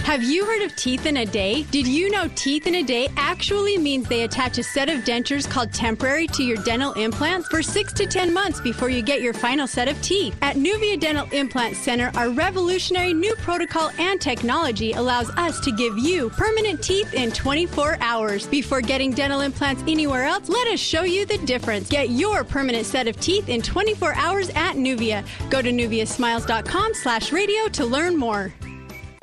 Have 0.06 0.22
you 0.22 0.46
heard 0.46 0.62
of 0.62 0.76
Teeth 0.76 1.08
in 1.08 1.18
a 1.18 1.26
Day? 1.26 1.64
Did 1.72 1.88
you 1.88 2.12
know 2.12 2.30
Teeth 2.36 2.68
in 2.68 2.76
a 2.76 2.84
Day 2.84 3.10
actually 3.18 3.76
means 3.80 4.08
they 4.08 4.22
attach 4.22 4.60
a 4.60 4.64
set 4.64 4.88
of 4.88 5.00
dentures 5.00 5.50
called 5.50 5.74
temporary 5.74 6.28
to 6.28 6.44
your 6.44 6.58
dental 6.58 6.94
implants 6.94 7.48
for 7.48 7.64
six 7.64 7.92
to 7.94 8.06
10 8.06 8.32
months 8.32 8.62
before 8.62 8.90
you 8.90 9.02
get 9.02 9.24
your 9.24 9.34
final 9.34 9.66
set 9.66 9.88
of 9.88 10.00
teeth? 10.04 10.38
At 10.44 10.58
Nuvia 10.58 11.00
Dental 11.00 11.28
Implant 11.32 11.76
Center, 11.76 12.12
our 12.14 12.30
revolutionary 12.30 13.16
new 13.16 13.34
protocol 13.38 13.90
and 13.98 14.22
technology 14.22 14.92
allows 14.92 15.32
us 15.32 15.60
to 15.62 15.72
give 15.72 15.98
you 15.98 16.30
permanent 16.30 16.84
teeth 16.84 17.12
in 17.16 17.32
24 17.32 17.98
hours. 18.00 18.46
Before 18.46 18.82
getting 18.82 19.12
dental 19.12 19.42
implants 19.42 19.82
anywhere 19.88 20.26
else, 20.26 20.48
let 20.50 20.68
us 20.68 20.80
show 20.80 21.02
you 21.02 21.26
the 21.26 21.40
difference. 21.40 21.90
Get 21.90 22.12
your 22.12 22.44
permanent 22.44 22.86
set 22.86 23.08
of 23.08 23.20
teeth 23.20 23.50
in 23.50 23.64
24 23.64 24.14
hours 24.14 24.50
at 24.50 24.76
Nuvia. 24.76 25.26
Go 25.50 25.64
to 25.64 25.72
nuviasmiles.com 25.72 26.94
slash 26.94 27.32
radio 27.32 27.68
to 27.70 27.86
learn 27.86 28.16
more. 28.16 28.54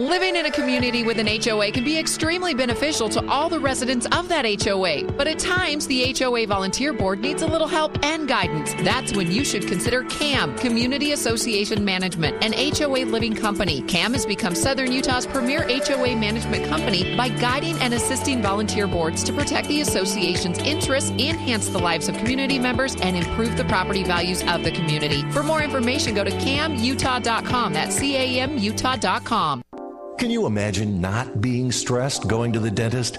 Living 0.02 0.34
in 0.34 0.46
a 0.46 0.50
community 0.50 1.04
with 1.04 1.20
an 1.20 1.28
HOA 1.28 1.70
can 1.70 1.84
be 1.84 1.96
extremely 1.96 2.54
beneficial 2.54 3.08
to 3.08 3.24
all 3.28 3.48
the 3.48 3.60
residents 3.60 4.04
of 4.06 4.26
that 4.26 4.44
HOA, 4.44 5.04
but 5.12 5.28
at 5.28 5.38
times 5.38 5.86
the 5.86 6.12
HOA 6.18 6.44
volunteer 6.44 6.92
board 6.92 7.20
needs 7.20 7.42
a 7.42 7.46
little 7.46 7.68
help 7.68 8.04
and 8.04 8.26
guidance. 8.26 8.74
That's 8.82 9.14
when 9.14 9.30
you 9.30 9.44
should 9.44 9.68
consider 9.68 10.02
CAM, 10.02 10.58
Community 10.58 11.12
Association 11.12 11.84
Management, 11.84 12.42
an 12.42 12.52
HOA 12.52 13.04
living 13.04 13.32
company. 13.32 13.82
CAM 13.82 14.12
has 14.14 14.26
become 14.26 14.56
Southern 14.56 14.90
Utah's 14.90 15.24
premier 15.24 15.62
HOA 15.68 16.16
management 16.16 16.64
company 16.66 17.16
by 17.16 17.28
guiding 17.28 17.78
and 17.78 17.94
assisting 17.94 18.42
volunteer 18.42 18.88
boards 18.88 19.22
to 19.22 19.32
protect 19.32 19.68
the 19.68 19.82
association's 19.82 20.58
interests, 20.58 21.10
enhance 21.10 21.68
the 21.68 21.78
lives 21.78 22.08
of 22.08 22.16
community 22.16 22.58
members, 22.58 22.96
and 22.96 23.16
improve 23.16 23.56
the 23.56 23.64
property 23.66 24.02
values 24.02 24.42
of 24.48 24.64
the 24.64 24.72
community. 24.72 25.22
For 25.30 25.44
more 25.44 25.62
information, 25.62 26.12
go 26.12 26.24
to 26.24 26.32
camutah.com. 26.32 27.72
That's 27.72 27.94
C 27.94 28.16
A 28.16 28.40
M 28.40 28.58
Utah.com. 28.58 29.62
Can 30.18 30.30
you 30.30 30.46
imagine 30.46 31.00
not 31.00 31.40
being 31.40 31.72
stressed 31.72 32.28
going 32.28 32.52
to 32.52 32.60
the 32.60 32.70
dentist? 32.70 33.18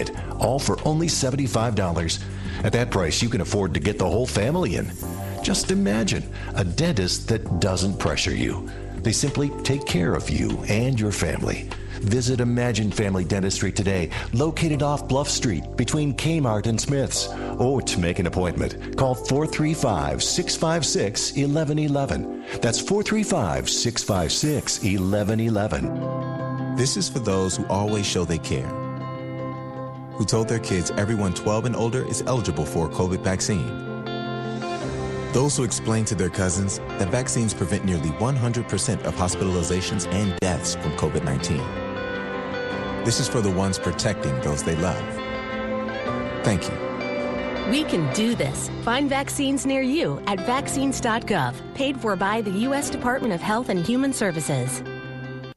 all 0.39 0.57
for 0.57 0.79
only 0.87 1.07
$75. 1.07 2.23
At 2.63 2.73
that 2.73 2.89
price, 2.89 3.21
you 3.21 3.29
can 3.29 3.41
afford 3.41 3.73
to 3.73 3.79
get 3.79 3.99
the 3.99 4.09
whole 4.09 4.25
family 4.25 4.75
in. 4.75 4.91
Just 5.43 5.71
imagine 5.71 6.23
a 6.55 6.63
dentist 6.63 7.27
that 7.27 7.59
doesn't 7.59 7.97
pressure 7.97 8.35
you. 8.35 8.69
They 8.97 9.11
simply 9.11 9.49
take 9.63 9.85
care 9.85 10.13
of 10.13 10.29
you 10.29 10.63
and 10.67 10.99
your 10.99 11.11
family. 11.11 11.69
Visit 12.01 12.39
Imagine 12.39 12.91
Family 12.91 13.23
Dentistry 13.23 13.71
today, 13.71 14.09
located 14.33 14.81
off 14.81 15.07
Bluff 15.07 15.29
Street 15.29 15.63
between 15.77 16.15
Kmart 16.15 16.65
and 16.65 16.81
Smith's. 16.81 17.27
Or 17.59 17.81
to 17.81 17.99
make 17.99 18.17
an 18.19 18.25
appointment, 18.27 18.97
call 18.97 19.13
435 19.13 20.23
656 20.23 21.31
1111. 21.33 22.43
That's 22.61 22.79
435 22.79 23.69
656 23.69 24.79
1111. 24.79 26.75
This 26.75 26.97
is 26.97 27.07
for 27.09 27.19
those 27.19 27.57
who 27.57 27.65
always 27.67 28.05
show 28.07 28.25
they 28.25 28.39
care, 28.39 28.67
who 30.21 30.25
told 30.25 30.47
their 30.47 30.59
kids 30.59 30.91
everyone 30.97 31.33
12 31.33 31.65
and 31.65 31.75
older 31.75 32.07
is 32.07 32.21
eligible 32.27 32.63
for 32.63 32.85
a 32.85 32.89
COVID 32.91 33.21
vaccine. 33.21 33.65
Those 35.33 35.57
who 35.57 35.63
explain 35.63 36.05
to 36.05 36.13
their 36.13 36.29
cousins 36.29 36.77
that 36.99 37.09
vaccines 37.09 37.55
prevent 37.55 37.85
nearly 37.85 38.09
100% 38.09 39.01
of 39.01 39.15
hospitalizations 39.15 40.05
and 40.13 40.39
deaths 40.39 40.75
from 40.75 40.91
COVID 40.91 41.23
19. 41.23 41.57
This 43.03 43.19
is 43.19 43.27
for 43.27 43.41
the 43.41 43.49
ones 43.49 43.79
protecting 43.79 44.39
those 44.41 44.61
they 44.61 44.75
love. 44.75 45.03
Thank 46.45 46.69
you. 46.69 47.71
We 47.71 47.83
can 47.83 48.13
do 48.13 48.35
this. 48.35 48.69
Find 48.83 49.09
vaccines 49.09 49.65
near 49.65 49.81
you 49.81 50.21
at 50.27 50.45
vaccines.gov, 50.45 51.55
paid 51.73 51.99
for 51.99 52.15
by 52.15 52.41
the 52.41 52.51
U.S. 52.67 52.91
Department 52.91 53.33
of 53.33 53.41
Health 53.41 53.69
and 53.69 53.83
Human 53.83 54.13
Services. 54.13 54.83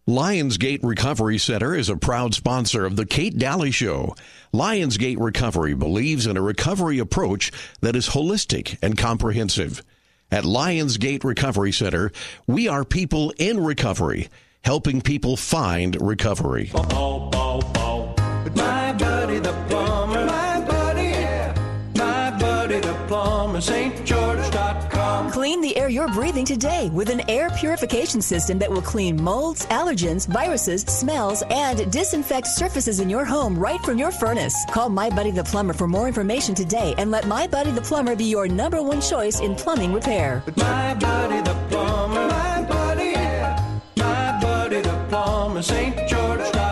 Lionsgate 0.06 0.80
Recovery 0.82 1.38
Center 1.38 1.74
is 1.74 1.88
a 1.88 1.96
proud 1.96 2.34
sponsor 2.34 2.84
of 2.84 2.94
The 2.94 3.06
Kate 3.06 3.38
Daly 3.38 3.70
Show. 3.70 4.14
Lionsgate 4.54 5.18
Recovery 5.18 5.74
believes 5.74 6.28
in 6.28 6.36
a 6.36 6.40
recovery 6.40 7.00
approach 7.00 7.50
that 7.80 7.96
is 7.96 8.10
holistic 8.10 8.78
and 8.80 8.96
comprehensive. 8.96 9.82
At 10.30 10.44
Lionsgate 10.44 11.24
Recovery 11.24 11.72
Center, 11.72 12.12
we 12.46 12.68
are 12.68 12.84
people 12.84 13.34
in 13.36 13.58
recovery, 13.58 14.28
helping 14.62 15.00
people 15.00 15.36
find 15.36 16.00
recovery. 16.00 16.70
My 16.72 16.82
buddy 18.92 19.40
the 19.40 19.52
plumber, 19.68 20.24
my 20.24 20.60
buddy, 20.60 21.02
yeah. 21.02 21.52
My 21.96 22.30
buddy 22.38 22.78
the 22.78 22.94
plumber, 23.08 23.58
stgeorge.com. 23.58 24.23
Clean 25.54 25.62
the 25.70 25.76
air 25.76 25.88
you're 25.88 26.08
breathing 26.08 26.44
today 26.44 26.90
with 26.92 27.10
an 27.10 27.22
air 27.30 27.48
purification 27.50 28.20
system 28.20 28.58
that 28.58 28.68
will 28.68 28.82
clean 28.82 29.22
molds, 29.22 29.66
allergens, 29.66 30.26
viruses, 30.26 30.82
smells, 30.82 31.44
and 31.48 31.92
disinfect 31.92 32.48
surfaces 32.48 32.98
in 32.98 33.08
your 33.08 33.24
home 33.24 33.56
right 33.56 33.80
from 33.82 33.96
your 33.96 34.10
furnace. 34.10 34.56
Call 34.72 34.88
My 34.88 35.08
Buddy 35.08 35.30
the 35.30 35.44
Plumber 35.44 35.72
for 35.72 35.86
more 35.86 36.08
information 36.08 36.56
today 36.56 36.92
and 36.98 37.12
let 37.12 37.28
My 37.28 37.46
Buddy 37.46 37.70
the 37.70 37.82
Plumber 37.82 38.16
be 38.16 38.24
your 38.24 38.48
number 38.48 38.82
one 38.82 39.00
choice 39.00 39.38
in 39.38 39.54
plumbing 39.54 39.92
repair. 39.92 40.42
My 40.56 40.92
buddy 40.94 41.40
the 41.40 41.54
plumber, 41.70 42.26
my 42.26 42.62
buddy. 42.68 43.14
My 43.96 44.40
buddy 44.42 44.80
the 44.80 45.06
plumber, 45.08 45.60
stgeorge.com. 45.60 46.63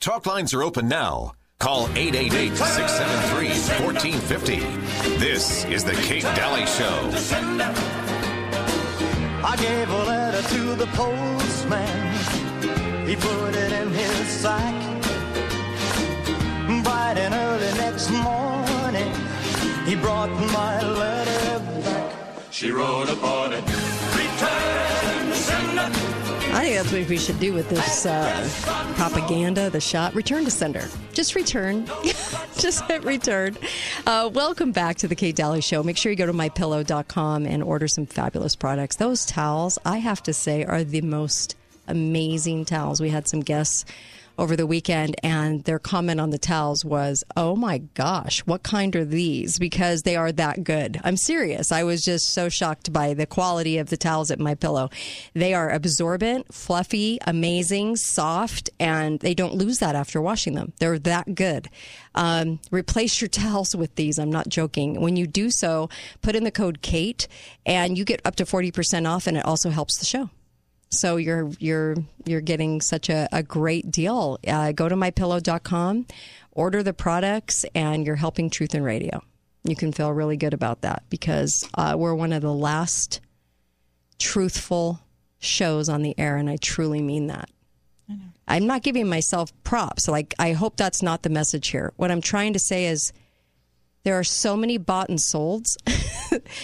Talk 0.00 0.26
lines 0.26 0.54
are 0.54 0.62
open 0.62 0.86
now. 0.86 1.32
Call 1.58 1.88
888 1.96 2.56
673 2.56 3.48
1450. 3.84 5.18
This 5.18 5.64
is 5.64 5.82
The 5.82 5.94
Kate 5.94 6.22
Daly 6.36 6.66
Show. 6.66 7.10
I 9.44 9.56
gave 9.56 9.90
a 9.90 10.04
letter 10.04 10.48
to 10.50 10.76
the 10.76 10.86
postman. 10.94 12.14
He 13.08 13.16
put 13.16 13.56
it 13.56 13.72
in 13.72 13.90
his 13.90 14.28
sack. 14.28 14.74
Bright 16.84 17.18
and 17.18 17.34
early 17.34 17.78
next 17.78 18.10
morning, 18.10 19.12
he 19.84 19.96
brought 19.96 20.30
my 20.52 20.80
letter 20.80 21.58
back. 21.82 22.14
She 22.52 22.70
wrote 22.70 23.10
upon 23.10 23.52
it, 23.52 23.64
Return. 24.16 24.77
I 26.58 26.62
think 26.62 26.74
that's 26.74 26.92
what 26.92 27.08
we 27.08 27.18
should 27.18 27.38
do 27.38 27.52
with 27.52 27.68
this 27.68 28.04
uh, 28.04 28.48
propaganda, 28.96 29.70
the 29.70 29.80
shot. 29.80 30.12
Return 30.16 30.44
to 30.44 30.50
sender. 30.50 30.88
Just 31.12 31.36
return. 31.36 31.86
Just 32.58 32.84
hit 32.86 33.04
return. 33.04 33.56
Uh, 34.04 34.28
welcome 34.34 34.72
back 34.72 34.96
to 34.96 35.06
the 35.06 35.14
Kate 35.14 35.36
Daly 35.36 35.60
Show. 35.60 35.84
Make 35.84 35.96
sure 35.96 36.10
you 36.10 36.16
go 36.16 36.26
to 36.26 36.32
mypillow.com 36.32 37.46
and 37.46 37.62
order 37.62 37.86
some 37.86 38.06
fabulous 38.06 38.56
products. 38.56 38.96
Those 38.96 39.24
towels, 39.24 39.78
I 39.84 39.98
have 39.98 40.20
to 40.24 40.32
say, 40.32 40.64
are 40.64 40.82
the 40.82 41.00
most 41.00 41.54
amazing 41.86 42.64
towels. 42.64 43.00
We 43.00 43.10
had 43.10 43.28
some 43.28 43.38
guests 43.38 43.84
over 44.38 44.56
the 44.56 44.66
weekend, 44.66 45.16
and 45.22 45.64
their 45.64 45.78
comment 45.78 46.20
on 46.20 46.30
the 46.30 46.38
towels 46.38 46.84
was, 46.84 47.24
Oh 47.36 47.56
my 47.56 47.78
gosh, 47.78 48.40
what 48.40 48.62
kind 48.62 48.94
are 48.96 49.04
these? 49.04 49.58
Because 49.58 50.02
they 50.02 50.16
are 50.16 50.32
that 50.32 50.64
good. 50.64 51.00
I'm 51.04 51.16
serious. 51.16 51.72
I 51.72 51.82
was 51.82 52.02
just 52.02 52.32
so 52.32 52.48
shocked 52.48 52.92
by 52.92 53.14
the 53.14 53.26
quality 53.26 53.78
of 53.78 53.90
the 53.90 53.96
towels 53.96 54.30
at 54.30 54.38
my 54.38 54.54
pillow. 54.54 54.90
They 55.34 55.54
are 55.54 55.70
absorbent, 55.70 56.54
fluffy, 56.54 57.18
amazing, 57.26 57.96
soft, 57.96 58.70
and 58.78 59.20
they 59.20 59.34
don't 59.34 59.54
lose 59.54 59.80
that 59.80 59.96
after 59.96 60.20
washing 60.20 60.54
them. 60.54 60.72
They're 60.78 60.98
that 61.00 61.34
good. 61.34 61.68
Um, 62.14 62.60
replace 62.70 63.20
your 63.20 63.28
towels 63.28 63.74
with 63.74 63.94
these. 63.96 64.18
I'm 64.18 64.30
not 64.30 64.48
joking. 64.48 65.00
When 65.00 65.16
you 65.16 65.26
do 65.26 65.50
so, 65.50 65.88
put 66.22 66.36
in 66.36 66.44
the 66.44 66.50
code 66.50 66.82
Kate, 66.82 67.28
and 67.66 67.98
you 67.98 68.04
get 68.04 68.20
up 68.24 68.36
to 68.36 68.44
40% 68.44 69.08
off, 69.08 69.26
and 69.26 69.36
it 69.36 69.44
also 69.44 69.70
helps 69.70 69.98
the 69.98 70.06
show. 70.06 70.30
So 70.90 71.16
you're 71.16 71.50
you're 71.58 71.96
you're 72.24 72.40
getting 72.40 72.80
such 72.80 73.08
a, 73.08 73.28
a 73.32 73.42
great 73.42 73.90
deal. 73.90 74.38
Uh, 74.46 74.72
go 74.72 74.88
to 74.88 74.96
mypillow.com, 74.96 76.06
order 76.52 76.82
the 76.82 76.94
products, 76.94 77.64
and 77.74 78.06
you're 78.06 78.16
helping 78.16 78.50
Truth 78.50 78.74
and 78.74 78.84
Radio. 78.84 79.22
You 79.64 79.76
can 79.76 79.92
feel 79.92 80.12
really 80.12 80.36
good 80.36 80.54
about 80.54 80.80
that 80.82 81.02
because 81.10 81.68
uh, 81.74 81.94
we're 81.98 82.14
one 82.14 82.32
of 82.32 82.42
the 82.42 82.52
last 82.52 83.20
truthful 84.18 85.00
shows 85.40 85.88
on 85.88 86.02
the 86.02 86.18
air, 86.18 86.36
and 86.36 86.48
I 86.48 86.56
truly 86.56 87.02
mean 87.02 87.26
that. 87.26 87.50
I'm 88.48 88.66
not 88.66 88.82
giving 88.82 89.08
myself 89.08 89.52
props. 89.62 90.08
Like 90.08 90.34
I 90.38 90.52
hope 90.52 90.76
that's 90.78 91.02
not 91.02 91.22
the 91.22 91.28
message 91.28 91.68
here. 91.68 91.92
What 91.96 92.10
I'm 92.10 92.22
trying 92.22 92.54
to 92.54 92.58
say 92.58 92.86
is 92.86 93.12
there 94.04 94.18
are 94.18 94.24
so 94.24 94.56
many 94.56 94.78
bought 94.78 95.08
and 95.08 95.18
solds. 95.18 95.76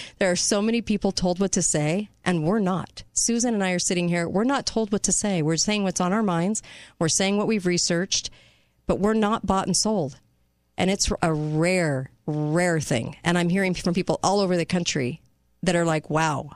there 0.19 0.31
are 0.31 0.35
so 0.35 0.61
many 0.61 0.81
people 0.81 1.11
told 1.11 1.39
what 1.39 1.51
to 1.53 1.61
say, 1.61 2.09
and 2.23 2.43
we're 2.43 2.59
not. 2.59 3.03
Susan 3.13 3.53
and 3.53 3.63
I 3.63 3.71
are 3.71 3.79
sitting 3.79 4.07
here. 4.07 4.27
We're 4.27 4.43
not 4.43 4.65
told 4.65 4.91
what 4.91 5.03
to 5.03 5.11
say. 5.11 5.41
We're 5.41 5.57
saying 5.57 5.83
what's 5.83 6.01
on 6.01 6.13
our 6.13 6.23
minds. 6.23 6.63
We're 6.97 7.09
saying 7.09 7.37
what 7.37 7.47
we've 7.47 7.65
researched, 7.65 8.29
but 8.87 8.99
we're 8.99 9.13
not 9.13 9.45
bought 9.45 9.67
and 9.67 9.75
sold. 9.75 10.19
And 10.77 10.89
it's 10.89 11.11
a 11.21 11.33
rare, 11.33 12.11
rare 12.25 12.79
thing. 12.79 13.17
And 13.23 13.37
I'm 13.37 13.49
hearing 13.49 13.73
from 13.73 13.93
people 13.93 14.19
all 14.23 14.39
over 14.39 14.57
the 14.57 14.65
country 14.65 15.21
that 15.63 15.75
are 15.75 15.85
like, 15.85 16.09
wow, 16.09 16.51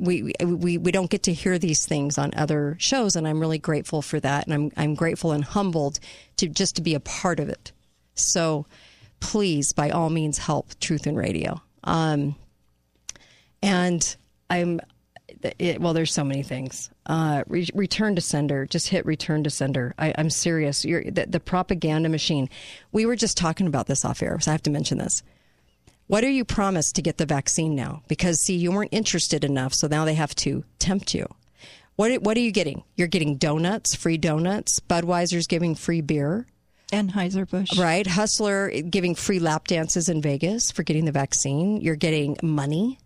we, 0.00 0.32
we, 0.44 0.78
we 0.78 0.92
don't 0.92 1.10
get 1.10 1.24
to 1.24 1.32
hear 1.32 1.58
these 1.58 1.86
things 1.86 2.18
on 2.18 2.32
other 2.34 2.76
shows. 2.78 3.16
And 3.16 3.26
I'm 3.26 3.40
really 3.40 3.58
grateful 3.58 4.02
for 4.02 4.20
that. 4.20 4.46
And 4.46 4.54
I'm, 4.54 4.72
I'm 4.76 4.94
grateful 4.94 5.32
and 5.32 5.44
humbled 5.44 6.00
to 6.36 6.48
just 6.48 6.76
to 6.76 6.82
be 6.82 6.94
a 6.94 7.00
part 7.00 7.40
of 7.40 7.48
it. 7.48 7.72
So, 8.14 8.66
please, 9.20 9.72
by 9.72 9.90
all 9.90 10.10
means, 10.10 10.38
help 10.38 10.78
Truth 10.80 11.06
in 11.06 11.16
Radio. 11.16 11.60
Um, 11.84 12.36
and 13.62 14.16
I'm, 14.50 14.80
it, 15.58 15.80
well, 15.80 15.92
there's 15.92 16.12
so 16.12 16.24
many 16.24 16.42
things. 16.42 16.90
Uh, 17.06 17.44
re- 17.46 17.68
return 17.74 18.14
to 18.14 18.20
sender. 18.20 18.66
Just 18.66 18.88
hit 18.88 19.06
return 19.06 19.44
to 19.44 19.50
sender. 19.50 19.94
I, 19.98 20.14
I'm 20.16 20.30
serious. 20.30 20.82
The, 20.82 21.26
the 21.28 21.40
propaganda 21.40 22.08
machine. 22.08 22.48
We 22.92 23.06
were 23.06 23.16
just 23.16 23.36
talking 23.36 23.66
about 23.66 23.86
this 23.86 24.04
off 24.04 24.22
air, 24.22 24.38
so 24.40 24.50
I 24.50 24.52
have 24.52 24.62
to 24.62 24.70
mention 24.70 24.98
this. 24.98 25.22
What 26.06 26.24
are 26.24 26.30
you 26.30 26.44
promised 26.44 26.96
to 26.96 27.02
get 27.02 27.18
the 27.18 27.26
vaccine 27.26 27.74
now? 27.74 28.02
Because 28.08 28.40
see, 28.40 28.56
you 28.56 28.72
weren't 28.72 28.94
interested 28.94 29.44
enough, 29.44 29.74
so 29.74 29.88
now 29.88 30.06
they 30.06 30.14
have 30.14 30.34
to 30.36 30.64
tempt 30.78 31.14
you. 31.14 31.26
What 31.96 32.22
what 32.22 32.36
are 32.36 32.40
you 32.40 32.52
getting? 32.52 32.84
You're 32.96 33.08
getting 33.08 33.36
donuts, 33.36 33.94
free 33.94 34.16
donuts. 34.16 34.80
Budweiser's 34.80 35.46
giving 35.46 35.74
free 35.74 36.00
beer. 36.00 36.46
Anheuser-Busch. 36.92 37.78
Right. 37.78 38.06
Hustler 38.06 38.70
giving 38.70 39.14
free 39.14 39.38
lap 39.38 39.66
dances 39.66 40.08
in 40.08 40.22
Vegas 40.22 40.70
for 40.70 40.82
getting 40.82 41.04
the 41.04 41.12
vaccine. 41.12 41.80
You're 41.80 41.96
getting 41.96 42.36
money. 42.42 42.98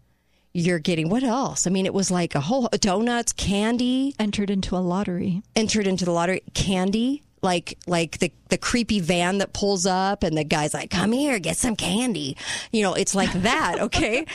You're 0.55 0.78
getting 0.78 1.09
what 1.09 1.23
else? 1.23 1.67
I 1.67 1.70
mean, 1.70 1.86
it 1.86 1.94
was 1.94 2.11
like 2.11 2.35
a 2.35 2.41
whole 2.41 2.69
donuts, 2.73 3.33
candy. 3.33 4.15
Entered 4.19 4.51
into 4.51 4.77
a 4.77 4.78
lottery. 4.78 5.43
Entered 5.57 5.86
into 5.86 6.05
the 6.05 6.12
lottery. 6.12 6.43
Candy. 6.55 7.23
Like 7.41 7.77
like 7.89 8.19
the 8.19 8.31
the 8.51 8.59
creepy 8.59 9.01
van 9.01 9.39
that 9.39 9.52
pulls 9.52 9.85
up 9.85 10.23
and 10.23 10.39
the 10.39 10.44
guy's 10.44 10.73
like, 10.75 10.91
"Come 10.91 11.11
here, 11.11 11.41
get 11.41 11.57
some 11.57 11.75
candy." 11.75 12.36
You 12.70 12.83
know, 12.83 12.94
it's 12.94 13.17
like 13.17 13.33
that, 13.33 13.81
okay? 13.81 14.27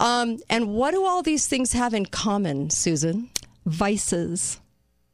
um, 0.00 0.38
and 0.50 0.74
what 0.74 0.90
do 0.90 1.04
all 1.04 1.22
these 1.22 1.46
things 1.46 1.74
have 1.74 1.94
in 1.94 2.06
common, 2.06 2.70
Susan? 2.70 3.30
Vices. 3.66 4.60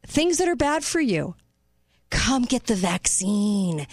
Things 0.06 0.38
that 0.38 0.48
are 0.48 0.56
bad 0.56 0.82
for 0.82 1.00
you 1.00 1.34
come 2.12 2.44
get 2.44 2.66
the 2.66 2.76
vaccine. 2.76 3.86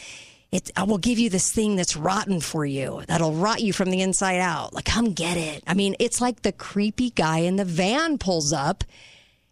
It, 0.51 0.69
I 0.75 0.83
will 0.83 0.97
give 0.97 1.17
you 1.17 1.29
this 1.29 1.51
thing 1.51 1.75
that's 1.75 1.95
rotten 1.95 2.41
for 2.41 2.65
you, 2.65 3.01
that'll 3.07 3.33
rot 3.33 3.61
you 3.61 3.73
from 3.73 3.89
the 3.89 4.01
inside 4.01 4.39
out. 4.39 4.73
Like, 4.73 4.85
come 4.85 5.13
get 5.13 5.37
it. 5.37 5.63
I 5.65 5.73
mean, 5.73 5.95
it's 5.99 6.21
like 6.21 6.41
the 6.41 6.51
creepy 6.51 7.11
guy 7.11 7.39
in 7.39 7.55
the 7.55 7.65
van 7.65 8.17
pulls 8.17 8.51
up. 8.51 8.83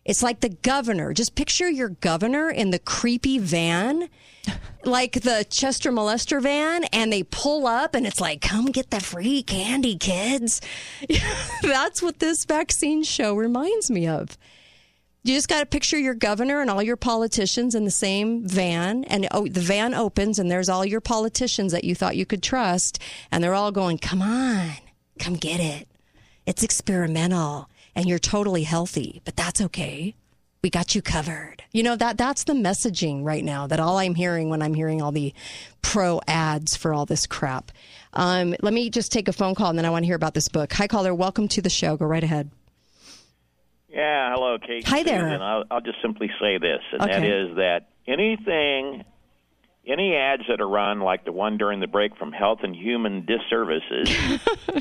It's 0.05 0.23
like 0.23 0.39
the 0.39 0.49
governor. 0.49 1.13
Just 1.13 1.35
picture 1.35 1.69
your 1.69 1.89
governor 1.89 2.49
in 2.49 2.71
the 2.71 2.79
creepy 2.79 3.37
van, 3.39 4.09
like 4.85 5.13
the 5.13 5.45
Chester 5.49 5.91
Molester 5.91 6.41
van, 6.41 6.85
and 6.85 7.11
they 7.11 7.23
pull 7.23 7.67
up 7.67 7.93
and 7.93 8.07
it's 8.07 8.21
like, 8.21 8.41
come 8.41 8.67
get 8.67 8.89
the 8.89 9.01
free 9.01 9.43
candy, 9.43 9.97
kids. 9.97 10.61
that's 11.61 12.01
what 12.01 12.19
this 12.19 12.45
vaccine 12.45 13.03
show 13.03 13.35
reminds 13.35 13.91
me 13.91 14.07
of. 14.07 14.37
You 15.23 15.33
just 15.33 15.49
got 15.49 15.59
to 15.59 15.65
picture 15.65 15.97
your 15.97 16.13
governor 16.13 16.61
and 16.61 16.69
all 16.69 16.81
your 16.81 16.95
politicians 16.95 17.75
in 17.75 17.83
the 17.83 17.91
same 17.91 18.47
van, 18.47 19.03
and 19.05 19.27
oh, 19.31 19.47
the 19.47 19.59
van 19.59 19.93
opens, 19.93 20.39
and 20.39 20.49
there's 20.49 20.69
all 20.69 20.85
your 20.85 21.01
politicians 21.01 21.73
that 21.73 21.83
you 21.83 21.95
thought 21.95 22.15
you 22.15 22.25
could 22.25 22.41
trust, 22.41 22.99
and 23.29 23.43
they're 23.43 23.53
all 23.53 23.71
going, 23.71 23.97
"Come 23.97 24.21
on, 24.21 24.71
come 25.19 25.33
get 25.33 25.59
it. 25.59 25.89
It's 26.45 26.63
experimental, 26.63 27.69
and 27.93 28.07
you're 28.07 28.19
totally 28.19 28.63
healthy, 28.63 29.21
but 29.25 29.35
that's 29.35 29.59
okay. 29.59 30.15
We 30.63 30.69
got 30.69 30.95
you 30.95 31.01
covered." 31.01 31.61
You 31.73 31.83
know 31.83 31.97
that 31.97 32.17
that's 32.17 32.45
the 32.45 32.53
messaging 32.53 33.25
right 33.25 33.43
now. 33.43 33.67
That 33.67 33.81
all 33.81 33.97
I'm 33.97 34.15
hearing 34.15 34.49
when 34.49 34.61
I'm 34.61 34.75
hearing 34.75 35.01
all 35.01 35.11
the 35.11 35.33
pro 35.81 36.21
ads 36.25 36.77
for 36.77 36.93
all 36.93 37.05
this 37.05 37.27
crap. 37.27 37.73
Um, 38.13 38.55
let 38.61 38.73
me 38.73 38.89
just 38.89 39.11
take 39.11 39.27
a 39.27 39.33
phone 39.33 39.55
call, 39.55 39.69
and 39.71 39.77
then 39.77 39.85
I 39.85 39.89
want 39.89 40.03
to 40.03 40.07
hear 40.07 40.15
about 40.15 40.35
this 40.35 40.47
book. 40.47 40.71
Hi, 40.73 40.87
caller. 40.87 41.13
Welcome 41.13 41.49
to 41.49 41.61
the 41.61 41.69
show. 41.69 41.97
Go 41.97 42.05
right 42.05 42.23
ahead. 42.23 42.49
Yeah, 43.90 44.33
hello, 44.33 44.57
Kate. 44.59 44.85
Hi 44.88 45.03
there. 45.03 45.27
And 45.27 45.41
I'll, 45.43 45.64
I'll 45.72 45.82
just 45.82 46.01
simply 46.01 46.30
say 46.41 46.57
this, 46.57 46.82
and 46.91 47.01
that 47.01 47.09
Okay. 47.24 47.30
is 47.30 47.56
that 47.56 47.88
anything, 48.06 49.06
any 49.88 50.14
ads 50.16 50.43
that 50.49 50.59
are 50.59 50.67
run, 50.67 50.99
like 50.99 51.24
the 51.24 51.32
one 51.32 51.57
during 51.57 51.80
the 51.80 51.88
break 51.88 52.17
from 52.17 52.33
Health 52.33 52.59
and 52.64 52.75
Human 52.75 53.25
Disservices, 53.25 54.09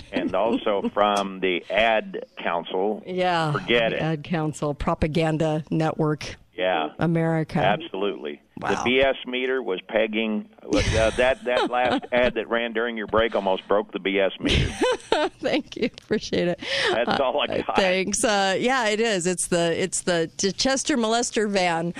and 0.13 0.35
also 0.35 0.91
from 0.93 1.39
the 1.41 1.65
Ad 1.71 2.27
Council, 2.43 3.03
Yeah. 3.07 3.53
forget 3.53 3.93
it. 3.93 4.01
Ad 4.01 4.25
Council, 4.25 4.75
Propaganda 4.75 5.63
Network, 5.71 6.37
Yeah, 6.57 6.89
America. 6.99 7.59
absolutely. 7.59 8.41
Wow. 8.59 8.71
The 8.83 8.91
BS 8.91 9.27
meter 9.27 9.63
was 9.63 9.81
pegging. 9.89 10.49
Uh, 10.63 11.11
that 11.11 11.45
that 11.45 11.71
last 11.71 12.05
ad 12.13 12.35
that 12.35 12.49
ran 12.49 12.73
during 12.73 12.97
your 12.97 13.07
break 13.07 13.35
almost 13.35 13.69
broke 13.69 13.93
the 13.93 13.99
BS 13.99 14.41
meter. 14.41 14.71
Thank 15.41 15.77
you. 15.77 15.91
Appreciate 16.03 16.49
it. 16.49 16.61
That's 16.93 17.21
Uh, 17.21 17.23
all 17.23 17.41
I 17.43 17.59
got. 17.63 17.77
Thanks. 17.77 18.25
Uh, 18.25 18.57
yeah, 18.59 18.89
it 18.89 19.01
is. 19.01 19.27
It's 19.27 19.49
the 19.49 19.81
it's 19.83 20.01
the 20.03 20.31
Chester 20.57 20.97
Molester 20.97 21.49
van 21.49 21.93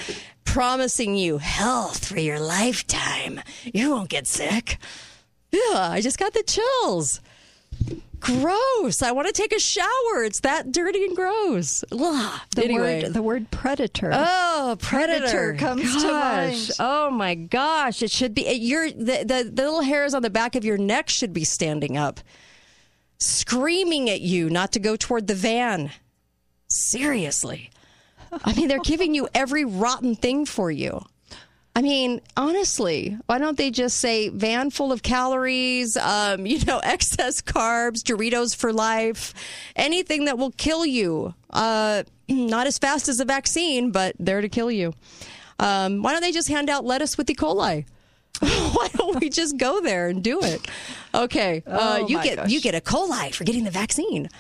promising 0.45 1.17
you 1.17 1.37
health 1.39 2.07
for 2.07 2.19
your 2.19 2.41
lifetime. 2.41 3.41
You 3.65 3.91
won't 3.91 4.09
get 4.09 4.27
sick. 4.27 4.79
Yeah, 5.53 5.61
I 5.91 6.01
just 6.01 6.19
got 6.19 6.33
the 6.33 6.43
chills. 6.43 7.21
Gross. 8.21 9.03
I 9.03 9.13
want 9.13 9.27
to 9.29 9.33
take 9.33 9.53
a 9.53 9.61
shower. 9.61 10.25
It's 10.25 10.41
that 10.41 10.73
dirty 10.73 11.05
and 11.05 11.15
gross. 11.15 11.85
Ugh. 11.93 12.41
The 12.55 12.65
anyway. 12.65 13.03
word 13.03 13.15
the 13.15 13.23
word 13.23 13.51
predator. 13.51 14.11
Oh, 14.13 14.77
predator, 14.81 15.21
Predator 15.27 15.55
comes 15.55 15.95
to 16.03 16.09
Gosh. 16.09 16.51
mind. 16.51 16.71
Oh 16.81 17.11
my 17.11 17.35
gosh! 17.35 18.03
It 18.03 18.11
should 18.11 18.35
be 18.35 18.43
your 18.53 18.91
the, 18.91 19.25
the 19.25 19.51
the 19.53 19.63
little 19.63 19.83
hairs 19.83 20.15
on 20.15 20.23
the 20.23 20.31
back 20.31 20.55
of 20.57 20.65
your 20.65 20.79
neck 20.79 21.09
should 21.09 21.33
be 21.33 21.45
standing 21.45 21.97
up, 21.97 22.21
screaming 23.19 24.09
at 24.11 24.21
you 24.21 24.51
not 24.51 24.73
to 24.73 24.81
go 24.81 24.97
toward 24.97 25.27
the 25.27 25.35
van. 25.35 25.91
Seriously, 26.69 27.71
I 28.33 28.55
mean 28.55 28.69
they're 28.69 28.79
giving 28.81 29.15
you 29.15 29.29
every 29.35 29.65
rotten 29.65 30.17
thing 30.17 30.47
for 30.47 30.71
you. 30.71 31.05
I 31.77 31.83
mean, 31.83 32.23
honestly, 32.39 33.19
why 33.27 33.37
don't 33.37 33.59
they 33.59 33.71
just 33.71 33.99
say 33.99 34.31
van 34.31 34.71
full 34.71 34.93
of 34.93 35.03
calories, 35.03 35.99
um, 35.99 36.47
you 36.47 36.65
know, 36.65 36.79
excess 36.83 37.43
carbs, 37.43 38.03
Doritos 38.03 38.57
for 38.57 38.73
life, 38.73 39.35
anything 39.77 40.25
that 40.25 40.39
will 40.39 40.53
kill 40.53 40.87
you? 40.87 41.35
Uh, 41.51 42.05
not 42.31 42.67
as 42.67 42.79
fast 42.79 43.11
as 43.11 43.21
a 43.21 43.27
vaccine, 43.27 43.91
but 43.91 44.17
there 44.19 44.41
to 44.41 44.49
kill 44.49 44.71
you. 44.71 44.95
Um, 45.61 46.03
why 46.03 46.13
don't 46.13 46.23
they 46.23 46.33
just 46.33 46.49
hand 46.49 46.71
out 46.71 46.87
lettuce 46.87 47.19
with 47.19 47.29
E. 47.29 47.35
coli? 47.35 47.85
why 48.41 48.89
don't 48.95 49.21
we 49.21 49.29
just 49.29 49.59
go 49.59 49.83
there 49.83 50.09
and 50.09 50.25
do 50.25 50.41
it? 50.43 50.67
Okay, 51.15 51.63
uh, 51.67 51.99
Oh, 52.01 52.07
you 52.07 52.23
get 52.23 52.37
gosh. 52.37 52.51
you 52.51 52.61
get 52.63 52.75
a 52.75 52.81
coli 52.81 53.35
for 53.35 53.45
getting 53.45 53.65
the 53.65 53.71
vaccine. 53.71 54.31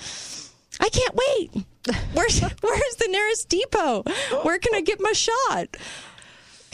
I 0.81 0.89
can't 0.89 1.15
wait. 1.15 1.65
Where's 2.15 2.40
where's 2.40 2.97
the 2.97 3.08
nearest 3.10 3.48
depot? 3.50 4.05
Where 4.42 4.58
can 4.58 4.74
I 4.74 4.81
get 4.81 5.00
my 5.00 5.12
shot? 5.12 5.76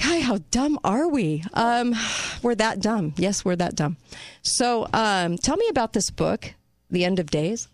Guy, 0.02 0.18
how 0.18 0.38
dumb 0.50 0.80
are 0.82 1.06
we? 1.06 1.44
Um, 1.54 1.94
we're 2.42 2.56
that 2.56 2.80
dumb. 2.80 3.14
Yes, 3.16 3.44
we're 3.44 3.54
that 3.56 3.76
dumb. 3.76 3.96
So, 4.42 4.88
um, 4.92 5.36
tell 5.38 5.56
me 5.56 5.68
about 5.68 5.92
this 5.92 6.10
book, 6.10 6.54
The 6.90 7.04
End 7.04 7.20
of 7.20 7.30
Days. 7.30 7.68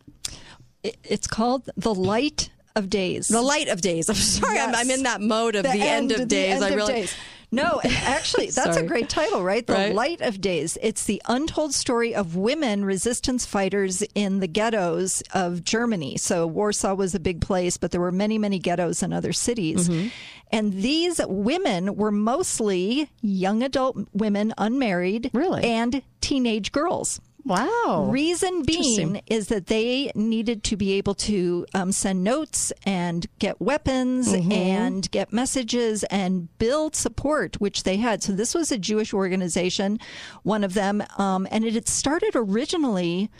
It's 0.82 1.26
called 1.26 1.70
The 1.78 1.94
Light 1.94 2.50
of 2.76 2.90
Days. 2.90 3.28
The 3.28 3.40
Light 3.40 3.68
of 3.68 3.80
Days. 3.80 4.10
I'm 4.10 4.14
sorry, 4.14 4.58
I'm, 4.58 4.74
I'm 4.74 4.90
in 4.90 5.04
that 5.04 5.22
mode 5.22 5.54
of 5.56 5.62
the, 5.62 5.70
end, 5.70 6.12
of 6.12 6.18
the 6.18 6.26
days. 6.26 6.56
end 6.56 6.64
I 6.64 6.68
of 6.68 6.76
really. 6.76 6.92
days. 6.92 7.14
No, 7.50 7.80
actually, 7.84 8.50
that's 8.50 8.76
a 8.76 8.82
great 8.82 9.08
title, 9.08 9.42
right? 9.42 9.66
The 9.66 9.72
Right. 9.72 9.94
Light 9.94 10.20
of 10.20 10.40
Days. 10.40 10.76
It's 10.82 11.04
the 11.04 11.22
untold 11.26 11.72
story 11.72 12.14
of 12.14 12.36
women 12.36 12.84
resistance 12.84 13.46
fighters 13.46 14.02
in 14.14 14.40
the 14.40 14.46
ghettos 14.46 15.22
of 15.32 15.64
Germany. 15.64 16.16
So 16.18 16.46
Warsaw 16.46 16.94
was 16.94 17.14
a 17.14 17.20
big 17.20 17.40
place, 17.40 17.76
but 17.76 17.90
there 17.90 18.00
were 18.00 18.12
many, 18.12 18.38
many 18.38 18.58
ghettos 18.58 19.02
in 19.02 19.12
other 19.12 19.32
cities. 19.32 19.88
Mm-hmm. 19.88 20.08
And 20.50 20.72
these 20.74 21.20
women 21.26 21.96
were 21.96 22.10
mostly 22.10 23.10
young 23.20 23.62
adult 23.62 23.96
women, 24.12 24.52
unmarried, 24.58 25.30
really, 25.32 25.62
and 25.64 26.02
teenage 26.20 26.72
girls. 26.72 27.20
Wow. 27.48 28.08
Reason 28.10 28.62
being 28.62 29.22
is 29.26 29.48
that 29.48 29.66
they 29.68 30.12
needed 30.14 30.62
to 30.64 30.76
be 30.76 30.92
able 30.92 31.14
to 31.14 31.64
um, 31.74 31.92
send 31.92 32.22
notes 32.22 32.72
and 32.84 33.26
get 33.38 33.58
weapons 33.60 34.28
Mhm. 34.34 34.52
and 34.52 35.10
get 35.10 35.32
messages 35.32 36.04
and 36.04 36.48
build 36.58 36.94
support, 36.94 37.58
which 37.60 37.84
they 37.84 37.96
had. 37.96 38.22
So 38.22 38.32
this 38.34 38.54
was 38.54 38.70
a 38.70 38.76
Jewish 38.78 39.14
organization, 39.14 39.98
one 40.42 40.62
of 40.62 40.74
them, 40.74 41.02
um, 41.16 41.48
and 41.50 41.64
it 41.64 41.72
had 41.74 41.88
started 41.88 42.32
originally. 42.34 43.30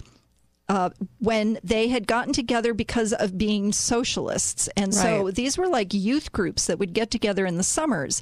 Uh, 0.70 0.90
when 1.18 1.58
they 1.64 1.88
had 1.88 2.06
gotten 2.06 2.30
together 2.34 2.74
because 2.74 3.14
of 3.14 3.38
being 3.38 3.72
socialists. 3.72 4.68
And 4.76 4.94
so 4.94 5.24
Right. 5.24 5.34
these 5.34 5.56
were 5.56 5.66
like 5.66 5.94
youth 5.94 6.30
groups 6.30 6.66
that 6.66 6.78
would 6.78 6.92
get 6.92 7.10
together 7.10 7.46
in 7.46 7.56
the 7.56 7.62
summers 7.62 8.20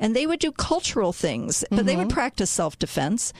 and 0.00 0.14
they 0.16 0.26
would 0.26 0.40
do 0.40 0.50
cultural 0.50 1.12
things, 1.12 1.62
but 1.70 1.86
they 1.86 1.94
would 1.94 2.08
Mhm. 2.08 2.12
practice 2.12 2.50
self 2.50 2.76
defense. 2.80 3.32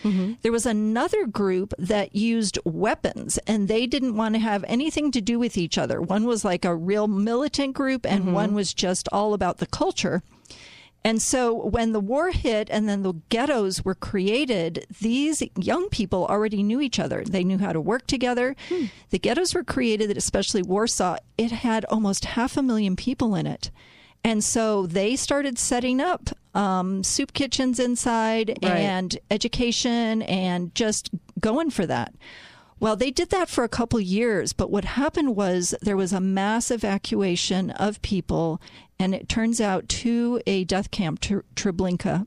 There 0.43 0.53
was 0.53 0.67
another 0.67 1.27
group 1.27 1.75
that 1.81 2.15
used 2.15 2.61
weapons 2.65 3.39
and 3.45 3.67
they 3.67 3.89
didn't 3.89 4.15
want 4.15 4.37
to 4.37 4.41
have 4.41 4.65
anything 4.69 5.11
to 5.11 5.21
do 5.21 5.37
with 5.41 5.59
each 5.59 5.77
other. 5.77 6.01
One 6.01 6.23
was 6.25 6.45
like 6.45 6.65
a 6.65 6.77
real 6.77 7.09
militant 7.09 7.75
group 7.75 8.07
and 8.07 8.27
Mhm. 8.27 8.33
one 8.35 8.55
was 8.55 8.73
just 8.73 9.09
all 9.11 9.35
about 9.35 9.59
the 9.59 9.67
culture. 9.67 10.23
And 11.07 11.21
so 11.21 11.53
when 11.53 11.93
the 11.93 12.01
war 12.01 12.31
hit 12.31 12.69
and 12.71 12.89
then 12.89 13.03
the 13.03 13.13
ghettos 13.29 13.85
were 13.85 13.95
created, 13.95 14.87
these 15.03 15.43
young 15.59 15.91
people 15.91 16.25
already 16.27 16.63
knew 16.63 16.81
each 16.81 16.99
other. 16.99 17.23
They 17.25 17.45
knew 17.45 17.59
how 17.59 17.73
to 17.75 17.81
work 17.81 18.07
together. 18.07 18.57
The 19.11 19.19
ghettos 19.19 19.55
were 19.55 19.65
created, 19.65 20.17
especially 20.17 20.63
Warsaw, 20.63 21.19
it 21.37 21.51
had 21.53 21.85
almost 21.87 22.25
half 22.25 22.57
a 22.57 22.63
million 22.63 22.97
people 22.97 23.35
in 23.35 23.47
it. 23.47 23.71
And 24.25 24.43
so 24.43 24.87
they 24.87 25.15
started 25.17 25.59
setting 25.59 26.01
up 26.01 26.31
um, 26.55 27.05
soup 27.05 27.35
kitchens 27.35 27.79
inside 27.79 28.57
Right. 28.63 28.73
and 28.77 29.19
education 29.31 30.23
and 30.23 30.75
just 30.75 31.11
going 31.39 31.69
for 31.69 31.85
that. 31.85 32.15
Well, 32.81 32.97
they 32.97 33.11
did 33.11 33.31
that 33.31 33.49
for 33.49 33.65
a 33.65 33.69
couple 33.69 34.01
years, 34.01 34.53
but 34.53 34.71
what 34.71 34.85
happened 34.85 35.37
was 35.37 35.75
there 35.81 35.97
was 35.97 36.13
a 36.13 36.21
mass 36.21 36.71
evacuation 36.71 37.71
of 37.71 38.01
people, 38.03 38.61
and 38.99 39.15
it 39.15 39.29
turns 39.29 39.61
out 39.61 39.89
to 39.89 40.41
a 40.47 40.65
death 40.65 40.91
camp, 40.91 41.21
Tr- 41.21 41.41
Treblinka. 41.55 42.27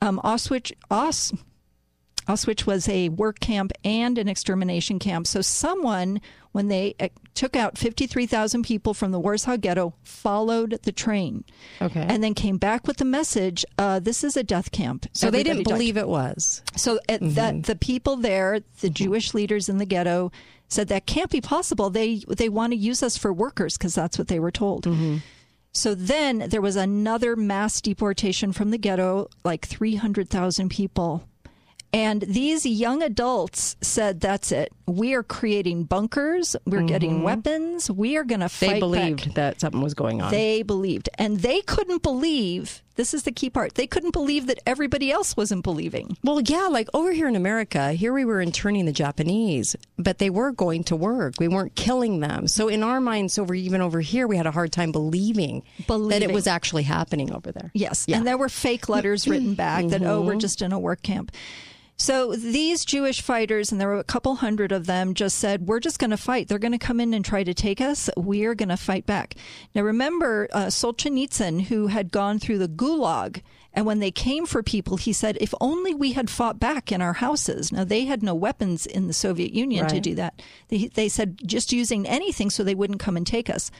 Um, 0.00 0.20
Auschwitz, 0.24 0.72
Aus, 0.90 1.32
Auschwitz 2.26 2.66
was 2.66 2.88
a 2.88 3.08
work 3.08 3.40
camp 3.40 3.72
and 3.84 4.18
an 4.18 4.28
extermination 4.28 4.98
camp. 4.98 5.26
So 5.26 5.40
someone, 5.42 6.20
when 6.52 6.68
they 6.68 6.94
uh, 7.00 7.08
took 7.34 7.56
out 7.56 7.76
53,000 7.76 8.62
people 8.62 8.94
from 8.94 9.10
the 9.12 9.18
Warsaw 9.18 9.56
Ghetto, 9.56 9.94
followed 10.02 10.78
the 10.82 10.92
train. 10.92 11.44
Okay. 11.80 12.00
And 12.00 12.22
then 12.22 12.34
came 12.34 12.58
back 12.58 12.86
with 12.86 12.98
the 12.98 13.04
message, 13.04 13.64
uh, 13.78 13.98
this 13.98 14.22
is 14.22 14.36
a 14.36 14.42
death 14.42 14.70
camp. 14.70 15.06
So 15.12 15.30
they 15.30 15.42
didn't 15.42 15.64
died. 15.64 15.72
believe 15.72 15.96
it 15.96 16.08
was. 16.08 16.62
So 16.76 16.98
uh, 17.08 17.18
that 17.20 17.64
the 17.64 17.76
people 17.76 18.16
there, 18.16 18.60
the 18.80 18.90
Jewish 18.90 19.34
leaders 19.34 19.68
in 19.68 19.78
the 19.78 19.86
ghetto, 19.86 20.30
said 20.68 20.88
that 20.88 21.06
can't 21.06 21.30
be 21.30 21.40
possible. 21.40 21.90
They 21.90 22.22
they 22.28 22.48
want 22.48 22.72
to 22.72 22.76
use 22.76 23.02
us 23.02 23.18
for 23.18 23.32
workers 23.32 23.76
because 23.76 23.94
that's 23.94 24.16
what 24.18 24.28
they 24.28 24.40
were 24.40 24.50
told. 24.50 24.86
So 25.72 25.94
then 25.94 26.50
there 26.50 26.60
was 26.60 26.76
another 26.76 27.34
mass 27.34 27.80
deportation 27.80 28.52
from 28.52 28.70
the 28.70 28.78
ghetto, 28.78 29.28
like 29.42 29.66
300,000 29.66 30.68
people. 30.68 31.26
And 31.94 32.22
these 32.22 32.64
young 32.64 33.02
adults 33.02 33.76
said, 33.80 34.20
"That's 34.20 34.52
it. 34.52 34.72
We 34.92 35.14
are 35.14 35.22
creating 35.22 35.84
bunkers. 35.84 36.54
We're 36.66 36.82
getting 36.82 37.20
Mhm. 37.20 37.22
weapons. 37.22 37.90
We 37.90 38.16
are 38.16 38.24
going 38.24 38.40
to 38.40 38.48
fight." 38.48 38.66
They 38.66 38.72
back." 38.74 38.80
believed 38.80 39.34
that 39.34 39.60
something 39.60 39.80
was 39.80 39.94
going 39.94 40.20
on. 40.22 40.30
They 40.30 40.62
believed, 40.62 41.08
and 41.18 41.40
they 41.40 41.60
couldn't 41.62 42.02
believe. 42.02 42.82
This 42.94 43.14
is 43.14 43.22
the 43.22 43.32
key 43.32 43.48
part. 43.48 43.74
They 43.76 43.86
couldn't 43.86 44.10
believe 44.12 44.46
that 44.48 44.58
everybody 44.66 45.10
else 45.10 45.34
wasn't 45.34 45.62
believing. 45.62 46.18
Well, 46.22 46.42
yeah, 46.42 46.66
like 46.66 46.88
over 46.92 47.12
here 47.12 47.26
in 47.26 47.36
America, 47.36 47.92
here 47.94 48.12
we 48.12 48.26
were 48.26 48.42
interning 48.42 48.84
the 48.84 48.92
Japanese, 48.92 49.74
but 49.98 50.18
they 50.18 50.28
were 50.28 50.52
going 50.52 50.84
to 50.84 50.96
work. 50.96 51.36
We 51.38 51.48
weren't 51.48 51.74
killing 51.74 52.20
them. 52.20 52.46
So 52.48 52.68
in 52.68 52.82
our 52.82 53.00
minds, 53.00 53.38
over 53.38 53.54
even 53.54 53.80
over 53.80 54.00
here, 54.02 54.26
we 54.26 54.36
had 54.36 54.46
a 54.46 54.50
hard 54.50 54.72
time 54.72 54.92
believing, 54.92 55.62
that 55.88 56.22
it 56.22 56.32
was 56.32 56.46
actually 56.46 56.82
happening 56.82 57.32
over 57.32 57.50
there. 57.50 57.70
Yes. 57.72 58.04
Yeah. 58.06 58.18
And 58.18 58.26
there 58.26 58.36
were 58.36 58.50
fake 58.50 58.90
letters 58.90 59.26
written 59.26 59.54
back 59.54 59.88
that, 59.88 60.02
oh, 60.02 60.20
we're 60.20 60.34
Mhm. 60.34 60.40
just 60.40 60.60
in 60.60 60.70
a 60.72 60.78
work 60.78 61.02
camp. 61.02 61.32
So 62.02 62.34
these 62.34 62.84
Jewish 62.84 63.20
fighters, 63.20 63.70
and 63.70 63.80
there 63.80 63.86
were 63.86 64.00
a 64.00 64.02
couple 64.02 64.34
hundred 64.34 64.72
of 64.72 64.86
them, 64.86 65.14
just 65.14 65.38
said, 65.38 65.68
we're 65.68 65.78
just 65.78 66.00
going 66.00 66.10
to 66.10 66.16
fight. 66.16 66.48
They're 66.48 66.58
going 66.58 66.72
to 66.72 66.78
come 66.78 66.98
in 66.98 67.14
and 67.14 67.24
try 67.24 67.44
to 67.44 67.54
take 67.54 67.80
us. 67.80 68.10
We're 68.16 68.56
going 68.56 68.70
to 68.70 68.76
fight 68.76 69.06
back. 69.06 69.36
Now, 69.72 69.82
remember 69.82 70.48
uh, 70.52 70.66
Solzhenitsyn, 70.66 71.66
who 71.66 71.86
had 71.86 72.10
gone 72.10 72.40
through 72.40 72.58
the 72.58 72.66
gulag. 72.66 73.42
And 73.72 73.86
when 73.86 74.00
they 74.00 74.10
came 74.10 74.46
for 74.46 74.64
people, 74.64 74.96
he 74.96 75.12
said, 75.12 75.38
if 75.40 75.54
only 75.60 75.94
we 75.94 76.10
had 76.10 76.28
fought 76.28 76.58
back 76.58 76.90
in 76.90 77.00
our 77.00 77.12
houses. 77.12 77.70
Now, 77.70 77.84
they 77.84 78.04
had 78.04 78.20
no 78.20 78.34
weapons 78.34 78.84
in 78.84 79.06
the 79.06 79.12
Soviet 79.12 79.52
Union 79.52 79.86
to 79.86 80.00
do 80.00 80.16
that. 80.16 80.42
They, 80.70 80.88
they 80.88 81.08
said 81.08 81.38
just 81.46 81.72
using 81.72 82.08
anything 82.08 82.50
so 82.50 82.64
they 82.64 82.74
wouldn't 82.74 82.98
come 82.98 83.16
and 83.16 83.24
take 83.24 83.48
us. 83.48 83.70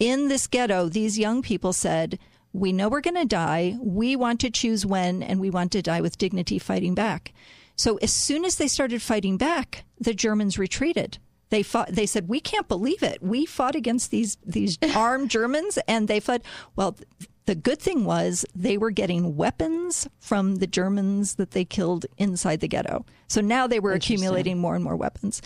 In 0.00 0.26
this 0.26 0.48
ghetto, 0.48 0.88
these 0.88 1.20
young 1.20 1.40
people 1.40 1.72
said, 1.72 2.18
we 2.52 2.72
know 2.72 2.88
we're 2.88 3.00
going 3.00 3.14
to 3.14 3.24
die. 3.24 3.76
We 3.80 4.16
want 4.16 4.40
to 4.40 4.50
choose 4.50 4.84
when, 4.84 5.22
and 5.22 5.38
we 5.38 5.50
want 5.50 5.70
to 5.70 5.82
die 5.82 6.00
with 6.00 6.18
dignity 6.18 6.58
fighting 6.58 6.96
back. 6.96 7.32
So 7.80 7.96
as 8.02 8.12
soon 8.12 8.44
as 8.44 8.56
they 8.56 8.68
started 8.68 9.00
fighting 9.00 9.38
back, 9.38 9.84
the 9.98 10.12
Germans 10.12 10.58
retreated. 10.58 11.16
They 11.48 11.62
fought. 11.62 11.88
They 11.92 12.04
said, 12.04 12.28
"We 12.28 12.38
can't 12.38 12.68
believe 12.68 13.02
it. 13.02 13.22
We 13.22 13.46
fought 13.46 13.74
against 13.74 14.10
these 14.10 14.36
these 14.44 14.76
armed 14.94 15.30
Germans, 15.30 15.78
and 15.88 16.06
they 16.06 16.20
fled." 16.20 16.42
Well, 16.76 16.94
the 17.46 17.54
good 17.54 17.80
thing 17.80 18.04
was 18.04 18.44
they 18.54 18.76
were 18.76 18.90
getting 18.90 19.34
weapons 19.34 20.06
from 20.20 20.56
the 20.56 20.66
Germans 20.66 21.36
that 21.36 21.52
they 21.52 21.64
killed 21.64 22.04
inside 22.18 22.60
the 22.60 22.68
ghetto. 22.68 23.04
So 23.28 23.40
now 23.40 23.66
they 23.66 23.80
were 23.80 23.94
accumulating 23.94 24.58
more 24.58 24.74
and 24.74 24.84
more 24.84 24.94
weapons. 24.94 25.40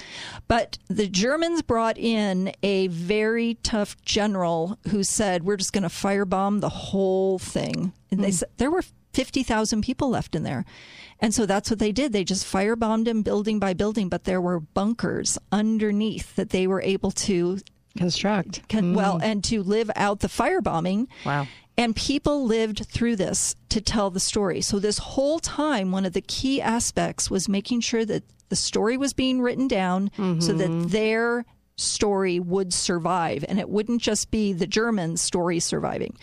But 0.49 0.77
the 0.89 1.07
Germans 1.07 1.63
brought 1.63 1.97
in 1.97 2.53
a 2.65 2.89
very 2.89 3.55
tough 3.63 3.97
general 4.03 4.77
who 4.91 5.05
said, 5.05 5.45
"We're 5.45 5.57
just 5.57 5.73
going 5.73 5.89
to 5.89 5.89
firebomb 5.89 6.61
the 6.61 6.69
whole 6.91 7.39
thing." 7.39 7.93
And 8.11 8.21
they 8.25 8.31
Hmm. 8.31 8.41
said 8.41 8.49
there 8.57 8.73
were 8.73 8.85
50,000 9.15 9.83
people 9.83 10.09
left 10.11 10.35
in 10.35 10.43
there. 10.43 10.65
And 11.25 11.33
so 11.33 11.47
that's 11.47 11.71
what 11.71 11.79
they 11.79 11.91
did. 11.91 12.13
They 12.13 12.23
just 12.23 12.45
firebombed 12.45 13.07
them 13.07 13.23
building 13.23 13.59
by 13.59 13.73
building, 13.73 14.11
but 14.11 14.25
there 14.25 14.43
were 14.43 14.61
bunkers 14.61 15.39
underneath 15.51 16.37
that 16.37 16.51
they 16.51 16.67
were 16.67 16.83
able 16.83 17.13
to 17.13 17.61
construct. 17.97 18.69
Con- 18.69 18.83
mm-hmm. 18.83 18.95
Well, 18.95 19.19
and 19.23 19.43
to 19.45 19.63
live 19.63 19.91
out 19.97 20.21
the 20.21 20.29
firebombing. 20.29 21.07
Wow. 21.25 21.47
And 21.79 21.97
people 21.97 22.45
lived 22.45 22.85
through 22.89 23.17
this 23.17 23.57
to 23.71 23.81
tell 23.81 24.11
the 24.11 24.21
story. 24.21 24.61
So, 24.61 24.79
this 24.79 24.99
whole 24.99 25.39
time, 25.39 25.93
one 25.93 26.05
of 26.05 26.13
the 26.13 26.21
key 26.21 26.61
aspects 26.61 27.31
was 27.31 27.49
making 27.49 27.81
sure 27.81 28.05
that 28.05 28.25
the 28.51 28.57
story 28.57 28.99
was 28.99 29.15
being 29.15 29.41
written 29.41 29.67
down 29.67 30.11
so 30.43 30.53
that 30.53 30.69
mm-hmm. 30.69 30.89
their 30.89 31.47
story 31.77 32.39
would 32.39 32.75
survive 32.75 33.47
and 33.49 33.59
it 33.59 33.71
wouldn't 33.71 34.03
just 34.03 34.31
be 34.31 34.53
the 34.53 34.67
German 34.67 35.17
story 35.17 35.59
surviving. 35.59 36.19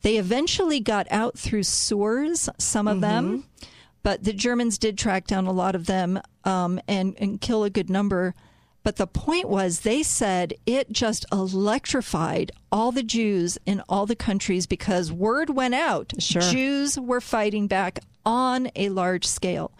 They 0.00 0.16
eventually 0.16 0.80
got 0.80 1.06
out 1.10 1.38
through 1.38 1.64
sewers, 1.64 2.48
some 2.56 2.88
of 2.88 3.02
them, 3.02 3.42
mm-hmm. 3.42 3.66
But 4.02 4.24
the 4.24 4.32
Germans 4.32 4.78
did 4.78 4.96
track 4.96 5.26
down 5.26 5.46
a 5.46 5.52
lot 5.52 5.74
of 5.74 5.86
them 5.86 6.20
um, 6.44 6.80
and, 6.88 7.14
and 7.18 7.40
kill 7.40 7.64
a 7.64 7.70
good 7.70 7.90
number. 7.90 8.34
But 8.82 8.96
the 8.96 9.06
point 9.06 9.48
was, 9.48 9.80
they 9.80 10.02
said 10.02 10.54
it 10.64 10.90
just 10.90 11.26
electrified 11.30 12.50
all 12.72 12.92
the 12.92 13.02
Jews 13.02 13.58
in 13.66 13.82
all 13.88 14.06
the 14.06 14.16
countries 14.16 14.66
because 14.66 15.12
word 15.12 15.50
went 15.50 15.74
out. 15.74 16.14
Sure. 16.18 16.40
Jews 16.40 16.98
were 16.98 17.20
fighting 17.20 17.66
back 17.66 17.98
on 18.24 18.70
a 18.74 18.88
large 18.88 19.26
scale. 19.26 19.72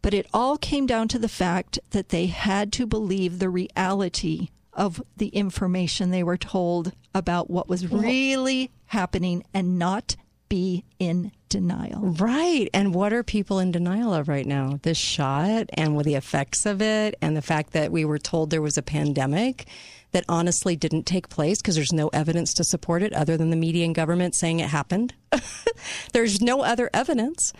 But 0.00 0.14
it 0.14 0.26
all 0.34 0.58
came 0.58 0.86
down 0.86 1.06
to 1.08 1.18
the 1.18 1.28
fact 1.28 1.78
that 1.90 2.08
they 2.08 2.26
had 2.26 2.72
to 2.72 2.86
believe 2.86 3.38
the 3.38 3.48
reality 3.48 4.48
of 4.72 5.02
the 5.16 5.28
information 5.28 6.10
they 6.10 6.24
were 6.24 6.36
told 6.36 6.92
about 7.14 7.50
what 7.50 7.68
was 7.68 7.86
really 7.86 8.70
happening 8.86 9.44
and 9.54 9.78
not 9.78 10.16
be 10.52 10.84
in 10.98 11.32
denial. 11.48 12.02
Right. 12.02 12.68
And 12.74 12.94
what 12.94 13.14
are 13.14 13.22
people 13.22 13.58
in 13.58 13.72
denial 13.72 14.12
of 14.12 14.28
right 14.28 14.44
now? 14.44 14.78
This 14.82 14.98
shot 14.98 15.70
and 15.72 15.96
with 15.96 16.04
the 16.04 16.14
effects 16.14 16.66
of 16.66 16.82
it, 16.82 17.14
and 17.22 17.34
the 17.34 17.40
fact 17.40 17.72
that 17.72 17.90
we 17.90 18.04
were 18.04 18.18
told 18.18 18.50
there 18.50 18.60
was 18.60 18.76
a 18.76 18.82
pandemic 18.82 19.66
that 20.10 20.26
honestly 20.28 20.76
didn't 20.76 21.04
take 21.04 21.30
place 21.30 21.62
because 21.62 21.74
there's 21.74 21.94
no 21.94 22.08
evidence 22.08 22.52
to 22.52 22.64
support 22.64 23.02
it 23.02 23.14
other 23.14 23.38
than 23.38 23.48
the 23.48 23.56
media 23.56 23.86
and 23.86 23.94
government 23.94 24.34
saying 24.34 24.60
it 24.60 24.68
happened. 24.68 25.14
there's 26.12 26.42
no 26.42 26.60
other 26.60 26.90
evidence. 26.92 27.54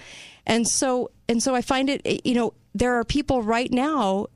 And 0.47 0.69
so 0.69 1.11
and 1.31 1.43
so 1.43 1.55
I 1.55 1.63
find 1.63 1.89
it 1.89 2.27
you 2.27 2.35
know 2.35 2.53
there 2.75 2.97
are 2.97 3.05
people 3.05 3.43
right 3.43 3.73
now 3.73 4.27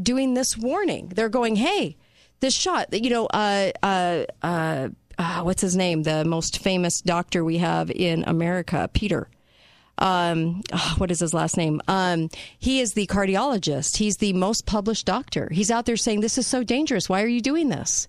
doing 0.00 0.34
this 0.34 0.56
warning. 0.56 1.08
They're 1.08 1.28
going, 1.28 1.56
"Hey, 1.56 1.96
this 2.38 2.54
shot, 2.54 2.92
you 2.92 3.10
know, 3.10 3.26
uh 3.26 3.72
uh 3.82 4.24
uh 4.40 4.90
uh, 5.18 5.42
what's 5.42 5.62
his 5.62 5.76
name? 5.76 6.02
The 6.02 6.24
most 6.24 6.58
famous 6.58 7.00
doctor 7.00 7.44
we 7.44 7.58
have 7.58 7.90
in 7.90 8.24
America, 8.26 8.88
Peter. 8.92 9.28
Um, 9.98 10.62
oh, 10.72 10.94
what 10.98 11.10
is 11.10 11.20
his 11.20 11.34
last 11.34 11.56
name? 11.56 11.80
Um, 11.86 12.28
he 12.58 12.80
is 12.80 12.94
the 12.94 13.06
cardiologist. 13.06 13.96
He's 13.96 14.16
the 14.16 14.32
most 14.32 14.66
published 14.66 15.06
doctor. 15.06 15.48
He's 15.52 15.70
out 15.70 15.86
there 15.86 15.96
saying, 15.96 16.20
This 16.20 16.38
is 16.38 16.46
so 16.46 16.64
dangerous. 16.64 17.08
Why 17.08 17.22
are 17.22 17.28
you 17.28 17.40
doing 17.40 17.68
this? 17.68 18.08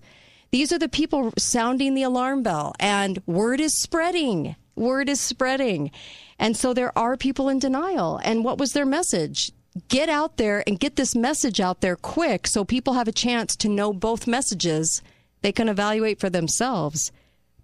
These 0.50 0.72
are 0.72 0.78
the 0.78 0.88
people 0.88 1.32
sounding 1.38 1.94
the 1.94 2.02
alarm 2.02 2.42
bell, 2.42 2.74
and 2.78 3.20
word 3.26 3.60
is 3.60 3.80
spreading. 3.80 4.56
Word 4.74 5.08
is 5.08 5.20
spreading. 5.20 5.90
And 6.38 6.56
so 6.56 6.74
there 6.74 6.96
are 6.96 7.16
people 7.16 7.48
in 7.48 7.58
denial. 7.58 8.20
And 8.22 8.44
what 8.44 8.58
was 8.58 8.72
their 8.72 8.86
message? 8.86 9.52
Get 9.88 10.08
out 10.08 10.36
there 10.36 10.62
and 10.66 10.78
get 10.78 10.96
this 10.96 11.14
message 11.14 11.60
out 11.60 11.80
there 11.80 11.96
quick 11.96 12.46
so 12.46 12.64
people 12.64 12.94
have 12.94 13.08
a 13.08 13.12
chance 13.12 13.56
to 13.56 13.68
know 13.68 13.92
both 13.92 14.26
messages 14.26 15.02
they 15.46 15.52
can 15.52 15.68
evaluate 15.68 16.18
for 16.18 16.28
themselves. 16.28 17.12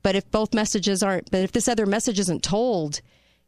But 0.04 0.14
if 0.14 0.30
both 0.30 0.54
messages 0.54 1.02
aren't, 1.02 1.32
but 1.32 1.40
if 1.40 1.50
this 1.50 1.66
other 1.66 1.84
message 1.84 2.20
isn't 2.20 2.44
told, 2.44 3.00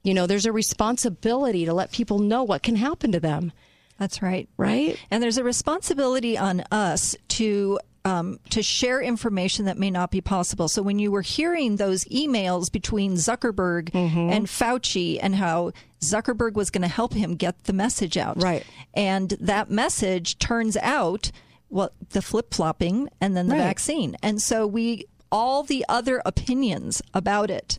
you 0.03 0.13
know, 0.13 0.27
there's 0.27 0.45
a 0.45 0.51
responsibility 0.51 1.65
to 1.67 1.73
let 1.73 1.93
people 1.93 2.19
know 2.19 2.43
what 2.43 2.65
can 2.65 2.75
happen 2.75 3.13
to 3.13 3.21
them. 3.21 3.53
That's 3.97 4.23
right. 4.23 4.49
Right. 4.57 4.99
And 5.09 5.23
there's 5.23 5.39
a 5.39 5.45
responsibility 5.45 6.37
on 6.37 6.65
us 6.73 7.15
to 7.29 7.79
um, 8.05 8.39
to 8.51 8.61
share 8.61 9.01
information 9.01 9.67
that 9.67 9.79
may 9.79 9.91
not 9.91 10.11
be 10.11 10.21
possible. 10.21 10.67
So 10.69 10.83
when 10.83 10.99
you 10.99 11.13
were 11.13 11.23
hearing 11.23 11.77
those 11.77 12.05
emails 12.07 12.71
between 12.73 13.15
Zuckerberg 13.15 13.91
Mm-hmm. 13.93 14.31
and 14.31 14.47
Fauci 14.47 15.19
and 15.23 15.37
how 15.37 15.71
Zuckerberg 16.01 16.55
was 16.55 16.71
going 16.71 16.83
to 16.83 16.89
help 16.89 17.15
him 17.15 17.37
get 17.37 17.65
the 17.65 17.73
message 17.73 18.17
out, 18.19 18.43
right? 18.43 18.65
And 18.95 19.31
that 19.41 19.71
message 19.71 20.39
turns 20.39 20.77
out 20.79 21.31
well 21.75 21.91
the 22.11 22.23
flip 22.23 22.55
flopping 22.55 23.09
and 23.21 23.37
then 23.37 23.49
the 23.49 23.55
Right. 23.57 23.63
vaccine, 23.63 24.17
and 24.23 24.41
so 24.41 24.67
we. 24.67 25.05
All 25.33 25.65
the 25.65 25.85
other 25.89 26.23
opinions 26.25 27.03
about 27.13 27.51
it 27.51 27.77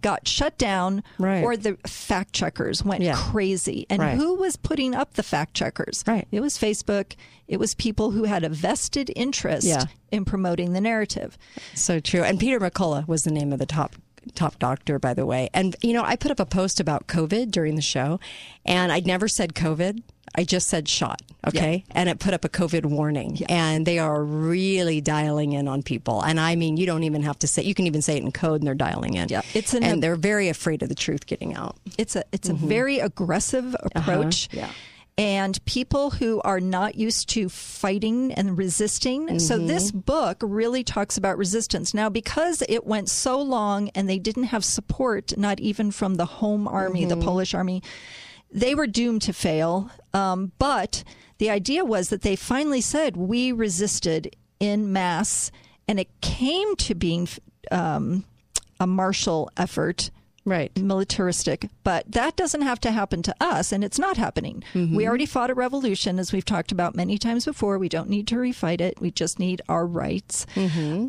got 0.00 0.26
shut 0.26 0.58
down, 0.58 0.96
Mm-hmm. 1.14 1.22
Right. 1.24 1.44
or 1.44 1.56
the 1.56 1.76
fact 1.86 2.32
checkers 2.32 2.82
went 2.84 3.04
Yeah. 3.04 3.14
crazy. 3.16 3.86
And 3.88 4.02
Right. 4.02 4.16
who 4.16 4.34
was 4.34 4.56
putting 4.56 4.96
up 4.96 5.14
the 5.14 5.22
fact 5.22 5.54
checkers? 5.54 6.02
Right. 6.08 6.26
It 6.32 6.40
was 6.40 6.58
Facebook. 6.58 7.12
It 7.46 7.60
was 7.60 7.76
people 7.76 8.10
who 8.10 8.24
had 8.24 8.42
a 8.42 8.48
vested 8.48 9.12
interest 9.14 9.64
Yeah. 9.64 9.84
in 10.10 10.24
promoting 10.24 10.72
the 10.72 10.80
narrative. 10.80 11.38
So 11.72 12.00
true. 12.00 12.24
And 12.24 12.40
Peter 12.40 12.58
McCullough 12.58 13.06
was 13.06 13.22
the 13.22 13.30
name 13.30 13.52
of 13.52 13.60
the 13.60 13.66
top 13.66 13.94
top 14.34 14.58
doctor, 14.58 14.98
by 14.98 15.14
the 15.14 15.26
way. 15.26 15.48
And 15.54 15.76
you 15.82 15.92
know, 15.92 16.02
I 16.04 16.16
put 16.16 16.30
up 16.30 16.40
a 16.40 16.46
post 16.46 16.80
about 16.80 17.06
COVID 17.06 17.50
during 17.50 17.74
the 17.76 17.82
show, 17.82 18.20
and 18.64 18.90
I'd 18.92 19.06
never 19.06 19.28
said 19.28 19.54
COVID. 19.54 20.02
I 20.34 20.44
just 20.44 20.68
said 20.68 20.88
shot. 20.88 21.22
Okay, 21.46 21.84
and 21.92 22.08
it 22.08 22.18
put 22.18 22.34
up 22.34 22.44
a 22.44 22.48
COVID 22.50 22.84
warning, 22.86 23.38
and 23.48 23.86
they 23.86 23.98
are 23.98 24.22
really 24.22 25.00
dialing 25.00 25.52
in 25.54 25.66
on 25.68 25.82
people. 25.82 26.20
And 26.22 26.38
I 26.38 26.54
mean, 26.54 26.76
you 26.76 26.84
don't 26.84 27.04
even 27.04 27.22
have 27.22 27.38
to 27.40 27.46
say. 27.46 27.62
You 27.62 27.74
can 27.74 27.86
even 27.86 28.02
say 28.02 28.16
it 28.18 28.22
in 28.22 28.30
code, 28.32 28.60
and 28.60 28.66
they're 28.66 28.74
dialing 28.74 29.14
in. 29.14 29.28
Yeah, 29.30 29.40
it's 29.54 29.72
an- 29.72 29.82
and 29.82 30.02
they're 30.02 30.16
very 30.16 30.48
afraid 30.48 30.82
of 30.82 30.90
the 30.90 30.94
truth 30.94 31.26
getting 31.26 31.54
out. 31.54 31.76
It's 31.96 32.14
a 32.14 32.24
it's 32.32 32.48
Mhm. 32.48 32.52
a 32.62 32.66
very 32.66 32.98
aggressive 32.98 33.74
approach. 33.94 34.48
Yeah. 34.52 34.70
And 35.18 35.62
people 35.64 36.10
who 36.10 36.40
are 36.42 36.60
not 36.60 36.94
used 36.94 37.28
to 37.30 37.48
fighting 37.48 38.32
and 38.32 38.56
resisting. 38.56 39.40
So, 39.40 39.58
Mhm. 39.58 39.66
this 39.66 39.90
book 39.90 40.38
really 40.40 40.84
talks 40.84 41.16
about 41.18 41.36
resistance. 41.36 41.92
Now, 41.92 42.08
because 42.08 42.62
it 42.68 42.86
went 42.86 43.10
so 43.10 43.42
long 43.42 43.88
and 43.96 44.08
they 44.08 44.20
didn't 44.20 44.44
have 44.44 44.64
support, 44.64 45.36
not 45.36 45.58
even 45.58 45.90
from 45.90 46.14
the 46.14 46.24
home 46.24 46.68
army, 46.68 47.04
the 47.04 47.16
Mhm. 47.16 47.24
Polish 47.24 47.52
army, 47.52 47.82
they 48.50 48.76
were 48.76 48.86
doomed 48.86 49.22
to 49.22 49.32
fail. 49.32 49.90
Um, 50.14 50.52
but 50.60 51.02
the 51.38 51.50
idea 51.50 51.84
was 51.84 52.10
that 52.10 52.22
they 52.22 52.36
finally 52.36 52.80
said, 52.80 53.16
We 53.16 53.50
resisted 53.50 54.36
in 54.60 54.92
mass, 54.92 55.50
and 55.88 55.98
it 55.98 56.08
came 56.20 56.76
to 56.76 56.94
being 56.94 57.28
um, 57.72 58.24
a 58.80 58.86
martial 58.86 59.50
effort. 59.56 60.10
Right. 60.48 60.74
Militaristic. 60.78 61.68
But 61.84 62.10
that 62.10 62.36
doesn't 62.36 62.62
have 62.62 62.80
to 62.80 62.90
happen 62.90 63.22
to 63.22 63.34
us, 63.40 63.70
and 63.72 63.84
it's 63.84 63.98
not 63.98 64.16
happening. 64.16 64.62
Mhm. 64.74 64.96
We 64.96 65.06
already 65.06 65.26
fought 65.26 65.50
a 65.50 65.54
revolution, 65.54 66.18
as 66.18 66.32
we've 66.32 66.44
talked 66.44 66.72
about 66.72 66.94
many 66.96 67.18
times 67.18 67.44
before. 67.44 67.78
We 67.78 67.88
don't 67.88 68.08
need 68.08 68.26
to 68.28 68.36
refight 68.36 68.80
it. 68.80 69.00
We 69.00 69.10
just 69.10 69.38
need 69.38 69.60
our 69.68 69.86
rights. 69.86 70.46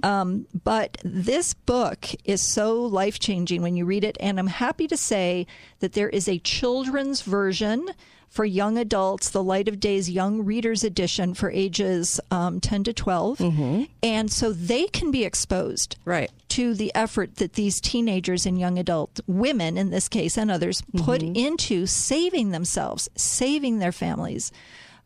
Um, 0.03 0.45
but 0.63 0.97
this 1.03 1.53
book 1.53 2.07
is 2.25 2.41
so 2.41 2.81
life 2.81 3.19
changing 3.19 3.61
when 3.61 3.75
you 3.75 3.85
read 3.85 4.03
it, 4.03 4.17
and 4.19 4.39
I'm 4.39 4.47
happy 4.47 4.87
to 4.87 4.97
say 4.97 5.47
that 5.79 5.93
there 5.93 6.09
is 6.09 6.27
a 6.27 6.39
children's 6.39 7.21
version 7.21 7.89
for 8.27 8.45
young 8.45 8.77
adults, 8.77 9.29
the 9.31 9.41
Light 9.43 9.67
of 9.67 9.79
Days 9.79 10.07
Young 10.09 10.45
Readers 10.45 10.83
Edition 10.83 11.33
for 11.33 11.49
ages 11.49 12.19
um, 12.29 12.59
10 12.59 12.83
to 12.83 12.93
12. 12.93 13.41
And 14.03 14.31
so 14.31 14.53
they 14.53 14.85
can 14.85 15.09
be 15.09 15.23
exposed 15.23 15.95
right. 16.05 16.29
To 16.59 16.73
the 16.73 16.91
effort 16.93 17.35
that 17.37 17.53
these 17.53 17.79
teenagers 17.79 18.45
and 18.45 18.59
young 18.59 18.77
adult 18.77 19.21
women, 19.27 19.77
in 19.77 19.91
this 19.91 20.09
case, 20.09 20.37
and 20.37 20.51
others, 20.51 20.83
put 20.97 21.23
into 21.23 21.85
saving 21.85 22.51
themselves, 22.51 23.07
saving 23.15 23.79
their 23.79 23.93
families. 23.93 24.51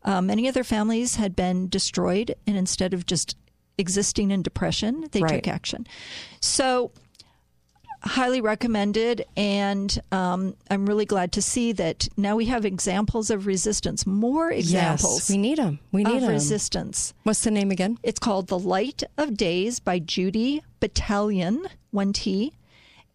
Uh, 0.02 0.20
many 0.20 0.48
of 0.48 0.54
their 0.54 0.64
families 0.64 1.14
had 1.14 1.36
been 1.36 1.68
destroyed, 1.68 2.34
and 2.44 2.56
instead 2.56 2.92
of 2.92 3.06
just 3.06 3.36
existing 3.78 4.32
in 4.32 4.42
depression, 4.42 5.06
they 5.12 5.20
Right. 5.20 5.36
took 5.44 5.46
action. 5.46 5.86
So, 6.40 6.90
highly 8.02 8.40
recommended, 8.40 9.24
and 9.36 9.96
um, 10.10 10.56
I'm 10.70 10.86
really 10.86 11.06
glad 11.06 11.30
to 11.32 11.40
see 11.42 11.70
that 11.72 12.08
now 12.16 12.34
we 12.36 12.46
have 12.46 12.64
examples 12.66 13.30
of 13.30 13.46
resistance, 13.46 14.06
more 14.06 14.50
examples. 14.50 15.20
Yes, 15.20 15.30
we 15.30 15.38
need 15.38 15.58
them. 15.58 15.78
We 15.92 16.02
need 16.04 16.16
of 16.16 16.24
'em. 16.24 16.30
resistance. 16.30 17.14
What's 17.22 17.42
the 17.44 17.50
name 17.52 17.70
again? 17.70 17.98
It's 18.02 18.18
called 18.18 18.48
The 18.48 18.58
Light 18.58 19.04
of 19.16 19.36
Days 19.36 19.78
by 19.80 20.00
Judy 20.00 20.62
Batalion, 20.84 21.64
1T. 21.94 22.52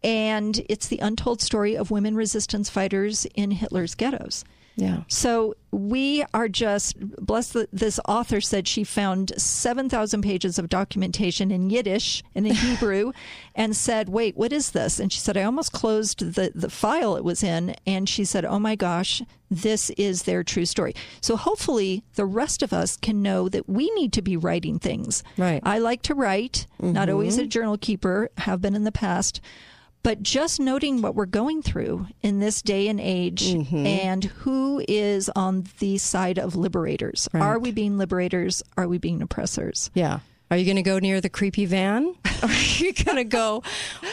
And 0.02 0.60
it's 0.68 0.88
the 0.88 0.98
untold 0.98 1.40
story 1.40 1.76
of 1.76 1.92
women 1.92 2.16
resistance 2.16 2.68
fighters 2.68 3.26
in 3.36 3.52
Hitler's 3.52 3.94
ghettos. 3.94 4.44
Yeah. 4.76 5.02
So 5.08 5.54
we 5.70 6.24
are 6.32 6.48
just 6.48 6.98
blessed 6.98 7.56
this 7.72 8.00
author 8.08 8.40
said 8.40 8.66
she 8.66 8.82
found 8.82 9.32
7,000 9.36 10.22
pages 10.22 10.58
of 10.58 10.68
documentation 10.68 11.50
in 11.50 11.70
Yiddish 11.70 12.22
and 12.34 12.46
in 12.46 12.54
Hebrew 12.56 13.12
and 13.54 13.76
said, 13.76 14.08
Wait, 14.08 14.36
what 14.36 14.52
is 14.52 14.70
this? 14.70 14.98
And 14.98 15.12
she 15.12 15.20
said, 15.20 15.36
I 15.36 15.42
almost 15.42 15.72
closed 15.72 16.34
the, 16.34 16.52
the 16.54 16.70
file 16.70 17.16
it 17.16 17.24
was 17.24 17.42
in. 17.42 17.76
And 17.86 18.08
she 18.08 18.24
said, 18.24 18.44
Oh 18.44 18.58
my 18.58 18.74
gosh, 18.74 19.22
this 19.50 19.90
is 19.90 20.22
their 20.22 20.42
true 20.42 20.66
story. 20.66 20.94
So 21.20 21.36
hopefully 21.36 22.04
the 22.14 22.26
rest 22.26 22.62
of 22.62 22.72
us 22.72 22.96
can 22.96 23.22
know 23.22 23.48
that 23.48 23.68
we 23.68 23.90
need 23.92 24.12
to 24.14 24.22
be 24.22 24.36
writing 24.36 24.78
things. 24.78 25.22
Right. 25.36 25.60
I 25.64 25.78
like 25.78 26.02
to 26.02 26.14
write, 26.14 26.66
not 26.80 27.08
always 27.08 27.36
a 27.36 27.42
mm-hmm. 27.42 27.48
journal 27.48 27.78
keeper, 27.78 28.30
have 28.38 28.62
been 28.62 28.74
in 28.74 28.84
the 28.84 28.92
past. 28.92 29.40
But 30.02 30.22
just 30.22 30.58
noting 30.60 31.02
what 31.02 31.14
we're 31.14 31.26
going 31.26 31.62
through 31.62 32.06
in 32.22 32.40
this 32.40 32.62
day 32.62 32.88
and 32.88 32.98
age 32.98 33.52
Mhm. 33.52 33.84
and 33.86 34.24
who 34.24 34.82
is 34.88 35.28
on 35.36 35.66
the 35.78 35.98
side 35.98 36.38
of 36.38 36.56
liberators. 36.56 37.28
Right. 37.34 37.42
Are 37.42 37.58
we 37.58 37.70
being 37.70 37.98
liberators? 37.98 38.62
Are 38.78 38.88
we 38.88 38.96
being 38.98 39.20
oppressors? 39.20 39.90
Yeah. 39.94 40.20
Are 40.50 40.56
you 40.56 40.64
going 40.64 40.76
to 40.76 40.82
go 40.82 40.98
near 40.98 41.20
the 41.20 41.28
creepy 41.28 41.64
van? 41.64 42.14
Are 42.42 42.48
you 42.78 42.92
going 42.92 43.18
to 43.18 43.24
go 43.24 43.62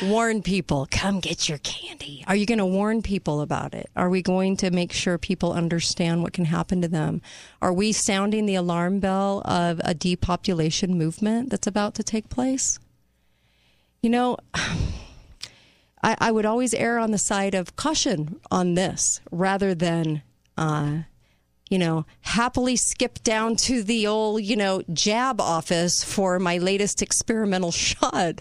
warn 0.04 0.44
people, 0.44 0.88
come 0.92 1.20
get 1.20 1.50
your 1.50 1.58
candy? 1.60 2.24
Are 2.28 2.36
you 2.36 2.46
going 2.46 2.60
to 2.60 2.66
warn 2.66 3.02
people 3.02 3.42
about 3.42 3.74
it? 3.74 3.90
Are 3.96 4.10
we 4.10 4.22
going 4.22 4.56
to 4.58 4.70
make 4.70 4.92
sure 4.92 5.18
people 5.18 5.52
understand 5.54 6.22
what 6.22 6.34
can 6.34 6.46
happen 6.46 6.80
to 6.82 6.88
them? 6.88 7.24
Are 7.60 7.74
we 7.74 7.92
sounding 7.92 8.46
the 8.46 8.54
alarm 8.56 9.00
bell 9.00 9.42
of 9.46 9.82
a 9.84 9.96
depopulation 9.96 10.96
movement 10.96 11.50
that's 11.50 11.66
about 11.66 11.96
to 11.96 12.04
take 12.04 12.30
place? 12.30 12.78
You 14.04 14.12
know, 14.12 14.38
I, 16.04 16.16
I 16.20 16.32
would 16.32 16.46
always 16.46 16.74
err 16.74 17.00
on 17.00 17.12
the 17.12 17.18
side 17.18 17.56
of 17.56 17.76
caution 17.76 18.40
on 18.52 18.76
this 18.76 19.20
rather 19.32 19.74
than, 19.74 20.22
uh, 20.58 21.00
you 21.70 21.80
know, 21.80 22.06
happily 22.22 22.76
skip 22.76 23.22
down 23.24 23.56
to 23.58 23.84
the 23.84 24.08
old, 24.08 24.44
you 24.44 24.56
know, 24.56 24.84
jab 24.94 25.42
office 25.42 26.04
for 26.04 26.40
my 26.40 26.58
latest 26.60 27.02
experimental 27.02 27.72
shot. 27.88 28.40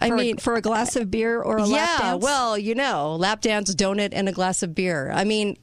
I 0.00 0.08
For 0.08 0.14
a- 0.14 0.18
mean, 0.18 0.36
for 0.38 0.54
a 0.56 0.60
glass 0.62 0.96
of 0.96 1.10
beer 1.10 1.40
or 1.40 1.58
a 1.58 1.66
yeah, 1.66 1.74
lap 1.76 2.00
dance? 2.00 2.22
well, 2.24 2.58
you 2.58 2.74
know, 2.74 3.14
lap 3.16 3.42
dance, 3.42 3.74
donut, 3.74 4.08
and 4.12 4.28
a 4.28 4.32
glass 4.32 4.62
of 4.62 4.74
beer. 4.74 5.12
I 5.14 5.24
mean, 5.24 5.58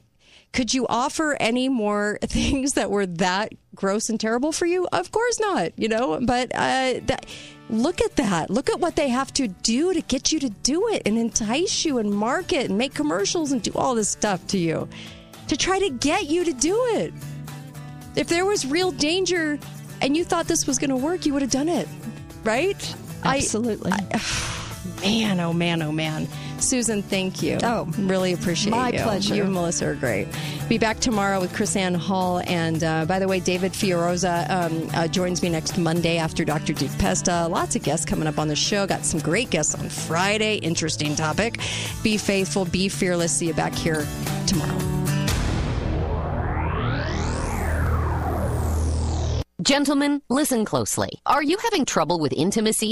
could 0.52 0.72
you 0.72 0.86
offer 0.88 1.36
any 1.40 1.68
more 1.68 2.18
things 2.24 2.72
that 2.74 2.90
were 2.90 3.06
that 3.06 3.52
gross 3.74 4.08
and 4.08 4.18
terrible 4.18 4.52
for 4.52 4.66
you? 4.66 4.86
Of 4.92 5.10
course 5.10 5.38
not, 5.40 5.72
you 5.78 5.88
know, 5.88 6.20
but 6.22 6.50
uh, 6.54 7.00
that, 7.06 7.26
look 7.70 8.00
at 8.00 8.16
that. 8.16 8.50
Look 8.50 8.68
at 8.68 8.80
what 8.80 8.96
they 8.96 9.08
have 9.08 9.32
to 9.34 9.48
do 9.48 9.94
to 9.94 10.00
get 10.02 10.32
you 10.32 10.40
to 10.40 10.50
do 10.50 10.88
it 10.88 11.02
and 11.06 11.16
entice 11.16 11.84
you 11.84 11.98
and 11.98 12.12
market 12.12 12.68
and 12.68 12.78
make 12.78 12.94
commercials 12.94 13.52
and 13.52 13.62
do 13.62 13.72
all 13.74 13.94
this 13.94 14.08
stuff 14.08 14.46
to 14.48 14.58
you 14.58 14.88
to 15.48 15.56
try 15.56 15.78
to 15.78 15.90
get 15.90 16.26
you 16.26 16.44
to 16.44 16.52
do 16.52 16.76
it. 16.92 17.12
If 18.16 18.28
there 18.28 18.44
was 18.44 18.66
real 18.66 18.90
danger 18.90 19.58
and 20.00 20.16
you 20.16 20.24
thought 20.24 20.46
this 20.46 20.66
was 20.66 20.78
going 20.78 20.90
to 20.90 20.96
work, 20.96 21.26
you 21.26 21.32
would 21.32 21.42
have 21.42 21.50
done 21.50 21.68
it, 21.68 21.88
right? 22.44 22.94
Absolutely. 23.24 23.92
I, 23.92 24.06
I, 24.14 25.00
man, 25.00 25.40
oh 25.40 25.52
man, 25.52 25.82
oh 25.82 25.92
man. 25.92 26.28
Susan, 26.62 27.02
thank 27.02 27.42
you. 27.42 27.58
Oh, 27.62 27.84
really 27.98 28.32
appreciate 28.32 28.70
my 28.70 28.90
you. 28.90 28.98
My 28.98 29.04
pleasure. 29.04 29.34
You 29.34 29.44
and 29.44 29.52
Melissa 29.52 29.88
are 29.88 29.94
great. 29.94 30.28
Be 30.68 30.78
back 30.78 31.00
tomorrow 31.00 31.40
with 31.40 31.54
Chris 31.54 31.76
Ann 31.76 31.94
Hall. 31.94 32.40
And 32.46 32.82
uh, 32.84 33.04
by 33.06 33.18
the 33.18 33.28
way, 33.28 33.40
David 33.40 33.72
Fiorazo 33.72 34.48
um, 34.50 34.88
uh, 34.94 35.08
joins 35.08 35.42
me 35.42 35.48
next 35.48 35.78
Monday 35.78 36.18
after 36.18 36.44
Dr. 36.44 36.72
Duke 36.72 36.96
Pesta. 36.98 37.48
Lots 37.48 37.76
of 37.76 37.82
guests 37.82 38.06
coming 38.06 38.26
up 38.26 38.38
on 38.38 38.48
the 38.48 38.56
show. 38.56 38.86
Got 38.86 39.04
some 39.04 39.20
great 39.20 39.50
guests 39.50 39.74
on 39.74 39.88
Friday. 39.88 40.56
Interesting 40.56 41.14
topic. 41.16 41.58
Be 42.02 42.16
faithful, 42.16 42.64
be 42.64 42.88
fearless. 42.88 43.32
See 43.32 43.46
you 43.46 43.54
back 43.54 43.74
here 43.74 44.06
tomorrow. 44.46 44.90
Gentlemen, 49.62 50.22
listen 50.30 50.64
closely. 50.64 51.10
Are 51.26 51.42
you 51.42 51.58
having 51.58 51.84
trouble 51.84 52.18
with 52.18 52.32
intimacy 52.32 52.88